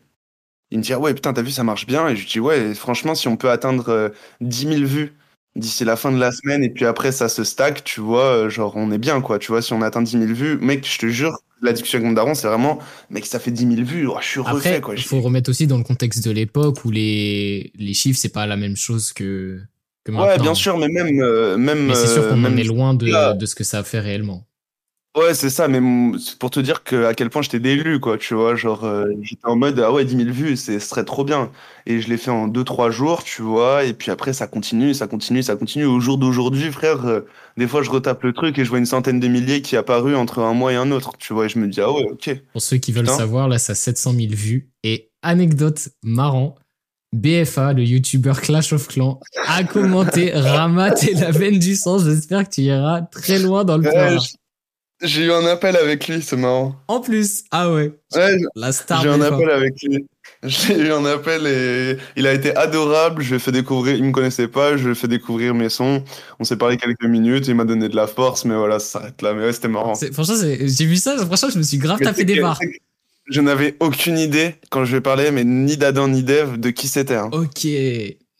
Il 0.72 0.80
me 0.80 0.84
dit, 0.84 0.92
ah 0.94 1.00
ouais, 1.00 1.14
putain, 1.14 1.34
t'as 1.34 1.44
vu, 1.44 1.52
ça 1.52 1.64
marche 1.64 1.86
bien. 1.86 2.08
Et 2.10 2.16
je 2.16 2.22
lui 2.22 2.30
dis, 2.30 2.40
ouais, 2.40 2.74
franchement, 2.74 3.14
si 3.14 3.28
on 3.28 3.38
peut 3.38 3.52
atteindre 3.52 3.90
euh, 3.90 4.10
10 4.42 4.68
000 4.68 4.86
vues 4.86 5.14
d'ici 5.56 5.86
la 5.86 5.96
fin 5.98 6.12
de 6.12 6.20
la 6.20 6.32
semaine, 6.32 6.64
et 6.64 6.70
puis 6.72 6.86
après, 6.86 7.12
ça 7.12 7.30
se 7.30 7.44
stack, 7.44 7.84
tu 7.84 8.02
vois, 8.02 8.26
euh, 8.26 8.50
genre, 8.50 8.76
on 8.76 8.92
est 8.92 8.98
bien, 8.98 9.22
quoi. 9.22 9.38
Tu 9.38 9.52
vois, 9.52 9.62
si 9.62 9.74
on 9.74 9.84
atteint 9.84 10.02
10 10.02 10.12
000 10.14 10.26
vues, 10.34 10.58
mec, 10.58 10.88
je 10.88 10.98
te 10.98 11.08
jure, 11.08 11.38
la 11.62 11.74
discussion 11.74 11.98
avec 11.98 12.08
mon 12.08 12.14
daron, 12.14 12.34
c'est 12.34 12.48
vraiment, 12.48 12.80
mec, 13.10 13.26
ça 13.26 13.40
fait 13.40 13.52
10 13.52 13.76
000 13.76 13.88
vues, 13.88 14.08
oh, 14.08 14.18
je 14.22 14.26
suis 14.28 14.40
refait, 14.40 14.70
Après, 14.70 14.82
quoi. 14.82 14.96
il 14.96 15.02
faut 15.04 15.22
remettre 15.22 15.50
aussi 15.50 15.68
dans 15.68 15.78
le 15.78 15.84
contexte 15.84 16.24
de 16.26 16.32
l'époque 16.32 16.84
où 16.86 16.92
les, 16.92 17.72
les 17.76 17.94
chiffres, 17.94 18.20
c'est 18.20 18.34
pas 18.34 18.46
la 18.48 18.58
même 18.58 18.76
chose 18.76 19.14
que, 19.14 19.60
que 20.04 20.12
maintenant. 20.12 20.28
Ouais, 20.28 20.40
bien 20.40 20.54
sûr, 20.56 20.78
mais 20.78 20.88
même. 20.88 21.20
euh, 21.22 21.58
même 21.58 21.88
Mais 21.88 21.96
c'est 21.96 22.08
sûr 22.08 22.24
euh, 22.24 22.30
qu'on 22.30 22.44
en 22.46 22.58
est 22.58 22.64
loin 22.64 22.94
de, 22.94 23.08
là- 23.08 23.34
de 23.34 23.46
ce 23.46 23.56
que 23.56 23.64
ça 23.64 23.80
a 23.80 23.84
fait 23.84 24.00
réellement. 24.00 24.48
Ouais, 25.18 25.34
c'est 25.34 25.50
ça, 25.50 25.68
mais 25.68 25.80
m- 25.80 26.18
c'est 26.20 26.40
pour 26.40 26.50
te 26.52 26.62
dire 26.62 26.84
que, 26.86 27.04
à 27.04 27.14
quel 27.14 27.30
point 27.30 27.42
j'étais 27.42 27.60
délu, 27.60 28.00
quoi, 28.00 28.18
tu 28.18 28.34
vois. 28.34 28.56
Genre, 28.56 28.86
euh, 28.86 29.08
j'étais 29.22 29.46
en 29.46 29.58
mode, 29.58 29.78
ah 29.80 29.92
ouais, 29.92 30.06
10 30.06 30.16
000 30.16 30.32
vues, 30.32 30.56
c'est, 30.56 30.80
ce 30.80 30.88
serait 30.88 31.04
trop 31.04 31.26
bien. 31.26 31.52
Et 31.86 32.00
je 32.00 32.08
l'ai 32.08 32.16
fait 32.16 32.32
en 32.32 32.48
2-3 32.48 32.92
jours, 32.92 33.22
tu 33.26 33.42
vois. 33.42 33.84
Et 33.84 33.94
puis 33.94 34.10
après, 34.10 34.32
ça 34.32 34.48
continue, 34.48 34.94
ça 34.94 35.08
continue, 35.08 35.44
ça 35.44 35.58
continue. 35.58 35.84
Au 35.86 36.00
jour 36.00 36.18
d'aujourd'hui, 36.18 36.72
frère, 36.72 37.06
euh, 37.06 37.22
des 37.58 37.68
fois, 37.68 37.84
je 37.84 37.90
retape 37.90 38.24
le 38.24 38.32
truc 38.32 38.58
et 38.58 38.64
je 38.64 38.70
vois 38.70 38.80
une 38.80 38.86
centaine 38.86 39.20
de 39.20 39.28
milliers 39.28 39.62
qui 39.62 39.76
apparu 39.76 40.16
entre 40.16 40.40
un 40.40 40.54
mois 40.54 40.72
et 40.72 40.78
un 40.78 40.92
autre, 40.92 41.18
tu 41.20 41.34
vois. 41.34 41.48
Et 41.48 41.50
je 41.50 41.60
me 41.60 41.68
dis, 41.68 41.82
ah 41.82 41.92
ouais, 41.92 42.06
ok. 42.10 42.30
Pour 42.54 42.62
ceux 42.62 42.78
qui 42.78 42.94
veulent 42.94 43.04
Putain. 43.04 43.18
savoir, 43.18 43.50
là, 43.50 43.60
ça 43.60 43.74
a 43.74 43.76
700 43.76 44.14
000 44.14 44.34
vues. 44.34 44.70
Et 44.84 45.12
anecdote 45.24 45.90
marrant, 46.04 46.56
BFA, 47.12 47.74
le 47.74 47.84
youtubeur 47.84 48.40
Clash 48.40 48.72
of 48.72 48.88
Clans, 48.88 49.20
a 49.46 49.66
commenté 49.66 50.32
Rama, 50.36 50.92
t'es 50.92 51.12
la 51.16 51.32
veine 51.32 51.60
du 51.60 51.76
sang. 51.76 52.00
J'espère 52.00 52.46
que 52.48 52.54
tu 52.56 52.62
iras 52.62 53.02
très 53.02 53.40
loin 53.40 53.66
dans 53.66 53.78
le 53.78 53.84
Ouais, 53.84 53.92
plan. 53.92 54.18
J'ai 55.02 55.26
eu 55.26 55.32
un 55.32 55.46
appel 55.46 55.76
avec 55.76 56.08
lui, 56.08 56.22
c'est 56.22 56.36
marrant. 56.38 56.76
En 56.88 57.00
plus, 57.02 57.44
ah 57.52 57.72
ouais, 57.72 57.92
Ouais, 58.16 58.38
la 58.56 58.72
star 58.72 59.02
j'ai 59.02 59.10
un 59.10 59.18
BFA. 59.18 59.36
appel 59.36 59.50
avec 59.50 59.74
lui. 59.84 60.06
J'ai 60.44 60.76
eu 60.76 60.92
un 60.92 61.06
appel 61.06 61.46
et 61.46 61.98
il 62.16 62.26
a 62.26 62.34
été 62.34 62.56
adorable. 62.56 63.22
Je 63.22 63.30
lui 63.30 63.36
ai 63.36 63.40
fait 63.40 63.52
découvrir, 63.52 63.96
il 63.96 64.04
me 64.04 64.12
connaissait 64.12 64.48
pas, 64.48 64.76
je 64.76 64.86
lui 64.86 64.92
ai 64.94 64.96
fait 64.96 65.08
découvrir 65.08 65.54
mes 65.54 65.70
sons. 65.70 66.04
On 66.40 66.44
s'est 66.44 66.58
parlé 66.58 66.78
quelques 66.78 67.06
minutes, 67.06 67.48
il 67.48 67.54
m'a 67.54 67.64
donné 67.64 67.90
de 67.90 67.96
la 67.96 68.08
force, 68.08 68.44
mais 68.46 68.56
voilà, 68.56 68.80
ça 68.80 69.00
s'arrête 69.00 69.22
là. 69.22 69.34
Mais 69.36 69.44
ouais, 69.46 69.54
c'était 69.54 69.68
marrant. 69.68 69.94
Franchement, 69.94 70.36
j'ai 70.42 70.86
vu 70.86 70.96
ça, 70.96 71.16
franchement, 71.26 71.50
je 71.54 71.58
me 71.60 71.64
suis 71.64 71.78
grave 71.78 71.98
Mais 72.00 72.06
tapé 72.08 72.24
des 72.24 72.40
barres. 72.40 72.60
Je 73.30 73.40
n'avais 73.40 73.76
aucune 73.80 74.18
idée 74.18 74.56
quand 74.72 74.84
je 74.84 74.92
lui 74.92 74.98
ai 74.98 75.02
parlé, 75.02 75.30
mais 75.30 75.44
ni 75.44 75.78
d'Adam 75.78 76.08
ni 76.08 76.24
d'Eve 76.24 76.60
de 76.60 76.72
qui 76.72 76.88
c'était. 76.88 77.16
hein. 77.16 77.30
Ok. 77.32 77.68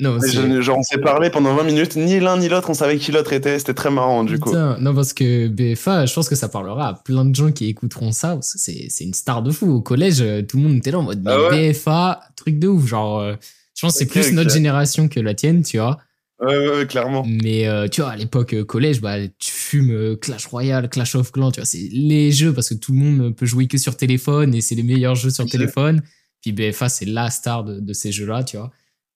Non, 0.02 0.18
je- 0.20 0.62
genre, 0.62 0.80
on 0.80 0.84
s'est 0.84 0.98
parlé 0.98 1.30
pendant 1.30 1.56
20 1.56 1.64
minutes, 1.64 1.96
ni 1.96 2.20
l'un 2.20 2.38
ni 2.38 2.50
l'autre, 2.50 2.70
on 2.70 2.74
savait 2.74 2.98
qui 2.98 3.12
l'autre 3.12 3.32
était. 3.34 3.58
C'était 3.60 3.74
très 3.76 3.92
marrant, 3.92 4.24
du 4.24 4.40
coup. 4.40 4.52
Non, 4.54 4.94
parce 4.96 5.14
que 5.14 5.48
BFA, 5.48 6.06
je 6.08 6.14
pense 6.14 6.28
que 6.28 6.36
ça 6.36 6.50
parlera 6.50 6.88
à 6.90 6.94
plein 6.96 7.24
de 7.24 7.34
gens 7.36 7.52
qui 7.52 7.68
écouteront 7.68 8.12
ça. 8.12 8.34
parce 8.34 8.54
que 8.54 8.60
C'est 8.60 8.88
c'est 8.90 9.04
une 9.04 9.14
star 9.14 9.44
de 9.44 9.52
fou. 9.52 9.72
Au 9.72 9.82
collège, 9.82 10.22
euh, 10.22 10.42
tout 10.42 10.58
le 10.58 10.64
monde 10.64 10.76
était 10.78 10.92
là 10.92 11.00
en 11.00 11.04
mode 11.04 11.22
Ah 11.26 11.40
ouais 11.50 11.72
BFA, 11.72 12.20
truc 12.36 12.58
de 12.60 12.68
ouf. 12.68 12.86
Genre, 12.88 13.20
euh, 13.20 13.36
je 13.76 13.82
pense 13.86 13.94
que 13.94 14.00
c'est 14.00 14.06
plus 14.08 14.34
notre 14.34 14.50
génération 14.52 15.08
que 15.08 15.20
la 15.20 15.34
tienne, 15.36 15.62
tu 15.64 15.78
vois. 15.78 16.00
Ouais, 16.44 16.70
ouais, 16.70 16.88
clairement. 16.88 17.24
Mais 17.28 17.68
euh, 17.68 17.88
tu 17.88 18.02
vois, 18.02 18.10
à 18.10 18.16
l'époque 18.16 18.56
euh, 18.56 18.64
collège, 18.66 19.00
bah, 19.00 19.18
tu 19.38 19.52
fumes 19.52 19.92
euh, 19.92 20.16
Clash 20.16 20.48
Royale, 20.48 20.90
Clash 20.90 21.14
of 21.14 21.32
Clans, 21.32 21.52
tu 21.52 21.60
vois, 21.60 21.66
c'est 21.68 21.88
les 21.92 22.32
jeux 22.32 22.52
parce 22.52 22.70
que 22.70 22.74
tout 22.74 22.94
le 22.94 22.98
monde 22.98 23.36
peut 23.36 23.46
jouer 23.46 23.68
que 23.68 23.78
sur 23.78 23.96
téléphone 23.96 24.56
et 24.56 24.62
c'est 24.62 24.74
les 24.74 24.82
meilleurs 24.82 25.14
jeux 25.14 25.30
sur 25.30 25.46
téléphone. 25.46 26.02
Puis 26.42 26.52
BFA, 26.54 26.90
c'est 26.90 27.06
la 27.06 27.30
star 27.30 27.64
de, 27.64 27.80
de 27.80 27.94
ces 27.94 28.12
jeux-là, 28.12 28.44
tu 28.44 28.58
vois. 28.58 28.72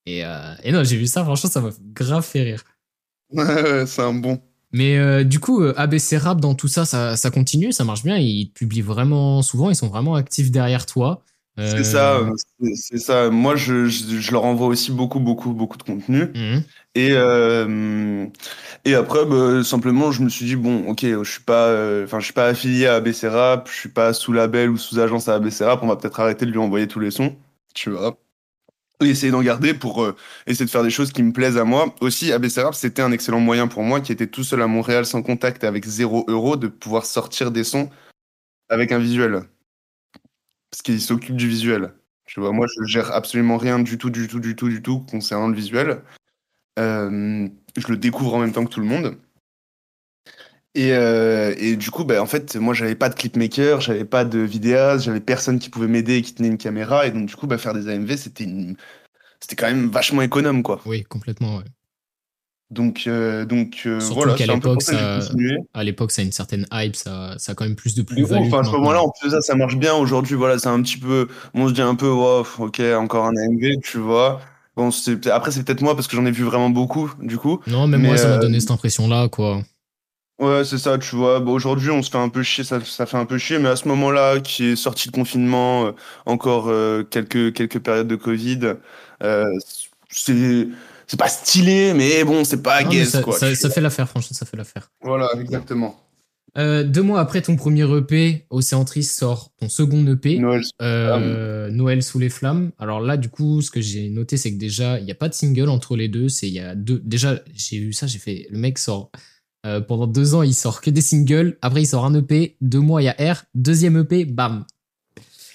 Et, 0.05 0.23
euh, 0.25 0.53
et 0.63 0.71
non, 0.71 0.83
j'ai 0.83 0.97
vu 0.97 1.07
ça, 1.07 1.23
franchement, 1.23 1.49
ça 1.49 1.61
m'a 1.61 1.69
grave 1.93 2.23
fait 2.25 2.43
rire. 2.43 2.63
Ouais, 3.31 3.85
c'est 3.87 4.01
un 4.01 4.13
bon. 4.13 4.39
Mais 4.71 4.97
euh, 4.97 5.23
du 5.23 5.39
coup, 5.39 5.61
euh, 5.61 5.73
ABC 5.77 6.17
Rap 6.17 6.41
dans 6.41 6.53
tout 6.53 6.67
ça, 6.67 6.85
ça, 6.85 7.15
ça 7.17 7.31
continue, 7.31 7.71
ça 7.71 7.83
marche 7.83 8.03
bien. 8.03 8.17
Ils 8.17 8.51
publient 8.51 8.81
vraiment 8.81 9.41
souvent, 9.41 9.69
ils 9.69 9.75
sont 9.75 9.87
vraiment 9.87 10.15
actifs 10.15 10.51
derrière 10.51 10.85
toi. 10.85 11.21
Euh, 11.57 11.77
C'est 11.77 11.83
ça, 11.85 12.19
c'est- 12.75 12.97
ça. 12.97 13.29
Moi, 13.29 13.55
je, 13.55 13.85
je, 13.87 14.19
je 14.19 14.31
leur 14.31 14.43
envoie 14.43 14.67
aussi 14.67 14.91
beaucoup, 14.91 15.19
beaucoup, 15.21 15.53
beaucoup 15.53 15.77
de 15.77 15.83
contenu. 15.83 16.25
mhm. 16.35 16.63
Et, 16.95 17.11
euh, 17.13 18.27
et 18.83 18.95
après, 18.95 19.25
bah, 19.25 19.63
simplement, 19.63 20.11
je 20.11 20.21
me 20.23 20.29
suis 20.29 20.45
dit, 20.45 20.55
bon, 20.57 20.87
ok, 20.89 21.01
je 21.01 21.23
suis 21.23 21.41
pas, 21.43 22.03
enfin, 22.03 22.19
je 22.19 22.25
suis 22.25 22.33
pas 22.33 22.47
affilié 22.47 22.87
à 22.87 22.95
ABC 22.95 23.27
Rap, 23.29 23.69
je 23.69 23.75
suis 23.75 23.89
pas 23.89 24.13
sous 24.13 24.33
label 24.33 24.69
ou 24.69 24.77
sous 24.77 24.99
agence 24.99 25.27
à 25.29 25.35
ABC 25.35 25.63
Rap, 25.65 25.81
on 25.83 25.87
va 25.87 25.95
peut-être 25.95 26.19
arrêter 26.19 26.45
de 26.45 26.51
lui 26.51 26.59
envoyer 26.59 26.87
tous 26.87 26.99
les 26.99 27.11
sons, 27.11 27.35
tu 27.73 27.89
vois. 27.91 28.17
Essayer 29.01 29.31
d'en 29.31 29.41
garder 29.41 29.73
pour 29.73 30.03
euh, 30.03 30.15
essayer 30.47 30.65
de 30.65 30.69
faire 30.69 30.83
des 30.83 30.89
choses 30.89 31.11
qui 31.11 31.21
me 31.21 31.33
plaisent 31.33 31.57
à 31.57 31.65
moi. 31.65 31.93
Aussi, 32.01 32.31
ABC 32.31 32.61
Rap, 32.61 32.75
c'était 32.75 33.01
un 33.01 33.11
excellent 33.11 33.39
moyen 33.41 33.67
pour 33.67 33.83
moi, 33.83 33.99
qui 33.99 34.11
était 34.11 34.27
tout 34.27 34.43
seul 34.43 34.61
à 34.61 34.67
Montréal, 34.67 35.05
sans 35.05 35.21
contact, 35.21 35.63
avec 35.63 35.85
zéro 35.85 36.25
euro, 36.27 36.55
de 36.55 36.67
pouvoir 36.67 37.05
sortir 37.05 37.51
des 37.51 37.63
sons 37.63 37.89
avec 38.69 38.91
un 38.91 38.99
visuel. 38.99 39.43
Parce 40.71 40.81
qu'il 40.83 41.01
s'occupe 41.01 41.35
du 41.35 41.47
visuel. 41.47 41.93
Tu 42.25 42.39
vois, 42.39 42.51
moi, 42.51 42.67
je 42.67 42.85
gère 42.85 43.11
absolument 43.11 43.57
rien 43.57 43.79
du 43.79 43.97
tout, 43.97 44.09
du 44.09 44.27
tout, 44.27 44.39
du 44.39 44.55
tout, 44.55 44.69
du 44.69 44.81
tout 44.81 44.99
concernant 45.01 45.47
le 45.47 45.55
visuel. 45.55 46.01
Euh, 46.79 47.47
je 47.77 47.87
le 47.87 47.97
découvre 47.97 48.35
en 48.35 48.39
même 48.39 48.51
temps 48.51 48.65
que 48.65 48.71
tout 48.71 48.81
le 48.81 48.87
monde. 48.87 49.17
Et, 50.75 50.91
euh, 50.91 51.55
et 51.57 51.77
du 51.77 51.89
coup, 51.89 52.03
bah, 52.03 52.21
en 52.21 52.25
fait, 52.25 52.55
moi, 52.57 52.73
j'avais 52.73 52.95
pas 52.95 53.07
de 53.09 53.15
clipmaker, 53.15 53.79
j'avais 53.79 54.03
pas 54.05 54.25
de 54.25 54.39
vidéaste, 54.39 55.05
j'avais 55.05 55.21
personne 55.21 55.57
qui 55.57 55.69
pouvait 55.69 55.87
m'aider 55.87 56.17
et 56.17 56.21
qui 56.21 56.33
tenait 56.33 56.49
une 56.49 56.57
caméra. 56.57 57.07
Et 57.07 57.11
donc, 57.11 57.25
du 57.27 57.35
coup, 57.35 57.47
bah, 57.47 57.57
faire 57.57 57.73
des 57.73 57.87
AMV, 57.87 58.17
c'était 58.17 58.43
une... 58.43 58.75
c'était 59.39 59.55
quand 59.55 59.67
même 59.67 59.89
vachement 59.89 60.21
économe, 60.21 60.63
quoi. 60.63 60.81
Oui, 60.85 61.03
complètement. 61.03 61.57
ouais. 61.57 61.63
Donc, 62.71 63.03
euh, 63.05 63.45
donc 63.45 63.83
euh, 63.85 63.99
voilà, 64.13 64.33
qu'à 64.33 64.45
c'est 64.45 64.51
un 64.51 64.59
peu 64.59 64.69
l'époque, 64.69 64.81
ça. 64.81 65.19
À 65.73 65.83
l'époque, 65.83 66.11
ça 66.11 66.23
a 66.23 66.25
une 66.25 66.31
certaine 66.31 66.65
hype, 66.73 66.95
ça, 66.95 67.35
ça 67.37 67.51
a 67.51 67.55
quand 67.55 67.63
même 67.63 67.75
plus 67.75 67.93
de 67.95 68.01
ouf, 68.01 68.07
plus-value. 68.07 68.47
enfin, 68.47 68.61
à 68.61 68.63
ce 68.63 68.71
moment-là, 68.71 69.03
on 69.03 69.11
faisait 69.21 69.35
ça, 69.35 69.41
ça 69.41 69.55
marche 69.55 69.77
bien. 69.77 69.93
Aujourd'hui, 69.93 70.35
voilà, 70.35 70.57
c'est 70.57 70.67
un 70.67 70.81
petit 70.81 70.97
peu. 70.97 71.27
On 71.53 71.67
se 71.67 71.73
dit 71.73 71.81
un 71.81 71.95
peu, 71.95 72.09
wow, 72.09 72.45
ok, 72.57 72.81
encore 72.97 73.25
un 73.27 73.37
AMV, 73.37 73.79
tu 73.83 73.99
vois. 73.99 74.41
Bon, 74.75 74.89
c'est- 74.91 75.27
après, 75.27 75.51
c'est 75.51 75.63
peut-être 75.63 75.81
moi 75.81 75.95
parce 75.95 76.07
que 76.07 76.15
j'en 76.17 76.25
ai 76.25 76.31
vu 76.31 76.43
vraiment 76.43 76.69
beaucoup, 76.71 77.09
du 77.21 77.37
coup. 77.37 77.61
Non, 77.67 77.87
même 77.87 78.01
Mais, 78.01 78.07
moi, 78.07 78.17
ça 78.17 78.29
m'a 78.29 78.39
donné 78.39 78.59
cette 78.59 78.71
impression-là, 78.71 79.29
quoi. 79.29 79.61
Ouais, 80.39 80.65
c'est 80.65 80.77
ça, 80.77 80.97
tu 80.97 81.15
vois. 81.15 81.39
Bon, 81.39 81.53
aujourd'hui, 81.53 81.89
on 81.91 82.01
se 82.03 82.09
fait 82.11 82.17
un 82.17 82.27
peu 82.29 82.43
chier, 82.43 82.65
ça, 82.65 82.81
ça 82.83 83.05
fait 83.05 83.15
un 83.17 83.25
peu 83.25 83.37
chier, 83.37 83.57
mais 83.57 83.69
à 83.69 83.75
ce 83.77 83.87
moment-là, 83.87 84.41
qui 84.41 84.65
est 84.65 84.75
sorti 84.75 85.07
de 85.09 85.13
confinement, 85.13 85.87
euh, 85.87 85.91
encore 86.25 86.67
euh, 86.67 87.03
quelques, 87.03 87.53
quelques 87.53 87.79
périodes 87.79 88.07
de 88.09 88.17
Covid, 88.17 88.73
euh, 89.23 89.45
c'est, 90.09 90.67
c'est 91.07 91.17
pas 91.19 91.29
stylé, 91.29 91.93
mais 91.93 92.25
bon, 92.25 92.43
c'est 92.43 92.61
pas 92.61 92.83
Non, 92.83 92.89
mais 92.91 93.05
ça, 93.05 93.21
quoi. 93.21 93.37
ça- 93.39 93.49
tu 93.49 93.55
ça 93.55 93.67
vois. 93.69 93.75
fait 93.75 93.81
l'affaire, 93.81 94.09
franchement, 94.09 94.35
ça 94.35 94.45
fait 94.45 94.57
l'affaire. 94.57 94.91
Voilà, 95.01 95.29
exactement. 95.39 96.01
Euh, 96.57 96.83
deux 96.83 97.01
mois 97.01 97.19
après 97.19 97.41
ton 97.41 97.55
premier 97.57 97.83
EP, 97.97 98.45
Océantris 98.49 99.03
sort 99.03 99.51
ton 99.59 99.67
second 99.69 100.05
EP, 100.07 100.37
Noël. 100.39 100.61
euh, 100.81 101.69
Noël 101.69 102.01
sous 102.03 102.17
les 102.19 102.29
flammes. 102.29 102.71
Alors 102.79 103.01
là, 103.01 103.17
du 103.17 103.27
coup, 103.29 103.61
ce 103.61 103.69
que 103.71 103.81
j'ai 103.81 104.09
noté, 104.09 104.37
c'est 104.37 104.53
que 104.53 104.57
déjà, 104.57 104.97
il 104.99 105.05
n'y 105.05 105.11
a 105.11 105.15
pas 105.15 105.27
de 105.27 105.33
single 105.33 105.67
entre 105.69 105.97
les 105.97 106.07
deux. 106.07 106.29
C'est 106.29 106.47
il 106.47 106.53
y 106.53 106.59
a 106.61 106.73
deux. 106.73 107.01
Déjà, 107.03 107.39
j'ai 107.53 107.75
eu 107.77 107.91
ça, 107.91 108.07
j'ai 108.07 108.19
fait. 108.19 108.47
Le 108.49 108.57
mec 108.57 108.77
sort 108.77 109.11
euh, 109.65 109.81
pendant 109.81 110.07
deux 110.07 110.35
ans, 110.35 110.43
il 110.43 110.53
sort 110.53 110.79
que 110.81 110.89
des 110.89 111.01
singles. 111.01 111.57
Après, 111.61 111.81
il 111.81 111.85
sort 111.87 112.05
un 112.05 112.13
EP. 112.13 112.55
Deux 112.61 112.79
mois, 112.79 113.01
il 113.01 113.05
y 113.05 113.09
a 113.09 113.33
R. 113.33 113.43
Deuxième 113.55 113.97
EP, 113.97 114.25
bam. 114.25 114.65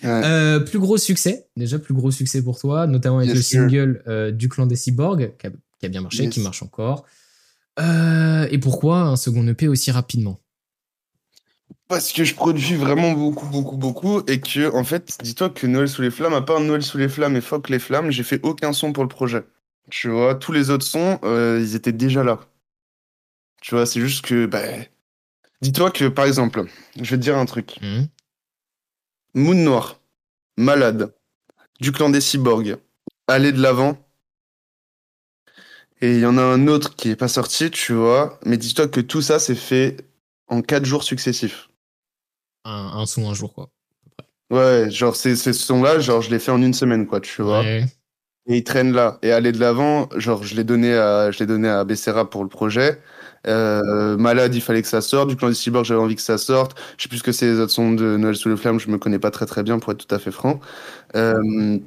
Ouais. 0.03 0.09
Euh, 0.09 0.61
plus 0.61 0.79
gros 0.79 0.97
succès, 0.97 1.47
déjà 1.57 1.79
plus 1.79 1.95
gros 1.95 2.11
succès 2.11 2.43
pour 2.43 2.59
toi, 2.59 2.87
notamment 2.87 3.19
avec 3.19 3.29
Yes, 3.29 3.37
le 3.37 3.43
single 3.43 4.03
euh, 4.09 4.31
du 4.31 4.49
clan 4.49 4.67
des 4.67 4.77
cyborgs, 4.77 5.33
qui 5.39 5.47
a, 5.47 5.51
qui 5.79 5.87
a 5.87 5.89
bien 5.89 6.01
marché, 6.01 6.25
Yes. 6.25 6.33
qui 6.35 6.41
marche 6.41 6.63
encore. 6.63 7.05
Et 7.79 8.59
pourquoi 8.59 9.01
un 9.03 9.17
second 9.17 9.47
EP 9.47 9.67
aussi 9.69 9.91
rapidement? 9.91 10.39
Parce 11.89 12.13
que 12.13 12.25
je 12.25 12.35
produis 12.35 12.75
vraiment 12.75 13.13
beaucoup, 13.13 13.47
beaucoup, 13.47 13.77
beaucoup, 13.77 14.21
et 14.27 14.39
que, 14.41 14.75
en 14.75 14.85
fait, 14.85 15.17
dis-toi 15.23 15.51
que 15.51 15.67
Noël 15.67 15.89
sous 15.89 16.03
les 16.03 16.11
flammes, 16.11 16.35
à 16.35 16.43
part 16.43 16.61
Noël 16.61 16.83
sous 16.83 16.99
les 16.99 17.09
flammes 17.09 17.37
et 17.37 17.41
Fuck 17.41 17.69
les 17.69 17.79
flammes, 17.79 18.11
j'ai 18.11 18.23
fait 18.23 18.41
aucun 18.43 18.73
son 18.73 18.93
pour 18.93 19.03
le 19.03 19.09
projet. 19.09 19.45
Tu 19.91 20.09
vois, 20.09 20.35
tous 20.35 20.53
les 20.53 20.71
autres 20.71 20.87
sons, 20.87 21.19
ils 21.25 21.75
étaient 21.75 21.93
déjà 21.93 22.23
là. 22.23 22.41
Tu 23.61 23.75
vois, 23.75 23.87
c'est 23.87 24.01
juste 24.01 24.25
que, 24.25 24.47
bah, 24.47 24.63
dis-toi 25.63 25.91
que, 25.91 26.09
par 26.09 26.27
exemple, 26.27 26.65
je 26.97 27.03
vais 27.11 27.17
te 27.17 27.23
dire 27.23 27.39
un 27.39 27.47
truc. 27.47 27.79
Hmm 27.83 28.05
Moon 29.35 29.55
Noir, 29.55 30.01
Malade, 30.57 31.15
du 31.81 31.93
clan 31.93 32.11
des 32.11 32.21
cyborgs, 32.21 32.79
Aller 33.29 33.53
de 33.53 33.63
l'avant. 33.63 33.99
Et 36.01 36.15
il 36.15 36.21
y 36.21 36.27
en 36.27 36.39
a 36.39 36.43
un 36.43 36.67
autre 36.67 36.97
qui 36.97 37.11
est 37.11 37.17
pas 37.17 37.29
sorti, 37.29 37.71
tu 37.71 37.93
vois. 37.93 38.41
Mais 38.45 38.57
dis-toi 38.57 38.89
que 38.89 39.01
tout 39.01 39.23
ça, 39.23 39.39
c'est 39.39 39.55
fait 39.55 39.97
en 40.49 40.63
quatre 40.63 40.85
jours 40.85 41.05
successifs. 41.05 41.69
un, 42.65 42.99
un 42.99 43.07
son 43.07 43.29
un 43.29 43.35
jour, 43.35 43.53
quoi. 43.53 43.71
Ouais, 44.51 44.91
genre, 44.91 45.15
ces, 45.15 45.37
ces 45.37 45.53
sons-là, 45.53 46.01
genre, 46.01 46.23
je 46.23 46.31
les 46.31 46.39
fais 46.39 46.51
en 46.51 46.61
une 46.61 46.75
semaine, 46.75 47.07
quoi, 47.07 47.21
tu 47.21 47.43
vois. 47.43 47.61
Ouais. 47.63 47.85
Et 48.47 48.59
ils 48.59 48.65
traînent 48.65 48.93
là. 48.93 49.19
Et 49.23 49.33
aller 49.33 49.53
de 49.53 49.61
l'avant, 49.61 50.09
genre, 50.17 50.43
je 50.43 50.55
l'ai 50.57 50.65
donné 50.65 50.95
à, 50.95 51.31
je 51.31 51.39
l'ai 51.39 51.47
donné 51.47 51.69
à 51.69 51.85
Becerra 51.85 52.29
pour 52.29 52.43
le 52.43 52.49
projet. 52.49 53.01
Euh, 53.47 54.17
Malade, 54.17 54.55
il 54.55 54.61
fallait 54.61 54.83
que 54.83 54.89
ça 54.89 55.01
sorte. 55.01 55.29
Du 55.29 55.37
clan 55.37 55.49
des 55.49 55.55
cyborgs, 55.55 55.85
j'avais 55.85 56.01
envie 56.01 56.17
que 56.17 56.23
ça 56.23 56.39
sorte. 56.39 56.77
Je 56.97 57.03
sais 57.05 57.09
plus 57.09 57.19
ce 57.19 57.23
que 57.23 57.33
c'est 57.33 57.47
les 57.47 57.59
autres 57.61 57.73
sons 57.73 57.93
de 57.93 58.17
Noël 58.17 58.37
sous 58.37 58.49
les 58.49 58.57
flammes, 58.57 58.81
je 58.81 58.91
me 58.91 58.99
connais 58.99 59.19
pas 59.19 59.31
très 59.31 59.47
très 59.47 59.63
bien, 59.63 59.79
pour 59.79 59.93
être 59.93 60.07
tout 60.07 60.15
à 60.15 60.19
fait 60.19 60.31
franc. 60.33 60.61
Euh, 61.17 61.79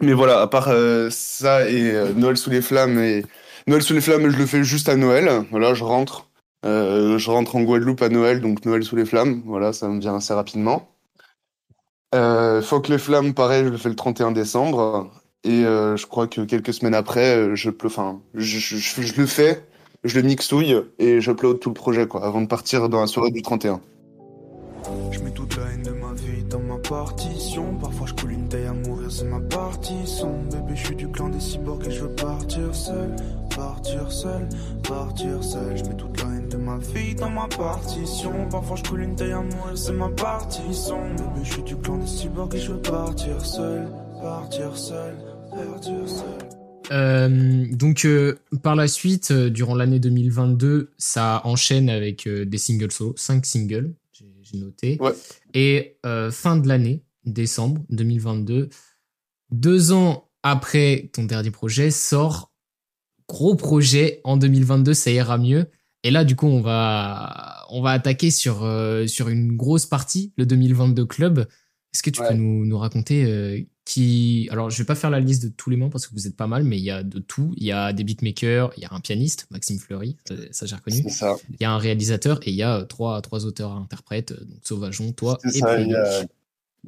mais 0.00 0.12
voilà, 0.14 0.40
à 0.40 0.46
part 0.48 0.68
euh, 0.68 1.08
ça 1.10 1.68
et 1.68 1.92
Noël 2.16 2.36
sous 2.36 2.50
les 2.50 2.62
flammes 2.62 2.98
et 2.98 3.24
Noël 3.66 3.82
sous 3.82 3.94
les 3.94 4.00
flammes, 4.00 4.28
je 4.30 4.38
le 4.38 4.46
fais 4.46 4.64
juste 4.64 4.88
à 4.88 4.96
Noël. 4.96 5.44
Voilà, 5.50 5.74
je 5.74 5.84
rentre. 5.84 6.28
Je 6.64 7.30
rentre 7.30 7.56
en 7.56 7.62
Guadeloupe 7.62 8.02
à 8.02 8.08
Noël, 8.08 8.40
donc 8.40 8.64
Noël 8.64 8.84
sous 8.84 8.96
les 8.96 9.04
flammes. 9.06 9.42
Voilà, 9.46 9.72
ça 9.72 9.88
me 9.88 10.00
vient 10.00 10.16
assez 10.16 10.34
rapidement. 10.34 10.88
Euh, 12.14 12.60
Fuck 12.62 12.88
les 12.88 12.98
flammes, 12.98 13.34
pareil, 13.34 13.64
je 13.64 13.70
le 13.70 13.76
fais 13.78 13.88
le 13.88 13.96
31 13.96 14.32
décembre. 14.32 15.10
Et 15.44 15.64
euh, 15.64 15.96
je 15.96 16.06
crois 16.06 16.26
que 16.28 16.42
quelques 16.42 16.72
semaines 16.72 16.94
après, 16.94 17.36
euh, 17.36 17.54
je, 17.56 17.70
enfin, 17.84 18.20
je, 18.34 18.58
je, 18.58 18.76
je- 19.02 19.20
le 19.20 19.26
fais, 19.26 19.64
je 20.04 20.18
le 20.20 20.26
mixouille 20.26 20.76
et 21.00 21.20
j'upload 21.20 21.58
tout 21.58 21.70
le 21.70 21.74
projet, 21.74 22.06
quoi, 22.06 22.24
avant 22.24 22.40
de 22.42 22.46
partir 22.46 22.88
dans 22.88 23.00
la 23.00 23.06
soirée 23.08 23.30
du 23.32 23.42
31. 23.42 23.80
Je 25.10 25.18
mets 25.20 25.30
toute 25.30 25.56
la 25.56 25.64
haine 25.72 25.82
de 25.82 25.90
ma 25.90 26.12
vie 26.12 26.42
dans 26.44 26.58
ma 26.60 26.76
partition. 26.78 27.74
Parfois 27.80 28.06
je 28.06 28.14
coule 28.14 28.32
une 28.32 28.48
taille 28.48 28.66
à 28.66 28.72
mourir, 28.72 29.10
c'est 29.10 29.24
ma 29.24 29.40
partition. 29.40 30.28
Bébé, 30.50 30.74
je 30.76 30.86
suis 30.86 30.96
du 30.96 31.08
clan 31.08 31.28
des 31.28 31.40
cyborgs 31.40 31.86
et 31.86 31.90
je 31.90 32.02
veux 32.02 32.14
partir 32.14 32.74
seul. 32.74 33.14
Partir 33.54 34.10
seul, 34.10 34.48
partir 34.88 35.42
seul. 35.44 35.76
Je 35.76 35.84
mets 35.84 35.96
toute 35.96 36.20
la 36.22 36.28
haine 36.30 36.48
de 36.48 36.56
ma 36.56 36.78
vie 36.78 37.14
dans 37.14 37.30
ma 37.30 37.46
partition. 37.46 38.32
Parfois 38.50 38.76
je 38.76 38.82
coule 38.88 39.02
une 39.02 39.14
taille 39.14 39.32
à 39.32 39.40
mourir, 39.42 39.76
c'est 39.76 39.92
ma 39.92 40.08
partition. 40.08 40.98
Bébé, 41.16 41.40
je 41.44 41.52
suis 41.52 41.62
du 41.62 41.76
clan 41.76 41.98
des 41.98 42.06
cyborgs 42.06 42.54
et 42.54 42.58
je 42.58 42.72
veux. 42.72 42.78
Partir 42.82 43.44
seul, 43.44 43.86
partir 44.20 44.76
seul. 44.76 45.14
Euh, 46.90 47.66
donc 47.70 48.04
euh, 48.04 48.38
par 48.62 48.76
la 48.76 48.88
suite, 48.88 49.30
euh, 49.30 49.50
durant 49.50 49.74
l'année 49.74 49.98
2022, 50.00 50.90
ça 50.98 51.40
enchaîne 51.44 51.88
avec 51.88 52.28
des 52.28 52.58
singles 52.58 52.92
solo, 52.92 53.14
5 53.16 53.46
singles, 53.46 53.94
j'ai 54.12 54.58
noté. 54.58 54.98
Ouais. 55.00 55.12
Et 55.54 55.96
fin 56.30 56.56
de 56.56 56.68
l'année, 56.68 57.02
décembre 57.24 57.82
2022, 57.90 58.68
deux 59.50 59.92
ans 59.92 60.28
après 60.42 61.10
ton 61.12 61.24
dernier 61.24 61.50
projet, 61.50 61.90
sort 61.90 62.52
gros 63.28 63.54
projet 63.54 64.20
en 64.24 64.36
2022, 64.36 64.92
ça 64.94 65.10
ira 65.10 65.38
mieux. 65.38 65.66
Et 66.02 66.10
là, 66.10 66.24
du 66.24 66.34
coup, 66.34 66.48
on 66.48 66.60
va, 66.60 67.64
on 67.70 67.80
va 67.80 67.90
attaquer 67.90 68.30
sur, 68.30 68.68
sur 69.06 69.28
une 69.28 69.56
grosse 69.56 69.86
partie, 69.86 70.32
le 70.36 70.44
2022 70.44 71.06
Club. 71.06 71.46
Est-ce 71.94 72.02
que 72.02 72.10
tu 72.10 72.20
Ouais. 72.20 72.28
peux 72.28 72.34
nous, 72.34 72.66
nous 72.66 72.78
raconter 72.78 73.66
qui. 73.84 74.48
Alors, 74.52 74.70
je 74.70 74.78
vais 74.78 74.84
pas 74.84 74.94
faire 74.94 75.10
la 75.10 75.20
liste 75.20 75.42
de 75.42 75.48
tous 75.48 75.70
les 75.70 75.76
membres 75.76 75.92
parce 75.92 76.06
que 76.06 76.14
vous 76.14 76.26
êtes 76.26 76.36
pas 76.36 76.46
mal, 76.46 76.64
mais 76.64 76.78
il 76.78 76.84
y 76.84 76.90
a 76.90 77.02
de 77.02 77.18
tout. 77.18 77.52
Il 77.56 77.64
y 77.64 77.72
a 77.72 77.92
des 77.92 78.04
beatmakers, 78.04 78.72
il 78.76 78.82
y 78.82 78.86
a 78.86 78.92
un 78.92 79.00
pianiste, 79.00 79.46
Maxime 79.50 79.78
Fleury, 79.78 80.16
ça, 80.26 80.34
ça, 80.50 80.66
j'ai 80.66 80.76
reconnu. 80.76 81.08
Ça. 81.10 81.36
Il 81.50 81.56
y 81.60 81.64
a 81.64 81.72
un 81.72 81.78
réalisateur 81.78 82.40
et 82.44 82.50
il 82.50 82.56
y 82.56 82.62
a 82.62 82.78
euh, 82.78 82.84
trois, 82.84 83.20
trois 83.22 83.44
auteurs 83.44 83.72
interprètes, 83.72 84.32
donc 84.32 84.58
Sauvageon, 84.62 85.12
toi 85.12 85.38
et 85.44 85.50
ça, 85.50 85.80
il 85.80 85.88
y, 85.88 85.94
a, 85.94 86.22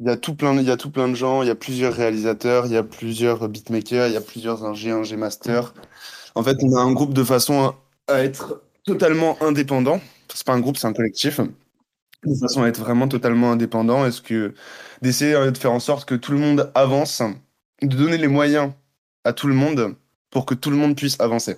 il 0.01 0.07
y 0.07 0.09
a 0.09 0.17
tout 0.17 0.35
plein, 0.35 0.57
il 0.59 0.67
y 0.67 0.71
a 0.71 0.77
tout 0.77 0.91
plein 0.91 1.09
de 1.09 1.15
gens, 1.15 1.43
il 1.43 1.49
y 1.49 1.51
a 1.51 1.55
plusieurs 1.55 1.95
réalisateurs, 1.95 2.67
il 2.67 2.73
y 2.73 2.77
a 2.77 2.83
plusieurs 2.83 3.49
beatmakers, 3.49 4.09
il 4.09 4.15
y 4.15 4.17
a 4.17 4.21
plusieurs 4.21 4.65
ingé, 4.65 4.91
ingé 4.91 5.17
master. 5.17 5.75
En 6.35 6.43
fait, 6.43 6.57
on 6.63 6.77
a 6.77 6.81
un 6.81 6.93
groupe 6.93 7.15
de 7.15 7.25
façon 7.25 7.75
à, 8.09 8.13
à 8.15 8.25
être 8.25 8.63
totalement 8.85 9.37
indépendant. 9.43 10.01
C'est 10.33 10.47
pas 10.47 10.53
un 10.53 10.61
groupe, 10.61 10.77
c'est 10.77 10.87
un 10.87 10.93
collectif. 10.93 11.41
De 12.25 12.35
façon 12.35 12.63
à 12.63 12.69
être 12.69 12.81
vraiment 12.81 13.09
totalement 13.09 13.53
indépendant. 13.53 14.07
Est-ce 14.07 14.23
que 14.23 14.55
d'essayer 15.03 15.35
de 15.51 15.59
faire 15.59 15.73
en 15.73 15.81
sorte 15.81 16.09
que 16.09 16.15
tout 16.15 16.33
le 16.33 16.39
monde 16.39 16.71
avance, 16.75 17.23
de 17.83 17.97
donner 17.97 18.17
les 18.19 18.29
moyens 18.29 18.73
à 19.25 19.33
tout 19.33 19.49
le 19.49 19.55
monde 19.55 19.97
pour 20.31 20.47
que 20.47 20.55
tout 20.55 20.71
le 20.71 20.77
monde 20.77 20.97
puisse 20.97 21.21
avancer. 21.21 21.57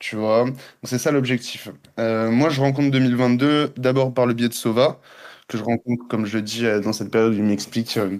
Tu 0.00 0.16
vois, 0.16 0.46
c'est 0.84 0.98
ça 0.98 1.12
l'objectif. 1.12 1.68
Euh, 1.98 2.30
moi, 2.30 2.50
je 2.50 2.60
rencontre 2.60 2.90
2022 2.92 3.74
d'abord 3.76 4.14
par 4.14 4.26
le 4.26 4.34
biais 4.34 4.48
de 4.48 4.54
Sova, 4.54 5.00
que 5.48 5.58
je 5.58 5.64
rencontre, 5.64 6.06
comme 6.08 6.26
je 6.26 6.38
le 6.38 6.42
dis, 6.42 6.66
euh, 6.66 6.80
dans 6.80 6.92
cette 6.92 7.10
période 7.10 7.34
il 7.34 7.42
m'explique 7.44 7.96
euh, 7.98 8.18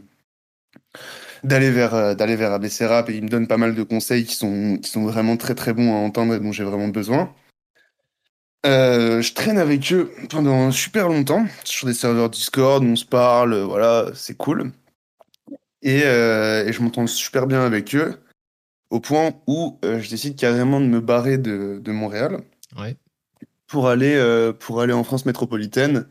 d'aller 1.45 1.71
vers, 1.71 2.17
vers 2.17 2.53
ABC 2.53 2.87
Rap 2.87 3.09
et 3.11 3.17
il 3.17 3.25
me 3.25 3.29
donne 3.29 3.47
pas 3.47 3.57
mal 3.57 3.75
de 3.75 3.83
conseils 3.83 4.25
qui 4.25 4.35
sont, 4.35 4.79
qui 4.83 4.91
sont 4.91 5.05
vraiment 5.05 5.37
très 5.37 5.55
très 5.55 5.73
bons 5.73 5.93
à 5.95 5.99
entendre 5.99 6.35
et 6.35 6.41
dont 6.41 6.53
j'ai 6.53 6.65
vraiment 6.65 6.89
besoin. 6.89 7.33
Euh, 8.69 9.23
je 9.23 9.33
traîne 9.33 9.57
avec 9.59 9.91
eux 9.93 10.13
pendant 10.29 10.71
super 10.71 11.09
longtemps 11.09 11.47
sur 11.65 11.87
des 11.87 11.95
serveurs 11.95 12.29
Discord, 12.29 12.85
on 12.85 12.97
se 12.97 13.05
parle, 13.07 13.59
voilà, 13.63 14.11
c'est 14.15 14.37
cool. 14.37 14.73
Et, 15.81 16.03
euh, 16.05 16.67
et 16.67 16.73
je 16.73 16.83
m'entends 16.83 17.07
super 17.07 17.47
bien 17.47 17.63
avec 17.65 17.95
eux, 17.95 18.21
au 18.91 19.01
point 19.01 19.33
où 19.47 19.79
euh, 19.85 20.01
je 20.01 20.11
décide 20.11 20.37
carrément 20.37 20.81
de 20.81 20.87
me 20.87 21.01
barrer 21.01 21.39
de, 21.39 21.81
de 21.83 21.93
Montréal 21.93 22.43
Ouais. 22.79 22.95
pour 23.67 23.89
aller, 23.89 24.53
pour 24.61 24.83
aller 24.83 24.93
en 24.93 25.03
France 25.03 25.25
métropolitaine. 25.25 26.07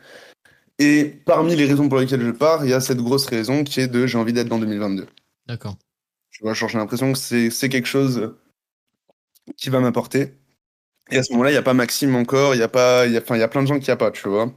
Et 0.80 1.22
parmi 1.26 1.56
les 1.56 1.66
raisons 1.66 1.88
pour 1.90 2.00
lesquelles 2.00 2.26
je 2.26 2.32
pars, 2.32 2.66
il 2.66 2.72
y 2.72 2.74
a 2.74 2.80
cette 2.82 2.98
grosse 2.98 3.28
raison 3.28 3.64
qui 3.64 3.82
est 3.82 3.88
de 3.88 4.08
j'ai 4.08 4.18
envie 4.18 4.34
d'être 4.34 4.48
dans 4.48 4.60
2022. 4.60 5.06
D'accord. 5.48 5.78
Tu 6.32 6.42
vois, 6.44 6.54
j'ai 6.54 6.78
l'impression 6.78 7.14
que 7.14 7.20
c'est 7.20 7.70
quelque 7.70 7.88
chose 7.88 8.34
qui 9.56 9.70
va 9.70 9.80
m'apporter. 9.80 10.34
Et 11.10 11.18
à 11.18 11.24
ce 11.24 11.32
moment-là, 11.34 11.52
il 11.52 11.54
n'y 11.54 11.58
a 11.60 11.64
pas 11.64 11.74
Maxime 11.74 12.16
encore, 12.16 12.54
il 12.56 12.60
y 12.60 12.64
a 12.64 12.68
pas, 12.68 13.06
il 13.06 13.14
y 13.14 13.18
a, 13.18 13.22
enfin, 13.22 13.36
il 13.36 13.40
y 13.40 13.44
a 13.44 13.48
plein 13.48 13.62
de 13.62 13.68
gens 13.68 13.80
qui 13.80 13.86
n'y 13.90 13.92
a 13.94 13.98
pas, 13.98 14.12
tu 14.12 14.28
vois. 14.28 14.52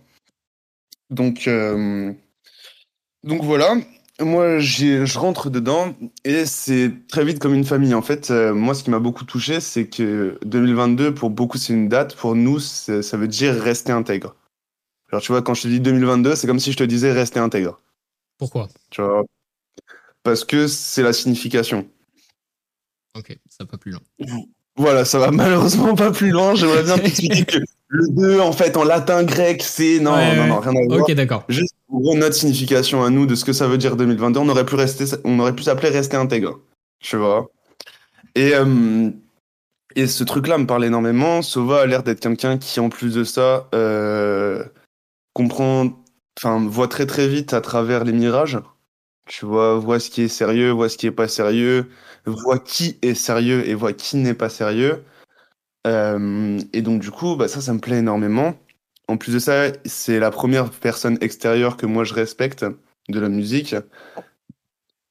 Donc, 1.10 1.46
euh, 1.48 2.12
donc 3.24 3.42
voilà. 3.42 3.74
Moi, 4.20 4.58
j'ai- 4.58 5.06
je 5.06 5.18
rentre 5.18 5.48
dedans 5.48 5.94
et 6.24 6.44
c'est 6.44 6.92
très 7.08 7.24
vite 7.24 7.38
comme 7.38 7.54
une 7.54 7.64
famille. 7.64 7.94
En 7.94 8.02
fait, 8.02 8.30
euh, 8.30 8.52
moi, 8.52 8.74
ce 8.74 8.84
qui 8.84 8.90
m'a 8.90 8.98
beaucoup 8.98 9.24
touché, 9.24 9.60
c'est 9.60 9.88
que 9.88 10.38
2022, 10.44 11.14
pour 11.14 11.30
beaucoup, 11.30 11.56
c'est 11.56 11.72
une 11.72 11.88
date. 11.88 12.14
Pour 12.16 12.34
nous, 12.34 12.58
ça 12.60 13.16
veut 13.16 13.28
dire 13.28 13.54
rester 13.54 13.92
intègre. 13.92 14.36
Genre, 15.10 15.22
tu 15.22 15.32
vois, 15.32 15.40
quand 15.42 15.54
je 15.54 15.62
te 15.62 15.68
dis 15.68 15.80
2022, 15.80 16.36
c'est 16.36 16.46
comme 16.46 16.60
si 16.60 16.70
je 16.70 16.76
te 16.76 16.84
disais 16.84 17.12
rester 17.12 17.38
intègre. 17.40 17.80
Pourquoi? 18.36 18.68
Tu 18.90 19.00
vois? 19.00 19.24
Parce 20.22 20.44
que 20.44 20.66
c'est 20.68 21.02
la 21.02 21.14
signification. 21.14 21.88
Ok, 23.16 23.38
ça 23.48 23.64
va 23.64 23.66
pas 23.66 23.78
plus 23.78 23.92
loin. 23.92 24.00
Voilà, 24.80 25.04
ça 25.04 25.18
va 25.18 25.30
malheureusement 25.30 25.94
pas 25.94 26.10
plus 26.10 26.30
loin. 26.30 26.54
J'aimerais 26.54 26.82
bien 26.82 26.96
t'expliquer 26.96 27.44
que 27.46 27.58
le 27.88 28.08
2, 28.08 28.40
en 28.40 28.52
fait, 28.52 28.78
en 28.78 28.84
latin 28.84 29.24
grec, 29.24 29.62
c'est. 29.62 30.00
Non, 30.00 30.14
Ouais, 30.14 30.34
non, 30.34 30.46
non, 30.46 30.60
rien 30.60 30.74
à 30.74 30.86
voir. 30.86 31.00
Ok, 31.00 31.12
d'accord. 31.12 31.44
Juste 31.50 31.74
pour 31.86 32.16
notre 32.16 32.34
signification 32.34 33.04
à 33.04 33.10
nous 33.10 33.26
de 33.26 33.34
ce 33.34 33.44
que 33.44 33.52
ça 33.52 33.66
veut 33.66 33.76
dire 33.76 33.96
2022, 33.96 34.40
on 34.40 34.48
aurait 34.48 34.64
pu 34.64 34.76
rester, 34.76 35.04
on 35.24 35.38
aurait 35.38 35.54
pu 35.54 35.64
s'appeler 35.64 35.90
rester 35.90 36.16
intègre. 36.16 36.60
Tu 36.98 37.16
vois. 37.16 37.50
Et, 38.34 38.54
euh, 38.54 39.10
et 39.96 40.06
ce 40.06 40.24
truc-là 40.24 40.56
me 40.56 40.66
parle 40.66 40.86
énormément. 40.86 41.42
Sova 41.42 41.82
a 41.82 41.86
l'air 41.86 42.02
d'être 42.02 42.20
quelqu'un 42.20 42.56
qui, 42.56 42.80
en 42.80 42.88
plus 42.88 43.14
de 43.14 43.24
ça, 43.24 43.68
euh, 43.74 44.64
comprend, 45.34 45.90
enfin, 46.38 46.64
voit 46.66 46.88
très 46.88 47.04
très 47.04 47.28
vite 47.28 47.52
à 47.52 47.60
travers 47.60 48.04
les 48.04 48.12
mirages. 48.12 48.58
Tu 49.26 49.44
vois, 49.44 49.78
voit 49.78 50.00
ce 50.00 50.08
qui 50.08 50.22
est 50.22 50.28
sérieux, 50.28 50.70
voit 50.70 50.88
ce 50.88 50.96
qui 50.96 51.06
est 51.06 51.10
pas 51.10 51.28
sérieux, 51.28 51.86
voit 52.26 52.58
qui 52.58 52.98
est 53.02 53.14
sérieux 53.14 53.68
et 53.68 53.74
voit 53.74 53.92
qui 53.92 54.16
n'est 54.16 54.34
pas 54.34 54.48
sérieux. 54.48 55.04
Euh, 55.86 56.60
et 56.72 56.82
donc, 56.82 57.00
du 57.00 57.10
coup, 57.10 57.36
bah, 57.36 57.48
ça, 57.48 57.60
ça 57.60 57.72
me 57.72 57.78
plaît 57.78 57.98
énormément. 57.98 58.54
En 59.08 59.16
plus 59.16 59.32
de 59.32 59.38
ça, 59.38 59.72
c'est 59.84 60.18
la 60.18 60.30
première 60.30 60.70
personne 60.70 61.18
extérieure 61.20 61.76
que 61.76 61.86
moi 61.86 62.04
je 62.04 62.14
respecte 62.14 62.64
de 63.08 63.18
la 63.18 63.28
musique 63.28 63.74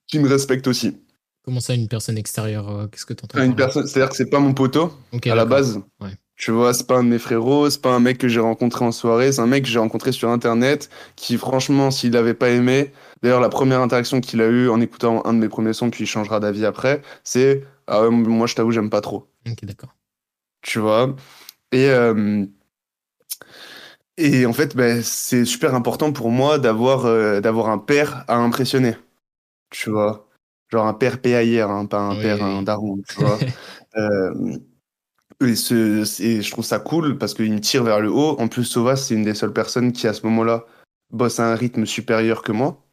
qui 0.08 0.20
me 0.20 0.30
respecte 0.30 0.68
aussi. 0.68 0.98
Comment 1.44 1.60
ça, 1.60 1.74
une 1.74 1.88
personne 1.88 2.18
extérieure 2.18 2.70
euh, 2.70 2.88
Qu'est-ce 2.88 3.06
que 3.06 3.14
tu 3.14 3.26
entends 3.26 3.44
Une 3.44 3.56
personne, 3.56 3.88
c'est-à-dire 3.88 4.10
que 4.10 4.16
c'est 4.16 4.30
pas 4.30 4.40
mon 4.40 4.54
poteau 4.54 4.94
à 5.26 5.36
la 5.36 5.46
base. 5.46 5.82
Ouais. 6.00 6.12
Tu 6.40 6.52
vois, 6.52 6.74
c'est 6.74 6.88
pas 6.88 6.98
un 6.98 7.04
de 7.04 7.10
mes 7.10 7.20
frérots, 7.20 7.70
c'est 7.70 7.82
pas 7.82 7.94
un 7.94 8.00
mec 8.00 8.18
que 8.18 8.30
j'ai 8.30 8.40
rencontré 8.40 8.86
en 8.86 8.94
soirée, 8.94 9.34
c'est 9.34 9.42
un 9.42 9.46
mec 9.48 9.64
que 9.66 9.70
j'ai 9.70 9.78
rencontré 9.80 10.14
sur 10.14 10.30
internet 10.30 10.90
qui, 11.18 11.38
franchement, 11.38 11.92
s'il 11.92 12.16
avait 12.18 12.34
pas 12.34 12.50
aimé, 12.50 12.94
d'ailleurs, 13.22 13.42
la 13.42 13.50
première 13.50 13.82
interaction 13.82 14.22
qu'il 14.22 14.42
a 14.42 14.48
eue 14.48 14.70
en 14.70 14.80
écoutant 14.82 15.22
un 15.26 15.34
de 15.34 15.40
mes 15.40 15.50
premiers 15.50 15.74
sons, 15.74 15.92
puis 15.92 16.06
il 16.06 16.08
changera 16.08 16.40
d'avis 16.40 16.66
après, 16.66 17.02
c'est 17.26 17.66
Ah 17.88 18.04
ouais, 18.04 18.10
moi 18.12 18.48
je 18.48 18.56
t'avoue, 18.56 18.72
j'aime 18.72 18.90
pas 18.90 19.02
trop. 19.02 19.30
Ok, 19.48 19.66
d'accord. 19.66 19.96
tu 20.62 20.80
vois? 20.80 21.16
Et, 21.72 21.90
euh, 21.90 22.46
et 24.18 24.46
en 24.46 24.54
fait, 24.54 24.76
ben, 24.76 25.02
c'est 25.02 25.46
super 25.46 25.76
important 25.76 26.12
pour 26.12 26.30
moi 26.32 26.60
d'avoir 26.60 27.06
euh, 27.06 27.40
d'avoir 27.42 27.70
un 27.70 27.78
père 27.78 28.26
à 28.28 28.36
impressionner, 28.38 28.96
tu 29.72 29.92
vois? 29.92 30.30
Genre 30.70 30.88
un 30.88 30.96
père 30.96 31.22
PAIR, 31.22 31.70
hein, 31.72 31.88
pas 31.88 32.00
un 32.00 32.16
Oui, 32.16 32.24
père, 32.24 32.44
un 32.44 32.64
daron, 32.64 33.00
tu 33.08 33.16
vois? 33.16 33.40
Euh, 33.98 34.60
et, 35.42 35.56
ce, 35.56 36.04
je 36.04 36.52
trouve 36.52 36.66
ça 36.66 36.80
cool 36.80 37.18
parce 37.18 37.34
qu'il 37.34 37.52
me 37.54 37.60
tire 37.62 37.84
vers 37.84 38.00
le 38.02 38.12
haut. 38.12 38.40
En 38.40 38.48
plus, 38.48 38.66
Sova, 38.66 38.96
c'est 38.96 39.16
une 39.16 39.24
des 39.24 39.34
seules 39.36 39.54
personnes 39.54 39.92
qui, 39.94 40.08
à 40.08 40.14
ce 40.14 40.26
moment-là, 40.26 40.66
bosse 41.12 41.40
à 41.40 41.52
un 41.52 41.56
rythme 41.56 41.86
supérieur 41.86 42.42
que 42.44 42.52
moi. 42.52 42.84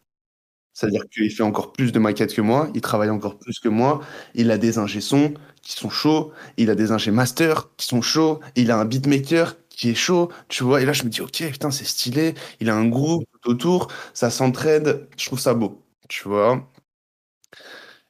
C'est-à-dire 0.75 1.03
qu'il 1.11 1.31
fait 1.31 1.43
encore 1.43 1.73
plus 1.73 1.93
de 1.93 1.99
maquettes 1.99 2.35
que 2.35 2.43
moi, 2.43 2.71
il 2.75 2.81
travaille 2.83 3.11
encore 3.11 3.39
plus 3.39 3.59
que 3.61 3.69
moi, 3.69 4.03
il 4.35 4.51
a 4.51 4.59
des 4.59 4.79
ingé 4.79 5.01
sons 5.01 5.35
qui 5.63 5.73
sont 5.73 5.91
chauds, 5.91 6.33
il 6.59 6.71
a 6.71 6.75
des 6.75 6.93
ingé 6.93 7.11
masters 7.11 7.75
qui 7.77 7.87
sont 7.87 8.03
chauds, 8.03 8.41
il 8.57 8.71
a 8.71 8.79
un 8.79 8.85
beatmaker 8.85 9.57
qui 9.71 9.91
est 9.91 9.95
chaud, 9.95 10.31
tu 10.49 10.65
vois. 10.65 10.83
Et 10.83 10.87
là, 10.87 10.93
je 10.93 11.05
me 11.05 11.09
dis, 11.11 11.23
ok, 11.23 11.51
putain, 11.53 11.71
c'est 11.71 11.85
stylé, 11.87 12.35
il 12.61 12.71
a 12.71 12.77
un 12.77 12.89
groupe 12.89 13.25
autour, 13.47 13.89
ça 14.15 14.31
s'entraide, 14.31 15.09
je 15.19 15.27
trouve 15.27 15.41
ça 15.41 15.55
beau, 15.55 15.83
tu 16.09 16.29
vois. 16.29 16.69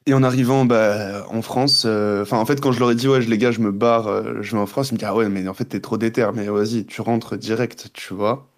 Et 0.07 0.13
en 0.13 0.23
arrivant 0.23 0.63
bah, 0.63 1.27
en 1.27 1.41
France, 1.41 1.83
euh, 1.85 2.21
enfin 2.21 2.37
en 2.37 2.45
fait 2.45 2.61
quand 2.61 2.71
je 2.71 2.79
leur 2.79 2.91
ai 2.91 2.95
dit 2.95 3.09
ouais 3.09 3.19
les 3.19 3.37
gars 3.37 3.51
je 3.51 3.59
me 3.59 3.73
barre, 3.73 4.07
euh, 4.07 4.41
je 4.41 4.53
vais 4.53 4.61
en 4.61 4.65
France, 4.65 4.89
ils 4.89 4.93
me 4.93 4.99
disent 4.99 5.07
ah 5.09 5.13
ouais 5.13 5.27
mais 5.27 5.45
en 5.49 5.53
fait 5.53 5.65
t'es 5.65 5.81
trop 5.81 5.97
déter, 5.97 6.25
mais 6.33 6.47
vas-y 6.47 6.85
tu 6.85 7.01
rentres 7.01 7.37
direct, 7.37 7.89
tu 7.91 8.13
vois. 8.13 8.49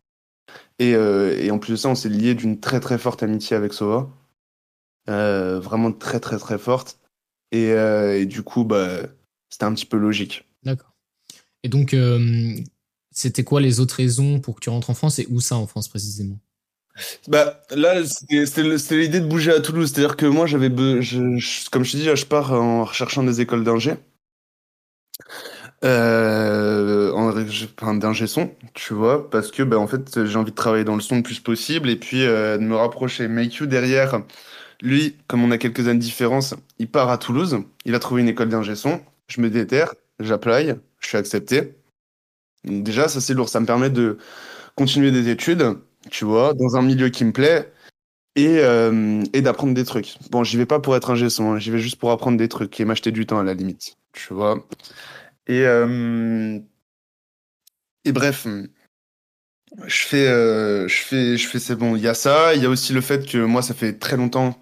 Et, 0.78 0.94
euh, 0.94 1.50
en 1.52 1.58
plus 1.58 1.72
de 1.72 1.76
ça 1.76 1.90
on 1.90 1.96
s'est 1.96 2.08
lié 2.08 2.36
d'une 2.36 2.60
très 2.60 2.80
très 2.80 3.00
forte 3.00 3.24
amitié 3.24 3.58
avec 3.58 3.74
Sova, 3.74 4.08
vraiment 5.08 5.92
très 5.92 6.20
très 6.20 6.38
très 6.38 6.60
forte. 6.60 7.00
Et, 7.52 7.74
du 8.28 8.44
coup 8.44 8.64
bah 8.64 9.00
c'était 9.50 9.66
un 9.66 9.74
petit 9.74 9.88
peu 9.88 9.98
logique. 9.98 10.48
D'accord. 10.62 10.94
Et 11.64 11.70
donc, 11.70 11.96
c'était 13.10 13.44
quoi 13.44 13.60
les 13.60 13.80
autres 13.80 13.96
raisons 13.96 14.40
pour 14.40 14.54
que 14.54 14.60
tu 14.60 14.70
rentres 14.70 14.92
en 14.92 14.94
France 14.94 15.18
et 15.18 15.26
où 15.32 15.42
ça 15.42 15.56
en 15.56 15.66
France 15.66 15.88
précisément? 15.88 16.38
Bah 17.28 17.62
là, 17.72 18.04
c'était 18.06 18.64
l'idée 18.98 19.20
de 19.20 19.26
bouger 19.26 19.52
à 19.52 19.60
Toulouse. 19.60 19.92
C'est-à-dire 19.94 20.18
que 20.18 20.26
moi, 20.26 20.46
j'avais, 20.46 20.70
comme 20.70 21.84
je 21.84 21.92
te 21.92 21.98
dis, 21.98 22.10
je 22.16 22.26
pars 22.26 22.52
en 22.54 22.86
recherchant 22.86 23.24
des 23.24 23.42
écoles 23.42 23.64
d'ingé, 23.64 23.94
euh, 25.86 27.12
en, 27.14 27.32
enfin, 27.82 27.94
d'ingé 27.96 28.28
son, 28.28 28.52
tu 28.74 28.94
vois, 28.94 29.30
parce 29.30 29.52
que 29.52 29.64
bah, 29.64 29.80
en 29.80 29.88
fait, 29.88 30.26
j'ai 30.26 30.36
envie 30.38 30.52
de 30.52 30.56
travailler 30.56 30.84
dans 30.84 30.96
le 30.96 31.02
son 31.02 31.18
le 31.18 31.24
plus 31.24 31.40
possible 31.40 31.90
et 31.90 31.96
puis 31.96 32.24
euh, 32.26 32.58
de 32.58 32.64
me 32.64 32.76
rapprocher. 32.76 33.28
Make 33.28 33.56
You 33.56 33.66
derrière, 33.66 34.22
lui, 34.82 35.16
comme 35.28 35.44
on 35.44 35.52
a 35.52 35.58
quelques 35.58 35.88
années 35.88 36.00
de 36.00 36.04
différence, 36.04 36.56
il 36.80 36.90
part 36.90 37.10
à 37.10 37.18
Toulouse. 37.18 37.60
Il 37.86 37.96
a 37.96 38.00
trouvé 38.00 38.22
une 38.22 38.30
école 38.30 38.50
d'ingé 38.50 38.76
son. 38.76 39.02
Je 39.28 39.42
me 39.42 39.50
déterre, 39.50 39.94
j'apply, 40.20 40.74
je 41.00 41.08
suis 41.08 41.18
accepté. 41.18 41.76
Déjà, 42.66 43.08
ça 43.08 43.22
c'est 43.22 43.34
lourd. 43.34 43.50
Ça 43.50 43.60
me 43.60 43.66
permet 43.66 43.90
de 43.90 44.18
continuer 44.76 45.12
des 45.12 45.30
études 45.30 45.78
tu 46.11 46.26
vois, 46.26 46.53
dans 46.53 46.76
un 46.77 46.81
milieu 46.81 47.10
qui 47.10 47.26
me 47.26 47.31
plaît 47.31 47.72
et, 48.36 48.60
euh, 48.60 49.23
et 49.34 49.41
d'apprendre 49.41 49.73
des 49.73 49.86
trucs. 49.86 50.15
Bon, 50.31 50.44
j'y 50.44 50.57
vais 50.57 50.65
pas 50.65 50.80
pour 50.80 50.95
être 50.95 51.11
un 51.11 51.15
hein, 51.15 51.60
j'y 51.60 51.72
vais 51.72 51.80
juste 51.80 51.98
pour 51.98 52.11
apprendre 52.11 52.38
des 52.38 52.49
trucs 52.49 52.80
et 52.80 52.86
m'acheter 52.86 53.11
du 53.11 53.26
temps 53.26 53.40
à 53.40 53.44
la 53.44 53.53
limite, 53.53 53.98
tu 54.14 54.34
vois. 54.34 54.68
Et, 55.48 55.65
euh, 55.65 56.60
et 58.06 58.11
bref, 58.11 58.48
je 59.86 60.03
fais, 60.06 60.27
euh, 60.27 60.88
je 60.88 60.95
fais, 61.02 61.38
je 61.38 61.48
fais, 61.48 61.60
c'est 61.60 61.76
bon, 61.76 61.95
il 61.95 62.02
y 62.02 62.07
a 62.07 62.14
ça, 62.14 62.56
il 62.56 62.64
y 62.64 62.65
a 62.65 62.69
aussi 62.69 62.94
le 62.94 63.02
fait 63.02 63.26
que 63.30 63.38
moi, 63.38 63.61
ça 63.61 63.73
fait 63.73 63.94
très 63.94 64.18
longtemps, 64.18 64.60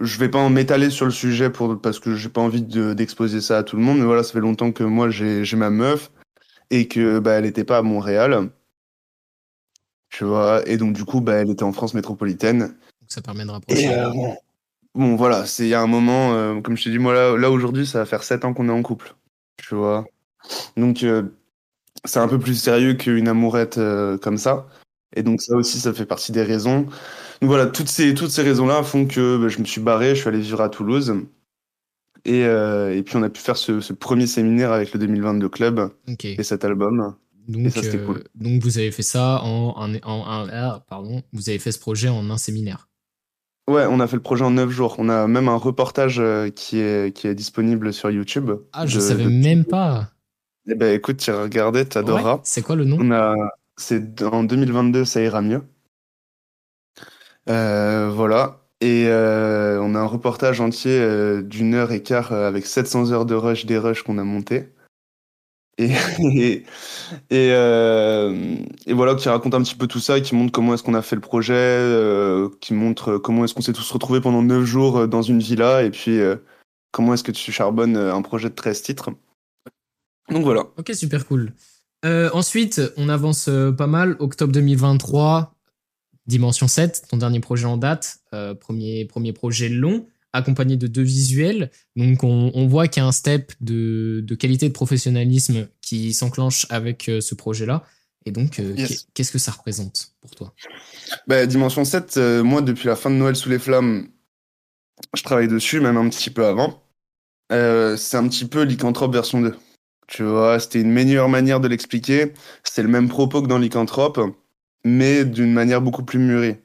je 0.00 0.18
vais 0.18 0.28
pas 0.30 0.48
m'étaler 0.50 0.90
sur 0.90 1.06
le 1.06 1.12
sujet 1.12 1.50
pour, 1.50 1.80
parce 1.80 2.00
que 2.00 2.16
j'ai 2.16 2.28
pas 2.28 2.40
envie 2.42 2.62
de- 2.62 2.94
d'exposer 2.94 3.40
ça 3.40 3.58
à 3.58 3.62
tout 3.64 3.76
le 3.76 3.82
monde, 3.82 3.98
mais 3.98 4.04
voilà, 4.06 4.22
ça 4.22 4.32
fait 4.32 4.40
longtemps 4.40 4.72
que 4.72 4.84
moi, 4.84 5.10
j'ai 5.10 5.44
ma 5.56 5.70
meuf 5.70 6.10
et 6.70 6.88
que 6.88 7.18
bah, 7.20 7.32
elle 7.34 7.46
était 7.46 7.64
pas 7.64 7.78
à 7.78 7.82
Montréal. 7.82 8.50
Tu 10.16 10.24
vois, 10.24 10.66
et 10.66 10.78
donc 10.78 10.94
du 10.94 11.04
coup, 11.04 11.20
bah, 11.20 11.34
elle 11.34 11.50
était 11.50 11.62
en 11.62 11.72
France 11.72 11.92
métropolitaine. 11.92 12.60
Donc, 12.60 13.08
ça 13.08 13.20
permet 13.20 13.44
de 13.44 13.50
rapprocher. 13.50 13.92
Euh, 13.92 14.08
bon, 14.94 15.14
voilà, 15.14 15.44
c'est 15.44 15.64
il 15.64 15.68
y 15.68 15.74
a 15.74 15.82
un 15.82 15.86
moment, 15.86 16.32
euh, 16.32 16.58
comme 16.62 16.74
je 16.74 16.84
t'ai 16.84 16.90
dit, 16.90 16.98
moi 16.98 17.12
là, 17.12 17.36
là 17.36 17.50
aujourd'hui, 17.50 17.86
ça 17.86 17.98
va 17.98 18.06
faire 18.06 18.22
7 18.22 18.46
ans 18.46 18.54
qu'on 18.54 18.70
est 18.70 18.72
en 18.72 18.80
couple. 18.80 19.14
Tu 19.58 19.74
vois. 19.74 20.06
Donc, 20.78 21.02
euh, 21.02 21.24
c'est 22.06 22.18
un 22.18 22.28
peu 22.28 22.38
plus 22.38 22.54
sérieux 22.54 22.94
qu'une 22.94 23.28
amourette 23.28 23.78
comme 24.22 24.38
ça. 24.38 24.66
Et 25.14 25.22
donc, 25.22 25.42
ça 25.42 25.54
aussi, 25.54 25.78
ça 25.78 25.92
fait 25.92 26.06
partie 26.06 26.32
des 26.32 26.42
raisons. 26.42 26.86
Donc, 27.42 27.50
voilà, 27.50 27.66
toutes 27.66 27.90
ces, 27.90 28.14
toutes 28.14 28.30
ces 28.30 28.42
raisons-là 28.42 28.84
font 28.84 29.06
que 29.06 29.36
bah, 29.36 29.48
je 29.48 29.58
me 29.58 29.66
suis 29.66 29.82
barré, 29.82 30.14
je 30.14 30.20
suis 30.22 30.28
allé 30.28 30.40
vivre 30.40 30.62
à 30.62 30.70
Toulouse. 30.70 31.14
Et, 32.24 32.46
euh, 32.46 32.96
et 32.96 33.02
puis, 33.02 33.16
on 33.16 33.22
a 33.22 33.28
pu 33.28 33.42
faire 33.42 33.58
ce, 33.58 33.82
ce 33.82 33.92
premier 33.92 34.26
séminaire 34.26 34.72
avec 34.72 34.94
le 34.94 34.98
2022 34.98 35.50
Club 35.50 35.90
et 36.22 36.42
cet 36.42 36.64
album. 36.64 37.14
Donc, 37.48 37.70
ça, 37.70 37.80
euh, 37.80 38.06
cool. 38.06 38.24
donc 38.34 38.62
vous 38.62 38.78
avez 38.78 38.90
fait 38.90 39.02
ça 39.02 39.40
en, 39.42 39.74
en- 40.02 40.24
ah, 40.50 40.84
pardon, 40.88 41.22
vous 41.32 41.48
avez 41.48 41.58
fait 41.58 41.72
ce 41.72 41.78
projet 41.78 42.08
en 42.08 42.28
un 42.30 42.38
séminaire. 42.38 42.88
Ouais, 43.68 43.84
on 43.88 43.98
a 44.00 44.06
fait 44.06 44.16
le 44.16 44.22
projet 44.22 44.44
en 44.44 44.52
9 44.52 44.70
jours. 44.70 44.94
On 44.98 45.08
a 45.08 45.26
même 45.26 45.48
un 45.48 45.56
reportage 45.56 46.20
euh, 46.20 46.50
qui 46.50 46.78
est, 46.78 47.14
qui 47.16 47.26
est 47.26 47.34
disponible 47.34 47.92
sur 47.92 48.10
YouTube. 48.10 48.50
Ah, 48.72 48.86
je 48.86 48.96
de- 48.96 49.00
savais 49.00 49.24
de- 49.24 49.28
même 49.28 49.64
pas. 49.64 50.12
Eh 50.68 50.74
ben, 50.74 50.94
écoute, 50.94 51.16
tu 51.18 51.30
regardé, 51.32 51.84
t'adoreras. 51.84 52.34
Ouais, 52.36 52.40
C'est 52.44 52.62
quoi 52.62 52.76
le 52.76 52.84
nom? 52.84 52.96
On 53.00 53.10
a, 53.12 53.34
c'est 53.76 54.22
en 54.22 54.44
2022, 54.44 55.04
ça 55.04 55.20
ira 55.22 55.42
mieux. 55.42 55.62
Euh, 57.48 58.10
voilà. 58.12 58.62
Et 58.80 59.06
euh, 59.08 59.80
on 59.80 59.94
a 59.94 59.98
un 60.00 60.06
reportage 60.06 60.60
entier 60.60 61.42
d'une 61.42 61.74
heure 61.74 61.92
et 61.92 62.02
quart 62.02 62.32
avec 62.32 62.66
700 62.66 63.10
heures 63.12 63.24
de 63.26 63.34
rush 63.34 63.64
des 63.66 63.78
rushs 63.78 64.02
qu'on 64.02 64.18
a 64.18 64.24
monté. 64.24 64.68
Euh, 67.32 68.56
et 68.86 68.92
voilà, 68.92 69.14
qui 69.14 69.28
raconte 69.28 69.54
un 69.54 69.62
petit 69.62 69.74
peu 69.74 69.86
tout 69.86 70.00
ça, 70.00 70.20
qui 70.20 70.34
montre 70.34 70.52
comment 70.52 70.74
est-ce 70.74 70.82
qu'on 70.82 70.94
a 70.94 71.02
fait 71.02 71.14
le 71.14 71.20
projet, 71.20 71.54
euh, 71.54 72.48
qui 72.60 72.74
montre 72.74 73.18
comment 73.18 73.44
est-ce 73.44 73.54
qu'on 73.54 73.62
s'est 73.62 73.72
tous 73.72 73.90
retrouvés 73.92 74.20
pendant 74.20 74.42
9 74.42 74.64
jours 74.64 74.98
euh, 74.98 75.06
dans 75.06 75.22
une 75.22 75.38
villa, 75.38 75.84
et 75.84 75.90
puis 75.90 76.18
comment 76.90 77.14
est-ce 77.14 77.22
que 77.22 77.32
tu 77.32 77.52
charbonnes 77.52 77.96
un 77.96 78.22
projet 78.22 78.48
de 78.48 78.54
13 78.54 78.82
titres. 78.82 79.10
Donc 80.30 80.42
voilà. 80.42 80.66
Ok, 80.76 80.92
super 80.94 81.26
cool. 81.26 81.52
Ensuite, 82.04 82.80
on 82.96 83.08
avance 83.08 83.48
pas 83.76 83.86
mal. 83.86 84.16
Octobre 84.18 84.52
2023, 84.52 85.54
Dimension 86.26 86.68
7, 86.68 87.04
ton 87.08 87.18
dernier 87.18 87.40
projet 87.40 87.66
en 87.66 87.76
date, 87.76 88.18
premier, 88.60 89.04
premier 89.04 89.32
projet 89.32 89.68
long, 89.68 90.06
accompagné 90.36 90.76
de 90.76 90.86
deux 90.86 91.02
visuels. 91.02 91.70
Donc, 91.96 92.22
on, 92.24 92.50
on 92.54 92.66
voit 92.66 92.88
qu'il 92.88 93.02
y 93.02 93.04
a 93.04 93.08
un 93.08 93.12
step 93.12 93.52
de, 93.60 94.20
de 94.24 94.34
qualité 94.34 94.68
de 94.68 94.72
professionnalisme 94.72 95.68
qui 95.82 96.12
s'enclenche 96.14 96.66
avec 96.70 97.08
euh, 97.08 97.20
ce 97.20 97.34
projet-là. 97.34 97.84
Et 98.24 98.32
donc, 98.32 98.58
euh, 98.58 98.74
Yes. 98.76 99.06
qu'est-ce 99.14 99.30
que 99.32 99.38
ça 99.38 99.52
représente 99.52 100.12
pour 100.20 100.30
toi? 100.32 100.54
Bah, 101.26 101.46
Dimension 101.46 101.84
7, 101.84 102.16
euh, 102.16 102.42
moi, 102.42 102.60
depuis 102.62 102.88
la 102.88 102.96
fin 102.96 103.10
de 103.10 103.14
Noël 103.14 103.36
sous 103.36 103.48
les 103.48 103.58
flammes, 103.58 104.08
je 105.16 105.22
travaille 105.22 105.48
dessus, 105.48 105.80
même 105.80 105.96
un 105.96 106.08
petit 106.08 106.30
peu 106.30 106.44
avant. 106.44 106.82
Euh, 107.52 107.96
c'est 107.96 108.16
un 108.16 108.26
petit 108.28 108.44
peu 108.44 108.62
Lycanthrope 108.62 109.12
version 109.12 109.40
2. 109.40 109.54
Tu 110.08 110.22
vois, 110.24 110.58
c'était 110.60 110.80
une 110.80 110.90
meilleure 110.92 111.28
manière 111.28 111.60
de 111.60 111.68
l'expliquer. 111.68 112.32
C'était 112.64 112.82
le 112.82 112.88
même 112.88 113.08
propos 113.08 113.42
que 113.42 113.46
dans 113.48 113.58
Lycanthrope, 113.58 114.20
mais 114.84 115.24
d'une 115.24 115.52
manière 115.52 115.80
beaucoup 115.80 116.04
plus 116.04 116.18
mûrie. 116.18 116.56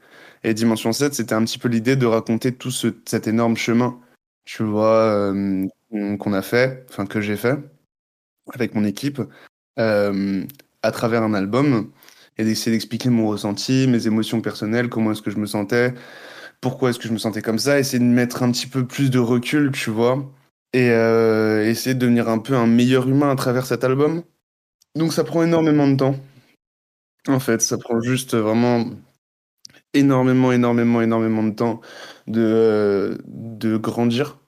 Et 0.44 0.54
Dimension 0.54 0.92
7, 0.92 1.14
c'était 1.14 1.34
un 1.34 1.44
petit 1.44 1.58
peu 1.58 1.68
l'idée 1.68 1.96
de 1.96 2.06
raconter 2.06 2.52
tout 2.52 2.70
ce, 2.70 2.88
cet 3.06 3.26
énorme 3.28 3.56
chemin, 3.56 4.00
tu 4.44 4.64
vois, 4.64 4.96
euh, 5.32 5.66
qu'on 6.18 6.32
a 6.32 6.42
fait, 6.42 6.84
enfin 6.90 7.06
que 7.06 7.20
j'ai 7.20 7.36
fait 7.36 7.58
avec 8.52 8.74
mon 8.74 8.84
équipe, 8.84 9.22
euh, 9.78 10.44
à 10.82 10.90
travers 10.90 11.22
un 11.22 11.34
album 11.34 11.90
et 12.38 12.44
d'essayer 12.44 12.72
d'expliquer 12.72 13.08
mon 13.08 13.28
ressenti, 13.28 13.86
mes 13.86 14.06
émotions 14.06 14.40
personnelles, 14.40 14.88
comment 14.88 15.12
est-ce 15.12 15.22
que 15.22 15.30
je 15.30 15.38
me 15.38 15.46
sentais, 15.46 15.94
pourquoi 16.60 16.90
est-ce 16.90 16.98
que 16.98 17.08
je 17.08 17.12
me 17.12 17.18
sentais 17.18 17.42
comme 17.42 17.58
ça, 17.58 17.78
essayer 17.78 17.98
de 18.00 18.04
mettre 18.04 18.42
un 18.42 18.50
petit 18.50 18.66
peu 18.66 18.86
plus 18.86 19.10
de 19.10 19.18
recul, 19.20 19.70
tu 19.70 19.90
vois, 19.90 20.28
et 20.72 20.90
euh, 20.90 21.64
essayer 21.68 21.94
de 21.94 22.00
devenir 22.00 22.28
un 22.28 22.38
peu 22.38 22.56
un 22.56 22.66
meilleur 22.66 23.08
humain 23.08 23.30
à 23.30 23.36
travers 23.36 23.66
cet 23.66 23.84
album. 23.84 24.24
Donc 24.96 25.12
ça 25.12 25.24
prend 25.24 25.42
énormément 25.42 25.86
de 25.88 25.96
temps. 25.96 26.16
En 27.28 27.38
fait, 27.38 27.62
ça 27.62 27.78
prend 27.78 28.00
juste 28.00 28.34
vraiment 28.34 28.86
énormément, 29.94 30.52
énormément, 30.52 31.02
énormément 31.02 31.42
de 31.44 31.54
temps 31.54 31.80
de, 32.26 32.40
euh, 32.40 33.18
de 33.26 33.76
grandir 33.76 34.38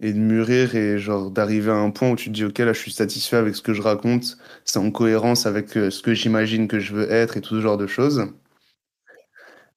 et 0.00 0.12
de 0.14 0.18
mûrir 0.18 0.74
et 0.74 0.98
genre 0.98 1.30
d'arriver 1.30 1.70
à 1.70 1.76
un 1.76 1.90
point 1.90 2.10
où 2.10 2.16
tu 2.16 2.26
te 2.30 2.34
dis 2.34 2.44
ok 2.44 2.58
là 2.60 2.72
je 2.72 2.78
suis 2.80 2.92
satisfait 2.92 3.36
avec 3.36 3.56
ce 3.56 3.62
que 3.62 3.74
je 3.74 3.82
raconte, 3.82 4.38
c'est 4.64 4.78
en 4.78 4.90
cohérence 4.90 5.46
avec 5.46 5.76
euh, 5.76 5.90
ce 5.90 6.02
que 6.02 6.14
j'imagine 6.14 6.68
que 6.68 6.80
je 6.80 6.94
veux 6.94 7.10
être 7.10 7.36
et 7.36 7.40
tout 7.42 7.56
ce 7.56 7.60
genre 7.60 7.78
de 7.78 7.86
choses. 7.86 8.26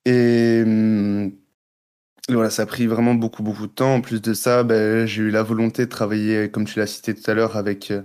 Et, 0.05 0.61
hum, 0.65 1.31
voilà, 2.29 2.49
ça 2.49 2.63
a 2.63 2.65
pris 2.65 2.87
vraiment 2.87 3.15
beaucoup 3.15 3.43
beaucoup 3.43 3.67
de 3.67 3.73
temps. 3.73 3.95
En 3.95 4.01
plus 4.01 4.21
de 4.21 4.33
ça, 4.33 4.63
ben, 4.63 5.05
j'ai 5.07 5.23
eu 5.23 5.31
la 5.31 5.43
volonté 5.43 5.85
de 5.85 5.89
travailler, 5.91 6.51
comme 6.51 6.65
tu 6.65 6.79
l'as 6.79 6.87
cité 6.87 7.15
tout 7.15 7.29
à 7.29 7.33
l'heure, 7.33 7.57
avec 7.57 7.91
euh, 7.91 8.03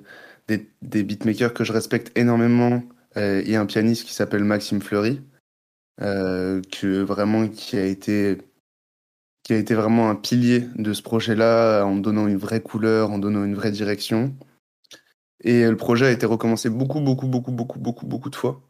des, 0.48 0.70
des 0.82 1.02
beatmakers 1.04 1.54
que 1.54 1.64
je 1.64 1.72
respecte 1.72 2.16
énormément 2.18 2.82
et 3.16 3.56
un 3.56 3.66
pianiste 3.66 4.04
qui 4.06 4.14
s'appelle 4.14 4.44
Maxime 4.44 4.82
Fleury, 4.82 5.22
euh, 6.00 6.60
que 6.72 7.02
vraiment 7.02 7.48
qui 7.48 7.76
a 7.76 7.84
été 7.84 8.38
qui 9.44 9.52
a 9.52 9.58
été 9.58 9.74
vraiment 9.74 10.10
un 10.10 10.14
pilier 10.16 10.68
de 10.76 10.92
ce 10.94 11.02
projet-là, 11.02 11.84
en 11.84 11.96
donnant 11.96 12.26
une 12.26 12.38
vraie 12.38 12.62
couleur, 12.62 13.10
en 13.10 13.18
donnant 13.18 13.44
une 13.44 13.54
vraie 13.54 13.70
direction. 13.72 14.34
Et 15.42 15.64
le 15.68 15.76
projet 15.76 16.06
a 16.06 16.10
été 16.10 16.26
recommencé 16.26 16.70
beaucoup, 16.70 17.00
beaucoup, 17.00 17.26
beaucoup, 17.26 17.52
beaucoup, 17.52 17.78
beaucoup, 17.78 18.06
beaucoup 18.06 18.30
de 18.30 18.36
fois. 18.36 18.62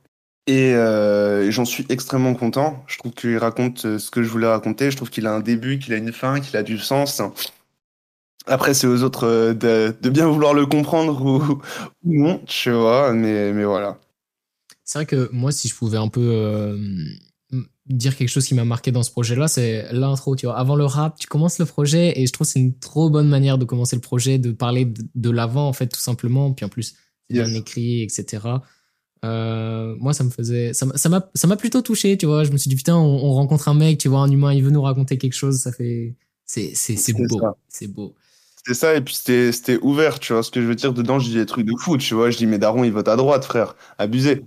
Et, 0.46 0.74
euh, 0.74 1.51
j'en 1.51 1.64
suis 1.64 1.86
extrêmement 1.88 2.34
content. 2.34 2.84
Je 2.86 2.98
trouve 2.98 3.12
qu'il 3.12 3.38
raconte 3.38 3.86
euh, 3.86 3.98
ce 3.98 4.10
que 4.10 4.22
je 4.22 4.28
voulais 4.28 4.46
raconter. 4.48 4.90
Je 4.90 4.96
trouve 4.96 5.10
qu'il 5.10 5.26
a 5.26 5.32
un 5.32 5.40
début, 5.40 5.78
qu'il 5.78 5.94
a 5.94 5.96
une 5.96 6.12
fin, 6.12 6.40
qu'il 6.40 6.56
a 6.56 6.62
du 6.62 6.78
sens. 6.78 7.22
Après, 8.46 8.74
c'est 8.74 8.86
aux 8.86 9.02
autres 9.02 9.26
euh, 9.26 9.55
de, 9.55 9.96
de 10.01 10.10
bien 10.10 10.28
vouloir 10.28 10.55
le 10.55 10.66
comprendre 10.66 11.24
ou, 11.24 11.62
ou 12.05 12.24
non, 12.24 12.38
tu 12.46 12.70
vois. 12.72 13.12
Mais, 13.12 13.52
mais 13.52 13.64
voilà. 13.64 13.98
C'est 14.85 14.98
vrai 14.98 15.06
que 15.06 15.28
moi, 15.32 15.51
si 15.52 15.69
je 15.69 15.74
pouvais 15.74 15.97
un 15.98 16.09
peu 16.09 16.20
euh, 16.20 16.77
dire 17.86 18.16
quelque 18.16 18.28
chose 18.28 18.47
qui 18.47 18.55
m'a 18.55 18.65
marqué 18.65 18.93
dans 18.93 19.02
ce 19.02 19.11
projet-là, 19.11 19.48
c'est 19.48 19.93
l'intro, 19.93 20.36
tu 20.36 20.47
vois. 20.47 20.59
Avant 20.59 20.77
le 20.77 20.85
rap, 20.85 21.19
tu 21.19 21.27
commences 21.27 21.59
le 21.59 21.66
projet 21.66 22.19
et 22.20 22.27
je 22.27 22.32
trouve 22.32 22.47
que 22.47 22.52
c'est 22.52 22.61
une 22.61 22.78
trop 22.78 23.11
bonne 23.11 23.28
manière 23.28 23.59
de 23.59 23.65
commencer 23.65 23.97
le 23.97 24.02
projet, 24.02 24.39
de 24.39 24.52
parler 24.52 24.85
de, 24.86 25.02
de 25.15 25.31
l'avant, 25.31 25.69
en 25.69 25.73
fait, 25.73 25.89
tout 25.89 26.01
simplement. 26.01 26.52
Puis 26.52 26.65
en 26.66 26.69
plus, 26.69 26.94
c'est 27.28 27.35
bien 27.35 27.47
Yes. 27.48 27.56
écrit, 27.56 28.02
etc. 28.02 28.62
Euh, 29.24 29.97
moi, 29.98 30.12
ça 30.12 30.24
me 30.24 30.31
faisait, 30.31 30.74
ça 30.74 30.85
m'a- 30.86 31.31
ça 31.35 31.47
m'a, 31.47 31.56
plutôt 31.56 31.81
touché, 31.81 32.19
tu 32.19 32.27
vois. 32.27 32.44
Je 32.44 32.51
me 32.52 32.59
suis 32.59 32.69
dit, 32.69 32.77
putain, 32.77 32.97
on, 32.97 33.24
on 33.24 33.32
rencontre 33.32 33.69
un 33.69 33.74
mec, 33.74 33.98
tu 33.98 34.09
vois, 34.09 34.20
un 34.20 34.31
humain, 34.31 34.52
il 34.52 34.62
veut 34.62 34.70
nous 34.70 34.82
raconter 34.82 35.16
quelque 35.16 35.32
chose, 35.32 35.59
ça 35.61 35.73
fait, 35.73 36.15
c'est, 36.44 36.73
c'est, 36.74 36.97
c'est 36.97 37.12
C'est 37.15 37.27
beau, 37.27 37.40
c'est 37.69 37.86
beau. 37.89 38.15
C'était 38.56 38.74
ça, 38.78 38.94
et 38.94 39.01
puis 39.02 39.15
c'était 39.15 39.52
c'était 39.52 39.78
ouvert, 39.82 40.19
tu 40.20 40.32
vois. 40.32 40.43
Ce 40.43 40.51
que 40.51 40.61
je 40.61 40.66
veux 40.66 40.74
dire, 40.74 40.93
dedans, 40.94 41.19
je 41.19 41.28
dis 41.28 41.35
des 41.36 41.47
trucs 41.47 41.66
de 41.66 41.73
fou, 41.78 41.97
tu 41.98 42.15
vois. 42.15 42.31
Je 42.31 42.36
dis, 42.39 42.47
mais 42.47 42.59
Daron, 42.59 42.85
il 42.85 42.93
vote 42.93 43.09
à 43.09 43.16
droite, 43.16 43.44
frère. 43.44 43.77
Abusé. 43.98 44.43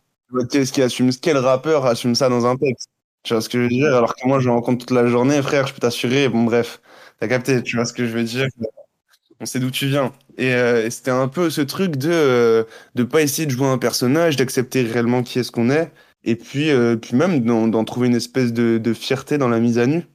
Qu'est-ce 0.50 0.74
qui 0.74 0.82
assume, 0.82 1.12
quel 1.22 1.38
rappeur 1.38 1.86
assume 1.86 2.16
ça 2.16 2.30
dans 2.30 2.46
un 2.46 2.56
texte? 2.58 2.90
Tu 3.24 3.34
vois 3.34 3.42
ce 3.42 3.50
que 3.50 3.58
je 3.58 3.64
veux 3.64 3.70
dire? 3.70 3.96
Alors 3.96 4.16
que 4.16 4.28
moi, 4.28 4.40
je 4.40 4.50
rencontre 4.50 4.86
toute 4.86 4.96
la 4.96 5.08
journée, 5.08 5.42
frère, 5.42 5.68
je 5.68 5.74
peux 5.74 5.80
t'assurer. 5.80 6.30
Bon, 6.30 6.44
bref. 6.44 6.82
T'as 7.20 7.28
capté, 7.28 7.64
tu 7.64 7.76
vois 7.76 7.86
ce 7.86 7.94
que 7.94 8.06
je 8.06 8.12
veux 8.12 8.24
dire? 8.24 8.48
On 9.40 9.46
sait 9.46 9.60
d'où 9.60 9.72
tu 9.72 9.88
viens. 9.88 10.14
Et, 10.38 10.54
euh, 10.54 10.90
c'était 10.90 11.12
un 11.12 11.28
peu 11.28 11.50
ce 11.50 11.62
truc 11.62 11.96
de 11.98 12.10
euh, 12.12 12.64
pas 13.10 13.22
essayer 13.22 13.46
de 13.46 13.52
jouer 13.52 13.68
un 13.68 13.78
personnage, 13.78 14.36
d'accepter 14.36 14.84
réellement 14.84 15.24
qui 15.24 15.40
est-ce 15.40 15.52
qu'on 15.52 15.70
est, 15.70 15.92
et 16.24 16.36
puis 16.36 16.70
euh, 16.72 16.96
puis 16.96 17.16
même 17.16 17.44
d'en 17.44 17.84
trouver 17.86 18.08
une 18.08 18.16
espèce 18.16 18.54
de, 18.54 18.94
fierté 18.94 19.38
dans 19.38 19.50
la 19.50 19.60
mise 19.60 19.78
à 19.80 19.88
nu. 19.88 20.06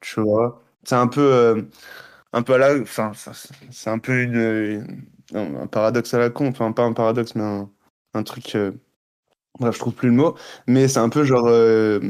Tu 0.00 0.20
vois? 0.20 0.62
C'est 0.84 0.96
un 0.96 1.08
peu 1.08 1.20
euh, 1.22 1.62
un 2.32 2.42
peu 2.42 2.54
à 2.54 2.58
la, 2.58 2.80
enfin, 2.80 3.12
c'est 3.70 3.90
un 3.90 3.98
peu 3.98 4.22
une, 4.22 5.06
un 5.34 5.66
paradoxe 5.66 6.14
à 6.14 6.18
la 6.18 6.30
con, 6.30 6.48
enfin 6.48 6.72
pas 6.72 6.84
un 6.84 6.92
paradoxe, 6.92 7.34
mais 7.36 7.66
un 8.14 8.22
truc. 8.22 8.56
Bref, 9.60 9.74
je 9.74 9.78
trouve 9.78 9.92
plus 9.94 10.08
le 10.08 10.14
mot, 10.14 10.34
mais 10.66 10.88
c'est 10.88 10.98
un 10.98 11.08
peu 11.08 11.22
genre 11.22 11.46
euh, 11.46 12.00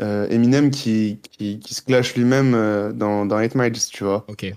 euh, 0.00 0.26
Eminem 0.30 0.70
qui, 0.70 1.20
qui, 1.30 1.60
qui 1.60 1.74
se 1.74 1.82
clash 1.82 2.16
lui-même 2.16 2.54
euh, 2.54 2.92
dans, 2.92 3.24
dans 3.24 3.38
8 3.38 3.54
Miles, 3.54 3.78
tu 3.92 4.02
vois. 4.02 4.24
Ok. 4.26 4.52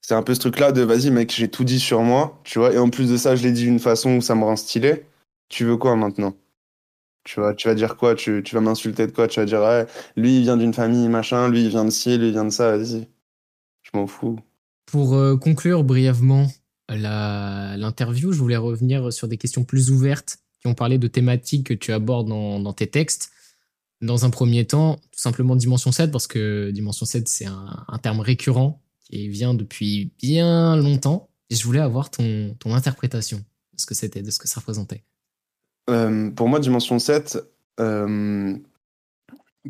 C'est 0.00 0.14
un 0.14 0.22
peu 0.22 0.34
ce 0.34 0.40
truc-là 0.40 0.72
de 0.72 0.80
vas-y, 0.80 1.10
mec, 1.10 1.30
j'ai 1.30 1.50
tout 1.50 1.64
dit 1.64 1.80
sur 1.80 2.00
moi, 2.00 2.40
tu 2.44 2.58
vois, 2.58 2.72
et 2.72 2.78
en 2.78 2.88
plus 2.88 3.10
de 3.10 3.18
ça, 3.18 3.36
je 3.36 3.42
l'ai 3.42 3.52
dit 3.52 3.64
d'une 3.64 3.78
façon 3.78 4.16
où 4.16 4.20
ça 4.22 4.34
me 4.34 4.44
rend 4.44 4.56
stylé. 4.56 5.04
Tu 5.50 5.66
veux 5.66 5.76
quoi 5.76 5.96
maintenant? 5.96 6.34
Tu 7.24 7.40
vois, 7.40 7.54
tu 7.54 7.68
vas 7.68 7.74
dire 7.74 7.98
quoi? 7.98 8.14
Tu, 8.14 8.42
tu 8.42 8.54
vas 8.54 8.62
m'insulter 8.62 9.06
de 9.06 9.12
quoi? 9.12 9.28
Tu 9.28 9.38
vas 9.38 9.44
dire, 9.44 9.86
lui, 10.16 10.38
il 10.38 10.42
vient 10.42 10.56
d'une 10.56 10.72
famille, 10.72 11.08
machin, 11.08 11.50
lui, 11.50 11.64
il 11.64 11.68
vient 11.68 11.84
de 11.84 11.90
ci, 11.90 12.16
lui, 12.16 12.28
il 12.28 12.32
vient 12.32 12.46
de 12.46 12.50
ça, 12.50 12.74
vas-y. 12.74 13.06
Je 13.82 13.90
m'en 13.92 14.06
fous. 14.06 14.38
Pour 14.86 15.10
conclure 15.40 15.84
brièvement 15.84 16.46
l'interview, 16.88 18.32
je 18.32 18.38
voulais 18.38 18.56
revenir 18.56 19.12
sur 19.12 19.28
des 19.28 19.36
questions 19.36 19.64
plus 19.64 19.90
ouvertes 19.90 20.38
qui 20.68 20.72
ont 20.72 20.74
parlé 20.74 20.98
de 20.98 21.08
thématiques 21.08 21.66
que 21.66 21.74
tu 21.74 21.92
abordes 21.92 22.28
dans, 22.28 22.72
tes 22.72 22.86
textes. 22.86 23.30
Dans 24.00 24.24
un 24.24 24.30
premier 24.30 24.66
temps, 24.66 24.96
tout 24.96 25.18
simplement 25.18 25.56
Dimension 25.56 25.90
7, 25.90 26.12
parce 26.12 26.26
que 26.26 26.70
Dimension 26.70 27.06
7, 27.06 27.26
c'est 27.26 27.46
un, 27.46 27.98
terme 28.02 28.20
récurrent 28.20 28.82
qui 29.00 29.28
vient 29.28 29.54
depuis 29.54 30.12
bien 30.18 30.76
longtemps. 30.76 31.30
Et 31.50 31.54
je 31.54 31.64
voulais 31.64 31.80
avoir 31.80 32.10
ton, 32.10 32.54
ton 32.58 32.74
interprétation 32.74 33.38
de 33.38 33.80
ce 33.80 33.86
que 33.86 33.94
c'était, 33.94 34.22
de 34.22 34.30
ce 34.30 34.38
que 34.38 34.46
ça 34.46 34.60
représentait. 34.60 35.02
Euh, 35.88 36.30
pour 36.30 36.48
moi, 36.48 36.60
Dimension 36.60 36.98
7, 36.98 37.38
euh, 37.80 38.54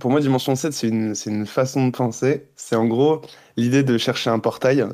pour 0.01 0.11
moi, 0.11 0.21
Dimension 0.21 0.57
7, 0.57 0.73
c'est 0.73 0.89
une, 0.89 1.15
une 1.27 1.47
façon 1.47 1.87
de 1.87 1.93
penser. 1.93 2.51
C'est 2.57 2.77
en 2.77 2.87
gros 2.87 3.23
l'idée 3.57 3.85
de 3.85 3.97
chercher 3.97 4.31
un 4.31 4.41
portail, 4.41 4.85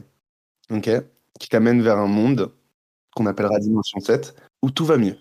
qui 0.68 1.48
t'amène 1.48 1.82
vers 1.82 1.98
un 1.98 2.06
monde 2.06 2.52
qu'on 3.14 3.26
appellera 3.26 3.58
Dimension 3.58 4.00
7, 4.00 4.34
où 4.62 4.70
tout 4.70 4.84
va 4.84 4.98
mieux. 4.98 5.16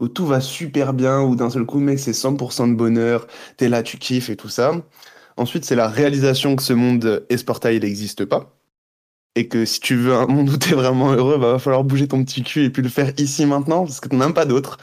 Où 0.00 0.08
tout 0.08 0.26
va 0.26 0.40
super 0.40 0.92
bien, 0.94 1.20
où 1.22 1.36
d'un 1.36 1.50
seul 1.50 1.66
coup, 1.66 1.78
mec, 1.80 1.98
c'est 1.98 2.12
100% 2.12 2.68
de 2.68 2.74
bonheur, 2.74 3.26
t'es 3.56 3.68
là, 3.68 3.82
tu 3.82 3.98
kiffes 3.98 4.30
et 4.30 4.36
tout 4.36 4.48
ça. 4.48 4.72
Ensuite, 5.36 5.64
c'est 5.64 5.76
la 5.76 5.88
réalisation 5.88 6.56
que 6.56 6.62
ce 6.62 6.72
monde 6.72 7.26
et 7.28 7.36
ce 7.36 7.44
portail, 7.44 7.76
il 7.76 7.82
n'existe 7.82 8.24
pas. 8.24 8.56
Et 9.36 9.48
que 9.48 9.64
si 9.64 9.80
tu 9.80 9.96
veux 9.96 10.14
un 10.14 10.26
monde 10.26 10.50
où 10.50 10.56
t'es 10.58 10.74
vraiment 10.74 11.12
heureux, 11.12 11.38
bah, 11.38 11.52
va 11.52 11.58
falloir 11.58 11.84
bouger 11.84 12.08
ton 12.08 12.24
petit 12.24 12.42
cul 12.44 12.64
et 12.64 12.70
puis 12.70 12.82
le 12.82 12.88
faire 12.88 13.12
ici 13.18 13.46
maintenant, 13.46 13.84
parce 13.84 14.00
que 14.00 14.08
t'en 14.08 14.20
as 14.20 14.32
pas 14.32 14.46
d'autre. 14.46 14.78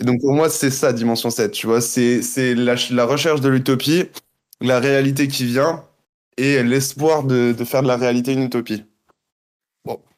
Et 0.00 0.04
donc 0.04 0.20
pour 0.20 0.34
moi, 0.34 0.50
c'est 0.50 0.70
ça, 0.70 0.92
Dimension 0.92 1.30
7, 1.30 1.52
tu 1.52 1.66
vois. 1.66 1.80
C'est 1.80 2.22
c'est 2.22 2.54
la, 2.54 2.74
recherche 3.06 3.40
de 3.42 3.48
l'utopie, 3.48 4.04
la 4.60 4.80
réalité 4.80 5.28
qui 5.28 5.44
vient, 5.46 5.84
et 6.38 6.62
l'espoir 6.62 7.24
de 7.24 7.54
faire 7.64 7.82
de 7.82 7.88
la 7.88 7.96
réalité 7.96 8.32
une 8.34 8.44
utopie. 8.44 8.84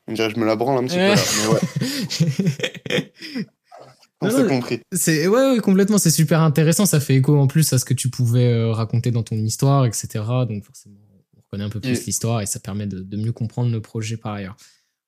On 0.09 0.13
dirait 0.15 0.29
que 0.29 0.35
je 0.35 0.41
me 0.41 0.47
la 0.47 0.57
branle 0.57 0.83
un 0.83 0.87
petit 0.87 0.97
peu 0.97 1.03
là, 1.03 1.15
mais 1.39 2.95
ouais. 2.97 3.13
On 4.21 4.31
s'est 4.31 4.47
compris. 4.47 4.81
C'est 4.93 5.29
ouais, 5.29 5.53
ouais, 5.53 5.61
complètement. 5.61 5.99
C'est 5.99 6.11
super 6.11 6.41
intéressant. 6.41 6.87
Ça 6.87 6.99
fait 6.99 7.15
écho 7.15 7.39
en 7.39 7.47
plus 7.47 7.73
à 7.73 7.79
ce 7.79 7.85
que 7.85 7.95
tu 7.95 8.11
pouvais 8.11 8.53
euh, 8.53 8.73
raconter 8.73 9.11
dans 9.13 9.23
ton 9.23 9.37
histoire, 9.37 9.87
etc. 9.87 10.09
Donc 10.49 10.65
forcément, 10.65 10.97
on 11.37 11.41
reconnaît 11.41 11.65
un 11.65 11.69
peu 11.69 11.81
plus 11.81 12.05
l'histoire 12.05 12.41
et 12.41 12.47
ça 12.47 12.59
permet 12.59 12.87
de, 12.87 13.01
de 13.01 13.17
mieux 13.17 13.33
comprendre 13.33 13.71
le 13.71 13.81
projet 13.81 14.17
par 14.17 14.33
ailleurs. 14.33 14.57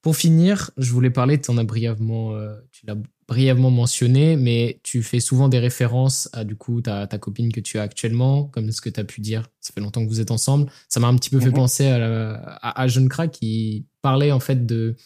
Pour 0.03 0.17
finir, 0.17 0.71
je 0.77 0.93
voulais 0.93 1.11
parler. 1.11 1.41
Tu 1.41 1.51
en 1.51 1.59
as 1.59 1.65
brièvement, 1.65 2.35
euh, 2.35 2.55
tu 2.71 2.87
l'as 2.87 2.97
brièvement 3.31 3.71
mentionné, 3.71 4.35
mais 4.37 4.81
tu 4.83 5.05
fais 5.05 5.21
souvent 5.21 5.49
des 5.49 5.61
références 5.61 6.29
à 6.33 6.43
du 6.45 6.57
coup 6.57 6.81
ta, 6.83 7.07
ta 7.07 7.17
copine 7.17 7.53
que 7.53 7.61
tu 7.61 7.79
as 7.79 7.83
actuellement, 7.83 8.45
comme 8.45 8.73
ce 8.73 8.81
que 8.81 8.91
tu 8.91 8.99
as 8.99 9.05
pu 9.05 9.21
dire. 9.21 9.45
Ça 9.61 9.73
fait 9.73 9.81
longtemps 9.81 10.03
que 10.05 10.09
vous 10.09 10.21
êtes 10.21 10.33
ensemble. 10.33 10.69
Ça 10.89 10.99
m'a 10.99 11.07
un 11.07 11.15
petit 11.15 11.31
peu 11.31 11.39
fait 11.39 11.47
Mhm. 11.51 11.55
penser 11.55 11.87
à, 11.87 11.99
la- 12.01 12.35
à, 12.61 12.83
à 12.83 12.89
Jeune 12.89 13.09
Crack 13.09 13.31
qui 13.31 13.87
parlait 14.03 14.33
en 14.33 14.41
fait 14.41 14.67
de 14.67 14.97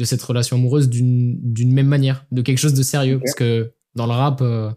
de 0.00 0.04
cette 0.04 0.22
relation 0.22 0.56
amoureuse 0.56 0.88
d'une 0.88 1.72
même 1.72 1.88
manière, 1.88 2.24
de 2.30 2.40
quelque 2.42 2.58
chose 2.58 2.74
de 2.74 2.84
sérieux. 2.84 3.18
Parce 3.18 3.34
que 3.34 3.72
dans 3.96 4.06
le 4.06 4.12
rap, 4.12 4.40
euh, 4.42 4.70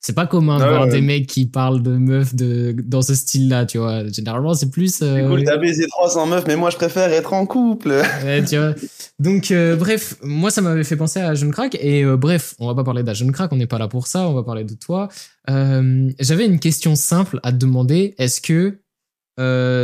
c'est 0.00 0.14
pas 0.14 0.26
commun 0.26 0.58
de 0.58 0.62
Ah 0.62 0.68
voir 0.68 0.82
ouais. 0.84 0.90
des 0.90 1.00
mecs 1.00 1.26
qui 1.26 1.46
parlent 1.46 1.82
de 1.82 1.90
meufs 1.96 2.34
de, 2.34 2.74
dans 2.84 3.02
ce 3.02 3.14
style-là, 3.14 3.66
tu 3.66 3.78
vois. 3.78 4.06
Généralement, 4.08 4.54
c'est 4.54 4.70
plus. 4.70 4.94
C'est 4.94 5.04
euh, 5.04 5.28
cool, 5.28 5.42
t'as 5.44 5.56
baisé 5.56 5.86
300 5.88 6.26
meufs, 6.26 6.44
mais 6.46 6.54
moi 6.56 6.70
je 6.70 6.76
préfère 6.76 7.12
être 7.12 7.32
en 7.32 7.46
couple. 7.46 7.90
ouais, 8.24 8.44
tu 8.44 8.56
vois. 8.56 8.74
Donc, 9.18 9.50
euh, 9.50 9.74
bref, 9.76 10.14
moi, 10.22 10.50
ça 10.50 10.60
m'avait 10.60 10.84
fait 10.84 10.96
penser 10.96 11.18
à 11.20 11.34
Jeune 11.34 11.50
Crack. 11.50 11.76
Et 11.80 12.04
euh, 12.04 12.16
bref, 12.16 12.54
on 12.60 12.66
va 12.68 12.74
pas 12.74 12.84
parler 12.84 13.02
d'Jeune 13.02 13.32
Crack, 13.32 13.52
on 13.52 13.56
n'est 13.56 13.66
pas 13.66 13.78
là 13.78 13.88
pour 13.88 14.06
ça, 14.06 14.28
on 14.28 14.34
va 14.34 14.44
parler 14.44 14.64
de 14.64 14.74
toi. 14.74 15.08
Euh, 15.50 16.08
J'avais 16.20 16.46
une 16.46 16.60
question 16.60 16.94
simple 16.94 17.40
à 17.42 17.50
te 17.50 17.56
demander. 17.56 18.14
Est-ce 18.18 18.40
que, 18.40 18.78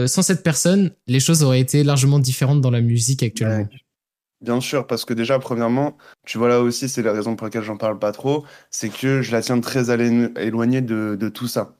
sans 0.06 0.22
cette 0.22 0.42
personne, 0.44 0.92
les 1.08 1.20
choses 1.20 1.42
auraient 1.42 1.60
été 1.60 1.82
largement 1.82 2.20
différentes 2.20 2.60
dans 2.60 2.70
la 2.70 2.80
musique 2.80 3.22
actuellement? 3.24 3.64
Ouais. 3.64 3.68
Bien 4.44 4.60
sûr, 4.60 4.86
parce 4.86 5.06
que 5.06 5.14
déjà, 5.14 5.38
premièrement, 5.38 5.96
tu 6.26 6.36
vois 6.36 6.50
là 6.50 6.60
aussi, 6.60 6.86
c'est 6.90 7.00
la 7.00 7.12
raison 7.12 7.34
pour 7.34 7.46
laquelle 7.46 7.62
j'en 7.62 7.78
parle 7.78 7.98
pas 7.98 8.12
trop, 8.12 8.44
c'est 8.70 8.90
que 8.90 9.22
je 9.22 9.32
la 9.32 9.40
tiens 9.40 9.58
très 9.60 9.90
éloignée 9.90 10.82
de, 10.82 11.16
de 11.18 11.28
tout 11.30 11.48
ça. 11.48 11.78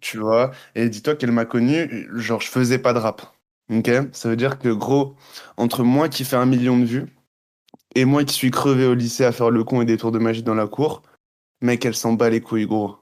Tu 0.00 0.18
vois? 0.18 0.52
Et 0.76 0.88
dis-toi 0.88 1.16
qu'elle 1.16 1.32
m'a 1.32 1.44
connu, 1.44 2.08
genre, 2.14 2.40
je 2.40 2.48
faisais 2.48 2.78
pas 2.78 2.92
de 2.92 3.00
rap. 3.00 3.22
Ok? 3.70 3.90
Ça 4.12 4.28
veut 4.28 4.36
dire 4.36 4.58
que, 4.60 4.68
gros, 4.68 5.16
entre 5.56 5.84
moi 5.84 6.08
qui 6.08 6.24
fais 6.24 6.36
un 6.36 6.46
million 6.46 6.78
de 6.78 6.84
vues 6.84 7.06
et 7.96 8.04
moi 8.04 8.24
qui 8.24 8.34
suis 8.34 8.50
crevé 8.52 8.86
au 8.86 8.94
lycée 8.94 9.24
à 9.24 9.32
faire 9.32 9.50
le 9.50 9.64
con 9.64 9.82
et 9.82 9.86
des 9.86 9.96
tours 9.96 10.12
de 10.12 10.20
magie 10.20 10.44
dans 10.44 10.54
la 10.54 10.68
cour, 10.68 11.02
mec, 11.62 11.84
elle 11.84 11.96
s'en 11.96 12.12
bat 12.14 12.30
les 12.30 12.40
couilles, 12.40 12.66
gros. 12.66 12.98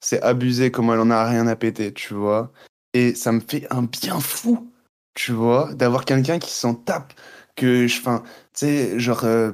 C'est 0.00 0.22
abusé 0.22 0.70
comme 0.70 0.90
elle 0.90 1.00
en 1.00 1.10
a 1.10 1.24
rien 1.28 1.46
à 1.48 1.56
péter, 1.56 1.92
tu 1.92 2.14
vois? 2.14 2.52
Et 2.94 3.14
ça 3.14 3.32
me 3.32 3.40
fait 3.40 3.66
un 3.72 3.82
bien 3.82 4.20
fou, 4.20 4.70
tu 5.14 5.32
vois, 5.32 5.74
d'avoir 5.74 6.04
quelqu'un 6.04 6.38
qui 6.38 6.52
s'en 6.52 6.74
tape 6.74 7.12
que 7.58 7.86
je 7.86 7.98
enfin 7.98 8.22
tu 8.54 8.66
sais 8.66 9.00
genre 9.00 9.24
euh, 9.24 9.52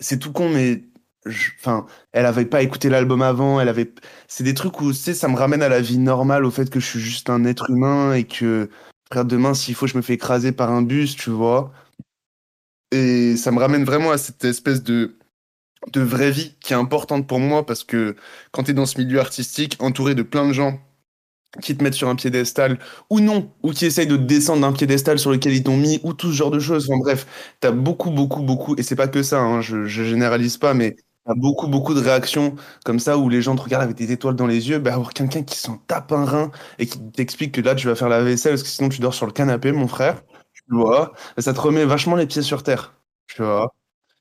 c'est 0.00 0.18
tout 0.18 0.32
con 0.32 0.50
mais 0.50 0.84
enfin 1.58 1.86
elle 2.12 2.26
avait 2.26 2.44
pas 2.44 2.62
écouté 2.62 2.88
l'album 2.90 3.22
avant 3.22 3.60
elle 3.60 3.68
avait 3.68 3.94
c'est 4.28 4.44
des 4.44 4.54
trucs 4.54 4.80
où 4.80 4.92
tu 4.92 4.98
sais 4.98 5.14
ça 5.14 5.28
me 5.28 5.36
ramène 5.36 5.62
à 5.62 5.68
la 5.68 5.80
vie 5.80 5.98
normale 5.98 6.44
au 6.44 6.50
fait 6.50 6.68
que 6.70 6.80
je 6.80 6.86
suis 6.86 7.00
juste 7.00 7.30
un 7.30 7.44
être 7.44 7.70
humain 7.70 8.14
et 8.14 8.24
que 8.24 8.68
frère 9.10 9.24
demain 9.24 9.54
s'il 9.54 9.74
faut 9.74 9.86
je 9.86 9.96
me 9.96 10.02
fais 10.02 10.14
écraser 10.14 10.52
par 10.52 10.70
un 10.70 10.82
bus 10.82 11.16
tu 11.16 11.30
vois. 11.30 11.72
Et 12.92 13.36
ça 13.36 13.50
me 13.50 13.58
ramène 13.58 13.84
vraiment 13.84 14.12
à 14.12 14.18
cette 14.18 14.44
espèce 14.44 14.82
de 14.82 15.18
de 15.92 16.00
vraie 16.00 16.30
vie 16.30 16.56
qui 16.60 16.72
est 16.72 16.76
importante 16.76 17.26
pour 17.26 17.40
moi 17.40 17.66
parce 17.66 17.84
que 17.84 18.16
quand 18.52 18.64
tu 18.64 18.70
es 18.72 18.74
dans 18.74 18.86
ce 18.86 18.98
milieu 18.98 19.20
artistique 19.20 19.76
entouré 19.80 20.14
de 20.14 20.22
plein 20.22 20.46
de 20.48 20.52
gens 20.52 20.80
qui 21.62 21.76
te 21.76 21.82
mettent 21.82 21.94
sur 21.94 22.08
un 22.08 22.16
piédestal 22.16 22.78
ou 23.10 23.20
non, 23.20 23.50
ou 23.62 23.70
qui 23.72 23.86
essayent 23.86 24.06
de 24.06 24.16
descendre 24.16 24.62
d'un 24.62 24.72
piédestal 24.72 25.18
sur 25.18 25.30
lequel 25.30 25.52
ils 25.54 25.62
t'ont 25.62 25.76
mis, 25.76 26.00
ou 26.02 26.12
tout 26.12 26.28
ce 26.28 26.32
genre 26.36 26.50
de 26.50 26.58
choses. 26.58 26.88
Enfin 26.90 26.98
bref, 27.00 27.26
t'as 27.60 27.70
beaucoup, 27.70 28.10
beaucoup, 28.10 28.42
beaucoup, 28.42 28.74
et 28.76 28.82
c'est 28.82 28.96
pas 28.96 29.08
que 29.08 29.22
ça, 29.22 29.40
hein, 29.40 29.60
je, 29.60 29.84
je 29.86 30.02
généralise 30.04 30.56
pas, 30.58 30.74
mais 30.74 30.96
t'as 31.26 31.34
beaucoup, 31.34 31.68
beaucoup 31.68 31.94
de 31.94 32.00
réactions 32.00 32.54
comme 32.84 32.98
ça 32.98 33.16
où 33.18 33.28
les 33.28 33.42
gens 33.42 33.56
te 33.56 33.62
regardent 33.62 33.84
avec 33.84 33.96
des 33.96 34.12
étoiles 34.12 34.36
dans 34.36 34.46
les 34.46 34.68
yeux. 34.68 34.78
Bah, 34.78 34.94
avoir 34.94 35.12
quelqu'un 35.12 35.42
qui 35.42 35.56
s'en 35.58 35.78
tape 35.78 36.12
un 36.12 36.24
rein 36.24 36.50
et 36.78 36.86
qui 36.86 36.98
t'explique 37.12 37.52
que 37.54 37.60
là, 37.60 37.74
tu 37.74 37.86
vas 37.86 37.94
faire 37.94 38.08
la 38.08 38.22
vaisselle 38.22 38.52
parce 38.52 38.62
que 38.62 38.68
sinon 38.68 38.88
tu 38.88 39.00
dors 39.00 39.14
sur 39.14 39.26
le 39.26 39.32
canapé, 39.32 39.72
mon 39.72 39.88
frère, 39.88 40.22
tu 40.54 40.62
vois, 40.76 41.12
ça 41.38 41.52
te 41.54 41.60
remet 41.60 41.84
vachement 41.84 42.16
les 42.16 42.26
pieds 42.26 42.42
sur 42.42 42.62
terre, 42.62 42.94
tu 43.26 43.42
vois. 43.42 43.74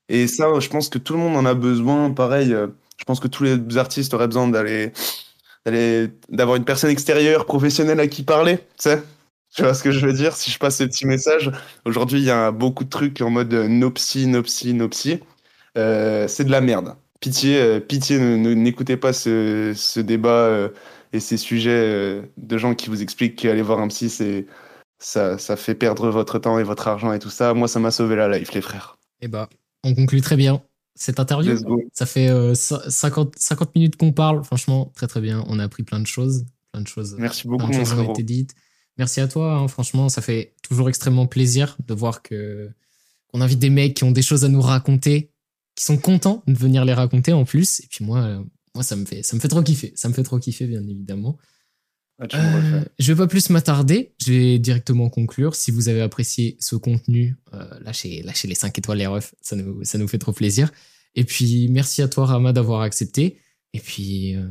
Et 0.09 0.27
ça, 0.27 0.47
je 0.59 0.69
pense 0.69 0.89
que 0.89 0.97
tout 0.99 1.13
le 1.13 1.19
monde 1.19 1.35
en 1.37 1.45
a 1.45 1.53
besoin. 1.53 2.11
Pareil, 2.11 2.53
euh, 2.53 2.67
je 2.97 3.03
pense 3.05 3.19
que 3.19 3.27
tous 3.27 3.43
les 3.43 3.77
artistes 3.77 4.13
auraient 4.13 4.27
besoin 4.27 4.47
d'aller 4.47 4.91
d'avoir 5.65 6.57
une 6.57 6.65
personne 6.65 6.89
extérieure 6.89 7.45
professionnelle 7.45 7.99
à 7.99 8.07
qui 8.07 8.23
parler, 8.23 8.59
tu 9.55 9.61
vois 9.61 9.73
ce 9.73 9.83
que 9.83 9.91
je 9.91 10.05
veux 10.05 10.13
dire? 10.13 10.35
Si 10.35 10.49
je 10.49 10.57
passe 10.57 10.77
ce 10.77 10.83
petit 10.83 11.05
message, 11.05 11.51
aujourd'hui 11.85 12.19
il 12.19 12.25
y 12.25 12.31
a 12.31 12.51
beaucoup 12.51 12.83
de 12.83 12.89
trucs 12.89 13.21
en 13.21 13.29
mode 13.29 13.53
euh, 13.53 13.67
no 13.67 13.91
psy, 13.91 14.25
no 14.25 14.41
psy, 14.41 14.73
no 14.73 14.89
psy. 14.89 15.19
Euh, 15.77 16.27
c'est 16.27 16.43
de 16.43 16.51
la 16.51 16.59
merde. 16.59 16.95
Pitié, 17.19 17.61
euh, 17.61 17.79
pitié, 17.79 18.17
n'écoutez 18.19 18.97
pas 18.97 19.13
ce, 19.13 19.73
ce 19.75 19.99
débat 19.99 20.29
euh, 20.29 20.69
et 21.13 21.19
ces 21.19 21.37
sujets 21.37 21.69
euh, 21.71 22.21
de 22.37 22.57
gens 22.57 22.73
qui 22.73 22.89
vous 22.89 23.01
expliquent 23.01 23.35
qu'aller 23.35 23.61
voir 23.61 23.79
un 23.79 23.87
psy, 23.87 24.09
c'est 24.09 24.47
ça, 24.97 25.37
ça 25.37 25.55
fait 25.55 25.75
perdre 25.75 26.09
votre 26.09 26.39
temps 26.39 26.57
et 26.59 26.63
votre 26.63 26.87
argent 26.87 27.13
et 27.13 27.19
tout 27.19 27.29
ça. 27.29 27.53
Moi, 27.53 27.67
ça 27.67 27.79
m'a 27.79 27.91
sauvé 27.91 28.15
la 28.15 28.27
life, 28.27 28.53
les 28.53 28.61
frères. 28.61 28.97
Eh 29.21 29.27
bah, 29.27 29.47
on 29.83 29.93
conclut 29.93 30.21
très 30.21 30.35
bien 30.35 30.63
cette 30.95 31.19
interview. 31.19 31.51
Ça 31.93 32.05
fait 32.05 32.29
euh, 32.29 32.53
cin- 32.53 32.89
50, 32.89 33.33
50 33.37 33.75
minutes 33.75 33.95
qu'on 33.95 34.11
parle. 34.11 34.43
Franchement, 34.43 34.91
très 34.95 35.07
très 35.07 35.21
bien. 35.21 35.43
On 35.47 35.59
a 35.59 35.63
appris 35.63 35.83
plein 35.83 35.99
de 35.99 36.07
choses. 36.07 36.45
Plein 36.71 36.81
de 36.81 36.87
choses. 36.87 37.15
Merci 37.19 37.47
beaucoup, 37.47 37.65
mon 37.79 38.03
été 38.13 38.23
dites. 38.23 38.55
Merci 38.97 39.21
à 39.21 39.27
toi. 39.27 39.55
hein. 39.55 39.67
Franchement, 39.67 40.09
ça 40.09 40.21
fait 40.21 40.53
toujours 40.61 40.89
extrêmement 40.89 41.25
plaisir 41.27 41.77
de 41.87 41.93
voir 41.93 42.21
que 42.21 42.69
qu'on 43.31 43.41
invite 43.41 43.59
des 43.59 43.69
mecs 43.71 43.95
qui 43.95 44.03
ont 44.03 44.11
des 44.11 44.21
choses 44.21 44.45
à 44.45 44.49
nous 44.49 44.61
raconter, 44.61 45.31
qui 45.75 45.83
sont 45.83 45.97
contents 45.97 46.43
de 46.45 46.53
venir 46.53 46.85
les 46.85 46.93
raconter 46.93 47.33
en 47.33 47.45
plus. 47.45 47.79
Et 47.79 47.87
puis 47.89 48.05
moi, 48.05 48.19
euh, 48.19 48.43
moi 48.75 48.83
ça 48.83 48.95
me 48.95 49.05
fait 49.05 49.23
ça 49.23 49.35
me 49.35 49.41
fait 49.41 49.47
trop 49.47 49.63
kiffer. 49.63 49.91
Ça 49.95 50.07
me 50.09 50.13
fait 50.13 50.21
trop 50.23 50.37
kiffer, 50.39 50.67
bien 50.67 50.81
évidemment. 50.87 51.37
Ah, 52.23 52.27
tu 52.27 52.37
Euh, 52.37 52.81
je 52.99 53.11
vais 53.11 53.17
pas 53.17 53.27
plus 53.27 53.49
m'attarder, 53.49 54.13
je 54.17 54.31
vais 54.31 54.59
directement 54.59 55.09
conclure. 55.09 55.55
Si 55.55 55.71
vous 55.71 55.89
avez 55.89 56.01
apprécié 56.01 56.55
ce 56.59 56.75
contenu, 56.75 57.35
euh, 57.53 57.65
lâchez, 57.81 58.21
lâchez 58.23 58.47
les 58.47 58.55
5 58.55 58.77
étoiles 58.77 58.99
les 58.99 59.07
refs, 59.07 59.35
ça 59.41 59.55
nous, 59.55 59.83
ça 59.83 59.97
nous 59.97 60.07
fait 60.07 60.17
trop 60.17 60.31
plaisir. 60.31 60.71
Et 61.15 61.25
puis 61.25 61.67
merci 61.69 62.01
à 62.01 62.07
toi 62.07 62.25
Rama 62.25 62.53
d'avoir 62.53 62.81
accepté. 62.81 63.39
Et 63.73 63.79
puis 63.79 64.35
euh. 64.35 64.47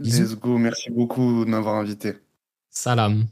Let's 0.00 0.34
go. 0.34 0.58
Merci 0.58 0.90
beaucoup 0.90 1.44
de 1.44 1.50
m'avoir 1.50 1.76
invité. 1.76 2.14
salam. 2.70 3.26